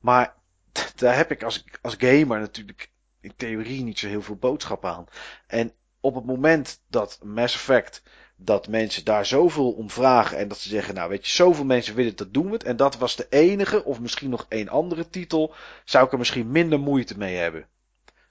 Maar 0.00 0.34
daar 0.96 1.16
heb 1.16 1.30
ik 1.30 1.42
als, 1.42 1.64
als 1.80 1.94
gamer 1.98 2.40
natuurlijk 2.40 2.90
in 3.20 3.32
theorie 3.36 3.82
niet 3.82 3.98
zo 3.98 4.08
heel 4.08 4.22
veel 4.22 4.36
boodschap 4.36 4.84
aan. 4.84 5.06
En 5.46 5.72
op 6.00 6.14
het 6.14 6.24
moment 6.24 6.80
dat 6.88 7.18
Mass 7.22 7.54
Effect 7.54 8.02
dat 8.40 8.68
mensen 8.68 9.04
daar 9.04 9.26
zoveel 9.26 9.70
om 9.70 9.90
vragen 9.90 10.38
en 10.38 10.48
dat 10.48 10.58
ze 10.58 10.68
zeggen, 10.68 10.94
nou 10.94 11.08
weet 11.08 11.26
je, 11.26 11.32
zoveel 11.32 11.64
mensen 11.64 11.94
willen 11.94 12.16
dat 12.16 12.34
doen 12.34 12.46
we 12.46 12.52
het. 12.52 12.64
En 12.64 12.76
dat 12.76 12.96
was 12.96 13.16
de 13.16 13.26
enige, 13.30 13.84
of 13.84 14.00
misschien 14.00 14.30
nog 14.30 14.46
één 14.48 14.68
andere 14.68 15.08
titel, 15.08 15.54
zou 15.84 16.06
ik 16.06 16.12
er 16.12 16.18
misschien 16.18 16.50
minder 16.50 16.80
moeite 16.80 17.18
mee 17.18 17.36
hebben. 17.36 17.66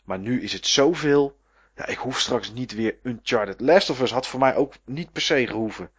Maar 0.05 0.19
nu 0.19 0.41
is 0.41 0.53
het 0.53 0.67
zoveel. 0.67 1.37
Ja, 1.75 1.87
ik 1.87 1.97
hoef 1.97 2.19
straks 2.19 2.51
niet 2.51 2.73
weer 2.73 2.97
Uncharted. 3.03 3.61
Last 3.61 3.89
of 3.89 4.01
Us 4.01 4.11
had 4.11 4.27
voor 4.27 4.39
mij 4.39 4.55
ook 4.55 4.73
niet 4.85 5.11
per 5.11 5.21
se 5.21 5.47
gehoeven. 5.47 5.91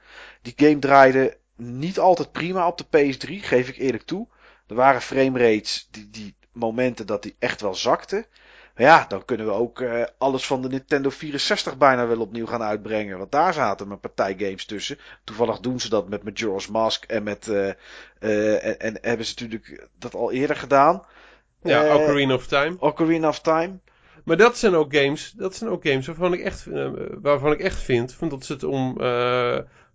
Die 0.42 0.52
game 0.56 0.78
draaide 0.78 1.38
niet 1.56 1.98
altijd 1.98 2.32
prima 2.32 2.66
op 2.66 2.78
de 2.78 2.84
PS3, 2.84 3.44
geef 3.44 3.68
ik 3.68 3.76
eerlijk 3.76 4.04
toe. 4.04 4.28
Er 4.66 4.74
waren 4.74 5.02
framerates, 5.02 5.88
die, 5.90 6.10
die 6.10 6.36
momenten 6.52 7.06
dat 7.06 7.22
die 7.22 7.36
echt 7.38 7.60
wel 7.60 7.74
ja, 8.78 9.04
dan 9.08 9.24
kunnen 9.24 9.46
we 9.46 9.52
ook 9.52 9.80
uh, 9.80 10.04
alles 10.18 10.46
van 10.46 10.62
de 10.62 10.68
Nintendo 10.68 11.10
64 11.10 11.76
bijna 11.78 12.06
wel 12.06 12.20
opnieuw 12.20 12.46
gaan 12.46 12.62
uitbrengen. 12.62 13.18
Want 13.18 13.32
daar 13.32 13.52
zaten 13.52 13.90
een 13.90 14.00
partij 14.00 14.34
games 14.38 14.64
tussen. 14.64 14.98
Toevallig 15.24 15.60
doen 15.60 15.80
ze 15.80 15.88
dat 15.88 16.08
met 16.08 16.22
Majora's 16.24 16.68
Mask 16.68 17.04
en 17.04 17.22
met. 17.22 17.46
Uh, 17.46 17.70
uh, 18.20 18.64
en, 18.64 18.78
en, 18.78 18.98
hebben 19.00 19.26
ze 19.26 19.34
natuurlijk 19.38 19.88
dat 19.98 20.14
al 20.14 20.32
eerder 20.32 20.56
gedaan. 20.56 21.04
Ja, 21.62 21.94
Ocarina 21.96 22.34
of 22.34 22.46
Time. 22.46 22.76
Ocarina 22.78 23.28
of 23.28 23.40
Time. 23.40 23.78
Maar 24.24 24.36
dat 24.36 24.58
zijn 24.58 24.74
ook 24.74 24.94
games, 24.94 25.32
dat 25.36 25.54
zijn 25.54 25.70
ook 25.70 25.86
games 25.86 26.06
waarvan 26.06 26.32
ik 26.32 26.40
echt, 26.40 26.66
waarvan 27.20 27.52
ik 27.52 27.60
echt 27.60 27.82
vind, 27.82 28.14
vind 28.14 28.30
dat 28.30 28.44
ze 28.44 28.52
het 28.52 28.64
om 28.64 28.96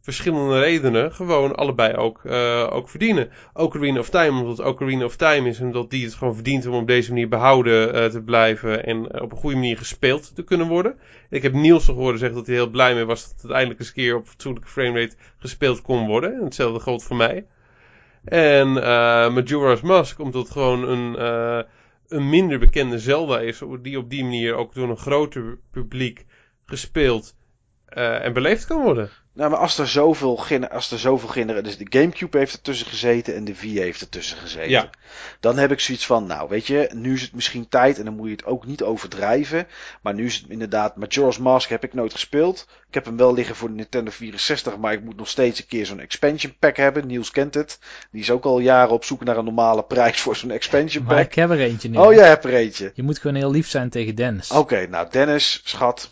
verschillende 0.03 0.59
redenen 0.59 1.13
gewoon 1.13 1.55
allebei 1.55 1.95
ook, 1.95 2.23
uh, 2.23 2.67
ook 2.71 2.89
verdienen. 2.89 3.29
Ocarina 3.53 3.99
of 3.99 4.09
Time, 4.09 4.41
omdat 4.41 4.59
Ocarina 4.59 5.05
of 5.05 5.15
Time 5.15 5.49
is 5.49 5.59
omdat 5.59 5.89
die 5.89 6.05
het 6.05 6.13
gewoon 6.13 6.33
verdient 6.33 6.65
om 6.65 6.73
op 6.73 6.87
deze 6.87 7.09
manier 7.09 7.29
behouden 7.29 7.95
uh, 7.95 8.05
te 8.05 8.21
blijven 8.21 8.85
en 8.85 9.21
op 9.21 9.31
een 9.31 9.37
goede 9.37 9.55
manier 9.55 9.77
gespeeld 9.77 10.35
te 10.35 10.43
kunnen 10.43 10.67
worden. 10.67 10.97
Ik 11.29 11.41
heb 11.41 11.53
Niels 11.53 11.85
gehoord 11.85 12.19
zeggen 12.19 12.37
dat 12.37 12.47
hij 12.47 12.55
heel 12.55 12.69
blij 12.69 12.93
mee 12.93 13.05
was 13.05 13.29
dat 13.29 13.41
het 13.41 13.51
eindelijk 13.51 13.79
eens 13.79 13.93
keer 13.93 14.15
op 14.15 14.27
fatsoenlijke 14.27 14.69
framerate 14.69 15.15
gespeeld 15.37 15.81
kon 15.81 16.07
worden. 16.07 16.33
En 16.33 16.43
hetzelfde 16.43 16.79
geldt 16.79 17.03
voor 17.03 17.15
mij. 17.15 17.45
En 18.23 18.67
uh, 18.67 19.33
Majora's 19.33 19.81
Mask, 19.81 20.19
omdat 20.19 20.43
het 20.43 20.51
gewoon 20.51 20.87
een, 20.87 21.25
een 22.07 22.29
minder 22.29 22.59
bekende 22.59 22.99
Zelda 22.99 23.39
is, 23.39 23.61
die 23.81 23.97
op 23.97 24.09
die 24.09 24.23
manier 24.23 24.55
ook 24.55 24.73
door 24.73 24.89
een 24.89 24.97
groter 24.97 25.59
publiek 25.71 26.25
gespeeld 26.65 27.35
en 27.85 28.33
beleefd 28.33 28.65
kan 28.65 28.81
worden. 28.81 29.09
Nou, 29.35 29.49
maar 29.49 29.59
als 29.59 29.77
er 29.77 29.87
zoveel, 29.87 30.45
als 30.71 30.91
er 30.91 30.99
zoveel 30.99 31.29
generaties. 31.29 31.77
Dus 31.77 31.87
de 31.89 31.99
Gamecube 31.99 32.37
heeft 32.37 32.53
ertussen 32.53 32.87
gezeten 32.87 33.35
en 33.35 33.43
de 33.43 33.59
Wii 33.59 33.79
heeft 33.79 34.01
ertussen 34.01 34.37
gezeten. 34.37 34.69
Ja. 34.69 34.89
Dan 35.39 35.57
heb 35.57 35.71
ik 35.71 35.79
zoiets 35.79 36.05
van, 36.05 36.25
nou, 36.25 36.49
weet 36.49 36.67
je, 36.67 36.89
nu 36.95 37.13
is 37.13 37.21
het 37.21 37.33
misschien 37.33 37.69
tijd 37.69 37.99
en 37.99 38.05
dan 38.05 38.15
moet 38.15 38.27
je 38.27 38.35
het 38.35 38.45
ook 38.45 38.65
niet 38.65 38.83
overdrijven. 38.83 39.67
Maar 40.01 40.13
nu 40.13 40.25
is 40.25 40.35
het 40.35 40.49
inderdaad, 40.49 40.95
Majora's 40.95 41.37
Mask 41.37 41.69
heb 41.69 41.83
ik 41.83 41.93
nooit 41.93 42.11
gespeeld. 42.11 42.67
Ik 42.87 42.93
heb 42.93 43.05
hem 43.05 43.17
wel 43.17 43.33
liggen 43.33 43.55
voor 43.55 43.69
de 43.69 43.75
Nintendo 43.75 44.11
64, 44.11 44.77
maar 44.77 44.93
ik 44.93 45.03
moet 45.03 45.17
nog 45.17 45.27
steeds 45.27 45.59
een 45.59 45.67
keer 45.67 45.85
zo'n 45.85 45.99
expansion 45.99 46.55
pack 46.59 46.77
hebben. 46.77 47.07
Niels 47.07 47.31
kent 47.31 47.53
het. 47.53 47.79
Die 48.11 48.21
is 48.21 48.31
ook 48.31 48.43
al 48.43 48.59
jaren 48.59 48.93
op 48.93 49.03
zoek 49.03 49.23
naar 49.23 49.37
een 49.37 49.45
normale 49.45 49.83
prijs 49.83 50.21
voor 50.21 50.35
zo'n 50.35 50.51
expansion 50.51 51.03
pack. 51.03 51.13
Maar 51.13 51.23
ik 51.23 51.35
heb 51.35 51.49
er 51.49 51.59
eentje 51.59 51.89
nu. 51.89 51.97
Oh, 51.97 52.13
jij 52.13 52.27
hebt 52.27 52.45
er 52.45 52.53
eentje. 52.53 52.91
Je 52.95 53.03
moet 53.03 53.19
gewoon 53.19 53.35
heel 53.35 53.51
lief 53.51 53.69
zijn 53.69 53.89
tegen 53.89 54.15
Dennis. 54.15 54.51
Oké, 54.51 54.87
nou 54.87 55.07
Dennis, 55.11 55.61
schat, 55.63 56.11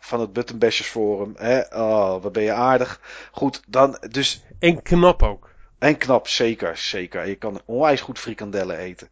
van 0.00 0.20
het 0.20 0.32
Buttonbashers 0.32 0.88
Forum. 0.88 1.34
Hè? 1.36 1.60
Oh, 1.60 2.22
wat 2.22 2.32
ben 2.32 2.42
je 2.42 2.51
aardig. 2.52 3.00
Goed, 3.32 3.62
dan 3.68 3.98
dus... 4.10 4.42
En 4.58 4.82
knap 4.82 5.22
ook. 5.22 5.50
En 5.78 5.96
knap, 5.96 6.28
zeker, 6.28 6.76
zeker. 6.76 7.28
Je 7.28 7.34
kan 7.34 7.62
onwijs 7.64 8.00
goed 8.00 8.18
frikandellen 8.18 8.78
eten. 8.78 9.08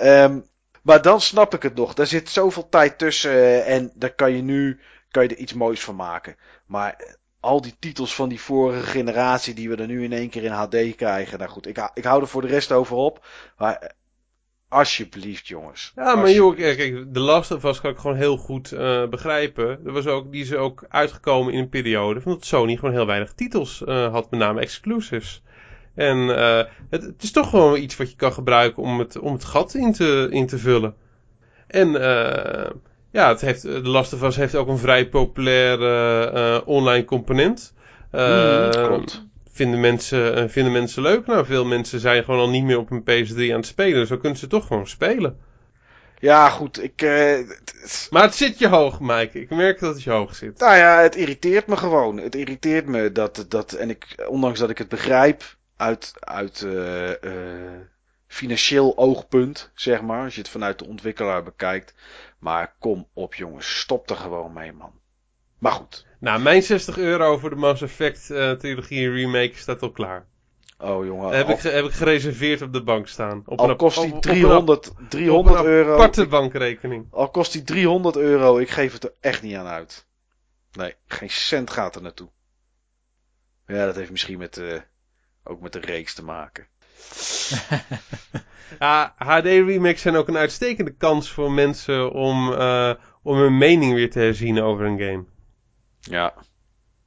Um, 0.00 0.46
maar 0.82 1.02
dan 1.02 1.20
snap 1.20 1.54
ik 1.54 1.62
het 1.62 1.74
nog. 1.74 1.94
Daar 1.94 2.06
zit 2.06 2.28
zoveel 2.28 2.68
tijd 2.68 2.98
tussen 2.98 3.30
eh, 3.30 3.74
en 3.74 3.90
daar 3.94 4.14
kan 4.14 4.32
je 4.32 4.42
nu 4.42 4.80
kan 5.10 5.22
je 5.22 5.28
er 5.28 5.36
iets 5.36 5.52
moois 5.52 5.80
van 5.80 5.96
maken. 5.96 6.36
Maar 6.66 7.16
al 7.40 7.60
die 7.60 7.76
titels 7.78 8.14
van 8.14 8.28
die 8.28 8.40
vorige 8.40 8.86
generatie 8.86 9.54
die 9.54 9.68
we 9.68 9.76
er 9.76 9.86
nu 9.86 10.04
in 10.04 10.12
één 10.12 10.28
keer 10.30 10.44
in 10.44 10.50
HD 10.50 10.94
krijgen. 10.96 11.38
Nou 11.38 11.50
goed, 11.50 11.66
ik, 11.66 11.90
ik 11.94 12.04
hou 12.04 12.20
er 12.20 12.28
voor 12.28 12.42
de 12.42 12.48
rest 12.48 12.72
over 12.72 12.96
op. 12.96 13.26
Maar 13.56 13.92
Alsjeblieft, 14.68 15.48
jongens. 15.48 15.92
Ja, 15.96 16.14
maar 16.14 16.30
joh, 16.30 16.56
kijk, 16.56 17.14
de 17.14 17.20
Last 17.20 17.50
of 17.50 17.64
Us 17.64 17.80
kan 17.80 17.90
ik 17.90 17.98
gewoon 17.98 18.16
heel 18.16 18.36
goed 18.36 18.72
uh, 18.72 19.06
begrijpen. 19.06 19.80
Er 19.84 19.92
was 19.92 20.06
ook, 20.06 20.32
die 20.32 20.42
is 20.42 20.54
ook 20.54 20.84
uitgekomen 20.88 21.52
in 21.52 21.58
een 21.58 21.68
periode 21.68 22.20
van 22.20 22.32
dat 22.32 22.44
Sony 22.44 22.76
gewoon 22.76 22.94
heel 22.94 23.06
weinig 23.06 23.32
titels 23.32 23.82
uh, 23.86 24.12
had, 24.12 24.30
met 24.30 24.40
name 24.40 24.60
exclusives. 24.60 25.42
En 25.94 26.18
uh, 26.18 26.62
het, 26.90 27.02
het, 27.02 27.22
is 27.22 27.32
toch 27.32 27.50
gewoon 27.50 27.78
iets 27.78 27.96
wat 27.96 28.10
je 28.10 28.16
kan 28.16 28.32
gebruiken 28.32 28.82
om 28.82 28.98
het, 28.98 29.18
om 29.18 29.32
het 29.32 29.44
gat 29.44 29.74
in 29.74 29.92
te, 29.92 30.28
in 30.30 30.46
te 30.46 30.58
vullen. 30.58 30.94
En 31.66 31.90
ja, 33.10 33.28
het 33.28 33.40
heeft, 33.40 33.62
de 33.62 33.88
Last 33.88 34.12
of 34.12 34.22
Us 34.22 34.36
heeft 34.36 34.54
ook 34.54 34.68
een 34.68 34.78
vrij 34.78 35.08
populaire 35.08 36.64
online 36.64 37.04
component. 37.04 37.74
Mm, 38.12 38.70
klopt 38.70 39.27
vinden 39.58 39.80
mensen, 39.80 40.38
uh, 40.38 40.48
vinden 40.48 40.72
mensen 40.72 41.02
leuk. 41.02 41.26
Nou, 41.26 41.46
veel 41.46 41.64
mensen 41.64 42.00
zijn 42.00 42.24
gewoon 42.24 42.40
al 42.40 42.50
niet 42.50 42.64
meer 42.64 42.78
op 42.78 42.90
een 42.90 43.02
PS3 43.02 43.50
aan 43.50 43.56
het 43.56 43.66
spelen. 43.66 44.06
Zo 44.06 44.16
kunnen 44.16 44.38
ze 44.38 44.46
toch 44.46 44.66
gewoon 44.66 44.86
spelen. 44.86 45.38
Ja, 46.18 46.50
goed, 46.50 46.82
ik... 46.82 47.02
Uh, 47.02 47.50
maar 48.10 48.22
het 48.22 48.34
zit 48.34 48.58
je 48.58 48.68
hoog, 48.68 49.00
Mike. 49.00 49.40
Ik 49.40 49.50
merk 49.50 49.80
dat 49.80 49.94
het 49.94 50.02
je 50.02 50.10
hoog 50.10 50.34
zit. 50.34 50.58
Nou 50.58 50.76
ja, 50.76 51.00
het 51.00 51.16
irriteert 51.16 51.66
me 51.66 51.76
gewoon. 51.76 52.16
Het 52.16 52.34
irriteert 52.34 52.86
me 52.86 53.12
dat... 53.12 53.44
dat 53.48 53.72
en 53.72 53.90
ik, 53.90 54.26
ondanks 54.28 54.58
dat 54.58 54.70
ik 54.70 54.78
het 54.78 54.88
begrijp 54.88 55.56
uit, 55.76 56.12
uit 56.20 56.60
uh, 56.60 57.10
financieel 58.26 58.96
oogpunt, 58.96 59.70
zeg 59.74 60.02
maar. 60.02 60.24
Als 60.24 60.34
je 60.34 60.40
het 60.40 60.50
vanuit 60.50 60.78
de 60.78 60.86
ontwikkelaar 60.86 61.42
bekijkt. 61.42 61.94
Maar 62.38 62.74
kom 62.78 63.08
op, 63.12 63.34
jongens. 63.34 63.78
Stop 63.78 64.10
er 64.10 64.16
gewoon 64.16 64.52
mee, 64.52 64.72
man. 64.72 64.92
Maar 65.58 65.72
goed. 65.72 66.06
Nou, 66.18 66.40
mijn 66.40 66.62
60 66.62 66.98
euro 66.98 67.38
voor 67.38 67.50
de 67.50 67.56
Mass 67.56 67.82
Effect 67.82 68.30
uh, 68.30 68.50
trilogie 68.50 69.10
remake 69.10 69.52
staat 69.54 69.82
al 69.82 69.90
klaar. 69.90 70.26
Oh 70.78 71.04
jongen. 71.04 71.36
Heb, 71.36 71.48
ik, 71.48 71.60
heb 71.60 71.84
ik 71.84 71.92
gereserveerd 71.92 72.62
op 72.62 72.72
de 72.72 72.82
bank 72.82 73.08
staan. 73.08 73.42
Op 73.46 73.58
al 73.58 73.76
kost 73.76 74.00
die 74.00 74.18
300, 74.18 74.92
300 75.08 75.64
euro. 75.64 75.88
Een 75.88 75.94
aparte 75.94 76.26
bankrekening. 76.26 77.06
Al 77.10 77.30
kost 77.30 77.52
die 77.52 77.62
300 77.62 78.16
euro, 78.16 78.58
ik 78.58 78.70
geef 78.70 78.92
het 78.92 79.04
er 79.04 79.12
echt 79.20 79.42
niet 79.42 79.56
aan 79.56 79.66
uit. 79.66 80.06
Nee, 80.72 80.94
geen 81.06 81.30
cent 81.30 81.70
gaat 81.70 81.96
er 81.96 82.02
naartoe. 82.02 82.28
Ja, 83.66 83.86
dat 83.86 83.96
heeft 83.96 84.10
misschien 84.10 84.38
met, 84.38 84.56
uh, 84.56 84.80
ook 85.44 85.60
met 85.60 85.72
de 85.72 85.80
reeks 85.80 86.14
te 86.14 86.24
maken. 86.24 86.66
ja, 88.78 89.14
HD 89.16 89.44
remakes 89.44 90.02
zijn 90.02 90.16
ook 90.16 90.28
een 90.28 90.36
uitstekende 90.36 90.94
kans 90.94 91.30
voor 91.30 91.52
mensen 91.52 92.12
om, 92.12 92.52
uh, 92.52 92.94
om 93.22 93.36
hun 93.36 93.58
mening 93.58 93.94
weer 93.94 94.10
te 94.10 94.18
herzien 94.18 94.60
over 94.60 94.86
een 94.86 94.98
game. 94.98 95.24
Ja, 96.00 96.34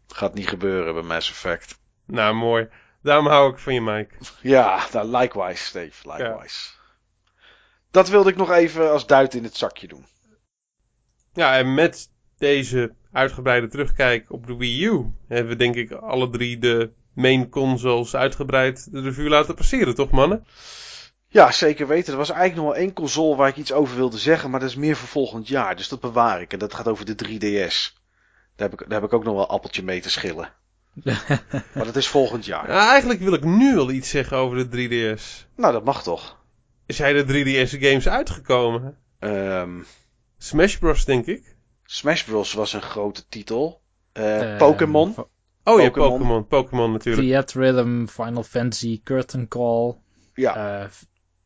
gaat 0.08 0.34
niet 0.34 0.48
gebeuren 0.48 0.94
bij 0.94 1.04
Mass 1.04 1.30
Effect. 1.30 1.80
Nou, 2.06 2.36
mooi. 2.36 2.70
Daarom 3.02 3.28
hou 3.28 3.52
ik 3.52 3.60
van 3.60 3.74
je, 3.74 3.82
Mike. 3.82 4.16
Ja, 4.42 4.88
nou, 4.94 5.18
likewise, 5.18 5.64
Steve. 5.64 6.12
Likewise. 6.12 6.70
Dat 7.92 8.10
wilde 8.10 8.30
ik 8.30 8.36
nog 8.36 8.52
even 8.52 8.92
als 8.92 9.08
duit 9.08 9.34
in 9.34 9.44
het 9.44 9.58
zakje 9.58 9.88
doen. 9.88 10.06
Ja, 11.34 11.58
en 11.58 11.74
met 11.74 12.10
deze 12.38 12.94
uitgebreide 13.12 13.68
terugkijk 13.68 14.32
op 14.32 14.48
de 14.48 14.56
Wii 14.56 14.86
U 14.86 15.14
hebben 15.28 15.52
we 15.52 15.56
denk 15.56 15.76
ik 15.76 15.92
alle 15.92 16.30
drie 16.30 16.58
de 16.58 16.92
main 17.14 17.50
consoles 17.50 18.16
uitgebreid 18.16 18.92
de 18.92 19.02
revue 19.02 19.30
laten 19.30 19.56
passeren, 19.56 19.96
toch 19.96 20.10
mannen? 20.10 20.46
Ja, 21.28 21.52
zeker 21.52 21.88
weten. 21.88 22.12
Er 22.12 22.18
was 22.18 22.30
eigenlijk 22.30 22.62
nog 22.62 22.72
wel 22.72 22.84
één 22.84 22.94
console 22.94 23.36
waar 23.36 23.48
ik 23.48 23.58
iets 23.58 23.74
over 23.74 23.96
wilde 23.96 24.18
zeggen, 24.18 24.50
maar 24.50 24.60
dat 24.60 24.70
is 24.70 24.76
meer 24.76 24.96
voor 24.96 25.08
volgend 25.08 25.48
jaar. 25.48 25.76
Dus 25.76 25.88
dat 25.88 26.00
bewaar 26.00 26.42
ik. 26.42 26.54
En 26.54 26.60
dat 26.60 26.74
gaat 26.74 26.88
over 26.88 27.06
de 27.06 27.16
3DS. 27.26 28.01
Daar 28.56 28.70
heb 28.70 28.82
ik, 28.82 28.90
daar 28.90 29.02
heb 29.02 29.10
ik 29.10 29.16
ook 29.16 29.24
nog 29.24 29.34
wel 29.34 29.44
een 29.44 29.50
appeltje 29.50 29.84
mee 29.84 30.02
te 30.02 30.10
schillen. 30.10 30.54
maar 31.74 31.86
dat 31.86 31.96
is 31.96 32.08
volgend 32.08 32.46
jaar. 32.46 32.72
Ja, 32.72 32.90
eigenlijk 32.90 33.20
wil 33.20 33.34
ik 33.34 33.44
nu 33.44 33.78
al 33.78 33.92
iets 33.92 34.10
zeggen 34.10 34.38
over 34.38 34.70
de 34.70 34.90
3DS. 35.18 35.50
Nou, 35.56 35.74
dat 35.74 35.84
mag 35.84 36.04
toch. 36.04 36.40
Zijn 36.88 37.26
de 37.26 37.66
3DS 37.66 37.80
games 37.80 38.10
uitgekomen? 38.10 38.98
Um, 39.20 39.86
Smash 40.38 40.76
Bros, 40.76 41.06
denk 41.06 41.26
ik. 41.26 41.56
Smash 41.84 42.24
Bros 42.24 42.54
was 42.54 42.74
een 42.74 42.82
grote 42.82 43.28
titel. 43.28 43.82
Uh, 44.14 44.52
uh, 44.52 44.58
Pokémon. 44.58 45.16
Oh 45.64 45.82
ja, 45.82 45.90
Pokémon. 45.90 46.48
Pokémon 46.48 46.92
natuurlijk. 46.92 47.28
Fiat 47.28 47.52
Rhythm, 47.52 48.06
Final 48.06 48.44
Fantasy, 48.44 49.02
Curtain 49.04 49.48
Call. 49.48 49.96
Ja. 50.34 50.82
Uh, 50.82 50.88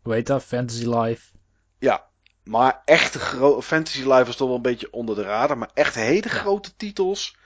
hoe 0.02 0.14
heet 0.14 0.28
dat? 0.28 0.44
Fantasy 0.44 0.86
Life. 0.86 1.32
Ja, 1.80 2.10
maar 2.46 2.82
echt 2.86 3.18
Fantasy 3.62 4.04
Life 4.04 4.26
was 4.26 4.36
toch 4.36 4.48
wel 4.48 4.56
een 4.56 4.62
beetje 4.62 4.92
onder 4.92 5.16
de 5.16 5.22
radar. 5.22 5.58
Maar 5.58 5.72
echt 5.74 5.96
hele 5.96 6.30
grote 6.30 6.76
titels. 6.76 7.38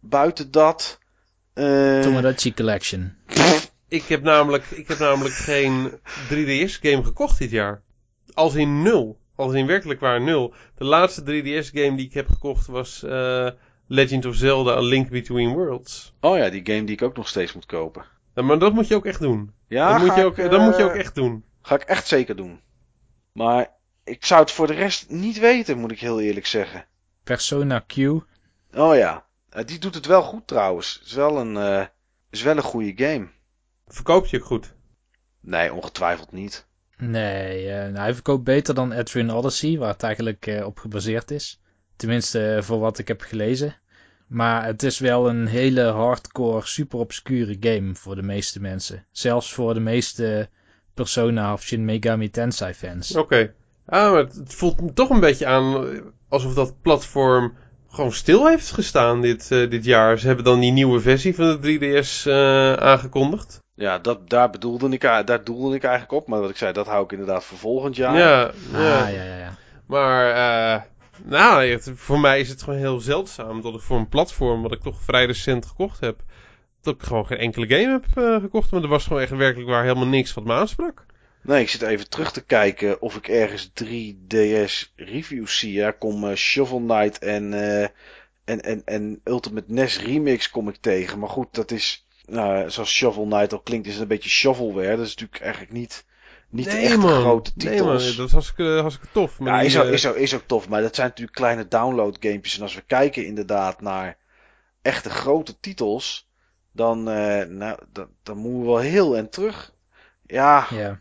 Buiten 0.00 0.50
dat. 0.50 0.98
Uh... 1.54 2.00
Tomodachi 2.00 2.54
Collection. 2.54 3.16
Ik 3.88 4.04
heb 4.04 4.22
namelijk, 4.22 4.64
ik 4.64 4.88
heb 4.88 4.98
namelijk 4.98 5.34
geen 5.34 5.90
3DS 6.28 6.80
game 6.80 7.04
gekocht 7.04 7.38
dit 7.38 7.50
jaar. 7.50 7.82
Als 8.34 8.54
in 8.54 8.82
nul. 8.82 9.18
Als 9.36 9.54
in 9.54 9.66
werkelijk 9.66 10.00
waar 10.00 10.20
nul. 10.20 10.54
De 10.74 10.84
laatste 10.84 11.22
3DS 11.22 11.72
game 11.72 11.96
die 11.96 12.06
ik 12.06 12.14
heb 12.14 12.28
gekocht 12.28 12.66
was 12.66 13.02
uh, 13.04 13.48
Legend 13.86 14.24
of 14.26 14.34
Zelda 14.34 14.72
A 14.72 14.80
Link 14.80 15.10
Between 15.10 15.52
Worlds. 15.52 16.14
Oh 16.20 16.36
ja, 16.36 16.50
die 16.50 16.60
game 16.64 16.84
die 16.84 16.94
ik 16.94 17.02
ook 17.02 17.16
nog 17.16 17.28
steeds 17.28 17.52
moet 17.52 17.66
kopen. 17.66 18.04
Ja, 18.34 18.42
maar 18.42 18.58
dat 18.58 18.72
moet 18.72 18.88
je 18.88 18.94
ook 18.94 19.06
echt 19.06 19.20
doen. 19.20 19.52
Ja, 19.68 19.92
dat, 19.92 20.06
moet 20.06 20.14
je 20.14 20.20
ik, 20.20 20.26
ook, 20.26 20.50
dat 20.50 20.60
moet 20.60 20.76
je 20.76 20.84
ook 20.84 20.92
eh, 20.92 20.98
echt 20.98 21.14
doen. 21.14 21.44
Ga 21.62 21.74
ik 21.74 21.82
echt 21.82 22.06
zeker 22.06 22.36
doen. 22.36 22.60
Maar 23.32 23.70
ik 24.04 24.24
zou 24.24 24.40
het 24.40 24.50
voor 24.50 24.66
de 24.66 24.72
rest 24.74 25.10
niet 25.10 25.38
weten, 25.38 25.78
moet 25.78 25.90
ik 25.90 26.00
heel 26.00 26.20
eerlijk 26.20 26.46
zeggen. 26.46 26.86
Persona 27.24 27.84
Q. 27.86 27.96
Oh 28.74 28.96
ja, 28.96 29.26
Eh, 29.48 29.64
die 29.64 29.78
doet 29.78 29.94
het 29.94 30.06
wel 30.06 30.22
goed 30.22 30.46
trouwens. 30.46 31.00
Is 31.04 31.12
wel 31.12 31.38
een, 31.38 31.56
eh, 31.56 31.86
is 32.30 32.42
wel 32.42 32.56
een 32.56 32.62
goede 32.62 32.92
game. 33.04 33.28
Verkoopt 33.86 34.30
je 34.30 34.38
goed. 34.38 34.74
Nee, 35.40 35.72
ongetwijfeld 35.72 36.32
niet. 36.32 36.66
Nee, 36.96 37.68
eh, 37.68 37.76
nou, 37.82 37.96
hij 37.96 38.14
verkoopt 38.14 38.44
beter 38.44 38.74
dan 38.74 38.92
Adrian 38.92 39.30
Odyssey, 39.30 39.78
waar 39.78 39.92
het 39.92 40.02
eigenlijk 40.02 40.46
eh, 40.46 40.66
op 40.66 40.78
gebaseerd 40.78 41.30
is. 41.30 41.60
Tenminste, 41.96 42.58
voor 42.62 42.78
wat 42.78 42.98
ik 42.98 43.08
heb 43.08 43.20
gelezen. 43.20 43.76
Maar 44.26 44.64
het 44.64 44.82
is 44.82 44.98
wel 44.98 45.28
een 45.28 45.46
hele 45.46 45.82
hardcore, 45.82 46.66
super 46.66 46.98
obscure 46.98 47.56
game 47.60 47.94
voor 47.94 48.14
de 48.14 48.22
meeste 48.22 48.60
mensen. 48.60 49.06
Zelfs 49.10 49.52
voor 49.52 49.74
de 49.74 49.80
meeste 49.80 50.48
Persona 50.94 51.52
of 51.52 51.62
Shin 51.62 51.84
Megami 51.84 52.30
Tensei 52.30 52.74
fans. 52.74 53.16
Oké. 53.16 53.54
Ah, 53.86 54.10
maar 54.12 54.20
het, 54.20 54.34
het 54.34 54.54
voelt 54.54 54.80
me 54.80 54.92
toch 54.92 55.10
een 55.10 55.20
beetje 55.20 55.46
aan 55.46 55.86
eh, 55.88 56.00
alsof 56.28 56.54
dat 56.54 56.74
platform 56.82 57.52
gewoon 57.90 58.12
stil 58.12 58.46
heeft 58.48 58.70
gestaan 58.70 59.20
dit, 59.20 59.50
eh, 59.50 59.70
dit 59.70 59.84
jaar. 59.84 60.18
Ze 60.18 60.26
hebben 60.26 60.44
dan 60.44 60.60
die 60.60 60.72
nieuwe 60.72 61.00
versie 61.00 61.34
van 61.34 61.60
de 61.60 61.78
3DS 61.78 62.26
eh, 62.26 62.72
aangekondigd. 62.72 63.60
Ja, 63.74 63.98
dat, 63.98 64.28
daar 64.30 64.50
bedoelde 64.50 64.88
ik, 64.88 65.00
daar 65.00 65.44
doelde 65.44 65.74
ik 65.76 65.82
eigenlijk 65.82 66.12
op. 66.22 66.28
Maar 66.28 66.40
wat 66.40 66.50
ik 66.50 66.56
zei, 66.56 66.72
dat 66.72 66.86
hou 66.86 67.04
ik 67.04 67.12
inderdaad 67.12 67.44
voor 67.44 67.58
volgend 67.58 67.96
jaar. 67.96 68.16
Ja, 68.18 68.50
ja. 68.72 69.02
Ah, 69.04 69.12
ja, 69.12 69.22
ja, 69.22 69.36
ja. 69.38 69.54
Maar 69.86 70.30
eh, 70.30 70.80
nou, 71.24 71.66
het- 71.66 71.92
voor 71.94 72.20
mij 72.20 72.40
is 72.40 72.48
het 72.48 72.62
gewoon 72.62 72.78
heel 72.78 73.00
zeldzaam 73.00 73.62
dat 73.62 73.74
ik 73.74 73.80
voor 73.80 73.98
een 73.98 74.08
platform 74.08 74.62
wat 74.62 74.72
ik 74.72 74.80
toch 74.80 75.00
vrij 75.02 75.26
recent 75.26 75.66
gekocht 75.66 76.00
heb, 76.00 76.20
dat 76.82 76.94
ik 76.94 77.02
gewoon 77.02 77.26
geen 77.26 77.38
enkele 77.38 77.66
game 77.68 77.90
heb 78.02 78.24
eh, 78.24 78.40
gekocht. 78.40 78.70
Maar 78.70 78.82
er 78.82 78.88
was 78.88 79.06
gewoon 79.06 79.22
echt 79.22 79.30
werkelijk 79.30 79.70
waar 79.70 79.82
helemaal 79.82 80.06
niks 80.06 80.34
wat 80.34 80.44
me 80.44 80.52
aansprak. 80.52 81.04
Nee, 81.42 81.60
ik 81.62 81.68
zit 81.68 81.82
even 81.82 82.08
terug 82.08 82.32
te 82.32 82.44
kijken 82.44 83.00
of 83.00 83.16
ik 83.16 83.28
ergens 83.28 83.70
3DS 83.84 84.94
reviews 84.96 85.58
zie. 85.58 85.72
Ja, 85.72 85.90
kom 85.90 86.28
eh, 86.28 86.36
Shovel 86.36 86.78
Knight 86.78 87.18
en, 87.18 87.52
eh, 87.52 87.82
en, 88.44 88.60
en, 88.60 88.82
en 88.84 89.20
Ultimate 89.24 89.72
NES 89.72 90.00
Remix 90.00 90.50
kom 90.50 90.68
ik 90.68 90.76
tegen. 90.76 91.18
Maar 91.18 91.28
goed, 91.28 91.54
dat 91.54 91.70
is, 91.70 92.06
nou, 92.26 92.70
zoals 92.70 92.90
Shovel 92.90 93.24
Knight 93.24 93.52
al 93.52 93.60
klinkt, 93.60 93.86
is 93.86 93.92
het 93.92 94.02
een 94.02 94.08
beetje 94.08 94.30
shovelware. 94.30 94.96
Dat 94.96 95.06
is 95.06 95.14
natuurlijk 95.14 95.42
eigenlijk 95.42 95.72
niet, 95.72 96.04
niet 96.48 96.70
de 96.70 96.76
echte 96.76 97.08
grote 97.08 97.50
Nee 97.54 97.82
man, 97.82 97.96
titels. 97.96 98.16
dat 98.16 98.26
is 98.26 98.32
hartstikke, 98.32 98.78
hartstikke 98.80 99.12
tof. 99.12 99.38
Maar 99.38 99.52
ja, 99.52 99.58
die, 99.58 99.68
is 99.68 99.78
ook, 99.78 99.84
eh, 99.84 99.92
is, 99.92 100.06
ook, 100.06 100.16
is 100.16 100.34
ook 100.34 100.46
tof, 100.46 100.68
maar 100.68 100.82
dat 100.82 100.94
zijn 100.94 101.08
natuurlijk 101.08 101.36
kleine 101.36 101.68
download 101.68 102.16
gamepjes. 102.20 102.56
En 102.56 102.62
als 102.62 102.74
we 102.74 102.82
kijken 102.86 103.26
inderdaad 103.26 103.80
naar 103.80 104.16
echte 104.82 105.10
grote 105.10 105.60
titels, 105.60 106.30
dan, 106.72 107.08
eh, 107.10 107.46
nou, 107.46 107.78
dan, 107.92 108.08
dan 108.22 108.36
moeten 108.36 108.60
we 108.60 108.66
wel 108.66 108.78
heel 108.78 109.16
en 109.16 109.30
terug. 109.30 109.74
Ja, 110.26 110.66
ja. 110.70 111.00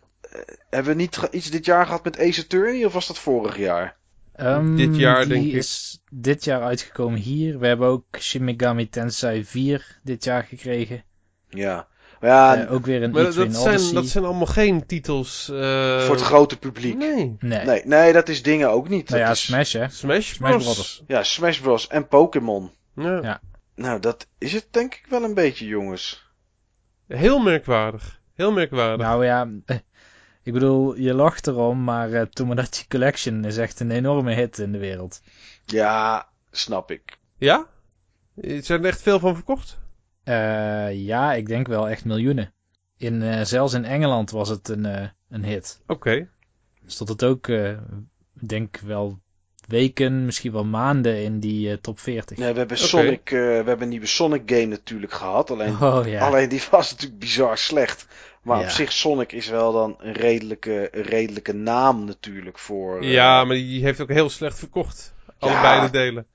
Hebben 0.70 0.92
we 0.96 1.02
niet 1.02 1.20
iets 1.32 1.50
dit 1.52 1.66
jaar 1.66 1.86
gehad 1.86 2.04
met 2.04 2.20
Ace 2.20 2.42
Attorney 2.42 2.86
of 2.86 2.94
was 2.94 3.08
dat 3.08 3.18
vorig 3.20 3.58
jaar? 3.58 3.98
Ehm, 4.36 4.76
Dit 4.76 4.96
jaar, 4.96 5.20
die 5.26 5.34
denk 5.34 5.46
ik. 5.46 5.54
is 5.54 6.02
dit 6.12 6.44
jaar 6.44 6.62
uitgekomen 6.62 7.20
hier. 7.20 7.60
We 7.60 7.68
hebben 7.68 7.88
ook 7.88 8.04
Shin 8.20 8.44
Megami 8.44 8.90
Tensei 8.90 9.46
4 9.46 10.00
dit 10.04 10.24
jaar 10.24 10.44
gekregen. 10.44 11.04
Ja, 11.50 11.88
maar 12.20 12.30
ja, 12.30 12.56
Eh, 12.66 12.72
ook 12.74 12.86
weer 12.86 13.04
een 13.04 13.12
maar 13.12 13.24
dat, 13.24 13.34
zijn, 13.34 13.56
Odyssey. 13.56 13.94
dat 13.94 14.08
zijn 14.08 14.24
allemaal 14.24 14.46
geen 14.46 14.86
titels. 14.86 15.50
eh, 15.50 16.02
voor 16.02 16.16
het 16.16 16.24
grote 16.24 16.58
publiek. 16.58 16.96
Nee. 16.98 17.36
Nee. 17.40 17.66
Nee, 17.66 17.82
nee, 17.86 18.14
dat 18.14 18.30
is 18.30 18.44
dingen 18.44 18.70
ook 18.70 18.90
niet. 18.90 19.10
Nou 19.10 19.20
dat 19.20 19.28
ja, 19.28 19.34
is, 19.34 19.46
Smash 19.46 19.74
hè. 19.74 19.90
Smash 19.90 20.34
Smash 20.34 20.64
Bros. 20.64 21.04
Ja, 21.08 21.24
Smash 21.24 21.60
Bros. 21.60 21.88
en 21.88 22.08
Pokémon. 22.08 22.72
Ja. 22.96 23.20
Ja. 23.22 23.42
Nou, 23.76 24.00
dat 24.00 24.28
is 24.38 24.54
het 24.54 24.68
denk 24.72 24.94
ik 24.94 25.06
wel 25.10 25.24
een 25.24 25.34
beetje, 25.34 25.66
jongens. 25.66 26.30
Heel 27.08 27.40
merkwaardig. 27.40 28.20
Heel 28.36 28.52
merkwaardig. 28.52 29.06
Nou 29.08 29.26
ja, 29.26 29.50
eh, 29.66 29.78
ik 30.44 30.54
bedoel, 30.54 30.96
je 30.96 31.14
lacht 31.14 31.48
erom, 31.48 31.84
maar 31.84 32.14
eh, 32.14 32.22
Tomodachi 32.22 32.88
Collection 32.88 33.46
is 33.46 33.58
echt 33.58 33.80
een 33.80 33.92
enorme 33.92 34.34
hit 34.34 34.58
in 34.60 34.72
de 34.72 34.78
wereld. 34.78 35.22
Ja, 35.66 36.28
snap 36.52 36.92
ik. 36.92 37.18
Ja? 37.38 37.68
Er 38.36 38.64
zijn 38.64 38.80
er 38.80 38.86
echt 38.86 39.02
veel 39.02 39.20
van 39.20 39.36
verkocht? 39.36 39.80
Eh, 40.24 40.94
ja, 41.06 41.34
ik 41.34 41.48
denk 41.48 41.68
wel 41.68 41.90
echt 41.90 42.06
miljoenen. 42.06 42.54
In, 42.98 43.22
eh, 43.22 43.42
zelfs 43.44 43.74
in 43.74 43.86
Engeland 43.86 44.32
was 44.32 44.50
het 44.50 44.70
een, 44.70 44.86
eh, 44.86 45.08
een 45.30 45.44
hit. 45.44 45.82
Oké. 45.88 46.30
Stond 46.86 47.10
het 47.10 47.24
ook, 47.24 47.48
eh, 47.48 47.70
ik 48.40 48.50
denk 48.50 48.78
wel 48.78 49.20
weken, 49.68 50.26
misschien 50.26 50.52
wel 50.52 50.66
maanden 50.66 51.24
in 51.24 51.40
die 51.40 51.72
eh, 51.72 51.78
top 51.78 52.00
40. 52.00 52.38
Nee, 52.38 52.52
we 52.52 52.60
hebben. 52.60 52.78
Sonic, 52.78 53.32
eh, 53.32 53.40
we 53.40 53.64
hebben 53.66 53.82
een 53.82 53.90
nieuwe 53.90 54.06
Sonic 54.06 54.42
game 54.46 54.66
natuurlijk 54.66 55.14
gehad. 55.14 55.52
Alleen, 55.52 55.82
Oh 55.82 56.08
ja. 56.08 56.26
alleen 56.28 56.50
die 56.50 56.64
was 56.72 56.92
natuurlijk 56.92 57.20
bizar 57.20 57.58
slecht. 57.58 58.08
Maar 58.42 58.58
Ja. 58.58 58.64
op 58.64 58.70
zich, 58.70 58.92
Sonic 58.92 59.32
is 59.32 59.50
wel 59.50 59.72
dan 59.74 59.96
een 60.00 60.14
redelijke, 60.14 60.90
een 60.98 61.04
redelijke 61.04 61.54
naam 61.54 62.06
natuurlijk 62.06 62.58
voor... 62.60 63.02
eh, 63.02 63.12
Ja, 63.12 63.44
maar 63.44 63.56
die 63.56 63.84
heeft 63.84 64.02
ook 64.02 64.10
heel 64.10 64.30
slecht 64.30 64.60
verkocht. 64.60 65.14
Allebei 65.40 65.76
Ja. 65.76 65.86
de 65.86 65.92
delen. 65.92 66.26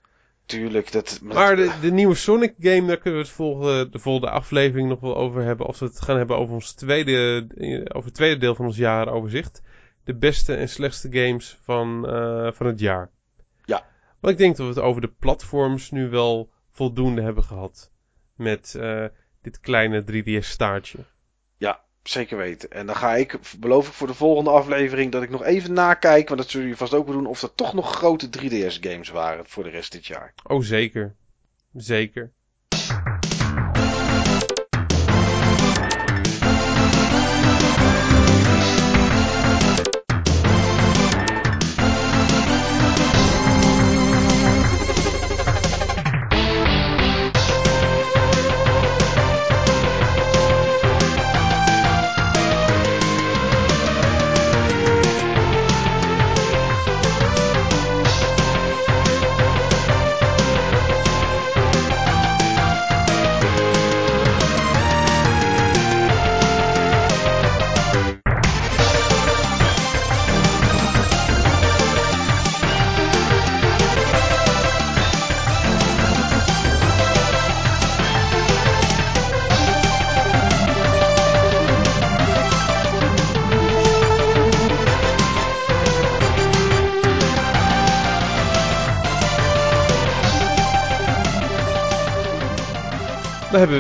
Tuurlijk, 0.46 0.92
dat... 0.92 1.18
Maar 1.22 1.56
de, 1.56 1.70
de 1.80 1.90
nieuwe 1.92 2.14
Sonic 2.14 2.54
game, 2.60 2.86
daar 2.86 2.96
kunnen 2.98 3.20
we 3.20 3.26
het 3.26 3.34
volgende, 3.34 3.88
de 3.88 3.98
volgende 3.98 4.30
aflevering 4.30 4.88
nog 4.88 5.00
wel 5.00 5.16
over 5.16 5.42
hebben. 5.42 5.66
Als 5.66 5.78
we 5.78 5.86
het 5.86 6.00
gaan 6.00 6.16
hebben 6.16 6.36
over 6.36 6.54
ons 6.54 6.72
tweede, 6.72 7.46
eh, 7.56 7.80
over 7.88 8.04
het 8.04 8.14
tweede 8.14 8.36
deel 8.40 8.54
van 8.54 8.64
ons 8.66 8.76
jaaroverzicht. 8.76 9.62
De 10.04 10.14
beste 10.14 10.54
en 10.54 10.68
slechtste 10.68 11.08
games 11.10 11.58
van, 11.62 12.08
eh, 12.08 12.52
van 12.52 12.66
het 12.66 12.80
jaar. 12.80 13.10
Ja. 13.64 13.84
Maar 14.20 14.30
ik 14.30 14.38
denk 14.38 14.56
dat 14.56 14.66
we 14.66 14.72
het 14.72 14.82
over 14.82 15.00
de 15.00 15.12
platforms 15.18 15.90
nu 15.90 16.08
wel 16.08 16.50
voldoende 16.70 17.22
hebben 17.22 17.44
gehad. 17.44 17.90
Met 18.36 18.74
eh, 18.80 19.04
dit 19.42 19.60
kleine 19.60 20.04
3DS 20.04 20.48
staartje. 20.50 20.98
Zeker 22.08 22.36
weten. 22.36 22.70
En 22.70 22.86
dan 22.86 22.96
ga 22.96 23.14
ik, 23.14 23.38
beloof 23.58 23.86
ik 23.86 23.92
voor 23.92 24.06
de 24.06 24.14
volgende 24.14 24.50
aflevering, 24.50 25.12
dat 25.12 25.22
ik 25.22 25.30
nog 25.30 25.44
even 25.44 25.72
nakijk, 25.72 26.28
want 26.28 26.40
dat 26.40 26.50
zullen 26.50 26.66
jullie 26.66 26.80
vast 26.80 26.94
ook 26.94 27.06
wel 27.06 27.14
doen, 27.14 27.26
of 27.26 27.42
er 27.42 27.54
toch 27.54 27.74
nog 27.74 27.94
grote 27.94 28.28
3DS 28.38 28.80
games 28.80 29.08
waren 29.08 29.46
voor 29.46 29.64
de 29.64 29.70
rest 29.70 29.92
dit 29.92 30.06
jaar. 30.06 30.34
Oh, 30.44 30.62
zeker. 30.62 31.14
Zeker. 31.72 32.32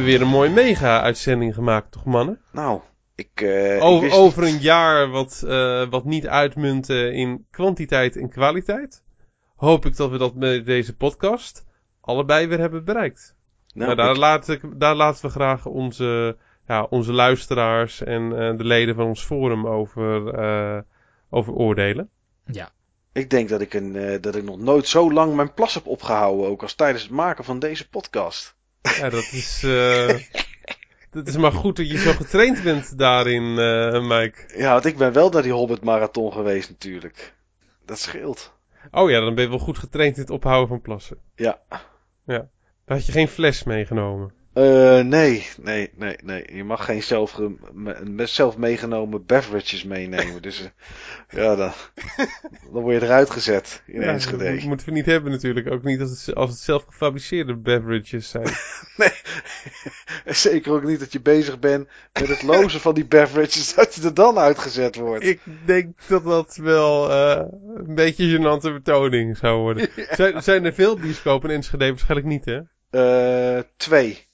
Weer 0.06 0.20
een 0.20 0.28
mooie 0.28 0.50
mega-uitzending 0.50 1.54
gemaakt, 1.54 1.92
toch 1.92 2.04
mannen? 2.04 2.40
Nou, 2.52 2.80
ik, 3.14 3.30
eh, 3.34 3.76
ik 3.76 3.82
over, 3.82 4.02
wist 4.02 4.16
over 4.16 4.42
niet- 4.44 4.54
een 4.54 4.60
jaar 4.60 5.08
wat, 5.08 5.42
eh, 5.46 5.88
wat 5.90 6.04
niet 6.04 6.26
uitmuntte 6.26 7.12
in 7.12 7.46
kwantiteit 7.50 8.16
en 8.16 8.28
kwaliteit. 8.28 9.02
Hoop 9.56 9.86
ik 9.86 9.96
dat 9.96 10.10
we 10.10 10.18
dat 10.18 10.34
met 10.34 10.66
deze 10.66 10.96
podcast 10.96 11.64
allebei 12.00 12.46
weer 12.46 12.58
hebben 12.58 12.84
bereikt. 12.84 13.34
Nou, 13.74 13.86
maar 13.86 13.96
daar, 13.96 14.10
ik, 14.10 14.16
laat 14.16 14.48
ik, 14.48 14.60
daar 14.80 14.94
laten 14.94 15.24
we 15.24 15.30
graag 15.30 15.66
onze, 15.66 16.36
ja, 16.66 16.82
onze 16.82 17.12
luisteraars 17.12 18.02
en 18.02 18.22
eh, 18.38 18.56
de 18.56 18.64
leden 18.64 18.94
van 18.94 19.06
ons 19.06 19.24
forum 19.24 19.66
over, 19.66 20.34
eh, 20.34 20.78
over 21.30 21.52
oordelen. 21.52 22.10
Ja. 22.46 22.70
ik 23.12 23.30
denk 23.30 23.48
dat 23.48 23.60
ik, 23.60 23.74
een, 23.74 23.96
eh, 23.96 24.20
dat 24.22 24.34
ik 24.34 24.44
nog 24.44 24.58
nooit 24.58 24.86
zo 24.88 25.12
lang 25.12 25.34
mijn 25.34 25.54
plas 25.54 25.74
heb 25.74 25.86
opgehouden, 25.86 26.46
ook 26.48 26.62
als 26.62 26.74
tijdens 26.74 27.02
het 27.02 27.12
maken 27.12 27.44
van 27.44 27.58
deze 27.58 27.88
podcast. 27.88 28.55
Ja, 28.98 29.08
dat 29.10 29.28
is, 29.32 29.62
eh, 29.64 30.18
dat 31.10 31.26
is 31.26 31.36
maar 31.36 31.52
goed 31.52 31.76
dat 31.76 31.90
je 31.90 31.98
zo 31.98 32.12
getraind 32.12 32.62
bent 32.62 32.98
daarin, 32.98 33.58
eh 33.58 34.08
Mike. 34.08 34.58
Ja, 34.58 34.72
want 34.72 34.84
ik 34.84 34.96
ben 34.96 35.12
wel 35.12 35.30
naar 35.30 35.42
die 35.42 35.52
Hobbit 35.52 35.84
Marathon 35.84 36.32
geweest 36.32 36.68
natuurlijk. 36.68 37.34
Dat 37.84 37.98
scheelt. 37.98 38.54
Oh 38.90 39.10
ja, 39.10 39.20
dan 39.20 39.34
ben 39.34 39.44
je 39.44 39.50
wel 39.50 39.58
goed 39.58 39.78
getraind 39.78 40.14
in 40.16 40.22
het 40.22 40.30
ophouden 40.30 40.68
van 40.68 40.80
plassen. 40.80 41.18
Ja. 41.34 41.60
Ja. 42.26 42.48
Had 42.84 43.06
je 43.06 43.12
geen 43.12 43.28
fles 43.28 43.64
meegenomen? 43.64 44.32
Uh, 44.56 45.00
nee, 45.00 45.46
nee, 45.62 45.90
nee, 45.96 46.16
nee. 46.22 46.44
Je 46.52 46.64
mag 46.64 46.84
geen 46.84 47.02
zelf, 47.02 47.40
zelf 48.16 48.56
meegenomen 48.56 49.26
beverages 49.26 49.84
meenemen. 49.84 50.42
dus 50.42 50.60
uh, 50.60 50.66
ja, 51.42 51.56
dan, 51.56 51.72
dan 52.72 52.82
word 52.82 53.00
je 53.00 53.06
eruit 53.06 53.30
gezet 53.30 53.82
in 53.86 54.00
ja, 54.00 54.06
Enschede. 54.06 54.54
Dat 54.54 54.62
moeten 54.62 54.86
we 54.86 54.92
niet 54.92 55.06
hebben 55.06 55.30
natuurlijk. 55.32 55.70
Ook 55.70 55.82
niet 55.82 56.00
als 56.00 56.26
het, 56.26 56.34
als 56.34 56.50
het 56.50 56.58
zelf 56.58 56.84
gefabriceerde 56.84 57.56
beverages 57.56 58.28
zijn. 58.28 58.48
nee, 58.96 59.12
zeker 60.34 60.72
ook 60.72 60.84
niet 60.84 61.00
dat 61.00 61.12
je 61.12 61.20
bezig 61.20 61.58
bent 61.58 61.88
met 62.12 62.28
het 62.28 62.42
lozen 62.42 62.80
van 62.80 62.94
die 62.94 63.06
beverages. 63.06 63.74
Dat 63.74 63.94
je 63.94 64.02
er 64.02 64.14
dan 64.14 64.38
uitgezet 64.38 64.96
wordt. 64.96 65.24
Ik 65.24 65.40
denk 65.64 65.92
dat 66.06 66.24
dat 66.24 66.56
wel 66.56 67.10
uh, 67.10 67.42
een 67.74 67.94
beetje 67.94 68.24
een 68.24 68.40
gênante 68.40 68.72
betoning 68.72 69.36
zou 69.36 69.60
worden. 69.60 69.88
Zijn, 70.10 70.42
zijn 70.42 70.64
er 70.64 70.74
veel 70.74 70.98
bioscopen 70.98 71.50
in 71.50 71.56
Enschede? 71.56 71.88
Waarschijnlijk 71.88 72.28
niet 72.28 72.44
hè? 72.44 72.60
Twee. 73.76 74.25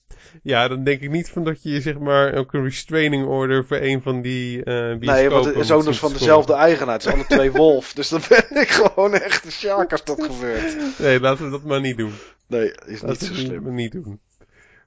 Ja, 0.43 0.69
dan 0.69 0.85
denk 0.85 1.01
ik 1.01 1.11
niet 1.11 1.29
van 1.29 1.45
dat 1.45 1.63
je 1.63 1.81
zeg 1.81 1.99
maar 1.99 2.35
ook 2.35 2.53
een 2.53 2.63
restraining 2.63 3.27
order 3.27 3.67
voor 3.67 3.77
een 3.77 4.03
van 4.03 4.23
die 4.23 4.59
uh, 4.59 4.95
Nee, 4.95 5.31
want 5.31 5.45
het 5.45 5.57
is 5.57 5.71
ook 5.71 5.85
nog 5.85 5.99
van 5.99 6.13
dezelfde 6.13 6.55
eigenaar. 6.55 6.95
Het 6.95 7.03
zijn 7.03 7.15
alle 7.15 7.27
twee 7.27 7.53
Wolf. 7.63 7.93
Dus 7.93 8.09
dan 8.09 8.21
ben 8.29 8.61
ik 8.61 8.69
gewoon 8.69 9.15
echt 9.15 9.45
een 9.45 9.53
shark 9.53 9.93
als 9.93 10.05
dat 10.05 10.23
gebeurt. 10.23 10.99
Nee, 10.99 11.21
laten 11.21 11.45
we 11.45 11.51
dat 11.51 11.63
maar 11.63 11.81
niet 11.81 11.97
doen. 11.97 12.13
Nee, 12.47 12.73
is 12.87 13.03
niet 13.03 13.19
zo 13.19 13.35
slim. 13.35 13.75
Niet 13.75 13.93
doen. 13.93 14.21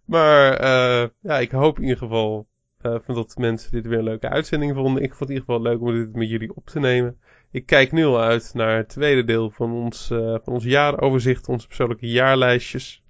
Maar 0.06 0.62
uh, 0.62 1.08
ja, 1.22 1.40
ik 1.40 1.52
hoop 1.52 1.78
in 1.78 1.84
ieder 1.84 1.98
geval 1.98 2.48
uh, 2.82 2.96
dat 3.06 3.36
mensen 3.38 3.72
dit 3.72 3.86
weer 3.86 3.98
een 3.98 4.04
leuke 4.04 4.30
uitzending 4.30 4.76
vonden. 4.76 5.04
Ik 5.04 5.14
vond 5.14 5.20
het 5.20 5.30
in 5.30 5.36
ieder 5.36 5.54
geval 5.54 5.72
leuk 5.72 5.82
om 5.82 5.94
dit 5.94 6.16
met 6.16 6.30
jullie 6.30 6.56
op 6.56 6.66
te 6.66 6.80
nemen. 6.80 7.20
Ik 7.52 7.66
kijk 7.66 7.92
nu 7.92 8.06
al 8.06 8.22
uit 8.22 8.52
naar 8.54 8.78
het 8.78 8.90
tweede 8.90 9.24
deel 9.24 9.50
van 9.50 9.72
ons, 9.72 10.10
uh, 10.12 10.36
van 10.44 10.54
ons 10.54 10.64
jaaroverzicht, 10.64 11.48
onze 11.48 11.68
persoonlijke 11.68 12.08
jaarlijstjes. 12.08 13.04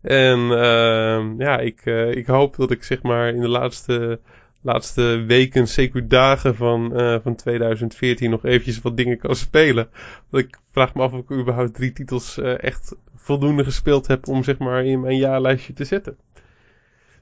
En 0.00 0.38
uh, 0.40 1.38
ja, 1.38 1.58
ik, 1.58 1.80
uh, 1.84 2.10
ik 2.10 2.26
hoop 2.26 2.56
dat 2.56 2.70
ik 2.70 2.82
zeg 2.82 3.02
maar 3.02 3.28
in 3.28 3.40
de 3.40 3.48
laatste, 3.48 4.20
laatste 4.62 5.24
weken, 5.26 5.68
zeker 5.68 6.08
dagen 6.08 6.54
van, 6.54 7.00
uh, 7.00 7.16
van 7.22 7.34
2014 7.34 8.30
nog 8.30 8.44
eventjes 8.44 8.80
wat 8.80 8.96
dingen 8.96 9.18
kan 9.18 9.36
spelen. 9.36 9.88
Want 10.30 10.44
ik 10.44 10.58
vraag 10.70 10.94
me 10.94 11.02
af 11.02 11.12
of 11.12 11.20
ik 11.20 11.30
überhaupt 11.30 11.74
drie 11.74 11.92
titels 11.92 12.38
echt 12.38 12.96
voldoende 13.14 13.64
gespeeld 13.64 14.06
heb 14.06 14.28
om 14.28 14.44
zeg 14.44 14.58
maar 14.58 14.84
in 14.84 15.00
mijn 15.00 15.16
jaarlijstje 15.16 15.72
te 15.72 15.84
zetten. 15.84 16.16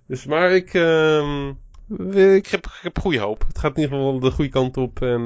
Dus 0.06 0.26
maar 0.26 0.50
ik, 0.50 0.74
uh, 0.74 1.48
ik, 2.34 2.46
heb, 2.46 2.64
ik 2.64 2.80
heb 2.82 2.98
goede 2.98 3.18
hoop. 3.18 3.44
Het 3.48 3.58
gaat 3.58 3.76
in 3.76 3.82
ieder 3.82 3.96
geval 3.96 4.20
de 4.20 4.30
goede 4.30 4.50
kant 4.50 4.76
op 4.76 5.02
en 5.02 5.22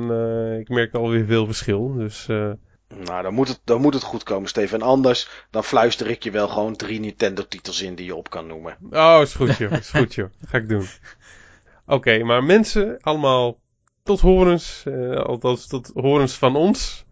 ik 0.61 0.69
merk 0.69 0.95
alweer 0.95 1.25
veel 1.25 1.47
verschil. 1.47 1.95
Dus 1.95 2.29
nou, 2.97 3.23
dan 3.23 3.35
moet, 3.35 3.49
het, 3.49 3.61
dan 3.65 3.81
moet 3.81 3.95
het 3.95 4.03
goed 4.03 4.23
komen, 4.23 4.49
Steven. 4.49 4.81
En 4.81 4.87
anders, 4.87 5.29
dan 5.51 5.65
fluister 5.65 6.07
ik 6.07 6.23
je 6.23 6.31
wel 6.31 6.49
gewoon 6.49 6.77
drie 6.77 7.01
Nintendo-titels 7.01 7.83
in 7.83 7.95
die 7.95 8.07
je 8.07 8.15
op 8.15 8.31
kan 8.31 8.47
noemen. 8.47 8.77
Oh, 8.91 9.19
is 9.23 9.35
goed 9.35 9.57
joh, 9.57 9.73
is 9.73 9.91
goed 9.91 10.15
joh. 10.15 10.31
Ga 10.47 10.59
ik 10.59 10.69
doen. 10.69 10.87
Oké, 11.87 12.23
maar 12.23 12.45
mensen, 12.45 12.99
allemaal 13.01 13.59
tot 14.03 14.21
horens. 14.21 14.85
Uh, 14.87 15.17
althans, 15.17 15.67
tot 15.67 15.91
horens 15.95 16.35
van 16.35 16.57
ons. 16.57 17.05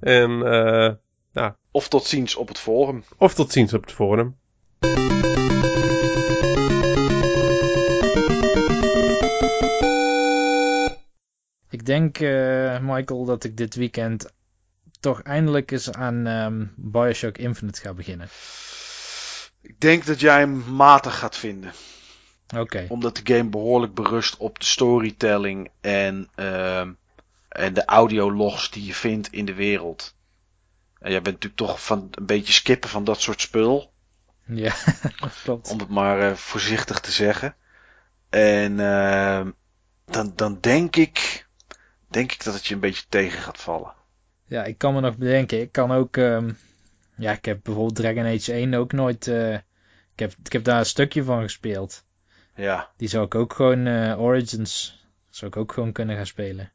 En, 0.00 0.30
uh, 0.30 0.90
nou. 1.32 1.52
Of 1.70 1.88
tot 1.88 2.04
ziens 2.04 2.36
op 2.36 2.48
het 2.48 2.58
forum. 2.58 3.04
Of 3.16 3.34
tot 3.34 3.52
ziens 3.52 3.74
op 3.74 3.80
het 3.80 3.92
forum. 3.92 4.36
Ik 11.70 11.86
denk, 11.86 12.18
uh, 12.18 12.78
Michael, 12.80 13.24
dat 13.24 13.44
ik 13.44 13.56
dit 13.56 13.74
weekend 13.74 14.32
toch 15.00 15.22
eindelijk 15.22 15.70
eens 15.70 15.92
aan 15.92 16.26
um, 16.26 16.72
Bioshock 16.76 17.38
Infinite 17.38 17.80
ga 17.80 17.94
beginnen? 17.94 18.28
Ik 19.60 19.80
denk 19.80 20.06
dat 20.06 20.20
jij 20.20 20.38
hem 20.38 20.74
matig 20.74 21.18
gaat 21.18 21.36
vinden. 21.36 21.72
Oké. 22.56 22.86
Omdat 22.88 23.16
de 23.16 23.34
game 23.34 23.48
behoorlijk 23.48 23.94
berust 23.94 24.36
op 24.36 24.58
de 24.58 24.64
storytelling 24.64 25.70
en, 25.80 26.30
uh, 26.36 26.80
en 27.48 27.74
de 27.74 27.84
audiologs 27.84 28.70
die 28.70 28.84
je 28.84 28.94
vindt 28.94 29.32
in 29.32 29.44
de 29.44 29.54
wereld. 29.54 30.16
En 30.98 31.10
jij 31.10 31.22
bent 31.22 31.34
natuurlijk 31.34 31.70
toch 31.70 31.84
van 31.84 32.08
een 32.10 32.26
beetje 32.26 32.52
skippen 32.52 32.90
van 32.90 33.04
dat 33.04 33.20
soort 33.20 33.40
spul. 33.40 33.92
Ja, 34.46 34.74
klopt. 35.42 35.70
Om 35.70 35.78
het 35.78 35.88
maar 35.88 36.30
uh, 36.30 36.34
voorzichtig 36.34 37.00
te 37.00 37.10
zeggen. 37.10 37.56
En 38.30 38.72
uh, 38.72 39.46
dan, 40.04 40.32
dan 40.34 40.58
denk 40.60 40.96
ik, 40.96 41.46
denk 42.08 42.32
ik 42.32 42.44
dat 42.44 42.54
het 42.54 42.66
je 42.66 42.74
een 42.74 42.80
beetje 42.80 43.04
tegen 43.08 43.42
gaat 43.42 43.60
vallen. 43.60 43.94
Ja, 44.48 44.64
ik 44.64 44.78
kan 44.78 44.94
me 44.94 45.00
nog 45.00 45.16
bedenken. 45.16 45.60
Ik 45.60 45.72
kan 45.72 45.92
ook... 45.92 46.16
Um, 46.16 46.56
ja, 47.16 47.32
ik 47.32 47.44
heb 47.44 47.60
bijvoorbeeld 47.62 47.96
Dragon 47.96 48.24
Age 48.24 48.52
1 48.52 48.74
ook 48.74 48.92
nooit... 48.92 49.26
Uh, 49.26 49.54
ik, 49.54 49.60
heb, 50.14 50.32
ik 50.44 50.52
heb 50.52 50.64
daar 50.64 50.78
een 50.78 50.86
stukje 50.86 51.24
van 51.24 51.42
gespeeld. 51.42 52.04
Ja. 52.54 52.90
Die 52.96 53.08
zou 53.08 53.24
ik 53.24 53.34
ook 53.34 53.52
gewoon... 53.52 53.86
Uh, 53.86 54.20
Origins 54.20 55.04
zou 55.30 55.50
ik 55.50 55.56
ook 55.56 55.72
gewoon 55.72 55.92
kunnen 55.92 56.16
gaan 56.16 56.26
spelen. 56.26 56.72